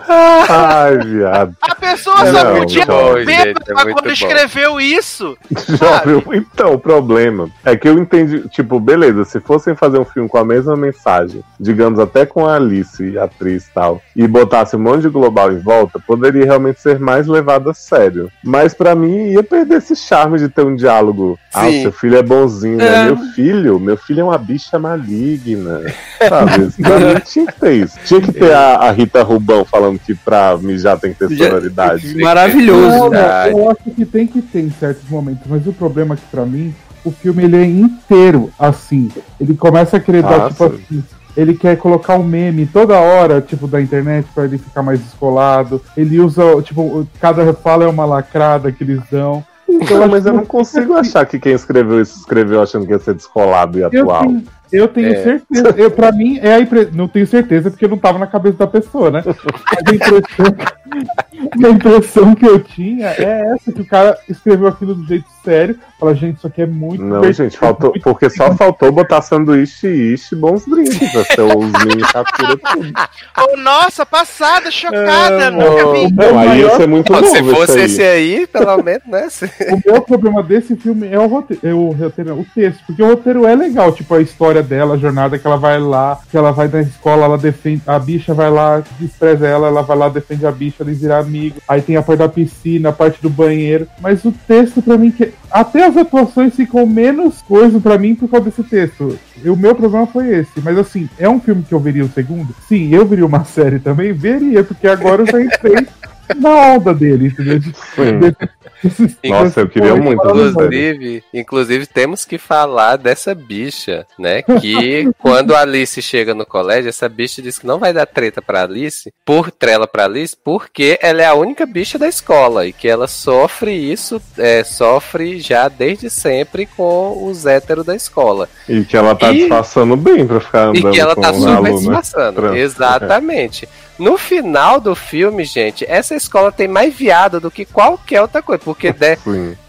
Ai, 0.09 0.99
viado. 0.99 1.57
A 1.63 1.75
pessoa 1.75 2.25
Não, 2.25 2.33
só 2.33 2.55
podia 2.57 2.87
não, 2.87 3.15
ter 3.15 3.27
gente, 3.27 3.55
bêbada 3.55 3.73
é 3.73 3.93
quando 3.93 4.05
bom. 4.05 4.11
escreveu 4.11 4.81
isso. 4.81 5.37
Já 5.79 6.01
viu? 6.01 6.23
Então, 6.33 6.75
o 6.75 6.79
problema 6.79 7.49
é 7.65 7.77
que 7.77 7.89
eu 7.89 7.99
entendi, 7.99 8.49
tipo, 8.49 8.79
beleza, 8.81 9.25
se 9.25 9.41
fossem 9.41 9.75
fazer 9.75 9.99
um 9.99 10.05
filme 10.05 10.29
com 10.29 10.39
a 10.39 10.45
mesma 10.45 10.77
mensagem, 10.77 11.43
digamos 11.59 11.99
até 11.99 12.27
com 12.27 12.47
a 12.47 12.57
Alice, 12.57 13.19
atriz 13.19 13.67
e 13.67 13.73
tal, 13.73 14.03
e 14.15 14.27
botasse 14.27 14.77
um 14.77 14.81
monte 14.81 15.03
de 15.03 15.09
global 15.09 15.53
em 15.53 15.59
volta, 15.59 15.99
poderia 15.99 16.45
realmente 16.45 16.81
ser 16.81 16.99
mais 16.99 17.27
levado 17.27 17.71
a 17.71 17.75
sério. 17.75 18.31
Mas 18.43 18.75
pra 18.75 18.95
mim 18.95 19.29
ia 19.31 19.43
perder 19.43 19.79
esse 19.79 19.95
charme 19.97 20.39
de 20.39 20.49
ter 20.49 20.65
um 20.65 20.75
diálogo. 20.75 21.39
Ah, 21.53 21.67
Sim. 21.67 21.83
seu 21.83 21.93
filho 21.93 22.17
é 22.19 22.23
bonzinho, 22.23 22.79
né? 22.79 23.03
É. 23.03 23.05
Meu 23.05 23.17
filho, 23.35 23.79
meu 23.81 23.97
filho 23.97 24.21
é 24.21 24.25
uma 24.25 24.39
bicha 24.39 24.79
maligna. 24.79 25.81
Sabe? 26.29 26.54
Pra 26.83 26.99
mim 27.01 27.21
tinha 27.25 27.47
que 27.47 27.61
ter 27.61 27.73
isso. 27.75 27.99
Tinha 28.05 28.21
que 28.21 28.33
ter 28.33 28.53
a, 28.53 28.75
a 28.77 28.91
Rita 28.93 29.23
Rubão 29.23 29.65
falando 29.65 29.99
que 29.99 30.15
pra 30.15 30.57
mijar 30.59 30.99
tem 30.99 31.13
que 31.13 31.19
ter 31.27 31.35
Já- 31.37 31.47
sonoridade. 31.49 32.15
Maravilhoso. 32.23 32.89
Não, 32.89 33.11
Verdade. 33.11 33.51
eu 33.59 33.71
acho 33.71 33.91
que 33.95 34.05
tem 34.05 34.27
que 34.27 34.43
ter 34.43 34.61
em 34.61 34.71
certos 34.71 35.09
momentos, 35.09 35.43
mas 35.47 35.67
o 35.67 35.73
problema 35.73 36.15
é 36.15 36.17
que 36.17 36.25
pra 36.31 36.45
mim, 36.47 36.75
o 37.05 37.11
filme 37.11 37.45
ele 37.45 37.57
é 37.57 37.65
inteiro 37.65 38.51
assim. 38.59 39.11
Ele 39.41 39.55
começa 39.55 39.97
a 39.97 40.01
querer 40.01 40.23
dar, 40.23 40.47
Ah, 40.47 40.49
tipo 40.51 40.69
sim. 40.69 40.75
assim. 40.91 41.05
Ele 41.37 41.55
quer 41.55 41.77
colocar 41.77 42.15
um 42.17 42.23
meme 42.23 42.65
toda 42.65 42.97
hora, 42.97 43.41
tipo, 43.41 43.67
da 43.67 43.81
internet, 43.83 44.25
pra 44.33 44.45
ele 44.45 44.57
ficar 44.57 44.83
mais 44.85 45.01
descolado. 45.01 45.83
Ele 45.97 46.21
usa, 46.21 46.63
tipo, 46.63 47.05
cada 47.21 47.53
fala 47.53 47.83
é 47.83 47.89
uma 47.89 48.05
lacrada 48.05 48.71
que 48.71 48.85
eles 48.85 49.01
dão. 49.11 49.45
Então, 49.69 50.07
mas 50.07 50.25
eu 50.27 50.33
não 50.33 50.45
consigo 50.47 50.93
achar 50.95 51.27
que 51.27 51.41
quem 51.41 51.53
escreveu 51.53 52.01
isso 52.01 52.19
escreveu 52.21 52.63
achando 52.63 52.87
que 52.87 52.93
ia 52.93 52.99
ser 53.01 53.15
descolado 53.15 53.77
e 53.79 53.83
Eu 53.83 53.89
atual. 53.89 54.23
tenho, 54.23 54.45
eu 54.77 54.89
tenho 54.89 55.09
É. 55.13 55.23
certeza. 55.23 55.75
Eu, 55.77 55.91
pra 55.91 56.13
mim, 56.13 56.39
é 56.43 56.55
a 56.55 56.61
impre... 56.61 56.89
não 56.93 57.09
tenho 57.09 57.27
certeza 57.27 57.71
porque 57.71 57.87
não 57.89 57.97
tava 57.99 58.19
na 58.19 58.27
cabeça 58.27 58.59
da 58.59 58.67
pessoa, 58.67 59.11
né? 59.11 59.23
Mas 59.25 59.37
a 59.37 59.95
impressão, 59.95 60.57
a 61.65 61.69
impressão 61.69 62.35
que 62.35 62.47
eu 62.47 62.59
tinha 62.61 63.09
é 63.09 63.53
essa, 63.55 63.73
que 63.73 63.81
o 63.81 63.87
cara 63.87 64.17
escreveu 64.29 64.69
aquilo 64.69 64.95
do 64.95 65.07
jeito 65.07 65.25
sério. 65.45 65.79
Fala, 66.01 66.15
gente, 66.15 66.39
isso 66.39 66.47
aqui 66.47 66.63
é 66.63 66.67
muito. 66.67 67.03
Não, 67.03 67.21
divertido, 67.21 67.45
gente, 67.51 67.59
faltou, 67.59 67.91
muito 67.91 68.03
porque 68.03 68.31
só 68.31 68.55
faltou 68.55 68.91
botar 68.91 69.21
sanduíche 69.23 69.87
e 69.87 70.15
ishi, 70.15 70.35
bons 70.35 70.65
drinks 70.67 70.99
pra 71.13 71.25
ser 71.25 72.13
captura 72.13 72.57
tudo. 72.57 72.93
Oh, 73.37 73.57
nossa, 73.59 74.07
passada, 74.07 74.71
chocada, 74.71 75.45
É, 75.45 75.51
nunca 75.51 75.93
vi. 75.93 76.13
Não, 76.13 76.39
aí 76.39 76.61
ia 76.61 76.77
ser 76.77 76.87
muito 76.89 77.13
novo 77.13 77.27
se 77.27 77.39
esse 77.39 77.51
fosse 77.55 77.79
aí. 77.79 77.85
esse 77.85 78.03
aí, 78.03 78.47
pelo 78.47 78.83
menos, 78.83 79.03
né? 79.07 79.29
se- 79.29 79.47
O 79.71 79.93
meu 79.93 80.01
problema 80.03 80.43
desse 80.43 80.77
filme 80.77 81.09
é 81.09 81.19
o 81.19 81.27
roteiro, 81.27 81.61
é 81.67 81.75
o, 81.75 81.91
roteiro, 81.91 82.31
não, 82.31 82.41
o 82.41 82.47
texto, 82.55 82.83
porque 82.87 83.03
o 83.03 83.07
roteiro 83.09 83.47
é 83.47 83.55
legal, 83.55 83.93
tipo 83.93 84.15
a 84.15 84.21
história 84.23 84.63
dela, 84.65 84.95
a 84.95 84.99
jornada 84.99 85.39
que 85.39 85.47
ela 85.47 85.57
vai 85.57 85.79
lá, 85.79 86.19
que 86.31 86.37
ela 86.37 86.51
vai 86.51 86.67
na 86.69 86.81
escola, 86.81 87.25
ela 87.25 87.39
defende, 87.39 87.83
a 87.87 87.99
bicha 87.99 88.35
vai 88.35 88.51
lá, 88.51 88.83
despreza 88.99 89.47
ela, 89.47 89.69
ela 89.69 89.83
vai 89.83 89.97
lá, 89.97 90.09
defende 90.09 90.47
a 90.47 90.51
bicha, 90.51 90.83
eles 90.83 91.01
viram 91.01 91.17
amigo. 91.17 91.57
Aí 91.69 91.81
tem 91.81 91.97
a 91.97 92.03
parte 92.03 92.19
da 92.19 92.29
piscina, 92.29 92.89
a 92.89 92.93
parte 92.93 93.23
do 93.23 93.31
banheiro, 93.31 93.87
mas 94.01 94.25
o 94.25 94.33
texto 94.33 94.83
pra 94.83 94.99
mim 94.99 95.11
que 95.11 95.33
até 95.51 95.87
as 95.87 95.97
atuações 95.97 96.57
ficam 96.57 96.87
menos 96.87 97.43
coisa 97.43 97.79
pra 97.79 97.99
mim 97.99 98.15
por 98.15 98.29
causa 98.29 98.47
desse 98.47 98.65
texto. 98.65 99.19
E 99.43 99.49
O 99.49 99.57
meu 99.57 99.75
problema 99.75 100.07
foi 100.07 100.29
esse, 100.29 100.61
mas 100.63 100.79
assim, 100.79 101.09
é 101.19 101.29
um 101.29 101.41
filme 101.41 101.63
que 101.63 101.75
eu 101.75 101.81
veria 101.81 102.05
o 102.05 102.09
segundo? 102.09 102.55
Sim, 102.69 102.93
eu 102.95 103.07
veria 103.07 103.27
uma 103.27 103.45
série 103.47 103.79
também, 103.79 104.13
veria, 104.13 104.65
porque 104.65 104.89
agora 104.89 105.23
eu 105.23 105.27
já 105.27 105.41
entrei 105.41 105.87
na 106.37 106.75
onda 106.75 106.95
dele, 106.95 107.27
entendeu? 107.29 107.61
Sim. 107.63 109.31
Nossa, 109.31 109.61
eu 109.61 109.69
queria 109.69 109.95
muito 109.97 110.23
Inclusive, 110.23 111.25
inclusive, 111.33 111.87
temos 111.87 112.25
que 112.27 112.37
falar 112.37 112.97
dessa 112.97 113.35
bicha, 113.35 114.07
né? 114.19 114.43
Que 114.43 115.09
quando 115.19 115.55
a 115.55 115.61
Alice 115.61 116.01
chega 116.03 116.35
no 116.35 116.45
colégio, 116.45 116.91
essa 116.91 117.09
bicha 117.09 117.41
diz 117.41 117.59
que 117.59 117.67
não 117.67 117.79
vai 117.79 117.93
dar 117.95 118.05
treta 118.07 118.43
pra 118.43 118.65
Alice, 118.65 119.11
por 119.25 119.51
trela 119.51 119.87
pra 119.87 120.05
Alice, 120.05 120.37
porque 120.45 120.99
ela 121.01 121.23
é 121.23 121.27
a 121.27 121.35
única 121.35 121.65
bicha 121.65 121.99
da 121.99 122.07
escola 122.09 122.67
e 122.67 122.73
que 122.75 122.87
ela 122.87 123.07
sofre 123.07 123.73
isso, 123.73 124.21
é, 124.37 124.63
sofre 124.63 125.41
já 125.41 125.67
desde 125.69 126.11
sempre 126.11 126.67
com 126.67 127.27
os 127.27 127.47
héteros 127.47 127.87
da 127.87 127.97
escola. 127.97 128.49
E 128.69 128.85
que 128.85 128.97
ela 128.97 129.15
tá 129.15 129.33
E- 129.33 129.39
disfarçando 129.39 129.97
bem 129.97 130.27
pra 130.27 130.41
ficar 130.41 130.75
E 130.75 130.79
andando 130.81 130.93
que 130.93 131.01
ela 131.01 131.15
com 131.15 131.21
tá 131.23 131.33
super 131.33 131.49
aluno. 131.57 131.79
disfarçando. 131.79 132.41
trans. 132.43 132.57
Exatamente. 132.57 133.69
No 133.99 134.17
final 134.19 134.81
do 134.81 134.95
filme, 134.95 135.45
gente, 135.45 135.85
essa 135.89 136.15
escola 136.15 136.51
tem 136.51 136.67
mais 136.69 136.95
viado 136.95 137.41
do 137.41 137.51
que 137.51 137.65
qualquer 137.65 138.21
outra 138.23 138.43
coisa. 138.43 138.63
Porque 138.65 138.93
de- 138.93 139.17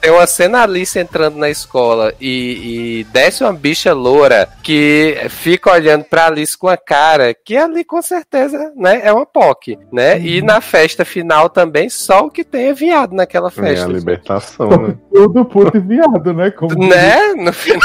tem 0.02 0.12
uma 0.12 0.26
cena 0.28 0.64
Alice 0.64 0.98
entrando 0.98 1.38
na 1.38 1.50
escola 1.50 2.14
e, 2.20 3.00
e 3.00 3.04
desce 3.06 3.44
uma 3.44 3.54
bicha 3.54 3.94
loura 3.94 4.48
que 4.64 5.18
fica 5.30 5.72
olhando 5.72 6.04
pra 6.06 6.28
Alice 6.28 6.58
com 6.58 6.68
a 6.68 6.78
cara 6.78 7.34
que 7.34 7.56
ali 7.58 7.84
com 7.84 8.02
certeza 8.02 8.72
né, 8.76 9.02
é 9.04 9.12
uma 9.12 9.26
POC, 9.26 9.78
né? 9.92 10.20
E 10.20 10.42
na 10.42 10.62
festa 10.62 11.04
final 11.06 11.50
também, 11.50 11.90
só 11.90 12.26
o 12.26 12.32
que 12.32 12.44
tem 12.44 12.68
é 12.70 12.74
viado 12.74 13.14
naquela 13.14 13.48
É 13.48 13.50
a 13.50 13.52
festa. 13.52 13.88
libertação, 13.88 14.70
né? 14.70 14.96
Tudo 15.14 15.46
puto 15.46 15.78
e 15.78 15.80
viado, 15.80 16.34
né? 16.34 16.52
Como 16.52 16.76
Né? 16.88 17.34
No 17.36 17.52
final. 17.54 17.80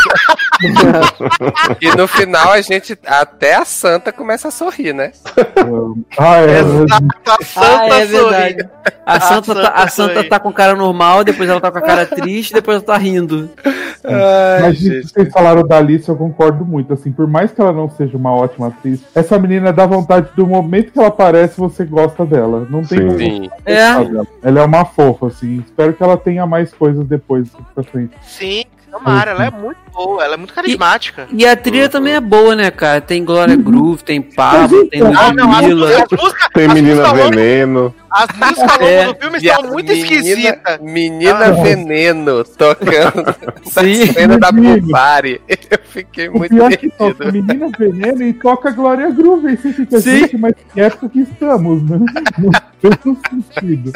e 1.81 1.89
no 1.97 2.07
final 2.07 2.53
a 2.53 2.61
gente. 2.61 2.99
Até 3.07 3.55
a 3.55 3.65
santa 3.65 4.13
começa 4.13 4.49
a 4.49 4.51
sorrir, 4.51 4.93
né? 4.93 5.13
Ah, 6.19 6.30
é. 6.37 6.61
A 6.61 6.65
Ah, 7.31 7.45
Santa 7.45 7.95
é 7.95 8.07
verdade. 8.07 8.57
sorri. 8.63 8.69
A 9.07 9.21
Santa, 9.21 9.45
Santa 9.55 9.63
tá, 9.63 9.69
a 9.75 9.89
Santa 9.89 10.15
sorri. 10.15 10.29
tá 10.29 10.41
com 10.41 10.53
cara 10.53 10.75
normal, 10.75 11.25
depois 11.25 11.49
ela 11.49 11.61
tá 11.61 11.71
com 11.71 11.79
a 11.79 11.83
cara 11.83 12.07
triste, 12.07 12.53
depois 12.53 12.77
ela 12.77 12.85
tá 12.87 12.97
rindo. 12.97 13.51
Ai, 14.05 14.61
Mas 14.63 14.81
isso 14.81 15.09
que 15.09 15.21
vocês 15.21 15.33
falaram 15.33 15.67
da 15.67 15.77
Alice, 15.79 16.09
eu 16.09 16.17
concordo 16.17 16.65
muito. 16.65 16.93
Assim, 16.93 17.13
por 17.13 17.27
mais 17.27 17.53
que 17.53 17.61
ela 17.61 17.73
não 17.73 17.89
seja 17.91 18.17
uma 18.17 18.33
ótima 18.35 18.69
atriz, 18.69 19.01
essa 19.15 19.39
menina 19.39 19.73
dá 19.73 19.85
vontade 19.87 20.29
do 20.35 20.47
momento 20.47 20.93
que 20.93 20.99
ela 20.99 21.09
aparece, 21.09 21.59
você 21.59 21.85
gosta 21.85 22.25
dela. 22.25 22.67
Não 22.71 22.83
tem 22.83 22.99
Sim. 22.99 23.07
como 23.07 23.19
Sim. 23.19 23.51
É. 23.67 23.89
Ela 24.43 24.61
é 24.61 24.65
uma 24.65 24.85
fofa, 24.85 25.27
assim. 25.27 25.59
Espero 25.67 25.93
que 25.93 26.03
ela 26.03 26.17
tenha 26.17 26.47
mais 26.47 26.73
coisas 26.73 27.05
depois 27.07 27.49
pra 27.75 27.85
frente. 27.85 28.13
Sim, 28.23 28.65
tomara, 28.91 29.31
ela 29.33 29.45
é 29.47 29.51
muito 29.51 29.79
boa, 29.93 30.25
ela 30.25 30.35
é 30.35 30.37
muito 30.37 30.53
carismática. 30.55 31.27
E 31.33 31.47
a 31.47 31.57
trilha 31.57 31.89
também 31.89 32.15
é 32.15 32.21
boa, 32.21 32.55
né, 32.57 32.71
cara? 32.71 33.01
Tem 33.01 33.25
Glória 33.25 33.57
Groove, 33.57 34.03
tem 34.03 34.21
Pablo, 34.21 34.87
tem 34.89 35.01
Ah, 35.03 35.33
não, 35.33 35.51
as, 35.51 35.61
Ludmilla. 35.63 36.07
Tem 36.53 36.69
menina 36.69 37.13
veneno. 37.13 37.95
As 38.11 38.27
músicas 38.37 38.71
ao 38.71 38.79
longo 38.81 38.85
É, 38.91 39.07
do 39.07 39.15
filme 39.21 39.39
E 39.41 39.51
a 39.51 39.55
são 39.55 39.71
muito 39.71 39.93
esquisitas. 39.93 40.81
Menina 40.81 41.45
Ah. 41.47 41.51
Veneno 41.53 42.45
tocando 42.45 43.35
Sim. 43.63 44.07
na 44.07 44.13
cena 44.13 44.39
da. 44.39 44.51
Bubari. 44.51 45.41
Eu 45.49 45.79
fiquei 45.85 46.29
O 46.29 46.39
muito 46.39 46.53
pior 46.55 46.73
é 46.73 46.77
que 46.77 46.91
toca 46.91 47.15
perdido. 47.15 47.47
Menina 47.47 47.71
Veneno 47.79 48.23
e 48.25 48.33
toca 48.33 48.71
Glória 48.73 49.11
Groove. 49.11 49.47
Aí 49.49 49.57
você 49.57 49.73
fica, 49.73 50.01
Sim. 50.01 50.19
gente, 50.21 50.37
mas 50.37 50.55
que 50.75 50.81
época 50.81 51.09
que 51.09 51.21
estamos, 51.21 51.83
né? 51.89 51.99
Não 53.05 53.17
fez 53.21 53.45
sentido. 53.55 53.93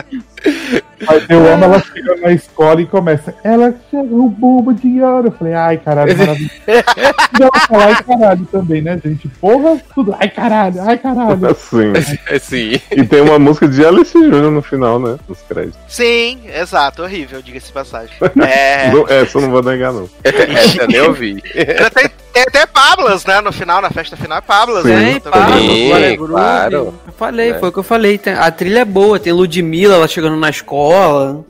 Mas 1.07 1.24
eu 1.28 1.52
amo 1.52 1.65
ela 1.65 1.81
chegando 1.81 2.20
na 2.20 2.33
escola 2.33 2.81
e 2.81 2.86
começa. 2.86 3.34
Ela 3.44 3.74
chegou 3.91 4.28
bomba 4.28 4.73
de 4.74 5.00
ouro. 5.02 5.28
Eu 5.28 5.33
falei, 5.33 5.55
ai 5.55 5.76
caralho, 5.78 6.16
maravilhoso. 6.18 6.50
E 6.66 7.42
ela 7.42 7.50
fala, 7.68 7.84
ai 7.86 8.02
caralho 8.02 8.47
também, 8.47 8.83
né, 8.83 9.00
gente? 9.05 9.28
Porra, 9.41 9.81
tudo. 9.94 10.15
Ai 10.18 10.28
caralho, 10.28 10.81
ai 10.83 10.99
caralho. 10.99 11.47
Assim. 11.49 11.92
Sim. 12.41 12.81
E 12.91 13.05
tem 13.05 13.20
uma 13.20 13.39
música 13.39 13.68
de 13.68 13.84
Alice 13.84 14.12
Jr. 14.18 14.50
no 14.50 14.62
final, 14.62 14.99
né? 14.99 15.16
Nos 15.28 15.41
créditos. 15.42 15.78
Sim, 15.89 16.41
exato, 16.55 17.02
horrível, 17.02 17.41
diga-se 17.42 17.73
passagem. 17.73 18.15
É. 18.44 18.91
Não- 18.91 19.07
Essa 19.08 19.39
eu 19.39 19.42
não 19.42 19.50
vou 19.50 19.62
negar, 19.62 19.92
não. 19.92 20.08
Essa 20.24 20.83
eu 20.83 20.89
nem 20.89 21.00
ouvi. 21.00 21.41
Tem, 21.42 22.10
tem 22.33 22.42
até 22.42 22.66
Pablas, 22.66 23.24
né? 23.24 23.41
No 23.41 23.52
final, 23.52 23.81
na 23.81 23.91
festa 23.91 24.16
final 24.16 24.39
é 24.39 24.41
Pablas, 24.41 24.83
Sim. 24.84 24.89
né? 24.94 25.20
Pablo, 25.20 25.58
Sim, 25.58 26.16
claro. 26.16 26.76
Eu 27.07 27.12
falei, 27.16 27.50
É. 27.50 27.58
foi 27.58 27.68
o 27.68 27.73
que 27.73 27.78
eu 27.78 27.83
falei. 27.83 28.20
A 28.39 28.50
trilha 28.50 28.81
é 28.81 28.84
boa, 28.84 29.18
tem 29.18 29.33
Ludmilla, 29.33 29.94
ela 29.94 30.08
chegando 30.08 30.36
na 30.36 30.50
escola. 30.50 30.93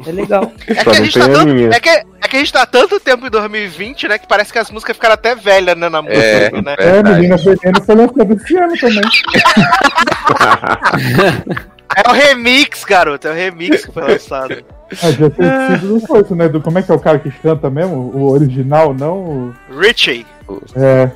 É 0.07 0.13
legal. 0.13 0.53
É 0.67 0.85
que, 0.85 0.91
a 0.91 0.95
gente 0.95 1.19
tá 1.19 1.29
tanto, 1.29 1.51
é, 1.51 1.81
que, 1.81 1.89
é 1.89 2.05
que 2.29 2.37
a 2.37 2.39
gente 2.39 2.53
tá 2.53 2.67
tanto 2.67 3.01
tempo 3.01 3.27
em 3.27 3.31
2020, 3.31 4.09
né? 4.09 4.19
Que 4.19 4.27
parece 4.27 4.53
que 4.53 4.59
as 4.59 4.71
músicas 4.71 4.97
ficaram 4.97 5.15
até 5.15 5.35
velhas, 5.35 5.77
né? 5.77 5.89
Na 5.89 6.03
música, 6.03 6.21
É, 6.21 6.51
né? 6.51 6.75
É. 6.79 7.03
Menina 7.03 7.37
Veneno 7.37 7.83
foi 7.85 7.95
lançada 7.95 8.35
esse 8.35 8.57
ano 8.57 8.75
também. 8.79 9.03
É 11.97 12.11
o 12.11 12.13
remix, 12.13 12.85
garoto. 12.85 13.29
É 13.29 13.31
o 13.31 13.35
remix 13.35 13.87
que 13.87 13.93
foi 13.93 14.03
lançado. 14.03 14.65
Ah, 15.03 15.11
já 15.13 15.79
sido 15.79 16.01
do 16.01 16.07
coisa, 16.07 16.35
né? 16.35 16.49
Do, 16.49 16.61
como 16.61 16.79
é 16.79 16.83
que 16.83 16.91
é 16.91 16.95
o 16.95 16.99
cara 16.99 17.19
que 17.19 17.31
canta 17.31 17.71
mesmo? 17.71 18.11
O 18.15 18.33
original, 18.33 18.93
não 18.93 19.19
o. 19.19 19.55
Richie. 19.81 20.27
É. 20.77 21.11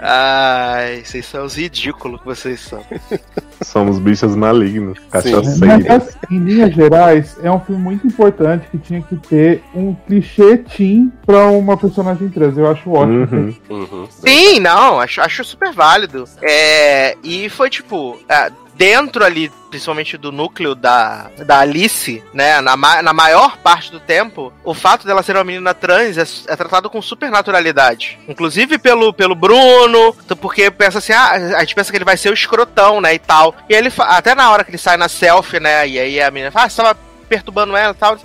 Ai, 0.00 1.02
vocês 1.04 1.26
são 1.26 1.44
os 1.44 1.56
ridículos 1.56 2.20
que 2.20 2.26
vocês 2.26 2.60
são. 2.60 2.84
Somos 3.62 3.98
bichos 3.98 4.34
malignos. 4.34 4.98
Mas, 5.12 5.24
Cachaceiros. 5.24 5.86
assim, 5.88 6.18
em 6.30 6.38
linhas 6.38 6.74
gerais, 6.74 7.36
é 7.42 7.50
um 7.50 7.60
filme 7.60 7.80
muito 7.80 8.06
importante 8.06 8.68
que 8.70 8.78
tinha 8.78 9.02
que 9.02 9.16
ter 9.16 9.62
um 9.74 9.94
clichê 9.94 10.58
teen 10.58 11.12
pra 11.24 11.46
uma 11.46 11.76
personagem 11.76 12.28
trans. 12.28 12.56
Eu 12.56 12.70
acho 12.70 12.90
ótimo. 12.90 13.28
Uhum. 13.30 13.56
Uhum. 13.70 14.08
Sim, 14.10 14.60
não, 14.60 15.00
acho, 15.00 15.20
acho 15.20 15.44
super 15.44 15.72
válido. 15.72 16.24
É, 16.42 17.16
e 17.22 17.48
foi 17.48 17.70
tipo, 17.70 18.18
ah, 18.28 18.50
dentro 18.76 19.24
ali, 19.24 19.50
principalmente 19.72 20.18
do 20.18 20.30
núcleo 20.30 20.74
da, 20.74 21.30
da 21.46 21.60
Alice, 21.60 22.22
né, 22.34 22.60
na, 22.60 22.76
na 22.76 23.12
maior 23.14 23.56
parte 23.56 23.90
do 23.90 23.98
tempo, 23.98 24.52
o 24.62 24.74
fato 24.74 25.06
dela 25.06 25.22
ser 25.22 25.34
uma 25.34 25.44
menina 25.44 25.72
trans 25.72 26.18
é, 26.18 26.52
é 26.52 26.54
tratado 26.54 26.90
com 26.90 27.00
super 27.00 27.30
naturalidade. 27.30 28.18
Inclusive 28.28 28.76
pelo, 28.76 29.14
pelo 29.14 29.34
Bruno, 29.34 30.14
porque 30.38 30.70
pensa 30.70 30.98
assim, 30.98 31.14
ah, 31.14 31.56
a 31.56 31.60
gente 31.60 31.74
pensa 31.74 31.90
que 31.90 31.96
ele 31.96 32.04
vai 32.04 32.18
ser 32.18 32.28
o 32.28 32.34
escrotão, 32.34 33.00
né, 33.00 33.14
e 33.14 33.18
tal. 33.18 33.54
E 33.66 33.74
ele, 33.74 33.90
até 33.98 34.34
na 34.34 34.50
hora 34.50 34.62
que 34.62 34.70
ele 34.70 34.76
sai 34.76 34.98
na 34.98 35.08
selfie, 35.08 35.58
né, 35.58 35.88
e 35.88 35.98
aí 35.98 36.20
a 36.20 36.30
menina 36.30 36.50
fala, 36.50 36.66
ah, 36.66 36.68
você 36.68 36.82
tava 36.82 36.98
perturbando 37.26 37.74
ela 37.74 37.92
e 37.92 37.96
tal. 37.96 38.18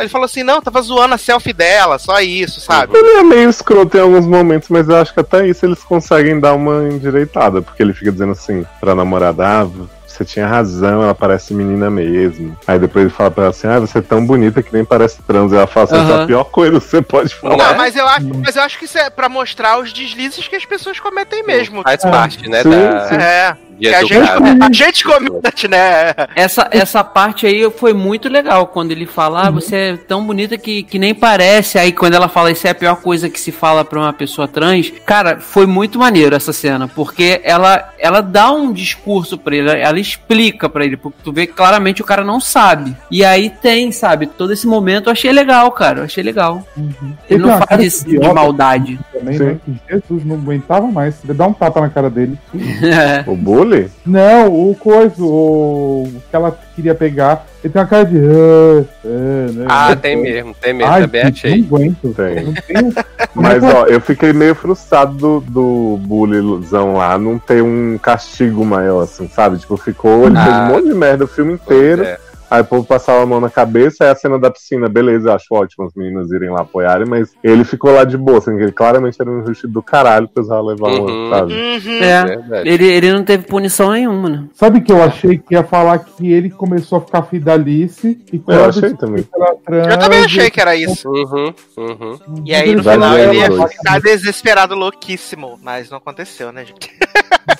Ele 0.00 0.08
falou 0.08 0.24
assim, 0.24 0.42
não, 0.42 0.60
tava 0.60 0.82
zoando 0.82 1.14
a 1.14 1.18
selfie 1.18 1.52
dela, 1.52 1.96
só 1.96 2.20
isso, 2.20 2.60
sabe? 2.60 2.98
Ele 2.98 3.18
é 3.18 3.22
meio 3.22 3.48
escroto 3.48 3.96
em 3.96 4.00
alguns 4.00 4.26
momentos, 4.26 4.68
mas 4.68 4.88
eu 4.88 4.96
acho 4.96 5.14
que 5.14 5.20
até 5.20 5.46
isso 5.46 5.64
eles 5.64 5.84
conseguem 5.84 6.40
dar 6.40 6.54
uma 6.54 6.88
endireitada, 6.88 7.62
porque 7.62 7.80
ele 7.80 7.94
fica 7.94 8.10
dizendo 8.10 8.32
assim 8.32 8.66
pra 8.80 8.96
namorada, 8.96 9.46
ah, 9.46 9.68
você 10.12 10.24
tinha 10.24 10.46
razão, 10.46 11.02
ela 11.02 11.14
parece 11.14 11.54
menina 11.54 11.90
mesmo. 11.90 12.56
Aí 12.66 12.78
depois 12.78 13.04
ele 13.04 13.14
fala 13.14 13.30
pra 13.30 13.44
ela 13.44 13.50
assim, 13.50 13.66
ah, 13.66 13.78
você 13.78 13.98
é 13.98 14.02
tão 14.02 14.24
bonita 14.24 14.62
que 14.62 14.72
nem 14.72 14.84
parece 14.84 15.22
trans. 15.22 15.52
E 15.52 15.56
ela 15.56 15.66
fala 15.66 15.84
assim, 15.84 15.96
essa 15.96 16.12
é 16.12 16.22
a 16.22 16.26
pior 16.26 16.44
coisa 16.44 16.80
que 16.80 16.86
você 16.86 17.02
pode 17.02 17.34
falar. 17.34 17.56
Não, 17.56 17.76
mas 17.76 17.96
eu, 17.96 18.06
acho, 18.06 18.26
mas 18.44 18.56
eu 18.56 18.62
acho 18.62 18.78
que 18.78 18.84
isso 18.84 18.98
é 18.98 19.10
pra 19.10 19.28
mostrar 19.28 19.78
os 19.78 19.92
deslizes 19.92 20.46
que 20.46 20.56
as 20.56 20.64
pessoas 20.64 21.00
cometem 21.00 21.42
mesmo. 21.42 21.82
Faz 21.82 22.02
parte, 22.02 22.48
né? 22.48 22.62
Sim, 22.62 22.70
da, 22.70 23.08
sim. 23.08 23.14
É, 23.14 23.56
que 23.78 23.88
a 23.88 24.04
gente, 24.04 24.30
a 24.60 24.72
gente 24.72 25.04
comete, 25.04 25.68
né? 25.68 26.14
Essa, 26.34 26.68
essa 26.70 27.04
parte 27.04 27.46
aí 27.46 27.70
foi 27.70 27.92
muito 27.92 28.28
legal, 28.28 28.66
quando 28.66 28.90
ele 28.92 29.06
fala, 29.06 29.48
ah, 29.48 29.50
você 29.50 29.76
é 29.76 29.96
tão 29.96 30.24
bonita 30.24 30.56
que, 30.56 30.82
que 30.82 30.98
nem 30.98 31.14
parece. 31.14 31.78
Aí 31.78 31.92
quando 31.92 32.14
ela 32.14 32.28
fala, 32.28 32.50
isso 32.50 32.66
é 32.66 32.70
a 32.70 32.74
pior 32.74 32.96
coisa 32.96 33.28
que 33.28 33.40
se 33.40 33.52
fala 33.52 33.84
pra 33.84 33.98
uma 33.98 34.12
pessoa 34.12 34.48
trans. 34.48 34.92
Cara, 35.04 35.40
foi 35.40 35.66
muito 35.66 35.98
maneiro 35.98 36.34
essa 36.34 36.52
cena, 36.52 36.88
porque 36.88 37.40
ela, 37.44 37.92
ela 37.98 38.20
dá 38.20 38.50
um 38.52 38.72
discurso 38.72 39.36
pra 39.38 39.56
ele, 39.56 39.70
ela 39.70 39.98
explica 39.98 40.68
pra 40.68 40.84
ele, 40.84 40.96
porque 40.96 41.18
tu 41.22 41.32
vê 41.32 41.46
que 41.46 41.52
claramente 41.52 42.02
o 42.02 42.04
cara 42.04 42.24
não 42.24 42.40
sabe. 42.40 42.96
E 43.10 43.24
aí 43.24 43.50
tem, 43.50 43.92
sabe, 43.92 44.26
todo 44.26 44.52
esse 44.52 44.66
momento 44.66 45.06
eu 45.06 45.12
achei 45.12 45.32
legal, 45.32 45.70
cara, 45.72 46.00
eu 46.00 46.04
achei 46.04 46.22
legal. 46.22 46.66
Ele 46.76 46.92
Tem 47.28 47.38
não 47.38 47.58
faz 47.58 47.80
isso 47.82 48.08
de 48.08 48.18
maldade. 48.18 48.98
Também, 49.22 49.38
Sim. 49.38 49.44
né? 49.44 49.56
Que 49.64 49.80
Jesus 49.90 50.24
não 50.24 50.36
aguentava 50.36 50.86
mais. 50.88 51.14
Ele 51.24 51.34
dá 51.34 51.46
um 51.46 51.52
tapa 51.52 51.80
na 51.80 51.88
cara 51.88 52.10
dele. 52.10 52.38
É. 52.54 53.22
O 53.30 53.36
bully? 53.36 53.88
Não, 54.04 54.48
o 54.70 54.74
coisa, 54.74 55.14
o 55.22 56.08
que 56.30 56.34
ela 56.36 56.56
queria 56.74 56.94
pegar, 56.94 57.46
ele 57.62 57.72
tem 57.72 57.80
uma 57.80 57.88
cara 57.88 58.04
de. 58.04 58.18
"Ah, 58.18 58.84
ah", 59.04 59.52
né? 59.52 59.66
Ah, 59.68 59.96
tem 59.96 60.16
mesmo, 60.16 60.54
tem 60.60 60.74
mesmo, 60.74 60.92
Ai, 60.92 61.02
também 61.02 61.24
gente, 61.26 61.46
achei. 61.46 61.58
Não 61.60 61.66
aguento. 61.66 62.14
Tem. 62.14 62.44
Não 62.44 62.52
tenho- 62.54 62.92
Mas 63.34 63.62
ó, 63.62 63.86
eu 63.86 64.00
fiquei 64.00 64.32
meio 64.32 64.54
frustrado 64.54 65.14
do, 65.14 65.40
do 65.40 65.96
bullyzão 66.02 66.94
lá 66.94 67.16
não 67.18 67.38
ter 67.38 67.62
um 67.62 67.96
castigo 67.98 68.64
maior, 68.64 69.02
assim, 69.02 69.28
sabe? 69.28 69.58
Tipo, 69.58 69.76
ficou, 69.76 70.26
ele 70.26 70.36
fez 70.36 70.48
Ah. 70.48 70.68
um 70.68 70.74
monte 70.74 70.88
de 70.88 70.94
merda 70.94 71.24
o 71.24 71.28
filme 71.28 71.52
inteiro. 71.54 72.02
É. 72.04 72.18
Aí 72.52 72.60
o 72.60 72.64
povo 72.66 72.84
passava 72.86 73.22
a 73.22 73.26
mão 73.26 73.40
na 73.40 73.48
cabeça, 73.48 74.04
aí 74.04 74.10
a 74.10 74.14
cena 74.14 74.38
da 74.38 74.50
piscina, 74.50 74.86
beleza, 74.86 75.30
eu 75.30 75.34
acho 75.34 75.46
ótimo 75.52 75.86
as 75.86 75.94
meninas 75.94 76.30
irem 76.30 76.50
lá 76.50 76.60
apoiarem, 76.60 77.06
mas 77.08 77.30
ele 77.42 77.64
ficou 77.64 77.92
lá 77.92 78.04
de 78.04 78.18
boa, 78.18 78.36
assim, 78.38 78.54
que 78.58 78.62
ele 78.62 78.72
claramente 78.72 79.16
era 79.18 79.30
um 79.30 79.40
injusto 79.40 79.66
do 79.66 79.82
caralho 79.82 80.28
pra 80.28 80.42
usar 80.42 80.60
levar 80.60 80.88
Uhum. 80.90 81.28
uma, 81.28 81.38
sabe? 81.38 81.54
Uhum. 81.54 82.02
É. 82.02 82.24
Verdade. 82.26 82.68
Ele, 82.68 82.84
ele 82.86 83.12
não 83.14 83.24
teve 83.24 83.44
punição 83.46 83.90
nenhuma, 83.92 84.28
né? 84.28 84.44
Sabe 84.52 84.82
que 84.82 84.92
eu 84.92 85.02
achei 85.02 85.38
que 85.38 85.54
ia 85.54 85.64
falar 85.64 85.98
que 86.00 86.30
ele 86.30 86.50
começou 86.50 86.98
a 86.98 87.00
ficar 87.00 87.22
filho 87.22 87.42
da 87.42 87.54
Alice 87.54 88.20
e 88.30 88.38
quando 88.38 88.58
Eu 88.58 88.64
achei 88.66 88.94
também. 88.96 89.22
que 89.22 89.30
trans, 89.64 89.86
Eu 89.86 89.98
também 89.98 90.24
achei 90.24 90.50
que 90.50 90.60
era 90.60 90.76
isso. 90.76 91.08
Uhum, 91.08 91.54
uhum. 91.78 92.18
E 92.44 92.54
aí 92.54 92.74
no 92.74 92.82
final 92.82 93.16
ele 93.18 93.38
ia 93.38 93.48
dois. 93.48 93.72
ficar 93.72 93.98
desesperado, 93.98 94.74
louquíssimo. 94.74 95.58
Mas 95.62 95.88
não 95.88 95.96
aconteceu, 95.96 96.52
né, 96.52 96.66
gente? 96.66 96.90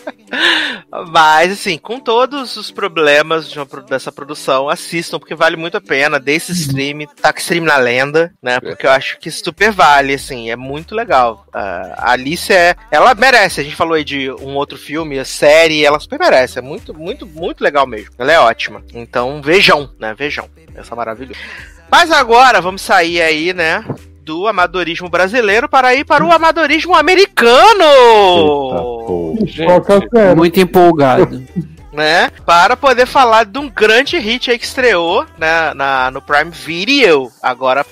Mas, 1.10 1.52
assim, 1.52 1.78
com 1.78 1.98
todos 1.98 2.56
os 2.56 2.70
problemas 2.70 3.50
de 3.50 3.58
uma 3.58 3.66
dessa 3.82 4.10
produção, 4.10 4.68
assistam, 4.68 5.18
porque 5.18 5.34
vale 5.34 5.56
muito 5.56 5.76
a 5.76 5.80
pena. 5.80 6.18
Desse 6.18 6.52
stream, 6.52 7.06
tá 7.20 7.32
com 7.32 7.38
stream 7.38 7.64
na 7.64 7.76
lenda, 7.76 8.32
né? 8.42 8.60
Porque 8.60 8.86
eu 8.86 8.90
acho 8.90 9.18
que 9.18 9.30
super 9.30 9.70
vale, 9.70 10.14
assim, 10.14 10.50
é 10.50 10.56
muito 10.56 10.94
legal. 10.94 11.46
Ah, 11.52 11.94
a 11.98 12.12
Alice 12.12 12.52
é. 12.52 12.74
Ela 12.90 13.14
merece. 13.14 13.60
A 13.60 13.64
gente 13.64 13.76
falou 13.76 13.94
aí 13.94 14.04
de 14.04 14.30
um 14.30 14.54
outro 14.54 14.78
filme, 14.78 15.18
a 15.18 15.24
série, 15.24 15.84
ela 15.84 16.00
super 16.00 16.18
merece. 16.18 16.58
É 16.58 16.62
muito, 16.62 16.94
muito, 16.94 17.26
muito 17.26 17.62
legal 17.62 17.86
mesmo. 17.86 18.10
Ela 18.18 18.32
é 18.32 18.38
ótima. 18.38 18.82
Então, 18.94 19.40
vejam, 19.42 19.90
né? 19.98 20.14
Vejam. 20.16 20.48
Essa 20.74 20.96
maravilhosa. 20.96 21.38
Mas 21.90 22.10
agora 22.10 22.60
vamos 22.60 22.80
sair 22.80 23.20
aí, 23.20 23.52
né? 23.52 23.84
Do 24.24 24.46
amadorismo 24.46 25.08
brasileiro 25.08 25.68
para 25.68 25.94
ir 25.94 26.04
para 26.04 26.24
o 26.24 26.32
amadorismo 26.32 26.92
Eita, 26.92 27.00
americano! 27.00 27.84
pô. 29.06 29.34
Choca 29.46 30.00
zero. 30.14 30.36
Muito 30.36 30.60
empolgado. 30.60 31.42
né? 31.92 32.30
Para 32.46 32.76
poder 32.76 33.06
falar 33.06 33.44
de 33.44 33.58
um 33.58 33.68
grande 33.68 34.18
hit 34.18 34.50
aí 34.50 34.58
que 34.58 34.64
estreou 34.64 35.26
né, 35.36 35.74
na, 35.74 36.10
no 36.10 36.22
Prime 36.22 36.50
Video, 36.50 37.30
agora, 37.42 37.84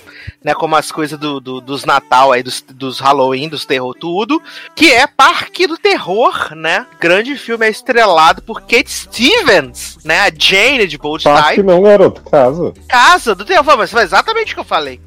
né, 0.42 0.54
como 0.54 0.74
as 0.76 0.90
coisas 0.90 1.18
do, 1.18 1.38
do- 1.40 1.60
dos 1.60 1.84
Natal 1.84 2.32
aí, 2.32 2.42
dos, 2.42 2.64
dos 2.66 2.98
Halloween, 3.00 3.48
dos 3.48 3.66
terror 3.66 3.92
tudo, 3.94 4.40
que 4.74 4.90
é 4.92 5.06
Parque 5.06 5.66
do 5.66 5.76
Terror, 5.76 6.54
né? 6.54 6.86
Grande 6.98 7.36
filme 7.36 7.66
é 7.66 7.70
estrelado 7.70 8.40
por 8.40 8.62
Kate 8.62 8.90
Stevens, 8.90 9.98
né? 10.04 10.20
A 10.20 10.30
Jane 10.34 10.86
de 10.86 10.96
Bold 10.96 11.24
Parque 11.24 11.56
Type. 11.56 11.62
não, 11.64 11.82
garoto, 11.82 12.22
casa. 12.22 12.72
Casa 12.88 13.34
do 13.34 13.44
Terror, 13.44 13.76
mas 13.76 13.90
foi 13.90 14.02
exatamente 14.02 14.52
o 14.52 14.54
que 14.54 14.60
eu 14.60 14.64
falei. 14.64 14.98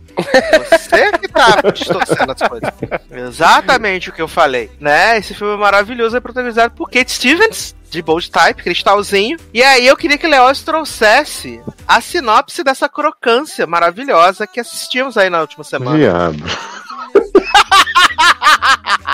Você 0.70 1.12
que 1.18 1.28
tá 1.28 1.62
distorcendo 1.74 2.32
as 2.32 2.48
coisas. 2.48 2.70
Exatamente 3.12 4.10
o 4.10 4.14
que 4.14 4.22
eu 4.22 4.28
falei, 4.28 4.72
né? 4.80 5.18
Esse 5.18 5.34
filme 5.34 5.54
é 5.54 5.58
maravilhoso, 5.58 6.16
é 6.16 6.20
protagonizado 6.20 6.74
por 6.74 6.90
Kate 6.90 7.12
Stevens, 7.12 7.76
de 7.90 8.02
Bold 8.02 8.30
Type, 8.30 8.64
Cristalzinho. 8.64 9.38
E 9.54 9.64
aí 9.64 9.86
eu 9.86 9.96
queria 9.96 10.18
que 10.18 10.28
Leoz 10.28 10.62
trouxesse 10.62 11.62
a 11.88 12.02
sinopse 12.02 12.64
dessa 12.64 12.90
crocância 12.90 13.68
maravilhosa 13.68 14.48
que 14.48 14.60
assistimos 14.60 15.18
aí 15.18 15.30
na 15.30 15.42
última 15.42 15.64
semana. 15.64 15.98
Viado. 15.98 16.44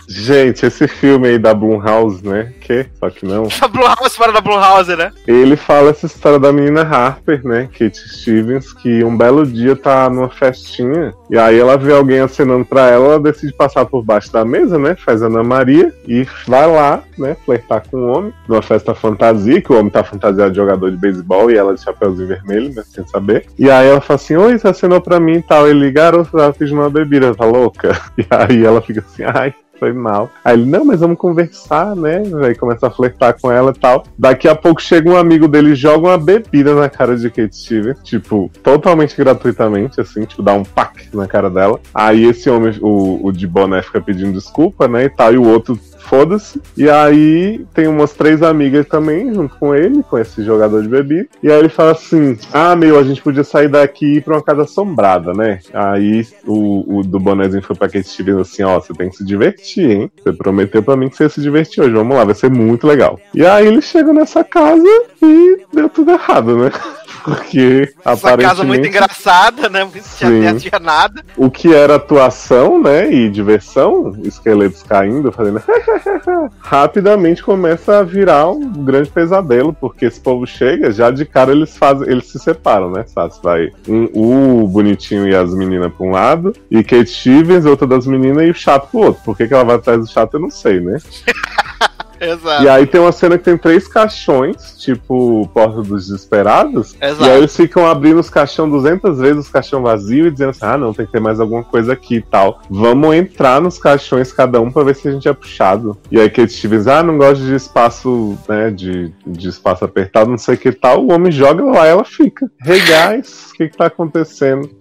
Gente, 0.07 0.65
esse 0.65 0.87
filme 0.87 1.27
aí 1.27 1.39
da 1.39 1.53
Blumhouse, 1.53 2.25
né? 2.25 2.51
Que? 2.61 2.87
Só 2.99 3.09
que 3.09 3.25
não. 3.25 3.47
A 3.61 3.67
Blumhouse 3.67 4.15
fora 4.15 4.31
da 4.31 4.41
Blumhouse, 4.41 4.95
né? 4.95 5.11
Ele 5.27 5.55
fala 5.55 5.91
essa 5.91 6.07
história 6.07 6.39
da 6.39 6.51
menina 6.51 6.81
Harper, 6.81 7.45
né? 7.45 7.69
Kate 7.71 7.97
Stevens, 7.97 8.73
que 8.73 9.03
um 9.03 9.15
belo 9.15 9.45
dia 9.45 9.75
tá 9.75 10.09
numa 10.09 10.29
festinha 10.29 11.13
e 11.29 11.37
aí 11.37 11.59
ela 11.59 11.77
vê 11.77 11.93
alguém 11.93 12.19
acenando 12.19 12.65
pra 12.65 12.89
ela, 12.89 13.05
ela 13.05 13.19
decide 13.19 13.53
passar 13.53 13.85
por 13.85 14.03
baixo 14.03 14.33
da 14.33 14.43
mesa, 14.43 14.79
né? 14.79 14.95
Faz 14.95 15.21
Ana 15.21 15.43
Maria 15.43 15.93
e 16.07 16.25
vai 16.47 16.65
lá, 16.65 17.03
né? 17.17 17.37
Flertar 17.45 17.83
com 17.89 17.97
o 17.97 18.07
homem 18.07 18.33
numa 18.47 18.63
festa 18.63 18.95
fantasia, 18.95 19.61
que 19.61 19.71
o 19.71 19.77
homem 19.77 19.91
tá 19.91 20.03
fantasiado 20.03 20.49
de 20.49 20.57
jogador 20.57 20.89
de 20.89 20.97
beisebol 20.97 21.51
e 21.51 21.55
ela 21.55 21.75
de 21.75 21.83
chapéuzinho 21.83 22.27
vermelho, 22.27 22.73
né? 22.73 22.83
Sem 22.89 23.05
saber. 23.07 23.45
E 23.59 23.69
aí 23.69 23.87
ela 23.87 24.01
fala 24.01 24.15
assim: 24.15 24.35
Oi, 24.35 24.57
você 24.57 24.67
acenou 24.67 24.99
pra 24.99 25.19
mim 25.19 25.37
e 25.37 25.41
tal. 25.43 25.67
Ele, 25.67 25.91
garoto, 25.91 26.37
ela 26.37 26.51
fiz 26.51 26.71
uma 26.71 26.89
bebida, 26.89 27.35
tá 27.35 27.45
louca? 27.45 27.99
E 28.19 28.25
aí 28.29 28.65
ela 28.65 28.81
fica 28.93 29.05
assim: 29.07 29.23
Ai. 29.39 29.53
Foi 29.79 29.93
mal. 29.93 30.29
Aí 30.43 30.55
ele, 30.55 30.65
não, 30.65 30.83
mas 30.83 30.99
vamos 30.99 31.17
conversar, 31.17 31.95
né? 31.95 32.21
Aí 32.45 32.53
começa 32.53 32.87
a 32.87 32.91
flertar 32.91 33.39
com 33.39 33.49
ela 33.49 33.71
e 33.71 33.79
tal. 33.79 34.03
Daqui 34.17 34.45
a 34.45 34.53
pouco 34.53 34.81
chega 34.81 35.09
um 35.09 35.15
amigo 35.15 35.47
dele 35.47 35.73
joga 35.73 36.09
uma 36.09 36.17
bebida 36.17 36.75
na 36.75 36.89
cara 36.89 37.15
de 37.15 37.29
Kate 37.29 37.55
Stevens. 37.55 37.97
Tipo, 38.03 38.51
totalmente 38.61 39.15
gratuitamente, 39.15 40.01
assim, 40.01 40.25
tipo, 40.25 40.43
dá 40.43 40.53
um 40.53 40.65
pack 40.65 41.15
na 41.15 41.25
cara 41.27 41.49
dela. 41.49 41.79
Aí 41.93 42.25
esse 42.25 42.49
homem, 42.49 42.77
o, 42.81 43.25
o 43.25 43.31
de 43.31 43.47
boné, 43.47 43.81
fica 43.81 44.01
pedindo 44.01 44.33
desculpa, 44.33 44.85
né? 44.85 45.05
E 45.05 45.09
tal. 45.09 45.33
E 45.33 45.37
o 45.37 45.47
outro 45.47 45.79
foda-se. 45.99 46.61
E 46.75 46.89
aí 46.89 47.65
tem 47.73 47.87
umas 47.87 48.13
três 48.13 48.41
amigas 48.41 48.87
também 48.87 49.33
junto 49.33 49.55
com 49.55 49.75
ele, 49.75 50.03
com 50.03 50.17
esse 50.17 50.43
jogador 50.43 50.81
de 50.81 50.87
bebida. 50.87 51.27
E 51.43 51.51
aí 51.51 51.59
ele 51.59 51.69
fala 51.69 51.91
assim: 51.91 52.37
Ah, 52.53 52.75
meu, 52.75 52.97
a 52.97 53.03
gente 53.03 53.21
podia 53.21 53.43
sair 53.43 53.67
daqui 53.67 54.05
e 54.05 54.17
ir 54.17 54.21
pra 54.21 54.35
uma 54.35 54.43
casa 54.43 54.63
assombrada, 54.63 55.33
né? 55.33 55.59
Aí 55.73 56.25
o, 56.45 56.99
o 56.99 57.03
do 57.03 57.19
bonézinho 57.19 57.63
foi 57.63 57.75
pra 57.75 57.89
Kate 57.89 58.07
Stevens 58.07 58.37
assim: 58.37 58.63
Ó, 58.63 58.79
você 58.79 58.93
tem 58.93 59.09
que 59.09 59.17
se 59.17 59.25
divertir, 59.25 59.89
hein? 59.89 60.11
Você 60.23 60.33
prometeu 60.33 60.81
pra 60.81 60.95
mim 60.95 61.09
que 61.09 61.17
você 61.17 61.23
ia 61.23 61.29
se 61.29 61.41
divertir 61.41 61.83
hoje. 61.83 61.93
Vamos 61.93 62.15
lá, 62.15 62.23
vai 62.23 62.35
ser 62.35 62.49
muito 62.49 62.87
legal. 62.87 63.19
E 63.33 63.45
aí 63.45 63.67
eles 63.67 63.85
chegam 63.85 64.13
nessa 64.13 64.43
casa 64.43 64.83
e 65.21 65.65
deu 65.73 65.89
tudo 65.89 66.11
errado, 66.11 66.57
né? 66.57 66.71
Porque 67.23 67.93
Essa 67.99 68.11
aparentemente 68.11 68.49
casa 68.49 68.63
muito 68.63 68.87
engraçada, 68.87 69.69
né? 69.69 69.83
Não 69.83 70.59
tinha, 70.59 70.79
nada. 70.79 71.23
o 71.37 71.49
que 71.49 71.73
era 71.73 71.95
atuação, 71.95 72.81
né, 72.81 73.11
e 73.11 73.29
diversão, 73.29 74.15
esqueletos 74.23 74.83
caindo, 74.83 75.31
fazendo 75.31 75.61
rapidamente 76.59 77.43
começa 77.43 77.99
a 77.99 78.03
virar 78.03 78.49
um 78.49 78.71
grande 78.71 79.09
pesadelo, 79.09 79.73
porque 79.73 80.05
esse 80.05 80.19
povo 80.19 80.45
chega, 80.45 80.91
já 80.91 81.11
de 81.11 81.25
cara 81.25 81.51
eles 81.51 81.77
fazem, 81.77 82.09
eles 82.09 82.27
se 82.27 82.39
separam, 82.39 82.91
né? 82.91 83.05
Sabe? 83.07 83.33
Vai 83.43 83.71
um, 83.87 84.63
o 84.63 84.67
bonitinho 84.67 85.27
e 85.27 85.35
as 85.35 85.53
meninas 85.53 85.91
pra 85.93 86.05
um 86.05 86.11
lado, 86.11 86.53
e 86.69 86.83
Kate 86.83 87.09
Stevens, 87.09 87.65
outra 87.65 87.87
das 87.87 88.05
meninas, 88.05 88.47
e 88.47 88.51
o 88.51 88.55
chato 88.55 88.89
pro 88.89 88.99
outro. 88.99 89.21
Por 89.23 89.37
que, 89.37 89.47
que 89.47 89.53
ela 89.53 89.63
vai 89.63 89.75
atrás 89.75 89.99
do 89.99 90.07
chato, 90.07 90.35
eu 90.35 90.39
não 90.39 90.49
sei, 90.49 90.79
né? 90.79 90.97
Exato. 92.19 92.63
E 92.63 92.69
aí 92.69 92.85
tem 92.85 92.99
uma 92.99 93.11
cena 93.11 93.37
que 93.37 93.43
tem 93.43 93.57
três 93.57 93.87
caixões, 93.87 94.77
tipo 94.77 95.47
Porta 95.53 95.81
dos 95.81 96.07
Desesperados. 96.07 96.95
Exato. 97.01 97.23
E 97.23 97.29
aí 97.29 97.37
eles 97.37 97.55
ficam 97.55 97.87
abrindo 97.87 98.19
os 98.19 98.29
caixões 98.29 98.71
200 98.71 99.17
vezes, 99.17 99.45
os 99.45 99.51
caixões 99.51 99.83
vazios, 99.83 100.27
e 100.27 100.31
dizendo 100.31 100.49
assim: 100.49 100.65
ah, 100.65 100.77
não, 100.77 100.93
tem 100.93 101.05
que 101.05 101.11
ter 101.11 101.19
mais 101.19 101.39
alguma 101.39 101.63
coisa 101.63 101.93
aqui 101.93 102.15
e 102.15 102.21
tal. 102.21 102.61
Vamos 102.69 103.15
entrar 103.15 103.61
nos 103.61 103.77
caixões 103.77 104.31
cada 104.31 104.59
um 104.59 104.71
pra 104.71 104.83
ver 104.83 104.95
se 104.95 105.07
a 105.07 105.11
gente 105.11 105.27
é 105.27 105.33
puxado. 105.33 105.97
E 106.11 106.19
aí 106.19 106.29
Kate 106.29 106.51
Stevens, 106.51 106.87
ah, 106.87 107.03
não 107.03 107.17
gosto 107.17 107.43
de 107.43 107.55
espaço, 107.55 108.37
né, 108.47 108.69
de, 108.69 109.13
de 109.25 109.49
espaço 109.49 109.85
apertado, 109.85 110.29
não 110.29 110.37
sei 110.37 110.55
o 110.55 110.57
que 110.57 110.71
tal. 110.71 111.05
O 111.05 111.11
homem 111.11 111.31
joga 111.31 111.63
lá 111.63 111.85
e 111.85 111.89
ela 111.89 112.03
fica. 112.03 112.49
Hey 112.65 112.81
guys, 112.81 113.51
o 113.51 113.53
que 113.53 113.69
que 113.69 113.77
tá 113.77 113.85
acontecendo? 113.85 114.69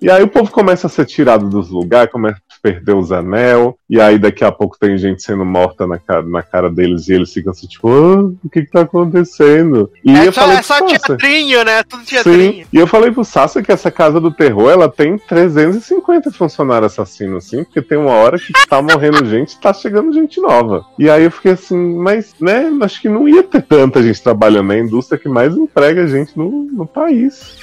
E 0.00 0.10
aí 0.10 0.22
o 0.22 0.28
povo 0.28 0.50
começa 0.50 0.86
a 0.86 0.90
ser 0.90 1.06
tirado 1.06 1.48
dos 1.48 1.70
lugares, 1.70 2.12
começa 2.12 2.38
a 2.66 2.72
perder 2.72 2.94
os 2.94 3.12
anel, 3.12 3.78
e 3.88 4.00
aí 4.00 4.18
daqui 4.18 4.44
a 4.44 4.50
pouco 4.50 4.76
tem 4.78 4.98
gente 4.98 5.22
sendo 5.22 5.44
morta 5.44 5.86
na 5.86 5.98
cara, 5.98 6.22
na 6.22 6.42
cara 6.42 6.70
deles, 6.70 7.08
e 7.08 7.12
eles 7.14 7.32
ficam 7.32 7.52
assim, 7.52 7.66
tipo, 7.66 7.88
"Ah, 7.88 8.22
o 8.44 8.50
que 8.50 8.62
que 8.62 8.70
tá 8.70 8.80
acontecendo? 8.82 9.90
E 10.04 10.10
É 10.14 10.26
eu 10.26 10.32
só, 10.32 10.40
falei 10.42 10.56
é 10.58 10.62
só 10.62 10.78
Sasha, 10.78 10.98
teatrinho, 10.98 11.64
né? 11.64 11.82
Tudo 11.84 12.00
Sim, 12.00 12.06
teatrinho. 12.06 12.66
e 12.72 12.76
eu 12.76 12.86
falei 12.86 13.10
pro 13.12 13.24
Sassa 13.24 13.62
que 13.62 13.70
essa 13.72 13.90
casa 13.90 14.20
do 14.20 14.30
terror, 14.30 14.70
ela 14.70 14.88
tem 14.88 15.16
350 15.18 16.30
funcionários 16.32 16.92
assassinos, 16.92 17.46
assim, 17.46 17.64
porque 17.64 17.80
tem 17.82 17.98
uma 17.98 18.12
hora 18.12 18.38
que 18.38 18.52
tá 18.68 18.82
morrendo 18.82 19.24
gente 19.26 19.52
e 19.52 19.60
tá 19.60 19.72
chegando 19.72 20.12
gente 20.12 20.40
nova. 20.40 20.84
E 20.98 21.08
aí 21.08 21.24
eu 21.24 21.30
fiquei 21.30 21.52
assim, 21.52 21.76
mas, 21.76 22.34
né, 22.40 22.70
acho 22.82 23.00
que 23.00 23.08
não 23.08 23.28
ia 23.28 23.42
ter 23.42 23.62
tanta 23.62 24.02
gente 24.02 24.22
trabalhando, 24.22 24.72
é 24.72 24.76
a 24.76 24.80
indústria 24.80 25.18
que 25.18 25.28
mais 25.28 25.56
emprega 25.56 26.06
gente 26.06 26.36
no, 26.36 26.50
no 26.72 26.86
país. 26.86 27.56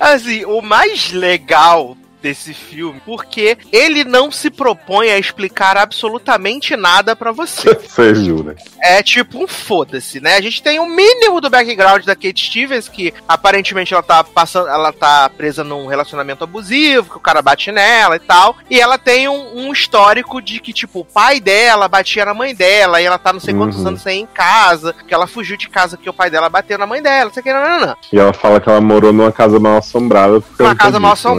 Assim, 0.00 0.44
o 0.44 0.60
mais 0.62 1.12
legal 1.12 1.96
desse 2.26 2.52
filme, 2.52 3.00
porque 3.06 3.56
ele 3.72 4.02
não 4.02 4.32
se 4.32 4.50
propõe 4.50 5.10
a 5.10 5.18
explicar 5.18 5.76
absolutamente 5.76 6.74
nada 6.74 7.14
pra 7.14 7.30
você. 7.30 7.72
Você 7.86 8.14
jura? 8.16 8.56
É 8.80 9.00
tipo 9.02 9.42
um 9.42 9.46
foda-se, 9.46 10.20
né? 10.20 10.34
A 10.36 10.40
gente 10.40 10.60
tem 10.62 10.80
um 10.80 10.88
mínimo 10.88 11.40
do 11.40 11.48
background 11.48 12.04
da 12.04 12.16
Kate 12.16 12.46
Stevens, 12.46 12.88
que 12.88 13.14
aparentemente 13.28 13.94
ela 13.94 14.02
tá 14.02 14.24
passando, 14.24 14.68
ela 14.68 14.92
tá 14.92 15.28
presa 15.28 15.62
num 15.62 15.86
relacionamento 15.86 16.42
abusivo, 16.42 17.10
que 17.10 17.16
o 17.16 17.20
cara 17.20 17.40
bate 17.40 17.70
nela 17.70 18.16
e 18.16 18.20
tal. 18.20 18.56
E 18.68 18.80
ela 18.80 18.98
tem 18.98 19.28
um, 19.28 19.56
um 19.68 19.72
histórico 19.72 20.42
de 20.42 20.58
que, 20.58 20.72
tipo, 20.72 21.00
o 21.00 21.04
pai 21.04 21.38
dela 21.40 21.86
batia 21.88 22.24
na 22.24 22.34
mãe 22.34 22.54
dela, 22.54 23.00
e 23.00 23.04
ela 23.04 23.18
tá 23.18 23.32
não 23.32 23.40
sei 23.40 23.54
quantos 23.54 23.78
Uhum. 23.78 23.88
anos 23.88 24.02
sem 24.02 24.18
ir 24.20 24.22
em 24.22 24.26
casa, 24.26 24.94
que 25.06 25.14
ela 25.14 25.26
fugiu 25.28 25.56
de 25.56 25.68
casa 25.68 25.96
que 25.96 26.10
o 26.10 26.12
pai 26.12 26.28
dela 26.30 26.48
bateu 26.48 26.76
na 26.78 26.86
mãe 26.86 27.00
dela, 27.00 27.26
não 27.26 27.32
sei 27.32 27.40
o 27.40 27.44
que, 27.44 27.52
não, 27.52 27.62
não, 27.62 27.86
não. 27.86 27.96
E 28.12 28.18
ela 28.18 28.32
fala 28.32 28.60
que 28.60 28.68
ela 28.68 28.80
morou 28.80 29.12
numa 29.12 29.30
casa 29.30 29.60
mal 29.60 29.78
assombrada. 29.78 30.42
Uma 30.58 30.74
casa 30.74 30.98
mal 30.98 31.14
disso, 31.14 31.28
né? 31.28 31.34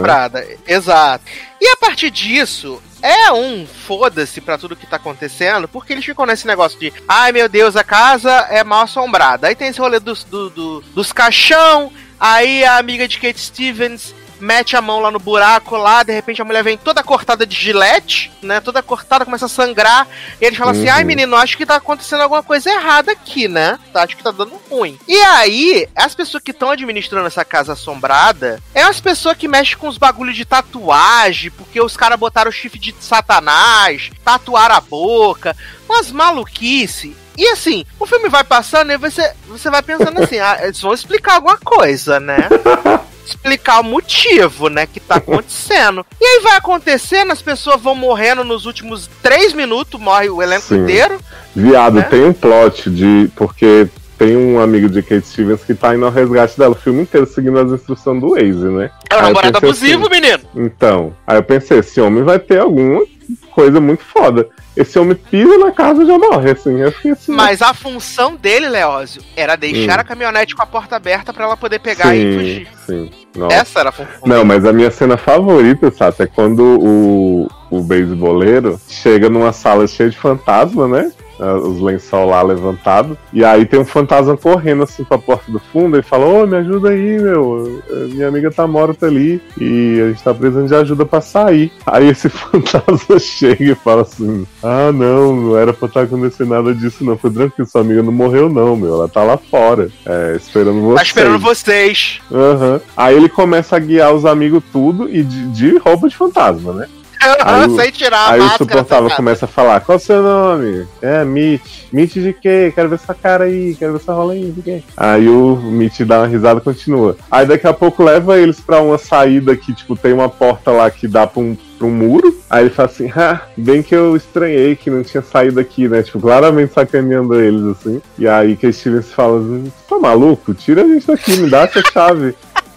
Exato. 0.78 1.24
E 1.60 1.66
a 1.68 1.76
partir 1.76 2.10
disso, 2.10 2.82
é 3.02 3.30
um 3.32 3.66
foda-se 3.66 4.40
pra 4.40 4.56
tudo 4.58 4.76
que 4.76 4.86
tá 4.86 4.96
acontecendo, 4.96 5.68
porque 5.68 5.92
eles 5.92 6.04
ficam 6.04 6.24
nesse 6.26 6.46
negócio 6.46 6.78
de, 6.78 6.92
ai 7.08 7.32
meu 7.32 7.48
Deus, 7.48 7.76
a 7.76 7.84
casa 7.84 8.30
é 8.50 8.62
mal 8.64 8.82
assombrada. 8.82 9.46
Aí 9.48 9.54
tem 9.54 9.68
esse 9.68 9.80
rolê 9.80 9.98
dos, 10.00 10.24
do, 10.24 10.50
do- 10.50 10.80
dos 10.94 11.12
caixão, 11.12 11.92
aí 12.18 12.64
a 12.64 12.78
amiga 12.78 13.06
de 13.06 13.18
Kate 13.18 13.40
Stevens 13.40 14.14
mete 14.40 14.76
a 14.76 14.80
mão 14.80 15.00
lá 15.00 15.10
no 15.10 15.18
buraco 15.18 15.76
lá, 15.76 16.02
de 16.02 16.12
repente 16.12 16.40
a 16.40 16.44
mulher 16.44 16.62
vem 16.62 16.76
toda 16.76 17.02
cortada 17.02 17.46
de 17.46 17.56
gilete, 17.56 18.30
né? 18.42 18.60
Toda 18.60 18.82
cortada, 18.82 19.24
começa 19.24 19.46
a 19.46 19.48
sangrar. 19.48 20.06
E 20.40 20.44
eles 20.44 20.58
falam 20.58 20.72
assim: 20.72 20.86
Uhum. 20.86 20.92
ai 20.92 21.04
menino, 21.04 21.36
acho 21.36 21.56
que 21.56 21.66
tá 21.66 21.76
acontecendo 21.76 22.20
alguma 22.22 22.42
coisa 22.42 22.70
errada 22.70 23.12
aqui, 23.12 23.48
né? 23.48 23.78
Tá, 23.92 24.02
acho 24.02 24.16
que 24.16 24.22
tá 24.22 24.30
dando 24.30 24.60
ruim. 24.70 24.98
E 25.06 25.16
aí, 25.16 25.88
as 25.94 26.14
pessoas 26.14 26.42
que 26.42 26.50
estão 26.50 26.70
administrando 26.70 27.26
essa 27.26 27.44
casa 27.44 27.72
assombrada 27.72 28.62
é 28.74 28.82
as 28.82 29.00
pessoas 29.00 29.36
que 29.36 29.48
mexem 29.48 29.76
com 29.76 29.88
os 29.88 29.98
bagulhos 29.98 30.36
de 30.36 30.44
tatuagem, 30.44 31.50
porque 31.50 31.80
os 31.80 31.96
caras 31.96 32.18
botaram 32.18 32.48
o 32.50 32.52
chifre 32.52 32.78
de 32.78 32.94
satanás, 33.00 34.10
tatuaram 34.24 34.74
a 34.76 34.80
boca, 34.80 35.56
umas 35.88 36.10
maluquice. 36.10 37.16
E 37.38 37.46
assim, 37.50 37.84
o 38.00 38.04
filme 38.04 38.28
vai 38.28 38.42
passando 38.42 38.90
e 38.90 38.96
você, 38.96 39.32
você 39.46 39.70
vai 39.70 39.80
pensando 39.80 40.20
assim, 40.20 40.40
ah, 40.40 40.58
eles 40.60 40.80
vão 40.80 40.92
explicar 40.92 41.36
alguma 41.36 41.56
coisa, 41.56 42.18
né? 42.18 42.48
explicar 43.24 43.80
o 43.80 43.84
motivo, 43.84 44.68
né, 44.68 44.86
que 44.86 44.98
tá 44.98 45.16
acontecendo. 45.16 46.04
E 46.20 46.24
aí 46.24 46.40
vai 46.42 46.56
acontecendo, 46.56 47.30
as 47.30 47.42
pessoas 47.42 47.80
vão 47.80 47.94
morrendo 47.94 48.42
nos 48.42 48.66
últimos 48.66 49.08
três 49.22 49.52
minutos, 49.52 50.00
morre 50.00 50.28
o 50.30 50.42
elenco 50.42 50.62
Sim. 50.62 50.82
inteiro. 50.82 51.18
Viado, 51.54 51.94
Né? 51.96 52.02
tem 52.02 52.24
um 52.24 52.32
plot 52.32 52.90
de. 52.90 53.30
Porque 53.36 53.86
tem 54.16 54.36
um 54.36 54.60
amigo 54.60 54.88
de 54.88 55.02
Kate 55.02 55.26
Stevens 55.26 55.62
que 55.62 55.74
tá 55.74 55.94
indo 55.94 56.04
ao 56.04 56.10
resgate 56.10 56.58
dela 56.58 56.72
o 56.72 56.78
filme 56.78 57.02
inteiro 57.02 57.26
seguindo 57.26 57.58
as 57.58 57.70
instruções 57.70 58.20
do 58.20 58.30
Waze, 58.30 58.64
né? 58.64 58.90
É 59.10 59.14
eu 59.14 59.22
namorado 59.22 59.60
pensei 59.60 59.92
abusivo, 59.92 60.08
assim, 60.08 60.20
menino. 60.20 60.40
Então, 60.56 61.14
aí 61.26 61.36
eu 61.36 61.42
pensei, 61.42 61.78
esse 61.78 62.00
homem 62.00 62.24
vai 62.24 62.38
ter 62.38 62.58
alguma 62.60 63.04
coisa 63.52 63.80
muito 63.80 64.02
foda. 64.04 64.48
Esse 64.76 64.98
homem 64.98 65.14
pisa 65.16 65.58
na 65.58 65.72
casa 65.72 66.02
e 66.02 66.06
já 66.06 66.18
morre, 66.18 66.52
assim. 66.52 66.78
Eu 66.80 66.92
fiquei 66.92 67.10
assim. 67.12 67.32
Mas 67.32 67.60
a 67.60 67.74
função 67.74 68.36
dele, 68.36 68.68
Leózio, 68.68 69.22
era 69.36 69.56
deixar 69.56 69.98
Hum. 69.98 70.00
a 70.00 70.04
caminhonete 70.04 70.54
com 70.54 70.62
a 70.62 70.66
porta 70.66 70.96
aberta 70.96 71.32
pra 71.32 71.44
ela 71.44 71.56
poder 71.56 71.80
pegar 71.80 72.14
e 72.14 72.20
sim, 72.32 72.38
fugir. 72.38 72.68
sim. 72.86 73.10
Nossa. 73.36 73.56
Essa 73.56 73.80
era 73.80 73.88
a 73.90 73.92
função. 73.92 74.20
Não, 74.24 74.44
mas 74.44 74.64
a 74.64 74.72
minha 74.72 74.90
cena 74.90 75.16
favorita, 75.16 75.90
Sato, 75.90 76.22
é 76.22 76.26
quando 76.26 76.60
o, 76.80 77.48
o 77.70 77.82
beiseboleiro 77.82 78.80
chega 78.88 79.28
numa 79.28 79.52
sala 79.52 79.86
cheia 79.86 80.10
de 80.10 80.16
fantasma, 80.16 80.88
né? 80.88 81.12
Ah, 81.40 81.54
os 81.54 81.80
lençol 81.80 82.26
lá 82.26 82.42
levantados. 82.42 83.16
E 83.32 83.44
aí 83.44 83.64
tem 83.64 83.78
um 83.80 83.84
fantasma 83.84 84.36
correndo 84.36 84.82
assim 84.82 85.04
pra 85.04 85.18
porta 85.18 85.50
do 85.50 85.58
fundo 85.58 85.98
e 85.98 86.02
fala: 86.02 86.26
Ô, 86.26 86.46
me 86.46 86.56
ajuda 86.56 86.90
aí, 86.90 87.20
meu. 87.20 87.82
Minha 88.10 88.28
amiga 88.28 88.50
tá 88.50 88.66
morta 88.66 89.06
ali 89.06 89.40
e 89.60 90.00
a 90.00 90.08
gente 90.08 90.22
tá 90.22 90.34
precisando 90.34 90.68
de 90.68 90.74
ajuda 90.74 91.06
pra 91.06 91.20
sair. 91.20 91.72
Aí 91.86 92.08
esse 92.08 92.28
fantasma 92.30 93.18
chega 93.18 93.72
e 93.72 93.74
fala 93.74 94.02
assim: 94.02 94.46
Ah, 94.62 94.90
não, 94.92 95.34
não 95.34 95.58
era 95.58 95.72
pra 95.72 95.86
estar 95.86 96.00
tá 96.00 96.06
acontecendo 96.06 96.50
nada 96.50 96.74
disso, 96.74 97.04
não. 97.04 97.16
Foi 97.16 97.30
tranquilo, 97.30 97.68
sua 97.68 97.80
amiga 97.80 98.02
não 98.02 98.12
morreu, 98.12 98.48
não, 98.48 98.76
meu. 98.76 98.94
Ela 98.94 99.08
tá 99.08 99.22
lá 99.22 99.36
fora, 99.36 99.88
é, 100.06 100.36
esperando 100.36 100.80
vocês. 100.80 100.96
Tá 100.96 101.02
esperando 101.02 101.38
vocês. 101.38 102.20
Uhum. 102.30 102.80
Aí 102.96 103.16
ele 103.16 103.28
começa 103.28 103.76
a 103.76 103.78
guiar 103.78 104.12
os 104.12 104.24
amigos 104.24 104.62
tudo 104.72 105.08
e 105.08 105.22
de, 105.22 105.48
de 105.48 105.78
roupa 105.78 106.08
de 106.08 106.16
fantasma, 106.16 106.72
né? 106.72 106.88
Aí, 107.20 107.70
Sem 107.76 107.90
tirar 107.90 108.18
a 108.18 108.32
aí 108.32 108.40
máscara. 108.40 108.64
o 108.64 108.66
suportável 108.68 109.10
começa 109.10 109.44
a 109.44 109.48
falar: 109.48 109.80
Qual 109.80 109.96
o 109.96 110.00
seu 110.00 110.22
nome? 110.22 110.86
É, 111.02 111.24
Mitch. 111.24 111.84
Mitch 111.92 112.14
de 112.14 112.32
quê? 112.32 112.72
Quero 112.74 112.88
ver 112.88 112.96
essa 112.96 113.14
cara 113.14 113.44
aí, 113.44 113.74
quero 113.78 113.92
ver 113.92 113.98
essa 113.98 114.12
rola 114.12 114.32
aí, 114.34 114.50
de 114.50 114.62
quê? 114.62 114.82
Aí 114.96 115.28
o 115.28 115.56
Mitch 115.56 116.00
dá 116.00 116.20
uma 116.20 116.26
risada 116.26 116.60
e 116.60 116.62
continua. 116.62 117.16
Aí 117.30 117.46
daqui 117.46 117.66
a 117.66 117.72
pouco 117.72 118.02
leva 118.02 118.38
eles 118.38 118.60
pra 118.60 118.80
uma 118.80 118.98
saída 118.98 119.56
que, 119.56 119.72
tipo, 119.74 119.96
tem 119.96 120.12
uma 120.12 120.28
porta 120.28 120.70
lá 120.70 120.90
que 120.90 121.08
dá 121.08 121.26
pra 121.26 121.40
um 121.40 121.56
pra 121.78 121.86
um 121.86 121.90
muro. 121.90 122.36
Aí 122.50 122.64
ele 122.64 122.70
fala 122.70 122.88
assim: 122.88 123.10
ah, 123.16 123.40
bem 123.56 123.82
que 123.82 123.94
eu 123.94 124.16
estranhei 124.16 124.76
que 124.76 124.90
não 124.90 125.02
tinha 125.02 125.22
saído 125.22 125.60
aqui, 125.60 125.88
né? 125.88 126.02
Tipo, 126.02 126.20
claramente 126.20 126.74
sacaneando 126.74 127.40
eles, 127.40 127.64
assim. 127.64 128.02
E 128.18 128.28
aí 128.28 128.56
que 128.56 128.66
a 128.66 128.72
Stevens 128.72 129.12
fala: 129.12 129.40
Você 129.40 129.70
tá 129.88 129.98
maluco? 129.98 130.52
Tira 130.54 130.82
a 130.82 130.86
gente 130.86 131.06
daqui, 131.06 131.36
me 131.36 131.48
dá 131.48 131.62
essa 131.62 131.80
chave. 131.92 132.34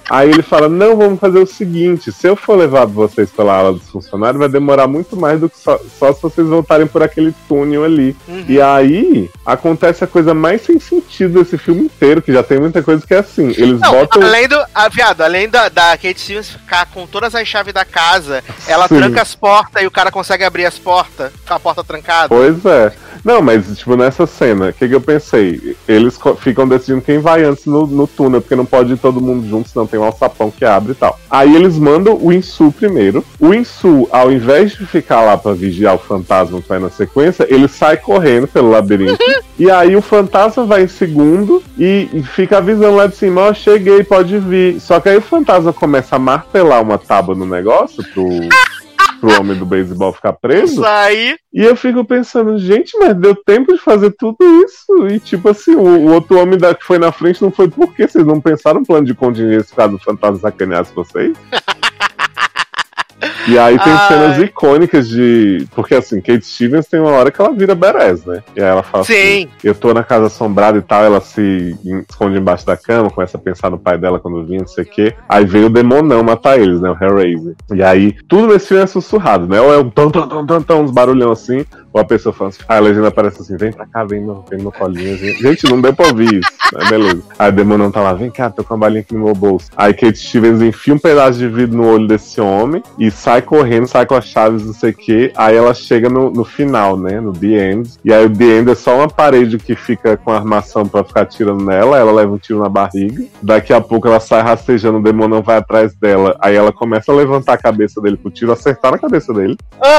Aí 0.10 0.30
ele 0.30 0.42
fala: 0.42 0.68
Não, 0.68 0.98
vamos 0.98 1.20
fazer 1.20 1.40
o 1.40 1.48
seguinte: 1.48 2.12
se 2.12 2.28
eu 2.28 2.36
for 2.36 2.58
levar 2.58 2.86
vocês 2.86 3.30
pela 3.30 3.56
ala 3.56 3.74
dos 3.74 3.90
funcionários, 3.90 4.40
vai 4.40 4.50
demorar 4.50 4.88
muito 4.88 5.16
mais 5.16 5.40
do 5.40 5.50
que 5.50 5.58
só, 5.58 5.80
só 5.98 6.14
se 6.14 6.22
vocês 6.22 6.48
voltarem 6.48 6.88
por 6.88 7.02
aquele 7.02 7.34
túnel 7.48 7.84
ali. 7.84 8.16
Uhum. 8.28 8.46
E 8.48 8.62
aí 8.62 9.30
acontece 9.46 10.04
a 10.04 10.08
coisa 10.08 10.34
mais 10.34 10.62
sem 10.62 10.80
sentido 10.80 11.40
desse 11.40 11.58
filme 11.58 11.84
inteiro, 11.84 12.22
que 12.22 12.34
já 12.34 12.44
tem 12.44 12.60
muita 12.60 12.84
coisa 12.84 13.06
que 13.06 13.14
é 13.14 13.20
assim: 13.20 13.50
eles 13.50 13.80
Não, 13.80 13.92
botam. 13.92 14.22
Além 14.22 14.48
do. 14.48 14.62
Ah, 14.74 14.90
viado, 14.90 15.22
além 15.22 15.50
da, 15.50 15.70
da 15.70 15.98
Kate 15.98 16.20
Stevens 16.20 16.50
ficar 16.50 16.86
com 16.88 17.08
todas 17.08 17.34
as 17.34 17.48
chaves 17.48 17.74
da 17.74 17.86
casa, 17.86 18.44
ela 18.68 18.88
Sim. 18.88 18.98
tranca 18.98 19.22
as 19.22 19.36
portas 19.36 19.84
e 19.84 19.88
o 19.88 19.92
cara 19.92 20.12
consegue 20.12 20.44
abrir 20.44 20.66
as 20.66 20.78
portas 20.78 21.32
com 21.48 21.54
a 21.54 21.60
porta 21.60 21.84
trancada. 21.84 22.30
Pois 22.30 22.66
é. 22.66 22.94
Não, 23.24 23.42
mas, 23.42 23.78
tipo, 23.78 23.96
nessa 23.96 24.26
cena, 24.26 24.70
o 24.70 24.74
que, 24.74 24.88
que 24.88 24.96
eu 24.96 25.02
pensei? 25.02 25.76
Eles 25.88 26.20
ficam 26.40 26.68
decidindo 26.68 27.02
quem 27.02 27.20
vai 27.20 27.44
antes 27.44 27.66
no, 27.66 27.86
no 27.86 28.08
túnel, 28.08 28.42
porque 28.42 28.56
não 28.56 28.66
pode 28.66 28.94
ir 28.94 28.98
todo 28.98 29.22
mundo 29.22 29.48
junto, 29.48 29.70
senão 29.70 29.86
tem 29.86 30.00
um 30.02 30.06
alçapão 30.06 30.52
que 30.52 30.66
abre 30.66 30.92
e 30.92 30.96
tal. 30.96 31.20
Aí 31.30 31.56
eles 31.56 31.78
mandam 31.78 32.18
o 32.20 32.32
Insu 32.32 32.72
primeiro. 32.72 33.24
O 33.40 33.54
Insu, 33.54 34.08
ao 34.12 34.32
invés 34.32 34.72
de 34.72 34.86
ficar 34.86 35.22
lá 35.22 35.38
pra 35.38 35.54
vigiar 35.54 35.96
o 35.96 36.00
fantasma 36.00 36.62
que 36.62 36.68
vai 36.68 36.80
na 36.80 36.90
sequência, 36.90 37.46
ele 37.50 37.68
sai 37.68 37.98
correndo 37.98 38.48
pelo 38.48 38.70
labirinto. 38.70 39.18
e 39.58 39.70
aí 39.70 39.96
o 39.96 40.02
fantasma 40.02 40.66
vai 40.66 40.84
em 40.84 40.88
segundo 40.88 41.62
e, 41.78 42.10
e 42.14 42.24
fica 42.24 42.58
avisando 42.58 42.96
lá 42.96 43.08
de 43.08 43.16
cima, 43.16 43.42
ó, 43.42 43.54
cheguei, 43.54 44.04
pode 44.04 44.38
vir. 44.38 44.80
Só 44.80 45.00
que 45.00 45.10
aí 45.10 45.18
o 45.18 45.22
fantasma 45.22 45.74
começa 45.74 46.16
a 46.16 46.20
martelar 46.20 46.82
uma 46.82 46.98
tábua 46.98 47.36
no 47.36 47.46
negócio 47.46 48.04
pro, 48.14 48.28
pro 49.22 49.40
homem 49.40 49.56
do 49.56 49.66
beisebol 49.66 50.12
ficar 50.12 50.34
preso. 50.34 50.84
Aí. 50.84 51.38
E 51.54 51.62
eu 51.62 51.76
fico 51.76 52.04
pensando, 52.04 52.58
gente, 52.58 52.98
mas 52.98 53.16
deu 53.16 53.36
tempo 53.36 53.72
de 53.72 53.80
fazer 53.80 54.12
tudo 54.18 54.38
isso. 54.66 55.08
E 55.08 55.20
tipo 55.20 55.48
assim, 55.48 55.76
o, 55.76 55.82
o 55.82 56.12
outro 56.12 56.40
homem 56.40 56.58
da, 56.58 56.74
que 56.74 56.84
foi 56.84 56.98
na 56.98 57.12
frente 57.12 57.42
não 57.42 57.52
foi 57.52 57.70
por 57.70 57.94
quê? 57.94 58.08
Vocês 58.08 58.26
não 58.26 58.42
pensaram 58.42 58.80
no 58.80 58.86
plano 58.86 59.06
de 59.06 59.14
contingência 59.14 59.76
caso 59.76 59.96
o 59.96 60.00
fantasma 60.00 60.40
sacaneasse 60.40 60.94
vocês? 60.94 61.38
E 63.48 63.58
aí 63.58 63.78
tem 63.78 63.94
Ai. 63.94 64.08
cenas 64.08 64.38
icônicas 64.40 65.08
de. 65.08 65.68
Porque 65.76 65.96
assim, 65.96 66.22
Kate 66.22 66.46
Stevens 66.46 66.88
tem 66.88 67.00
uma 67.00 67.12
hora 67.12 67.32
que 67.32 67.42
ela 67.42 67.52
vira 67.54 67.76
Beres, 67.76 68.26
né? 68.26 68.44
E 68.56 68.62
aí 68.62 68.68
ela 68.68 68.84
fala 68.84 69.04
assim: 69.04 69.14
Sim. 69.14 69.50
Eu 69.64 69.76
tô 69.76 69.94
na 69.94 70.04
casa 70.04 70.28
assombrada 70.28 70.78
e 70.78 70.82
tal, 70.82 71.04
ela 71.04 71.22
se 71.22 71.76
esconde 72.10 72.38
embaixo 72.38 72.66
da 72.66 72.78
cama, 72.78 73.10
começa 73.10 73.38
a 73.38 73.42
pensar 73.42 73.70
no 73.70 73.78
pai 73.78 73.98
dela 73.98 74.20
quando 74.20 74.46
vinha, 74.46 74.60
não 74.60 74.68
sei 74.68 74.84
o 74.84 74.88
quê. 74.88 75.16
Aí 75.28 75.46
veio 75.46 75.68
o 75.68 75.70
demonão 75.70 76.24
matar 76.24 76.60
eles, 76.60 76.82
né? 76.82 76.90
O 76.90 77.04
Hellraiser. 77.04 77.56
E 77.74 77.84
aí, 77.84 78.16
tudo 78.28 78.48
nesse 78.48 78.68
filme 78.68 78.84
é 78.84 78.88
sussurrado, 78.88 79.48
né? 79.48 79.60
Ou 79.62 79.74
é 79.74 79.78
um 79.78 79.90
tão, 79.90 80.10
tão, 80.10 80.28
tão, 80.28 80.46
tão, 80.46 80.62
tão, 80.62 80.82
uns 80.84 80.92
barulhão 80.92 81.32
assim, 81.32 81.66
ou 81.94 82.02
a 82.02 82.06
pessoa 82.06 82.34
fala 82.34 82.50
assim, 82.50 82.62
aí 82.68 82.78
a 82.78 82.82
legenda 82.82 83.08
aparece 83.08 83.42
assim, 83.42 83.58
vem 83.58 83.72
pra 83.72 83.86
cá, 83.86 84.04
vem 84.04 84.22
no, 84.22 84.46
vem 84.50 84.62
no 84.62 84.72
colinho. 84.72 85.18
Gente, 85.18 85.70
não 85.70 85.82
deu 85.82 85.94
pra 85.94 86.08
ouvir 86.08 86.40
isso, 86.40 86.52
né? 86.74 86.90
Beleza. 86.90 87.22
Aí 87.38 87.50
o 87.50 87.54
demonão 87.54 87.92
tá 87.92 88.02
lá, 88.02 88.14
vem 88.14 88.32
cá, 88.32 88.50
tô 88.50 88.64
com 88.64 88.74
a 88.74 88.78
balinha 88.78 89.02
aqui 89.02 89.14
no 89.14 89.26
meu 89.26 89.34
bolso. 89.34 89.70
Aí 89.76 89.94
Kate 89.94 90.18
Stevens 90.18 90.62
enfia 90.62 90.94
um 90.94 91.00
pedaço 91.00 91.38
de 91.38 91.48
vidro 91.48 91.78
no 91.78 91.88
olho 91.88 92.08
desse 92.08 92.40
homem 92.40 92.82
e 92.98 93.12
sai 93.12 93.42
correndo, 93.42 93.88
sai 93.88 94.06
com 94.06 94.16
as 94.16 94.26
chaves, 94.26 94.66
não 94.66 94.74
sei 94.74 94.92
o 94.92 94.94
quê. 94.94 95.32
Aí 95.36 95.56
ela 95.56 95.74
chega 95.74 96.10
no, 96.10 96.30
no 96.32 96.46
final, 96.46 96.98
né? 96.98 97.20
No 97.20 97.34
The 97.34 97.72
End. 97.72 97.90
E 98.04 98.14
aí 98.14 98.26
o 98.26 98.30
The 98.30 98.60
End 98.60 98.72
é 98.72 98.76
só 98.76 98.96
uma 98.96 99.08
parede 99.08 99.58
que 99.58 99.76
fica 99.76 100.16
com 100.16 100.32
armação 100.32 100.88
pra 100.88 101.04
ficar 101.04 101.22
atirando 101.22 101.64
nela. 101.64 101.98
Ela 101.98 102.12
leva 102.12 102.34
um 102.34 102.38
tiro 102.38 102.60
na 102.60 102.70
barriga. 102.70 103.26
Daqui 103.42 103.74
a 103.74 103.82
pouco 103.82 104.08
ela 104.08 104.20
sai 104.20 104.42
rastejando, 104.42 105.00
o 105.00 105.04
demonão 105.04 105.42
vai 105.42 105.58
atrás 105.58 105.94
dela. 105.96 106.38
Aí 106.40 106.56
ela 106.56 106.72
começa 106.72 107.12
a 107.12 107.16
levantar 107.16 107.54
a 107.54 107.58
cabeça 107.58 108.00
dele 108.02 108.18
pro 108.18 108.32
tiro, 108.32 108.52
acertar 108.52 108.92
na 108.92 108.98
cabeça 108.98 109.34
dele. 109.34 109.58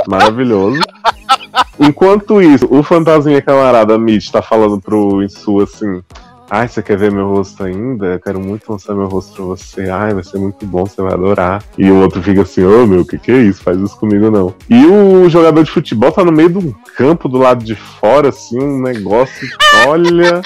Maravilhoso. 0.08 0.80
Enquanto 1.78 2.40
isso, 2.40 2.66
o 2.70 2.82
fantasminha 2.82 3.42
camarada 3.42 3.98
Mitch 3.98 4.30
tá 4.30 4.42
falando 4.42 4.80
pro 4.80 5.22
Insu 5.22 5.60
assim. 5.60 6.02
Ai, 6.54 6.68
você 6.68 6.82
quer 6.82 6.98
ver 6.98 7.10
meu 7.10 7.28
rosto 7.28 7.64
ainda? 7.64 8.06
Eu 8.08 8.20
quero 8.20 8.38
muito 8.38 8.70
mostrar 8.70 8.94
meu 8.94 9.08
rosto 9.08 9.32
pra 9.34 9.44
você. 9.44 9.88
Ai, 9.88 10.12
vai 10.12 10.22
ser 10.22 10.38
muito 10.38 10.66
bom, 10.66 10.84
você 10.84 11.00
vai 11.00 11.14
adorar. 11.14 11.64
E 11.78 11.90
o 11.90 11.96
outro 12.02 12.22
fica 12.22 12.42
assim, 12.42 12.62
ô 12.62 12.86
meu, 12.86 13.06
que 13.06 13.18
que 13.18 13.32
é 13.32 13.38
isso? 13.38 13.62
Faz 13.62 13.78
isso 13.78 13.98
comigo 13.98 14.30
não. 14.30 14.54
E 14.68 14.84
o 14.84 15.30
jogador 15.30 15.64
de 15.64 15.70
futebol 15.70 16.12
tá 16.12 16.22
no 16.22 16.30
meio 16.30 16.50
de 16.50 16.58
um 16.58 16.74
campo 16.94 17.26
do 17.26 17.38
lado 17.38 17.64
de 17.64 17.74
fora, 17.74 18.28
assim, 18.28 18.62
um 18.62 18.82
negócio. 18.82 19.48
Olha. 19.88 20.42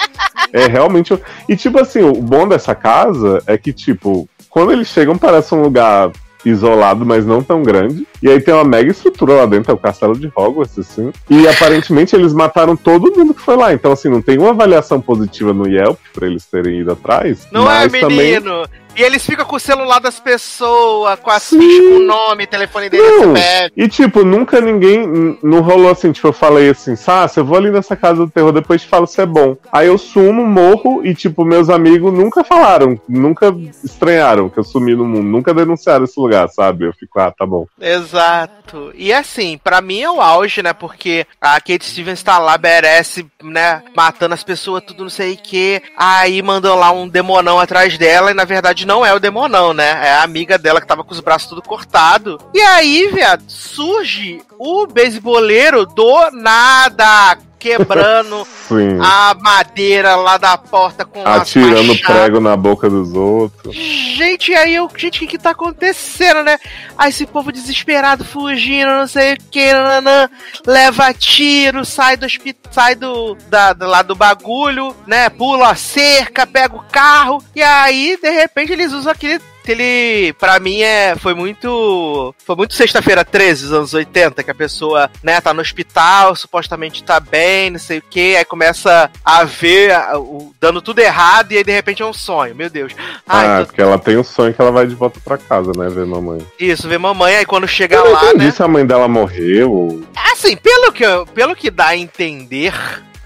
É 0.53 0.69
realmente. 0.69 1.19
E 1.49 1.57
tipo 1.57 1.81
assim, 1.81 2.03
o 2.03 2.15
bom 2.15 2.47
dessa 2.47 2.73
casa 2.75 3.43
é 3.45 3.59
que, 3.59 3.73
tipo, 3.73 4.29
quando 4.49 4.71
eles 4.71 4.87
chegam, 4.87 5.19
parece 5.19 5.55
um 5.57 5.61
lugar 5.63 6.13
isolado, 6.47 7.05
mas 7.05 7.27
não 7.27 7.43
tão 7.43 7.63
grande. 7.63 8.07
E 8.23 8.29
aí 8.29 8.41
tem 8.41 8.55
uma 8.55 8.65
mega 8.65 8.91
estrutura 8.91 9.35
lá 9.35 9.47
dentro, 9.47 9.73
é 9.73 9.75
o 9.75 9.79
castelo 9.79 10.17
de 10.17 10.31
Hogwarts, 10.35 10.79
assim. 10.79 11.13
E 11.29 11.47
aparentemente 11.49 12.15
eles 12.15 12.33
mataram 12.33 12.77
todo 12.77 13.13
mundo 13.17 13.35
que 13.35 13.43
foi 13.43 13.57
lá. 13.57 13.73
Então, 13.75 13.93
assim, 13.93 14.09
não 14.09 14.23
tem 14.23 14.39
uma 14.39 14.51
avaliação 14.51 15.01
positiva 15.01 15.53
no 15.53 15.69
Yelp 15.69 15.99
pra 16.15 16.27
eles 16.27 16.45
terem 16.47 16.81
ido 16.81 16.93
atrás. 16.93 17.47
Não 17.51 17.65
mas 17.65 17.93
é, 17.93 18.01
também- 18.01 18.19
menino? 18.19 18.65
E 18.97 19.03
eles 19.03 19.27
ficam 19.27 19.45
com 19.45 19.57
o 19.57 19.61
celular 19.61 19.99
das 20.01 20.19
pessoas, 20.19 21.21
com 21.21 21.31
as 21.31 21.51
fichas 21.51 21.87
com 21.89 21.97
o 21.97 22.07
nome, 22.07 22.47
telefone 22.47 22.89
dele, 22.89 23.03
Não, 23.03 23.35
CPF. 23.37 23.73
e 23.77 23.89
tipo, 23.89 24.25
nunca 24.25 24.61
ninguém. 24.61 25.37
Não 25.43 25.61
rolou 25.61 25.91
assim, 25.91 26.13
tipo, 26.13 26.29
eu 26.29 26.33
falei 26.33 26.71
assim, 26.71 26.97
Sácia, 26.97 27.41
eu 27.41 27.45
vou 27.45 27.59
ali 27.59 27.71
nessa 27.71 27.95
casa 27.95 28.25
do 28.25 28.31
terror, 28.31 28.53
depois 28.53 28.81
te 28.81 28.89
falo 28.89 29.07
se 29.07 29.21
é 29.21 29.27
bom. 29.27 29.57
Aí 29.71 29.87
eu 29.89 29.99
sumo, 29.99 30.47
morro, 30.47 31.05
e 31.05 31.15
tipo, 31.15 31.45
meus 31.45 31.69
amigos 31.69 32.13
nunca 32.13 32.43
falaram, 32.43 32.99
nunca 33.07 33.55
estranharam 33.85 34.49
que 34.49 34.59
eu 34.59 34.65
sumi 34.65 34.95
no 34.95 35.05
mundo, 35.05 35.25
nunca 35.25 35.53
denunciaram 35.53 36.05
esse 36.05 36.19
lugar, 36.19 36.49
sabe? 36.49 36.87
Eu 36.87 36.93
fico, 36.95 37.21
ah, 37.21 37.31
tá 37.31 37.45
bom. 37.45 37.67
Exato. 37.79 38.56
E 38.95 39.13
assim, 39.13 39.59
pra 39.63 39.81
mim 39.81 40.01
é 40.01 40.11
o 40.11 40.21
auge, 40.21 40.63
né? 40.63 40.73
Porque 40.73 41.27
a 41.41 41.61
Kate 41.61 41.85
Stevens 41.85 42.23
tá 42.23 42.39
lá, 42.39 42.59
merece, 42.59 43.27
né? 43.43 43.83
Matando 43.95 44.35
as 44.35 44.43
pessoas, 44.43 44.83
tudo 44.85 45.05
não 45.05 45.11
sei 45.11 45.35
o 45.35 45.37
que. 45.37 45.83
Aí 45.97 46.43
mandou 46.43 46.75
lá 46.77 46.91
um 46.91 47.09
demonão 47.09 47.61
atrás 47.61 47.97
dela, 47.97 48.31
e 48.31 48.35
na 48.35 48.45
verdade 48.45 48.87
não 48.87 49.05
é 49.05 49.15
o 49.15 49.21
demonão, 49.21 49.73
né? 49.73 50.09
É 50.09 50.13
a 50.15 50.23
amiga 50.23 50.59
dela 50.59 50.81
que 50.81 50.87
tava 50.87 51.05
com 51.05 51.13
os 51.13 51.21
braços 51.21 51.49
tudo 51.49 51.63
cortado. 51.63 52.39
E 52.55 52.61
aí, 52.61 53.09
viado, 53.13 53.45
surge 53.49 54.41
o 54.59 54.87
beiseboleiro 54.87 55.87
do 55.87 56.31
nada. 56.33 57.39
Quebrando 57.59 58.47
Sim. 58.69 58.99
a 59.01 59.35
madeira 59.41 60.15
lá 60.17 60.37
da 60.37 60.57
porta 60.59 61.05
com 61.05 61.27
Atirando 61.27 61.97
prego 62.01 62.41
na 62.41 62.57
boca 62.57 62.89
dos 62.89 63.15
outros. 63.15 63.75
Gente, 63.75 64.55
aí 64.55 64.75
eu, 64.75 64.89
gente, 64.97 65.17
o 65.17 65.21
que 65.21 65.27
que 65.27 65.39
tá 65.39 65.51
acontecendo, 65.51 66.43
né? 66.43 66.59
Aí 66.97 67.11
esse 67.11 67.27
povo 67.27 67.53
desesperado 67.53 68.25
fugindo, 68.25 68.91
não 68.91 69.07
sei 69.07 69.35
o 69.35 69.39
que, 69.51 69.73
nananã, 69.73 70.29
leva 70.67 71.13
tiro, 71.13 71.85
sai 71.85 72.17
do 72.17 72.27
hospital, 72.27 72.73
sai 72.73 72.95
do, 72.95 73.37
da, 73.49 73.73
do 73.73 73.87
lá 73.87 74.03
do 74.03 74.15
bagulho, 74.15 74.95
né? 75.07 75.29
Pula 75.29 75.71
a 75.71 75.75
cerca, 75.75 76.47
pega 76.47 76.77
o 76.77 76.85
carro, 76.91 77.43
e 77.55 77.63
aí, 77.63 78.19
de 78.21 78.31
repente, 78.31 78.73
eles 78.73 78.93
usam 78.93 79.13
aquele. 79.13 79.41
Aquele, 79.71 80.33
pra 80.35 80.61
mim, 80.61 80.81
é, 80.83 81.17
foi 81.17 81.35
muito. 81.35 82.33
Foi 82.47 82.55
muito 82.55 82.73
sexta-feira 82.75 83.25
13, 83.25 83.65
dos 83.65 83.73
anos 83.73 83.95
80, 83.95 84.45
que 84.45 84.51
a 84.53 84.55
pessoa, 84.55 85.11
né, 85.25 85.41
tá 85.41 85.53
no 85.53 85.61
hospital, 85.61 86.37
supostamente 86.37 87.03
tá 87.03 87.19
bem, 87.19 87.71
não 87.71 87.79
sei 87.81 87.99
o 87.99 88.03
que, 88.09 88.37
aí 88.37 88.45
começa 88.45 89.11
a 89.25 89.43
ver 89.43 89.91
a- 89.91 90.17
o, 90.21 90.55
dando 90.61 90.81
tudo 90.81 91.01
errado, 91.01 91.51
e 91.51 91.57
aí 91.59 91.65
de 91.65 91.73
repente 91.73 92.01
é 92.01 92.07
um 92.07 92.13
sonho, 92.13 92.55
meu 92.55 92.71
Deus. 92.71 92.93
Ai, 93.29 93.47
ah, 93.49 93.59
tô- 93.61 93.67
porque 93.67 93.83
ela 93.83 93.99
tem 93.99 94.17
o 94.17 94.23
sonho 94.23 94.55
que 94.55 94.61
ela 94.61 94.71
vai 94.71 94.87
de 94.87 94.95
volta 94.95 95.19
pra 95.19 95.37
casa, 95.37 95.73
né, 95.77 95.89
ver 95.89 96.07
mamãe. 96.07 96.47
isso, 96.61 96.89
ver 96.89 96.99
mamãe, 96.99 97.35
aí 97.35 97.45
quando 97.45 97.67
chega 97.67 97.97
Eu 97.97 98.05
não 98.05 98.13
lá, 98.13 98.25
entendi 98.27 98.45
né? 98.45 98.51
se 98.53 98.63
a 98.63 98.69
mãe 98.69 98.87
dela 98.87 99.09
morreu. 99.09 99.73
ou- 99.73 100.03
Assim, 100.33 100.57
pelo 100.57 100.93
que, 100.93 101.05
pelo 101.35 101.57
que 101.57 101.73
dá 101.73 101.89
a 101.89 101.97
entender, 101.97 102.73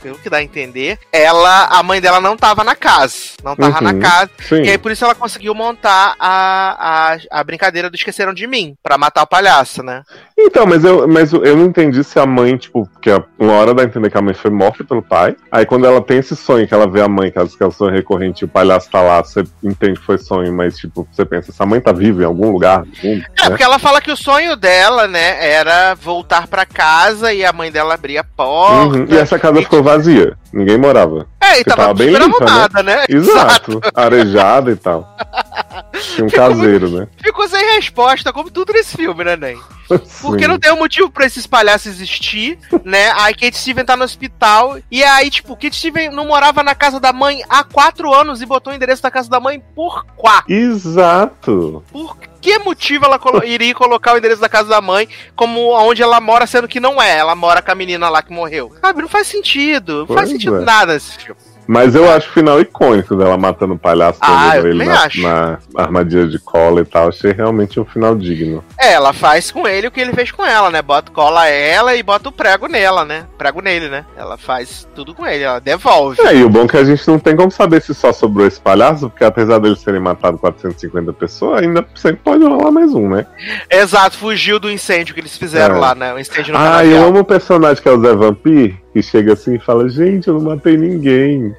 pelo 0.01 0.19
que 0.19 0.31
dá 0.31 0.39
a 0.39 0.43
entender, 0.43 0.99
ela, 1.13 1.65
a 1.67 1.83
mãe 1.83 2.01
dela 2.01 2.21
não 2.21 2.37
tava 2.37 2.65
na 2.65 2.75
casa. 2.75 3.15
Não 3.45 3.55
tava 3.57 3.79
Uhum, 3.79 3.93
na 3.93 3.95
casa. 3.95 4.31
sim. 4.49 4.63
E 4.63 4.71
aí 4.71 4.79
por 4.79 4.91
isso 4.91 5.05
ela 5.05 5.15
conseguiu 5.15 5.55
montar 5.55 6.15
a, 6.19 7.15
a, 7.33 7.41
a 7.41 7.45
brincadeira 7.45 7.89
do 7.91 7.95
Esqueceram 7.97 8.33
de 8.35 8.47
Mim, 8.47 8.75
pra 8.83 8.99
matar 8.99 9.23
o 9.23 9.27
palhaço, 9.27 9.83
né? 9.83 10.03
Então, 10.39 10.65
mas 10.67 10.85
eu, 10.85 11.07
mas 11.07 11.33
eu 11.33 11.57
não 11.57 11.67
entendi 11.67 12.03
se 12.03 12.19
a 12.19 12.25
mãe, 12.25 12.57
tipo, 12.57 12.87
porque 12.89 13.11
uma 13.39 13.53
hora 13.55 13.75
dá 13.75 13.83
a 13.83 13.85
entender 13.85 14.11
que 14.11 14.17
a 14.17 14.23
mãe 14.23 14.33
foi 14.35 14.51
morta 14.51 14.83
pelo 14.83 15.03
pai. 15.03 15.37
Aí 15.53 15.67
quando 15.67 15.87
ela 15.87 16.01
tem 16.01 16.19
esse 16.19 16.35
sonho, 16.35 16.67
que 16.67 16.73
ela 16.73 16.87
vê 16.91 17.03
a 17.03 17.09
mãe, 17.09 17.31
que 17.31 17.37
ela 17.39 17.47
diz 17.47 17.57
que 17.57 17.63
é 17.63 17.71
sonho 17.71 17.93
recorrente, 17.93 18.43
e 18.43 18.45
o 18.47 18.49
palhaço 18.49 18.91
tá 18.91 19.03
lá, 19.03 19.23
você 19.23 19.45
entende 19.63 19.99
que 20.01 20.07
foi 20.07 20.17
sonho, 20.19 20.53
mas 20.53 20.77
tipo, 20.79 21.07
você 21.13 21.25
pensa, 21.25 21.51
essa 21.51 21.67
mãe 21.67 21.81
tá 21.81 21.93
viva 21.93 22.23
em 22.23 22.27
algum 22.27 22.51
lugar 22.51 22.83
do 22.85 22.89
mundo, 23.07 23.23
É, 23.39 23.43
né? 23.43 23.49
porque 23.51 23.63
ela 23.63 23.79
fala 23.79 24.01
que 24.01 24.11
o 24.11 24.17
sonho 24.17 24.57
dela, 24.57 25.07
né, 25.07 25.37
era 25.47 25.95
voltar 25.95 26.47
pra 26.47 26.65
casa 26.65 27.33
e 27.33 27.45
a 27.45 27.53
mãe 27.53 27.71
dela 27.71 27.95
abrir 27.95 28.17
a 28.19 28.25
porta. 28.25 28.97
Uhum, 28.99 29.07
E 29.11 29.17
essa 29.19 29.39
casa 29.39 29.61
ficou 29.61 29.83
vazia, 29.91 30.37
ninguém 30.53 30.79
morava. 30.79 31.27
É, 31.41 31.61
e 31.61 31.65
tava, 31.65 31.83
tava 31.83 31.95
bem 31.95 32.09
limpa, 32.09 32.19
né? 32.19 32.47
arrumada, 32.47 32.83
né? 32.83 33.05
Exato, 33.09 33.81
arejada 33.95 34.71
e 34.71 34.77
tal. 34.77 35.17
Tinha 36.15 36.27
um 36.27 36.31
caseiro, 36.31 36.91
né? 36.91 37.09
Ficou 37.23 37.49
sem 37.49 37.75
resposta, 37.75 38.33
como 38.33 38.51
tudo 38.51 38.73
nesse 38.73 38.97
filme, 38.97 39.25
né, 39.25 39.37
Nen? 39.37 39.59
Porque 40.23 40.45
Sim. 40.45 40.49
não 40.49 40.59
tem 40.59 40.73
um 40.73 40.79
motivo 40.79 41.11
pra 41.11 41.27
esses 41.27 41.47
palhaços 41.47 41.87
existir, 41.87 42.59
né? 42.85 43.13
Aí 43.17 43.35
Kate 43.35 43.57
Steven 43.57 43.85
tá 43.85 43.97
no 43.97 44.05
hospital. 44.05 44.79
E 44.91 45.03
aí, 45.03 45.31
tipo, 45.31 45.57
Kate 45.57 45.75
Steven 45.75 46.11
não 46.11 46.27
morava 46.27 46.63
na 46.63 46.75
casa 46.75 47.01
da 47.01 47.13
mãe 47.13 47.43
há 47.49 47.65
quatro 47.65 48.13
anos 48.13 48.41
e 48.41 48.47
botou 48.47 48.73
o 48.73 48.77
endereço 48.77 49.03
da 49.03 49.11
casa 49.11 49.29
da 49.29 49.41
mãe 49.41 49.63
por 49.75 50.05
quá. 50.17 50.45
Exato. 50.49 51.83
Por 51.91 52.17
que 52.41 52.59
motivo 52.59 53.05
ela 53.05 53.19
colo- 53.19 53.45
iria 53.45 53.75
colocar 53.75 54.15
o 54.15 54.19
endereço 54.19 54.41
da 54.41 54.49
casa 54.49 54.69
da 54.69 54.81
mãe 54.81 55.09
como 55.37 55.71
onde 55.73 56.03
ela 56.03 56.21
mora, 56.21 56.47
sendo 56.47 56.67
que 56.69 56.81
não 56.81 57.01
é? 57.01 57.19
Ela 57.19 57.35
mora 57.35 57.61
com 57.63 57.71
a 57.71 57.75
menina 57.75 58.09
lá 58.09 58.23
que 58.23 58.33
morreu. 58.33 58.73
Sabe, 58.81 59.03
não 59.03 59.09
faz 59.09 59.27
sentido. 59.27 60.01
Não 60.01 60.07
faz 60.07 60.21
Pois 60.21 60.31
sentido 60.31 60.57
é. 60.57 60.61
nada 60.65 60.95
nesse 60.95 61.17
filme. 61.19 61.41
Mas 61.67 61.95
eu 61.95 62.11
acho 62.11 62.29
o 62.29 62.33
final 62.33 62.61
icônico 62.61 63.15
dela 63.17 63.37
matando 63.37 63.75
o 63.75 63.79
palhaço, 63.79 64.19
Ah, 64.23 64.57
ele 64.59 64.71
também 64.73 64.89
na, 64.89 65.05
acho. 65.05 65.23
na 65.23 65.59
armadilha 65.77 66.27
de 66.27 66.39
cola 66.39 66.81
e 66.81 66.85
tal. 66.85 67.09
Achei 67.09 67.33
realmente 67.33 67.79
um 67.79 67.85
final 67.85 68.15
digno. 68.17 68.65
É, 68.79 68.93
ela 68.95 69.13
faz 69.13 69.51
com 69.53 69.67
ele 69.69 69.87
o 69.87 69.91
que 69.91 70.01
ele 70.01 70.13
fez 70.13 70.31
com 70.33 70.45
ela, 70.45 70.71
né? 70.71 70.83
Bota, 70.83 71.13
cola 71.13 71.47
ela 71.49 71.95
e 71.95 72.03
bota 72.03 72.29
o 72.29 72.33
prego 72.33 72.67
nela, 72.67 73.05
né? 73.05 73.27
Prego 73.39 73.61
nele, 73.61 73.89
né? 73.89 74.05
Ela 74.17 74.37
faz 74.37 74.87
tudo 74.95 75.15
com 75.15 75.27
ele, 75.27 75.45
ela 75.45 75.61
devolve. 75.61 76.21
É, 76.23 76.35
e 76.35 76.43
o 76.45 76.49
bom 76.51 76.65
é 76.65 76.69
que 76.69 76.77
a 76.77 76.85
gente 76.85 77.07
não 77.07 77.19
tem 77.19 77.37
como 77.37 77.51
saber 77.51 77.81
se 77.83 77.95
só 77.95 78.13
sobrou 78.13 78.47
esse 78.47 78.61
palhaço, 78.61 79.09
porque 79.09 79.25
apesar 79.25 79.59
deles 79.59 79.83
terem 79.83 80.01
matado 80.01 80.39
450 80.39 81.13
pessoas, 81.13 81.63
ainda 81.63 81.87
sempre 81.95 82.21
pode 82.25 82.43
rolar 82.43 82.71
mais 82.73 82.93
um, 82.95 83.09
né? 83.09 83.27
Exato, 83.71 84.17
fugiu 84.19 84.59
do 84.59 84.71
incêndio 84.71 85.15
que 85.15 85.21
eles 85.21 85.37
fizeram 85.37 85.77
É. 85.77 85.79
lá, 85.79 85.95
né? 85.95 86.13
O 86.15 86.19
incêndio 86.19 86.53
no 86.53 86.59
Ah, 86.59 86.85
eu 86.85 87.05
amo 87.07 87.21
o 87.21 87.25
personagem 87.25 87.83
que 87.83 87.89
é 87.89 87.93
o 87.93 88.01
Zé 88.01 88.15
Vampir, 88.15 88.80
que 88.93 89.03
chega 89.03 89.33
assim 89.35 89.55
e 89.57 89.59
fala: 89.61 89.89
Gente, 89.89 90.29
eu 90.29 90.35
não 90.35 90.43
matei 90.43 90.77
ninguém. 90.77 91.55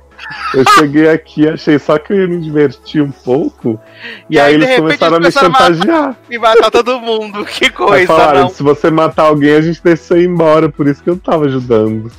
Eu 0.53 0.64
cheguei 0.77 1.10
aqui, 1.10 1.48
achei 1.50 1.80
só 1.80 1.98
que 1.98 2.14
eu 2.14 2.19
ia 2.22 2.27
me 2.27 2.40
divertir 2.40 3.01
um 3.01 3.10
pouco. 3.10 3.80
E, 4.30 4.35
E 4.35 4.40
aí, 4.40 4.53
aí, 4.56 4.61
eles 4.61 4.76
começaram 4.76 5.16
a 5.16 5.19
me 5.19 5.26
matar- 5.26 5.42
chantagear. 5.43 6.16
E 6.30 6.38
matar 6.38 6.69
todo 6.69 7.00
mundo, 7.00 7.43
que 7.50 7.66
Aí 7.66 7.72
coisa, 7.72 8.06
falaram, 8.06 8.42
não. 8.42 8.50
se 8.50 8.61
você 8.61 8.92
matar 8.92 9.24
alguém, 9.24 9.53
a 9.56 9.61
gente 9.61 9.82
deixa 9.84 10.03
você 10.03 10.22
ir 10.22 10.27
embora, 10.27 10.69
por 10.69 10.88
isso 10.88 11.01
que 11.01 11.10
eu 11.10 11.18
tava 11.18 11.45
ajudando. 11.45 12.11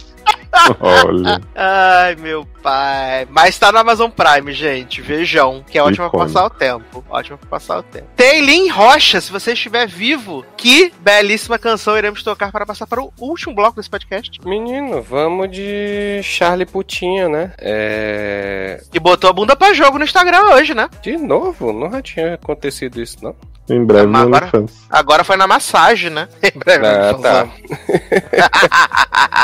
Olha. 0.81 1.41
Ai, 1.55 2.15
meu 2.17 2.47
pai. 2.63 3.27
Mas 3.31 3.59
tá 3.59 3.73
no 3.73 3.79
Amazon 3.79 4.11
Prime, 4.11 4.53
gente. 4.53 5.01
Vejam, 5.01 5.65
que 5.69 5.79
é 5.79 5.83
ótimo 5.83 6.11
pra 6.11 6.21
passar 6.21 6.45
o 6.45 6.51
tempo. 6.51 7.05
Ótimo 7.09 7.39
pra 7.39 7.49
passar 7.49 7.79
o 7.79 7.83
tempo. 7.83 8.07
Tem 8.17 8.45
Lin 8.45 8.69
Rocha, 8.69 9.21
se 9.21 9.33
você 9.33 9.53
estiver 9.53 9.87
vivo. 9.87 10.45
Que 10.57 10.93
belíssima 11.01 11.59
canção 11.59 11.97
iremos 11.97 12.23
tocar 12.23 12.53
para 12.53 12.67
passar 12.67 12.87
para 12.87 13.03
o 13.03 13.13
último 13.19 13.55
bloco 13.55 13.77
desse 13.77 13.91
podcast. 13.91 14.39
Menino, 14.45 15.03
vamos 15.03 15.51
de 15.51 16.21
Charlie 16.23 16.67
Putinha, 16.67 17.29
né? 17.29 17.53
É... 17.59 18.83
E 18.93 19.01
botou 19.01 19.31
a 19.31 19.33
bunda 19.33 19.57
pra 19.57 19.75
jogo 19.75 19.99
no 19.99 20.05
Instagram 20.05 20.55
hoje, 20.55 20.75
né? 20.75 20.89
De 21.03 21.17
novo? 21.17 21.73
Não 21.73 21.91
já 21.91 22.03
tinha 22.03 22.35
acontecido 22.35 23.01
isso, 23.01 23.19
não? 23.23 23.35
Em 23.71 23.85
breve 23.85 24.07
no 24.07 24.19
agora- 24.19 24.45
OnlyFans. 24.53 24.73
Agora 24.91 25.25
foi 25.25 25.37
na 25.37 25.47
massagem, 25.47 26.11
né? 26.11 26.29
Em 26.43 26.59
breve, 26.59 26.87
Ah, 26.87 27.15
tá. 27.15 27.49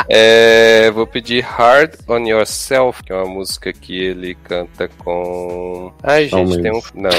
É, 0.09 0.89
vou 0.91 1.05
pedir 1.07 1.41
Hard 1.43 1.93
on 2.07 2.19
Yourself, 2.25 3.03
que 3.03 3.11
é 3.11 3.15
uma 3.15 3.25
música 3.25 3.71
que 3.71 3.97
ele 4.01 4.35
canta 4.35 4.87
com. 4.87 5.93
Ai, 6.03 6.27
Shawn 6.27 6.47
gente, 6.47 6.61
tem 6.63 6.71
um. 6.71 6.81
Não. 6.95 7.09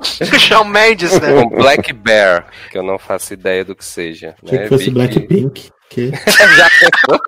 Shawn 0.38 0.64
Mendes, 0.64 1.18
né? 1.20 1.42
com 1.42 1.48
Black 1.50 1.92
Bear, 1.92 2.46
que 2.70 2.78
eu 2.78 2.82
não 2.82 2.98
faço 2.98 3.32
ideia 3.34 3.64
do 3.64 3.74
que 3.74 3.84
seja. 3.84 4.34
Né? 4.42 4.58
que 4.58 4.68
fosse 4.68 4.90
Blackpink. 4.90 5.70
Que... 5.90 6.12
Já 6.56 6.70
pensou? 6.78 7.20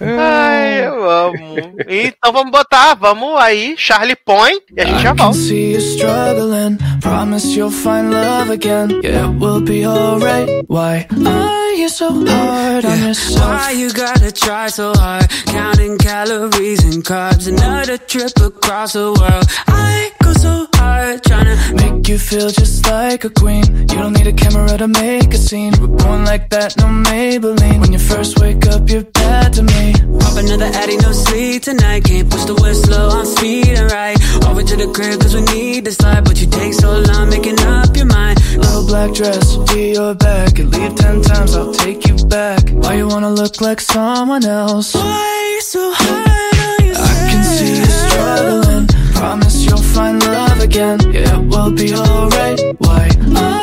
Ai, 0.00 0.86
eu 0.86 1.10
amo. 1.10 1.36
Então 1.86 2.32
vamos 2.32 2.50
botar, 2.50 2.94
vamos 2.94 3.38
aí, 3.38 3.74
Charlie 3.76 4.16
põe 4.16 4.58
e 4.74 4.80
a 4.80 4.84
gente 4.86 5.02
já 5.02 5.12
volta. 5.12 5.36
see 5.38 5.72
you 5.74 5.80
struggling. 5.80 6.78
Promise 7.02 7.54
you'll 7.54 7.70
find 7.70 8.10
love 8.10 8.50
again. 8.50 8.90
It 9.02 9.38
will 9.38 9.60
be 9.60 9.84
alright. 9.86 10.48
Why 10.68 11.06
are 11.26 11.74
you 11.76 11.90
so 11.90 12.08
hard 12.26 12.86
on 12.86 13.02
yourself? 13.02 13.66
Why 13.66 13.72
you 13.72 13.92
gotta 13.92 14.32
try 14.32 14.68
so 14.70 14.92
hard? 14.96 15.28
Counting 15.46 15.98
calories 15.98 16.82
and 16.84 17.04
carbs. 17.04 17.48
Another 17.48 17.98
trip 17.98 18.32
across 18.40 18.94
the 18.94 19.12
world. 19.12 19.44
I 19.68 20.10
so 20.34 20.68
hard 20.74 21.22
trying 21.24 21.46
to 21.46 21.54
Make 22.04 22.08
you 22.08 22.18
feel 22.18 22.50
just 22.50 22.86
like 22.86 23.24
a 23.24 23.30
queen. 23.30 23.64
You 23.64 23.96
don't 23.96 24.12
need 24.12 24.26
a 24.26 24.32
camera 24.32 24.76
to 24.76 24.88
make 24.88 25.32
a 25.32 25.38
scene. 25.38 25.72
We're 25.80 25.86
born 25.86 26.24
like 26.24 26.50
that, 26.50 26.76
no 26.76 26.84
Maybelline. 26.84 27.80
When 27.80 27.92
you 27.92 27.98
first 27.98 28.38
wake 28.40 28.66
up, 28.66 28.88
you're 28.90 29.04
bad 29.04 29.54
to 29.54 29.62
me. 29.62 29.94
pop 30.20 30.36
another 30.36 30.66
Addy, 30.66 30.98
no 30.98 31.12
sleep 31.12 31.62
tonight. 31.62 32.04
Can't 32.04 32.30
push 32.30 32.44
the 32.44 32.54
whistle, 32.54 33.10
I'm 33.10 33.24
speeding 33.24 33.86
right. 33.88 34.16
Over 34.46 34.62
to 34.62 34.76
the 34.76 34.92
crib 34.92 35.20
cause 35.20 35.34
we 35.34 35.42
need 35.56 35.86
this 35.86 36.00
life. 36.02 36.24
But 36.24 36.40
you 36.40 36.46
take 36.48 36.74
so 36.74 36.98
long 37.00 37.30
making 37.30 37.58
up 37.60 37.96
your 37.96 38.06
mind. 38.06 38.38
Little 38.56 38.86
black 38.86 39.14
dress, 39.14 39.56
be 39.72 39.92
your 39.94 40.14
back. 40.14 40.58
And 40.58 40.70
leave 40.70 40.94
ten 40.96 41.22
times, 41.22 41.56
I'll 41.56 41.72
take 41.72 42.06
you 42.06 42.16
back. 42.26 42.68
Why 42.70 42.94
you 42.96 43.08
wanna 43.08 43.30
look 43.30 43.62
like 43.62 43.80
someone 43.80 44.44
else? 44.44 44.94
Why 44.94 45.52
you 45.54 45.60
so 45.62 45.92
hard 45.94 46.80
on 46.80 46.86
yourself? 46.86 47.10
I 47.10 47.30
can 47.30 47.44
see 47.44 47.76
you 47.78 47.86
struggling. 47.86 48.83
Promise 49.24 49.64
you'll 49.64 49.78
find 49.78 50.22
love 50.22 50.60
again. 50.60 51.00
Yeah, 51.10 51.40
it 51.40 51.46
will 51.48 51.72
be 51.72 51.94
alright. 51.94 52.60
Why 52.76 53.08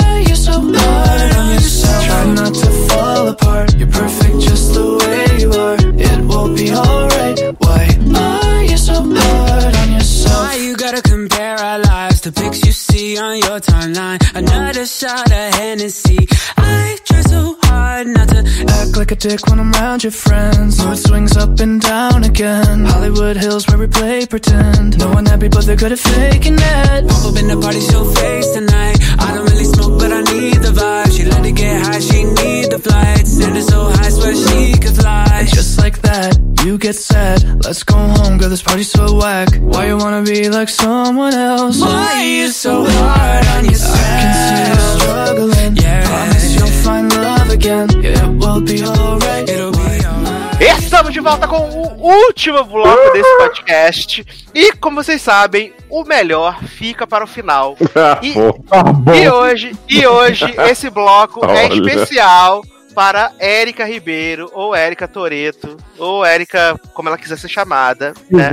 are 0.08 0.20
you 0.20 0.36
so 0.36 0.54
hard 0.54 1.36
on 1.36 1.54
yourself? 1.54 2.04
Try 2.04 2.26
not 2.34 2.54
to 2.56 2.70
fall 2.90 3.28
apart. 3.28 3.76
You're 3.76 3.88
perfect 3.88 4.40
just 4.40 4.74
the 4.74 4.98
way 4.98 5.40
you 5.40 5.52
are. 5.52 5.78
It 6.10 6.20
will 6.26 6.50
be 6.56 6.74
alright. 6.74 7.38
Why 7.60 7.84
are 8.16 8.64
you 8.64 8.76
so 8.76 8.96
hard 9.04 9.76
on 9.76 9.92
yourself? 9.92 10.21
Why 10.32 10.56
you 10.56 10.76
gotta 10.76 11.02
compare 11.02 11.56
our 11.58 11.80
lives 11.80 12.22
to 12.22 12.32
pics 12.32 12.66
you 12.66 12.72
see 12.72 13.18
on 13.18 13.38
your 13.38 13.60
timeline? 13.60 14.20
Another 14.36 14.86
shot 14.86 15.32
of 15.32 15.54
Hennessy. 15.56 16.28
I 16.58 16.98
try 17.06 17.22
so 17.22 17.58
hard 17.64 18.08
not 18.08 18.28
to 18.30 18.42
Act 18.68 18.98
like 18.98 19.12
a 19.12 19.16
dick 19.16 19.46
when 19.48 19.60
I'm 19.60 19.72
around 19.74 20.04
your 20.04 20.12
friends. 20.12 20.84
Mood 20.84 20.98
swings 20.98 21.38
up 21.38 21.60
and 21.60 21.80
down 21.82 22.24
again. 22.24 22.86
Hollywood 22.86 23.38
Hills 23.38 23.68
where 23.68 23.78
we 23.78 23.88
play 23.88 24.26
pretend. 24.26 24.98
No 24.98 25.10
one 25.12 25.26
happy, 25.26 25.48
but 25.48 25.66
they're 25.66 25.76
good 25.76 25.92
at 25.92 26.00
faking 26.00 26.58
it. 26.58 27.08
Pop 27.08 27.26
up 27.26 27.38
in 27.38 27.48
the 27.48 27.60
party, 27.62 27.80
show 27.80 28.04
face 28.06 28.50
tonight. 28.52 28.98
I 29.20 29.36
don't 29.36 29.46
really 29.50 29.66
smoke, 29.66 30.00
but 30.00 30.12
I 30.12 30.22
need 30.34 30.56
the 30.56 30.74
vibe. 30.80 31.16
She 31.16 31.26
let 31.26 31.46
it 31.46 31.56
get 31.56 31.86
high, 31.86 32.00
she 32.00 32.24
need 32.24 32.72
the 32.72 32.80
flight. 32.80 33.28
Send 33.28 33.56
her 33.56 33.62
so 33.62 33.90
high, 33.90 34.10
swear 34.10 34.36
she 34.36 34.74
could 34.80 34.96
fly. 34.96 35.28
And 35.32 35.48
just 35.48 35.78
like 35.78 36.02
that, 36.02 36.38
you 36.66 36.78
get 36.78 36.96
sad. 36.96 37.44
Let's 37.66 37.84
go 37.84 37.96
home, 37.96 38.38
girl, 38.38 38.50
this 38.50 38.62
party's 38.62 38.90
so 38.92 39.16
whack. 39.18 39.50
Why 39.60 39.88
you 39.88 39.98
wanna 39.98 40.22
be 40.24 40.50
like 40.50 40.70
someone 40.70 41.34
else? 41.34 41.80
Why 41.82 42.14
are 42.20 42.24
you 42.24 42.50
so 42.50 42.86
hard 42.86 43.46
on 43.48 43.66
yourself? 43.66 44.00
I 44.00 44.22
can 44.22 44.34
see 44.48 44.72
you 44.72 45.00
struggling. 45.00 45.76
Yeah. 45.78 46.08
Promise 46.08 46.56
you'll 46.56 46.68
find 46.84 47.14
love 47.16 47.50
again. 47.50 47.90
Yeah, 48.02 48.26
it 48.26 48.38
will 48.38 48.62
be 48.62 48.84
alright. 48.84 49.50
It'll 49.50 49.72
be 49.72 50.06
alright. 50.06 50.62
Estamos 50.62 51.14
de 51.14 51.20
volta 51.20 51.48
com 51.48 51.58
o 51.58 51.98
último 52.28 52.64
bloco 52.64 53.14
desse 53.14 53.38
podcast. 53.38 54.26
E, 54.54 54.72
como 54.74 55.04
vocês 55.04 55.20
sabem, 55.22 55.74
o 55.90 56.04
melhor 56.04 56.62
fica 56.64 57.08
para 57.08 57.24
o 57.24 57.28
final. 57.28 57.76
E, 58.22 58.34
Tá 58.70 58.84
bom. 58.84 59.14
e 59.14 59.28
hoje, 59.30 59.76
e 59.90 60.06
hoje 60.06 60.46
esse 60.70 60.90
bloco 60.92 61.44
é 61.46 61.68
especial 61.74 62.62
para 62.94 63.32
Érica 63.40 63.86
Ribeiro, 63.86 64.50
ou 64.54 64.76
Érica 64.76 65.08
Toreto, 65.08 65.78
ou 65.98 66.26
Érica, 66.26 66.80
como 66.94 67.10
ela 67.10 67.18
quiser 67.18 67.38
ser 67.38 67.48
chamada. 67.48 68.14
Né? 68.30 68.52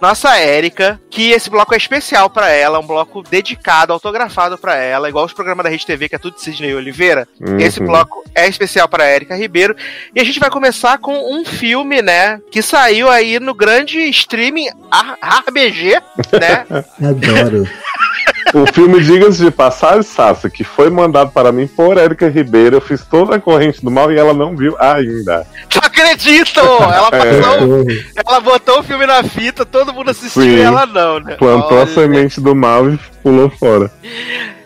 Nossa 0.00 0.36
Érica, 0.36 1.00
que 1.10 1.30
esse 1.30 1.50
bloco 1.50 1.74
é 1.74 1.76
especial 1.76 2.30
para 2.30 2.48
ela, 2.48 2.78
um 2.78 2.86
bloco 2.86 3.22
dedicado, 3.22 3.92
autografado 3.92 4.58
para 4.58 4.76
ela, 4.76 5.08
igual 5.08 5.24
os 5.24 5.32
programas 5.32 5.64
da 5.64 5.70
Rede 5.70 5.86
TV, 5.86 6.08
que 6.08 6.16
é 6.16 6.18
tudo 6.18 6.34
de 6.34 6.42
Sidney 6.42 6.74
Oliveira. 6.74 7.26
Uhum. 7.40 7.58
Esse 7.58 7.80
bloco 7.80 8.24
é 8.34 8.48
especial 8.48 8.88
para 8.88 9.04
Érica 9.04 9.36
Ribeiro. 9.36 9.74
E 10.14 10.20
a 10.20 10.24
gente 10.24 10.40
vai 10.40 10.50
começar 10.50 10.98
com 10.98 11.34
um 11.34 11.44
filme, 11.44 12.02
né? 12.02 12.40
Que 12.50 12.62
saiu 12.62 13.08
aí 13.08 13.40
no 13.40 13.54
grande 13.54 13.98
streaming 14.10 14.68
RBG, 15.48 16.00
né? 16.38 16.66
Adoro. 17.02 17.68
O 18.52 18.66
filme 18.72 19.00
Diga-se 19.00 19.44
de 19.44 19.50
Passagem, 19.50 20.02
Sassa, 20.02 20.50
que 20.50 20.64
foi 20.64 20.90
mandado 20.90 21.30
para 21.30 21.52
mim 21.52 21.66
por 21.66 21.96
Érica 21.96 22.28
Ribeiro. 22.28 22.76
Eu 22.76 22.80
fiz 22.80 23.04
toda 23.04 23.36
a 23.36 23.40
corrente 23.40 23.82
do 23.82 23.90
mal 23.90 24.10
e 24.12 24.18
ela 24.18 24.34
não 24.34 24.56
viu 24.56 24.76
ainda. 24.78 25.46
Não 25.74 25.82
acredito! 25.82 26.60
Ela 26.60 27.10
passou. 27.10 27.86
Ela 28.16 28.40
botou 28.40 28.80
o 28.80 28.82
filme 28.82 29.06
na 29.06 29.22
fita, 29.22 29.64
todo 29.64 29.92
mundo 29.92 30.10
assistiu 30.10 30.42
Sim. 30.42 30.56
e 30.56 30.60
ela 30.60 30.86
não, 30.86 31.20
né? 31.20 31.36
Plantou 31.36 31.78
a 31.78 31.82
Olha. 31.82 31.94
semente 31.94 32.40
do 32.40 32.54
mal 32.54 32.90
e 32.90 32.98
pulou 33.22 33.50
fora. 33.50 33.90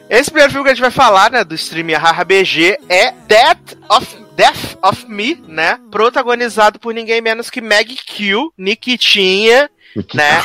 Esse 0.09 0.31
primeiro 0.31 0.53
filme 0.53 0.65
que 0.65 0.71
a 0.71 0.75
gente 0.75 0.83
vai 0.83 0.91
falar, 0.91 1.31
né, 1.31 1.45
do 1.45 1.55
streaming 1.55 1.95
Haha 1.95 2.25
BG 2.25 2.79
é 2.89 3.13
Death 3.27 3.77
of 3.91 4.25
Death 4.37 4.77
of 4.83 5.07
Me, 5.09 5.43
né? 5.49 5.79
Protagonizado 5.91 6.79
por 6.79 6.93
ninguém 6.93 7.21
menos 7.21 7.51
que 7.51 7.61
Maggie 7.61 7.97
Q, 7.97 8.51
Nikitinha, 8.59 9.71
né? 10.13 10.43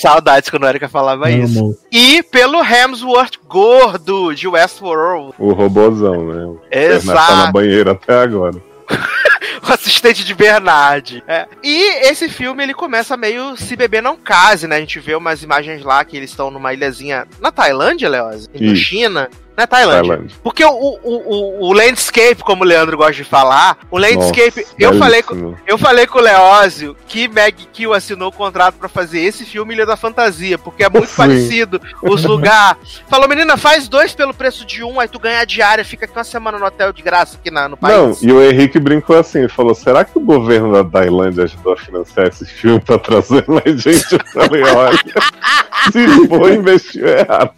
Saudades 0.00 0.48
quando 0.50 0.64
a 0.64 0.68
Erika 0.68 0.88
falava 0.88 1.30
isso. 1.30 1.58
Amo. 1.58 1.78
E 1.90 2.22
pelo 2.22 2.62
Hemsworth 2.62 3.38
gordo 3.46 4.34
de 4.34 4.46
Westworld. 4.46 5.34
O 5.38 5.52
robozão, 5.52 6.26
né? 6.26 6.44
O 6.44 6.60
Exato. 6.70 7.26
Tá 7.26 7.36
na 7.36 7.52
banheira 7.52 7.92
até 7.92 8.14
agora. 8.20 8.56
o 9.68 9.72
assistente 9.72 10.24
de 10.24 10.34
Bernard. 10.34 11.22
É. 11.26 11.46
E 11.62 12.06
esse 12.08 12.28
filme 12.28 12.62
ele 12.62 12.74
começa 12.74 13.16
meio 13.16 13.56
se 13.56 13.76
beber 13.76 14.02
não 14.02 14.16
case, 14.16 14.66
né? 14.66 14.76
A 14.76 14.80
gente 14.80 15.00
vê 15.00 15.14
umas 15.14 15.42
imagens 15.42 15.82
lá 15.82 16.04
que 16.04 16.16
eles 16.16 16.30
estão 16.30 16.50
numa 16.50 16.72
ilhazinha 16.72 17.26
na 17.40 17.50
Tailândia, 17.50 18.08
Leoz? 18.08 18.48
Na. 18.54 18.74
China. 18.74 19.28
Na 19.58 19.66
Tailândia. 19.66 20.08
Tailândia. 20.08 20.36
Porque 20.40 20.64
o, 20.64 20.70
o, 20.70 20.98
o, 21.02 21.68
o 21.68 21.72
landscape, 21.72 22.44
como 22.44 22.62
o 22.62 22.66
Leandro 22.66 22.96
gosta 22.96 23.14
de 23.14 23.24
falar, 23.24 23.76
o 23.90 23.98
landscape, 23.98 24.60
Nossa, 24.60 24.74
eu 24.78 24.96
falei 24.96 25.20
com, 25.20 25.54
eu 25.66 25.76
falei 25.76 26.06
com 26.06 26.20
o 26.20 26.22
Leózio 26.22 26.96
que 27.08 27.26
Meg 27.26 27.66
Kill 27.72 27.92
assinou 27.92 28.28
o 28.28 28.32
contrato 28.32 28.76
pra 28.76 28.88
fazer 28.88 29.18
esse 29.18 29.44
filme 29.44 29.74
Ilha 29.74 29.84
da 29.84 29.96
Fantasia, 29.96 30.56
porque 30.56 30.84
é 30.84 30.88
muito 30.88 31.08
Sim. 31.08 31.16
parecido 31.16 31.80
os 32.00 32.22
lugares. 32.24 33.02
Falou, 33.08 33.28
menina, 33.28 33.56
faz 33.56 33.88
dois 33.88 34.14
pelo 34.14 34.32
preço 34.32 34.64
de 34.64 34.84
um, 34.84 35.00
aí 35.00 35.08
tu 35.08 35.18
ganha 35.18 35.40
a 35.40 35.44
diária, 35.44 35.84
fica 35.84 36.04
aqui 36.04 36.16
uma 36.16 36.22
semana 36.22 36.56
no 36.56 36.64
hotel 36.64 36.92
de 36.92 37.02
graça 37.02 37.36
aqui 37.36 37.50
na, 37.50 37.68
no 37.68 37.76
país. 37.76 37.96
Não, 37.96 38.16
e 38.22 38.32
o 38.32 38.40
Henrique 38.40 38.78
brincou 38.78 39.18
assim, 39.18 39.40
ele 39.40 39.48
falou, 39.48 39.74
será 39.74 40.04
que 40.04 40.16
o 40.16 40.20
governo 40.20 40.72
da 40.72 40.84
Tailândia 40.84 41.42
ajudou 41.42 41.72
a 41.72 41.76
financiar 41.76 42.28
esse 42.28 42.46
filme 42.46 42.78
pra 42.78 42.96
trazer 42.96 43.44
mais 43.48 43.82
gente? 43.82 44.12
Eu 44.12 44.20
falei, 44.32 44.62
olha, 44.62 44.98
se 45.90 46.28
for, 46.28 46.52
investiu 46.52 47.08
errado. 47.08 47.50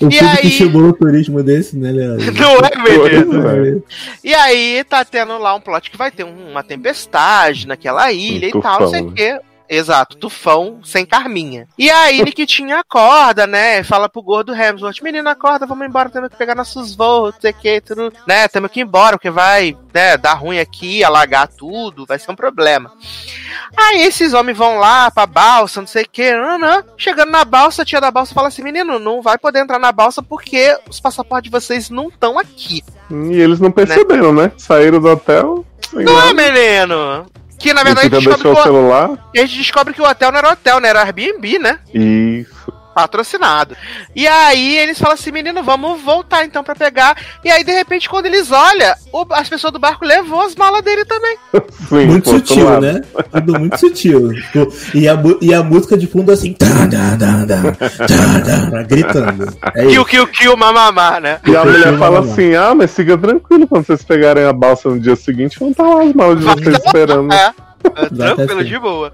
O 0.00 0.08
E 0.08 0.10
filme 0.12 0.36
que 0.36 0.46
aí- 0.46 0.50
chamou 0.50 0.82
o 0.84 0.92
turismo 0.92 1.42
desse, 1.42 1.76
né, 1.76 1.90
Leandro? 1.92 2.32
Não 2.34 2.56
é? 2.56 3.68
É. 3.68 3.82
E 4.22 4.34
aí 4.34 4.84
tá 4.84 5.04
tendo 5.04 5.38
lá 5.38 5.54
um 5.54 5.60
plot 5.60 5.90
que 5.90 5.96
vai 5.96 6.10
ter 6.10 6.24
um- 6.24 6.50
uma 6.50 6.62
tempestade 6.62 7.66
naquela 7.66 8.10
ilha 8.12 8.46
e 8.46 8.60
tal, 8.60 8.80
não 8.80 8.88
sei 8.88 9.00
o 9.02 9.12
quê. 9.12 9.38
Exato, 9.68 10.16
tufão 10.16 10.80
sem 10.82 11.04
carminha. 11.04 11.68
E 11.76 11.90
aí 11.90 12.22
Nikitinha 12.22 12.78
acorda, 12.78 13.46
né? 13.46 13.82
Fala 13.82 14.08
pro 14.08 14.22
gordo 14.22 14.54
Hemsworth, 14.54 15.02
menina, 15.02 15.32
acorda, 15.32 15.66
vamos 15.66 15.86
embora, 15.86 16.08
temos 16.08 16.30
que 16.30 16.36
pegar 16.36 16.54
nossos 16.54 16.94
voos, 16.94 17.34
não 17.34 17.40
sei 17.40 17.50
o 17.50 17.54
que, 17.54 17.80
tudo, 17.80 18.12
né? 18.26 18.48
Temos 18.48 18.70
que 18.70 18.80
ir 18.80 18.84
embora, 18.84 19.18
porque 19.18 19.30
vai, 19.30 19.76
né, 19.92 20.16
dar 20.16 20.34
ruim 20.34 20.58
aqui, 20.58 21.04
alagar 21.04 21.48
tudo, 21.48 22.06
vai 22.06 22.18
ser 22.18 22.30
um 22.30 22.36
problema. 22.36 22.90
Aí 23.76 24.02
esses 24.02 24.32
homens 24.32 24.56
vão 24.56 24.78
lá 24.78 25.10
pra 25.10 25.26
balsa, 25.26 25.80
não 25.80 25.86
sei 25.86 26.04
o 26.04 26.08
que, 26.10 26.32
chegando 26.96 27.30
na 27.30 27.44
balsa, 27.44 27.82
a 27.82 27.84
tia 27.84 28.00
da 28.00 28.10
balsa 28.10 28.34
fala 28.34 28.48
assim, 28.48 28.62
menino, 28.62 28.98
não 28.98 29.20
vai 29.20 29.36
poder 29.36 29.60
entrar 29.60 29.78
na 29.78 29.92
balsa 29.92 30.22
porque 30.22 30.78
os 30.88 30.98
passaportes 30.98 31.50
de 31.50 31.56
vocês 31.56 31.90
não 31.90 32.08
estão 32.08 32.38
aqui. 32.38 32.82
E 33.10 33.40
eles 33.40 33.60
não 33.60 33.70
perceberam, 33.70 34.32
né? 34.32 34.50
Saíram 34.56 35.00
do 35.00 35.08
hotel. 35.08 35.64
Não, 35.92 36.02
nada. 36.02 36.34
menino! 36.34 37.26
Que 37.58 37.74
na 37.74 37.82
verdade 37.82 38.14
a 38.14 38.20
gente, 38.20 38.28
descobre 38.28 38.48
o 38.48 38.54
que 38.54 38.60
o, 38.60 38.62
celular. 38.62 39.30
a 39.34 39.46
gente 39.46 39.58
descobre 39.58 39.94
que 39.94 40.00
o 40.00 40.08
hotel 40.08 40.30
não 40.30 40.38
era 40.38 40.52
hotel, 40.52 40.80
né? 40.80 40.88
Era 40.88 41.02
Airbnb, 41.02 41.58
né? 41.58 41.78
Isso. 41.92 42.77
Patrocinado. 42.98 43.76
E 44.16 44.26
aí 44.26 44.76
eles 44.76 44.98
falam 44.98 45.14
assim, 45.14 45.30
menino, 45.30 45.62
vamos 45.62 46.00
voltar 46.02 46.44
então 46.44 46.64
pra 46.64 46.74
pegar. 46.74 47.16
E 47.44 47.50
aí, 47.50 47.62
de 47.62 47.70
repente, 47.70 48.08
quando 48.08 48.26
eles 48.26 48.50
olham, 48.50 48.92
o- 49.12 49.24
as 49.30 49.48
pessoas 49.48 49.72
do 49.72 49.78
barco 49.78 50.04
levou 50.04 50.42
as 50.42 50.56
malas 50.56 50.82
dele 50.82 51.04
também. 51.04 51.36
Sim, 51.88 52.06
Muito 52.06 52.28
sutil, 52.28 52.64
lado. 52.64 52.80
né? 52.82 53.00
Tudo 53.32 53.58
muito 53.60 53.78
sutil. 53.78 54.32
Tipo, 54.34 54.72
E 54.94 55.08
a, 55.08 55.14
e 55.40 55.54
a 55.54 55.62
música 55.62 55.96
de 55.96 56.08
fundo 56.08 56.32
assim. 56.32 56.52
Tá, 56.54 56.66
tá, 56.66 57.16
tá, 57.16 57.46
tá, 57.46 57.88
tá, 58.08 58.70
tá, 58.72 58.82
gritando. 58.82 59.46
É 59.76 59.86
Kill, 59.86 60.04
kill, 60.04 60.26
kill, 60.26 60.56
mamamá, 60.56 61.20
né? 61.20 61.38
E 61.46 61.56
a 61.56 61.64
mulher 61.64 61.96
fala 61.98 62.18
assim: 62.20 62.56
ah, 62.56 62.74
mas 62.74 62.92
fica 62.92 63.16
tranquilo, 63.16 63.68
quando 63.68 63.84
vocês 63.86 64.02
pegarem 64.02 64.44
a 64.44 64.52
balsa 64.52 64.88
no 64.88 64.98
dia 64.98 65.14
seguinte, 65.14 65.56
vão 65.60 65.70
estar 65.70 65.84
lá 65.84 66.02
as 66.02 66.12
malas 66.12 66.38
de 66.40 66.44
vocês 66.44 66.76
esperando. 66.84 67.32
É, 67.32 67.46
é, 67.94 68.08
Dá 68.10 68.34
tranquilo, 68.34 68.60
até 68.60 68.64
de 68.68 68.78
boa. 68.80 69.12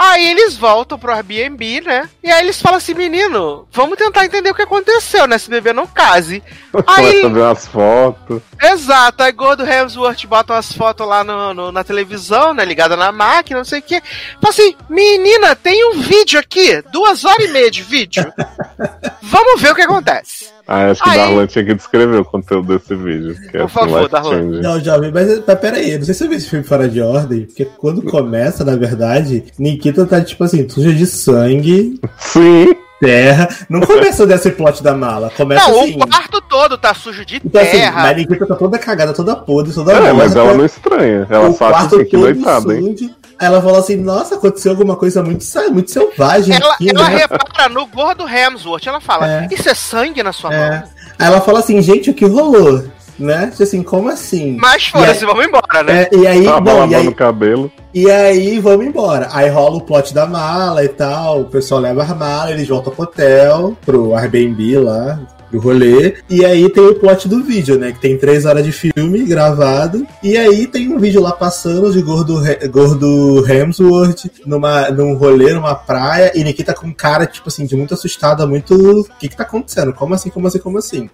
Aí 0.00 0.28
eles 0.28 0.56
voltam 0.56 0.96
pro 0.96 1.12
Airbnb, 1.12 1.80
né? 1.80 2.08
E 2.22 2.30
aí 2.30 2.44
eles 2.44 2.62
falam 2.62 2.78
assim, 2.78 2.94
menino, 2.94 3.66
vamos 3.72 3.98
tentar 3.98 4.24
entender 4.24 4.48
o 4.48 4.54
que 4.54 4.62
aconteceu, 4.62 5.26
né? 5.26 5.36
Se 5.38 5.50
bebê 5.50 5.72
não 5.72 5.88
case. 5.88 6.40
Aí, 6.86 7.22
ver 7.22 7.40
umas 7.40 7.66
fotos. 7.66 8.40
Exato, 8.62 9.22
aí 9.24 9.32
Gordo 9.32 9.66
Hemsworth 9.68 10.24
bota 10.26 10.52
umas 10.52 10.72
fotos 10.72 11.06
lá 11.06 11.24
no, 11.24 11.52
no- 11.52 11.72
na 11.72 11.82
televisão, 11.82 12.54
né? 12.54 12.64
Ligada 12.64 12.96
na 12.96 13.10
máquina, 13.10 13.58
não 13.58 13.64
sei 13.64 13.80
o 13.80 13.82
quê. 13.82 14.00
Fala 14.40 14.50
assim, 14.50 14.76
menina, 14.88 15.56
tem 15.56 15.84
um 15.92 16.00
vídeo 16.00 16.38
aqui, 16.38 16.80
duas 16.92 17.24
horas 17.24 17.44
e 17.46 17.48
meia 17.48 17.70
de 17.70 17.82
vídeo. 17.82 18.32
Vamos 19.22 19.60
ver 19.60 19.72
o 19.72 19.74
que 19.74 19.82
acontece. 19.82 20.50
Ah, 20.70 20.90
acho 20.90 21.02
que 21.02 21.08
Aí- 21.08 21.16
o 21.16 21.20
Darlan 21.22 21.46
tinha 21.46 21.64
que 21.64 21.74
descrever 21.74 22.18
o 22.20 22.24
conteúdo 22.26 22.76
desse 22.76 22.94
vídeo. 22.94 23.34
Que 23.50 23.56
é 23.56 23.60
Por 23.60 23.70
favor, 23.70 24.00
life 24.02 24.12
Darlan. 24.12 24.42
Não, 24.60 24.78
jovem, 24.78 25.10
mas, 25.10 25.42
mas 25.46 25.58
peraí, 25.58 25.96
não 25.96 26.04
sei 26.04 26.12
se 26.12 26.24
eu 26.24 26.28
vi 26.28 26.34
esse 26.36 26.48
filme 26.50 26.64
fora 26.64 26.86
de 26.86 27.00
ordem, 27.00 27.46
porque 27.46 27.64
quando 27.64 28.02
começa, 28.02 28.64
na 28.66 28.76
verdade, 28.76 29.44
Nikita 29.58 30.04
tá 30.04 30.20
tipo 30.20 30.44
assim, 30.44 30.68
suja 30.68 30.92
de 30.92 31.06
sangue, 31.06 31.98
Sim, 32.18 32.68
terra. 33.00 33.48
Não 33.70 33.80
começa 33.80 34.26
desse 34.26 34.50
plot 34.50 34.82
da 34.82 34.94
mala, 34.94 35.30
começa 35.36 35.70
não, 35.70 35.80
assim. 35.80 35.94
o 35.94 36.06
quarto 36.06 36.40
todo 36.42 36.76
tá 36.76 36.92
sujo 36.92 37.24
de 37.24 37.36
Então 37.42 37.62
assim, 37.62 37.70
terra. 37.70 38.02
mas 38.02 38.16
Nikita 38.18 38.46
tá 38.46 38.54
toda 38.54 38.78
cagada, 38.78 39.14
toda 39.14 39.36
podre, 39.36 39.72
toda 39.72 39.92
é, 39.92 40.12
mas 40.12 40.36
ela 40.36 40.52
não 40.52 40.66
estranha. 40.66 41.26
Ela 41.30 41.48
o 41.48 41.54
só 41.54 41.68
acha 41.68 41.86
assim, 41.86 42.04
que 42.04 42.16
noitada, 42.16 42.74
hein? 42.76 42.94
Ela 43.40 43.60
falou 43.62 43.78
assim, 43.78 43.96
nossa, 43.96 44.34
aconteceu 44.34 44.72
alguma 44.72 44.96
coisa 44.96 45.22
muito, 45.22 45.44
sa- 45.44 45.68
muito 45.68 45.90
selvagem 45.90 46.54
Ela, 46.54 46.74
aqui, 46.74 46.90
ela 46.90 47.08
né? 47.08 47.16
repara 47.16 47.68
no 47.68 47.86
gordo 47.86 48.28
Hemsworth, 48.28 48.86
ela 48.86 49.00
fala, 49.00 49.28
É. 49.44 49.48
isso 49.50 49.68
é 49.68 49.74
sangue 49.74 50.22
na 50.22 50.32
sua 50.32 50.52
É. 50.54 50.70
mão? 50.70 50.82
Aí 51.18 51.26
ela 51.26 51.40
fala 51.40 51.58
assim, 51.60 51.80
gente, 51.82 52.10
o 52.10 52.14
que 52.14 52.24
rolou? 52.24 52.84
Né? 53.18 53.48
Tipo 53.50 53.64
Assim, 53.64 53.82
como 53.82 54.08
assim? 54.10 54.56
Mas 54.60 54.86
foda-se, 54.86 55.24
vamos 55.26 55.44
embora, 55.44 55.82
né? 55.82 56.02
É, 56.04 56.16
e 56.16 56.24
aí, 56.24 56.44
Tava 56.44 56.60
bom, 56.60 56.86
e 56.86 56.94
aí, 56.94 57.12
cabelo. 57.12 57.72
e 57.92 58.08
aí, 58.08 58.60
vamos 58.60 58.86
embora. 58.86 59.28
Aí 59.32 59.48
rola 59.48 59.76
o 59.78 59.80
plot 59.80 60.14
da 60.14 60.24
mala 60.24 60.84
e 60.84 60.88
tal. 60.88 61.40
O 61.40 61.44
pessoal 61.46 61.80
leva 61.80 62.04
a 62.04 62.14
mala, 62.14 62.52
eles 62.52 62.68
voltam 62.68 62.92
pro 62.94 63.02
hotel, 63.02 63.76
pro 63.84 64.14
Airbnb 64.14 64.78
lá, 64.78 65.18
do 65.50 65.58
rolê. 65.58 66.16
E 66.28 66.44
aí 66.44 66.68
tem 66.70 66.84
o 66.84 66.94
plot 66.94 67.28
do 67.28 67.42
vídeo, 67.42 67.78
né? 67.78 67.92
Que 67.92 68.00
tem 68.00 68.16
três 68.18 68.44
horas 68.44 68.64
de 68.64 68.72
filme 68.72 69.24
gravado. 69.24 70.06
E 70.22 70.36
aí 70.36 70.66
tem 70.66 70.88
um 70.92 70.98
vídeo 70.98 71.20
lá 71.22 71.32
passando 71.32 71.92
de 71.92 72.00
gordo, 72.02 72.42
gordo 72.70 73.44
Hemsworth 73.48 74.26
numa, 74.46 74.90
num 74.90 75.14
rolê, 75.14 75.52
numa 75.54 75.74
praia. 75.74 76.32
E 76.34 76.44
Nikita 76.44 76.74
com 76.74 76.92
cara, 76.92 77.26
tipo 77.26 77.48
assim, 77.48 77.66
de 77.66 77.76
muito 77.76 77.94
assustada, 77.94 78.46
muito. 78.46 78.74
O 79.00 79.04
que 79.18 79.28
que 79.28 79.36
tá 79.36 79.42
acontecendo? 79.42 79.92
Como 79.92 80.14
assim, 80.14 80.30
como 80.30 80.46
assim, 80.46 80.58
como 80.58 80.78
assim? 80.78 81.08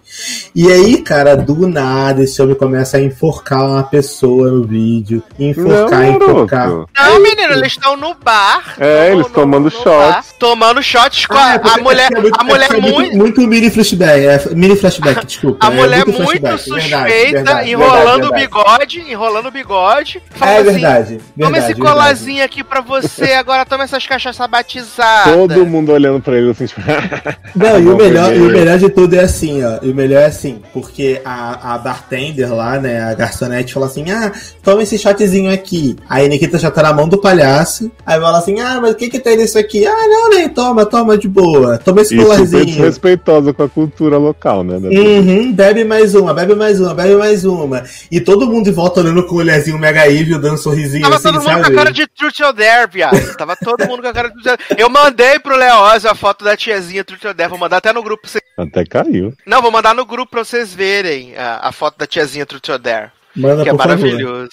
E 0.53 0.71
aí, 0.71 0.97
cara, 1.01 1.35
do 1.35 1.67
nada, 1.67 2.23
esse 2.23 2.41
homem 2.41 2.55
começa 2.55 2.97
a 2.97 3.01
enforcar 3.01 3.63
uma 3.65 3.83
pessoa 3.83 4.49
no 4.51 4.63
vídeo. 4.65 5.23
Enforcar, 5.39 6.01
Não, 6.01 6.15
enforcar. 6.15 6.67
garoto. 6.69 6.89
Não, 6.95 7.21
menino, 7.21 7.53
eles 7.53 7.67
estão 7.73 7.95
no 7.97 8.13
bar. 8.15 8.75
É, 8.79 9.09
no- 9.09 9.15
eles 9.15 9.27
no- 9.27 9.33
tomando 9.33 9.63
no 9.65 9.71
shots. 9.71 9.85
bar, 9.85 10.25
tomando 10.39 10.83
shots 10.83 11.25
com 11.25 11.33
a, 11.35 11.45
Ah, 11.45 11.53
é 11.55 11.59
porque- 11.59 11.79
a 11.79 11.83
mulher. 11.83 12.09
é 12.13 12.19
muito- 12.21 12.39
a 12.39 12.43
mulher 12.43 12.67
é 12.71 12.79
muito. 12.81 12.95
muito, 12.95 13.17
muito 13.17 13.41
mini 13.41 13.69
flashback, 13.69 14.24
é, 14.25 14.55
mini 14.55 14.75
flashback, 14.75 15.25
desculpa. 15.27 15.65
A 15.65 15.71
é 15.71 15.75
mulher 15.75 16.05
muito 16.05 16.21
muito, 16.21 16.39
flashback, 16.39 16.63
suspeita, 16.63 16.91
verdade, 16.91 17.31
verdade, 17.31 17.71
enrolando 17.71 18.25
o 18.25 18.29
verdade, 18.29 18.41
bigode, 18.41 19.11
enrolando 19.11 19.45
o 19.47 19.51
bigode. 19.51 20.21
É 20.41 20.57
assim, 20.57 20.63
verdade, 20.63 21.19
Toma 21.39 21.57
esse 21.57 21.75
colazinho 21.75 22.43
aqui 22.43 22.63
pra 22.63 22.81
você, 22.81 23.33
agora 23.33 23.65
toma 23.65 23.83
essas 23.83 24.05
cachaças 24.05 24.47
batizadas. 24.47 25.33
Todo 25.33 25.65
mundo 25.65 25.91
olhando 25.91 26.21
pra 26.21 26.37
ele 26.37 26.51
assim, 26.51 26.65
tipo. 26.65 26.81
Não, 27.55 27.79
e 27.79 27.87
o 27.87 27.95
melhor, 27.95 28.35
e 28.35 28.41
o 28.41 28.49
melhor 28.49 28.77
de 28.77 28.89
tudo 28.89 29.15
é 29.15 29.21
assim, 29.21 29.63
ó. 29.63 29.79
E 29.81 29.89
o 29.89 29.95
melhor 29.95 30.21
é 30.21 30.25
assim, 30.25 30.61
porque 30.73 31.21
a, 31.23 31.75
a 31.75 31.77
bartender 31.77 32.53
lá, 32.53 32.79
né, 32.79 33.01
a 33.01 33.13
garçonete 33.13 33.73
fala 33.73 33.85
assim: 33.85 34.09
ah, 34.11 34.31
toma 34.63 34.83
esse 34.83 34.97
shotzinho 34.97 35.51
aqui. 35.51 35.95
Aí 36.09 36.25
a 36.25 36.29
Nikita 36.29 36.57
já 36.57 36.71
tá 36.71 36.83
na 36.83 36.93
mão 36.93 37.07
do 37.07 37.17
palhaço. 37.17 37.91
Aí 38.05 38.19
fala 38.19 38.37
assim: 38.37 38.59
ah, 38.59 38.79
mas 38.81 38.91
o 38.91 38.95
que 38.95 39.09
que 39.09 39.19
tem 39.19 39.37
nisso 39.37 39.57
aqui? 39.57 39.85
Ah, 39.85 40.07
não, 40.07 40.29
nem 40.29 40.49
toma, 40.49 40.85
toma 40.85 41.17
de 41.17 41.27
boa. 41.27 41.77
Toma 41.77 42.01
esse 42.01 42.15
super 42.15 42.23
colarzinho. 42.23 42.65
desrespeitosa 42.65 43.53
com 43.53 43.63
a 43.63 43.69
cultura 43.69 44.14
local, 44.17 44.63
né? 44.63 44.75
Uhum, 44.77 45.51
bebe 45.51 45.83
mais 45.83 46.15
uma, 46.15 46.33
bebe 46.33 46.55
mais 46.55 46.79
uma, 46.79 46.93
bebe 46.93 47.15
mais 47.15 47.45
uma. 47.45 47.83
E 48.11 48.19
todo 48.19 48.47
mundo 48.47 48.69
em 48.69 48.73
volta 48.73 49.01
olhando 49.01 49.25
com 49.25 49.35
o 49.35 49.37
olhazinho 49.39 49.77
mega 49.77 50.07
evil, 50.09 50.39
dando 50.39 50.55
um 50.55 50.57
sorrisinho 50.57 51.03
Tava 51.03 51.15
assim, 51.15 51.23
todo 51.23 51.35
mundo 51.35 51.45
sabe? 51.45 51.61
com 51.63 51.71
a 51.71 51.75
cara 51.75 51.91
de 51.91 52.07
Truth 52.07 52.39
or 52.41 52.53
Dare, 52.53 52.91
viado. 52.91 53.37
Tava 53.37 53.55
todo 53.55 53.87
mundo 53.87 54.01
com 54.01 54.07
a 54.07 54.13
cara 54.13 54.29
de 54.29 54.35
Truth 54.35 54.47
or 54.47 54.57
Dare. 54.57 54.81
Eu 54.81 54.89
mandei 54.89 55.39
pro 55.39 55.55
Leózio 55.55 56.09
a 56.09 56.15
foto 56.15 56.43
da 56.43 56.55
tiazinha 56.55 57.03
Truth 57.03 57.25
or 57.25 57.33
Dare. 57.33 57.49
Vou 57.49 57.59
mandar 57.59 57.77
até 57.77 57.91
no 57.93 58.03
grupo 58.03 58.21
pra 58.23 58.31
vocês. 58.31 58.43
Até 58.57 58.85
caiu. 58.85 59.33
Não, 59.45 59.61
vou 59.61 59.71
mandar 59.71 59.93
no 59.93 60.05
grupo 60.05 60.31
pra 60.31 60.43
vocês 60.43 60.73
verem 60.73 61.35
a, 61.35 61.67
a 61.67 61.71
foto 61.71 61.97
da 61.97 62.07
tiazinha 62.07 62.45
Truth 62.45 62.69
or 62.69 62.79
Dare. 62.79 63.11
Manda, 63.35 63.63
que 63.63 63.69
é 63.69 63.71
favor. 63.71 63.87
maravilhoso. 63.87 64.51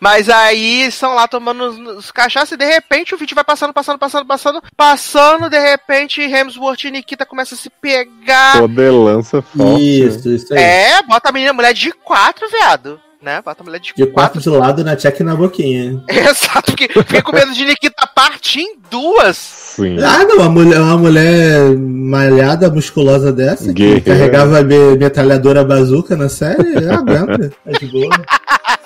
Mas 0.00 0.28
aí 0.28 0.86
estão 0.86 1.14
lá 1.14 1.26
tomando 1.26 1.64
os, 1.64 1.96
os 1.96 2.10
cachaça 2.10 2.54
e 2.54 2.58
de 2.58 2.64
repente 2.64 3.14
o 3.14 3.18
vídeo 3.18 3.34
vai 3.34 3.44
passando, 3.44 3.72
passando, 3.72 3.98
passando, 3.98 4.26
passando, 4.26 4.62
passando, 4.76 5.50
de 5.50 5.58
repente 5.58 6.20
Hemsworth 6.20 6.84
e 6.84 6.90
Nikita 6.90 7.26
começam 7.26 7.56
a 7.56 7.60
se 7.60 7.70
pegar. 7.70 8.60
Podelança 8.60 9.42
forte. 9.42 10.06
Isso, 10.06 10.28
isso 10.28 10.54
aí. 10.54 10.60
É, 10.60 11.02
bota 11.02 11.28
a 11.28 11.32
menina 11.32 11.52
mulher 11.52 11.72
de 11.72 11.92
quatro, 11.92 12.48
viado. 12.48 13.00
Né? 13.20 13.42
Bota 13.44 13.62
a 13.62 13.64
mulher 13.64 13.80
de, 13.80 13.92
De 13.96 14.06
quatro 14.06 14.40
de 14.40 14.48
lado 14.48 14.84
na 14.84 14.94
check 14.94 15.20
na 15.20 15.34
boquinha. 15.34 16.00
Exato, 16.08 16.70
porque 16.76 16.86
fiquei 16.88 17.20
com 17.20 17.32
medo 17.32 17.52
de 17.52 17.64
Nikita 17.64 18.06
partir 18.14 18.60
em 18.60 18.76
duas. 18.90 19.36
Sim. 19.36 19.96
Ah, 20.00 20.24
não, 20.24 20.36
uma 20.36 20.48
mulher, 20.48 20.80
uma 20.80 20.96
mulher 20.96 21.76
malhada, 21.76 22.70
musculosa 22.70 23.32
dessa, 23.32 23.66
que 23.66 23.72
Guerreira. 23.72 24.00
carregava 24.02 24.62
me- 24.62 24.96
metralhadora 24.96 25.64
bazuca 25.64 26.16
na 26.16 26.28
série, 26.28 26.76
aguenta. 26.88 27.52
É 27.66 27.72
de 27.72 27.86
boa. 27.86 28.08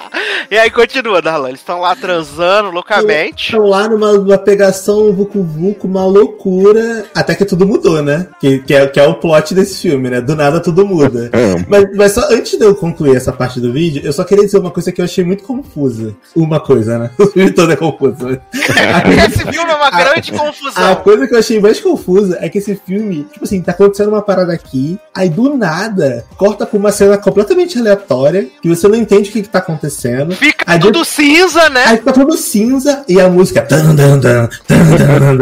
E 0.51 0.59
aí 0.59 0.71
continua, 0.71 1.23
Darlan. 1.23 1.49
Eles 1.49 1.61
estão 1.61 1.81
lá 1.81 1.95
transando 1.97 2.71
loucamente. 2.71 3.45
Estão 3.47 3.67
lá 3.67 3.89
numa, 3.89 4.13
numa 4.13 4.39
pegação, 4.39 5.09
um 5.09 5.13
vucu 5.13 5.43
vucu, 5.43 5.87
uma 5.87 6.05
loucura. 6.05 7.07
Até 7.15 7.35
que 7.35 7.45
tudo 7.45 7.67
mudou, 7.67 8.03
né? 8.03 8.29
Que, 8.41 8.59
que, 8.61 8.75
é, 8.75 8.87
que 8.87 9.01
é 9.01 9.07
o 9.07 9.15
plot 9.15 9.55
desse 9.55 9.81
filme, 9.81 10.11
né? 10.11 10.21
Do 10.21 10.35
nada 10.37 10.61
tudo 10.61 10.85
muda. 10.87 11.31
Mas, 11.69 11.97
mas 11.97 12.13
só 12.13 12.29
antes 12.31 12.59
de 12.59 12.65
eu 12.65 12.75
concluir 12.75 13.17
essa 13.17 13.33
parte 13.33 13.61
do 13.61 13.73
vídeo, 13.73 14.03
eu 14.05 14.13
só 14.13 14.25
queria 14.25 14.45
dizer 14.45 14.59
uma 14.59 14.71
coisa 14.71 14.91
que 14.93 15.01
eu 15.01 15.05
achei 15.05 15.25
muito 15.25 15.45
confusa. 15.45 16.15
Uma 16.35 16.61
coisa, 16.61 16.99
né? 16.99 17.11
O 17.19 17.27
filme 17.27 17.51
todo 17.53 17.73
é 17.73 17.77
confuso. 17.77 18.17
mas- 18.21 18.39
Esse 19.33 19.39
filme 19.47 19.71
é 19.71 19.75
uma 19.75 19.91
grande 19.91 20.35
A 20.35 20.39
confusão. 20.39 20.95
coisa 20.97 21.27
que 21.27 21.35
eu 21.35 21.39
achei 21.39 21.61
mais 21.61 21.81
confusa 21.81 22.39
é 22.41 22.49
que 22.49 22.59
esse 22.59 22.75
filme, 22.87 23.25
tipo 23.33 23.45
assim, 23.45 23.61
tá 23.63 23.73
acontecendo 23.73 24.09
uma 24.09 24.23
parada 24.23 24.53
aqui, 24.53 24.99
aí 25.15 25.29
do 25.29 25.57
nada 25.57 26.25
corta 26.37 26.67
pra 26.67 26.79
uma 26.79 26.93
cena 26.93 27.17
completamente 27.17 27.79
aleatória, 27.79 28.49
que 28.61 28.69
você 28.69 28.87
não 28.89 28.97
entende 28.97 29.31
o 29.31 29.33
que, 29.33 29.43
que 29.43 29.49
tá 29.49 29.59
acontecendo. 29.61 30.02
Fica 30.37 30.65
Aí 30.67 30.79
tudo 30.79 31.05
cinza, 31.05 31.69
né? 31.69 31.85
Aí 31.87 31.97
fica 31.99 32.13
tudo 32.13 32.37
cinza 32.37 33.05
e 33.09 33.21
a 33.21 33.29
música. 33.29 33.63
tan, 33.63 33.95
tan, 33.97 34.21
tan, 34.21 34.49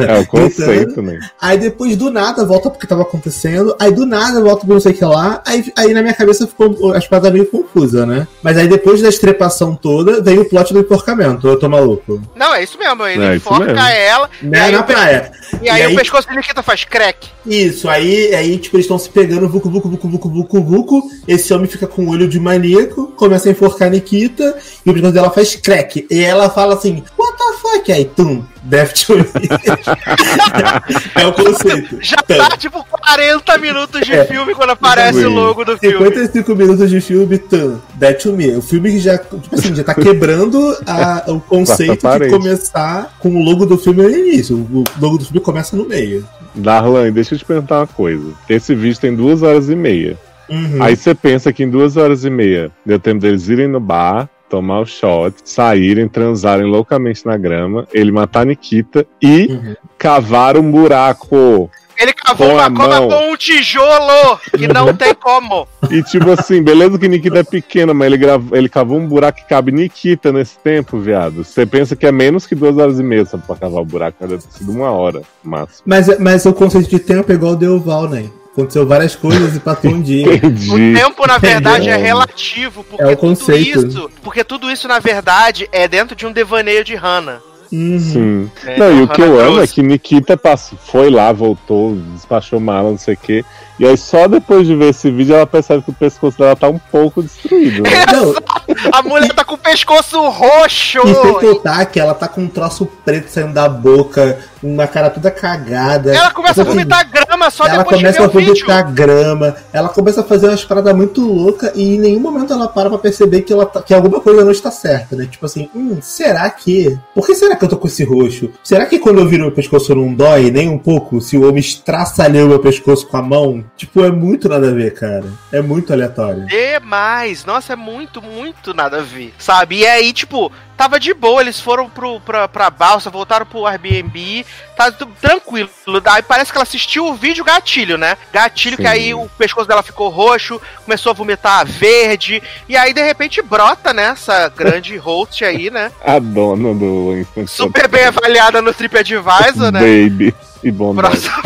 É 0.06 0.18
o 0.18 0.26
conceito, 0.26 1.02
né? 1.02 1.18
Aí 1.40 1.58
depois 1.58 1.96
do 1.96 2.10
nada 2.10 2.44
volta 2.44 2.70
porque 2.70 2.86
tava 2.86 3.02
acontecendo. 3.02 3.74
Aí 3.78 3.92
do 3.92 4.06
nada 4.06 4.40
volta 4.40 4.64
pro 4.64 4.74
não 4.74 4.80
sei 4.80 4.92
o 4.92 4.94
que 4.94 5.04
lá. 5.04 5.42
Aí, 5.46 5.72
aí 5.76 5.92
na 5.92 6.02
minha 6.02 6.14
cabeça 6.14 6.46
ficou 6.46 6.92
as 6.94 7.06
paradas 7.06 7.32
meio 7.32 7.46
confusa, 7.46 8.06
né? 8.06 8.26
Mas 8.42 8.56
aí 8.56 8.66
depois 8.68 9.00
da 9.02 9.08
estrepação 9.08 9.74
toda, 9.74 10.20
veio 10.22 10.42
o 10.42 10.44
plot 10.48 10.72
do 10.72 10.80
enforcamento. 10.80 11.46
Eu 11.46 11.58
tô 11.58 11.68
maluco. 11.68 12.20
Não, 12.34 12.54
é 12.54 12.62
isso 12.62 12.78
mesmo. 12.78 13.06
Ele 13.06 13.22
É 13.24 13.36
enforca 13.36 13.64
mesmo. 13.66 13.80
ela. 13.80 14.30
E 14.42 14.46
Né, 14.46 14.60
aí, 14.60 14.72
na 14.72 14.80
o 14.80 14.84
praia. 14.84 15.32
e 15.62 15.68
aí 15.68 15.82
E 15.82 15.86
o 15.86 15.88
aí- 15.90 15.96
pescoço 15.96 16.28
de 16.28 16.36
Nikita 16.36 16.62
faz 16.62 16.84
crack. 16.84 17.28
Isso, 17.46 17.88
aí, 17.88 18.34
aí 18.34 18.58
tipo, 18.58 18.76
eles 18.76 18.84
estão 18.84 18.98
se 18.98 19.08
pegando, 19.08 19.48
vucu, 19.48 19.70
vucu, 19.70 19.88
vucu, 19.88 20.08
vucu, 20.08 20.28
vucu, 20.28 20.60
vucu. 20.62 21.02
Esse 21.26 21.52
homem 21.54 21.66
fica 21.66 21.86
com 21.86 22.02
o 22.04 22.10
olho 22.10 22.28
de 22.28 22.38
maníaco, 22.38 23.08
começa 23.16 23.48
a 23.48 23.52
enforcar 23.52 23.88
a 23.88 23.90
Nikita, 23.90 24.49
e 24.84 24.90
o 24.90 24.92
pescoço 24.92 25.12
dela 25.14 25.30
faz 25.30 25.56
crack. 25.56 26.06
E 26.10 26.20
ela 26.20 26.48
fala 26.50 26.74
assim, 26.74 27.02
what 27.18 27.36
the 27.38 27.58
fuck? 27.60 27.92
Aí, 27.92 28.04
tum, 28.04 28.42
Death 28.62 28.92
to 29.06 29.16
Me. 29.16 29.24
é 31.14 31.26
o 31.26 31.32
conceito. 31.32 31.98
Já 32.00 32.16
tá 32.16 32.56
tipo 32.56 32.84
40 32.84 33.58
minutos 33.58 34.00
de 34.02 34.12
É. 34.12 34.24
filme 34.24 34.54
quando 34.54 34.70
aparece 34.70 35.24
o 35.24 35.30
logo 35.30 35.64
do 35.64 35.76
filme. 35.78 35.98
55 35.98 36.54
minutos 36.54 36.90
de 36.90 37.00
filme, 37.00 37.38
tum, 37.38 37.78
Death 37.94 38.22
to 38.22 38.32
Me. 38.32 38.56
O 38.56 38.62
filme 38.62 38.90
que 38.92 38.98
já, 38.98 39.18
tipo 39.18 39.54
assim, 39.54 39.74
já 39.74 39.84
tá 39.84 39.94
quebrando 39.94 40.76
a- 40.86 41.24
o 41.28 41.40
conceito 41.40 42.06
de 42.18 42.28
começar 42.30 43.16
com 43.18 43.28
o 43.30 43.42
logo 43.42 43.66
do 43.66 43.78
filme 43.78 44.02
no 44.02 44.10
início. 44.10 44.56
O 44.56 44.84
logo 45.00 45.18
do 45.18 45.24
filme 45.24 45.40
começa 45.40 45.76
no 45.76 45.86
meio. 45.86 46.26
Darlan, 46.54 47.10
deixa 47.12 47.34
eu 47.34 47.38
te 47.38 47.44
perguntar 47.44 47.78
uma 47.78 47.86
coisa. 47.86 48.32
Esse 48.48 48.74
vídeo 48.74 49.00
tem 49.00 49.14
duas 49.14 49.42
horas 49.42 49.68
e 49.68 49.76
meia. 49.76 50.18
Uhum. 50.48 50.82
Aí 50.82 50.96
você 50.96 51.14
pensa 51.14 51.52
que 51.52 51.62
em 51.62 51.70
duas 51.70 51.96
horas 51.96 52.24
e 52.24 52.30
meia 52.30 52.72
deu 52.84 52.98
tempo 52.98 53.20
deles 53.20 53.48
irem 53.48 53.68
no 53.68 53.78
bar, 53.78 54.28
tomar 54.50 54.80
o 54.80 54.84
shot, 54.86 55.34
saírem, 55.44 56.08
transarem 56.08 56.66
loucamente 56.66 57.24
na 57.24 57.36
grama, 57.36 57.86
ele 57.94 58.10
matar 58.12 58.40
a 58.40 58.44
Nikita 58.44 59.06
e 59.22 59.46
Uhum. 59.46 59.74
cavar 59.96 60.56
um 60.56 60.70
buraco. 60.70 61.70
Ele 61.98 62.14
cavou 62.14 62.48
Com 62.48 62.54
uma 62.54 62.70
cova 62.72 63.00
mão. 63.00 63.08
com 63.10 63.32
um 63.32 63.36
tijolo 63.36 64.38
que 64.56 64.66
não 64.66 64.92
tem 64.96 65.14
como. 65.14 65.68
E 65.90 66.02
tipo 66.02 66.30
assim, 66.30 66.62
beleza 66.62 66.98
que 66.98 67.06
Nikita 67.06 67.40
é 67.40 67.42
pequena, 67.44 67.92
mas 67.92 68.06
ele, 68.06 68.16
grava, 68.16 68.56
ele 68.56 68.68
cavou 68.70 68.98
um 68.98 69.06
buraco 69.06 69.38
que 69.40 69.44
cabe 69.46 69.70
Nikita 69.70 70.32
nesse 70.32 70.58
tempo, 70.58 70.98
viado. 70.98 71.44
Você 71.44 71.66
pensa 71.66 71.94
que 71.94 72.06
é 72.06 72.12
menos 72.12 72.46
que 72.46 72.54
duas 72.54 72.76
horas 72.78 72.98
e 72.98 73.02
meia 73.02 73.26
só 73.26 73.36
pra 73.36 73.54
cavar 73.54 73.82
o 73.82 73.84
buraco, 73.84 74.16
deve 74.26 74.42
ter 74.42 74.50
sido 74.50 74.72
uma 74.72 74.90
hora, 74.90 75.20
máximo. 75.44 75.82
Mas, 75.84 76.18
mas 76.18 76.46
o 76.46 76.54
conceito 76.54 76.88
de 76.88 76.98
tempo 76.98 77.30
é 77.30 77.34
igual 77.34 77.52
o 77.54 77.80
Val, 77.80 78.08
né? 78.08 78.24
Aconteceu 78.52 78.86
várias 78.86 79.14
coisas 79.14 79.54
e 79.56 79.60
passou 79.60 79.90
um 79.92 80.02
dia. 80.02 80.26
O 80.26 80.94
tempo, 80.98 81.26
na 81.26 81.38
verdade, 81.38 81.88
é 81.88 81.96
relativo, 81.96 82.84
porque 82.84 83.02
É 83.02 83.06
o 83.06 83.10
tudo 83.10 83.18
conceito. 83.18 83.86
isso. 83.86 84.10
Porque 84.22 84.42
tudo 84.44 84.70
isso, 84.70 84.88
na 84.88 84.98
verdade, 84.98 85.68
é 85.70 85.86
dentro 85.86 86.16
de 86.16 86.26
um 86.26 86.32
devaneio 86.32 86.84
de 86.84 86.94
Hannah. 86.94 87.40
Uhum. 87.72 87.98
Sim. 88.00 88.50
É, 88.66 88.76
Não, 88.78 88.90
e 88.90 89.02
então 89.02 89.04
o 89.04 89.08
que 89.08 89.22
eu 89.22 89.38
amo 89.40 89.60
é 89.62 89.66
que 89.66 89.80
Nikita 89.80 90.36
passou, 90.36 90.76
foi 90.76 91.08
lá, 91.08 91.30
voltou, 91.32 91.94
despachou 92.14 92.58
mala, 92.58 92.90
não 92.90 92.98
sei 92.98 93.14
o 93.14 93.16
quê. 93.16 93.44
E 93.80 93.86
aí 93.86 93.96
só 93.96 94.28
depois 94.28 94.66
de 94.66 94.76
ver 94.76 94.90
esse 94.90 95.10
vídeo 95.10 95.34
ela 95.34 95.46
percebe 95.46 95.82
que 95.82 95.88
o 95.88 95.94
pescoço 95.94 96.36
dela 96.36 96.54
tá 96.54 96.68
um 96.68 96.78
pouco 96.78 97.22
destruído. 97.22 97.82
Né? 97.82 97.90
A 98.92 99.02
mulher 99.02 99.32
tá 99.32 99.42
com 99.42 99.54
o 99.54 99.58
pescoço 99.58 100.20
roxo! 100.28 100.98
e 101.04 101.14
sem 101.14 101.32
contar 101.32 101.86
que 101.86 101.98
ela 101.98 102.12
tá 102.14 102.28
com 102.28 102.42
um 102.42 102.48
troço 102.48 102.86
preto 103.04 103.28
saindo 103.28 103.54
da 103.54 103.68
boca, 103.68 104.38
uma 104.62 104.86
cara 104.86 105.08
toda 105.08 105.30
cagada. 105.30 106.14
Ela 106.14 106.30
começa 106.30 106.60
a 106.60 106.62
assim, 106.62 106.72
vomitar 106.72 107.10
grama 107.10 107.50
só 107.50 107.66
ela 107.66 107.78
depois 107.78 107.98
de 107.98 108.04
ver 108.04 108.14
começa 108.16 108.24
a 108.24 108.38
vídeo. 108.38 108.54
vomitar 108.54 108.92
grama, 108.92 109.56
ela 109.72 109.88
começa 109.88 110.20
a 110.20 110.24
fazer 110.24 110.48
umas 110.48 110.64
paradas 110.64 110.94
muito 110.94 111.22
loucas 111.22 111.72
e 111.74 111.94
em 111.96 111.98
nenhum 111.98 112.20
momento 112.20 112.52
ela 112.52 112.68
para 112.68 112.90
pra 112.90 112.98
perceber 112.98 113.42
que, 113.42 113.52
ela 113.52 113.64
tá- 113.64 113.82
que 113.82 113.94
alguma 113.94 114.20
coisa 114.20 114.44
não 114.44 114.52
está 114.52 114.70
certa, 114.70 115.16
né? 115.16 115.26
Tipo 115.30 115.46
assim, 115.46 115.70
hum, 115.74 115.98
será 116.02 116.48
que. 116.50 116.98
Por 117.14 117.26
que 117.26 117.34
será 117.34 117.56
que 117.56 117.64
eu 117.64 117.68
tô 117.68 117.78
com 117.78 117.86
esse 117.88 118.04
roxo? 118.04 118.50
Será 118.62 118.84
que 118.84 118.98
quando 118.98 119.20
eu 119.20 119.26
viro 119.26 119.44
meu 119.44 119.52
pescoço 119.52 119.94
não 119.94 120.12
dói 120.12 120.50
nem 120.50 120.68
um 120.68 120.78
pouco? 120.78 121.20
Se 121.20 121.36
o 121.36 121.48
homem 121.48 121.60
estraçalhou 121.60 122.46
meu 122.46 122.58
pescoço 122.58 123.06
com 123.06 123.16
a 123.16 123.22
mão? 123.22 123.64
Tipo, 123.76 124.04
é 124.04 124.10
muito 124.10 124.48
nada 124.48 124.68
a 124.68 124.74
ver, 124.74 124.92
cara. 124.92 125.24
É 125.50 125.62
muito 125.62 125.92
aleatório. 125.92 126.46
Demais! 126.46 127.44
Nossa, 127.44 127.72
é 127.72 127.76
muito, 127.76 128.20
muito 128.20 128.74
nada 128.74 128.98
a 128.98 129.02
ver. 129.02 129.32
Sabe? 129.38 129.78
E 129.78 129.86
aí, 129.86 130.12
tipo, 130.12 130.52
tava 130.80 130.98
de 130.98 131.12
boa, 131.12 131.42
eles 131.42 131.60
foram 131.60 131.90
pro, 131.90 132.18
pra, 132.20 132.48
pra 132.48 132.70
balsa, 132.70 133.10
voltaram 133.10 133.44
pro 133.44 133.66
Airbnb, 133.66 134.46
tá 134.74 134.90
tudo 134.90 135.12
tranquilo. 135.20 135.68
Aí 136.06 136.22
parece 136.22 136.50
que 136.50 136.56
ela 136.56 136.62
assistiu 136.62 137.06
o 137.06 137.14
vídeo 137.14 137.44
gatilho, 137.44 137.98
né? 137.98 138.16
Gatilho 138.32 138.78
que 138.78 138.84
Sim. 138.84 138.88
aí 138.88 139.12
o 139.12 139.28
pescoço 139.36 139.68
dela 139.68 139.82
ficou 139.82 140.08
roxo, 140.08 140.58
começou 140.82 141.10
a 141.10 141.12
vomitar 141.12 141.66
verde, 141.66 142.42
e 142.66 142.78
aí 142.78 142.94
de 142.94 143.02
repente 143.02 143.42
brota, 143.42 143.92
né? 143.92 144.04
Essa 144.04 144.48
grande 144.48 144.96
host 144.98 145.44
aí, 145.44 145.68
né? 145.68 145.92
A 146.02 146.18
dona 146.18 146.72
do 146.72 147.14
Instant 147.14 147.46
Super 147.46 147.86
bem 147.86 148.06
avaliada 148.06 148.62
no 148.62 148.72
TripAdvisor, 148.72 149.70
né? 149.70 149.80
Baby 149.80 150.34
e 150.62 150.70
bondade. 150.70 151.08
Próxima, 151.10 151.42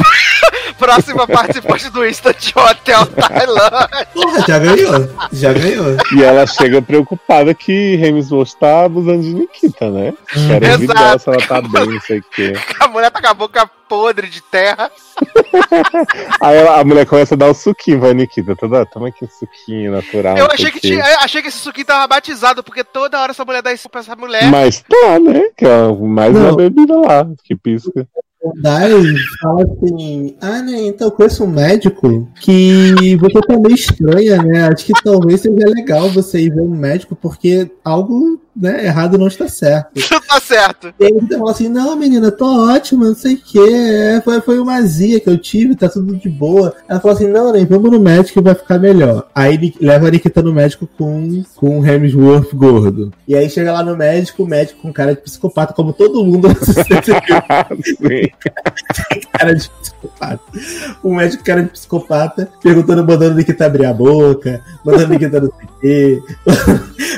próxima 0.78 1.26
participante 1.26 1.90
do 1.90 2.06
Instant 2.06 2.52
Hotel 2.54 3.06
Tailândia. 3.06 4.06
Porra, 4.12 4.44
já 4.46 4.58
ganhou. 4.58 5.10
Já 5.32 5.52
ganhou. 5.52 5.96
E 6.16 6.22
ela 6.22 6.46
chega 6.46 6.82
preocupada 6.82 7.54
que 7.54 7.94
Hemsworth 7.94 8.54
tá 8.58 8.84
abusando 8.84 9.22
de 9.24 9.34
Nikita, 9.34 9.90
né? 9.90 10.14
Quero 10.32 10.64
Exato. 10.64 10.82
evitar 10.82 11.18
se 11.20 11.28
ela 11.28 11.38
tá 11.46 11.60
bem, 11.60 11.86
não 11.86 12.00
sei 12.00 12.18
o 12.18 12.24
quê. 12.34 12.52
A 12.80 12.88
mulher 12.88 13.10
tá 13.10 13.20
com 13.20 13.28
a 13.28 13.34
boca 13.34 13.66
podre 13.88 14.28
de 14.28 14.40
terra. 14.42 14.90
Aí 16.40 16.56
ela- 16.56 16.80
a 16.80 16.84
mulher 16.84 17.06
começa 17.06 17.34
a 17.34 17.38
dar 17.38 17.48
o 17.48 17.54
suquinho, 17.54 18.00
vai, 18.00 18.14
Nikita. 18.14 18.54
Toda, 18.56 18.84
toma 18.86 19.08
aqui 19.08 19.24
um 19.24 19.28
suquinho 19.28 19.92
natural. 19.92 20.36
eu 20.36 20.46
achei 20.46 20.70
que, 20.70 20.80
tinha, 20.80 20.98
eu 21.04 21.18
achei 21.20 21.42
que 21.42 21.48
esse 21.48 21.58
suquinho 21.58 21.86
tava 21.86 22.06
batizado, 22.06 22.62
porque 22.62 22.82
toda 22.84 23.20
hora 23.20 23.32
essa 23.32 23.44
mulher 23.44 23.62
dá 23.62 23.72
isso 23.72 23.88
pra 23.88 24.00
essa 24.00 24.16
mulher. 24.16 24.44
Mas 24.50 24.80
tá, 24.82 25.18
né? 25.18 25.50
Que 25.56 25.64
é 25.64 25.88
mais 25.92 26.34
Não. 26.34 26.42
uma 26.48 26.56
bebida 26.56 26.96
lá, 26.98 27.26
que 27.44 27.54
pisca. 27.56 28.06
Dai 28.60 28.90
fala 29.40 29.62
assim: 29.62 30.36
Ah, 30.40 30.62
né? 30.62 30.82
Então 30.82 31.08
eu 31.08 31.12
conheço 31.12 31.44
um 31.44 31.48
médico 31.48 32.28
que 32.40 33.16
você 33.16 33.40
tá 33.40 33.58
meio 33.58 33.74
estranha, 33.74 34.42
né? 34.42 34.68
Acho 34.68 34.84
que 34.84 34.92
talvez 35.02 35.40
seja 35.40 35.68
legal 35.68 36.10
você 36.10 36.40
ir 36.40 36.54
ver 36.54 36.62
um 36.62 36.74
médico, 36.74 37.16
porque 37.16 37.70
algo 37.84 38.40
né, 38.56 38.86
errado 38.86 39.18
não 39.18 39.26
está 39.26 39.48
certo. 39.48 39.90
Não 40.14 40.20
tá 40.20 40.40
certo. 40.40 40.94
E 40.98 41.04
aí 41.04 41.12
você 41.12 41.36
fala 41.36 41.50
assim: 41.50 41.68
Não, 41.68 41.96
menina, 41.96 42.30
tô 42.30 42.70
ótima, 42.70 43.06
não 43.06 43.14
sei 43.14 43.34
o 43.34 43.38
quê. 43.38 44.20
Foi, 44.24 44.40
foi 44.40 44.58
uma 44.58 44.74
azia 44.76 45.18
que 45.18 45.28
eu 45.28 45.36
tive, 45.36 45.74
tá 45.74 45.88
tudo 45.88 46.14
de 46.16 46.28
boa. 46.28 46.74
Ela 46.88 47.00
fala 47.00 47.14
assim: 47.14 47.26
Não, 47.26 47.52
nem 47.52 47.64
vamos 47.64 47.90
no 47.90 47.98
médico 47.98 48.38
e 48.38 48.42
vai 48.42 48.54
ficar 48.54 48.78
melhor. 48.78 49.28
Aí 49.34 49.54
ele 49.54 49.74
leva 49.80 50.06
a 50.06 50.10
Nikita 50.10 50.42
no 50.42 50.52
médico 50.52 50.88
com, 50.98 51.42
com 51.56 51.80
o 51.80 51.86
Hemsworth 51.86 52.54
gordo. 52.54 53.12
E 53.26 53.34
aí 53.34 53.50
chega 53.50 53.72
lá 53.72 53.82
no 53.82 53.96
médico, 53.96 54.44
o 54.44 54.48
médico 54.48 54.82
com 54.82 54.92
cara 54.92 55.14
de 55.14 55.20
psicopata, 55.20 55.72
como 55.72 55.92
todo 55.92 56.24
mundo 56.24 56.48
Sim. 57.84 58.30
Cara 59.32 59.54
de 59.54 59.68
psicopata. 59.68 60.40
O 61.02 61.14
médico 61.14 61.44
cara 61.44 61.62
de 61.62 61.70
psicopata 61.70 62.48
perguntando, 62.62 63.06
mandando 63.06 63.34
Nikita 63.36 63.66
abrir 63.66 63.86
a 63.86 63.94
boca, 63.94 64.62
mandando 64.84 65.08
Nikita 65.08 65.40
não 65.40 65.50
sei 65.58 65.73
o 65.84 65.86
E 65.86 66.22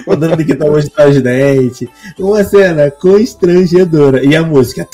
mandando 0.07 0.35
a 0.35 0.37
Nikita 0.37 0.65
mostrar 0.65 1.09
os 1.09 1.21
dentes. 1.21 1.89
Uma 2.19 2.43
cena 2.45 2.91
constrangedora. 2.91 4.25
E 4.25 4.35
a 4.35 4.43
música. 4.43 4.87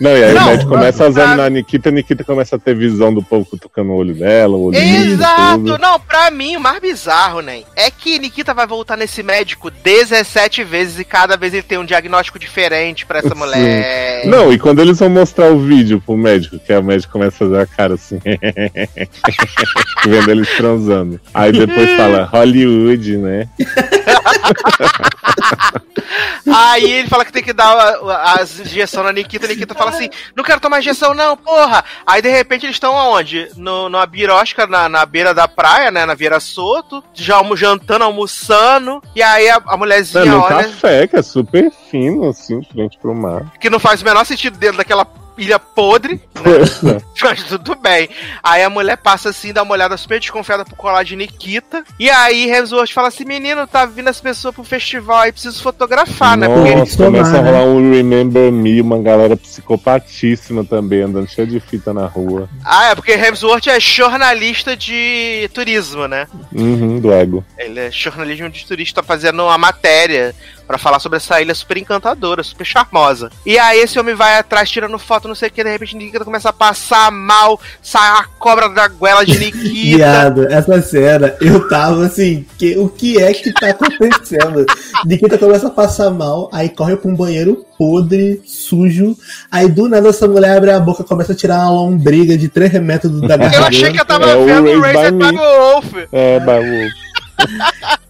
Não, 0.00 0.10
e 0.10 0.24
aí 0.24 0.34
Não, 0.34 0.42
o 0.42 0.46
médico 0.46 0.70
começa 0.70 1.04
a 1.04 1.08
examinar 1.08 1.46
a 1.46 1.50
Nikita, 1.50 1.88
a 1.88 1.92
Nikita 1.92 2.24
começa 2.24 2.56
a 2.56 2.58
ter 2.58 2.74
visão 2.76 3.12
do 3.12 3.22
povo 3.22 3.46
cutucando 3.46 3.92
o 3.92 3.96
olho 3.96 4.14
dela, 4.14 4.56
o 4.56 4.64
olho 4.64 4.76
Exato! 4.76 5.58
tudo. 5.58 5.78
Não, 5.78 5.98
pra 5.98 6.30
mim, 6.30 6.56
o 6.56 6.60
mais 6.60 6.80
bizarro, 6.80 7.40
né? 7.40 7.62
É 7.74 7.90
que 7.90 8.18
Nikita 8.18 8.54
vai 8.54 8.66
voltar 8.66 8.96
nesse 8.96 9.22
médico 9.22 9.70
17 9.70 10.64
vezes 10.64 10.98
e 10.98 11.04
cada 11.04 11.36
vez 11.36 11.52
ele 11.52 11.62
tem 11.62 11.78
um 11.78 11.84
diagnóstico 11.84 12.38
diferente 12.38 13.06
pra 13.06 13.18
essa 13.18 13.30
Sim. 13.30 13.38
mulher. 13.38 14.26
Não, 14.26 14.52
e 14.52 14.58
quando 14.58 14.80
eles 14.80 14.98
vão 14.98 15.08
mostrar 15.08 15.50
o 15.50 15.58
vídeo 15.58 16.02
pro 16.04 16.16
médico, 16.16 16.58
que 16.58 16.72
a 16.72 16.80
médico 16.82 17.12
começa 17.12 17.36
a 17.36 17.38
fazer 17.38 17.60
a 17.60 17.66
cara 17.66 17.94
assim, 17.94 18.18
vendo 20.06 20.30
eles 20.30 20.48
transando. 20.56 21.20
Aí 21.34 21.52
depois 21.52 21.90
fala 21.96 22.24
Hollywood, 22.24 23.16
né? 23.18 23.48
Aí 26.46 26.84
ele 26.84 27.08
fala 27.08 27.24
que 27.24 27.32
tem 27.32 27.42
que 27.42 27.52
dar 27.52 27.98
as 28.38 28.60
injeções 28.60 29.04
na 29.04 29.12
Nikita, 29.12 29.46
a 29.46 29.48
Nikita 29.48 29.74
fala 29.74 29.90
assim: 29.90 30.08
não 30.36 30.44
quero 30.44 30.60
tomar 30.60 30.78
injeção, 30.78 31.14
não, 31.14 31.36
porra! 31.36 31.84
Aí 32.06 32.22
de 32.22 32.30
repente 32.30 32.66
eles 32.66 32.76
estão 32.76 32.96
aonde? 32.96 33.48
No, 33.56 33.88
numa 33.88 34.06
birosca 34.06 34.66
na, 34.66 34.88
na 34.88 35.04
beira 35.06 35.34
da 35.34 35.48
praia, 35.48 35.90
né? 35.90 36.06
Na 36.06 36.14
Vieira 36.14 36.38
Soto, 36.40 37.02
já 37.14 37.42
jantando, 37.56 38.04
almoçando. 38.04 39.02
E 39.14 39.22
aí 39.22 39.48
a, 39.48 39.60
a 39.66 39.76
mulherzinha 39.76 40.24
Não, 40.24 40.40
olha. 40.40 40.64
café, 40.68 41.06
que 41.06 41.16
é 41.16 41.22
super 41.22 41.70
fino, 41.90 42.28
assim, 42.28 42.62
frente 42.64 42.98
pro 42.98 43.14
mar. 43.14 43.52
que 43.60 43.70
não 43.70 43.78
faz 43.78 44.02
o 44.02 44.04
menor 44.04 44.24
sentido 44.24 44.56
dentro 44.58 44.78
daquela 44.78 45.06
ilha 45.36 45.58
podre, 45.58 46.20
Né? 46.82 46.98
mas 47.22 47.44
tudo 47.44 47.74
bem. 47.76 48.08
Aí 48.42 48.62
a 48.62 48.70
mulher 48.70 48.96
passa 48.96 49.30
assim, 49.30 49.52
dá 49.52 49.62
uma 49.62 49.72
olhada 49.72 49.96
super 49.96 50.18
desconfiada 50.18 50.64
pro 50.64 50.76
colar 50.76 51.04
de 51.04 51.16
Nikita. 51.16 51.84
E 51.98 52.10
aí 52.10 52.50
Hemsworth 52.50 52.92
fala 52.92 53.08
assim: 53.08 53.24
menino, 53.24 53.66
tá 53.66 53.86
vindo 53.86 54.08
as 54.08 54.20
pessoas 54.20 54.54
pro 54.54 54.64
festival 54.64 55.18
aí, 55.18 55.32
preciso 55.32 55.62
fotografar, 55.62 56.36
né? 56.36 56.48
Porque 56.48 56.74
Nossa, 56.74 57.04
começa 57.04 57.38
a 57.38 57.40
rolar 57.40 57.64
um 57.64 57.90
Remember 57.90 58.50
Me, 58.50 58.80
uma 58.80 59.00
galera 59.00 59.36
psicopatíssima 59.36 60.64
também, 60.64 61.02
andando 61.02 61.28
cheia 61.28 61.46
de 61.46 61.60
fita 61.60 61.92
na 61.92 62.06
rua. 62.06 62.48
Ah, 62.64 62.90
é 62.90 62.94
porque 62.94 63.12
Hemsworth 63.12 63.66
é 63.68 63.78
jornalista 63.78 64.76
de 64.76 65.48
turismo, 65.54 66.08
né? 66.08 66.26
Uhum, 66.52 66.98
do 66.98 67.12
ego. 67.12 67.44
Ele 67.58 67.80
é 67.80 67.90
jornalismo 67.90 68.50
de 68.50 68.66
turista 68.66 69.02
fazendo 69.02 69.42
uma 69.42 69.58
matéria 69.58 70.34
pra 70.66 70.78
falar 70.78 70.98
sobre 70.98 71.18
essa 71.18 71.40
ilha 71.40 71.54
super 71.54 71.76
encantadora, 71.76 72.42
super 72.42 72.64
charmosa. 72.64 73.30
E 73.44 73.58
aí 73.58 73.80
esse 73.80 73.98
homem 73.98 74.14
vai 74.14 74.38
atrás 74.38 74.70
tirando 74.70 74.98
foto, 74.98 75.28
não 75.28 75.34
sei 75.34 75.48
o 75.48 75.52
que, 75.52 75.62
de 75.62 75.70
repente 75.70 75.96
Nikita 75.96 76.24
começa 76.24 76.48
a 76.48 76.52
passar 76.52 77.03
mal, 77.10 77.60
sai 77.82 78.08
a 78.18 78.24
cobra 78.38 78.68
da 78.68 78.88
goela 78.88 79.24
de 79.24 79.36
Nikita. 79.38 79.96
Viado, 79.96 80.46
essa 80.48 80.80
cena, 80.82 81.34
eu 81.40 81.68
tava 81.68 82.06
assim, 82.06 82.44
que, 82.58 82.76
o 82.78 82.88
que 82.88 83.20
é 83.22 83.32
que 83.32 83.52
tá 83.52 83.70
acontecendo? 83.70 84.66
Nikita 85.04 85.38
começa 85.38 85.68
a 85.68 85.70
passar 85.70 86.10
mal, 86.10 86.48
aí 86.52 86.68
corre 86.68 86.96
pra 86.96 87.10
um 87.10 87.16
banheiro 87.16 87.64
podre, 87.78 88.40
sujo, 88.44 89.16
aí 89.50 89.68
do 89.68 89.88
nada 89.88 90.08
essa 90.08 90.28
mulher 90.28 90.56
abre 90.56 90.70
a 90.70 90.80
boca, 90.80 91.02
começa 91.02 91.32
a 91.32 91.36
tirar 91.36 91.58
uma 91.58 91.70
lombriga 91.70 92.36
de 92.36 92.48
3 92.48 92.74
metros 92.80 93.20
da 93.20 93.36
garganta. 93.36 93.56
Eu 93.56 93.64
achei 93.64 93.92
que 93.92 94.00
eu 94.00 94.04
tava 94.04 94.30
É 94.30 94.36
o 94.36 94.44
vendo 94.44 94.80
Raised 94.80 94.94
Raised 94.94 95.12
by 95.12 95.30
by. 95.30 95.36
Wolf. 95.36 95.92
É, 96.12 96.40
Baú. 96.40 96.88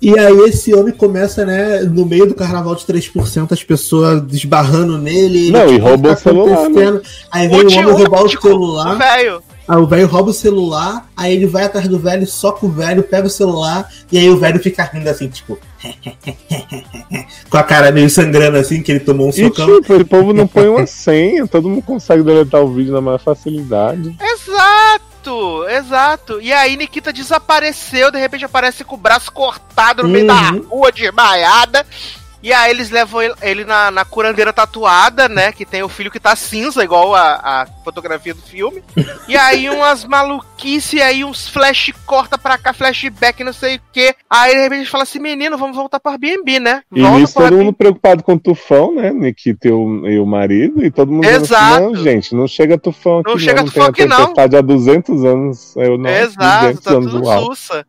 E 0.01 0.19
aí 0.19 0.39
esse 0.49 0.75
homem 0.75 0.93
começa, 0.93 1.47
né, 1.47 1.81
no 1.81 2.05
meio 2.05 2.27
do 2.27 2.35
carnaval 2.35 2.75
de 2.75 2.85
3%, 2.85 3.53
as 3.53 3.63
pessoas 3.65 4.21
desbarrando 4.23 4.99
nele. 4.99 5.47
ele, 5.47 5.51
Não, 5.51 5.67
e 5.67 5.75
tipo, 5.75 5.87
rouba 5.87 6.09
tá 6.11 6.15
o 6.15 6.19
celular, 6.19 6.69
né? 6.69 7.01
Aí 7.31 7.49
vem 7.49 7.61
o, 7.65 7.73
homem 7.73 7.93
roubar 7.93 8.25
o 8.25 8.29
celular. 8.29 8.99
Velho. 8.99 9.43
Aí 9.67 9.79
o 9.79 9.87
velho 9.87 10.07
rouba 10.07 10.31
o 10.31 10.35
celular, 10.35 11.09
aí 11.17 11.33
ele 11.33 11.47
vai 11.47 11.65
atrás 11.65 11.89
do 11.89 11.99
velho, 11.99 12.27
soca 12.27 12.67
o 12.67 12.69
velho, 12.69 13.03
pega 13.03 13.27
o 13.27 13.31
celular, 13.31 13.91
e 14.13 14.19
aí 14.19 14.29
o 14.29 14.37
velho 14.37 14.61
fica 14.61 14.85
rindo 14.85 15.09
assim, 15.09 15.27
tipo. 15.29 15.59
com 17.49 17.57
a 17.57 17.63
cara 17.63 17.91
meio 17.91 18.09
sangrando 18.11 18.59
assim, 18.59 18.83
que 18.83 18.93
ele 18.93 19.01
tomou 19.01 19.27
um 19.27 19.31
E 19.31 19.45
socão. 19.45 19.81
tipo, 19.81 19.95
o 19.95 20.05
povo 20.05 20.33
não 20.35 20.47
põe 20.49 20.69
uma 20.69 20.87
senha, 20.87 21.47
todo 21.47 21.69
mundo 21.69 21.83
consegue 21.83 22.23
deletar 22.23 22.63
o 22.63 22.75
vídeo 22.75 22.93
na 22.93 23.01
maior 23.01 23.19
facilidade. 23.19 24.15
Exato, 24.21 24.74
exato. 25.69 26.41
E 26.41 26.53
aí 26.53 26.77
Nikita 26.77 27.13
desapareceu, 27.13 28.11
de 28.11 28.19
repente 28.19 28.45
aparece 28.45 28.85
com 28.85 28.95
o 28.95 28.99
braço 28.99 29.31
cortado 29.33 30.03
no 30.03 30.09
meio 30.09 30.27
da 30.27 30.53
Uhum. 30.53 30.63
rua, 30.69 30.93
desmaiada. 30.93 31.87
E 32.45 32.53
aí 32.53 32.71
eles 32.71 32.91
levam 32.91 33.23
ele, 33.41 33.65
na, 33.65 33.91
na 33.91 34.05
curandeira 34.05 34.53
tatuada, 34.53 35.31
né? 35.31 35.51
Que 35.51 35.65
tem 35.65 35.83
o 35.83 35.89
filho 35.89 36.11
que 36.11 36.21
tá 36.21 36.37
cinza, 36.37 36.85
igual 36.85 37.15
a, 37.15 37.41
a 37.43 37.67
fotografia 37.83 38.35
do 38.35 38.43
filme. 38.43 38.83
E 39.27 39.39
aí 39.39 39.71
umas 39.71 40.05
maluquice, 40.05 41.01
aí 41.01 41.25
uns 41.25 41.49
flash 41.49 41.91
corta 42.05 42.37
pra 42.37 42.59
cá, 42.59 42.75
flashback, 42.75 43.43
não 43.43 43.55
sei 43.55 43.77
o 43.77 43.81
quê. 43.91 44.15
Aí 44.29 44.55
de 44.55 44.61
repente 44.61 44.91
fala 44.91 45.05
assim, 45.05 45.19
menino, 45.19 45.57
vamos 45.57 45.75
voltar 45.75 45.99
pro 45.99 46.13
Airbnb, 46.13 46.61
né? 46.61 46.83
E 46.95 47.01
Volta 47.01 47.19
nisso 47.19 47.33
pro 47.33 47.43
todo 47.45 47.45
Airbnb. 47.45 47.65
mundo 47.65 47.75
preocupado 47.75 48.23
com 48.23 48.35
o 48.35 48.39
tufão, 48.39 48.95
né? 48.95 49.11
Nikita 49.11 49.69
e 49.69 49.73
o, 49.73 50.07
e 50.07 50.19
o 50.19 50.27
marido, 50.27 50.85
e 50.85 50.91
todo 50.91 51.11
mundo 51.11 51.23
dizendo 51.23 51.43
assim, 51.45 51.55
Exato. 51.55 51.81
não, 51.81 51.97
gente, 51.97 52.35
não 52.35 52.47
chega 52.47 52.77
tufão 52.77 53.21
aqui 53.21 53.31
Não 53.31 53.39
chega 53.39 53.63
não, 53.63 53.65
tufão 53.65 53.87
aqui, 53.87 54.05
não. 54.05 54.17
tempestade 54.19 54.57
há 54.57 54.61
200 54.61 55.25
anos. 55.25 55.77
Eu 55.77 55.97
não, 55.97 56.11
Exato, 56.11 56.61
200 56.67 56.85
tá 56.85 56.91
tudo 56.93 57.47
sussa. 57.47 57.87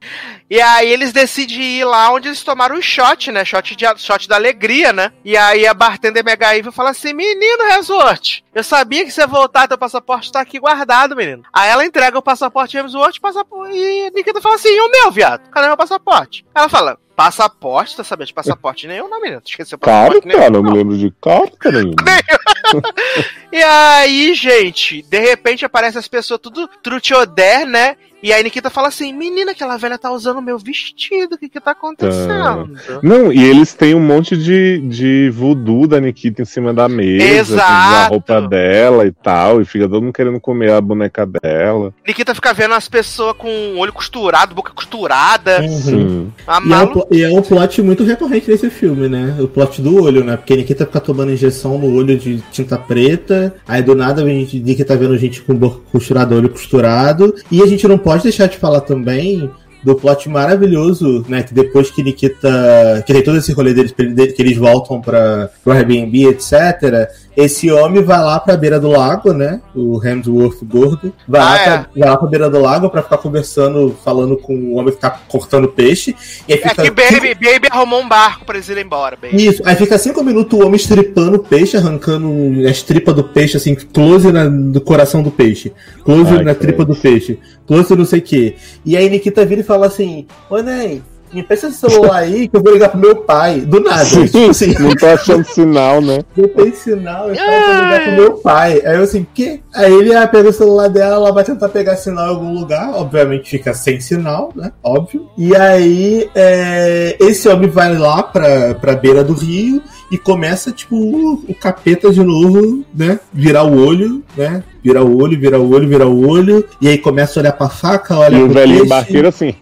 E 0.50 0.61
aí 0.61 0.90
eles 0.90 1.11
decidem 1.11 1.80
ir 1.80 1.84
lá 1.84 2.14
onde 2.14 2.30
eles 2.30 2.43
tomaram 2.43 2.77
o 2.77 2.82
shot, 2.82 3.30
né? 3.30 3.43
Shot, 3.43 3.75
de, 3.75 3.85
shot 3.98 4.25
da 4.30 4.38
alegria, 4.45 4.93
né? 4.93 5.11
E 5.24 5.35
aí 5.35 5.65
a 5.65 5.74
bartender 5.74 6.24
Mega 6.24 6.56
Evil 6.56 6.72
fala 6.72 6.91
assim: 6.91 7.14
Menino 7.14 7.65
Resort, 7.69 8.43
eu 8.53 8.64
sabia 8.64 9.03
que 9.03 9.11
você 9.11 9.22
ia 9.22 9.27
voltar, 9.27 9.67
teu 9.67 9.77
passaporte 9.77 10.32
tá 10.32 10.41
aqui 10.41 10.59
guardado, 10.59 11.15
menino. 11.15 11.43
Aí 11.51 11.69
ela 11.69 11.85
entrega 11.85 12.17
o 12.17 12.22
passaporte 12.22 12.77
Hemsworth 12.77 13.19
passaporte, 13.19 13.75
e 13.75 14.11
Nikita 14.11 14.41
fala 14.41 14.56
assim: 14.56 14.69
E 14.69 14.82
o 14.82 14.91
meu, 14.91 15.11
viado? 15.11 15.49
Cadê 15.49 15.67
meu 15.67 15.77
passaporte? 15.77 16.45
Ela 16.53 16.69
fala: 16.69 16.98
Passaporte? 17.15 17.95
Tá 17.95 18.03
sabendo 18.03 18.27
de 18.27 18.33
passaporte 18.33 18.88
nenhum, 18.88 19.09
não, 19.09 19.22
menino? 19.22 19.41
Tu 19.41 19.49
esqueceu 19.49 19.77
o 19.77 19.80
passaporte 19.80 20.27
Carta, 20.27 20.38
nenhum? 20.40 20.51
não 20.51 20.64
me 20.64 20.77
lembro 20.77 20.98
de 20.98 21.11
carta 21.22 21.72
nenhuma. 21.72 21.95
E 23.51 23.64
aí, 23.64 24.33
gente, 24.33 25.01
de 25.03 25.17
repente 25.17 25.64
aparecem 25.64 25.98
as 25.98 26.09
pessoas 26.09 26.41
tudo 26.41 26.67
trutioder, 26.83 27.65
né? 27.65 27.95
E 28.25 28.33
aí 28.33 28.41
Nikita 28.41 28.71
fala 28.71 28.87
assim, 28.87 29.13
menina, 29.13 29.51
aquela 29.51 29.77
velha 29.77 29.99
tá 29.99 30.11
usando 30.11 30.41
meu 30.41 30.57
vestido, 30.57 31.35
o 31.35 31.37
que 31.37 31.47
que 31.47 31.61
tá 31.61 31.69
acontecendo? 31.69 32.71
Não, 33.03 33.31
e 33.31 33.43
eles 33.43 33.75
têm 33.75 33.93
um 33.93 33.99
monte 33.99 34.35
de, 34.35 34.79
de 34.79 35.29
voodoo 35.29 35.85
da 35.85 36.01
Nikita 36.01 36.41
em 36.41 36.45
cima 36.45 36.73
da 36.73 36.89
mesa, 36.89 37.53
Exato. 37.53 37.71
a 37.71 38.07
roupa 38.07 38.41
dela 38.41 39.05
e 39.05 39.11
tal, 39.11 39.61
e 39.61 39.65
fica 39.65 39.87
todo 39.87 40.01
mundo 40.01 40.11
querendo 40.11 40.39
comer 40.39 40.71
a 40.71 40.81
boneca 40.81 41.23
dela. 41.23 41.93
Nikita 42.03 42.33
fica 42.33 42.51
vendo 42.51 42.73
as 42.73 42.87
pessoas 42.87 43.35
com 43.37 43.77
olho 43.77 43.93
costurado, 43.93 44.55
boca 44.55 44.73
costurada. 44.73 45.61
Uhum. 45.61 46.31
E 46.65 46.73
é, 46.73 46.77
um, 46.77 47.03
e 47.11 47.21
é 47.21 47.29
um 47.29 47.43
plot 47.43 47.79
muito 47.83 48.03
recorrente 48.03 48.49
nesse 48.49 48.71
filme, 48.71 49.07
né? 49.07 49.35
O 49.39 49.47
plot 49.47 49.83
do 49.83 50.01
olho, 50.01 50.23
né? 50.23 50.35
Porque 50.35 50.55
Nikita 50.55 50.87
fica 50.87 50.99
tomando 50.99 51.31
injeção 51.31 51.77
no 51.77 51.93
olho 51.93 52.17
de 52.17 52.41
tinta 52.51 52.75
preta, 52.75 53.53
aí 53.67 53.83
do 53.83 53.93
nada 53.93 54.23
a 54.23 54.25
gente 54.27 54.59
Nikita 54.59 54.97
vendo 54.97 55.15
gente 55.15 55.43
com 55.43 55.53
boca 55.53 55.81
costurada, 55.91 56.33
olho 56.33 56.49
costurado, 56.49 57.35
e 57.51 57.61
a 57.61 57.67
gente 57.67 57.87
não 57.87 57.99
pode 57.99 58.15
deixar 58.24 58.48
de 58.48 58.58
falar 58.58 58.82
também 58.82 59.50
do 59.84 59.95
plot 59.95 60.27
maravilhoso, 60.27 61.24
né? 61.30 61.44
Que 61.44 61.53
depois 61.53 61.92
que 61.92 62.02
Nikita. 62.02 63.03
Que 63.06 63.14
tem 63.14 63.24
todo 63.24 63.38
esse 63.38 63.53
rolê 63.53 63.74
deles, 63.74 63.92
dele, 63.92 64.34
que 64.34 64.42
eles 64.42 64.58
voltam 64.58 65.00
pra, 65.00 65.50
pro 65.64 65.74
Airbnb, 65.74 66.27
etc. 66.27 67.08
Esse 67.35 67.69
homem 67.72 68.01
vai 68.03 68.19
lá 68.19 68.39
pra 68.39 68.55
beira 68.55 68.80
do 68.80 68.89
lago, 68.89 69.33
né? 69.33 69.61
O 69.75 70.01
Hemsworth 70.05 70.64
gordo. 70.64 71.14
Vai, 71.27 71.41
Ah, 71.41 71.45
lá, 71.45 71.59
é. 71.59 71.64
pra, 71.64 71.89
vai 71.97 72.09
lá 72.09 72.17
pra 72.17 72.27
beira 72.27 72.49
do 72.49 72.59
lago 72.59 72.89
pra 72.89 73.03
ficar 73.03 73.17
conversando, 73.17 73.95
falando 74.03 74.38
com 74.38 74.55
o 74.55 74.75
homem 74.75 74.93
que 74.93 74.99
tá 75.01 75.09
cortando 75.27 75.67
peixe. 75.67 76.15
E 76.47 76.53
aí 76.53 76.59
É 76.64 76.69
fica 76.69 76.81
que 76.83 76.91
Baby, 76.91 77.33
Baby 77.35 77.67
arrumou 77.69 78.01
um 78.01 78.07
barco 78.07 78.45
pra 78.45 78.55
eles 78.55 78.69
irem 78.69 78.85
embora, 78.85 79.17
Baby. 79.22 79.45
isso, 79.47 79.61
aí 79.65 79.75
fica 79.75 79.97
cinco 79.97 80.23
minutos 80.23 80.57
o 80.57 80.61
homem 80.64 80.75
estripando 80.75 81.38
o 81.38 81.43
peixe, 81.43 81.75
arrancando 81.77 82.67
as 82.67 82.81
tripas 82.81 83.14
do 83.14 83.23
peixe, 83.23 83.57
assim, 83.57 83.75
close 83.75 84.31
na, 84.31 84.45
do 84.45 84.80
coração 84.80 85.22
do 85.22 85.30
peixe, 85.31 85.73
close 86.03 86.31
Ai, 86.38 86.43
na 86.43 86.55
tripa 86.55 86.85
do 86.85 86.95
peixe, 86.95 87.39
close 87.67 87.95
não 87.95 88.05
sei 88.05 88.19
o 88.19 88.22
que. 88.22 88.55
E 88.85 88.95
aí 88.95 89.09
Nikita 89.09 89.45
vira 89.45 89.61
e 89.61 89.64
fala 89.64 89.88
assim: 89.88 90.25
Ô 90.49 90.57
Ney, 90.59 91.01
me 91.35 91.41
empresta 91.41 91.67
esse 91.67 91.77
celular 91.77 92.19
aí 92.19 92.47
que 92.47 92.55
eu 92.55 92.64
vou 92.64 92.72
ligar 92.72 92.89
pro 92.89 92.99
meu 92.99 93.17
pai. 93.17 93.59
Do 93.59 93.81
nada, 93.81 94.05
tipo 94.05 94.49
assim, 94.49 94.73
Não 94.80 94.95
tô 94.95 95.05
achando 95.05 95.43
sinal, 95.45 96.01
né? 96.01 96.19
não 96.35 96.47
tem 96.47 96.73
sinal, 96.73 97.30
eu 97.30 97.35
vou 97.35 97.83
ligar 97.83 98.03
pro 98.03 98.14
meu 98.14 98.31
pai. 98.38 98.81
Aí 98.85 98.95
eu 98.95 99.03
assim, 99.03 99.27
que? 99.33 99.59
Aí 99.73 99.93
ele 99.93 100.15
ah, 100.15 100.25
pega 100.27 100.49
o 100.49 100.53
celular 100.53 100.88
dela, 100.88 101.15
ela 101.15 101.33
vai 101.33 101.43
tentar 101.43 101.67
pegar 101.67 101.97
sinal 101.97 102.27
em 102.27 102.30
algum 102.30 102.53
lugar, 102.53 102.95
obviamente 102.95 103.49
fica 103.49 103.73
sem 103.73 103.99
sinal, 103.99 104.53
né? 104.55 104.72
Óbvio. 104.81 105.27
E 105.38 105.53
aí 105.55 106.30
é, 106.33 107.17
esse 107.19 107.49
homem 107.49 107.69
vai 107.69 107.97
lá 107.97 108.23
pra, 108.23 108.73
pra 108.75 108.95
beira 108.95 109.23
do 109.23 109.33
rio 109.33 109.81
e 110.11 110.17
começa, 110.17 110.72
tipo, 110.72 110.95
o, 110.95 111.33
o 111.49 111.53
capeta 111.55 112.11
de 112.11 112.23
novo, 112.23 112.85
né? 112.93 113.19
Virar 113.33 113.64
o 113.64 113.85
olho, 113.85 114.23
né? 114.38 114.64
Virar 114.83 115.03
o 115.03 115.22
olho, 115.22 115.39
virar 115.39 115.59
o 115.59 115.69
olho, 115.73 115.89
virar 115.89 116.05
o 116.05 116.30
olho. 116.30 116.64
E 116.80 116.88
aí 116.88 116.97
começa 116.97 117.39
a 117.39 117.41
olhar 117.41 117.51
pra 117.53 117.67
faca, 117.69 118.15
olha 118.15 118.38
E 118.38 118.43
o 118.43 118.49
velhinho 118.49 118.80
peixe. 118.80 118.89
barqueiro 118.89 119.27
assim. 119.27 119.53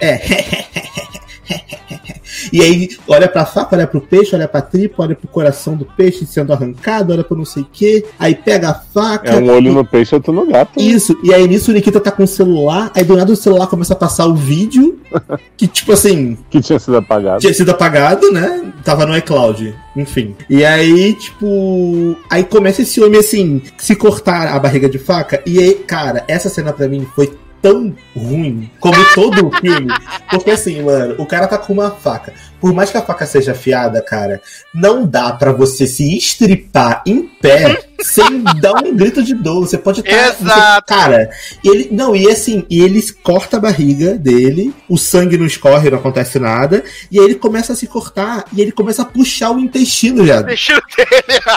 É. 0.00 0.20
E 2.52 2.62
aí 2.62 2.88
olha 3.08 3.28
pra 3.28 3.44
faca, 3.44 3.74
olha 3.76 3.86
pro 3.86 4.00
peixe, 4.00 4.34
olha 4.34 4.46
pra 4.48 4.62
tripa, 4.62 5.02
olha 5.02 5.14
pro 5.16 5.26
coração 5.28 5.76
do 5.76 5.84
peixe 5.84 6.24
sendo 6.24 6.52
arrancado, 6.52 7.12
olha 7.12 7.24
pro 7.24 7.36
não 7.36 7.44
sei 7.44 7.62
o 7.64 7.66
que. 7.70 8.04
Aí 8.18 8.34
pega 8.34 8.70
a 8.70 8.74
faca. 8.74 9.30
É 9.30 9.36
um 9.36 9.50
olho 9.50 9.70
e- 9.70 9.74
no 9.74 9.84
peixe 9.84 10.14
outro 10.14 10.32
no 10.32 10.46
gato. 10.46 10.80
Isso, 10.80 11.18
e 11.24 11.34
aí 11.34 11.46
nisso 11.48 11.70
o 11.70 11.74
Nikita 11.74 12.00
tá 12.00 12.10
com 12.10 12.22
o 12.22 12.26
celular, 12.28 12.90
aí 12.94 13.04
do 13.04 13.16
nada 13.16 13.32
o 13.32 13.36
celular 13.36 13.66
começa 13.66 13.92
a 13.94 13.96
passar 13.96 14.26
o 14.26 14.34
vídeo, 14.34 15.00
que 15.56 15.66
tipo 15.66 15.92
assim, 15.92 16.38
Que 16.48 16.60
tinha 16.60 16.78
sido 16.78 16.96
apagado. 16.96 17.40
tinha 17.40 17.52
sido 17.52 17.70
apagado, 17.70 18.30
né? 18.32 18.72
Tava 18.84 19.04
no 19.06 19.16
iCloud, 19.16 19.74
enfim. 19.96 20.34
E 20.48 20.64
aí, 20.64 21.12
tipo. 21.14 22.16
Aí 22.30 22.44
começa 22.44 22.82
esse 22.82 23.02
homem 23.02 23.18
assim, 23.20 23.60
se 23.76 23.94
cortar 23.96 24.54
a 24.54 24.58
barriga 24.58 24.88
de 24.88 24.98
faca. 24.98 25.42
E 25.44 25.58
aí, 25.58 25.74
cara, 25.74 26.24
essa 26.28 26.48
cena 26.48 26.72
pra 26.72 26.88
mim 26.88 27.06
foi 27.14 27.32
tão 27.62 27.94
ruim 28.14 28.70
como 28.80 28.96
todo 29.14 29.48
o 29.48 29.56
filme. 29.56 29.92
Porque 30.30 30.50
assim, 30.50 30.82
mano, 30.82 31.14
o 31.18 31.26
cara 31.26 31.46
tá 31.46 31.58
com 31.58 31.72
uma 31.72 31.90
faca. 31.90 32.32
Por 32.60 32.74
mais 32.74 32.90
que 32.90 32.98
a 32.98 33.02
faca 33.02 33.24
seja 33.24 33.52
afiada, 33.52 34.02
cara, 34.02 34.42
não 34.74 35.06
dá 35.06 35.32
pra 35.32 35.50
você 35.50 35.86
se 35.86 36.16
estripar 36.16 37.02
em 37.06 37.22
pé 37.22 37.84
sem 38.02 38.42
dar 38.60 38.74
um 38.84 38.94
grito 38.94 39.22
de 39.22 39.34
dor. 39.34 39.66
Você 39.66 39.78
pode 39.78 40.00
estar. 40.00 40.28
Exato. 40.28 40.86
cara, 40.86 41.30
ele. 41.64 41.88
Não, 41.90 42.14
e 42.14 42.28
assim, 42.28 42.64
e 42.68 42.82
ele 42.82 43.02
corta 43.22 43.56
a 43.56 43.60
barriga 43.60 44.14
dele, 44.14 44.74
o 44.88 44.98
sangue 44.98 45.38
não 45.38 45.46
escorre, 45.46 45.90
não 45.90 45.98
acontece 45.98 46.38
nada. 46.38 46.84
E 47.10 47.18
aí 47.18 47.24
ele 47.24 47.34
começa 47.36 47.72
a 47.72 47.76
se 47.76 47.86
cortar 47.86 48.44
e 48.52 48.60
ele 48.60 48.72
começa 48.72 49.02
a 49.02 49.06
puxar 49.06 49.52
o 49.52 49.58
intestino 49.58 50.26
já. 50.26 50.42
Dele. 50.42 50.58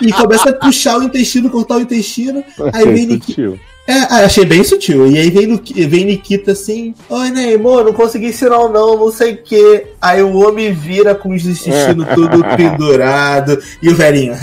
E 0.01 0.11
começa 0.14 0.49
a 0.49 0.53
puxar 0.53 0.98
o 0.98 1.03
intestino, 1.03 1.49
cortar 1.49 1.75
o 1.75 1.82
intestino. 1.82 2.43
Aí 2.73 2.85
vem 2.85 3.09
sutil. 3.09 3.59
É, 3.86 4.00
ah, 4.10 4.26
achei 4.26 4.45
bem 4.45 4.64
sutil. 4.64 5.08
E 5.08 5.18
aí 5.18 5.30
vem, 5.30 5.62
vem 5.88 6.06
Nikita 6.06 6.53
assim: 6.53 6.95
Oi, 7.10 7.30
Neymar, 7.32 7.84
não 7.84 7.92
consegui 7.92 8.32
sinal 8.32 8.72
não, 8.72 8.98
não 8.98 9.12
sei 9.12 9.34
o 9.34 9.44
que. 9.44 9.88
Aí 10.02 10.22
o 10.22 10.38
homem 10.38 10.72
vira 10.72 11.14
com 11.14 11.34
os 11.34 11.45
intestinos 11.45 12.08
tudo 12.16 12.42
pendurado. 12.56 13.62
E 13.82 13.90
o 13.90 13.95
velhinho. 13.95 14.36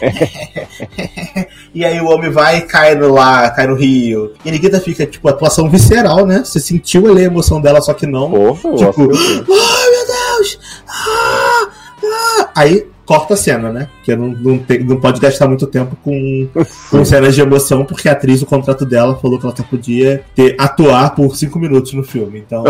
e 1.74 1.84
aí 1.84 2.00
o 2.00 2.06
homem 2.06 2.30
vai 2.30 2.58
e 2.58 2.62
cai 2.62 2.94
no 2.94 3.12
lá, 3.12 3.48
cai 3.50 3.66
no 3.66 3.74
rio. 3.74 4.34
E 4.44 4.50
a 4.50 4.52
Nikita 4.52 4.78
fica, 4.78 5.06
tipo, 5.06 5.26
atuação 5.26 5.70
visceral, 5.70 6.26
né? 6.26 6.42
Você 6.44 6.60
sentiu 6.60 7.10
ali 7.10 7.22
a 7.22 7.26
emoção 7.26 7.62
dela, 7.62 7.80
só 7.80 7.94
que 7.94 8.06
não. 8.06 8.30
Porra, 8.30 8.76
Tipo. 8.76 9.02
Ai, 9.02 9.90
meu 9.90 10.06
Deus! 10.06 10.58
Ah, 10.86 11.68
ah. 12.04 12.50
Aí 12.54 12.89
corta 13.10 13.34
a 13.34 13.36
cena, 13.36 13.72
né? 13.72 13.88
Porque 13.96 14.14
não, 14.14 14.28
não, 14.28 14.56
tem- 14.56 14.84
não 14.84 15.00
pode 15.00 15.20
gastar 15.20 15.48
muito 15.48 15.66
tempo 15.66 15.96
com, 15.96 16.48
com 16.88 17.04
cenas 17.04 17.34
de 17.34 17.40
emoção, 17.40 17.84
porque 17.84 18.08
a 18.08 18.12
atriz, 18.12 18.40
o 18.40 18.46
contrato 18.46 18.86
dela, 18.86 19.16
falou 19.16 19.36
que 19.36 19.44
ela 19.44 19.56
só 19.56 19.64
podia 19.64 20.22
ter, 20.32 20.54
atuar 20.56 21.12
por 21.16 21.34
cinco 21.34 21.58
minutos 21.58 21.92
no 21.92 22.04
filme. 22.04 22.38
Então. 22.38 22.62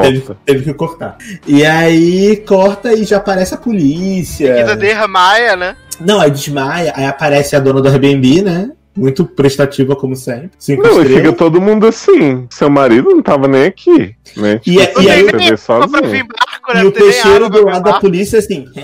Teve, 0.00 0.24
teve 0.46 0.64
que 0.64 0.72
cortar. 0.72 1.18
E 1.46 1.62
aí 1.62 2.38
corta 2.38 2.94
e 2.94 3.04
já 3.04 3.18
aparece 3.18 3.52
a 3.52 3.58
polícia. 3.58 4.54
Nikita 4.54 4.76
Dermaia, 4.76 5.56
né? 5.56 5.76
Não, 6.00 6.22
aí 6.22 6.30
desmaia, 6.30 6.94
aí 6.96 7.04
aparece 7.04 7.54
a 7.54 7.60
dona 7.60 7.82
do 7.82 7.88
Airbnb, 7.88 8.40
né? 8.40 8.70
Muito 8.94 9.24
prestativa, 9.24 9.96
como 9.96 10.14
sempre. 10.14 10.50
Cinco 10.58 10.82
Não, 10.82 11.02
e 11.02 11.06
fica 11.06 11.32
todo 11.32 11.60
mundo 11.60 11.86
assim. 11.86 12.46
Seu 12.50 12.68
marido 12.68 13.08
não 13.10 13.22
tava 13.22 13.48
nem 13.48 13.64
aqui. 13.64 14.14
Né? 14.36 14.60
E, 14.66 14.78
é- 14.78 14.92
e 15.00 15.10
aí, 15.10 15.24
sozinho. 15.56 16.26
barco, 16.26 16.74
né? 16.74 16.82
E 16.82 16.86
o 16.86 16.92
água 16.92 17.48
do 17.48 17.64
lado 17.64 17.84
da 17.84 17.98
polícia 17.98 18.38
assim. 18.38 18.66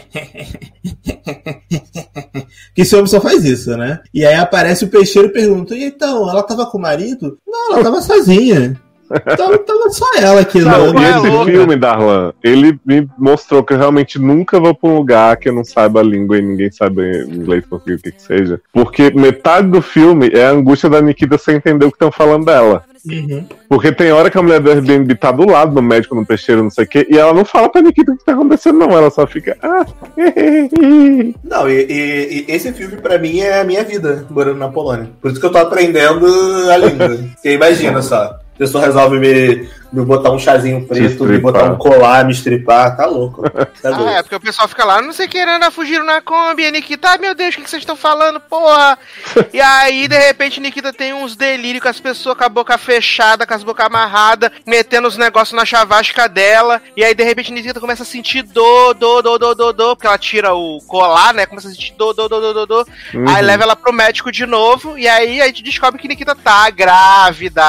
que 2.74 2.82
esse 2.82 2.94
homem 2.94 3.06
só 3.06 3.20
faz 3.20 3.44
isso, 3.44 3.76
né? 3.76 4.00
E 4.14 4.24
aí 4.24 4.34
aparece 4.34 4.84
o 4.84 4.88
peixeiro 4.88 5.28
e 5.28 5.32
pergunta: 5.32 5.74
e 5.74 5.84
então, 5.84 6.28
ela 6.28 6.42
tava 6.42 6.64
com 6.66 6.78
o 6.78 6.80
marido? 6.82 7.38
Não, 7.46 7.74
ela 7.74 7.82
tava 7.82 8.00
sozinha. 8.00 8.80
Tava, 9.08 9.58
tava 9.58 9.90
só 9.90 10.06
ela 10.20 10.40
aqui. 10.40 10.60
Não, 10.60 10.92
no- 10.92 11.00
e 11.00 11.04
é 11.04 11.10
esse 11.10 11.26
louca. 11.28 11.50
filme, 11.50 11.76
Darlan, 11.76 12.32
ele 12.42 12.78
me 12.84 13.08
mostrou 13.18 13.62
que 13.62 13.72
eu 13.72 13.78
realmente 13.78 14.18
nunca 14.18 14.60
vou 14.60 14.74
pra 14.74 14.90
um 14.90 14.96
lugar 14.96 15.36
que 15.36 15.48
eu 15.48 15.52
não 15.54 15.64
saiba 15.64 16.00
a 16.00 16.02
língua 16.02 16.38
e 16.38 16.42
ninguém 16.42 16.70
sabe 16.70 17.22
inglês, 17.24 17.64
português, 17.66 18.00
o 18.00 18.02
que 18.02 18.12
que 18.12 18.22
seja. 18.22 18.60
Porque 18.72 19.10
metade 19.10 19.68
do 19.68 19.80
filme 19.82 20.30
é 20.32 20.44
a 20.46 20.50
angústia 20.50 20.90
da 20.90 21.00
Nikita 21.00 21.38
sem 21.38 21.56
entender 21.56 21.84
o 21.86 21.90
que 21.90 21.96
estão 21.96 22.12
falando 22.12 22.44
dela. 22.46 22.84
Uhum. 23.08 23.44
Porque 23.68 23.92
tem 23.92 24.10
hora 24.12 24.28
que 24.28 24.36
a 24.36 24.42
mulher 24.42 24.60
do 24.60 24.70
Airbnb 24.70 25.14
tá 25.14 25.30
do 25.30 25.46
lado 25.48 25.72
do 25.74 25.80
médico, 25.80 26.14
no 26.14 26.26
peixeiro, 26.26 26.62
não 26.64 26.70
sei 26.70 26.84
o 26.84 26.88
quê, 26.88 27.06
e 27.08 27.16
ela 27.16 27.32
não 27.32 27.44
fala 27.44 27.68
pra 27.70 27.80
Nikita 27.80 28.12
o 28.12 28.16
que 28.18 28.24
tá 28.24 28.32
acontecendo, 28.32 28.78
não. 28.78 28.90
Ela 28.90 29.08
só 29.10 29.26
fica. 29.26 29.56
Ah, 29.62 29.86
Não, 31.44 31.68
e, 31.68 31.86
e- 31.88 32.44
e 32.48 32.52
esse 32.52 32.72
filme 32.72 32.96
pra 32.96 33.18
mim 33.18 33.38
é 33.40 33.60
a 33.60 33.64
minha 33.64 33.82
vida 33.84 34.26
morando 34.30 34.58
na 34.58 34.68
Polônia. 34.68 35.08
Por 35.20 35.30
isso 35.30 35.40
que 35.40 35.46
eu 35.46 35.52
tô 35.52 35.58
aprendendo 35.58 36.26
a 36.70 36.76
língua. 36.76 37.08
Porque 37.34 37.52
imagina 37.52 38.02
só. 38.02 38.36
A 38.58 38.66
pessoa 38.66 38.86
resolve 38.86 39.20
me, 39.20 39.68
me 39.92 40.04
botar 40.04 40.30
um 40.30 40.38
chazinho 40.38 40.86
preto, 40.86 41.24
me 41.24 41.38
botar 41.38 41.64
um 41.64 41.76
colar, 41.76 42.24
me 42.24 42.32
estripar, 42.32 42.96
tá 42.96 43.06
louco. 43.06 43.42
Tá 43.82 43.88
Ah, 43.98 44.12
é, 44.12 44.22
porque 44.22 44.36
o 44.36 44.40
pessoal 44.40 44.68
fica 44.68 44.84
lá, 44.84 45.02
não 45.02 45.12
sei 45.12 45.26
querendo 45.26 45.62
a 45.64 45.70
fugir 45.70 46.02
na 46.02 46.20
Kombi, 46.20 46.66
a 46.66 46.70
Nikita, 46.70 47.08
ai 47.10 47.18
meu 47.18 47.34
Deus, 47.34 47.54
o 47.54 47.56
que 47.56 47.64
que 47.64 47.70
vocês 47.70 47.82
estão 47.82 47.96
falando, 47.96 48.38
porra? 48.38 48.98
e 49.52 49.60
aí, 49.60 50.06
de 50.06 50.16
repente, 50.16 50.60
Nikita 50.60 50.92
tem 50.92 51.12
uns 51.12 51.34
delírios 51.34 51.82
com 51.82 51.88
as 51.88 52.00
pessoas 52.00 52.36
com 52.36 52.44
a 52.44 52.48
boca 52.48 52.76
fechada, 52.78 53.46
com 53.46 53.54
as 53.54 53.64
bocas 53.64 53.86
amarradas, 53.86 54.50
metendo 54.66 55.08
os 55.08 55.16
negócios 55.16 55.56
na 55.56 55.64
chavasca 55.64 56.28
dela, 56.28 56.80
e 56.96 57.04
aí, 57.04 57.14
de 57.14 57.24
repente, 57.24 57.52
Nikita 57.52 57.80
começa 57.80 58.02
a 58.02 58.06
sentir 58.06 58.42
dor, 58.42 58.94
dor, 58.94 59.22
dor, 59.22 59.38
dor, 59.38 59.54
dor, 59.54 59.72
dor, 59.72 59.96
porque 59.96 60.06
ela 60.06 60.18
tira 60.18 60.54
o 60.54 60.80
colar, 60.86 61.34
né, 61.34 61.46
começa 61.46 61.68
a 61.68 61.70
sentir 61.70 61.94
dor, 61.96 62.12
dor, 62.12 62.28
dor, 62.28 62.40
dor, 62.40 62.54
dor, 62.54 62.66
dor. 62.66 62.86
Uhum. 63.14 63.28
aí 63.28 63.42
leva 63.42 63.64
ela 63.64 63.76
pro 63.76 63.92
médico 63.92 64.30
de 64.30 64.46
novo, 64.46 64.98
e 64.98 65.08
aí 65.08 65.40
a 65.40 65.46
gente 65.46 65.62
descobre 65.62 66.00
que 66.00 66.08
Nikita 66.08 66.34
tá 66.34 66.70
grávida. 66.70 67.62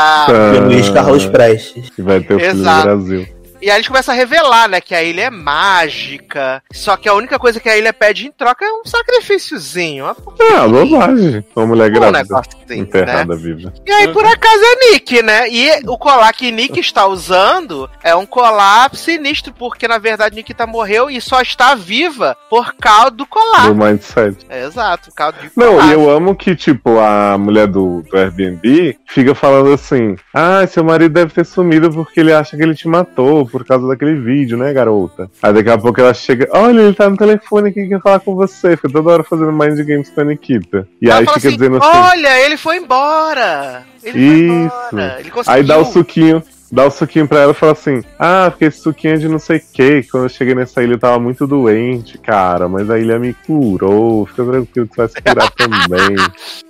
E 0.56 0.60
Luiz 0.60 0.90
Carlos 0.90 1.26
Prestes. 1.26 1.90
Vai 2.10 2.22
ter 2.22 2.36
o 2.36 2.40
filho 2.40 2.56
no. 2.56 2.82
Brasil. 2.82 3.28
E 3.62 3.70
aí 3.70 3.78
eles 3.78 3.88
começam 3.88 4.14
a 4.14 4.18
revelar, 4.18 4.70
né, 4.70 4.80
que 4.80 4.96
a 4.96 5.04
ilha 5.04 5.24
é 5.24 5.30
mágica. 5.30 6.64
Só 6.72 6.96
que 6.96 7.10
a 7.10 7.14
única 7.14 7.38
coisa 7.38 7.60
que 7.60 7.68
a 7.68 7.78
ilha 7.78 7.92
pede 7.92 8.28
em 8.28 8.32
troca 8.32 8.64
é 8.66 8.72
um 8.72 8.84
sacrifíciozinho. 8.86 10.06
Uma 10.06 10.16
Ah, 10.56 10.68
bobagem. 10.68 11.44
Uma 11.56 11.66
mulher 11.68 11.90
um 11.90 11.94
grávida. 11.94 12.18
negócio 12.20 12.52
assim, 12.64 12.80
enterrada 12.80 13.36
né? 13.36 13.42
viva. 13.42 13.74
E 13.86 13.92
aí, 13.92 14.08
por 14.14 14.26
acaso, 14.26 14.62
é 14.64 14.92
Nick, 14.94 15.22
né? 15.22 15.50
E 15.50 15.70
o 15.88 15.98
colar 15.98 16.32
que 16.34 16.52
Nick 16.52 16.80
está 16.80 17.06
usando 17.08 17.90
é 18.04 18.16
um 18.16 18.26
colar 18.26 18.96
sinistro, 18.96 19.54
porque 19.54 19.88
na 19.88 19.98
verdade 19.98 20.36
Nikita 20.36 20.66
morreu 20.66 21.10
e 21.10 21.20
só 21.20 21.42
está 21.42 21.76
viva 21.76 22.38
por 22.50 22.74
causa 22.76 23.12
do 23.12 23.26
colar. 23.26 23.68
Do 23.68 23.76
mindset. 23.76 24.38
É, 24.50 24.64
exato, 24.66 25.10
por 25.10 25.16
causa 25.16 25.38
de 25.38 25.52
Não, 25.56 25.74
colar. 25.74 25.88
e 25.88 25.92
eu 25.94 26.10
amo 26.10 26.36
que, 26.36 26.56
tipo, 26.56 26.98
a 27.00 27.38
mulher 27.38 27.68
do, 27.68 28.04
do 28.10 28.18
Airbnb 28.18 28.98
fica 29.08 29.36
falando 29.36 29.74
assim: 29.74 30.16
Ah, 30.34 30.66
seu 30.68 30.84
marido 30.84 31.14
deve 31.14 31.34
ter 31.34 31.46
sumido 31.46 31.90
porque 31.92 32.20
ele 32.20 32.32
acha 32.34 32.56
que 32.56 32.64
ele 32.64 32.76
te 32.76 32.88
matou 32.88 33.49
por 33.50 33.66
causa 33.66 33.88
daquele 33.88 34.16
vídeo, 34.16 34.58
né, 34.58 34.72
garota? 34.72 35.30
Aí 35.42 35.54
daqui 35.54 35.70
a 35.70 35.78
pouco 35.78 36.00
ela 36.00 36.14
chega: 36.14 36.48
Olha, 36.52 36.82
ele 36.82 36.94
tá 36.94 37.10
no 37.10 37.18
telefone 37.18 37.70
aqui, 37.70 37.88
quer 37.88 38.02
falar 38.02 38.20
com 38.20 38.36
você. 38.36 38.76
Fica 38.76 38.90
toda 38.90 39.12
hora 39.12 39.24
fazendo 39.24 39.52
mind 39.52 39.80
games 39.86 40.10
com 40.10 40.22
a 40.22 40.24
Nikita. 40.24 40.88
E 41.02 41.10
Ela 41.10 41.20
aí 41.20 41.26
fica 41.26 41.38
assim, 41.38 41.52
dizendo 41.52 41.78
assim: 41.78 41.88
Olha, 41.88 42.46
ele 42.46 42.58
foi 42.58 42.78
embora. 42.78 43.84
Ele 44.04 44.12
foi 44.12 44.22
Isso. 44.22 44.76
embora. 44.92 45.16
Ele 45.20 45.32
conseguiu. 45.32 45.54
Aí 45.54 45.64
dá 45.64 45.78
o 45.78 45.86
suquinho. 45.86 46.44
Dá 46.72 46.86
o 46.86 46.92
suquinho 46.92 47.28
pra 47.28 47.40
ela 47.40 47.52
e 47.52 47.56
fala 47.56 47.72
assim: 47.72 48.04
Ah, 48.18 48.48
porque 48.50 48.66
esse 48.66 48.82
suquinho 48.82 49.16
é 49.16 49.18
de 49.18 49.28
não 49.28 49.40
sei 49.40 49.58
o 49.58 49.64
que. 49.74 50.04
Quando 50.04 50.24
eu 50.24 50.30
cheguei 50.30 50.54
nessa 50.54 50.84
ilha 50.84 50.94
eu 50.94 51.00
tava 51.00 51.20
muito 51.20 51.48
doente, 51.48 52.18
cara. 52.18 52.68
Mas 52.68 52.90
a 52.90 53.00
ilha 53.00 53.18
me 53.18 53.34
curou. 53.34 54.26
Fica 54.28 54.46
tranquilo 54.46 54.88
que 54.88 54.96
você 54.96 55.02
vai 55.02 55.08
se 55.08 55.22
curar 55.22 55.52
também. 55.52 56.16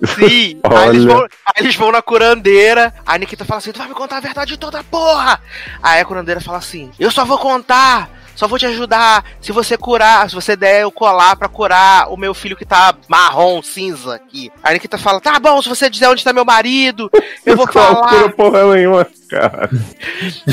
Sim, 0.16 0.60
aí 0.64 0.88
eles, 0.88 1.04
Olha. 1.04 1.14
vão, 1.14 1.22
aí 1.22 1.64
eles 1.64 1.76
vão 1.76 1.92
na 1.92 2.02
curandeira, 2.02 2.94
a 3.04 3.18
Nikita 3.18 3.44
fala 3.44 3.58
assim, 3.58 3.72
tu 3.72 3.78
vai 3.78 3.88
me 3.88 3.94
contar 3.94 4.16
a 4.16 4.20
verdade 4.20 4.56
toda, 4.56 4.82
porra! 4.84 5.40
Aí 5.82 6.00
a 6.00 6.04
curandeira 6.04 6.40
fala 6.40 6.58
assim, 6.58 6.90
eu 6.98 7.10
só 7.10 7.24
vou 7.24 7.38
contar, 7.38 8.10
só 8.40 8.48
vou 8.48 8.58
te 8.58 8.64
ajudar 8.64 9.22
se 9.38 9.52
você 9.52 9.76
curar, 9.76 10.26
se 10.26 10.34
você 10.34 10.56
der 10.56 10.86
o 10.86 10.90
colar 10.90 11.36
pra 11.36 11.46
curar 11.46 12.10
o 12.10 12.16
meu 12.16 12.32
filho 12.32 12.56
que 12.56 12.64
tá 12.64 12.94
marrom, 13.06 13.60
cinza 13.60 14.14
aqui. 14.14 14.50
Aí 14.62 14.70
a 14.70 14.72
Nikita 14.72 14.96
fala, 14.96 15.20
tá 15.20 15.38
bom, 15.38 15.60
se 15.60 15.68
você 15.68 15.90
dizer 15.90 16.06
onde 16.06 16.24
tá 16.24 16.32
meu 16.32 16.46
marido, 16.46 17.10
eu 17.44 17.54
vou 17.54 17.66
falar. 17.70 18.32
porra 18.32 18.74
nenhuma, 18.74 19.06
cara. 19.28 19.68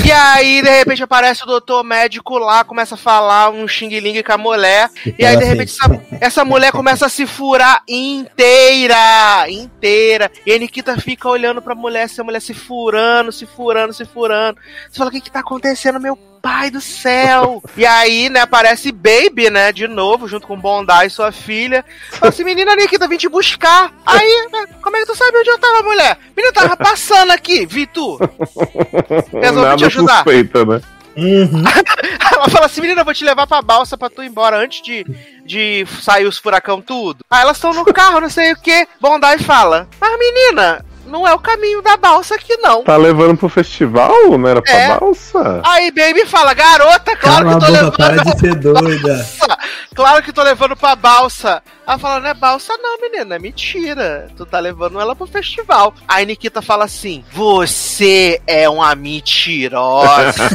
E 0.04 0.12
aí, 0.12 0.62
de 0.62 0.70
repente, 0.70 1.02
aparece 1.02 1.44
o 1.44 1.48
doutor 1.48 1.82
médico 1.82 2.38
lá, 2.38 2.66
começa 2.66 2.96
a 2.96 2.98
falar 2.98 3.52
um 3.52 3.66
xing-ling 3.66 4.22
com 4.22 4.34
a 4.34 4.38
mulher. 4.38 4.90
E 5.18 5.26
aí, 5.26 5.38
de 5.38 5.46
repente, 5.46 5.72
essa, 5.72 6.02
essa 6.20 6.44
mulher 6.44 6.74
começa 6.74 7.06
a 7.06 7.10
se 7.10 7.26
furar 7.26 7.84
inteira, 7.88 9.50
inteira. 9.50 10.30
E 10.46 10.52
a 10.52 10.60
Nikita 10.60 11.00
fica 11.00 11.30
olhando 11.30 11.62
pra 11.62 11.74
mulher, 11.74 12.04
essa 12.04 12.22
mulher 12.22 12.42
se 12.42 12.54
furando, 12.54 13.32
se 13.32 13.46
furando, 13.46 13.94
se 13.94 14.04
furando. 14.04 14.60
Você 14.92 14.98
fala, 14.98 15.10
o 15.10 15.14
que 15.14 15.22
que 15.22 15.32
tá 15.32 15.40
acontecendo, 15.40 16.02
meu 16.02 16.18
pai 16.42 16.70
do 16.72 16.80
céu? 16.82 17.62
e 17.76 17.86
aí, 17.86 18.30
né, 18.30 18.42
aparece 18.42 18.92
Baby, 18.92 19.50
né, 19.50 19.72
de 19.72 19.88
novo, 19.88 20.28
junto 20.28 20.48
com 20.48 20.60
Bondai 20.60 21.08
e 21.08 21.10
sua 21.10 21.32
filha. 21.32 21.84
Fala 22.12 22.30
assim, 22.30 22.44
menina 22.44 22.76
Nikita, 22.76 23.08
vim 23.08 23.18
te 23.18 23.28
buscar. 23.30 23.92
Aí, 24.06 24.48
né, 24.52 24.66
como 24.82 24.96
é 24.96 25.00
que 25.02 25.06
tu 25.08 25.16
sabe 25.16 25.38
onde 25.38 25.50
eu 25.50 25.58
tava, 25.60 25.84
mulher? 25.84 26.18
Menina, 26.36 26.54
tava 26.54 26.78
passando 26.78 27.32
aqui, 27.32 27.66
vi 27.66 27.86
tu. 27.86 28.18
Resolvi 29.34 29.76
te 29.76 29.84
Nada 29.84 29.86
ajudar. 29.88 30.16
suspeita, 30.16 30.66
né? 30.66 30.82
Uhum. 31.18 31.64
Ela 32.32 32.48
fala 32.50 32.66
assim, 32.68 32.82
menina, 32.82 33.02
eu 33.02 33.06
vou 33.06 33.14
te 33.14 33.24
levar 33.26 33.48
pra 33.48 33.62
balsa 33.62 33.98
pra 33.98 34.10
tu 34.10 34.22
ir 34.22 34.28
embora 34.28 34.58
antes 34.58 34.84
de, 34.84 35.04
de 35.44 35.86
sair 36.02 36.26
os 36.26 36.38
furacão 36.38 36.80
tudo. 36.80 37.26
Aí 37.30 37.42
elas 37.42 37.58
estão 37.58 37.74
no 37.74 37.84
carro, 37.86 38.22
não 38.22 38.30
sei 38.30 38.52
o 38.54 38.56
que. 38.62 38.88
Bondai 39.02 39.40
fala, 39.40 39.88
mas 40.00 40.20
menina, 40.20 40.86
não 41.08 41.28
é 41.28 41.34
o 41.34 41.40
caminho 41.40 41.82
da 41.82 41.98
balsa 41.98 42.36
aqui, 42.36 42.56
não. 42.58 42.84
Tá 42.84 42.96
levando 42.98 43.38
pro 43.38 43.50
festival? 43.50 44.14
Não 44.38 44.48
era 44.48 44.62
pra 44.62 44.72
É. 44.74 44.98
balsa? 45.00 45.62
Aí 45.66 45.90
Baby 45.92 46.26
fala, 46.26 46.54
garota, 46.54 47.16
claro 47.16 47.46
Cala 47.50 47.60
que 47.60 47.66
tô 47.66 47.72
boca, 47.72 47.72
levando 47.72 47.96
para 47.98 48.24
de 48.34 48.40
ser 48.40 48.56
doida. 48.56 49.08
balsa. 49.16 49.58
Claro 49.96 50.24
que 50.24 50.32
tô 50.34 50.44
levando 50.44 50.76
pra 50.76 50.96
balsa. 50.96 51.64
Ela 51.88 51.98
fala, 51.98 52.20
não 52.20 52.30
é 52.30 52.34
balsa 52.34 52.74
não, 52.78 53.00
menina, 53.02 53.36
é 53.36 53.40
mentira. 53.40 54.28
Tu 54.36 54.46
tá 54.46 54.60
levando 54.60 55.00
ela 55.00 55.16
pro 55.16 55.26
festival. 55.26 55.94
Aí 56.08 56.26
Nikita 56.26 56.62
fala 56.62 56.86
assim, 56.86 57.24
você 57.32 58.42
é 58.46 58.70
uma 58.70 58.94
mentirosa. 58.94 60.34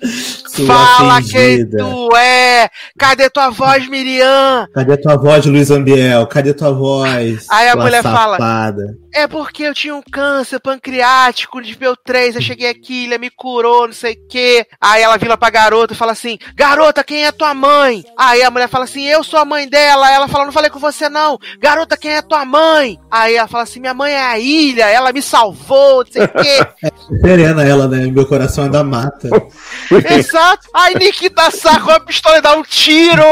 Sua 0.66 0.86
Fala 0.86 1.22
quem 1.22 1.66
tu 1.68 2.16
é. 2.16 2.68
Cadê 2.98 3.30
tua 3.30 3.50
voz, 3.50 3.88
Miriam? 3.88 4.66
Cadê 4.74 4.96
tua 4.96 5.16
voz, 5.16 5.46
Luiz 5.46 5.70
Ambiel? 5.70 6.26
Cadê 6.26 6.52
tua 6.54 6.72
voz? 6.72 7.46
Aí 7.50 7.68
a 7.68 7.76
mulher 7.76 8.02
fala- 8.02 8.36
safada? 8.38 8.96
É 9.12 9.26
porque 9.26 9.64
eu 9.64 9.74
tinha 9.74 9.94
um 9.94 10.02
câncer 10.12 10.60
pancreático 10.60 11.60
de 11.60 11.70
nível 11.70 11.96
3, 11.96 12.36
eu 12.36 12.42
cheguei 12.42 12.68
aqui, 12.68 13.04
ele 13.04 13.18
me 13.18 13.28
curou, 13.30 13.86
não 13.86 13.92
sei 13.92 14.12
o 14.12 14.28
quê. 14.28 14.64
Aí 14.80 15.02
ela 15.02 15.16
vira 15.16 15.36
pra 15.36 15.50
garota 15.50 15.94
e 15.94 15.96
fala 15.96 16.12
assim: 16.12 16.38
Garota, 16.54 17.02
quem 17.02 17.24
é 17.26 17.32
tua 17.32 17.52
mãe? 17.52 18.04
Aí 18.16 18.42
a 18.42 18.50
mulher 18.50 18.68
fala 18.68 18.84
assim: 18.84 19.04
Eu 19.06 19.24
sou 19.24 19.38
a 19.40 19.44
mãe 19.44 19.68
dela. 19.68 20.10
Ela 20.12 20.28
fala: 20.28 20.44
Não 20.44 20.52
falei 20.52 20.70
com 20.70 20.78
você 20.78 21.08
não. 21.08 21.38
Garota, 21.60 21.96
quem 21.96 22.12
é 22.14 22.22
tua 22.22 22.44
mãe? 22.44 22.98
Aí 23.10 23.34
ela 23.34 23.48
fala 23.48 23.64
assim: 23.64 23.80
Minha 23.80 23.94
mãe 23.94 24.12
é 24.12 24.22
a 24.22 24.38
ilha, 24.38 24.84
ela 24.88 25.12
me 25.12 25.22
salvou, 25.22 26.04
não 26.04 26.12
sei 26.12 26.24
o 26.24 26.28
quê. 26.28 26.90
Serena 27.20 27.64
ela, 27.64 27.88
né? 27.88 28.06
Meu 28.06 28.26
coração 28.26 28.66
é 28.66 28.68
da 28.68 28.84
mata. 28.84 29.28
Exato. 30.10 30.49
Aí 30.74 30.94
Nikita 30.94 31.50
saca 31.50 31.84
uma 31.84 32.00
pistola 32.00 32.38
e 32.38 32.40
dá 32.40 32.54
um 32.56 32.62
tiro 32.62 33.22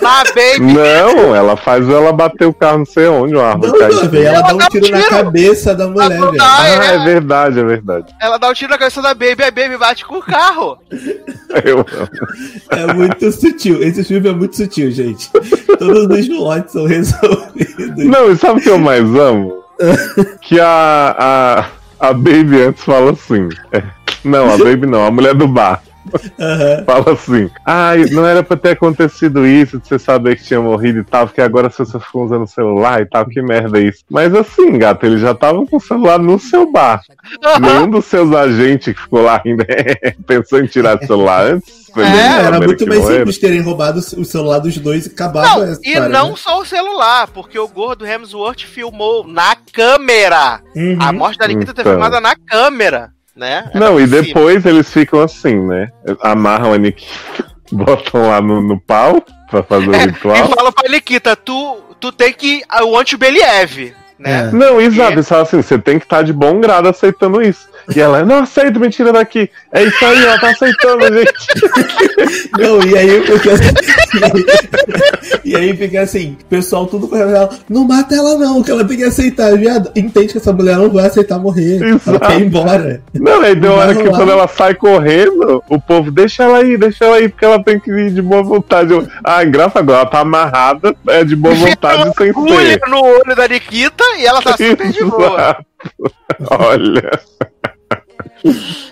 na 0.00 0.24
baby. 0.24 0.72
Não, 0.74 1.34
ela 1.34 1.56
faz 1.56 1.88
ela 1.88 2.12
bater 2.12 2.46
o 2.46 2.52
carro 2.54 2.78
não 2.78 2.84
sei 2.86 3.06
onde, 3.08 3.34
uma 3.34 3.44
árvore 3.48 3.72
Não. 3.72 3.78
Ela 3.80 4.28
Ela 4.28 4.40
dá 4.42 4.54
um 4.54 4.58
dá 4.58 4.64
um 4.64 4.68
tiro 4.68 4.90
na 4.90 4.98
tiro. 4.98 5.10
cabeça 5.10 5.74
da 5.74 5.88
mulher, 5.88 6.08
velho. 6.10 6.32
Ah, 6.40 6.68
é. 6.68 6.94
é 6.94 7.04
verdade, 7.04 7.60
é 7.60 7.64
verdade. 7.64 8.14
Ela 8.20 8.38
dá 8.38 8.48
um 8.48 8.54
tiro 8.54 8.70
na 8.70 8.78
cabeça 8.78 9.00
da 9.02 9.14
baby, 9.14 9.42
a 9.44 9.50
baby 9.50 9.76
bate 9.76 10.04
com 10.04 10.16
o 10.18 10.22
carro. 10.22 10.78
Eu 11.64 11.78
amo. 11.78 12.08
É 12.70 12.92
muito 12.94 13.30
sutil. 13.32 13.82
Esse 13.82 14.04
filme 14.04 14.28
é 14.28 14.32
muito 14.32 14.56
sutil, 14.56 14.90
gente. 14.90 15.30
Todos 15.78 16.18
os 16.18 16.28
plots 16.28 16.72
são 16.72 16.86
resolvidos. 16.86 18.04
Não, 18.04 18.30
e 18.30 18.36
sabe 18.36 18.60
o 18.60 18.62
que 18.62 18.70
eu 18.70 18.78
mais 18.78 19.02
amo? 19.02 19.62
que 20.42 20.60
a, 20.60 21.66
a, 22.00 22.08
a 22.08 22.12
Baby 22.12 22.62
antes 22.68 22.84
fala 22.84 23.12
assim. 23.12 23.48
é, 23.72 23.82
não, 24.24 24.52
a 24.52 24.56
Baby 24.58 24.86
não, 24.86 25.04
a 25.06 25.10
mulher 25.10 25.34
do 25.34 25.48
bar. 25.48 25.82
Aham. 26.38 26.84
Fala 26.84 27.12
assim, 27.12 27.50
ai, 27.64 28.04
não 28.10 28.26
era 28.26 28.42
pra 28.42 28.56
ter 28.56 28.70
acontecido 28.70 29.46
isso, 29.46 29.78
de 29.78 29.86
você 29.88 29.98
saber 29.98 30.36
que 30.36 30.44
tinha 30.44 30.60
morrido 30.60 31.00
e 31.00 31.04
tal, 31.04 31.26
porque 31.26 31.40
agora 31.40 31.70
você 31.70 31.84
só 31.84 31.98
ficou 32.00 32.24
usando 32.24 32.42
o 32.42 32.46
celular 32.48 33.00
e 33.02 33.06
tal, 33.06 33.26
que 33.26 33.40
merda 33.40 33.78
é 33.78 33.84
isso. 33.84 34.00
Mas 34.10 34.34
assim, 34.34 34.78
gato, 34.78 35.06
eles 35.06 35.20
já 35.20 35.32
estavam 35.32 35.66
com 35.66 35.76
o 35.76 35.80
celular 35.80 36.18
no 36.18 36.38
seu 36.38 36.70
bar. 36.70 37.02
Nenhum 37.60 37.88
dos 37.90 38.04
seus 38.06 38.34
agentes 38.34 38.94
que 38.94 39.00
ficou 39.00 39.22
lá 39.22 39.40
ainda 39.44 39.64
pensou 40.26 40.58
em 40.60 40.66
tirar 40.66 41.00
o 41.02 41.06
celular 41.06 41.46
antes. 41.52 41.82
Foi 41.92 42.04
bem 42.04 42.12
É, 42.14 42.44
era 42.46 42.58
muito 42.58 42.86
mais 42.86 43.04
simples 43.04 43.38
terem 43.38 43.60
roubado 43.60 43.98
o 43.98 44.24
celular 44.24 44.58
dos 44.60 44.78
dois 44.78 45.04
e 45.06 45.10
acabado 45.10 45.44
Não, 45.44 45.62
essa 45.64 45.80
e 45.84 45.88
história, 45.90 46.08
não 46.08 46.30
né? 46.30 46.34
só 46.36 46.60
o 46.60 46.64
celular, 46.64 47.28
porque 47.28 47.58
o 47.58 47.68
gordo 47.68 48.06
Hemsworth 48.06 48.60
filmou 48.62 49.26
na 49.26 49.54
câmera. 49.72 50.60
Uhum. 50.74 50.96
A 50.98 51.12
morte 51.12 51.38
da 51.38 51.46
Nikita 51.46 51.72
Então. 51.72 51.84
filmada 51.92 52.18
na 52.20 52.34
câmera, 52.34 53.10
né? 53.36 53.70
Era 53.74 53.80
Não, 53.80 53.98
e 54.00 54.06
cima. 54.06 54.22
depois 54.22 54.64
eles 54.66 54.90
ficam 54.92 55.20
assim, 55.20 55.54
né? 55.66 55.88
Amarram 56.22 56.72
a 56.72 56.78
Nikita, 56.78 57.44
botam 57.72 58.28
lá 58.28 58.40
no, 58.40 58.60
no 58.62 58.80
pau 58.80 59.22
pra 59.50 59.62
fazer 59.62 59.88
o 59.88 59.94
É, 59.94 60.04
ritual. 60.06 60.36
e 60.36 60.54
fala 60.54 60.72
pra 60.72 60.88
Nikita, 60.90 61.34
tu, 61.36 61.80
tu 62.00 62.12
tem 62.12 62.32
que. 62.32 62.62
I 62.70 62.82
want 62.82 63.14
Believ, 63.16 63.92
né? 64.18 64.48
É. 64.48 64.52
Não, 64.52 64.80
exato, 64.80 65.12
eles 65.12 65.28
falam 65.28 65.44
assim, 65.44 65.60
você 65.62 65.78
tem 65.78 65.98
que 65.98 66.04
estar 66.04 66.22
de 66.22 66.32
bom 66.32 66.60
grado 66.60 66.88
aceitando 66.88 67.42
isso. 67.42 67.70
E 67.96 68.00
ela, 68.00 68.24
não 68.24 68.44
aceito, 68.44 68.78
me 68.78 68.88
tira 68.90 69.12
daqui. 69.12 69.50
É 69.72 69.82
isso 69.82 70.04
aí, 70.04 70.24
ela 70.24 70.38
tá 70.38 70.50
aceitando, 70.50 71.02
gente. 71.12 72.50
Não, 72.56 72.80
e 72.86 72.96
aí 72.96 73.10
assim. 73.50 75.41
e 75.44 75.56
aí 75.56 75.76
fica 75.76 76.00
assim, 76.00 76.36
o 76.40 76.44
pessoal 76.46 76.86
tudo 76.86 77.08
correndo 77.08 77.34
ela, 77.34 77.50
não 77.68 77.86
mata 77.86 78.14
ela 78.14 78.36
não, 78.36 78.62
que 78.62 78.70
ela 78.70 78.84
tem 78.84 78.96
que 78.96 79.04
aceitar, 79.04 79.56
viado. 79.56 79.90
Entende 79.96 80.32
que 80.32 80.38
essa 80.38 80.52
mulher 80.52 80.76
não 80.76 80.90
vai 80.90 81.06
aceitar 81.06 81.38
morrer. 81.38 81.82
Ela 81.82 81.94
Exato. 81.94 82.20
quer 82.20 82.40
ir 82.40 82.46
embora. 82.46 83.02
Não, 83.14 83.40
aí 83.40 83.54
deu 83.54 83.70
Não 83.70 83.78
hora 83.78 83.94
que 83.94 84.08
quando 84.08 84.30
ela 84.30 84.48
sai 84.48 84.74
correndo, 84.74 85.62
o 85.68 85.80
povo, 85.80 86.10
deixa 86.10 86.44
ela 86.44 86.58
aí, 86.58 86.76
deixa 86.76 87.04
ela 87.04 87.16
aí, 87.16 87.28
porque 87.28 87.44
ela 87.44 87.62
tem 87.62 87.78
que 87.78 87.90
ir 87.90 88.12
de 88.12 88.22
boa 88.22 88.42
vontade. 88.42 88.92
Eu, 88.92 89.06
ah, 89.24 89.44
engraçado, 89.44 89.92
ela 89.92 90.06
tá 90.06 90.20
amarrada, 90.20 90.94
é 91.08 91.24
de 91.24 91.36
boa 91.36 91.54
vontade 91.54 92.10
sem 92.16 92.32
ser. 92.32 92.80
no 92.88 93.02
olho 93.02 93.36
da 93.36 93.48
Nikita 93.48 94.04
e 94.18 94.26
ela 94.26 94.42
tá 94.42 94.56
super 94.56 94.90
de 94.90 95.04
boa. 95.04 95.56
Olha. 96.50 97.20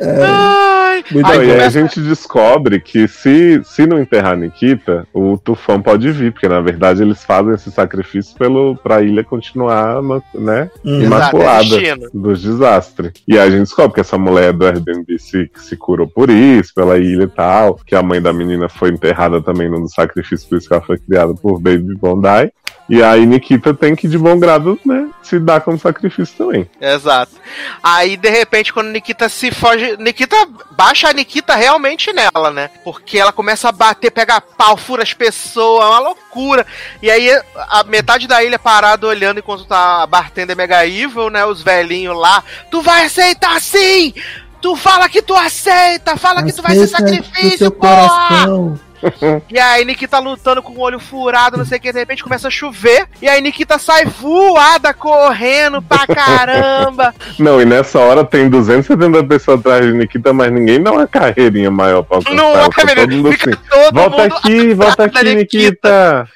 Ai, 0.00 1.04
Muito 1.10 1.26
Não, 1.26 1.30
aí 1.40 1.48
e 1.48 1.52
aí 1.52 1.60
a 1.60 1.68
gente 1.68 2.00
descobre 2.00 2.80
que 2.80 3.08
se, 3.08 3.60
se 3.64 3.86
não 3.86 4.00
enterrar 4.00 4.32
a 4.32 4.36
Nikita, 4.36 5.06
o 5.12 5.36
tufão 5.38 5.80
pode 5.80 6.10
vir, 6.10 6.32
porque 6.32 6.48
na 6.48 6.60
verdade 6.60 7.02
eles 7.02 7.24
fazem 7.24 7.54
esse 7.54 7.70
sacrifício 7.70 8.36
pelo, 8.36 8.76
pra 8.76 9.02
ilha 9.02 9.24
continuar 9.24 10.00
né, 10.34 10.70
Hum. 10.84 11.02
imaculada 11.02 11.64
Exato, 11.64 12.04
é 12.04 12.08
dos 12.12 12.42
desastres. 12.42 13.12
E 13.26 13.38
aí 13.38 13.48
a 13.48 13.50
gente 13.50 13.60
descobre 13.62 13.94
que 13.94 14.00
essa 14.00 14.18
mulher 14.18 14.52
do 14.52 14.66
Airbnb 14.66 15.18
se, 15.18 15.50
se 15.56 15.76
curou 15.76 16.06
por 16.06 16.30
isso, 16.30 16.72
pela 16.74 16.98
ilha 16.98 17.24
e 17.24 17.28
tal, 17.28 17.74
que 17.86 17.94
a 17.94 18.02
mãe 18.02 18.20
da 18.20 18.32
menina 18.32 18.68
foi 18.68 18.90
enterrada 18.90 19.40
também 19.40 19.68
num 19.68 19.80
dos 19.80 19.92
sacrifícios, 19.92 20.44
por 20.48 20.58
isso 20.58 20.68
que 20.68 20.74
ela 20.74 20.82
foi 20.82 20.98
criada 20.98 21.34
por 21.34 21.60
Baby 21.60 21.94
Bondi. 21.94 22.52
E 22.88 23.04
aí 23.04 23.24
Nikita 23.24 23.72
tem 23.72 23.94
que, 23.94 24.08
de 24.08 24.18
bom 24.18 24.36
grado, 24.36 24.76
né, 24.84 25.08
se 25.22 25.38
dar 25.38 25.60
como 25.60 25.78
sacrifício 25.78 26.36
também. 26.36 26.68
Exato. 26.80 27.32
Aí, 27.80 28.16
de 28.16 28.28
repente, 28.28 28.72
quando 28.72 28.88
Nikita 28.88 29.19
se 29.28 29.50
foge. 29.50 29.96
Nikita 29.98 30.36
baixa 30.70 31.08
a 31.08 31.12
Nikita 31.12 31.54
realmente 31.54 32.12
nela, 32.12 32.50
né? 32.50 32.70
Porque 32.84 33.18
ela 33.18 33.32
começa 33.32 33.68
a 33.68 33.72
bater, 33.72 34.10
pega 34.10 34.40
pau, 34.40 34.76
fura 34.76 35.02
as 35.02 35.12
pessoas, 35.12 35.84
é 35.84 35.88
uma 35.88 35.98
loucura. 35.98 36.66
E 37.02 37.10
aí, 37.10 37.30
a 37.56 37.84
metade 37.84 38.26
da 38.26 38.42
ilha 38.42 38.58
parada 38.58 39.06
olhando 39.06 39.38
enquanto 39.38 39.64
tá 39.64 40.02
a 40.02 40.06
bartender 40.06 40.56
mega 40.56 40.86
evil, 40.86 41.30
né? 41.30 41.44
Os 41.44 41.62
velhinhos 41.62 42.16
lá. 42.16 42.42
Tu 42.70 42.80
vai 42.82 43.04
aceitar 43.04 43.60
sim! 43.60 44.14
Tu 44.60 44.76
fala 44.76 45.08
que 45.08 45.22
tu 45.22 45.34
aceita! 45.34 46.16
Fala 46.16 46.42
que 46.42 46.52
tu 46.52 46.62
vai 46.62 46.74
ser 46.74 46.84
Aceita 46.84 46.98
sacrifício, 46.98 47.70
porra! 47.70 48.08
coração. 48.08 48.80
E 49.50 49.58
aí 49.58 49.84
Nikita 49.84 50.18
lutando 50.18 50.62
com 50.62 50.72
o 50.72 50.80
olho 50.80 50.98
furado, 50.98 51.56
não 51.56 51.64
sei 51.64 51.78
o 51.78 51.80
que, 51.80 51.92
de 51.92 51.98
repente 51.98 52.22
começa 52.22 52.48
a 52.48 52.50
chover. 52.50 53.06
E 53.20 53.28
aí 53.28 53.40
Nikita 53.40 53.78
sai 53.78 54.04
voada, 54.04 54.92
correndo 54.94 55.82
pra 55.82 56.06
caramba. 56.06 57.14
Não, 57.38 57.60
e 57.60 57.64
nessa 57.64 57.98
hora 57.98 58.24
tem 58.24 58.48
270 58.48 59.24
pessoas 59.24 59.60
atrás 59.60 59.84
de 59.84 59.92
Nikita, 59.92 60.32
mas 60.32 60.52
ninguém 60.52 60.82
dá 60.82 60.92
uma 60.92 61.06
carreirinha 61.06 61.70
maior 61.70 62.02
pra 62.02 62.18
alcançar. 62.18 62.36
Não 62.36 62.52
é, 62.58 62.68
Tá 62.68 62.94
todo 62.94 63.10
mundo 63.16 63.28
assim, 63.28 63.50
todo 63.68 63.94
volta 63.94 64.22
mundo 64.22 64.34
aqui, 64.34 64.74
volta 64.74 65.04
atrás 65.04 65.12
da 65.12 65.20
aqui, 65.20 65.34
Nikita. 65.34 66.28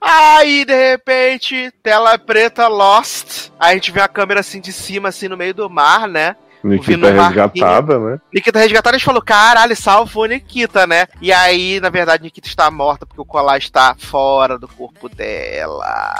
Aí, 0.00 0.64
de 0.64 0.90
repente, 0.90 1.72
tela 1.82 2.18
preta, 2.18 2.68
Lost. 2.68 3.50
Aí 3.58 3.72
a 3.72 3.74
gente 3.74 3.90
vê 3.90 4.00
a 4.00 4.08
câmera 4.08 4.40
assim 4.40 4.60
de 4.60 4.72
cima, 4.72 5.08
assim, 5.08 5.28
no 5.28 5.36
meio 5.36 5.54
do 5.54 5.70
mar, 5.70 6.06
né? 6.06 6.36
Nikita 6.64 7.08
é 7.08 7.20
resgatada, 7.20 7.98
né? 7.98 8.18
Nikita 8.32 8.58
resgatada, 8.58 8.96
a 8.96 8.98
gente 8.98 9.06
falou, 9.06 9.22
caralho, 9.22 9.76
salvou 9.76 10.26
Nikita, 10.26 10.86
né? 10.86 11.06
E 11.20 11.32
aí, 11.32 11.78
na 11.78 11.90
verdade, 11.90 12.22
Nikita 12.22 12.48
está 12.48 12.70
morta 12.70 13.04
porque 13.04 13.20
o 13.20 13.24
colar 13.24 13.58
está 13.58 13.94
fora 13.98 14.58
do 14.58 14.66
corpo 14.66 15.08
dela. 15.08 16.14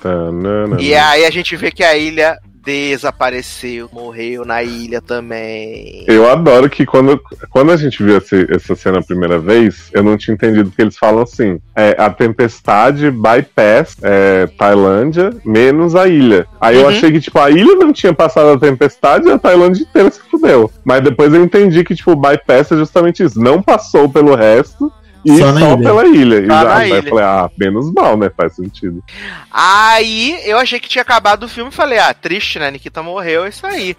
Tanana. 0.00 0.80
E 0.80 0.94
aí 0.94 1.24
a 1.24 1.30
gente 1.30 1.56
vê 1.56 1.72
que 1.72 1.82
a 1.82 1.96
ilha 1.96 2.38
desapareceu, 2.66 3.88
morreu 3.92 4.44
na 4.44 4.62
ilha 4.62 5.00
também. 5.00 6.04
Eu 6.08 6.28
adoro 6.28 6.68
que 6.68 6.84
quando, 6.84 7.20
quando 7.48 7.70
a 7.70 7.76
gente 7.76 8.02
viu 8.02 8.18
esse- 8.18 8.46
essa 8.50 8.74
cena 8.74 8.98
a 8.98 9.02
primeira 9.02 9.38
vez, 9.38 9.88
eu 9.92 10.02
não 10.02 10.16
tinha 10.16 10.34
entendido 10.34 10.70
que 10.70 10.82
eles 10.82 10.98
falam 10.98 11.22
assim: 11.22 11.60
é, 11.74 11.94
a 11.98 12.10
tempestade 12.10 13.10
bypass 13.10 13.96
é, 14.02 14.46
Tailândia 14.58 15.30
menos 15.44 15.94
a 15.94 16.08
ilha. 16.08 16.46
Aí 16.60 16.76
eu 16.76 16.82
Uhum. 16.82 16.88
achei 16.88 17.10
que, 17.12 17.20
tipo, 17.20 17.38
a 17.38 17.50
ilha 17.50 17.76
não 17.76 17.92
tinha 17.92 18.12
passado 18.12 18.50
a 18.50 18.58
tempestade 18.58 19.28
e 19.28 19.32
a 19.32 19.38
Tailândia 19.38 19.82
inteira 19.82 20.10
se 20.10 20.20
fudeu. 20.30 20.70
Mas 20.84 21.02
depois 21.02 21.32
eu 21.32 21.42
entendi 21.44 21.84
que, 21.84 21.94
tipo, 21.94 22.10
o 22.12 22.16
bypass 22.16 22.72
é 22.72 22.76
justamente 22.76 23.22
isso: 23.22 23.40
não 23.40 23.62
passou 23.62 24.08
pelo 24.08 24.34
resto. 24.34 24.92
E 25.26 25.38
Só 25.38 25.52
só, 25.52 25.58
ilha. 25.58 25.76
pela 25.78 26.06
ilha. 26.06 26.36
Só 26.36 26.42
Exato. 26.44 26.64
na 26.66 26.76
Aí 26.76 26.90
eu 26.90 26.98
ilha. 26.98 27.08
falei, 27.10 27.24
ah, 27.24 27.50
menos 27.58 27.92
mal, 27.92 28.16
né? 28.16 28.30
Faz 28.36 28.54
sentido. 28.54 29.02
Aí 29.50 30.38
eu 30.44 30.56
achei 30.56 30.78
que 30.78 30.88
tinha 30.88 31.02
acabado 31.02 31.42
o 31.42 31.48
filme 31.48 31.70
e 31.70 31.74
falei, 31.74 31.98
ah, 31.98 32.14
triste, 32.14 32.58
né? 32.60 32.70
Nikita 32.70 33.02
morreu, 33.02 33.44
é 33.44 33.48
isso 33.48 33.66
aí. 33.66 33.96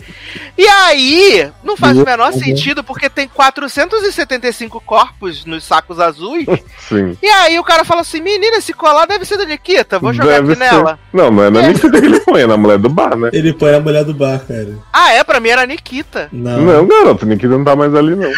E 0.58 0.66
aí, 0.68 1.52
não 1.64 1.76
faz 1.76 1.98
o 1.98 2.06
menor 2.06 2.32
sentido, 2.32 2.82
porque 2.84 3.10
tem 3.10 3.28
475 3.28 4.80
corpos 4.82 5.44
nos 5.46 5.64
sacos 5.64 6.00
azuis. 6.00 6.46
Sim. 6.88 7.18
e 7.22 7.28
aí 7.28 7.60
o 7.60 7.64
cara 7.64 7.84
fala 7.84 8.02
assim: 8.02 8.22
menina, 8.22 8.58
esse 8.58 8.74
colar 8.74 9.06
deve 9.06 9.26
ser 9.26 9.38
da 9.38 9.46
Nikita, 9.46 10.00
vou 10.00 10.14
jogar 10.14 10.42
Deve 10.42 10.54
aqui 10.54 10.64
ser. 10.64 10.72
nela. 10.74 11.00
Não, 11.12 11.30
não 11.30 11.44
é 11.44 11.50
na 11.50 11.62
Nikita 11.68 11.92
que 12.00 12.06
ele 12.06 12.20
põe, 12.22 12.42
é 12.42 12.48
na 12.48 12.56
mulher 12.58 12.78
do 12.78 12.90
bar, 12.90 13.18
né? 13.18 13.30
Ele 13.34 13.52
põe 13.54 13.74
a 13.76 13.80
mulher 13.82 14.04
do 14.06 14.14
bar, 14.14 14.40
cara. 14.48 14.78
Ah, 14.94 15.12
é? 15.14 15.24
Pra 15.24 15.40
mim 15.40 15.50
era 15.50 15.64
a 15.64 15.66
Nikita. 15.66 16.30
Não. 16.32 16.62
Não, 16.62 16.88
garoto, 16.88 17.26
Nikita 17.26 17.50
não 17.58 17.64
tá 17.66 17.76
mais 17.76 17.94
ali, 17.94 18.16
não. 18.16 18.32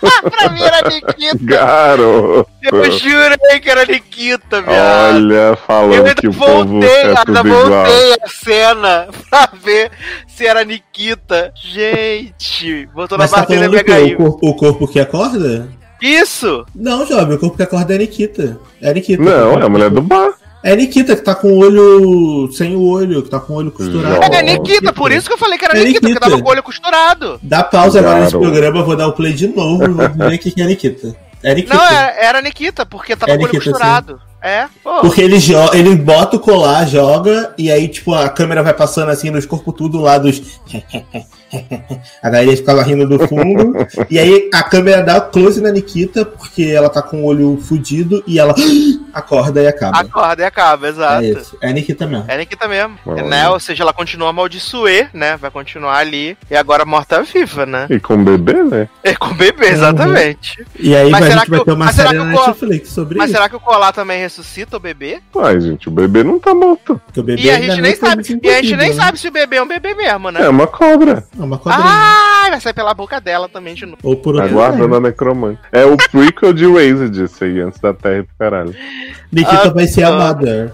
pra 0.30 0.48
mim 0.50 0.62
era 0.62 0.88
Nikita. 0.88 1.38
Garoto. 1.40 2.50
Eu 2.62 2.90
jurei 2.92 3.60
que 3.60 3.70
era 3.70 3.84
Nikita, 3.84 4.62
viado. 4.62 5.14
Olha, 5.16 5.56
falando 5.56 6.14
que 6.14 6.28
o 6.28 6.34
povo 6.34 6.64
voltei, 6.64 6.88
é 6.88 7.06
ainda 7.06 7.24
tudo 7.24 7.48
igual. 7.48 7.66
voltei 7.66 8.12
a 8.12 8.28
cena 8.28 9.08
pra 9.30 9.48
ver 9.52 9.90
se 10.26 10.46
era 10.46 10.64
Nikita. 10.64 11.52
Gente, 11.54 12.86
botou 12.94 13.18
na 13.18 13.24
Mas 13.24 13.30
tá 13.30 13.40
bateria? 13.40 13.68
Mega 13.68 14.04
O 14.04 14.16
corpo, 14.16 14.48
o 14.48 14.54
corpo 14.54 14.88
que 14.88 15.00
acorda? 15.00 15.68
Isso! 16.00 16.66
Não, 16.74 17.06
jovem, 17.06 17.36
o 17.36 17.38
corpo 17.38 17.56
que 17.56 17.62
acorda 17.62 17.94
é 17.94 17.98
Nikita. 17.98 18.58
É 18.80 18.92
Nikita. 18.92 19.22
Não, 19.22 19.58
é 19.58 19.64
a 19.64 19.68
mulher 19.68 19.90
do 19.90 20.02
bar. 20.02 20.34
É 20.64 20.74
Nikita 20.74 21.14
que 21.14 21.20
tá 21.22 21.34
com 21.34 21.48
o 21.52 21.58
olho. 21.58 22.50
sem 22.50 22.74
o 22.74 22.82
olho, 22.88 23.22
que 23.22 23.28
tá 23.28 23.38
com 23.38 23.52
o 23.52 23.56
olho 23.56 23.70
costurado. 23.70 24.34
É 24.34 24.42
Nikita, 24.42 24.94
por 24.94 25.12
isso 25.12 25.28
que 25.28 25.34
eu 25.34 25.38
falei 25.38 25.58
que 25.58 25.64
era 25.66 25.74
É 25.78 25.80
Nikita, 25.84 26.00
porque 26.00 26.14
Nikita. 26.14 26.30
tava 26.30 26.42
com 26.42 26.48
o 26.48 26.50
olho 26.50 26.62
costurado. 26.62 27.38
Dá 27.42 27.62
pausa 27.62 27.98
agora 28.00 28.20
nesse 28.20 28.32
programa, 28.38 28.82
vou 28.82 28.96
dar 28.96 29.06
o 29.06 29.12
play 29.12 29.34
de 29.34 29.46
novo 29.46 29.84
e 29.84 29.88
vou 29.88 30.08
ver 30.28 30.34
o 30.34 30.38
que 30.38 30.50
que 30.50 30.62
é 30.62 30.66
Nikita. 30.66 31.14
É 31.42 31.54
Nikita. 31.54 31.74
Não, 31.74 31.84
era, 31.84 32.10
era 32.18 32.40
Nikita, 32.40 32.86
porque 32.86 33.14
tava 33.14 33.30
É 33.32 33.36
com 33.36 33.42
o 33.42 33.44
olho 33.44 33.52
Nikita, 33.52 33.70
costurado. 33.72 34.20
É, 34.42 34.66
pô. 34.82 35.00
Porque 35.02 35.20
ele, 35.20 35.36
ele 35.74 35.96
bota 35.96 36.36
o 36.36 36.40
colar, 36.40 36.86
joga, 36.86 37.54
e 37.58 37.70
aí, 37.70 37.86
tipo, 37.86 38.14
a 38.14 38.28
câmera 38.30 38.62
vai 38.62 38.72
passando 38.72 39.10
assim 39.10 39.30
nos 39.30 39.44
corpos 39.44 39.74
tudo 39.76 40.00
lá 40.00 40.16
dos. 40.16 40.40
A 42.22 42.30
galera 42.30 42.56
ficava 42.56 42.82
rindo 42.82 43.06
do 43.08 43.26
fundo. 43.28 43.72
e 44.10 44.18
aí 44.18 44.48
a 44.52 44.62
câmera 44.62 45.02
dá 45.02 45.20
close 45.20 45.60
na 45.60 45.70
Nikita, 45.70 46.24
porque 46.24 46.62
ela 46.64 46.88
tá 46.88 47.02
com 47.02 47.22
o 47.22 47.24
olho 47.26 47.58
fudido, 47.62 48.22
e 48.26 48.38
ela 48.38 48.54
acorda 49.12 49.62
e 49.62 49.66
acaba. 49.66 49.98
Acorda 49.98 50.42
e 50.42 50.46
acaba, 50.46 50.88
exato. 50.88 51.24
É 51.24 51.28
isso. 51.30 51.58
É 51.60 51.68
a 51.68 51.72
Nikita 51.72 52.06
mesmo. 52.06 52.24
É 52.28 52.36
Nikita 52.38 52.68
mesmo. 52.68 52.98
Olha. 53.06 53.22
Né? 53.24 53.48
Ou 53.48 53.60
seja, 53.60 53.82
ela 53.82 53.92
continua 53.92 54.28
a 54.28 54.30
amaldiçoer, 54.30 55.10
né? 55.12 55.36
Vai 55.36 55.50
continuar 55.50 55.96
ali. 55.98 56.36
E 56.50 56.56
agora 56.56 56.84
morta-viva, 56.84 57.64
né? 57.66 57.86
E 57.90 58.00
com 58.00 58.22
bebê, 58.22 58.62
né? 58.62 58.88
É 59.02 59.14
com 59.14 59.28
o 59.28 59.34
bebê, 59.34 59.66
exatamente. 59.68 60.64
E 60.78 60.94
aí 60.94 61.10
Mas 61.10 61.20
vai- 61.20 61.28
a 61.28 61.32
será 61.32 61.40
gente 61.40 61.44
que 61.44 61.50
vai 61.50 61.60
o- 61.60 61.64
ter 61.64 61.72
uma 61.72 61.84
mas 61.86 61.94
será 61.94 62.08
série 62.10 62.20
que 62.20 62.26
na 62.26 62.46
Netflix 62.46 62.88
sobre 62.90 63.18
Mas 63.18 63.26
isso. 63.30 63.36
será 63.36 63.48
que 63.48 63.56
o 63.56 63.60
colar 63.60 63.92
também 63.92 64.18
ressuscita 64.20 64.76
o 64.76 64.80
bebê? 64.80 65.20
Ai, 65.38 65.60
gente, 65.60 65.88
o 65.88 65.92
bebê 65.92 66.22
não 66.24 66.38
tá 66.38 66.54
morto. 66.54 67.00
Porque 67.06 67.20
o 67.20 67.22
bebê 67.22 67.42
E 67.42 67.50
a 67.50 67.60
gente 67.60 67.80
nem 67.80 67.94
sabe. 67.94 68.22
E 68.42 68.48
a 68.48 68.62
gente 68.62 68.76
nem 68.76 68.88
né? 68.90 68.94
sabe 68.94 69.18
se 69.18 69.28
o 69.28 69.32
bebê 69.32 69.56
é 69.56 69.62
um 69.62 69.68
bebê 69.68 69.94
mesmo, 69.94 70.30
né? 70.30 70.42
É 70.42 70.48
uma 70.48 70.66
cobra. 70.66 71.24
Uma 71.44 71.58
cobrinha. 71.58 71.84
Ah, 71.84 72.46
vai 72.50 72.60
sair 72.60 72.74
pela 72.74 72.94
boca 72.94 73.20
dela 73.20 73.48
também 73.48 73.74
de 73.74 73.86
novo. 73.86 73.98
Ou 74.02 74.16
por 74.16 74.34
outro 74.34 74.50
Aguardando 74.50 74.96
a 74.96 75.00
necromante. 75.00 75.60
É 75.72 75.84
o 75.84 75.96
prequel 75.96 76.52
de 76.52 76.66
Raised, 76.66 77.16
esse 77.16 77.44
aí, 77.44 77.60
antes 77.60 77.80
da 77.80 77.94
Terra 77.94 78.18
ir 78.18 78.24
pro 78.24 78.36
caralho. 78.38 78.74
Nikita 79.32 79.68
Ah, 79.68 79.72
vai 79.72 79.86
ser 79.86 80.04
a. 80.04 80.12
Mother. 80.12 80.72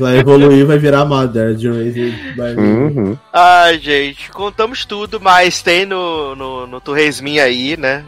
Vai 0.00 0.18
evoluir, 0.18 0.66
vai 0.66 0.78
virar 0.78 1.00
a 1.00 1.04
Mother 1.04 1.54
de. 1.54 1.68
Uhum. 1.68 3.16
Ai, 3.32 3.78
gente, 3.78 4.30
contamos 4.30 4.84
tudo, 4.84 5.20
mas 5.20 5.62
tem 5.62 5.86
no, 5.86 6.34
no, 6.34 6.66
no 6.66 6.80
Torresmin 6.80 7.38
aí, 7.38 7.76
né? 7.76 8.04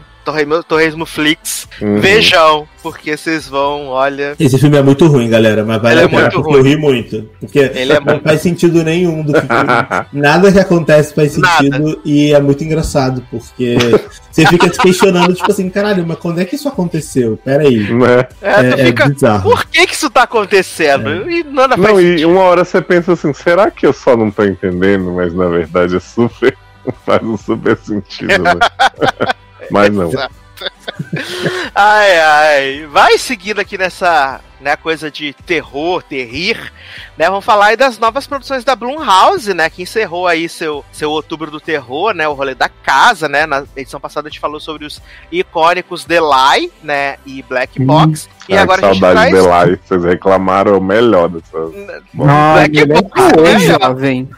Torresmo, 0.67 1.07
Flix. 1.07 1.69
Uhum. 1.81 2.01
Vejam, 2.01 2.67
porque 2.83 3.17
vocês 3.17 3.47
vão, 3.49 3.87
olha. 3.89 4.35
Esse 4.39 4.59
filme 4.59 4.77
é 4.77 4.83
muito 4.83 5.07
ruim, 5.07 5.29
galera, 5.29 5.65
mas 5.65 5.81
vale 5.81 5.95
Ele 5.95 6.01
é 6.03 6.05
a 6.05 6.09
pena 6.09 6.21
muito 6.23 6.35
porque 6.43 6.51
ruim. 6.51 6.59
eu 6.59 6.65
ri 6.65 6.77
muito. 6.77 7.31
Porque 7.41 7.59
Ele 7.59 7.93
é 7.93 8.01
não 8.01 8.07
muito- 8.07 8.23
faz 8.25 8.41
sentido 8.41 8.83
nenhum 8.83 9.23
do 9.23 9.33
que. 9.33 9.41
Nada 10.13 10.53
que 10.53 10.59
acontece 10.59 11.15
faz 11.15 11.33
sentido 11.33 12.01
e 12.05 12.33
é 12.33 12.41
muito 12.41 12.63
engraçado, 12.65 13.23
porque 13.31 13.77
você 14.31 14.47
fica 14.47 14.73
se 14.73 14.79
questionando, 14.81 15.35
tipo 15.35 15.51
assim, 15.51 15.69
caralho, 15.71 16.05
mas 16.07 16.19
quando 16.19 16.41
é 16.41 16.45
que 16.45 16.57
isso 16.57 16.69
aconteceu? 16.69 17.39
Pera 17.45 17.63
aí. 17.63 17.79
Né? 17.93 18.27
É, 18.43 18.55
tu 18.55 18.61
É- 18.65 18.81
é 18.81 18.87
fica. 18.87 19.09
bizarro. 19.09 19.43
Por 19.51 19.65
que 19.67 19.87
que 19.87 19.95
isso 19.95 20.11
tá 20.11 20.23
acontecendo? 20.25 21.31
E 21.31 21.43
nada 21.45 21.77
faz 21.77 21.89
Não, 21.89 22.01
e 22.01 22.25
uma 22.25 22.41
hora 22.43 22.65
você 22.65 22.81
pensa 22.81 23.13
assim, 23.13 23.33
será 23.33 23.71
que 23.71 23.87
eu 23.87 23.93
só 23.93 24.17
não 24.17 24.31
tô 24.31 24.45
entendendo? 24.45 25.13
Mas 25.13 25.33
na 25.35 25.47
verdade 25.47 25.97
é 25.97 26.01
super. 26.01 26.57
faz 27.05 27.23
um 27.23 27.37
super 27.37 27.77
sentido, 27.77 28.43
né? 28.43 28.55
Mas 29.71 29.93
não. 29.93 30.11
Ai, 31.75 32.21
ai. 32.21 32.87
Vai 32.87 33.17
seguindo 33.19 33.61
aqui 33.61 33.79
nessa 33.79 34.41
né, 34.61 34.77
coisa 34.77 35.11
de 35.11 35.33
terror, 35.33 36.03
terrir, 36.03 36.73
né? 37.17 37.29
Vamos 37.29 37.45
falar 37.45 37.67
aí 37.67 37.77
das 37.77 37.99
novas 37.99 38.27
produções 38.27 38.65
da 38.65 38.75
Blumhouse, 38.75 39.55
né? 39.55 39.71
Que 39.71 39.83
encerrou 39.83 40.27
aí 40.27 40.49
seu, 40.49 40.85
seu 40.91 41.11
outubro 41.11 41.51
do 41.51 41.61
terror, 41.61 42.13
né? 42.13 42.27
O 42.27 42.33
rolê 42.33 42.55
da 42.55 42.69
casa, 42.69 43.29
né? 43.29 43.47
Na 43.47 43.65
edição 43.77 44.01
passada 44.01 44.27
a 44.27 44.31
gente 44.31 44.41
falou 44.41 44.59
sobre 44.59 44.85
os 44.85 45.01
icônicos 45.31 46.05
The 46.05 46.21
Lie, 46.21 46.73
né? 46.83 47.17
E 47.25 47.43
Black 47.43 47.81
Box. 47.81 48.29
E 48.49 48.55
Ai, 48.55 48.63
agora 48.63 48.89
a 48.89 48.93
gente 48.93 49.01
traz... 49.01 49.33
de 49.33 49.41
lá. 49.41 49.65
Vocês 49.67 50.05
reclamaram 50.05 50.79
o 50.79 50.81
melhor 50.81 51.29
dessa. 51.29 51.57
Ah, 52.21 52.55
Black 52.55 52.73
melhor 52.73 53.03
Box, 53.03 53.21
Ô, 53.21 53.43
né? 53.43 53.59
jovem. 53.61 54.31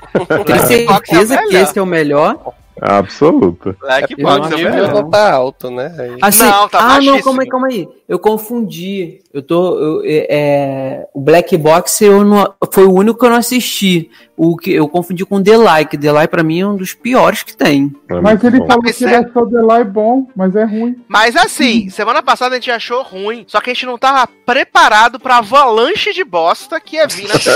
Tem 0.44 0.86
Box 0.86 1.12
é 1.12 1.16
certeza 1.26 1.38
que 1.48 1.56
esse 1.56 1.78
é 1.78 1.82
o 1.82 1.86
melhor? 1.86 2.54
Absoluta. 2.80 3.76
Black 3.80 4.14
Eu 4.16 4.24
Box 4.26 4.50
não 4.50 4.58
é 4.58 4.70
melhor. 4.70 4.88
não. 4.92 5.02
não 5.02 5.10
tá 5.10 5.32
alto, 5.32 5.70
né? 5.70 5.94
Aí- 5.98 6.16
Assim, 6.22 6.44
Não, 6.44 6.68
tá 6.68 6.78
ah, 6.80 7.00
não, 7.00 7.20
calma 7.22 7.42
aí, 7.42 7.48
calma 7.48 7.66
aí. 7.68 7.88
Eu 8.08 8.18
confundi. 8.18 9.20
Eu 9.32 9.42
tô. 9.42 9.78
eu- 9.78 10.02
é, 10.04 10.26
é, 10.30 11.06
o 11.14 11.20
Black 11.20 11.56
Box 11.56 12.00
eu 12.02 12.24
não, 12.24 12.54
foi 12.72 12.84
o 12.84 12.92
único 12.92 13.18
que 13.18 13.26
eu 13.26 13.30
não 13.30 13.36
assisti. 13.36 14.10
O 14.42 14.56
que 14.56 14.72
eu 14.72 14.88
confundi 14.88 15.22
com 15.26 15.42
The 15.42 15.54
Like. 15.54 15.98
The 15.98 16.12
Like 16.12 16.30
pra 16.30 16.42
mim 16.42 16.60
é 16.60 16.66
um 16.66 16.74
dos 16.74 16.94
piores 16.94 17.42
que 17.42 17.54
tem. 17.54 17.94
É 18.08 18.20
Mas 18.22 18.42
ele 18.42 18.58
bom. 18.58 18.66
falou 18.66 18.82
que 18.82 18.88
ele 18.88 18.96
sério? 18.96 19.28
achou 19.28 19.46
The 19.46 19.60
Lie 19.60 19.84
bom, 19.84 20.26
mas 20.34 20.56
é 20.56 20.64
ruim. 20.64 20.96
Mas 21.06 21.36
assim, 21.36 21.90
semana 21.90 22.22
passada 22.22 22.54
a 22.54 22.58
gente 22.58 22.70
achou 22.70 23.02
ruim, 23.02 23.44
só 23.46 23.60
que 23.60 23.68
a 23.68 23.74
gente 23.74 23.84
não 23.84 23.98
tava 23.98 24.26
preparado 24.46 25.20
pra 25.20 25.36
avalanche 25.36 26.14
de 26.14 26.24
bosta 26.24 26.80
que 26.80 26.96
ia 26.96 27.06
vir 27.06 27.28
na. 27.28 27.34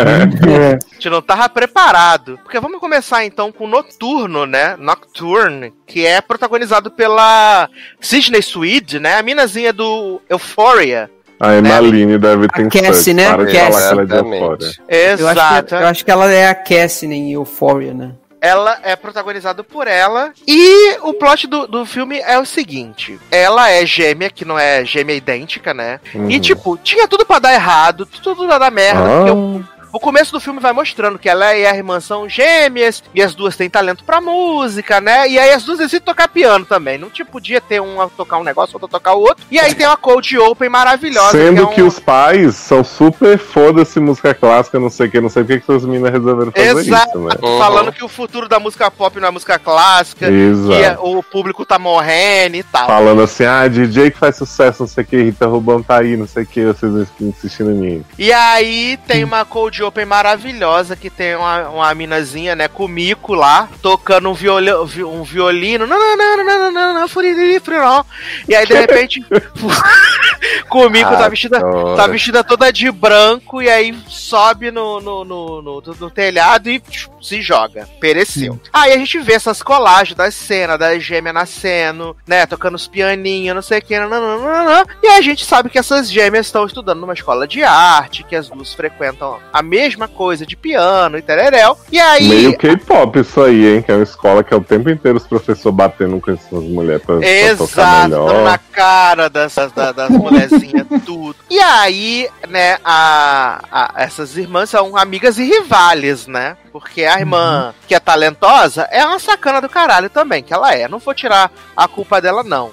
É. 0.00 0.72
É. 0.72 0.78
A 0.90 0.94
gente 0.94 1.10
não 1.10 1.20
tava 1.20 1.46
preparado. 1.50 2.38
Porque 2.42 2.58
vamos 2.58 2.80
começar 2.80 3.22
então 3.22 3.52
com 3.52 3.66
Noturno, 3.66 4.46
né? 4.46 4.76
Nocturne, 4.78 5.74
que 5.86 6.06
é 6.06 6.22
protagonizado 6.22 6.90
pela 6.90 7.68
Sidney 8.00 8.40
Swede, 8.40 8.98
né? 8.98 9.18
A 9.18 9.22
minazinha 9.22 9.74
do 9.74 10.22
Euphoria. 10.30 11.10
A 11.40 11.54
Emaline 11.54 12.18
deve 12.18 12.46
ter 12.48 12.68
Cassie, 12.68 13.14
né? 13.14 13.30
Para 13.30 13.46
de 13.46 13.52
Cassie. 13.52 13.72
falar 13.72 13.80
que 13.80 13.92
ela 13.92 14.02
é 14.02 14.04
de 14.04 14.12
Exatamente. 14.12 14.42
Euphoria. 14.42 14.66
Eu 14.88 15.28
acho, 15.28 15.38
Exato. 15.38 15.68
que, 15.68 15.74
eu 15.74 15.86
acho 15.86 16.04
que 16.04 16.10
ela 16.10 16.32
é 16.32 16.48
a 16.48 16.54
Cassie 16.54 17.08
em 17.10 17.32
Euphoria, 17.32 17.94
né? 17.94 18.12
Ela 18.42 18.78
é 18.82 18.96
protagonizada 18.96 19.62
por 19.62 19.86
ela. 19.86 20.32
E 20.46 20.96
o 21.02 21.12
plot 21.12 21.46
do, 21.46 21.66
do 21.66 21.84
filme 21.86 22.18
é 22.20 22.38
o 22.38 22.44
seguinte: 22.46 23.18
ela 23.30 23.70
é 23.70 23.84
gêmea, 23.84 24.30
que 24.30 24.44
não 24.44 24.58
é 24.58 24.84
gêmea 24.84 25.14
idêntica, 25.16 25.74
né? 25.74 26.00
Uhum. 26.14 26.30
E, 26.30 26.40
tipo, 26.40 26.78
tinha 26.78 27.06
tudo 27.08 27.24
pra 27.24 27.38
dar 27.38 27.52
errado, 27.52 28.06
tudo 28.06 28.46
pra 28.46 28.58
dar 28.58 28.70
merda. 28.70 29.00
Ah. 29.00 29.79
Porque 29.90 29.96
o, 29.96 30.00
começo 30.00 30.32
do 30.32 30.40
filme 30.40 30.60
vai 30.60 30.72
mostrando 30.72 31.18
que 31.18 31.28
ela 31.28 31.54
e 31.54 31.66
a 31.66 31.74
irmã 31.74 32.00
são 32.00 32.28
gêmeas, 32.28 33.02
e 33.14 33.22
as 33.22 33.34
duas 33.34 33.56
têm 33.56 33.70
talento 33.70 34.04
pra 34.04 34.20
música, 34.20 35.00
né? 35.00 35.28
E 35.28 35.38
aí 35.38 35.52
as 35.52 35.64
duas 35.64 35.78
decidem 35.78 36.04
tocar 36.04 36.28
piano 36.28 36.64
também. 36.64 36.98
Não 36.98 37.08
tipo, 37.08 37.30
podia 37.32 37.60
ter 37.60 37.80
um 37.80 38.00
a 38.00 38.08
tocar 38.08 38.38
um 38.38 38.44
negócio, 38.44 38.74
outro 38.74 38.86
a 38.86 38.90
tocar 38.90 39.14
o 39.14 39.20
outro. 39.20 39.44
E 39.50 39.58
aí 39.58 39.74
tem 39.74 39.86
uma 39.86 39.96
cold 39.96 40.38
open 40.38 40.68
maravilhosa. 40.68 41.32
Sendo 41.32 41.68
que, 41.68 41.80
é 41.80 41.84
um... 41.84 41.86
os 41.86 41.98
pais 41.98 42.54
são 42.56 42.84
super 42.84 43.38
foda-se 43.38 43.98
música 44.00 44.34
clássica, 44.34 44.78
não 44.78 44.90
sei 44.90 45.06
o 45.06 45.10
que, 45.10 45.20
não 45.20 45.28
sei 45.28 45.44
por 45.44 45.58
que 45.58 45.72
essas 45.72 45.84
meninas 45.84 46.12
resolveram 46.12 46.52
fazer 46.52 46.68
Exato, 46.68 47.08
isso, 47.08 47.18
né? 47.20 47.58
falando 47.58 47.92
que 47.92 48.04
o 48.04 48.08
futuro 48.08 48.48
da 48.48 48.58
música 48.58 48.90
pop 48.90 49.18
não 49.20 49.28
é 49.28 49.30
música 49.30 49.58
clássica, 49.58 50.26
que 50.26 50.32
é- 50.32 50.50
Exato. 50.50 51.06
o 51.06 51.22
público 51.22 51.64
tá 51.64 51.78
morrendo 51.78 52.56
e 52.56 52.62
tal. 52.62 52.86
Falando 52.86 53.22
assim, 53.22 53.44
ah, 53.44 53.66
DJ 53.66 54.10
que 54.10 54.18
faz 54.18 54.36
sucesso, 54.36 54.82
não 54.82 54.88
sei 54.88 55.04
o 55.04 55.06
que, 55.06 55.22
Rita 55.22 55.46
Rubão 55.46 55.82
tá 55.82 55.98
aí, 55.98 56.16
não 56.16 56.26
sei 56.26 56.42
o 56.42 56.46
que, 56.46 56.64
vocês 56.64 57.08
insistindo 57.20 57.70
em 57.70 57.74
mim. 57.74 58.04
E 58.18 58.32
aí 58.32 58.98
tem 59.06 59.24
uma 59.24 59.44
cold 59.44 59.79
open 59.82 60.04
maravilhosa 60.04 60.96
que 60.96 61.08
tem 61.10 61.34
uma, 61.36 61.68
uma 61.68 61.94
minazinha, 61.94 62.54
né, 62.56 62.68
com 62.68 62.84
o 62.84 62.88
mico 62.88 63.34
lá, 63.34 63.68
tocando 63.82 64.28
um, 64.30 64.34
violi 64.34 64.70
vi- 64.86 65.04
um 65.04 65.22
violino. 65.22 65.86
Não, 65.86 65.98
não, 65.98 66.16
não, 66.16 66.36
não, 66.36 66.44
não, 66.58 66.72
não, 66.72 66.94
não, 67.00 67.08
furiró. 67.08 68.04
E 68.48 68.54
aí, 68.54 68.66
de 68.66 68.74
repente, 68.74 69.24
com 70.68 70.86
o 70.86 70.90
mico 70.90 71.10
tá 71.10 71.26
Ah, 71.26 71.28
vestida, 71.28 71.56
adoro. 71.58 71.96
tá 71.96 72.06
vestida 72.06 72.44
toda 72.44 72.72
de 72.72 72.90
branco 72.90 73.60
e 73.62 73.68
aí 73.68 73.96
sobe 74.08 74.70
no, 74.70 75.00
no, 75.00 75.24
no, 75.24 75.62
no- 75.62 75.82
no 76.00 76.10
telhado 76.10 76.68
e 76.70 76.82
se 77.20 77.40
joga. 77.42 77.88
Pereceu. 78.00 78.58
Aí 78.72 78.92
a 78.92 78.96
gente 78.98 79.18
vê 79.20 79.34
essas 79.34 79.62
colagens 79.62 80.16
das 80.16 80.34
cenas, 80.34 80.78
das 80.78 81.02
gêmeas 81.02 81.34
nascendo, 81.34 82.16
né, 82.26 82.46
tocando 82.46 82.74
os 82.74 82.86
pianinhos, 82.88 83.54
não 83.54 83.62
sei 83.62 83.78
o 83.78 83.82
que, 83.82 83.98
nananana. 83.98 84.84
e 85.02 85.06
a 85.08 85.20
gente 85.20 85.44
sabe 85.44 85.68
que 85.70 85.78
essas 85.78 86.10
gêmeas 86.10 86.46
estão 86.46 86.66
estudando 86.66 87.00
numa 87.00 87.14
escola 87.14 87.46
de 87.46 87.62
arte, 87.62 88.24
que 88.24 88.34
as 88.36 88.48
duas 88.48 88.72
frequentam 88.74 89.38
a 89.52 89.62
mesma 89.62 90.08
coisa 90.08 90.44
de 90.46 90.56
piano 90.56 91.18
e 91.18 91.22
tereréu. 91.22 91.76
E 91.90 91.98
aí. 92.00 92.28
Meio 92.28 92.56
K-pop 92.56 93.18
isso 93.20 93.40
aí, 93.42 93.76
hein? 93.76 93.82
Que 93.82 93.92
é 93.92 93.94
uma 93.94 94.02
escola 94.04 94.42
que 94.44 94.52
é 94.52 94.56
o 94.56 94.60
tempo 94.62 94.88
inteiro 94.90 95.18
os 95.18 95.26
professores 95.26 95.76
batendo 95.76 96.20
com 96.20 96.32
essas 96.32 96.50
mulheres 96.64 97.02
pra, 97.02 97.16
pra 97.18 97.26
tocar 97.56 97.82
Exato, 98.06 98.10
dando 98.10 98.26
melhor. 98.26 98.44
na 98.44 98.58
cara 98.58 99.28
dessas, 99.30 99.72
da- 99.72 99.92
das 99.92 100.10
mulherzinhas, 100.10 100.86
tudo. 101.06 101.36
E 101.48 101.58
aí, 101.60 102.28
né, 102.48 102.78
a, 102.84 103.60
a- 103.70 103.92
essas 104.02 104.36
irmãs 104.36 104.70
são 104.70 104.96
amigas 104.96 105.38
e 105.38 105.44
rivales, 105.44 106.26
né? 106.26 106.56
Porque 106.72 107.04
a 107.10 107.20
irmã 107.20 107.74
que 107.86 107.94
é 107.94 108.00
talentosa 108.00 108.88
é 108.90 109.04
uma 109.04 109.18
sacana 109.18 109.60
do 109.60 109.68
caralho 109.68 110.08
também, 110.08 110.42
que 110.42 110.52
ela 110.52 110.74
é. 110.74 110.88
Não 110.88 110.98
vou 110.98 111.14
tirar 111.14 111.50
a 111.76 111.88
culpa 111.88 112.20
dela, 112.20 112.42
não. 112.42 112.70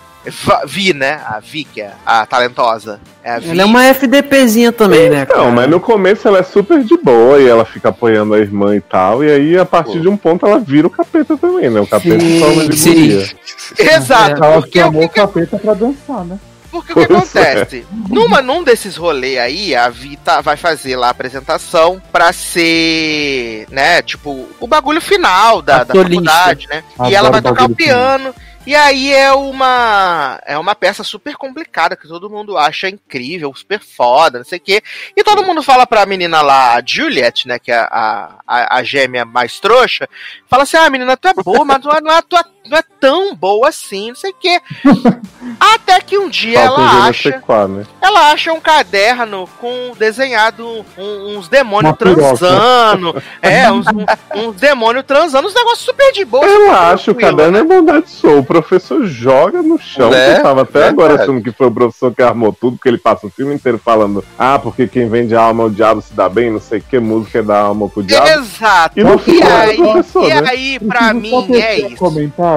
Vi, 0.65 0.93
né? 0.93 1.21
A 1.25 1.39
Vi, 1.39 1.63
que 1.63 1.81
é 1.81 1.91
a 2.05 2.25
talentosa. 2.25 2.99
É 3.23 3.31
a 3.31 3.39
Vi. 3.39 3.51
Ela 3.51 3.61
é 3.61 3.65
uma 3.65 3.83
FDPzinha 3.85 4.71
também, 4.71 5.09
né? 5.09 5.25
Não, 5.29 5.51
mas 5.51 5.69
no 5.69 5.79
começo 5.79 6.27
ela 6.27 6.39
é 6.39 6.43
super 6.43 6.83
de 6.83 6.97
boa 6.97 7.39
e 7.39 7.47
ela 7.47 7.63
fica 7.63 7.89
apoiando 7.89 8.33
a 8.33 8.39
irmã 8.39 8.75
e 8.75 8.81
tal. 8.81 9.23
E 9.23 9.31
aí, 9.31 9.57
a 9.57 9.65
partir 9.65 10.01
de 10.01 10.07
um 10.07 10.17
ponto, 10.17 10.45
ela 10.45 10.59
vira 10.59 10.87
o 10.87 10.89
capeta 10.89 11.37
também, 11.37 11.69
né? 11.69 11.79
O 11.79 11.87
capeta 11.87 12.23
em 12.23 12.39
forma 12.39 12.67
de 12.67 12.77
sim. 12.77 13.25
Exato, 13.79 14.43
Ela 14.43 14.61
porque 14.61 14.79
o 14.79 14.83
chamou 14.83 15.01
que, 15.01 15.19
o 15.19 15.23
capeta 15.23 15.57
pra 15.57 15.73
dançar, 15.73 16.25
né? 16.25 16.37
Porque 16.81 16.93
o 16.93 17.07
que 17.07 17.13
acontece? 17.13 17.85
Numa, 18.09 18.41
num 18.41 18.63
desses 18.63 18.95
rolês 18.95 19.37
aí, 19.37 19.75
a 19.75 19.89
Vita 19.89 20.41
vai 20.41 20.57
fazer 20.57 20.95
lá 20.95 21.07
a 21.07 21.11
apresentação 21.11 22.01
pra 22.11 22.31
ser, 22.33 23.67
né, 23.69 24.01
tipo, 24.01 24.47
o 24.59 24.67
bagulho 24.67 25.01
final 25.01 25.61
da, 25.61 25.83
da 25.83 25.93
faculdade, 25.93 26.67
né? 26.67 26.83
Adoro 26.95 27.11
e 27.11 27.15
ela 27.15 27.29
vai 27.31 27.41
tocar 27.41 27.65
o 27.65 27.75
piano. 27.75 28.33
E 28.67 28.75
aí 28.75 29.13
é 29.13 29.31
uma 29.31 30.41
é 30.45 30.57
uma 30.57 30.75
peça 30.75 31.01
super 31.01 31.37
complicada 31.37 31.95
que 31.95 32.05
todo 32.05 32.29
mundo 32.29 32.57
acha 32.57 32.89
incrível, 32.89 33.55
super 33.55 33.79
foda, 33.79 34.39
não 34.39 34.45
sei 34.45 34.57
o 34.57 34.61
quê. 34.61 34.83
E 35.15 35.23
todo 35.23 35.41
mundo 35.41 35.63
fala 35.63 35.87
pra 35.87 36.05
menina 36.05 36.41
lá, 36.41 36.75
a 36.75 36.81
Juliet, 36.85 37.47
né, 37.47 37.59
que 37.59 37.71
é 37.71 37.77
a, 37.77 38.35
a, 38.45 38.77
a 38.79 38.83
gêmea 38.83 39.23
mais 39.23 39.57
trouxa, 39.61 40.09
fala 40.49 40.63
assim: 40.63 40.75
ah, 40.75 40.89
menina, 40.89 41.15
tu 41.15 41.29
é 41.29 41.33
boa, 41.35 41.63
mas 41.63 41.79
tu 41.79 41.87
não 41.87 42.11
é, 42.11 42.21
tu 42.21 42.35
é- 42.35 42.43
não 42.69 42.77
é 42.77 42.83
tão 42.99 43.35
boa 43.35 43.69
assim, 43.69 44.09
não 44.09 44.15
sei 44.15 44.31
o 44.31 44.35
quê. 44.39 44.59
Até 45.59 45.99
que 46.01 46.17
um 46.17 46.29
dia 46.29 46.59
Falta 46.61 46.81
ela 46.81 47.07
acha. 47.07 47.29
no 47.29 47.35
C4, 47.41 47.67
né? 47.69 47.85
Ela 48.01 48.31
acha 48.31 48.53
um 48.53 48.59
caderno 48.59 49.47
com 49.59 49.93
desenhado 49.97 50.85
um- 50.97 51.37
uns 51.37 51.47
demônios 51.47 51.91
Uma 51.91 51.97
piroca. 51.97 52.37
transando. 52.37 53.23
é, 53.41 53.69
uns, 53.71 53.85
uns, 53.87 54.05
uns 54.47 54.55
demônios 54.57 55.05
transando, 55.05 55.47
uns 55.47 55.53
negócios 55.53 55.79
super 55.85 56.11
de 56.11 56.25
boa. 56.25 56.45
Eu 56.45 56.59
super 56.67 56.75
acho, 56.75 57.11
o 57.11 57.15
caderno 57.15 57.51
né? 57.53 57.59
é 57.59 57.63
bondade 57.63 58.09
sou. 58.09 58.39
O 58.39 58.43
professor 58.43 59.05
joga 59.05 59.61
no 59.61 59.79
chão. 59.79 60.09
Né? 60.09 60.37
Eu 60.39 60.43
tava 60.43 60.61
até 60.63 60.71
Verdade. 60.79 60.93
agora 60.93 61.21
achando 61.23 61.41
que 61.41 61.51
foi 61.51 61.67
o 61.67 61.71
professor 61.71 62.13
que 62.13 62.21
armou 62.21 62.51
tudo, 62.53 62.77
porque 62.77 62.89
ele 62.89 62.97
passa 62.97 63.25
o 63.27 63.29
filme 63.29 63.53
inteiro 63.55 63.79
falando: 63.83 64.23
ah, 64.37 64.59
porque 64.59 64.87
quem 64.87 65.09
vende 65.09 65.35
alma 65.35 65.63
ao 65.63 65.69
diabo 65.69 66.01
se 66.01 66.13
dá 66.13 66.27
bem, 66.29 66.51
não 66.51 66.59
sei 66.59 66.79
o 66.79 66.83
que, 66.83 66.99
música 66.99 67.39
é 67.39 67.43
dar 67.43 67.59
alma 67.61 67.87
pro 67.89 68.03
diabo. 68.03 68.27
Exato. 68.27 68.99
E 68.99 69.01
E 69.37 69.41
é 69.41 69.47
aí, 69.61 69.79
o 69.81 69.83
professor, 69.91 70.23
e 70.25 70.29
né? 70.41 70.49
aí 70.49 70.79
pra 70.79 71.13
mim, 71.13 71.31
é 71.55 71.79
isso. 71.79 71.95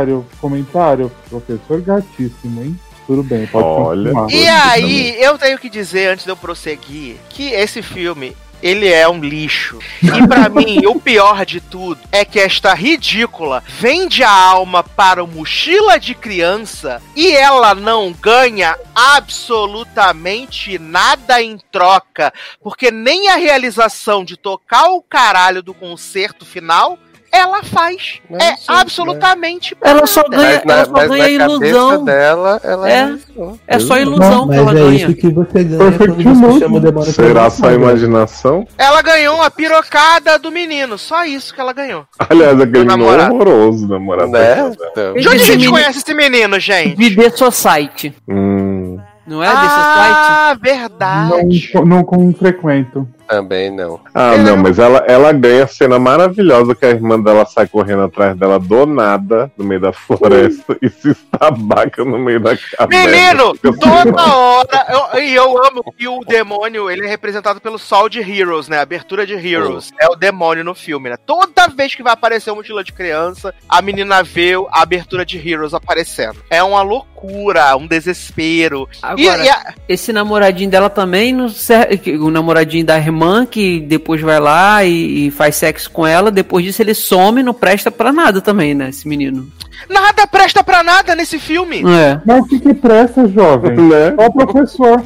Comentário, 0.01 0.27
comentário, 0.41 1.13
professor 1.29 1.81
gatíssimo, 1.83 2.63
hein? 2.63 2.81
Tudo 3.07 3.23
bem, 3.23 3.47
pode 3.47 3.67
Olha. 3.67 4.13
continuar. 4.13 4.31
E 4.31 4.49
aí, 4.49 5.23
eu 5.23 5.37
tenho 5.37 5.59
que 5.59 5.69
dizer, 5.69 6.09
antes 6.09 6.25
de 6.25 6.31
eu 6.31 6.37
prosseguir, 6.37 7.17
que 7.29 7.51
esse 7.51 7.83
filme. 7.83 8.37
Ele 8.63 8.89
é 8.89 9.09
um 9.09 9.21
lixo. 9.21 9.79
E 10.03 10.29
pra 10.29 10.47
mim, 10.53 10.85
o 10.87 11.01
pior 11.01 11.47
de 11.47 11.63
tudo 11.63 11.99
é 12.13 12.27
que 12.27 12.39
esta 12.39 12.75
ridícula 12.75 13.65
vende 13.67 14.23
a 14.23 14.31
alma 14.31 14.85
para 14.85 15.25
o 15.25 15.27
mochila 15.27 15.99
de 15.99 16.15
criança 16.15 17.01
e 17.17 17.33
ela 17.33 17.75
não 17.75 18.13
ganha 18.13 18.77
absolutamente 18.95 20.79
nada 20.79 21.41
em 21.41 21.57
troca. 21.73 22.35
Porque 22.63 22.91
nem 22.91 23.31
a 23.31 23.37
realização 23.37 24.23
de 24.23 24.37
tocar 24.37 24.91
o 24.91 25.01
caralho 25.01 25.63
do 25.63 25.73
concerto 25.73 26.45
final 26.45 26.99
ela 27.33 27.63
faz. 27.63 28.21
Mas, 28.29 28.41
é 28.43 28.51
gente, 28.57 28.65
absolutamente 28.69 29.77
Ela 29.81 30.07
só 30.07 30.23
ganha, 30.29 30.63
Mas 30.65 30.65
na, 30.65 30.75
ela 30.75 30.85
só 30.85 30.93
mas 30.93 31.09
ganha 31.09 31.29
ilusão. 31.29 32.05
dela, 32.05 32.61
ela 32.65 32.91
É. 32.91 32.95
é. 33.03 33.19
É 33.67 33.79
só 33.79 33.97
ilusão 33.99 34.43
que 34.49 34.57
Mas 34.57 34.59
ela 34.59 34.71
é 34.71 34.75
ganha. 34.75 34.95
isso 35.07 35.15
que 35.15 35.29
você 35.33 35.65
ganha 35.65 35.79
Perfect 35.93 36.23
quando 36.25 36.41
você 36.41 36.59
chama 36.59 37.05
Será 37.05 37.51
só 37.51 37.67
né? 37.69 37.75
imaginação? 37.75 38.67
Ela 38.77 39.01
ganhou 39.03 39.37
uma 39.37 39.51
pirocada 39.51 40.39
do 40.39 40.51
menino. 40.51 40.99
Só 40.99 41.25
isso 41.25 41.55
que 41.55 41.61
ela 41.61 41.73
ganhou. 41.73 42.05
Aliás, 42.19 42.61
aquele 42.61 42.85
menino 42.85 42.97
namorado. 42.97 43.35
horroroso, 43.35 43.89
namorado. 43.89 44.31
Né? 44.33 44.73
Então, 44.91 45.15
De 45.15 45.29
onde 45.29 45.29
a 45.29 45.39
gente 45.39 45.51
menino- 45.53 45.73
conhece 45.73 45.99
esse 45.99 46.15
menino, 46.15 46.59
gente? 46.61 46.97
De 46.97 47.15
The 47.17 47.31
Society. 47.31 48.15
Hum, 48.29 48.99
Não 49.27 49.43
é 49.43 49.47
The 49.49 49.55
Society? 49.55 49.71
Ah, 49.79 50.57
verdade. 50.61 51.71
Não, 51.75 51.85
não 51.85 52.05
com 52.05 52.33
frequento. 52.35 53.07
Também 53.31 53.71
não. 53.71 54.01
Ah, 54.13 54.37
não, 54.37 54.57
mas 54.57 54.77
ela, 54.79 55.05
ela 55.07 55.33
ganha 55.33 55.63
a 55.63 55.69
cena 55.69 55.99
maravilhosa 56.01 56.75
que 56.75 56.85
a 56.85 56.91
irmã 56.91 57.19
dela 57.21 57.47
sai 57.47 57.69
correndo 57.69 58.03
atrás 58.03 58.37
dela 58.37 58.59
do 58.59 58.85
nada, 58.87 59.51
no 59.57 59.65
meio 59.65 59.81
da 59.81 59.93
floresta, 59.93 60.77
e 60.83 60.89
se 60.91 61.11
estabaca 61.13 62.05
no 62.05 62.19
meio 62.19 62.41
da 62.41 62.57
caverna. 62.57 63.11
Menino, 63.11 63.51
assim, 63.53 63.79
toda 63.79 64.35
hora. 64.37 64.87
eu- 65.15 65.21
E 65.23 65.35
eu, 65.35 65.65
amo 65.65 65.85
que 65.97 66.09
o 66.09 66.21
demônio 66.27 66.91
ele 66.91 67.07
é 67.07 67.09
representado 67.09 67.61
pelo 67.61 67.79
sol 67.79 68.09
de 68.09 68.19
Heroes, 68.19 68.67
né? 68.69 68.79
A 68.79 68.83
abertura 68.83 69.25
de 69.25 69.35
Heroes. 69.35 69.93
É 70.01 70.09
o 70.09 70.17
demônio 70.17 70.65
no 70.65 70.75
filme, 70.75 71.09
né? 71.11 71.17
Toda 71.25 71.69
vez 71.69 71.95
que 71.95 72.03
vai 72.03 72.13
aparecer 72.13 72.51
uma 72.51 72.57
mochila 72.57 72.83
de 72.83 72.93
criança, 72.93 73.55
a 73.69 73.81
menina 73.81 74.23
vê 74.25 74.55
a 74.73 74.83
abertura 74.83 75.25
de 75.25 75.37
Heroes 75.39 75.73
aparecendo. 75.75 76.43
É 76.51 76.63
uma 76.63 76.83
loucura, 76.83 77.77
um 77.77 77.87
desespero. 77.87 78.89
E- 79.17 79.29
Agora, 79.29 79.45
e 79.45 79.49
a- 79.49 79.75
esse 79.89 80.13
namoradinho 80.13 80.71
dela 80.71 80.91
também, 80.91 81.33
não 81.33 81.49
serve, 81.49 82.17
o 82.19 82.31
namoradinho 82.31 82.85
da 82.85 82.97
irmã, 82.99 83.20
que 83.51 83.81
depois 83.81 84.21
vai 84.21 84.41
lá 84.41 84.85
e, 84.85 85.27
e 85.27 85.31
faz 85.31 85.57
sexo 85.57 85.91
com 85.91 86.07
ela, 86.07 86.31
depois 86.31 86.65
disso 86.65 86.83
ele 86.83 86.95
some, 86.95 87.43
não 87.43 87.55
presta 87.55 87.91
pra 87.91 88.13
nada 88.13 88.41
também, 88.41 88.75
né, 88.75 88.89
esse 88.89 89.07
menino. 89.07 89.51
Nada 89.89 90.27
presta 90.27 90.63
pra 90.63 90.83
nada 90.83 91.15
nesse 91.15 91.39
filme. 91.39 91.83
Não 91.83 91.95
é? 91.95 92.21
Mas 92.25 92.41
o 92.41 92.45
que 92.47 92.61
que 92.61 92.75
presta, 92.75 93.27
jovem? 93.29 93.77
Né? 93.77 94.15
Ó 94.17 94.27
o 94.27 94.33
professor. 94.33 95.03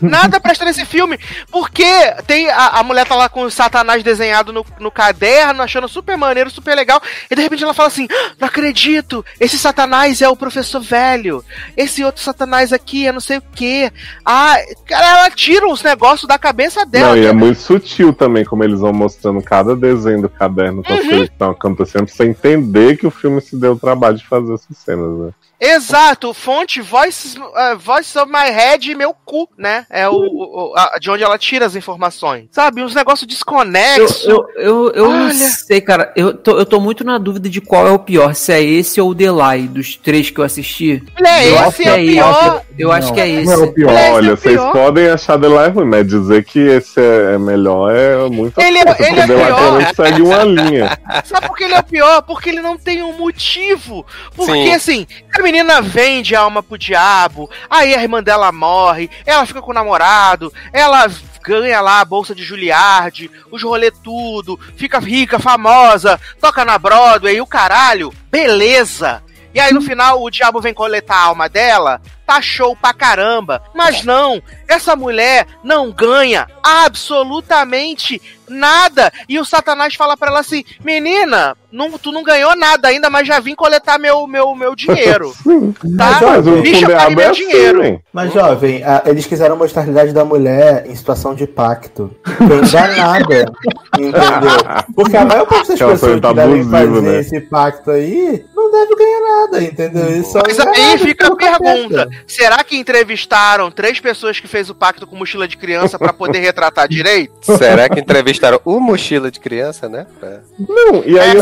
Nada 0.00 0.40
presta 0.40 0.64
nesse 0.64 0.84
filme. 0.84 1.18
Porque 1.50 1.84
tem 2.26 2.48
a, 2.50 2.78
a 2.78 2.82
mulher 2.82 3.06
tá 3.06 3.14
lá 3.14 3.28
com 3.28 3.42
o 3.42 3.50
Satanás 3.50 4.02
desenhado 4.02 4.52
no, 4.52 4.64
no 4.78 4.90
caderno, 4.90 5.62
achando 5.62 5.88
super 5.88 6.16
maneiro, 6.16 6.50
super 6.50 6.74
legal. 6.74 7.00
E 7.30 7.34
de 7.34 7.42
repente 7.42 7.64
ela 7.64 7.74
fala 7.74 7.88
assim: 7.88 8.06
"Ah, 8.10 8.32
Não 8.38 8.48
acredito, 8.48 9.24
esse 9.40 9.58
Satanás 9.58 10.22
é 10.22 10.28
o 10.28 10.36
professor 10.36 10.80
velho. 10.80 11.44
Esse 11.76 12.04
outro 12.04 12.22
Satanás 12.22 12.72
aqui 12.72 13.06
é 13.06 13.12
não 13.12 13.20
sei 13.20 13.38
o 13.38 13.42
que. 13.54 13.90
Ah, 14.24 14.56
cara, 14.86 15.20
ela 15.20 15.30
tira 15.30 15.68
os 15.68 15.82
negócios 15.82 16.28
da 16.28 16.38
cabeça 16.38 16.84
dela. 16.86 17.08
Não, 17.08 17.16
e 17.16 17.26
é 17.26 17.32
muito 17.32 17.60
sutil 17.60 18.12
também 18.12 18.44
como 18.44 18.62
eles 18.62 18.80
vão 18.80 18.92
mostrando 18.92 19.42
cada 19.42 19.74
desenho 19.74 20.22
do 20.22 20.28
caderno 20.28 20.82
com 20.82 20.92
as 20.92 21.00
coisas 21.00 21.26
que 21.28 21.32
estão 21.32 21.50
acontecendo, 21.50 22.06
pra 22.06 22.14
você 22.14 22.24
entender 22.24 22.96
que 22.96 23.06
o 23.06 23.10
filme 23.10 23.40
se 23.40 23.56
deu 23.56 23.72
o 23.72 23.78
trabalho 23.98 24.18
de 24.18 24.26
fazer 24.26 24.54
essas 24.54 24.76
cenas, 24.76 25.18
né? 25.18 25.34
Exato, 25.60 26.34
fonte 26.34 26.80
Voices, 26.82 27.34
uh, 27.36 27.78
Voice 27.78 28.16
of 28.18 28.30
My 28.30 28.50
Head 28.50 28.90
e 28.90 28.94
meu 28.94 29.14
cu, 29.24 29.48
né? 29.56 29.86
É 29.88 30.06
o, 30.08 30.14
o- 30.14 30.74
a- 30.76 30.98
de 31.00 31.10
onde 31.10 31.22
ela 31.24 31.38
tira 31.38 31.64
as 31.64 31.74
informações. 31.74 32.46
Sabe, 32.52 32.82
uns 32.82 32.94
negócios 32.94 33.22
Eu, 33.22 33.28
desconexos. 33.28 34.24
eu, 34.26 34.46
eu, 34.56 34.92
eu 34.92 35.10
não 35.10 35.24
Olha. 35.26 35.32
sei, 35.34 35.80
cara. 35.80 36.12
Eu 36.14 36.34
tô, 36.34 36.58
eu 36.58 36.66
tô 36.66 36.78
muito 36.78 37.04
na 37.04 37.16
dúvida 37.18 37.48
de 37.48 37.60
qual 37.60 37.86
é 37.86 37.90
o 37.90 37.98
pior, 37.98 38.34
se 38.34 38.52
é 38.52 38.62
esse 38.62 39.00
ou 39.00 39.10
o 39.10 39.14
Delay, 39.14 39.62
dos 39.66 39.96
três 39.96 40.28
que 40.28 40.38
eu 40.38 40.44
assisti. 40.44 41.02
Olha, 41.18 41.44
eu 41.46 41.68
esse 41.68 41.82
que 41.82 41.88
é 41.88 41.92
o 41.92 41.96
esse. 41.98 42.12
pior. 42.12 42.62
Eu 42.78 42.92
acho 42.92 43.14
que 43.14 43.20
é 43.20 43.26
Não 43.26 43.40
esse. 43.42 43.52
é 43.54 43.56
o 43.56 43.72
pior. 43.72 43.92
É 43.92 44.12
Olha, 44.12 44.34
o 44.34 44.36
vocês 44.36 44.54
pior. 44.54 44.72
podem 44.72 45.08
achar 45.08 45.36
Life 45.40 45.70
ruim, 45.70 45.86
mas 45.86 46.06
dizer 46.06 46.44
que 46.44 46.58
esse 46.58 47.00
é 47.00 47.34
é 47.34 47.38
melhor 47.38 47.90
é 47.94 48.28
muito 48.28 48.60
Ele 48.60 48.78
é- 48.78 48.84
coisa, 48.84 49.02
ele 49.02 49.16
porque 49.16 49.32
é 49.32 49.36
Life 49.36 49.94
pior. 49.94 50.06
segue 50.06 50.22
uma 50.22 50.44
linha. 50.44 50.98
Sabe 51.24 51.46
por 51.46 51.56
que 51.56 51.64
ele 51.64 51.74
é 51.74 51.78
o 51.80 51.84
pior? 51.84 52.22
Porque 52.22 52.50
ele 52.50 52.60
não 52.60 52.76
tem 52.76 53.02
um 53.02 53.12
motivo. 53.16 54.04
Porque, 54.34 54.52
Sim. 54.52 54.72
assim, 54.74 55.06
menina 55.46 55.80
vende 55.80 56.34
a 56.34 56.40
alma 56.40 56.60
pro 56.60 56.76
diabo, 56.76 57.48
aí 57.70 57.94
a 57.94 58.02
irmã 58.02 58.20
dela 58.20 58.50
morre, 58.50 59.08
ela 59.24 59.46
fica 59.46 59.62
com 59.62 59.70
o 59.70 59.74
namorado, 59.74 60.52
ela 60.72 61.08
ganha 61.40 61.80
lá 61.80 62.00
a 62.00 62.04
bolsa 62.04 62.34
de 62.34 62.42
Juilliard, 62.42 63.30
os 63.48 63.62
rolê 63.62 63.92
tudo, 63.92 64.58
fica 64.76 64.98
rica, 64.98 65.38
famosa, 65.38 66.20
toca 66.40 66.64
na 66.64 66.76
Broadway, 66.76 67.40
o 67.40 67.46
caralho, 67.46 68.12
beleza. 68.28 69.22
E 69.54 69.60
aí 69.60 69.72
no 69.72 69.80
final 69.80 70.20
o 70.20 70.30
diabo 70.30 70.60
vem 70.60 70.74
coletar 70.74 71.14
a 71.14 71.26
alma 71.26 71.48
dela, 71.48 72.02
tá 72.26 72.40
show 72.42 72.74
pra 72.76 72.92
caramba. 72.92 73.62
Mas 73.74 74.04
não, 74.04 74.42
essa 74.68 74.96
mulher 74.96 75.46
não 75.62 75.90
ganha 75.92 76.46
absolutamente 76.62 78.20
nada. 78.48 79.12
E 79.28 79.38
o 79.38 79.44
Satanás 79.44 79.94
fala 79.94 80.16
pra 80.16 80.28
ela 80.30 80.40
assim: 80.40 80.64
Menina, 80.84 81.56
não, 81.70 81.90
tu 81.98 82.10
não 82.12 82.22
ganhou 82.22 82.56
nada 82.56 82.88
ainda, 82.88 83.08
mas 83.10 83.26
já 83.26 83.38
vim 83.40 83.54
coletar 83.54 83.98
meu, 83.98 84.26
meu, 84.26 84.54
meu 84.54 84.74
dinheiro. 84.74 85.32
Tá? 85.96 86.18
Mas 86.20 86.46
o 86.46 86.62
Bicha, 86.62 86.86
pague 86.86 87.04
Fundeado 87.04 87.12
é 87.12 87.14
meu 87.14 87.30
assim, 87.30 87.40
dinheiro. 87.48 88.02
Mas, 88.12 88.32
jovem, 88.32 88.82
a- 88.82 89.02
eles 89.06 89.26
quiseram 89.26 89.56
mostrar 89.56 89.82
a 89.82 89.84
realidade 89.84 90.12
da 90.12 90.24
mulher 90.24 90.84
em 90.86 90.94
situação 90.94 91.34
de 91.34 91.46
pacto. 91.46 92.14
Quem 92.38 92.60
dá 92.70 92.88
nada, 92.96 93.52
entendeu? 93.98 94.84
Porque 94.94 95.16
a 95.16 95.24
maior 95.24 95.46
parte 95.46 95.68
das 95.68 95.78
pessoas 95.78 96.00
foi 96.00 96.20
que 96.20 96.34
devem 96.34 96.64
fazer 96.68 97.02
né? 97.02 97.20
esse 97.20 97.40
pacto 97.40 97.90
aí 97.90 98.44
não 98.54 98.70
deve 98.70 98.96
ganhar 98.96 99.20
nada, 99.20 99.62
entendeu? 99.62 100.20
Isso 100.20 100.38
Mas 100.44 100.58
é 100.58 100.68
aí 100.68 100.86
nada 100.86 100.98
fica 100.98 101.26
a 101.28 101.36
pergunta: 101.36 102.08
será 102.26 102.62
que 102.64 102.76
entrevistaram 102.76 103.70
três 103.70 103.98
pessoas 104.00 104.38
que 104.40 104.46
fez 104.48 104.68
o 104.70 104.74
pacto 104.74 105.06
com 105.06 105.16
mochila 105.16 105.46
de 105.48 105.56
criança 105.56 105.98
pra 105.98 106.12
poder 106.12 106.38
retratar 106.40 106.88
direito? 106.88 107.32
Será 107.56 107.88
que 107.88 108.00
entrevistaram 108.00 108.60
o 108.64 108.78
mochila 108.80 109.30
de 109.30 109.40
criança, 109.40 109.88
né? 109.88 110.06
Pra- 110.18 110.40
Não, 110.58 111.02
e 111.04 111.18
aí 111.18 111.30
É, 111.30 111.32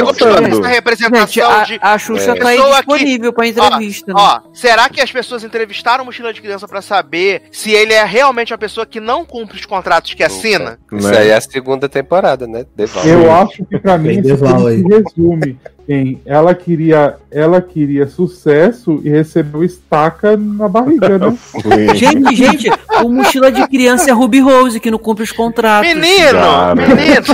eu 0.00 0.04
gostou 0.06 0.28
pensando. 0.28 0.42
dessa 0.42 0.56
Gente, 0.62 0.66
representação 0.66 1.50
a, 1.50 1.64
de. 1.64 1.78
a 1.80 1.98
Xuxa 1.98 2.30
É. 2.32 2.34
tá 2.34 2.48
aí 2.48 2.56
Pessoa 2.56 2.70
que- 2.82 2.92
disponível 2.94 3.32
pra 3.32 3.46
entrevista. 3.46 4.12
né? 4.12 4.20
Ó, 4.20 4.40
será 4.52 4.88
que 4.88 5.00
as 5.00 5.10
pessoas 5.12 5.44
entrevistaram 5.44 6.02
o 6.02 6.06
mochila 6.06 6.32
de 6.32 6.40
criança 6.40 6.66
pra 6.68 6.82
saber 6.82 7.42
se 7.52 7.70
ele 7.72 7.92
é 7.92 8.04
realmente 8.04 8.52
a 8.54 8.58
pessoa 8.58 8.84
que 8.86 9.00
não 9.00 9.24
cumpre 9.24 9.56
os 9.58 9.66
contratos 9.66 10.14
que 10.14 10.22
assina? 10.22 10.78
Isso 10.92 11.08
Né? 11.10 11.18
aí 11.18 11.28
é 11.28 11.36
a 11.36 11.40
segunda 11.40 11.88
temporada, 11.88 12.46
né? 12.46 12.64
Eu 13.04 13.32
acho 13.32 13.64
que 13.64 13.78
pra 13.78 13.96
mim 13.98 14.08
Tem 14.08 14.18
esse 14.32 14.42
Deval 14.42 14.66
aí. 14.66 14.82
resume. 14.82 15.58
Quem? 15.90 16.20
Ela 16.24 16.54
queria, 16.54 17.16
ela 17.32 17.60
queria 17.60 18.06
sucesso 18.06 19.00
e 19.02 19.10
recebeu 19.10 19.64
estaca 19.64 20.36
na 20.36 20.68
barriga, 20.68 21.18
né? 21.18 21.36
Gente, 21.96 22.36
gente, 22.36 22.70
o 23.02 23.08
mochila 23.08 23.50
de 23.50 23.66
criança 23.66 24.08
é 24.08 24.12
Ruby 24.12 24.38
Rose, 24.38 24.78
que 24.78 24.88
não 24.88 24.98
cumpre 24.98 25.24
os 25.24 25.32
contratos. 25.32 25.92
Menino! 25.92 26.38
Cara. 26.38 26.74
Menino! 26.76 27.26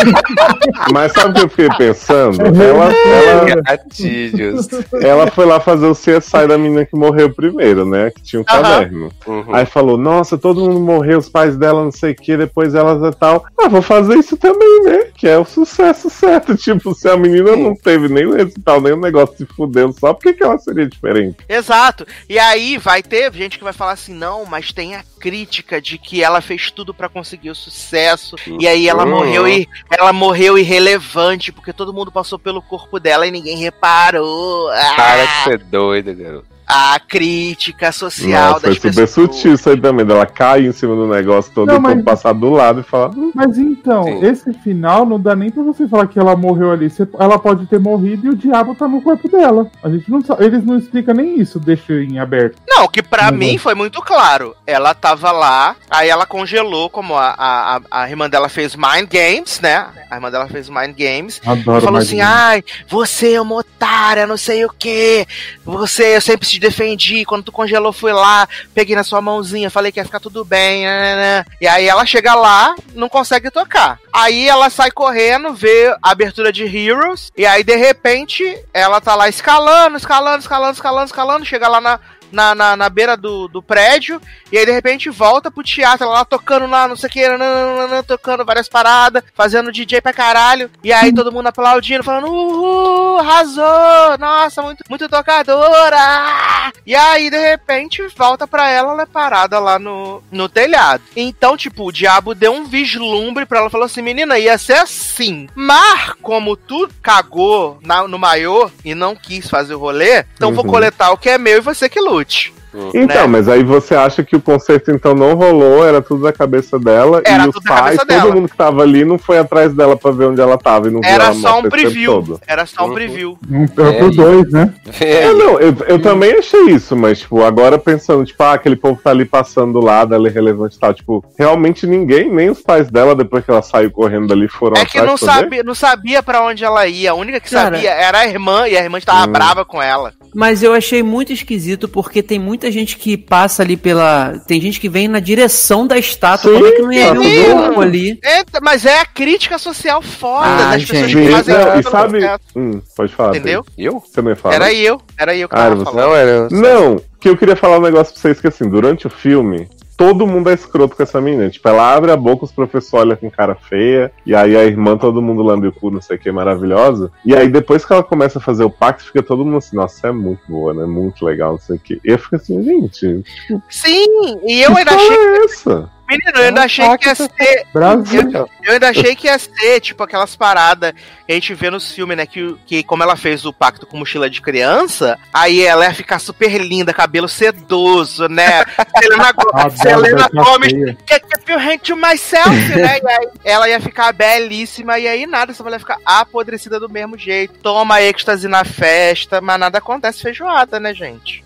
Mas 0.92 1.12
sabe 1.12 1.30
o 1.30 1.34
que 1.34 1.40
eu 1.42 1.48
fiquei 1.50 1.68
pensando? 1.76 2.40
Ela, 2.40 2.90
ela, 2.92 3.62
Gatilhos. 3.62 4.68
ela 5.02 5.26
foi 5.30 5.44
lá 5.44 5.60
fazer 5.60 5.86
o 5.86 5.94
CSI 5.94 6.46
da 6.48 6.56
menina 6.56 6.86
que 6.86 6.96
morreu 6.96 7.34
primeiro, 7.34 7.84
né? 7.84 8.10
Que 8.10 8.22
tinha 8.22 8.40
um 8.40 8.44
Aham. 8.48 8.62
caderno. 8.62 9.12
Uhum. 9.26 9.54
Aí 9.54 9.66
falou, 9.66 9.98
nossa, 9.98 10.38
todo 10.38 10.62
mundo 10.62 10.80
morreu, 10.80 11.18
os 11.18 11.28
pais 11.28 11.56
dela, 11.56 11.84
não 11.84 11.92
sei 11.92 12.12
o 12.12 12.16
que, 12.16 12.36
depois 12.36 12.74
elas 12.74 13.02
e 13.14 13.18
tal. 13.18 13.44
Ah, 13.58 13.68
vou 13.68 13.82
fazer 13.82 14.16
isso 14.16 14.36
também, 14.38 14.84
né? 14.84 15.06
Que 15.14 15.28
é 15.28 15.36
o 15.38 15.44
sucesso 15.44 16.08
certo. 16.08 16.56
Tipo, 16.64 16.94
se 16.94 17.08
a 17.08 17.16
menina 17.16 17.54
não 17.56 17.73
teve 17.76 18.08
nem 18.08 18.26
o 18.26 18.34
recital, 18.34 18.80
nem 18.80 18.92
o 18.92 19.00
negócio 19.00 19.36
se 19.36 19.46
fudeu 19.46 19.92
só, 19.92 20.12
por 20.14 20.32
que, 20.34 20.42
ela 20.42 20.58
seria 20.58 20.86
diferente? 20.88 21.36
Exato. 21.48 22.06
E 22.28 22.38
aí 22.38 22.78
vai 22.78 23.02
ter 23.02 23.32
gente 23.32 23.58
que 23.58 23.64
vai 23.64 23.72
falar 23.72 23.92
assim, 23.92 24.14
não, 24.14 24.44
mas 24.44 24.72
tem 24.72 24.94
a 24.94 25.04
crítica 25.20 25.80
de 25.80 25.96
que 25.98 26.22
ela 26.22 26.40
fez 26.40 26.70
tudo 26.70 26.92
pra 26.94 27.08
conseguir 27.08 27.50
o 27.50 27.54
sucesso. 27.54 28.36
E 28.60 28.66
aí 28.68 28.88
ela 28.88 29.04
Uhum. 29.04 29.10
morreu 29.10 29.48
e 29.48 29.68
ela 29.90 30.12
morreu 30.12 30.58
irrelevante, 30.58 31.52
porque 31.52 31.72
todo 31.72 31.92
mundo 31.92 32.12
passou 32.12 32.38
pelo 32.38 32.60
corpo 32.62 32.98
dela 33.00 33.26
e 33.26 33.30
ninguém 33.30 33.56
reparou. 33.58 34.68
Ah, 34.70 34.94
Para 34.96 35.24
de 35.24 35.44
ser 35.44 35.58
doido, 35.64 36.14
garoto. 36.14 36.53
A 36.66 36.98
crítica 36.98 37.92
social 37.92 38.52
Nossa, 38.52 38.66
das 38.68 38.78
foi 38.78 38.90
super 38.92 38.94
pessoas. 39.02 39.30
sutil 39.36 39.54
isso 39.54 39.68
aí 39.70 39.80
também, 39.80 40.04
dela 40.06 40.24
cair 40.26 40.66
em 40.66 40.72
cima 40.72 40.94
do 40.94 41.06
negócio 41.06 41.52
todo 41.54 41.68
Não, 41.68 41.76
e 41.76 41.80
mas- 41.80 42.02
passar 42.04 42.32
do 42.32 42.50
lado 42.50 42.80
e 42.80 42.82
falar. 42.82 43.10
"Hum, 43.10 43.30
Mas 43.34 43.58
então, 43.58 44.04
Sim. 44.04 44.24
esse 44.26 44.52
final 44.60 45.04
não 45.04 45.20
dá 45.20 45.34
nem 45.36 45.50
pra 45.50 45.62
você 45.62 45.86
falar 45.88 46.06
que 46.06 46.18
ela 46.18 46.34
morreu 46.36 46.70
ali. 46.72 46.90
Ela 47.18 47.38
pode 47.38 47.66
ter 47.66 47.78
morrido 47.78 48.26
e 48.26 48.30
o 48.30 48.36
diabo 48.36 48.74
tá 48.74 48.86
no 48.88 49.02
corpo 49.02 49.28
dela. 49.28 49.70
A 49.82 49.88
gente 49.90 50.10
não 50.10 50.20
sabe. 50.22 50.44
Eles 50.44 50.64
não 50.64 50.78
explicam 50.78 51.14
nem 51.14 51.38
isso, 51.40 51.58
deixa 51.60 51.92
em 51.94 52.18
aberto. 52.18 52.56
Não, 52.68 52.86
que 52.88 53.02
pra 53.02 53.30
Uhum. 53.30 53.36
mim 53.36 53.58
foi 53.58 53.74
muito 53.74 54.00
claro. 54.00 54.54
Ela 54.66 54.94
tava 54.94 55.30
lá, 55.32 55.76
aí 55.90 56.08
ela 56.08 56.26
congelou, 56.26 56.88
como 56.88 57.14
a, 57.16 57.34
a, 57.36 57.76
a- 57.76 57.80
a 58.02 58.08
irmã 58.10 58.28
dela 58.30 58.48
fez 58.48 58.74
Mind 58.76 59.08
Games, 59.10 59.60
né? 59.60 59.86
A 60.10 60.14
irmã 60.16 60.30
dela 60.30 60.46
fez 60.46 60.68
Mind 60.68 60.96
Games. 60.96 61.40
Adoro 61.44 61.80
falou 61.80 61.92
mais 61.94 62.06
assim: 62.06 62.16
isso. 62.20 62.26
ai, 62.26 62.64
você 62.88 63.34
é 63.34 63.40
uma 63.40 63.56
otária, 63.56 64.26
não 64.26 64.36
sei 64.36 64.64
o 64.64 64.70
que. 64.70 65.26
Você, 65.64 66.16
eu 66.16 66.20
sempre 66.20 66.46
te 66.54 66.60
defendi. 66.60 67.24
Quando 67.24 67.44
tu 67.44 67.52
congelou, 67.52 67.92
fui 67.92 68.12
lá, 68.12 68.48
peguei 68.74 68.96
na 68.96 69.04
sua 69.04 69.20
mãozinha, 69.20 69.70
falei 69.70 69.92
que 69.92 70.00
ia 70.00 70.04
ficar 70.04 70.20
tudo 70.20 70.44
bem. 70.44 70.84
né? 70.84 71.44
E 71.60 71.66
aí 71.66 71.86
ela 71.88 72.06
chega 72.06 72.34
lá, 72.34 72.74
não 72.94 73.08
consegue 73.08 73.50
tocar. 73.50 73.98
Aí 74.12 74.48
ela 74.48 74.70
sai 74.70 74.90
correndo, 74.90 75.52
vê 75.52 75.88
a 76.02 76.10
abertura 76.10 76.52
de 76.52 76.64
Heroes, 76.64 77.30
e 77.36 77.44
aí 77.44 77.64
de 77.64 77.76
repente 77.76 78.44
ela 78.72 79.00
tá 79.00 79.14
lá 79.14 79.28
escalando, 79.28 79.96
escalando, 79.96 80.40
escalando, 80.40 80.74
escalando, 80.74 81.06
escalando, 81.06 81.44
chega 81.44 81.68
lá 81.68 81.80
na. 81.80 82.00
Na, 82.32 82.54
na, 82.54 82.76
na 82.76 82.88
beira 82.88 83.16
do, 83.16 83.46
do 83.48 83.62
prédio, 83.62 84.20
e 84.50 84.58
aí 84.58 84.66
de 84.66 84.72
repente 84.72 85.08
volta 85.10 85.50
pro 85.50 85.62
teatro, 85.62 86.04
ela 86.06 86.14
lá 86.14 86.24
tocando 86.24 86.66
lá, 86.66 86.88
não 86.88 86.96
sei 86.96 87.08
o 87.08 87.12
que, 87.12 87.28
nananana, 87.28 88.02
tocando 88.02 88.44
várias 88.44 88.68
paradas, 88.68 89.22
fazendo 89.34 89.70
DJ 89.72 90.00
pra 90.00 90.12
caralho, 90.12 90.70
e 90.82 90.92
aí 90.92 91.12
todo 91.14 91.30
mundo 91.32 91.46
aplaudindo, 91.46 92.02
falando, 92.02 92.26
uhul, 92.28 93.18
arrasou, 93.20 94.18
nossa, 94.18 94.62
muito, 94.62 94.82
muito 94.88 95.08
tocadora! 95.08 96.72
E 96.86 96.94
aí, 96.94 97.30
de 97.30 97.38
repente, 97.38 98.02
volta 98.16 98.46
pra 98.46 98.68
ela, 98.70 98.92
ela 98.92 99.02
é 99.02 99.06
parada 99.06 99.58
lá 99.58 99.78
no, 99.78 100.22
no 100.30 100.48
telhado. 100.48 101.02
Então, 101.16 101.56
tipo, 101.56 101.84
o 101.88 101.92
diabo 101.92 102.34
deu 102.34 102.52
um 102.52 102.64
vislumbre 102.64 103.46
pra 103.46 103.60
ela, 103.60 103.70
falou 103.70 103.86
assim, 103.86 104.02
menina, 104.02 104.38
ia 104.38 104.56
ser 104.58 104.74
assim. 104.74 105.48
Mas, 105.54 106.12
como 106.22 106.56
tu 106.56 106.88
cagou 107.02 107.78
na- 107.82 108.06
no 108.08 108.18
maiô 108.18 108.70
e 108.84 108.94
não 108.94 109.14
quis 109.16 109.48
fazer 109.48 109.74
o 109.74 109.78
rolê, 109.78 110.24
então 110.34 110.52
vou 110.52 110.64
Uhum. 110.64 110.70
coletar 110.70 111.10
o 111.12 111.16
que 111.18 111.28
é 111.30 111.38
meu 111.38 111.58
e 111.58 111.60
você 111.60 111.88
que 111.88 112.00
lute. 112.14 112.52
Então, 112.92 113.22
né? 113.22 113.26
mas 113.28 113.48
aí 113.48 113.62
você 113.62 113.94
acha 113.94 114.24
que 114.24 114.34
o 114.34 114.40
concerto 114.40 114.90
então 114.90 115.14
não 115.14 115.34
rolou, 115.34 115.86
era 115.86 116.02
tudo 116.02 116.24
da 116.24 116.32
cabeça 116.32 116.76
dela 116.76 117.22
Era 117.24 117.44
e 117.44 117.48
os 117.48 117.54
pais, 117.62 117.98
todo 117.98 118.08
dela. 118.08 118.34
mundo 118.34 118.48
que 118.48 118.56
tava 118.56 118.82
ali 118.82 119.04
não 119.04 119.16
foi 119.16 119.38
atrás 119.38 119.72
dela 119.72 119.96
pra 119.96 120.10
ver 120.10 120.24
onde 120.24 120.40
ela 120.40 120.58
tava 120.58 120.88
e 120.88 120.90
não 120.90 121.00
Era 121.04 121.32
só 121.34 121.60
um 121.60 121.68
preview. 121.68 122.12
todo. 122.14 122.40
Era 122.44 122.66
só 122.66 122.82
um 122.82 122.88
Uhum. 122.88 122.94
preview. 122.94 123.38
Um, 123.48 123.64
é 123.80 123.98
É 124.00 124.10
dois, 124.10 124.50
né? 124.50 124.74
É, 125.00 125.26
aí. 125.28 125.34
não, 125.34 125.60
eu, 125.60 125.72
eu 125.86 126.02
também 126.02 126.32
achei 126.32 126.62
isso, 126.62 126.96
mas, 126.96 127.20
tipo, 127.20 127.44
agora 127.44 127.78
pensando, 127.78 128.24
tipo, 128.24 128.42
ah, 128.42 128.54
aquele 128.54 128.74
povo 128.74 129.00
tá 129.00 129.10
ali 129.10 129.24
passando 129.24 129.74
do 129.74 129.80
lado, 129.80 130.12
ela 130.12 130.26
é 130.26 130.30
relevante 130.32 130.76
e 130.76 130.80
tal. 130.80 130.92
Tipo, 130.92 131.24
realmente 131.38 131.86
ninguém, 131.86 132.28
nem 132.28 132.50
os 132.50 132.60
pais 132.60 132.90
dela, 132.90 133.14
depois 133.14 133.44
que 133.44 133.52
ela 133.52 133.62
saiu 133.62 133.88
correndo 133.92 134.26
dali, 134.26 134.48
foram 134.48 134.76
É 134.76 134.84
que 134.84 134.98
atrás 134.98 135.06
não 135.06 135.16
sabia, 135.16 135.62
não 135.62 135.74
sabia 135.76 136.24
para 136.24 136.42
onde 136.42 136.64
ela 136.64 136.88
ia. 136.88 137.12
A 137.12 137.14
única 137.14 137.38
que 137.38 137.50
Cara. 137.50 137.76
sabia 137.76 137.92
era 137.92 138.18
a 138.18 138.26
irmã, 138.26 138.66
e 138.66 138.76
a 138.76 138.82
irmã 138.82 138.98
estava 138.98 139.28
Hum. 139.28 139.32
brava 139.32 139.64
com 139.64 139.80
ela. 139.80 140.12
Mas 140.34 140.62
eu 140.62 140.72
achei 140.72 141.02
muito 141.02 141.32
esquisito 141.32 141.88
porque 141.88 142.22
tem 142.22 142.38
muita 142.38 142.70
gente 142.70 142.96
que 142.96 143.16
passa 143.16 143.62
ali 143.62 143.76
pela. 143.76 144.38
Tem 144.46 144.60
gente 144.60 144.80
que 144.80 144.88
vem 144.88 145.06
na 145.06 145.20
direção 145.20 145.86
da 145.86 145.96
estátua. 145.96 146.50
Sim, 146.52 146.58
Como 146.58 146.66
é 146.66 146.72
que 146.72 146.82
não 146.82 146.92
ia 146.92 147.14
ver 147.14 147.54
um 147.54 147.58
corpo 147.62 147.80
ali? 147.80 148.18
É, 148.22 148.42
mas 148.62 148.84
é 148.84 149.00
a 149.00 149.06
crítica 149.06 149.58
social 149.58 150.02
foda 150.02 150.46
Ah, 150.46 150.70
das 150.76 150.84
pessoas 150.84 151.10
gente. 151.10 151.20
que 151.22 151.26
Sim, 151.26 151.32
fazem 151.32 151.54
não, 151.54 151.78
e 151.78 151.82
sabe. 151.84 152.18
Hum, 152.56 152.82
pode 152.96 153.14
falar. 153.14 153.30
Entendeu? 153.36 153.64
Eu? 153.78 154.00
Você 154.00 154.20
não 154.20 154.30
ia 154.30 154.36
falar? 154.36 154.54
Era 154.56 154.72
eu, 154.72 155.00
era 155.18 155.36
eu 155.36 155.48
que 155.48 155.54
Ah, 155.54 155.58
tava 155.58 155.76
você. 155.76 155.84
falando. 155.84 156.06
Não, 156.08 156.16
era. 156.16 156.48
Não, 156.50 157.00
que 157.20 157.28
eu 157.28 157.36
queria 157.36 157.56
falar 157.56 157.78
um 157.78 157.82
negócio 157.82 158.12
pra 158.12 158.20
vocês 158.20 158.40
que 158.40 158.48
assim, 158.48 158.68
durante 158.68 159.06
o 159.06 159.10
filme, 159.10 159.68
todo 159.96 160.26
mundo 160.26 160.50
é 160.50 160.54
escroto 160.54 160.96
com 160.96 161.02
essa 161.02 161.20
menina. 161.20 161.48
Tipo, 161.50 161.68
ela 161.68 161.94
abre 161.94 162.10
a 162.10 162.16
boca, 162.16 162.44
os 162.44 162.52
professores 162.52 163.04
olham 163.04 163.16
com 163.16 163.30
cara 163.30 163.54
feia, 163.54 164.12
e 164.24 164.34
aí 164.34 164.56
a 164.56 164.64
irmã, 164.64 164.96
todo 164.96 165.22
mundo 165.22 165.42
lambe 165.42 165.68
o 165.68 165.72
cu, 165.72 165.90
não 165.90 166.00
sei 166.00 166.16
o 166.16 166.20
que, 166.20 166.30
maravilhosa. 166.30 167.10
E 167.24 167.34
aí 167.34 167.48
depois 167.48 167.84
que 167.84 167.92
ela 167.92 168.02
começa 168.02 168.38
a 168.38 168.42
fazer 168.42 168.64
o 168.64 168.70
pacto, 168.70 169.04
fica 169.04 169.22
todo 169.22 169.44
mundo 169.44 169.58
assim, 169.58 169.76
nossa, 169.76 170.08
é 170.08 170.12
muito 170.12 170.40
boa, 170.48 170.74
né? 170.74 170.84
Muito 170.84 171.24
legal, 171.24 171.52
não 171.52 171.58
sei 171.58 171.76
o 171.76 171.78
que. 171.78 172.00
E 172.04 172.10
eu 172.10 172.18
fico 172.18 172.36
assim, 172.36 172.62
gente, 172.62 173.24
Sim, 173.68 174.40
e 174.44 174.62
eu 174.62 174.76
ainda 174.76 174.94
achei. 174.94 175.16
é 175.16 175.44
essa? 175.44 175.90
Menino, 176.08 176.38
eu 176.38 176.44
ainda 176.48 176.62
achei 176.62 176.98
que 176.98 177.08
ia 177.08 177.14
ser. 177.14 177.66
Brasil. 177.72 178.30
Eu, 178.32 178.48
eu 178.62 178.72
ainda 178.74 178.88
achei 178.90 179.16
que 179.16 179.26
ia 179.26 179.38
ser, 179.38 179.80
tipo, 179.80 180.02
aquelas 180.02 180.36
paradas 180.36 180.92
que 181.26 181.32
a 181.32 181.34
gente 181.34 181.54
vê 181.54 181.70
nos 181.70 181.92
filmes, 181.92 182.16
né? 182.16 182.26
Que, 182.26 182.54
que 182.66 182.82
como 182.82 183.02
ela 183.02 183.16
fez 183.16 183.44
o 183.46 183.52
pacto 183.52 183.86
com 183.86 183.96
mochila 183.96 184.28
de 184.28 184.40
criança, 184.40 185.18
aí 185.32 185.62
ela 185.62 185.84
ia 185.84 185.94
ficar 185.94 186.18
super 186.18 186.60
linda, 186.60 186.92
cabelo 186.92 187.28
sedoso, 187.28 188.28
né? 188.28 188.64
Selena, 189.00 189.70
Selena 189.70 190.28
Gomes, 190.32 190.96
que 191.06 191.20
que 191.20 191.40
feel 191.44 191.58
hand 191.58 191.78
to 191.78 191.96
myself, 191.96 192.50
né? 192.76 192.98
E 193.02 193.08
aí 193.08 193.28
ela 193.44 193.68
ia 193.68 193.80
ficar 193.80 194.12
belíssima, 194.12 194.98
e 194.98 195.08
aí 195.08 195.26
nada, 195.26 195.52
essa 195.52 195.62
mulher 195.62 195.78
fica 195.78 195.98
apodrecida 196.04 196.78
do 196.78 196.88
mesmo 196.88 197.16
jeito. 197.16 197.54
Toma 197.62 198.02
êxtase 198.02 198.46
na 198.46 198.64
festa, 198.64 199.40
mas 199.40 199.58
nada 199.58 199.78
acontece 199.78 200.20
feijoada, 200.20 200.78
né, 200.78 200.92
gente? 200.92 201.42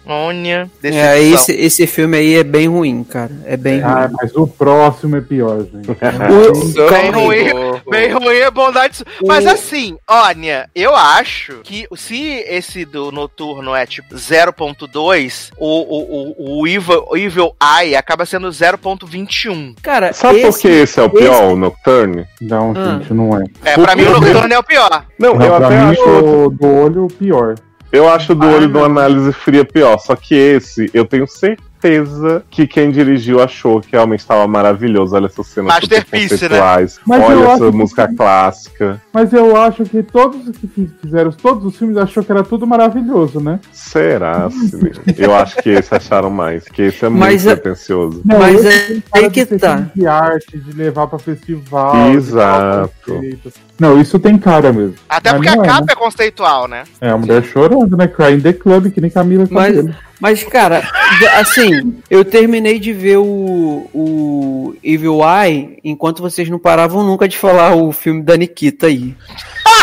Decepção. 0.80 1.10
É, 1.10 1.22
esse, 1.22 1.52
esse 1.52 1.86
filme 1.86 2.16
aí 2.16 2.34
é 2.34 2.44
bem 2.44 2.68
ruim, 2.68 3.04
cara. 3.04 3.30
É 3.44 3.56
bem 3.56 3.80
ruim. 3.80 3.92
Ah, 3.92 4.10
mas 4.12 4.34
o 4.34 4.47
próximo 4.48 5.16
é 5.16 5.20
pior, 5.20 5.58
gente. 5.60 5.88
O- 5.98 6.88
Bem 6.90 7.10
ruim, 7.10 7.80
bem 7.90 8.12
ruim 8.12 8.36
é 8.36 8.50
bondade. 8.50 9.04
Mas 9.26 9.46
assim, 9.46 9.96
olha, 10.08 10.68
eu 10.74 10.94
acho 10.94 11.60
que 11.62 11.86
se 11.96 12.44
esse 12.48 12.84
do 12.84 13.10
noturno 13.12 13.74
é 13.74 13.84
tipo 13.86 14.14
0.2, 14.14 15.50
o, 15.56 15.66
o, 15.66 16.56
o, 16.58 16.60
o 16.62 16.66
Evil, 16.66 17.04
Evil 17.14 17.54
Eye 17.62 17.96
acaba 17.96 18.24
sendo 18.26 18.48
0.21. 18.48 19.74
Cara, 19.82 20.12
Sabe 20.12 20.40
por 20.40 20.48
esse- 20.48 20.62
que 20.62 20.68
esse 20.68 21.00
é 21.00 21.02
o 21.02 21.10
pior, 21.10 21.44
o 21.52 21.56
Nocturne? 21.56 22.26
Não, 22.40 22.72
Ah. 22.76 22.98
gente, 22.98 23.12
não 23.12 23.36
é. 23.36 23.44
É, 23.64 23.74
Por 23.74 23.84
pra 23.84 23.96
mim 23.96 24.02
o 24.04 24.10
noturno 24.20 24.52
é 24.54 24.58
o 24.58 24.62
pior. 24.64 25.04
Não, 25.18 25.34
Não, 25.34 25.46
eu 25.46 25.56
pra 25.56 25.66
até 25.66 25.76
mim, 25.80 25.90
acho. 25.92 26.02
o 26.02 26.50
do 26.50 26.66
olho, 26.66 27.04
o 27.06 27.08
pior. 27.12 27.54
Eu 27.90 28.08
acho 28.08 28.34
do 28.34 28.46
Ah, 28.46 28.50
olho 28.50 28.68
de 28.68 28.76
uma 28.76 28.88
não. 28.88 28.98
análise 28.98 29.32
fria 29.32 29.64
pior. 29.64 29.98
Só 29.98 30.14
que 30.14 30.34
esse, 30.34 30.90
eu 30.92 31.04
tenho 31.06 31.26
certeza 31.26 31.66
que 32.50 32.66
quem 32.66 32.90
dirigiu 32.90 33.40
achou 33.42 33.80
que 33.80 33.92
realmente 33.92 34.20
estava 34.20 34.46
maravilhoso. 34.46 35.14
Olha 35.14 35.26
essas 35.26 35.46
cenas 35.46 35.72
Masterpiece, 35.74 36.48
né? 36.48 36.58
Mas 37.06 37.22
Olha 37.22 37.44
essa 37.52 37.70
que- 37.70 37.76
música 37.76 38.08
clássica. 38.16 39.02
Mas 39.12 39.32
eu 39.32 39.56
acho 39.56 39.84
que 39.84 40.02
todos 40.02 40.46
os 40.48 40.56
que 40.56 40.66
fi- 40.66 40.90
fizeram 41.00 41.30
todos 41.32 41.64
os 41.64 41.76
filmes 41.76 41.96
achou 41.96 42.22
que 42.22 42.30
era 42.32 42.42
tudo 42.42 42.66
maravilhoso, 42.66 43.40
né? 43.40 43.60
Será? 43.72 44.48
Eu 45.16 45.34
acho 45.34 45.56
que 45.62 45.70
esse 45.70 45.94
acharam 45.94 46.30
mais. 46.30 46.64
Que 46.64 46.82
esse 46.82 47.04
é 47.04 47.08
muito 47.08 47.20
Mas 47.20 47.46
é- 47.46 47.54
pretencioso. 47.56 48.22
Não, 48.24 48.38
Mas 48.38 48.64
é- 48.64 49.02
aí 49.12 49.30
que 49.30 49.44
de 49.44 49.48
ser 49.50 49.58
tá. 49.60 49.86
De 49.94 50.06
arte, 50.06 50.58
de 50.58 50.72
levar 50.72 51.06
pra 51.06 51.18
festival. 51.18 52.10
Exato. 52.12 52.90
conceito. 53.04 53.52
Não, 53.78 54.00
isso 54.00 54.18
tem 54.18 54.36
cara 54.36 54.72
mesmo. 54.72 54.94
Até 55.08 55.30
Mas 55.32 55.38
porque 55.38 55.48
a 55.48 55.62
é, 55.62 55.66
capa 55.66 55.80
né? 55.86 55.92
é 55.92 55.94
conceitual, 55.94 56.66
né? 56.68 56.82
É, 57.00 57.10
a 57.10 57.16
mulher 57.16 57.42
chorando, 57.44 57.96
né? 57.96 58.08
Crying 58.08 58.40
the 58.40 58.52
Club, 58.52 58.90
que 58.90 59.00
nem 59.00 59.10
Camila 59.10 59.46
Mas. 59.50 59.76
Mas, 60.20 60.42
cara, 60.42 60.82
assim, 61.36 61.96
eu 62.10 62.24
terminei 62.24 62.78
de 62.78 62.92
ver 62.92 63.18
o, 63.18 63.88
o 63.94 64.74
Evil 64.82 65.20
Eye 65.22 65.78
enquanto 65.84 66.22
vocês 66.22 66.48
não 66.48 66.58
paravam 66.58 67.04
nunca 67.04 67.28
de 67.28 67.36
falar 67.36 67.74
o 67.74 67.92
filme 67.92 68.22
da 68.22 68.36
Nikita 68.36 68.86
aí. 68.86 69.14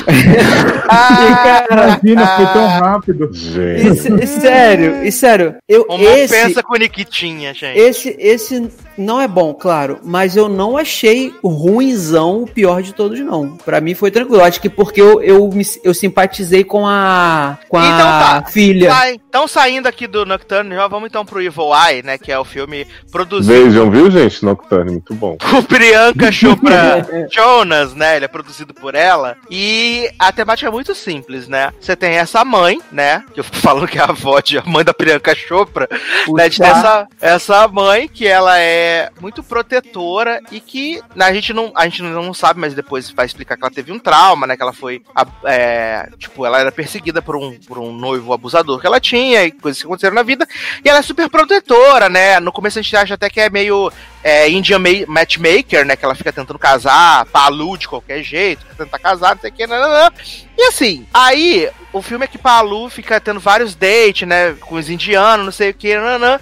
Ah, 0.87 1.65
Imagina, 1.71 2.27
foi 2.37 2.45
tão 2.53 2.67
rápido. 2.67 3.29
Gente. 3.33 4.23
e 4.23 4.27
sério, 4.27 5.03
e 5.03 5.11
sério, 5.11 5.55
eu 5.67 5.83
Uma 5.89 5.99
esse, 6.03 6.35
ofensa 6.35 6.61
com 6.63 6.75
Niquitinha, 6.77 7.53
gente. 7.55 7.77
esse 7.79 8.15
esse 8.19 8.69
não 8.97 9.19
é 9.19 9.27
bom, 9.27 9.51
claro, 9.53 9.99
mas 10.03 10.37
eu 10.37 10.47
não 10.47 10.77
achei 10.77 11.33
ruinzão 11.43 12.43
o 12.43 12.47
pior 12.47 12.81
de 12.83 12.93
todos, 12.93 13.19
não. 13.19 13.57
Pra 13.57 13.81
mim 13.81 13.95
foi 13.95 14.11
tranquilo. 14.11 14.43
Acho 14.43 14.61
que 14.61 14.69
porque 14.69 15.01
eu, 15.01 15.21
eu, 15.21 15.49
me, 15.51 15.65
eu 15.83 15.93
simpatizei 15.93 16.63
com 16.63 16.85
a, 16.87 17.57
com 17.67 17.77
a 17.77 17.85
Então 17.85 17.97
tá. 17.97 18.43
filha. 18.49 18.91
Sai- 18.91 19.19
Então, 19.27 19.47
saindo 19.47 19.87
aqui 19.87 20.05
do 20.07 20.25
Nocturne, 20.25 20.75
já 20.75 20.87
vamos 20.87 21.09
então 21.09 21.25
pro 21.25 21.41
Evil 21.41 21.71
Eye, 21.73 22.03
né? 22.03 22.17
Que 22.17 22.31
é 22.31 22.39
o 22.39 22.45
filme 22.45 22.85
produzido 23.11 23.53
Vejam, 23.53 23.89
viu, 23.91 24.09
gente? 24.11 24.45
Nocturne, 24.45 24.91
muito 24.91 25.13
bom. 25.15 25.35
por 25.49 25.63
Priyanka 25.63 26.31
Chopra 26.31 27.05
Jonas, 27.33 27.93
né? 27.95 28.15
Ele 28.17 28.25
é 28.25 28.29
produzido 28.29 28.73
por 28.73 28.93
ela. 28.95 29.35
E 29.49 29.84
a 30.17 30.31
temática 30.31 30.67
é 30.67 30.71
muito 30.71 30.93
simples, 30.93 31.47
né? 31.47 31.73
Você 31.79 31.95
tem 31.95 32.15
essa 32.15 32.43
mãe, 32.43 32.79
né? 32.91 33.23
Que 33.33 33.39
eu 33.39 33.43
fico 33.45 33.57
falando 33.57 33.87
que 33.87 33.97
é 33.97 34.01
a 34.01 34.05
avó 34.05 34.39
de 34.39 34.57
a 34.57 34.63
mãe 34.63 34.83
da 34.83 34.93
Priyanka 34.93 35.35
Chopra, 35.35 35.87
né? 36.27 36.49
De 36.49 36.57
ter 36.57 36.67
essa, 36.67 37.07
essa 37.21 37.67
mãe 37.67 38.07
que 38.07 38.27
ela 38.27 38.59
é 38.59 39.09
muito 39.19 39.43
protetora 39.43 40.41
e 40.51 40.59
que 40.59 41.01
né, 41.15 41.25
a 41.25 41.33
gente 41.33 41.53
não 41.53 41.71
a 41.75 41.85
gente 41.85 42.01
não 42.01 42.33
sabe, 42.33 42.59
mas 42.59 42.73
depois 42.73 43.09
vai 43.11 43.25
explicar 43.25 43.57
que 43.57 43.63
ela 43.63 43.73
teve 43.73 43.91
um 43.91 43.99
trauma, 43.99 44.47
né? 44.47 44.55
Que 44.55 44.63
ela 44.63 44.73
foi 44.73 45.01
é, 45.43 46.09
tipo, 46.17 46.45
ela 46.45 46.59
era 46.59 46.71
perseguida 46.71 47.21
por 47.21 47.35
um, 47.35 47.57
por 47.59 47.77
um 47.77 47.91
noivo 47.91 48.33
abusador 48.33 48.79
que 48.79 48.87
ela 48.87 48.99
tinha 48.99 49.43
e 49.43 49.51
coisas 49.51 49.81
que 49.81 49.87
aconteceram 49.87 50.15
na 50.15 50.23
vida. 50.23 50.47
E 50.83 50.89
ela 50.89 50.99
é 50.99 51.03
super 51.03 51.29
protetora, 51.29 52.09
né? 52.09 52.39
No 52.39 52.51
começo 52.51 52.79
a 52.79 52.81
gente 52.81 52.95
acha 52.95 53.13
até 53.13 53.29
que 53.29 53.39
é 53.39 53.49
meio 53.49 53.91
é, 54.27 54.49
Indian 54.49 54.79
ma- 54.79 54.89
Matchmaker, 55.07 55.85
né? 55.85 55.95
Que 55.95 56.03
ela 56.03 56.15
fica 56.15 56.33
tentando 56.33 56.57
casar, 56.57 57.25
Palu 57.27 57.77
de 57.77 57.87
qualquer 57.87 58.23
jeito, 58.23 58.61
fica 58.63 58.83
tentando 58.83 58.99
casar, 58.99 59.35
não 59.35 59.41
sei 59.41 59.51
o 59.51 59.53
que, 59.53 59.67
nananã. 59.67 60.09
E 60.57 60.63
assim, 60.63 61.05
aí 61.13 61.69
o 61.93 62.01
filme 62.01 62.25
é 62.25 62.27
que 62.27 62.37
Palu 62.39 62.89
fica 62.89 63.19
tendo 63.19 63.39
vários 63.39 63.75
dates, 63.75 64.27
né? 64.27 64.55
Com 64.61 64.75
os 64.75 64.89
indianos, 64.89 65.45
não 65.45 65.51
sei 65.51 65.69
o 65.69 65.73
que, 65.75 65.95
nananã. 65.95 66.39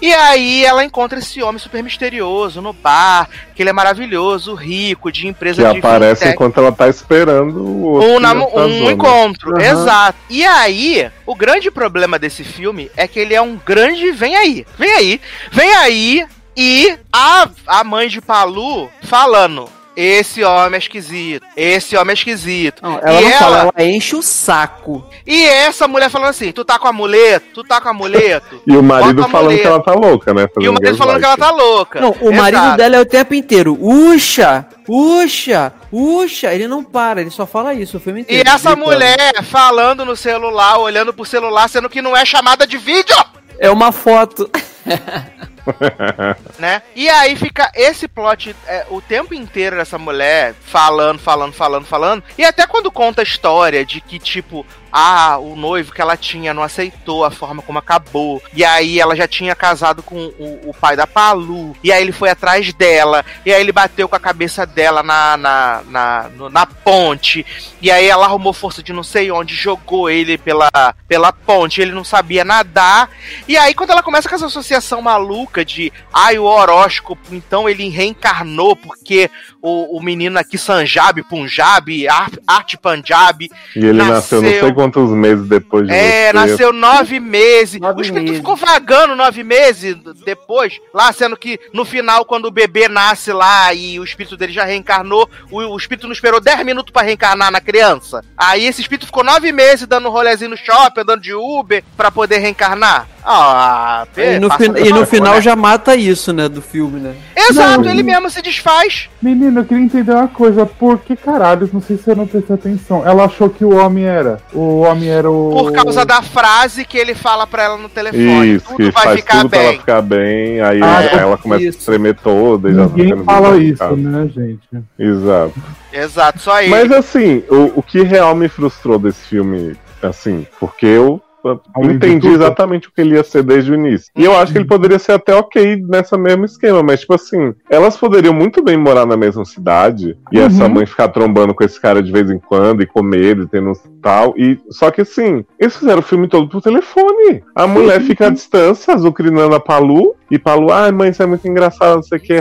E 0.00 0.14
aí 0.14 0.64
ela 0.64 0.82
encontra 0.82 1.18
esse 1.18 1.42
homem 1.42 1.58
super 1.58 1.82
misterioso 1.82 2.62
no 2.62 2.72
bar, 2.72 3.28
que 3.54 3.62
ele 3.62 3.68
é 3.68 3.72
maravilhoso, 3.74 4.54
rico, 4.54 5.12
de 5.12 5.20
Que 5.22 5.28
empresa 5.28 5.70
de 5.72 5.78
aparece 5.78 6.20
fintech. 6.20 6.34
enquanto 6.36 6.56
ela 6.58 6.72
tá 6.72 6.88
esperando 6.88 7.58
o 7.62 7.82
outro. 7.82 8.08
Um, 8.08 8.16
que 8.16 8.22
tá 8.22 8.60
um 8.62 8.90
encontro, 8.90 9.50
Aham. 9.56 9.60
exato. 9.62 10.18
E 10.30 10.42
aí, 10.42 11.10
o 11.26 11.34
grande 11.34 11.70
problema 11.70 12.18
desse 12.18 12.42
filme 12.42 12.90
é 12.96 13.06
que 13.06 13.18
ele 13.20 13.34
é 13.34 13.42
um 13.42 13.56
grande 13.56 14.10
vem 14.12 14.34
aí, 14.36 14.66
vem 14.78 14.90
aí, 14.92 15.20
vem 15.52 15.74
aí, 15.74 16.26
e 16.56 16.96
a, 17.12 17.48
a 17.66 17.84
mãe 17.84 18.08
de 18.08 18.20
Palu 18.20 18.88
falando. 19.02 19.68
Esse 19.98 20.44
homem 20.44 20.74
é 20.74 20.78
esquisito. 20.78 21.42
Esse 21.56 21.96
homem 21.96 22.10
é 22.10 22.14
esquisito. 22.14 22.82
Não, 22.82 22.98
ela 22.98 23.18
e 23.18 23.24
não 23.24 23.30
ela, 23.30 23.38
fala, 23.38 23.72
ela 23.74 23.88
enche 23.88 24.14
o 24.14 24.20
saco. 24.20 25.02
E 25.26 25.42
essa 25.46 25.88
mulher 25.88 26.10
falando 26.10 26.28
assim: 26.28 26.52
tu 26.52 26.66
tá 26.66 26.78
com 26.78 26.86
amuleto? 26.86 27.46
Tu 27.54 27.64
tá 27.64 27.80
com 27.80 27.88
amuleto? 27.88 28.60
E 28.66 28.76
o 28.76 28.82
marido 28.82 29.22
falando 29.22 29.36
amuleto. 29.36 29.62
que 29.62 29.66
ela 29.66 29.82
tá 29.82 29.94
louca, 29.94 30.34
né? 30.34 30.42
E 30.42 30.44
o 30.44 30.48
fazendo 30.50 30.72
marido 30.74 30.98
falando 30.98 31.18
que 31.18 31.24
ela 31.24 31.36
tá 31.38 31.50
louca. 31.50 31.98
Não, 32.02 32.10
o 32.20 32.30
marido 32.30 32.58
Exato. 32.62 32.76
dela 32.76 32.96
é 32.96 33.00
o 33.00 33.06
tempo 33.06 33.32
inteiro. 33.34 33.78
Uxa, 33.80 34.66
uxa, 34.86 35.72
uxa. 35.90 36.52
Ele 36.54 36.68
não 36.68 36.84
para, 36.84 37.22
ele 37.22 37.30
só 37.30 37.46
fala 37.46 37.72
isso 37.72 37.96
o 37.96 38.00
filme 38.00 38.20
E 38.20 38.22
inteiro. 38.24 38.50
essa 38.50 38.74
gritando. 38.74 38.84
mulher 38.92 39.42
falando 39.44 40.04
no 40.04 40.14
celular, 40.14 40.76
olhando 40.78 41.14
pro 41.14 41.24
celular, 41.24 41.68
sendo 41.70 41.88
que 41.88 42.02
não 42.02 42.14
é 42.14 42.22
chamada 42.26 42.66
de 42.66 42.76
vídeo! 42.76 43.16
É 43.58 43.70
uma 43.70 43.92
foto. 43.92 44.50
né? 46.58 46.82
E 46.94 47.08
aí 47.08 47.34
fica 47.36 47.70
esse 47.74 48.06
plot 48.06 48.54
é, 48.66 48.86
o 48.90 49.00
tempo 49.00 49.34
inteiro 49.34 49.76
dessa 49.76 49.98
mulher 49.98 50.54
falando, 50.60 51.18
falando, 51.18 51.52
falando, 51.52 51.84
falando. 51.84 52.22
E 52.38 52.44
até 52.44 52.66
quando 52.66 52.90
conta 52.90 53.22
a 53.22 53.24
história 53.24 53.84
de 53.84 54.00
que, 54.00 54.18
tipo, 54.18 54.64
ah, 54.98 55.36
o 55.36 55.54
noivo 55.54 55.92
que 55.92 56.00
ela 56.00 56.16
tinha 56.16 56.54
não 56.54 56.62
aceitou 56.62 57.22
a 57.22 57.30
forma 57.30 57.60
como 57.60 57.78
acabou. 57.78 58.42
E 58.54 58.64
aí 58.64 58.98
ela 58.98 59.14
já 59.14 59.28
tinha 59.28 59.54
casado 59.54 60.02
com 60.02 60.16
o, 60.16 60.70
o 60.70 60.72
pai 60.72 60.96
da 60.96 61.06
Palu. 61.06 61.76
E 61.84 61.92
aí 61.92 62.02
ele 62.02 62.12
foi 62.12 62.30
atrás 62.30 62.72
dela. 62.72 63.22
E 63.44 63.52
aí 63.52 63.60
ele 63.60 63.72
bateu 63.72 64.08
com 64.08 64.16
a 64.16 64.20
cabeça 64.20 64.64
dela 64.64 65.02
na, 65.02 65.36
na, 65.36 65.82
na, 65.86 66.30
na 66.50 66.64
ponte. 66.64 67.44
E 67.82 67.90
aí 67.90 68.06
ela 68.06 68.24
arrumou 68.24 68.54
força 68.54 68.82
de 68.82 68.90
não 68.90 69.02
sei 69.02 69.30
onde, 69.30 69.54
jogou 69.54 70.08
ele 70.08 70.38
pela, 70.38 70.70
pela 71.06 71.30
ponte. 71.30 71.82
Ele 71.82 71.92
não 71.92 72.02
sabia 72.02 72.42
nadar. 72.42 73.10
E 73.46 73.54
aí, 73.54 73.74
quando 73.74 73.90
ela 73.90 74.02
começa 74.02 74.26
com 74.26 74.34
essa 74.34 74.46
associação 74.46 75.02
maluca 75.02 75.62
de 75.62 75.92
ai, 76.10 76.38
o 76.38 76.44
horóscopo, 76.44 77.34
então 77.34 77.68
ele 77.68 77.90
reencarnou 77.90 78.74
porque 78.74 79.30
o, 79.66 79.96
o 79.98 80.02
menino 80.02 80.38
aqui, 80.38 80.56
Sanjab, 80.56 81.22
Punjab, 81.24 82.08
Ar- 82.08 82.30
Arte 82.46 82.76
Punjab, 82.78 83.48
E 83.74 83.78
ele 83.78 83.94
nasceu, 84.02 84.40
não 84.40 84.48
sei 84.50 84.72
quantos 84.72 85.10
meses 85.10 85.46
depois 85.48 85.86
de 85.86 85.92
é, 85.92 86.26
você. 86.28 86.32
nasceu 86.32 86.72
nove 86.72 87.18
meses. 87.18 87.80
Nove 87.80 87.98
o 87.98 88.02
espírito 88.02 88.24
meses. 88.24 88.38
ficou 88.38 88.54
vagando 88.56 89.16
nove 89.16 89.42
meses 89.42 89.96
depois, 90.24 90.78
lá 90.94 91.12
sendo 91.12 91.36
que 91.36 91.58
no 91.72 91.84
final, 91.84 92.24
quando 92.24 92.46
o 92.46 92.50
bebê 92.50 92.88
nasce 92.88 93.32
lá 93.32 93.72
e 93.74 93.98
o 93.98 94.04
espírito 94.04 94.36
dele 94.36 94.52
já 94.52 94.64
reencarnou, 94.64 95.28
o, 95.50 95.58
o 95.60 95.76
espírito 95.76 96.06
não 96.06 96.12
esperou 96.12 96.40
dez 96.40 96.64
minutos 96.64 96.92
pra 96.92 97.02
reencarnar 97.02 97.50
na 97.50 97.60
criança. 97.60 98.22
Aí 98.36 98.64
esse 98.66 98.80
espírito 98.80 99.06
ficou 99.06 99.24
nove 99.24 99.50
meses 99.52 99.86
dando 99.86 100.08
um 100.08 100.12
rolezinho 100.12 100.50
no 100.50 100.56
shopping, 100.56 101.00
andando 101.00 101.22
de 101.22 101.34
Uber 101.34 101.82
pra 101.96 102.10
poder 102.10 102.38
reencarnar. 102.38 103.08
Ah, 103.28 104.06
E 104.16 104.38
no, 104.38 104.48
fin- 104.52 104.72
e 104.76 104.90
no 104.92 105.04
final 105.04 105.34
né? 105.34 105.40
já 105.40 105.56
mata 105.56 105.96
isso, 105.96 106.32
né, 106.32 106.48
do 106.48 106.62
filme, 106.62 107.00
né? 107.00 107.12
Exato, 107.36 107.82
Não. 107.82 107.90
ele 107.90 108.04
mesmo 108.04 108.30
se 108.30 108.40
desfaz. 108.40 109.08
Menino, 109.20 109.60
eu 109.60 109.64
queria 109.64 109.82
entender 109.82 110.12
uma 110.12 110.28
coisa. 110.28 110.64
Por 110.64 110.98
que 111.00 111.16
caralho? 111.16 111.68
Não 111.72 111.80
sei 111.80 111.96
se 111.98 112.08
eu 112.08 112.14
não 112.14 112.26
prestei 112.26 112.54
atenção. 112.54 113.04
Ela 113.04 113.24
achou 113.24 113.50
que 113.50 113.64
o 113.64 113.74
homem 113.76 114.04
era. 114.04 114.38
O 114.52 114.80
homem 114.82 115.08
era 115.08 115.28
o. 115.28 115.50
Por 115.50 115.72
causa 115.72 116.04
da 116.04 116.22
frase 116.22 116.84
que 116.84 116.96
ele 116.96 117.14
fala 117.16 117.46
pra 117.48 117.64
ela 117.64 117.76
no 117.76 117.88
telefone. 117.88 118.54
Isso, 118.54 118.66
tudo 118.66 118.76
que 118.76 118.90
vai 118.92 119.02
faz 119.04 119.16
ficar 119.20 119.38
tudo 119.40 119.50
pra 119.50 119.58
bem. 119.58 119.68
ela 119.68 119.78
ficar 119.78 120.02
bem, 120.02 120.60
aí 120.60 120.80
Ah, 120.82 121.02
ela, 121.02 121.20
ela 121.22 121.38
começa 121.38 121.64
isso. 121.64 121.78
a 121.82 121.84
tremer 121.86 122.14
toda 122.16 122.72
já 122.72 122.82
Ninguém 122.86 123.24
fala 123.24 123.56
isso, 123.58 123.78
complicado. 123.84 123.96
né, 123.96 124.28
gente? 124.34 124.68
Exato. 124.98 125.54
Exato, 125.92 126.38
só 126.38 126.52
aí. 126.52 126.68
Mas 126.68 126.92
assim, 126.92 127.42
o, 127.50 127.72
o 127.80 127.82
que 127.82 128.02
real 128.02 128.34
me 128.36 128.48
frustrou 128.48 128.98
desse 128.98 129.26
filme, 129.26 129.74
assim, 130.02 130.46
porque 130.60 130.86
eu 130.86 131.20
de 131.54 131.86
entendi 131.86 132.28
exatamente 132.28 132.88
o 132.88 132.92
que 132.92 133.00
ele 133.00 133.14
ia 133.14 133.24
ser 133.24 133.42
desde 133.42 133.70
o 133.70 133.74
início. 133.74 134.10
E 134.16 134.24
eu 134.24 134.36
acho 134.36 134.52
que 134.52 134.58
ele 134.58 134.66
poderia 134.66 134.98
ser 134.98 135.12
até 135.12 135.34
ok 135.34 135.82
nessa 135.88 136.16
mesmo 136.18 136.44
esquema, 136.44 136.82
mas 136.82 137.00
tipo 137.00 137.14
assim, 137.14 137.54
elas 137.70 137.96
poderiam 137.96 138.34
muito 138.34 138.62
bem 138.62 138.76
morar 138.76 139.06
na 139.06 139.16
mesma 139.16 139.44
cidade 139.44 140.16
e 140.32 140.38
essa 140.38 140.64
Uhum. 140.64 140.74
mãe 140.74 140.86
ficar 140.86 141.08
trombando 141.08 141.54
com 141.54 141.64
esse 141.64 141.80
cara 141.80 142.02
de 142.02 142.10
vez 142.12 142.30
em 142.30 142.38
quando 142.38 142.82
e 142.82 142.86
com 142.86 143.02
medo 143.02 143.42
e 143.42 143.46
tendo 143.46 143.72
tal. 144.02 144.34
E 144.36 144.58
só 144.70 144.90
que 144.90 145.00
assim, 145.02 145.44
eles 145.58 145.76
fizeram 145.76 146.00
o 146.00 146.02
filme 146.02 146.28
todo 146.28 146.48
por 146.48 146.60
telefone. 146.62 147.42
A 147.54 147.66
mulher 147.66 148.00
fica 148.00 148.26
à 148.26 148.30
distância, 148.30 148.94
azucrinando 148.94 149.54
a 149.54 149.60
Palu, 149.60 150.14
e 150.30 150.38
Palu, 150.38 150.72
ai 150.72 150.90
mãe, 150.90 151.10
isso 151.10 151.22
é 151.22 151.26
muito 151.26 151.46
engraçado, 151.46 151.96
não 151.96 152.02
sei 152.02 152.18
o 152.18 152.20
que. 152.20 152.34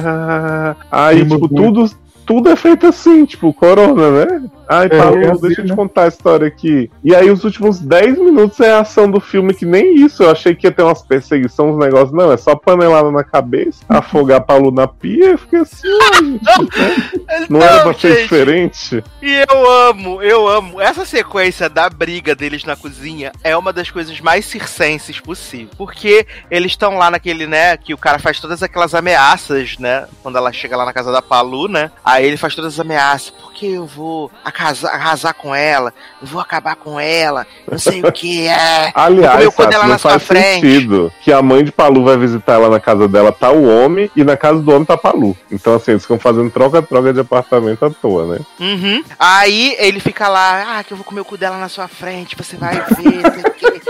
Aí, 0.92 1.24
tipo, 1.24 1.48
tudo. 1.48 1.90
Tudo 2.26 2.50
é 2.50 2.56
feito 2.56 2.88
assim, 2.88 3.24
tipo, 3.24 3.54
corona, 3.54 4.10
né? 4.26 4.42
Ai, 4.68 4.86
É, 4.86 4.90
Paulo, 4.98 5.22
é 5.22 5.32
assim, 5.32 5.42
deixa 5.42 5.62
eu 5.62 5.66
te 5.66 5.70
né? 5.72 5.76
contar 5.76 6.04
a 6.04 6.08
história 6.08 6.48
aqui. 6.48 6.90
E 7.04 7.16
aí, 7.16 7.30
os 7.30 7.44
últimos 7.44 7.80
10 7.80 8.18
minutos 8.20 8.60
é 8.60 8.72
a 8.72 8.80
ação 8.80 9.10
do 9.10 9.20
filme, 9.20 9.54
que 9.54 9.66
nem 9.66 9.96
isso. 9.96 10.24
Eu 10.24 10.32
achei 10.32 10.56
que 10.56 10.68
ia 10.68 10.72
ter 10.72 10.84
umas 10.84 11.02
perseguições, 11.02 11.74
uns 11.74 11.80
negócios. 11.80 12.12
Não, 12.12 12.32
é 12.32 12.38
só 12.38 12.56
panelada 12.56 13.12
na 13.12 13.24
cabeça, 13.24 13.84
afogar 13.90 14.42
Paulo 14.42 14.72
na 14.72 14.88
pia. 14.88 15.32
Eu 15.32 15.38
fiquei 15.38 15.60
assim, 15.60 15.88
gente, 15.88 17.50
não 17.50 17.62
era 17.62 17.84
pra 17.84 17.94
ser 17.94 18.10
gente. 18.12 18.22
diferente. 18.24 19.04
E 19.22 19.46
eu 19.50 19.72
amo, 19.90 20.22
eu 20.22 20.48
amo. 20.48 20.82
Essa 20.82 21.06
sequência 21.06 21.70
da 21.70 21.90
briga 21.90 22.36
deles 22.36 22.64
na 22.64 22.76
cozinha 22.76 23.32
é 23.44 23.56
uma 23.56 23.72
das 23.74 23.90
coisas 23.90 24.20
mais 24.20 24.46
circenses 24.46 25.20
possível. 25.20 25.70
Porque 25.78 26.26
eles 26.50 26.72
estão 26.72 26.98
lá 26.98 27.10
naquele, 27.12 27.48
né, 27.48 27.78
que 27.78 27.94
o 27.94 27.98
cara 27.98 28.20
faz 28.20 28.40
todas 28.40 28.62
aquelas 28.64 28.94
ameaças, 28.94 29.78
né? 29.78 30.06
Quando 30.22 30.38
ela 30.38 30.52
chega 30.52 30.78
lá 30.78 30.86
na 30.86 30.94
casa 30.94 31.12
da 31.12 31.22
Palu, 31.22 31.68
né? 31.68 31.92
Aí 32.04 32.26
ele 32.26 32.38
faz 32.38 32.56
todas 32.56 32.74
as 32.74 32.80
ameaças. 32.80 33.30
Porque 33.30 33.66
eu 33.66 33.86
vou 33.86 34.32
acasar- 34.56 34.94
arrasar 34.96 35.34
com 35.34 35.54
ela, 35.54 35.94
eu 36.22 36.28
vou 36.28 36.40
acabar 36.42 36.76
com 36.76 37.00
ela, 37.00 37.46
não 37.70 37.78
sei 37.78 38.02
o 38.02 38.12
que 38.12 38.48
é. 38.48 38.92
Aliás, 38.96 39.54
Sassi, 39.54 39.70
dela 39.70 39.88
não 39.88 40.00
faz 40.00 40.24
frente. 40.24 40.62
sentido 40.62 41.12
que 41.22 41.32
a 41.32 41.42
mãe 41.42 41.64
de 41.64 41.72
Palu 41.72 42.04
vai 42.06 42.18
visitar 42.18 42.54
ela 42.54 42.70
na 42.70 42.80
casa 42.80 43.08
dela, 43.08 43.32
tá 43.32 43.52
o 43.52 43.66
homem, 43.68 44.10
e 44.16 44.24
na 44.24 44.38
casa 44.38 44.60
do 44.60 44.72
homem 44.72 44.86
tá 44.86 44.98
Palu. 44.98 45.38
Então, 45.52 45.76
assim, 45.76 45.92
eles 45.92 46.04
ficam 46.04 46.18
fazendo 46.18 46.50
troca-troca 46.50 47.14
de 47.14 47.20
apartamento 47.20 47.86
à 47.86 47.90
toa, 47.90 48.36
né? 48.36 48.40
Uhum. 48.60 49.04
Aí 49.20 49.76
ele 49.78 50.00
fica 50.00 50.28
lá, 50.28 50.78
ah, 50.80 50.84
que 50.84 50.94
eu 50.94 50.98
vou 50.98 51.04
comer 51.06 51.22
o 51.22 51.26
cu 51.26 51.38
dela 51.38 51.58
na 51.58 51.70
sua 51.70 51.88
frente, 51.88 52.36
você 52.36 52.56
vai 52.56 52.76
ver, 52.76 53.52
quê. 53.58 53.82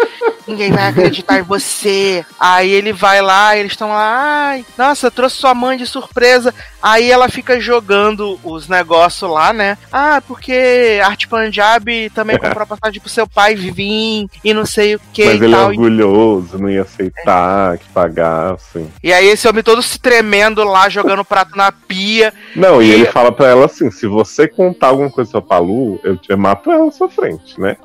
ninguém 0.48 0.72
vai 0.72 0.88
acreditar 0.88 1.40
em 1.40 1.44
você. 1.44 2.26
Aí 2.40 2.72
ele 2.72 2.92
vai 2.92 3.22
lá, 3.22 3.56
eles 3.56 3.74
estão 3.74 3.90
lá, 3.90 4.50
ai, 4.50 4.66
nossa, 4.78 5.12
trouxe 5.12 5.38
sua 5.38 5.54
mãe 5.54 5.78
de 5.78 5.86
surpresa. 5.86 6.54
Aí 6.86 7.10
ela 7.10 7.28
fica 7.28 7.60
jogando 7.60 8.40
os 8.44 8.68
negócios 8.68 9.28
lá, 9.28 9.52
né? 9.52 9.76
Ah, 9.92 10.22
porque 10.22 11.02
Arte 11.04 11.28
Punjab 11.28 12.12
também 12.12 12.38
comprou 12.38 12.68
passagem 12.68 13.02
pro 13.02 13.10
seu 13.10 13.28
pai 13.28 13.56
vir 13.56 14.30
e 14.44 14.54
não 14.54 14.68
sei 14.68 14.94
o 14.94 15.02
que 15.12 15.26
Mas 15.26 15.42
e 15.42 15.44
ele 15.46 15.56
é 15.56 15.58
tal. 15.58 15.70
orgulhoso, 15.70 16.60
não 16.60 16.70
ia 16.70 16.84
aceitar 16.84 17.80
que 17.80 17.90
pagassem. 17.90 18.88
E 19.04 19.12
aí 19.12 19.26
esse 19.28 19.48
homem 19.48 19.64
todo 19.64 19.82
se 19.82 19.98
tremendo 20.00 20.64
lá, 20.64 20.88
jogando 20.88 21.22
o 21.22 21.26
prato 21.26 21.58
na 21.58 21.72
pia. 21.72 22.32
Não, 22.56 22.84
e 22.84 22.92
ele 22.92 23.06
fala 23.06 23.32
pra 23.32 23.48
ela 23.48 23.66
assim: 23.66 23.90
se 23.90 24.06
você 24.06 24.48
contar 24.48 24.90
alguma 24.90 25.10
coisa 25.10 25.32
pra 25.32 25.42
Palu, 25.42 26.00
eu, 26.04 26.20
eu 26.30 26.38
mato 26.38 26.72
ela 26.72 26.86
na 26.86 26.92
sua 26.92 27.10
frente, 27.10 27.60
né? 27.60 27.78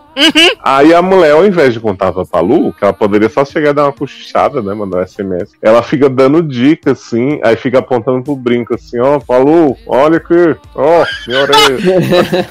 Aí 0.62 0.92
a 0.92 1.00
mulher, 1.00 1.32
ao 1.32 1.46
invés 1.46 1.72
de 1.72 1.80
contar 1.80 2.12
pra 2.12 2.26
Palu, 2.26 2.72
que 2.72 2.84
ela 2.84 2.92
poderia 2.92 3.28
só 3.28 3.44
chegar 3.44 3.70
e 3.70 3.74
dar 3.74 3.84
uma 3.84 3.92
cochichada, 3.92 4.60
né? 4.60 4.74
Mandar 4.74 4.98
um 4.98 5.06
SMS, 5.06 5.52
ela 5.62 5.82
fica 5.82 6.08
dando 6.08 6.42
dica, 6.42 6.92
assim, 6.92 7.40
aí 7.42 7.56
fica 7.56 7.78
apontando 7.78 8.22
pro 8.22 8.36
brinco 8.36 8.74
assim, 8.74 8.89
ó, 8.98 9.18
Palu, 9.20 9.76
olha 9.86 10.16
aqui, 10.16 10.56
ó, 10.74 11.04
minha 11.28 11.40
orelha. 11.42 11.78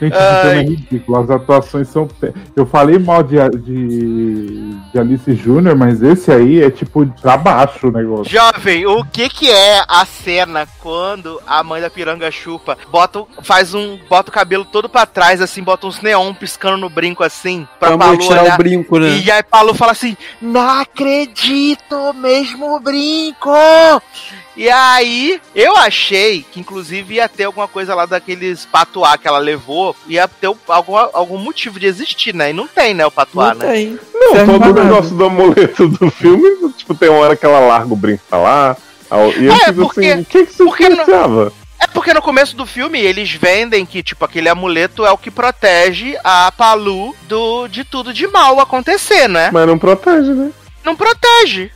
Gente, 0.00 0.14
é 0.14 0.62
ridículo. 0.62 1.18
As 1.18 1.30
atuações 1.30 1.88
são. 1.88 2.08
Eu 2.56 2.64
falei 2.66 2.98
mal 2.98 3.22
de, 3.22 3.36
de, 3.58 4.74
de 4.92 4.98
Alice 4.98 5.34
Júnior, 5.34 5.76
mas 5.76 6.02
esse 6.02 6.30
aí 6.30 6.62
é 6.62 6.70
tipo 6.70 7.04
pra 7.20 7.36
baixo 7.36 7.88
o 7.88 7.92
negócio. 7.92 8.30
Jovem, 8.32 8.86
o 8.86 9.04
que 9.04 9.28
que 9.28 9.50
é 9.50 9.82
a 9.88 10.04
cena 10.06 10.66
quando 10.80 11.40
a 11.46 11.62
mãe 11.62 11.80
da 11.80 11.90
piranga 11.90 12.30
chupa, 12.30 12.76
bota, 12.90 13.20
o- 13.20 13.28
faz 13.42 13.74
um, 13.74 13.98
bota 14.08 14.30
o 14.30 14.32
cabelo 14.34 14.64
todo 14.64 14.88
pra 14.88 15.04
trás, 15.06 15.40
assim, 15.40 15.62
bota 15.62 15.86
uns 15.86 16.00
neon 16.00 16.32
piscando 16.34 16.76
no 16.78 16.88
brinco, 16.88 17.22
assim, 17.24 17.66
pra 17.78 17.90
Pra 17.90 17.98
Palu 17.98 18.18
tirar 18.18 18.42
olhar. 18.42 18.54
o 18.54 18.58
brinco, 18.58 18.98
né? 18.98 19.18
E 19.18 19.30
aí 19.30 19.42
Palu 19.42 19.74
fala 19.74 19.92
assim, 19.92 20.16
não 20.40 20.80
acredito, 20.80 22.12
mesmo 22.14 22.78
brinco! 22.80 23.50
E 24.60 24.68
aí, 24.68 25.40
eu 25.54 25.74
achei 25.74 26.42
que 26.52 26.60
inclusive 26.60 27.14
ia 27.14 27.26
ter 27.30 27.44
alguma 27.44 27.66
coisa 27.66 27.94
lá 27.94 28.04
daqueles 28.04 28.66
patuá 28.66 29.16
que 29.16 29.26
ela 29.26 29.38
levou, 29.38 29.96
ia 30.06 30.28
ter 30.28 30.48
um- 30.48 30.56
algum, 30.68 30.96
algum 30.98 31.38
motivo 31.38 31.80
de 31.80 31.86
existir, 31.86 32.34
né? 32.34 32.50
E 32.50 32.52
não 32.52 32.66
tem, 32.66 32.92
né, 32.92 33.06
o 33.06 33.10
patuá, 33.10 33.54
Não 33.54 33.60
né? 33.66 33.72
tem. 33.72 33.98
Não, 34.12 34.32
Serve 34.34 34.52
todo 34.52 34.66
o 34.78 34.84
negócio 34.84 35.16
do 35.16 35.24
amuleto 35.24 35.88
do 35.88 36.10
filme, 36.10 36.72
tipo, 36.76 36.94
tem 36.94 37.08
uma 37.08 37.20
hora 37.20 37.36
que 37.36 37.46
ela 37.46 37.58
larga 37.58 37.90
o 37.90 37.96
brinco 37.96 38.22
pra 38.28 38.38
lá, 38.38 38.76
e 39.38 39.46
eu 39.46 39.52
É, 39.52 39.58
fico 39.64 39.74
porque- 39.76 40.00
assim, 40.10 40.20
o 40.20 40.24
que 40.26 40.44
que 40.44 40.52
você 40.52 40.88
não- 40.90 41.06
pensava? 41.06 41.52
É 41.82 41.86
porque 41.86 42.12
no 42.12 42.20
começo 42.20 42.54
do 42.54 42.66
filme 42.66 43.00
eles 43.00 43.32
vendem 43.32 43.86
que, 43.86 44.02
tipo, 44.02 44.22
aquele 44.26 44.50
amuleto 44.50 45.06
é 45.06 45.10
o 45.10 45.16
que 45.16 45.30
protege 45.30 46.18
a 46.22 46.52
Palu 46.52 47.16
do, 47.26 47.66
de 47.66 47.82
tudo 47.82 48.12
de 48.12 48.26
mal 48.26 48.60
acontecer, 48.60 49.26
né? 49.26 49.48
Mas 49.50 49.66
não 49.66 49.78
protege, 49.78 50.32
né? 50.34 50.50
Não 50.84 50.94
protege. 50.94 51.70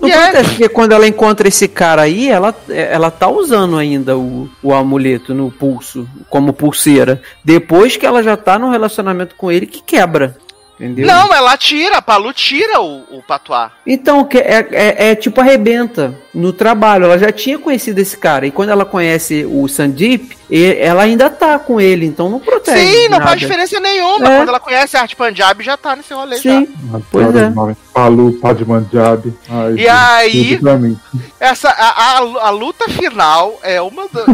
Não 0.00 0.08
E 0.08 0.12
é- 0.12 0.30
protege, 0.30 0.48
porque 0.50 0.68
quando 0.68 0.92
ela 0.92 1.06
encontra 1.06 1.48
esse 1.48 1.68
cara 1.68 2.02
aí, 2.02 2.28
ela, 2.28 2.54
ela 2.68 3.10
tá 3.10 3.28
usando 3.28 3.76
ainda 3.76 4.16
o, 4.16 4.48
o 4.62 4.72
amuleto 4.74 5.34
no 5.34 5.50
pulso, 5.50 6.08
como 6.28 6.52
pulseira. 6.52 7.20
Depois 7.44 7.96
que 7.96 8.06
ela 8.06 8.22
já 8.22 8.36
tá 8.36 8.58
num 8.58 8.70
relacionamento 8.70 9.34
com 9.34 9.50
ele, 9.52 9.66
que 9.66 9.82
quebra. 9.82 10.36
Entendeu? 10.80 11.06
Não, 11.08 11.34
ela 11.34 11.56
tira, 11.56 11.96
a 11.96 12.02
Palu 12.02 12.32
tira 12.32 12.80
o, 12.80 13.02
o 13.10 13.22
patuá. 13.26 13.72
Então, 13.84 14.24
que 14.24 14.38
é, 14.38 14.68
é, 14.70 15.10
é 15.10 15.14
tipo 15.16 15.40
arrebenta 15.40 16.14
no 16.32 16.52
trabalho. 16.52 17.04
Ela 17.04 17.18
já 17.18 17.32
tinha 17.32 17.58
conhecido 17.58 17.98
esse 17.98 18.16
cara. 18.16 18.46
E 18.46 18.52
quando 18.52 18.68
ela 18.70 18.84
conhece 18.84 19.44
o 19.44 19.66
Sandeep, 19.66 20.37
e- 20.50 20.76
ela 20.80 21.02
ainda 21.02 21.28
tá 21.30 21.58
com 21.58 21.80
ele. 21.80 22.06
Então 22.06 22.28
não 22.28 22.38
protege. 22.40 22.78
Sim, 22.86 23.02
não 23.04 23.18
nada. 23.18 23.24
faz 23.26 23.40
diferença 23.40 23.78
nenhuma. 23.80 24.26
É. 24.32 24.36
Quando 24.38 24.48
ela 24.48 24.60
conhece 24.60 24.96
a 24.96 25.00
arte 25.02 25.14
Punjab, 25.16 25.62
já 25.62 25.76
tá 25.76 25.94
nesse 25.96 26.12
rolê 26.14 26.36
Sim, 26.38 26.66
já. 26.92 27.00
pois 27.10 27.26
Adoro 27.34 27.70
é. 27.70 27.76
Palu, 27.92 28.32
Padmanjab. 28.34 29.32
Ai, 29.50 29.72
E 29.72 29.76
gente, 29.78 29.88
aí-. 29.88 30.96
Essa, 31.40 31.68
a, 31.70 32.18
a, 32.18 32.18
a 32.46 32.50
luta 32.50 32.88
final 32.88 33.58
é 33.62 33.80
uma 33.82 34.06
das. 34.12 34.28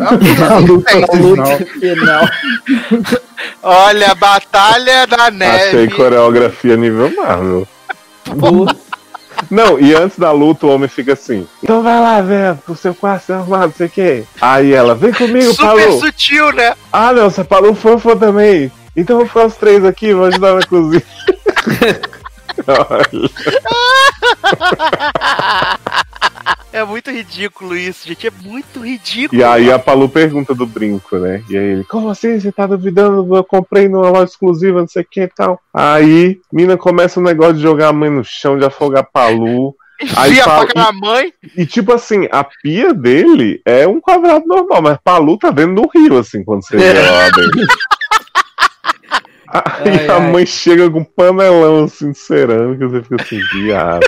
A 0.51 0.59
luta 0.59 0.91
Tem- 0.91 1.67
final. 1.67 2.21
Olha, 3.63 4.13
a 4.13 4.15
Batalha 4.15 5.07
da 5.07 5.25
Achei 5.25 5.31
Neve. 5.39 5.89
coreografia 5.95 6.77
nível 6.77 7.11
Marvel. 7.15 7.67
Não, 9.51 9.79
e 9.79 9.95
antes 9.95 10.19
da 10.19 10.31
luta 10.33 10.67
o 10.67 10.71
homem 10.71 10.89
fica 10.89 11.13
assim. 11.13 11.47
Então 11.63 11.83
vai 11.83 12.01
lá, 12.01 12.21
velho, 12.21 12.59
pro 12.65 12.75
seu 12.77 12.95
quarto, 12.95 13.27
seu 13.27 13.37
arrumado, 13.37 13.67
não 13.67 13.73
sei 13.73 13.87
o 13.87 13.91
quê. 13.91 14.25
Aí 14.41 14.73
ela, 14.73 14.95
vem 14.95 15.13
comigo, 15.13 15.53
Super 15.53 15.67
Palu. 15.67 16.01
sutil, 16.01 16.53
né? 16.53 16.75
Ah, 16.93 17.13
não, 17.13 17.31
você 17.31 17.45
falou 17.45 17.75
fofa 17.75 18.17
também. 18.17 18.71
Então 18.97 19.17
vamos 19.17 19.33
ficar 19.33 19.47
os 19.47 19.57
três 19.57 19.85
aqui, 19.85 20.15
vou 20.15 20.27
ajudar 20.27 20.55
na 20.55 20.67
cozinha. 20.67 21.03
Olha. 22.67 23.31
É 26.73 26.85
muito 26.85 27.11
ridículo 27.11 27.77
isso, 27.77 28.07
gente. 28.07 28.27
É 28.27 28.33
muito 28.43 28.81
ridículo. 28.81 29.41
E 29.41 29.45
aí 29.45 29.71
a 29.71 29.79
Palu 29.79 30.09
pergunta 30.09 30.55
do 30.55 30.67
brinco, 30.67 31.17
né? 31.19 31.43
E 31.49 31.57
aí 31.57 31.65
ele, 31.65 31.85
como 31.85 32.11
assim? 32.11 32.39
Você 32.39 32.51
tá 32.51 32.67
duvidando? 32.67 33.35
Eu 33.35 33.45
comprei 33.45 33.89
numa 33.89 34.11
loja 34.11 34.25
exclusiva, 34.25 34.81
não 34.81 34.89
sei 34.89 35.03
o 35.03 35.07
que 35.09 35.23
e 35.23 35.29
tal. 35.29 35.61
Aí, 35.73 36.41
mina 36.53 36.77
começa 36.77 37.21
o 37.21 37.23
negócio 37.23 37.55
de 37.55 37.63
jogar 37.63 37.89
a 37.89 37.93
mãe 37.93 38.11
no 38.11 38.25
chão, 38.25 38.59
de 38.59 38.65
afogar 38.65 39.03
a 39.03 39.07
Palu. 39.07 39.75
Aí 40.17 40.33
Enfia 40.33 40.45
a 40.75 40.93
mãe. 40.93 41.33
E 41.57 41.65
tipo 41.65 41.93
assim, 41.93 42.27
a 42.33 42.43
pia 42.43 42.93
dele 42.93 43.63
é 43.65 43.87
um 43.87 44.01
quadrado 44.01 44.45
normal, 44.45 44.83
mas 44.83 44.99
Palu 45.03 45.39
tá 45.39 45.51
dentro 45.51 45.77
do 45.77 45.89
rio, 45.95 46.19
assim, 46.19 46.43
quando 46.43 46.67
você 46.67 46.77
vê 46.77 46.93
lá 46.93 47.31
dentro. 47.31 47.67
Aí 49.55 50.01
Ai, 50.01 50.09
a 50.09 50.17
ai. 50.17 50.33
mãe 50.33 50.45
chega 50.45 50.91
com 50.91 50.99
um 50.99 51.05
panelão 51.05 51.85
assim 51.85 52.11
de 52.11 52.19
cerâmica, 52.19 52.89
você 52.89 53.03
fica 53.03 53.23
assim, 53.23 53.41
viado. 53.53 54.05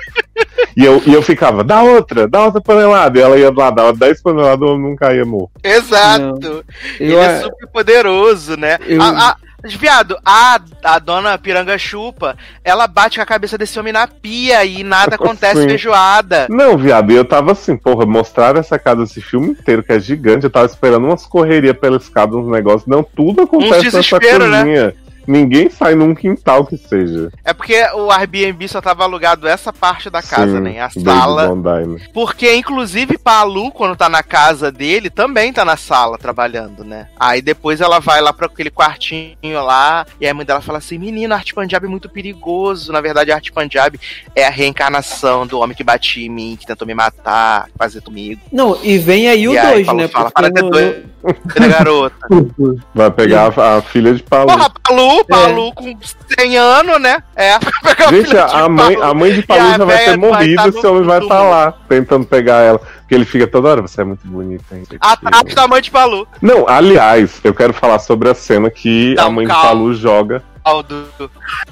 E 0.76 0.84
eu, 0.84 1.02
e 1.06 1.14
eu 1.14 1.22
ficava, 1.22 1.64
dá 1.64 1.82
outra, 1.82 2.28
dá 2.28 2.44
outra 2.44 2.60
panelada. 2.60 3.18
E 3.18 3.22
ela 3.22 3.38
ia 3.38 3.50
lá, 3.50 3.70
dava 3.70 3.94
10 3.94 4.22
paneladas, 4.22 4.60
o 4.68 4.74
homem 4.74 4.90
não 4.90 4.96
caía 4.96 5.24
morto. 5.24 5.52
Exato. 5.64 6.62
Ele 7.00 7.14
Eu, 7.14 7.22
é 7.22 7.40
super 7.40 7.66
poderoso, 7.68 8.56
né? 8.58 8.78
Eu- 8.86 9.00
A, 9.00 9.30
a- 9.30 9.36
viado, 9.64 10.16
a, 10.24 10.60
a 10.84 10.98
dona 10.98 11.38
Piranga 11.38 11.76
Chupa, 11.78 12.36
ela 12.62 12.86
bate 12.86 13.16
com 13.16 13.22
a 13.22 13.26
cabeça 13.26 13.56
desse 13.56 13.80
homem 13.80 13.92
na 13.92 14.06
pia 14.06 14.64
e 14.64 14.84
nada 14.84 15.14
acontece 15.16 15.62
Sim. 15.62 15.68
feijoada. 15.68 16.46
Não, 16.50 16.76
viado, 16.76 17.10
e 17.10 17.16
eu 17.16 17.24
tava 17.24 17.52
assim, 17.52 17.74
porra, 17.76 18.04
mostraram 18.06 18.60
essa 18.60 18.78
casa 18.78 19.02
esse 19.02 19.20
filme 19.20 19.48
inteiro, 19.52 19.82
que 19.82 19.92
é 19.92 19.98
gigante. 19.98 20.44
Eu 20.44 20.50
tava 20.50 20.66
esperando 20.66 21.04
umas 21.06 21.24
correrias 21.26 21.76
pela 21.78 21.96
escada, 21.96 22.36
uns 22.36 22.48
negócios. 22.48 22.86
Não, 22.86 23.02
tudo 23.02 23.42
acontece 23.42 23.84
nessa 23.86 24.00
desespero, 24.02 24.46
né? 24.48 24.92
Ninguém 25.26 25.68
sai 25.68 25.94
num 25.94 26.14
quintal 26.14 26.64
que 26.66 26.76
seja. 26.76 27.30
É 27.44 27.52
porque 27.52 27.80
o 27.94 28.10
Airbnb 28.10 28.68
só 28.68 28.80
tava 28.80 29.04
alugado 29.04 29.48
essa 29.48 29.72
parte 29.72 30.08
da 30.08 30.22
casa, 30.22 30.58
Sim, 30.58 30.60
né? 30.60 30.80
A 30.80 30.90
sala. 30.90 31.48
Bondi, 31.48 31.86
né? 31.86 32.00
Porque, 32.12 32.54
inclusive, 32.54 33.18
Palu, 33.18 33.70
quando 33.72 33.96
tá 33.96 34.08
na 34.08 34.22
casa 34.22 34.70
dele, 34.70 35.10
também 35.10 35.52
tá 35.52 35.64
na 35.64 35.76
sala 35.76 36.18
trabalhando, 36.18 36.84
né? 36.84 37.08
Aí 37.18 37.42
depois 37.42 37.80
ela 37.80 37.98
vai 37.98 38.20
lá 38.20 38.32
pra 38.32 38.46
aquele 38.46 38.70
quartinho 38.70 39.36
lá, 39.64 40.06
e 40.20 40.26
a 40.26 40.34
mãe 40.34 40.46
dela 40.46 40.60
fala 40.60 40.78
assim: 40.78 40.98
Menino, 40.98 41.34
a 41.34 41.36
arte 41.36 41.54
Punjab 41.54 41.84
é 41.84 41.88
muito 41.88 42.08
perigoso. 42.08 42.92
Na 42.92 43.00
verdade, 43.00 43.32
a 43.32 43.36
arte 43.36 43.52
Punjab 43.52 43.98
é 44.34 44.46
a 44.46 44.50
reencarnação 44.50 45.46
do 45.46 45.58
homem 45.58 45.76
que 45.76 45.84
batia 45.84 46.26
em 46.26 46.30
mim, 46.30 46.56
que 46.58 46.66
tentou 46.66 46.86
me 46.86 46.94
matar, 46.94 47.68
fazer 47.76 48.00
comigo. 48.00 48.40
Não, 48.52 48.78
e 48.82 48.98
vem 48.98 49.28
aí 49.28 49.48
o 49.48 49.54
E 49.54 49.58
aí, 49.58 49.74
2, 49.74 49.86
Paulo 49.86 50.00
né? 50.00 50.08
fala, 50.08 50.30
para 50.30 50.50
doido. 50.50 51.16
Cadê, 51.48 51.68
garota? 51.68 52.16
Vai 52.94 53.10
pegar 53.10 53.52
a, 53.58 53.78
a 53.78 53.82
filha 53.82 54.14
de 54.14 54.22
Palu. 54.22 54.46
Porra, 54.46 54.70
Palu, 54.82 55.15
Palu 55.24 55.72
com 55.74 55.96
100 56.38 56.58
anos, 56.58 57.00
né? 57.00 57.22
É, 57.34 57.58
pra 57.58 57.70
pegar 57.94 58.10
Gente, 58.10 58.36
a, 58.36 58.44
a 58.64 58.68
mãe, 58.68 58.94
Palu. 58.94 59.10
a 59.10 59.14
mãe 59.14 59.32
de 59.34 59.42
Palu 59.42 59.60
a 59.60 59.78
já 59.78 59.84
vai 59.84 60.04
ter 60.04 60.16
morrido, 60.16 60.56
tá 60.62 60.68
esse 60.68 60.86
homem 60.86 61.02
vai 61.04 61.18
estar 61.20 61.34
túmulo. 61.36 61.50
lá, 61.50 61.74
tentando 61.88 62.26
pegar 62.26 62.60
ela. 62.62 62.78
Porque 62.78 63.14
ele 63.14 63.24
fica 63.24 63.46
toda 63.46 63.68
hora, 63.68 63.82
você 63.82 64.00
é 64.00 64.04
muito 64.04 64.26
bonita, 64.26 64.64
hein? 64.76 64.82
Atrás 65.00 65.54
da 65.54 65.68
mãe 65.68 65.80
de 65.80 65.90
Palu. 65.90 66.26
Não, 66.42 66.68
aliás, 66.68 67.40
eu 67.44 67.54
quero 67.54 67.72
falar 67.72 67.98
sobre 68.00 68.28
a 68.28 68.34
cena 68.34 68.68
que 68.70 69.14
a 69.18 69.22
Não, 69.24 69.32
mãe 69.32 69.46
calma. 69.46 69.62
de 69.62 69.68
Palu 69.68 69.94
joga. 69.94 70.42
Aldo. 70.64 71.06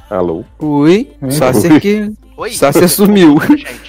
Alô? 0.08 0.44
Ui, 0.60 1.10
Sácer 1.30 1.72
Ui. 1.72 1.80
que. 1.80 2.12
Oi? 2.36 2.50
Sácer 2.50 2.88
sumiu. 2.88 3.36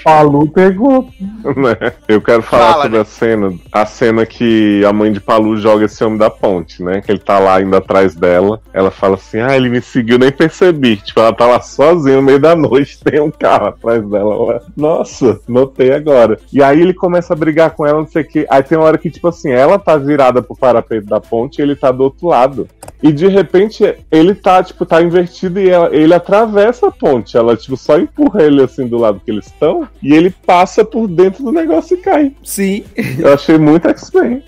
Palu 0.03 0.47
pegou. 0.47 1.09
né? 1.43 1.93
Eu 2.07 2.21
quero 2.21 2.43
falar 2.43 2.73
Fala, 2.73 2.83
sobre 2.83 2.97
né? 2.97 3.01
a 3.01 3.05
cena, 3.05 3.53
a 3.71 3.85
cena 3.87 4.25
que 4.25 4.85
a 4.85 4.93
mãe 4.93 5.11
de 5.11 5.19
Palu 5.19 5.57
joga 5.57 5.85
esse 5.85 6.03
homem 6.03 6.19
da 6.19 6.29
ponte, 6.29 6.83
né? 6.83 7.01
Que 7.01 7.11
ele 7.11 7.17
tá 7.19 7.39
lá 7.39 7.59
indo 7.59 7.75
atrás 7.75 8.13
dela. 8.13 8.61
Ela 8.71 8.91
fala 8.91 9.15
assim: 9.15 9.39
Ah, 9.39 9.55
ele 9.55 9.67
me 9.67 9.81
seguiu, 9.81 10.19
nem 10.19 10.31
percebi. 10.31 10.97
Tipo, 10.97 11.21
ela 11.21 11.33
tá 11.33 11.47
lá 11.47 11.59
sozinha 11.59 12.17
no 12.17 12.21
meio 12.21 12.39
da 12.39 12.55
noite, 12.55 12.99
tem 13.03 13.19
um 13.19 13.31
carro 13.31 13.69
atrás 13.69 14.07
dela. 14.07 14.35
Ela, 14.35 14.61
Nossa, 14.77 15.39
notei 15.47 15.91
agora. 15.91 16.37
E 16.53 16.61
aí 16.61 16.79
ele 16.79 16.93
começa 16.93 17.33
a 17.33 17.37
brigar 17.37 17.71
com 17.71 17.83
ela, 17.83 17.97
não 17.99 18.07
sei 18.07 18.21
o 18.21 18.27
que. 18.27 18.45
Aí 18.47 18.61
tem 18.61 18.77
uma 18.77 18.85
hora 18.85 18.97
que, 18.99 19.09
tipo 19.09 19.27
assim, 19.27 19.49
ela 19.49 19.79
tá 19.79 19.97
virada 19.97 20.43
pro 20.43 20.55
parapeito 20.55 21.07
da 21.07 21.19
ponte 21.19 21.57
e 21.57 21.61
ele 21.63 21.75
tá 21.75 21.91
do 21.91 22.03
outro 22.03 22.27
lado. 22.27 22.67
E 23.01 23.11
de 23.11 23.27
repente 23.27 23.95
ele 24.11 24.35
tá, 24.35 24.63
tipo, 24.63 24.85
tá 24.85 25.01
invertido 25.01 25.59
e 25.59 25.67
ela- 25.69 25.89
ele 25.95 26.13
atravessa 26.13 26.87
a 26.87 26.91
ponte. 26.91 27.35
Ela, 27.35 27.57
tipo, 27.57 27.75
só 27.75 27.97
empurra 27.97 28.34
ele 28.43 28.63
assim 28.63 28.87
do 28.87 28.97
lado 28.97 29.21
que 29.23 29.31
eles 29.31 29.45
estão 29.47 29.87
e 30.01 30.13
ele 30.13 30.29
passa 30.45 30.83
por 30.83 31.07
dentro 31.07 31.43
do 31.43 31.51
negócio 31.51 31.95
e 31.97 32.01
cai. 32.01 32.33
Sim. 32.43 32.83
Eu 33.19 33.33
achei 33.33 33.57
muito 33.57 33.87
X-Men. 33.89 34.43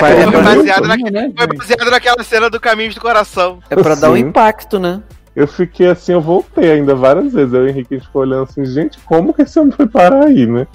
Vai 0.00 0.22
Foi 0.30 0.42
baseado, 0.42 0.86
naque- 0.86 1.10
né, 1.10 1.32
foi 1.36 1.46
baseado 1.56 1.90
naquela 1.90 2.22
cena 2.22 2.50
do 2.50 2.60
Caminhos 2.60 2.94
do 2.94 3.00
Coração. 3.00 3.58
É 3.70 3.76
pra 3.76 3.94
dar 3.94 4.10
um 4.10 4.16
impacto, 4.16 4.78
né? 4.78 5.02
Eu 5.34 5.46
fiquei 5.46 5.88
assim, 5.88 6.12
eu 6.12 6.20
voltei 6.20 6.70
ainda 6.72 6.94
várias 6.94 7.32
vezes. 7.32 7.52
Eu 7.52 7.64
e 7.64 7.66
o 7.66 7.68
Henrique 7.68 7.94
a 7.94 7.98
gente 7.98 8.06
ficou 8.06 8.22
olhando 8.22 8.44
assim, 8.44 8.64
gente, 8.64 8.98
como 9.04 9.34
que 9.34 9.42
esse 9.42 9.58
homem 9.58 9.70
foi 9.72 9.86
parar 9.86 10.24
aí, 10.24 10.46
né? 10.46 10.66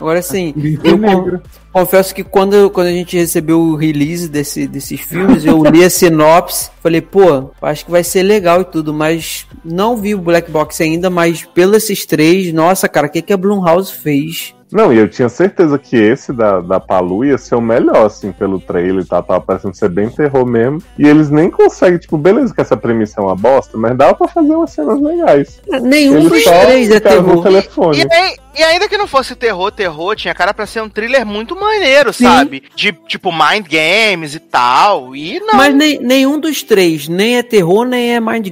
Agora 0.00 0.20
sim, 0.22 0.52
eu 0.84 0.98
con- 0.98 1.40
confesso 1.72 2.14
que 2.14 2.22
quando, 2.24 2.70
quando 2.70 2.86
a 2.88 2.92
gente 2.92 3.16
recebeu 3.16 3.60
o 3.60 3.76
release 3.76 4.28
desse, 4.28 4.66
desses 4.66 5.00
filmes, 5.00 5.44
eu 5.44 5.62
li 5.64 5.84
a 5.84 5.90
sinopse, 5.90 6.70
falei, 6.82 7.00
pô, 7.00 7.50
acho 7.62 7.84
que 7.84 7.90
vai 7.90 8.02
ser 8.04 8.22
legal 8.22 8.60
e 8.62 8.64
tudo, 8.64 8.92
mas 8.94 9.46
não 9.64 9.96
vi 9.96 10.14
o 10.14 10.18
Black 10.18 10.50
Box 10.50 10.82
ainda, 10.82 11.08
mas 11.10 11.42
pelos 11.44 11.76
esses 11.76 12.06
três, 12.06 12.52
nossa, 12.52 12.88
cara, 12.88 13.06
o 13.06 13.10
que, 13.10 13.20
que 13.22 13.32
a 13.32 13.36
Blumhouse 13.36 13.92
fez 13.92 14.54
Não, 14.72 14.92
e 14.92 14.98
eu 14.98 15.08
tinha 15.08 15.28
certeza 15.28 15.78
que 15.78 15.96
esse 15.96 16.32
da, 16.32 16.60
da 16.60 16.80
Palu 16.80 17.24
ia 17.24 17.38
ser 17.38 17.54
o 17.54 17.60
melhor, 17.60 18.06
assim, 18.06 18.32
pelo 18.32 18.58
trailer 18.58 19.04
e 19.04 19.06
tal, 19.06 19.22
tava 19.22 19.40
parecendo 19.40 19.76
ser 19.76 19.88
bem 19.88 20.08
terror 20.08 20.44
mesmo. 20.44 20.82
E 20.98 21.06
eles 21.06 21.30
nem 21.30 21.48
conseguem, 21.50 21.98
tipo, 21.98 22.16
beleza 22.18 22.52
que 22.54 22.60
essa 22.60 22.76
premissa 22.76 23.20
é 23.20 23.22
uma 23.24 23.36
bosta, 23.36 23.76
mas 23.78 23.96
dava 23.96 24.14
pra 24.14 24.26
fazer 24.28 24.54
umas 24.54 24.70
cenas 24.70 25.00
legais. 25.00 25.60
Nenhum 25.82 26.16
Eles 26.18 26.28
dos 26.30 26.44
três 26.44 26.90
é 26.90 26.98
terror. 27.00 27.42
telefone. 27.44 27.98
E, 27.98 28.12
aí- 28.12 28.36
e 28.56 28.62
ainda 28.62 28.88
que 28.88 28.96
não 28.96 29.06
fosse 29.06 29.34
terror, 29.34 29.70
terror, 29.70 30.16
tinha 30.16 30.34
cara 30.34 30.54
pra 30.54 30.66
ser 30.66 30.82
um 30.82 30.88
thriller 30.88 31.26
muito 31.26 31.54
maneiro, 31.54 32.12
Sim. 32.12 32.24
sabe? 32.24 32.62
De 32.74 32.90
tipo 33.06 33.30
mind 33.30 33.66
games 33.68 34.34
e 34.34 34.40
tal. 34.40 35.14
E 35.14 35.38
não. 35.40 35.54
Mas 35.54 35.74
nem, 35.74 35.98
nenhum 36.00 36.40
dos 36.40 36.62
três, 36.62 37.06
nem 37.06 37.36
é 37.36 37.42
terror, 37.42 37.84
nem 37.84 38.14
é 38.14 38.20
mind 38.20 38.48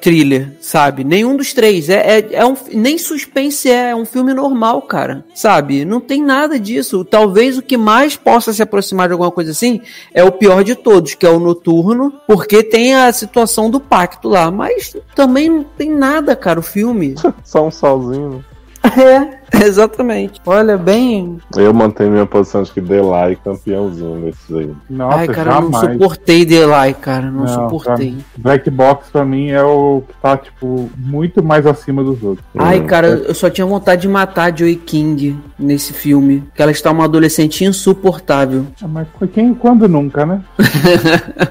thriller, 0.00 0.52
sabe? 0.60 1.02
Nenhum 1.02 1.36
dos 1.36 1.52
três. 1.52 1.88
É, 1.88 2.18
é, 2.18 2.28
é 2.34 2.46
um, 2.46 2.56
nem 2.72 2.96
suspense 2.96 3.68
é, 3.68 3.90
é 3.90 3.96
um 3.96 4.04
filme 4.04 4.32
normal, 4.32 4.82
cara. 4.82 5.24
Sabe? 5.34 5.84
Não 5.84 6.00
tem 6.00 6.22
nada 6.22 6.58
disso. 6.58 7.04
Talvez 7.04 7.58
o 7.58 7.62
que 7.62 7.76
mais 7.76 8.16
possa 8.16 8.52
se 8.52 8.62
aproximar 8.62 9.08
de 9.08 9.12
alguma 9.12 9.32
coisa 9.32 9.50
assim 9.50 9.80
é 10.14 10.22
o 10.22 10.32
pior 10.32 10.62
de 10.62 10.76
todos, 10.76 11.14
que 11.14 11.26
é 11.26 11.30
o 11.30 11.40
noturno, 11.40 12.12
porque 12.26 12.62
tem 12.62 12.94
a 12.94 13.12
situação 13.12 13.68
do 13.68 13.80
pacto 13.80 14.28
lá. 14.28 14.50
Mas 14.50 14.94
também 15.14 15.48
não 15.48 15.64
tem 15.64 15.90
nada, 15.90 16.36
cara, 16.36 16.60
o 16.60 16.62
filme. 16.62 17.14
Só 17.42 17.66
um 17.66 17.70
solzinho. 17.70 18.44
É, 18.82 19.40
exatamente. 19.66 20.40
Olha, 20.46 20.76
bem. 20.78 21.38
Eu 21.56 21.72
mantenho 21.74 22.10
minha 22.12 22.24
posição 22.26 22.62
de 22.62 22.70
que 22.72 22.80
Delay 22.80 23.36
campeãozinho 23.36 24.16
nesses 24.20 24.50
aí. 24.56 24.70
Nossa, 24.88 25.18
Ai, 25.18 25.28
cara, 25.28 25.50
eu 25.52 25.60
não 25.60 25.72
jamais. 25.72 25.92
suportei 25.92 26.44
Delay, 26.46 26.94
cara. 26.94 27.30
Não, 27.30 27.44
Não, 27.44 27.48
suportei. 27.70 28.12
pra- 28.12 28.24
Black 28.38 28.70
Box 28.70 29.10
pra 29.10 29.24
mim 29.24 29.50
é 29.50 29.62
o 29.62 30.02
que 30.08 30.14
tá, 30.22 30.36
tipo, 30.38 30.88
muito 30.96 31.42
mais 31.42 31.66
acima 31.66 32.02
dos 32.02 32.22
outros. 32.22 32.46
Ai, 32.58 32.80
cara, 32.84 33.08
eu 33.08 33.34
só 33.34 33.50
tinha 33.50 33.66
vontade 33.66 34.02
de 34.02 34.08
matar 34.08 34.50
a 34.52 34.56
Joey 34.56 34.76
King 34.76 35.38
nesse 35.58 35.92
filme. 35.92 36.42
Que 36.54 36.62
ela 36.62 36.70
está 36.72 36.90
uma 36.90 37.04
adolescente 37.04 37.64
insuportável. 37.64 38.66
Ah, 38.82 38.88
Mas 38.88 39.06
quem, 39.32 39.52
quando 39.52 39.86
nunca, 39.88 40.24
né? 40.24 40.40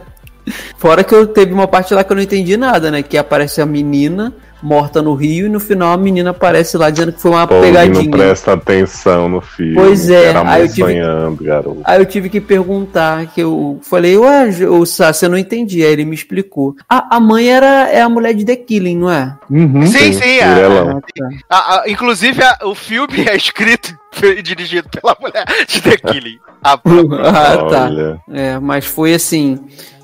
Fora 0.77 1.03
que 1.03 1.13
eu 1.13 1.27
teve 1.27 1.53
uma 1.53 1.67
parte 1.67 1.93
lá 1.93 2.03
que 2.03 2.11
eu 2.11 2.15
não 2.15 2.23
entendi 2.23 2.57
nada, 2.57 2.89
né? 2.89 3.03
Que 3.03 3.17
aparece 3.17 3.61
a 3.61 3.65
menina 3.67 4.33
morta 4.61 5.01
no 5.01 5.13
rio 5.13 5.45
e 5.45 5.49
no 5.49 5.59
final 5.59 5.93
a 5.93 5.97
menina 5.97 6.31
aparece 6.31 6.77
lá 6.77 6.89
dizendo 6.89 7.13
que 7.13 7.21
foi 7.21 7.31
uma 7.31 7.47
povo 7.47 7.61
que 7.61 7.71
não 7.71 7.81
pegadinha. 7.81 8.11
presta 8.11 8.53
atenção 8.53 9.29
no 9.29 9.39
filme. 9.41 9.75
Pois 9.75 10.09
é, 10.09 10.25
Era 10.25 10.49
aí 10.51 10.61
eu 10.63 10.67
tive- 10.67 10.81
sonhando, 10.81 11.43
garoto. 11.43 11.81
Aí 11.83 11.99
eu 11.99 12.05
tive 12.05 12.29
que 12.29 12.41
perguntar, 12.41 13.27
que 13.27 13.41
eu 13.41 13.79
falei, 13.83 14.17
ué, 14.17 14.47
o 14.69 14.85
Sassi, 14.85 15.25
eu 15.25 15.29
não 15.31 15.37
entendi. 15.37 15.83
Aí 15.83 15.91
ele 15.91 16.05
me 16.05 16.15
explicou. 16.15 16.75
A, 16.89 17.15
a 17.15 17.19
mãe 17.19 17.49
era 17.49 17.89
é 17.89 18.01
a 18.01 18.09
mulher 18.09 18.33
de 18.33 18.43
The 18.45 18.55
Killing, 18.55 18.97
não 18.97 19.09
é? 19.11 19.35
Uhum. 19.49 19.85
Sim, 19.87 20.13
sim. 20.13 20.39
a- 20.39 20.47
Mirelão. 20.55 21.01
a- 21.49 21.55
a- 21.81 21.83
inclusive, 21.89 22.41
a- 22.43 22.57
o 22.63 22.75
filme 22.75 23.25
é 23.27 23.35
escrito 23.35 23.97
e 24.23 24.41
dirigido 24.41 24.89
pela 24.89 25.15
mulher 25.21 25.45
de 25.67 25.81
The 25.81 25.97
Killing. 25.97 26.37
A- 26.63 26.73
ah, 27.23 27.57
tá. 27.69 27.85
Olha. 27.85 28.19
É, 28.31 28.59
mas 28.59 28.85
foi 28.85 29.13
assim, 29.13 29.59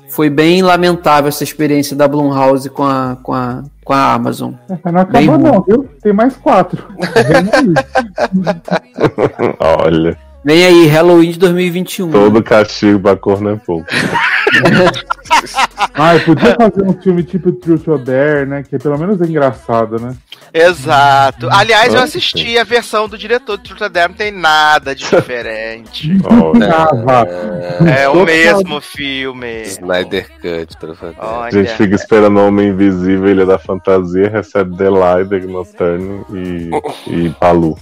foi 0.08 0.30
bem 0.30 0.62
lamentável 0.62 1.28
essa 1.28 1.44
experiência 1.44 1.94
da 1.94 2.08
Blumhouse 2.08 2.70
com 2.70 2.84
a, 2.84 3.18
com 3.22 3.34
a, 3.34 3.62
com 3.86 3.92
a 3.92 4.14
Amazon. 4.14 4.54
Mas 4.82 4.92
não 4.92 5.04
Bem 5.04 5.28
acabou 5.30 5.36
ruim. 5.36 5.42
não, 5.44 5.62
viu? 5.62 5.88
Tem 6.02 6.12
mais 6.12 6.36
quatro. 6.36 6.84
Olha. 9.60 10.18
Vem 10.44 10.64
aí, 10.64 10.86
Halloween 10.88 11.30
de 11.30 11.38
2021. 11.38 12.10
Todo 12.10 12.42
castigo 12.42 12.98
pra 12.98 13.16
corno 13.16 13.50
é 13.50 13.56
pouco. 13.56 13.86
Ai, 15.94 16.20
podia 16.20 16.54
fazer 16.54 16.84
um 16.84 17.00
filme 17.00 17.22
tipo 17.22 17.52
Truth 17.52 17.88
or 17.88 17.98
Dare, 17.98 18.46
né? 18.46 18.62
Que 18.62 18.78
pelo 18.78 18.98
menos 18.98 19.20
é 19.20 19.24
engraçado, 19.24 19.98
né? 19.98 20.14
Exato. 20.52 21.48
Aliás, 21.50 21.92
eu 21.92 22.00
Ah, 22.00 22.04
assisti 22.04 22.58
a 22.58 22.64
versão 22.64 23.08
do 23.08 23.16
diretor 23.18 23.56
de 23.58 23.64
Truth 23.64 23.80
or 23.82 23.88
Dare, 23.88 24.08
não 24.10 24.16
tem 24.16 24.30
nada 24.30 24.94
de 24.94 25.04
diferente. 25.04 26.16
Ah, 26.66 26.94
vá. 26.94 27.26
É 27.90 28.08
o 28.08 28.24
mesmo 28.24 28.80
filme. 28.80 29.62
Snyder 29.62 30.28
Cut, 30.40 30.76
pra 30.78 30.94
fazer. 30.94 31.16
A 31.20 31.50
gente 31.50 31.72
fica 31.76 31.94
esperando 31.94 32.38
o 32.38 32.46
Homem 32.46 32.68
Invisível, 32.68 33.28
Ilha 33.28 33.46
da 33.46 33.58
Fantasia, 33.58 34.28
recebe 34.28 34.76
Delay, 34.76 35.24
The 35.26 35.40
Nocturne 35.40 36.24
e, 36.32 36.70
e 37.06 37.30
Palu. 37.30 37.78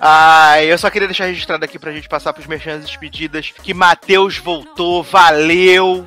Ah, 0.00 0.62
eu 0.64 0.76
só 0.78 0.90
queria 0.90 1.08
deixar 1.08 1.26
registrado 1.26 1.64
aqui 1.64 1.78
pra 1.78 1.92
gente 1.92 2.08
passar 2.08 2.32
pros 2.32 2.46
merchandising 2.46 2.86
despedidas 2.86 3.52
que 3.62 3.74
Matheus 3.74 4.38
voltou, 4.38 4.53
valeu. 5.10 6.04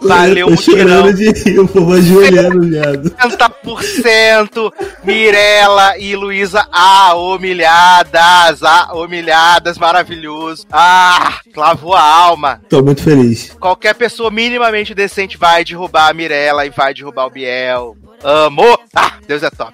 Valeu, 0.00 0.46
Eu 0.46 0.50
mutirão. 0.50 1.12
de 1.12 1.32
rir, 1.32 1.58
o 1.58 1.66
povo 1.66 1.92
ajoelhando, 1.94 2.68
viado. 2.68 3.10
60% 3.10 4.72
Mirella 5.02 5.98
e 5.98 6.14
Luísa 6.14 6.64
A, 6.70 7.14
humilhadas, 7.16 8.62
A, 8.62 8.92
humilhadas, 8.94 9.76
maravilhoso. 9.76 10.64
Ah, 10.70 11.40
clavou 11.52 11.94
a 11.94 12.00
alma. 12.02 12.60
Tô 12.68 12.80
muito 12.80 13.02
feliz. 13.02 13.56
Qualquer 13.58 13.94
pessoa 13.94 14.30
minimamente 14.30 14.94
decente 14.94 15.36
vai 15.36 15.64
derrubar 15.64 16.08
a 16.10 16.14
Mirella 16.14 16.64
e 16.64 16.70
vai 16.70 16.94
derrubar 16.94 17.26
o 17.26 17.30
Biel. 17.30 17.96
Amor! 18.22 18.80
Ah, 18.94 19.12
Deus 19.26 19.42
é 19.42 19.50
top. 19.50 19.72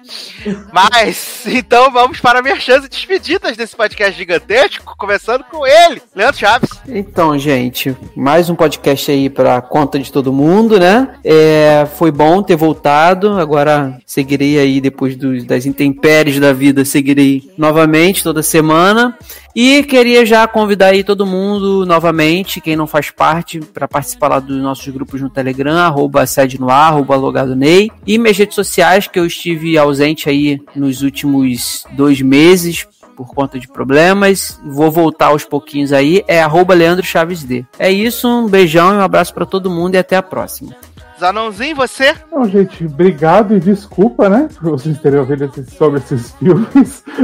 Mas, 0.71 1.43
então 1.47 1.91
vamos 1.91 2.19
para 2.19 2.41
merchandising 2.41 2.89
despedidas 2.89 3.57
desse 3.57 3.75
podcast 3.75 4.15
gigantesco, 4.17 4.93
começando 4.97 5.43
com 5.45 5.65
ele, 5.65 6.01
Leandro 6.15 6.37
Chaves. 6.39 6.69
Então, 6.87 7.37
gente, 7.39 7.95
mais 8.15 8.49
um 8.49 8.55
podcast 8.55 9.09
aí 9.09 9.29
pra 9.29 9.61
conta 9.61 9.97
de 9.97 10.11
todo 10.11 10.31
mundo, 10.33 10.79
né? 10.79 11.15
É, 11.23 11.87
foi 11.95 12.11
bom 12.11 12.43
ter 12.43 12.55
voltado. 12.55 13.39
Agora 13.39 13.97
seguirei 14.05 14.59
aí 14.59 14.79
depois 14.79 15.15
dos- 15.15 15.43
das 15.45 15.65
intempéries 15.65 16.39
da 16.39 16.53
vida, 16.53 16.85
seguirei 16.85 17.49
novamente 17.57 18.21
toda 18.21 18.43
semana. 18.43 19.17
E 19.55 19.83
queria 19.83 20.25
já 20.25 20.45
convidar 20.47 20.87
aí 20.87 21.01
todo 21.01 21.25
mundo 21.25 21.85
novamente, 21.85 22.59
quem 22.59 22.75
não 22.75 22.85
faz 22.85 23.09
parte, 23.09 23.61
para 23.61 23.87
participar 23.87 24.27
lá 24.27 24.39
dos 24.39 24.61
nossos 24.61 24.85
grupos 24.89 25.21
no 25.21 25.29
Telegram, 25.29 25.77
arroba 25.77 26.25
sede 26.25 26.59
no 26.59 26.69
ar, 26.69 26.91
arroba 26.91 27.15
logado 27.15 27.55
Ney. 27.55 27.89
E 28.05 28.17
minhas 28.17 28.37
redes 28.37 28.55
sociais, 28.55 29.07
que 29.07 29.17
eu 29.17 29.25
estive 29.25 29.77
ausente 29.77 30.29
aí 30.29 30.61
nos 30.75 31.01
últimos 31.01 31.85
dois 31.93 32.19
meses, 32.19 32.85
por 33.15 33.33
conta 33.33 33.57
de 33.57 33.67
problemas. 33.67 34.59
Vou 34.65 34.91
voltar 34.91 35.27
aos 35.27 35.45
pouquinhos 35.45 35.93
aí. 35.93 36.21
É 36.27 36.41
arroba 36.41 36.73
Leandro 36.73 37.05
Chaves 37.05 37.41
D. 37.43 37.65
É 37.79 37.89
isso, 37.89 38.27
um 38.27 38.49
beijão 38.49 38.93
e 38.93 38.97
um 38.97 39.01
abraço 39.01 39.33
pra 39.33 39.45
todo 39.45 39.71
mundo 39.71 39.95
e 39.95 39.97
até 39.97 40.17
a 40.17 40.21
próxima. 40.21 40.75
Zanãozinho, 41.17 41.77
você? 41.77 42.13
Então, 42.27 42.47
gente, 42.49 42.85
obrigado 42.85 43.55
e 43.55 43.59
desculpa, 43.59 44.27
né? 44.27 44.49
Por 44.59 44.71
vocês 44.71 44.99
terem 44.99 45.19
ouvido 45.19 45.49
sobre 45.77 45.99
esses 45.99 46.31
filmes. 46.33 47.03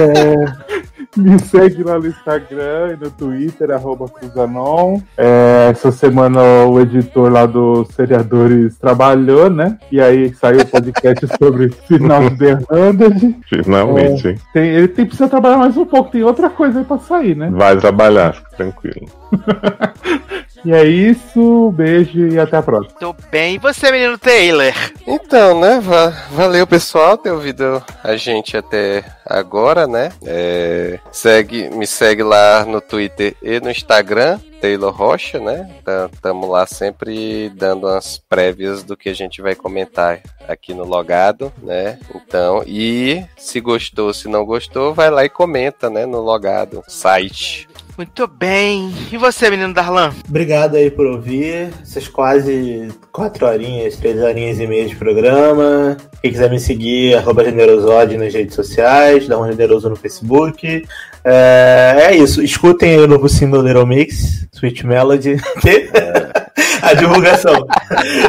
É, 0.00 0.97
me 1.16 1.38
segue 1.38 1.82
lá 1.82 1.98
no 1.98 2.06
Instagram 2.06 2.94
e 2.94 3.04
no 3.04 3.10
Twitter, 3.10 3.70
arroba 3.70 4.08
Cruzanon. 4.08 5.00
É, 5.16 5.68
essa 5.70 5.90
semana 5.90 6.40
o 6.66 6.80
editor 6.80 7.30
lá 7.30 7.46
do 7.46 7.84
Seriadores 7.86 8.76
trabalhou, 8.78 9.50
né? 9.50 9.78
E 9.90 10.00
aí 10.00 10.32
saiu 10.34 10.60
o 10.60 10.66
podcast 10.66 11.26
sobre 11.38 11.70
final 11.86 12.28
de 12.30 12.38
The 12.38 12.58
Hundred. 12.70 13.36
Finalmente, 13.48 14.28
hein? 14.28 14.38
Tem, 14.52 14.68
ele 14.68 14.88
tem, 14.88 15.06
precisa 15.06 15.28
trabalhar 15.28 15.58
mais 15.58 15.76
um 15.76 15.84
pouco, 15.84 16.10
tem 16.10 16.22
outra 16.22 16.50
coisa 16.50 16.78
aí 16.78 16.84
pra 16.84 16.98
sair, 16.98 17.36
né? 17.36 17.50
Vai 17.52 17.76
trabalhar, 17.76 18.34
fica 18.34 18.50
tranquilo. 18.56 19.06
E 20.64 20.72
é 20.72 20.84
isso, 20.84 21.70
beijo 21.72 22.26
e 22.28 22.38
até 22.38 22.56
a 22.56 22.62
próxima. 22.62 22.98
Tô 22.98 23.14
bem. 23.30 23.54
E 23.54 23.58
você, 23.58 23.90
menino 23.92 24.18
Taylor? 24.18 24.72
Então, 25.06 25.60
né? 25.60 25.78
va- 25.80 26.10
valeu, 26.32 26.66
pessoal, 26.66 27.16
ter 27.16 27.30
ouvido 27.30 27.82
a 28.02 28.16
gente 28.16 28.56
até 28.56 29.04
agora, 29.24 29.86
né? 29.86 30.10
É, 30.24 30.98
segue, 31.12 31.68
me 31.70 31.86
segue 31.86 32.22
lá 32.22 32.64
no 32.64 32.80
Twitter 32.80 33.36
e 33.42 33.60
no 33.60 33.70
Instagram, 33.70 34.38
Taylor 34.60 34.92
Rocha, 34.92 35.38
né? 35.38 35.70
Tá- 35.84 36.10
Tamo 36.20 36.46
lá 36.48 36.66
sempre 36.66 37.50
dando 37.50 37.86
umas 37.86 38.18
prévias 38.28 38.82
do 38.82 38.96
que 38.96 39.08
a 39.08 39.14
gente 39.14 39.40
vai 39.40 39.54
comentar 39.54 40.20
aqui 40.48 40.74
no 40.74 40.84
logado, 40.84 41.52
né? 41.62 41.98
Então, 42.14 42.64
e 42.66 43.24
se 43.36 43.60
gostou, 43.60 44.12
se 44.12 44.26
não 44.28 44.44
gostou, 44.44 44.92
vai 44.92 45.08
lá 45.10 45.24
e 45.24 45.28
comenta, 45.28 45.88
né? 45.88 46.04
No 46.04 46.20
logado, 46.20 46.82
site. 46.88 47.68
Muito 47.98 48.28
bem. 48.28 48.94
E 49.10 49.16
você, 49.16 49.50
menino 49.50 49.74
Darlan? 49.74 50.12
Obrigado 50.28 50.76
aí 50.76 50.88
por 50.88 51.04
ouvir 51.04 51.70
essas 51.82 52.06
quase 52.06 52.86
quatro 53.10 53.44
horinhas, 53.44 53.96
três 53.96 54.22
horinhas 54.22 54.60
e 54.60 54.68
meia 54.68 54.86
de 54.86 54.94
programa. 54.94 55.96
Quem 56.22 56.30
quiser 56.30 56.48
me 56.48 56.60
seguir, 56.60 57.16
arroba 57.16 57.44
generosode 57.44 58.16
nas 58.16 58.32
redes 58.32 58.54
sociais, 58.54 59.26
dá 59.26 59.36
um 59.36 59.50
generoso 59.50 59.90
no 59.90 59.96
Facebook. 59.96 60.86
É, 61.24 61.96
é 62.02 62.16
isso, 62.16 62.40
escutem 62.40 62.98
o 62.98 63.08
novo 63.08 63.28
single 63.28 63.62
Little 63.62 63.84
Mix, 63.84 64.46
Sweet 64.52 64.86
Melody. 64.86 65.36
a 66.88 66.94
divulgação. 66.94 67.66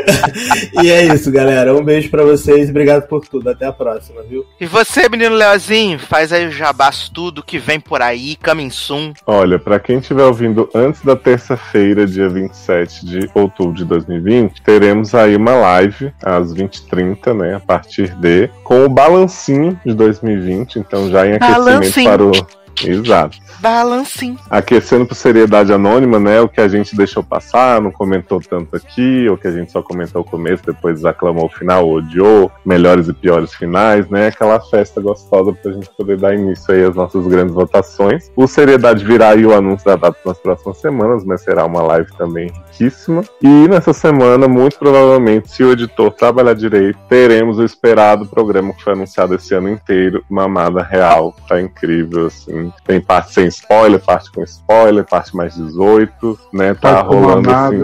e 0.84 0.90
é 0.90 1.06
isso, 1.14 1.32
galera. 1.32 1.76
Um 1.76 1.84
beijo 1.84 2.10
pra 2.10 2.24
vocês. 2.24 2.70
Obrigado 2.70 3.08
por 3.08 3.26
tudo. 3.28 3.50
Até 3.50 3.66
a 3.66 3.74
próxima, 3.74 4.22
viu? 4.24 4.46
E 4.60 4.66
você, 4.66 5.08
menino 5.10 5.36
Leozinho, 5.36 6.00
faz 6.00 6.32
aí 6.32 6.48
o 6.48 6.52
jabás 6.52 7.10
tudo 7.10 7.44
que 7.44 7.58
vem 7.58 7.80
por 7.80 8.02
aí, 8.02 8.36
coming 8.36 8.70
soon. 8.70 9.14
Olha, 9.26 9.58
pra 9.58 9.80
quem 9.80 10.00
estiver 10.00 10.24
ouvindo 10.24 10.70
antes 10.74 11.02
da 11.04 11.16
terça-feira, 11.16 12.06
dia 12.06 12.30
27 12.30 13.06
de 13.06 13.30
outubro 13.34 13.74
de 13.74 13.86
2020, 13.86 14.62
teremos 14.62 15.16
aí 15.16 15.36
uma 15.36 15.54
live 15.54 16.12
às 16.24 16.54
20h30, 16.54 17.34
né? 17.34 17.56
A 17.56 17.60
partir 17.60 18.16
de. 18.16 18.50
Com 18.64 18.86
o 18.86 18.90
balancinho 18.90 19.80
de 19.86 19.94
2020. 19.94 20.80
Então, 20.80 21.10
já 21.10 21.26
em 21.26 21.34
aquecimento 21.34 21.66
Balancinho. 21.66 22.10
para 22.10 22.24
o. 22.24 22.59
Exato. 22.88 23.38
Balancim. 23.60 24.38
Aquecendo 24.50 25.06
por 25.06 25.16
seriedade 25.16 25.74
anônima, 25.74 26.20
né? 26.20 26.40
O 26.40 26.48
que 26.48 26.62
a 26.62 26.68
gente 26.68 26.96
deixou 26.96 27.22
passar, 27.22 27.82
não 27.82 27.92
comentou 27.92 28.40
tanto 28.40 28.76
aqui, 28.76 29.28
ou 29.30 29.38
que 29.38 29.48
a 29.48 29.52
gente 29.52 29.72
só 29.72 29.82
comentou 29.82 30.22
o 30.22 30.26
começo, 30.26 30.64
depois 30.66 31.04
aclamou 31.04 31.46
o 31.46 31.50
final, 31.50 31.90
odiou, 31.90 32.52
melhores 32.66 33.08
e 33.08 33.14
piores 33.14 33.54
finais, 33.54 34.10
né? 34.10 34.28
Aquela 34.28 34.60
festa 34.62 35.02
gostosa 35.02 35.52
pra 35.52 35.74
gente 35.74 35.90
poder 35.98 36.18
dar 36.18 36.34
início 36.34 36.74
aí 36.74 36.84
às 36.84 36.96
nossas 36.96 37.26
grandes 37.28 37.54
votações. 37.54 38.32
O 38.36 38.48
Seriedade 38.48 39.04
virá 39.04 39.30
aí 39.30 39.46
o 39.46 39.54
anúncio 39.54 39.86
da 39.86 39.96
data 39.96 40.18
nas 40.26 40.38
próximas 40.40 40.78
semanas, 40.78 41.26
mas 41.26 41.42
será 41.42 41.66
uma 41.66 41.82
live 41.82 42.10
também 42.18 42.52
riquíssima. 42.80 43.24
E 43.42 43.68
nessa 43.68 43.92
semana, 43.92 44.48
muito 44.48 44.80
provavelmente, 44.80 45.52
se 45.52 45.64
o 45.64 45.72
editor 45.72 46.12
trabalhar 46.12 46.54
direito, 46.54 46.98
teremos 47.10 47.58
o 47.58 47.64
esperado 47.64 48.26
programa 48.26 48.74
que 48.74 48.84
foi 48.84 48.94
anunciado 48.94 49.36
esse 49.36 49.54
ano 49.54 49.70
inteiro, 49.70 50.24
Mamada 50.30 50.82
Real. 50.82 51.36
Tá 51.48 51.60
incrível, 51.60 52.28
assim. 52.28 52.69
Tem 52.86 53.02
parte 53.02 53.34
sem 53.34 53.48
spoiler, 53.48 54.00
parte 54.00 54.32
com 54.32 54.44
spoiler, 54.44 55.06
parte 55.06 55.36
mais 55.36 55.56
18, 55.56 56.40
né? 56.54 56.74
Tá 56.74 57.02
rolando 57.02 57.50
assim. 57.50 57.82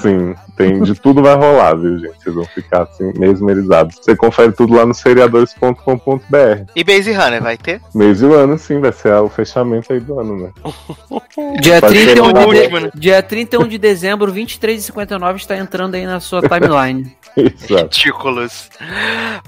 Sim, 0.00 0.34
tem 0.56 0.82
de 0.82 0.94
tudo 0.94 1.22
vai 1.22 1.34
rolar, 1.36 1.74
viu, 1.74 1.98
gente? 1.98 2.22
Vocês 2.22 2.34
vão 2.34 2.44
ficar 2.44 2.82
assim, 2.82 3.12
mesmerizados. 3.16 3.96
Você 4.00 4.16
confere 4.16 4.52
tudo 4.52 4.74
lá 4.74 4.84
no 4.84 4.92
seriadores.com.br. 4.92 6.72
E 6.74 6.84
Base 6.84 7.12
Runner 7.12 7.42
vai 7.42 7.56
ter? 7.56 7.80
Do 7.94 8.34
ano, 8.34 8.58
sim, 8.58 8.80
vai 8.80 8.92
ser 8.92 9.14
o 9.14 9.28
fechamento 9.28 9.92
aí 9.92 10.00
do 10.00 10.18
ano, 10.18 10.36
né? 10.36 10.50
Dia 11.60 11.80
Pode 11.80 11.96
ser 11.96 12.14
31, 12.14 12.24
uma 12.24 12.32
de, 12.32 12.46
última, 12.46 12.80
né? 12.80 12.90
dia 12.94 13.22
31 13.22 13.68
de 13.68 13.78
dezembro, 13.78 14.32
23h59 14.32 15.36
está 15.36 15.56
entrando 15.56 15.94
aí 15.94 16.04
na 16.04 16.20
sua 16.20 16.42
timeline. 16.42 17.16
Ridículos. 17.68 18.70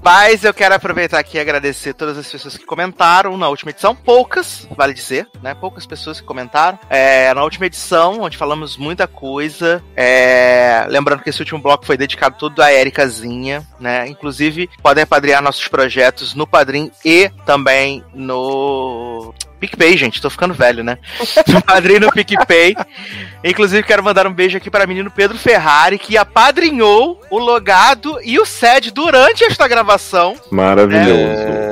Mas 0.02 0.44
eu 0.44 0.52
quero 0.52 0.74
aproveitar 0.74 1.18
aqui 1.18 1.36
e 1.36 1.40
agradecer 1.40 1.94
todas 1.94 2.16
as 2.18 2.30
pessoas 2.30 2.56
que 2.56 2.64
comentaram 2.64 3.36
na 3.36 3.48
última 3.48 3.70
edição. 3.70 3.94
Poucas, 3.94 4.68
vale 4.76 4.94
dizer, 4.94 5.26
né? 5.42 5.54
Poucas 5.54 5.86
pessoas 5.86 6.20
que 6.20 6.26
comentaram. 6.26 6.78
É, 6.88 7.32
na 7.34 7.42
última 7.42 7.66
edição, 7.66 8.20
onde 8.22 8.36
falamos 8.36 8.76
muita 8.76 9.06
coisa. 9.06 9.82
É, 9.96 10.86
lembrando 10.88 11.22
que 11.22 11.30
esse 11.30 11.40
último 11.40 11.60
bloco 11.60 11.86
foi 11.86 11.96
dedicado 11.96 12.36
todo 12.38 12.60
à 12.60 12.72
Ericazinha, 12.72 13.66
né? 13.78 14.08
Inclusive, 14.08 14.68
podem 14.82 15.04
apadrinhar 15.04 15.42
nossos 15.42 15.68
projetos 15.68 16.34
no 16.34 16.46
Padrim 16.46 16.90
e 17.04 17.30
também 17.44 18.04
no. 18.14 19.34
PicPay, 19.62 19.96
gente, 19.96 20.20
tô 20.20 20.28
ficando 20.28 20.52
velho, 20.52 20.82
né? 20.82 20.98
E 21.94 22.00
no 22.00 22.10
PicPay. 22.10 22.74
Inclusive, 23.44 23.82
quero 23.84 24.02
mandar 24.02 24.26
um 24.26 24.32
beijo 24.32 24.56
aqui 24.56 24.68
para 24.70 24.84
o 24.84 24.88
menino 24.88 25.08
Pedro 25.10 25.38
Ferrari, 25.38 25.98
que 25.98 26.16
apadrinhou 26.16 27.20
o 27.30 27.38
logado 27.38 28.18
e 28.24 28.40
o 28.40 28.44
SED 28.46 28.90
durante 28.90 29.44
esta 29.44 29.68
gravação. 29.68 30.34
Maravilhoso. 30.50 31.12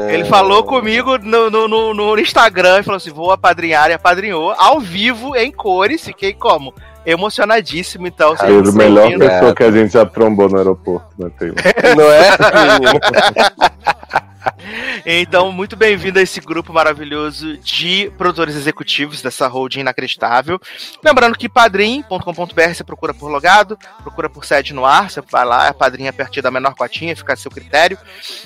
Ele 0.09 0.25
falou 0.25 0.63
comigo 0.63 1.19
no, 1.19 1.51
no, 1.51 1.67
no- 1.69 1.95
no 1.95 2.19
Instagram 2.19 2.79
e 2.81 2.83
falou 2.85 2.97
assim: 2.99 3.11
vou 3.11 3.33
apadrinhar 3.33 3.91
e 3.91 3.95
apadrinhou 3.95 4.53
ao 4.57 4.79
vivo, 4.79 5.35
em 5.37 5.51
cores. 5.51 6.05
Fiquei 6.05 6.33
como? 6.33 6.73
Emocionadíssimo, 7.05 8.07
então. 8.07 8.37
seja 8.37 8.53
Pedro, 8.53 8.73
melhor 8.75 9.11
pessoa 9.19 9.55
que 9.55 9.65
a 9.65 9.71
gente 9.73 9.93
já 9.95 10.05
trombou 10.07 10.49
no 10.49 10.59
aeroporto, 10.59 11.09
né, 11.19 11.31
Taylor? 11.39 11.57
Não 11.97 12.11
é? 12.13 12.31
Então, 15.07 15.53
muito 15.53 15.77
bem-vindo 15.77 16.19
a 16.19 16.23
esse 16.23 16.41
grupo 16.41 16.73
maravilhoso 16.73 17.57
de 17.59 18.11
produtores 18.19 18.57
executivos 18.57 19.23
dessa 19.23 19.47
holding 19.47 19.79
inacreditável. 19.81 20.61
Lembrando 21.03 21.39
que 21.39 21.49
padrim.com.br 21.49 22.75
você 22.75 22.85
procura 22.85 23.15
por 23.15 23.31
logado, 23.31 23.79
procura 24.03 24.29
por 24.29 24.45
sede 24.45 24.75
no 24.75 24.85
ar, 24.85 25.11
você 25.11 25.23
vai 25.23 25.45
lá, 25.45 25.69
a 25.69 25.75
padrinha 25.75 26.11
a 26.11 26.13
partir 26.13 26.43
da 26.43 26.51
menor 26.51 26.75
cotinha, 26.75 27.17
fica 27.17 27.33
a 27.33 27.37
seu 27.37 27.51
critério. 27.51 27.97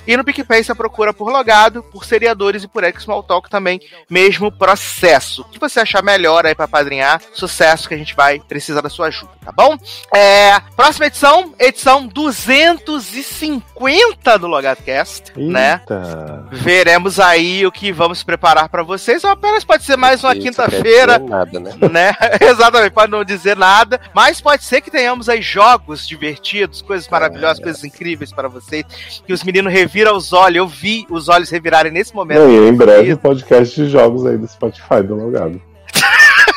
E 0.07 0.17
no 0.17 0.25
PicPay 0.25 0.63
você 0.63 0.75
procura 0.75 1.13
por 1.13 1.31
logado, 1.31 1.83
por 1.83 2.05
seriadores 2.05 2.63
e 2.63 2.69
por 2.69 2.85
Talk 3.27 3.51
também, 3.51 3.81
mesmo 4.09 4.53
processo. 4.53 5.43
O 5.43 5.47
que 5.47 5.59
você 5.59 5.81
achar 5.81 6.01
melhor 6.03 6.47
aí 6.47 6.55
pra 6.55 6.69
padrinhar, 6.69 7.21
sucesso 7.33 7.89
que 7.89 7.95
a 7.95 7.99
gente 7.99 8.15
vai 8.15 8.39
precisar 8.41 8.81
da 8.81 8.89
sua 8.89 9.09
ajuda, 9.09 9.33
tá 9.45 9.53
bom? 9.53 9.77
É, 10.15 10.61
próxima 10.77 11.07
edição, 11.07 11.53
edição 11.59 12.07
250 12.07 14.39
do 14.39 14.47
LogadoCast, 14.47 15.33
né? 15.37 15.81
Eita. 15.85 16.45
Veremos 16.51 17.21
aí 17.21 17.67
o 17.67 17.71
que 17.71 17.93
vamos 17.93 18.23
preparar 18.23 18.69
pra 18.69 18.83
vocês. 18.83 19.23
Ou 19.23 19.31
apenas 19.31 19.65
pode 19.65 19.85
ser 19.85 19.97
mais 19.97 20.25
uma 20.25 20.35
quinta-feira, 20.35 21.21
quer 21.21 21.27
dizer 21.27 21.29
Nada, 21.29 21.61
né? 21.61 21.73
né? 21.93 22.15
Exatamente, 22.41 22.93
pode 22.93 23.13
não 23.13 23.25
dizer 23.25 23.57
nada. 23.57 24.01
Mas 24.15 24.41
pode 24.41 24.65
ser 24.65 24.81
que 24.81 24.91
tenhamos 24.91 25.29
aí 25.29 25.43
jogos 25.43 26.09
divertidos, 26.09 26.81
coisas 26.81 27.09
maravilhosas, 27.09 27.63
coisas 27.63 27.85
incríveis 27.85 28.33
para 28.33 28.49
vocês. 28.49 28.85
Que 29.27 29.33
os 29.33 29.45
meninos 29.45 29.73
reviram 29.73 30.17
os 30.17 30.33
olhos. 30.33 30.57
Eu 30.57 30.69
vi 30.69 31.07
os 31.11 31.29
olhos 31.29 31.51
revirarem 31.51 31.93
nesse 31.93 32.15
momento. 32.15 32.41
Não, 32.41 32.51
e 32.51 32.69
em 32.69 32.75
breve 32.75 33.17
podcast 33.17 33.75
de 33.75 33.89
jogos 33.89 34.25
aí 34.25 34.39
do 34.39 34.47
Spotify 34.47 35.03
do 35.03 35.15
Logado. 35.15 35.61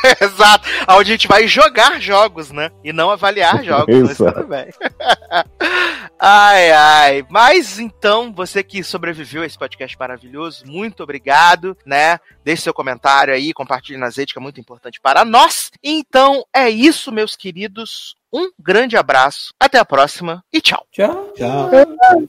Exato. 0.20 0.68
Onde 0.88 1.10
a 1.10 1.14
gente 1.14 1.28
vai 1.28 1.46
jogar 1.46 2.00
jogos, 2.00 2.50
né? 2.50 2.70
E 2.84 2.92
não 2.92 3.10
avaliar 3.10 3.62
jogos. 3.64 3.94
mas 3.94 4.10
Isso. 4.12 4.24
tudo 4.24 4.46
bem. 4.46 4.68
ai, 6.18 6.72
ai. 6.72 7.26
Mas 7.28 7.78
então, 7.78 8.32
você 8.32 8.62
que 8.62 8.82
sobreviveu 8.82 9.42
a 9.42 9.46
esse 9.46 9.58
podcast 9.58 9.96
maravilhoso, 9.98 10.64
muito 10.66 11.02
obrigado, 11.02 11.76
né? 11.84 12.18
Deixe 12.44 12.62
seu 12.62 12.74
comentário 12.74 13.34
aí, 13.34 13.52
compartilhe 13.52 13.98
nas 13.98 14.16
redes, 14.16 14.32
que 14.32 14.38
é 14.38 14.42
muito 14.42 14.60
importante 14.60 15.00
para 15.00 15.24
nós. 15.24 15.70
Então, 15.82 16.44
é 16.54 16.68
isso, 16.68 17.12
meus 17.12 17.36
queridos. 17.36 18.16
Um 18.32 18.50
grande 18.58 18.96
abraço, 18.96 19.54
até 19.58 19.78
a 19.78 19.84
próxima 19.84 20.44
e 20.52 20.60
tchau. 20.60 20.86
Tchau. 20.92 21.32
Tchau. 21.34 21.70
Exato. 21.72 22.28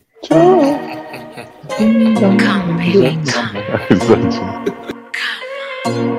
Come, 5.85 6.18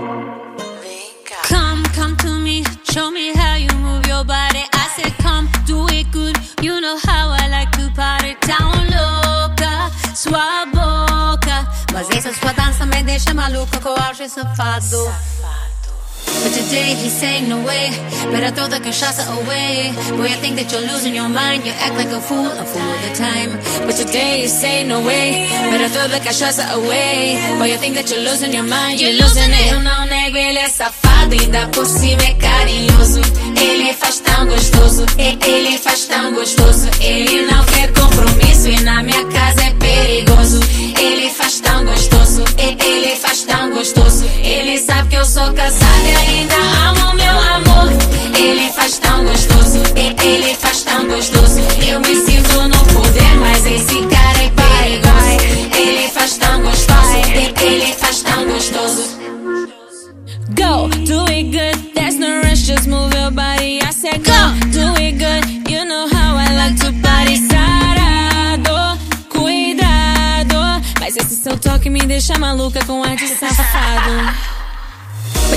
how 7.06 7.30
I 7.30 7.48
like 7.48 7.70
to 7.72 7.90
party. 7.94 8.36
Down 8.46 8.72
louca, 8.90 9.90
sua 10.14 10.66
boca. 10.66 11.68
Mas 11.92 12.10
essa 12.10 12.32
sua 12.32 12.52
dança 12.52 12.86
me 12.86 13.02
deixa 13.02 13.34
maluca 13.34 13.80
com 13.80 13.90
o 13.90 14.02
auge 14.02 14.28
safado. 14.28 15.12
But 16.42 16.52
today 16.52 16.94
he's 16.94 17.12
saying 17.12 17.48
no 17.48 17.58
way. 17.64 17.90
Better 18.32 18.50
throw 18.54 18.68
the 18.68 18.80
cachaça 18.80 19.24
away. 19.38 19.92
Boy, 20.16 20.26
I 20.34 20.38
think 20.42 20.56
that 20.56 20.72
you're 20.72 20.80
losing 20.92 21.14
your 21.14 21.28
mind. 21.28 21.64
You 21.66 21.72
act 21.72 21.94
like 21.96 22.08
a 22.08 22.20
fool, 22.20 22.46
a 22.46 22.64
fool 22.64 22.82
all 22.82 23.00
the 23.06 23.12
time. 23.14 23.50
But 23.86 23.96
today 23.96 24.42
he's 24.42 24.58
saying 24.58 24.88
no 24.88 25.00
way. 25.00 25.46
Better 25.70 25.88
throw 25.88 26.08
the 26.08 26.20
cachaça 26.20 26.64
away. 26.74 27.36
Boy, 27.58 27.72
I 27.74 27.76
think 27.76 27.94
that 27.96 28.10
you're 28.10 28.24
losing 28.24 28.52
your 28.52 28.64
mind. 28.64 29.00
You're 29.00 29.16
losing 29.22 29.52
it. 29.52 29.72
Eu 29.72 29.80
não 29.80 30.06
nego, 30.06 30.36
ele 30.36 30.58
é 30.58 30.68
safado. 30.68 31.34
Ainda 31.38 31.68
por 31.68 31.86
cima 31.86 32.22
é 32.22 32.34
carinhoso. 32.34 33.20
Ele 33.60 33.92
faz 33.92 34.20
tão 34.20 34.46
gostoso. 34.46 35.04
e- 35.18 35.38
Ele 35.46 35.76
faz 35.78 36.06
tão 36.06 36.32
gostoso. 36.32 36.88
Ele 37.00 37.42
não 37.50 37.62
quer 37.64 37.92
compromisso. 37.92 38.68
E 38.68 38.80
na 38.80 39.02
minha 39.02 39.24
casa 39.26 39.62
é 39.62 39.70
perigoso. 39.90 40.60
Ele 40.98 41.30
faz 41.30 41.60
tão 41.60 41.84
gostoso. 41.84 42.44
Ele 42.58 43.16
faz 43.16 43.42
tão 43.42 43.70
gostoso. 43.70 44.24
Ele 44.42 44.78
sabe 44.78 45.08
que 45.08 45.16
eu 45.16 45.24
sou 45.24 45.52
casada 45.52 46.08
e 46.08 46.16
ainda 46.16 46.54
amo 46.88 47.14
meu 47.14 47.38
amor. 47.56 47.88
Ele 48.38 48.70
faz 48.70 48.98
tão 48.98 49.24
gostoso. 49.24 49.82
Ele 49.96 50.54
faz 50.54 50.82
tão 50.82 51.06
gostoso. 51.08 51.60
Eu 51.86 52.00
me 52.00 52.14
sinto 52.24 52.62
no 52.68 52.78
poder, 52.94 53.34
mas 53.40 53.66
esse 53.66 53.98
cara 54.06 54.42
é 54.44 54.50
perigoso. 54.60 55.76
Ele 55.76 56.08
faz 56.08 56.36
tão 56.38 56.62
gostoso. 56.62 56.90
Ele 57.60 57.92
faz 57.94 58.22
tão 58.22 58.44
gostoso. 58.46 59.20
Go, 60.50 60.88
do 61.06 61.24
it 61.30 61.50
good. 61.50 61.94
There's 61.94 62.16
no 62.16 62.42
rush, 62.42 62.66
just 62.66 62.86
move 62.86 63.09
seu 71.50 71.58
toque 71.58 71.90
me 71.90 72.00
deixa 72.06 72.38
maluca 72.38 72.84
com 72.84 73.02
ar 73.02 73.16
de 73.16 73.26
safado. 73.26 74.49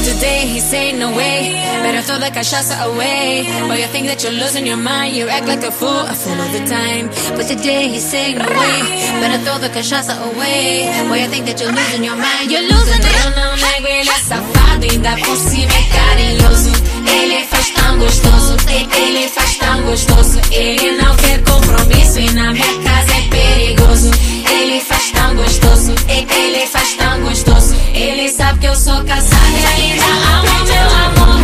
But 0.03 0.15
today 0.15 0.41
he 0.48 0.59
say 0.59 0.91
no 0.91 1.15
way. 1.15 1.56
Better 1.82 2.01
throw 2.01 2.19
the 2.19 2.30
cachaça 2.30 2.75
away. 2.91 3.48
Or 3.72 3.75
you 3.80 3.88
think 3.88 4.07
that 4.07 4.22
you're 4.22 4.33
losing 4.35 4.67
your 4.67 4.75
mind, 4.75 5.15
you 5.15 5.30
act 5.30 5.48
like 5.48 5.64
a 5.64 5.72
fool, 5.72 6.03
a 6.03 6.14
fool 6.14 6.35
all 6.43 6.51
the 6.51 6.65
time. 6.67 7.07
But 7.38 7.48
today 7.48 7.88
he 7.88 7.99
say 7.99 8.33
no 8.33 8.43
way. 8.43 8.80
Better 9.23 9.40
throw 9.45 9.59
the 9.64 9.69
cachaça 9.69 10.19
away. 10.27 10.91
Or 11.07 11.15
you 11.15 11.27
think 11.32 11.45
that 11.45 11.57
you're 11.61 11.72
losing 11.72 12.03
your 12.03 12.17
mind, 12.17 12.51
you're 12.51 12.67
losing 12.67 12.99
it. 12.99 13.15
Eu 13.23 13.32
não 13.32 13.56
nego, 13.56 13.88
ele 13.88 14.09
é 14.09 14.19
safado, 14.27 14.83
ainda 14.91 15.11
por 15.23 15.38
cima 15.38 15.72
é 15.72 15.83
carinhoso. 15.95 16.72
Ele 17.07 17.45
faz 17.45 17.69
tão 17.72 17.98
gostoso, 17.98 18.57
ele 18.67 19.30
faz 19.30 19.56
tão 19.56 19.82
gostoso. 19.83 20.41
Ele 20.51 20.98
não 21.01 21.15
quer 21.15 21.40
compromisso 21.43 22.19
e 22.19 22.30
na 22.33 22.51
minha 22.51 22.73
casa 22.83 23.14
é 23.15 23.22
perigoso. 23.30 24.11
Ele 24.51 24.82
faz 24.82 25.11
tão 25.11 25.33
gostoso, 25.33 25.95
ele 26.09 26.67
faz 26.67 26.93
tão 26.95 27.22
gostoso. 27.22 27.83
Ele 27.94 28.28
sabe 28.28 28.60
que 28.60 28.66
eu 28.66 28.76
sou 28.76 29.04
casada 29.04 29.48
e 29.50 29.66
ainda 29.66 30.04
amo 30.04 30.66
meu 30.66 30.88
amor. 31.06 31.42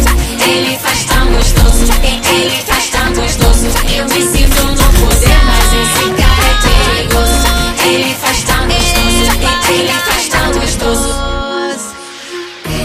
Ele 0.48 0.78
faz 0.80 1.06
tão 1.06 1.28
gostoso, 1.28 1.86
ele 2.04 2.62
faz 2.66 2.90
tão 2.90 3.14
gostoso. 3.14 3.68
Eu 3.96 4.06
me 4.06 4.22
sinto 4.22 4.64
no 4.64 4.76
poder, 5.00 5.40
mas 5.46 5.74
esse 5.74 6.10
cara 6.18 6.48
é 6.50 6.56
perigoso. 6.96 7.48
Ele 7.86 8.16
faz 8.16 8.44
tão 8.44 8.66
gostoso, 8.66 9.32
ele 9.72 9.94
faz 9.94 10.28
tão 10.30 10.52
gostoso. 10.60 11.30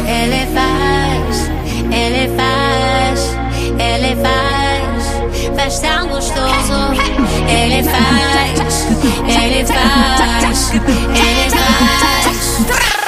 Ele 0.06 0.46
faz, 0.52 1.50
ele 1.90 2.24
faz, 2.36 3.18
ele 3.80 4.12
faz, 4.22 5.02
faz 5.56 5.78
tão 5.78 6.08
gostoso. 6.08 6.78
Ele 7.48 7.82
faz, 7.82 8.86
ele 9.26 9.64
faz, 9.64 10.70
ele 10.74 11.50
faz. 11.50 12.44
Eu 12.98 13.03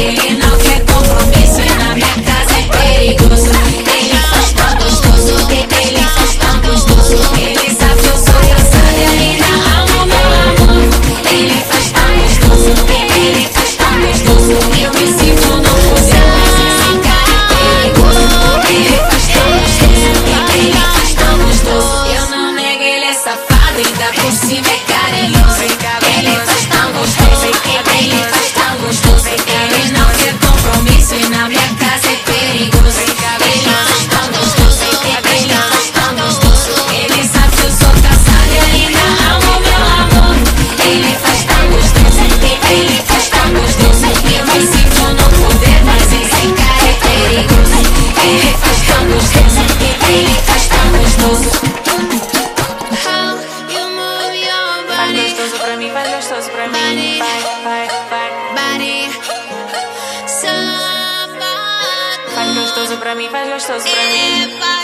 Ele 0.00 0.38
não 0.38 0.56
quer 0.56 0.80
compromisso 0.86 1.60
e 1.60 1.68
na 1.78 1.94
minha 1.94 2.14
casa 2.24 2.54
é 2.58 2.62
perigoso. 2.74 3.50
Ele 3.84 4.16
faz 4.30 4.48
tão 4.54 4.72
gostoso, 4.78 5.34
ele 5.50 6.02
faz 6.14 6.32
tão 6.36 6.56
gostoso. 6.62 7.16
Ele 7.36 7.68
sabe 7.78 8.00
que 8.00 8.08
eu 8.08 8.16
sou 8.16 8.40
casada 8.48 8.96
e 8.96 9.04
ainda 9.04 9.50
amo 9.76 10.06
meu 10.06 10.28
amor. 10.40 10.88
Ele 11.30 11.58
faz 11.68 11.86
tão 11.92 12.10
gostoso, 12.16 12.70
ele 12.88 13.44
faz 13.52 13.70
tão 13.76 13.94
gostoso. 14.00 14.56
Eu 14.80 14.90
me 14.94 15.06
sinto 15.18 15.48
no 15.56 15.68
poder, 15.68 16.26
mas 16.32 16.54
esse 16.64 16.90
cara 17.04 17.34
é 17.36 17.52
perigoso. 17.52 18.24
Ele 18.70 18.96
faz 18.96 19.24
tão 19.28 19.48
gostoso, 19.60 20.16
ele 20.56 20.80
faz 20.94 21.10
tão 21.14 21.34
gostoso. 21.44 21.92
Eu 22.16 22.24
não 22.30 22.54
nego, 22.54 22.82
ele 22.82 23.04
é 23.04 23.12
safado, 23.12 23.76
ainda 23.76 24.08
por 24.14 24.32
cima 24.32 24.66
é 24.66 24.78
carinhoso. 24.90 25.60
Compromisso 31.10 31.14
e 31.14 31.59
Faz 63.28 63.48
gostoso 63.48 63.84
pra 63.84 64.04
mim, 64.06 64.58
faz 64.58 64.60
gostoso 64.60 64.60
pra 64.60 64.70
mim. 64.70 64.79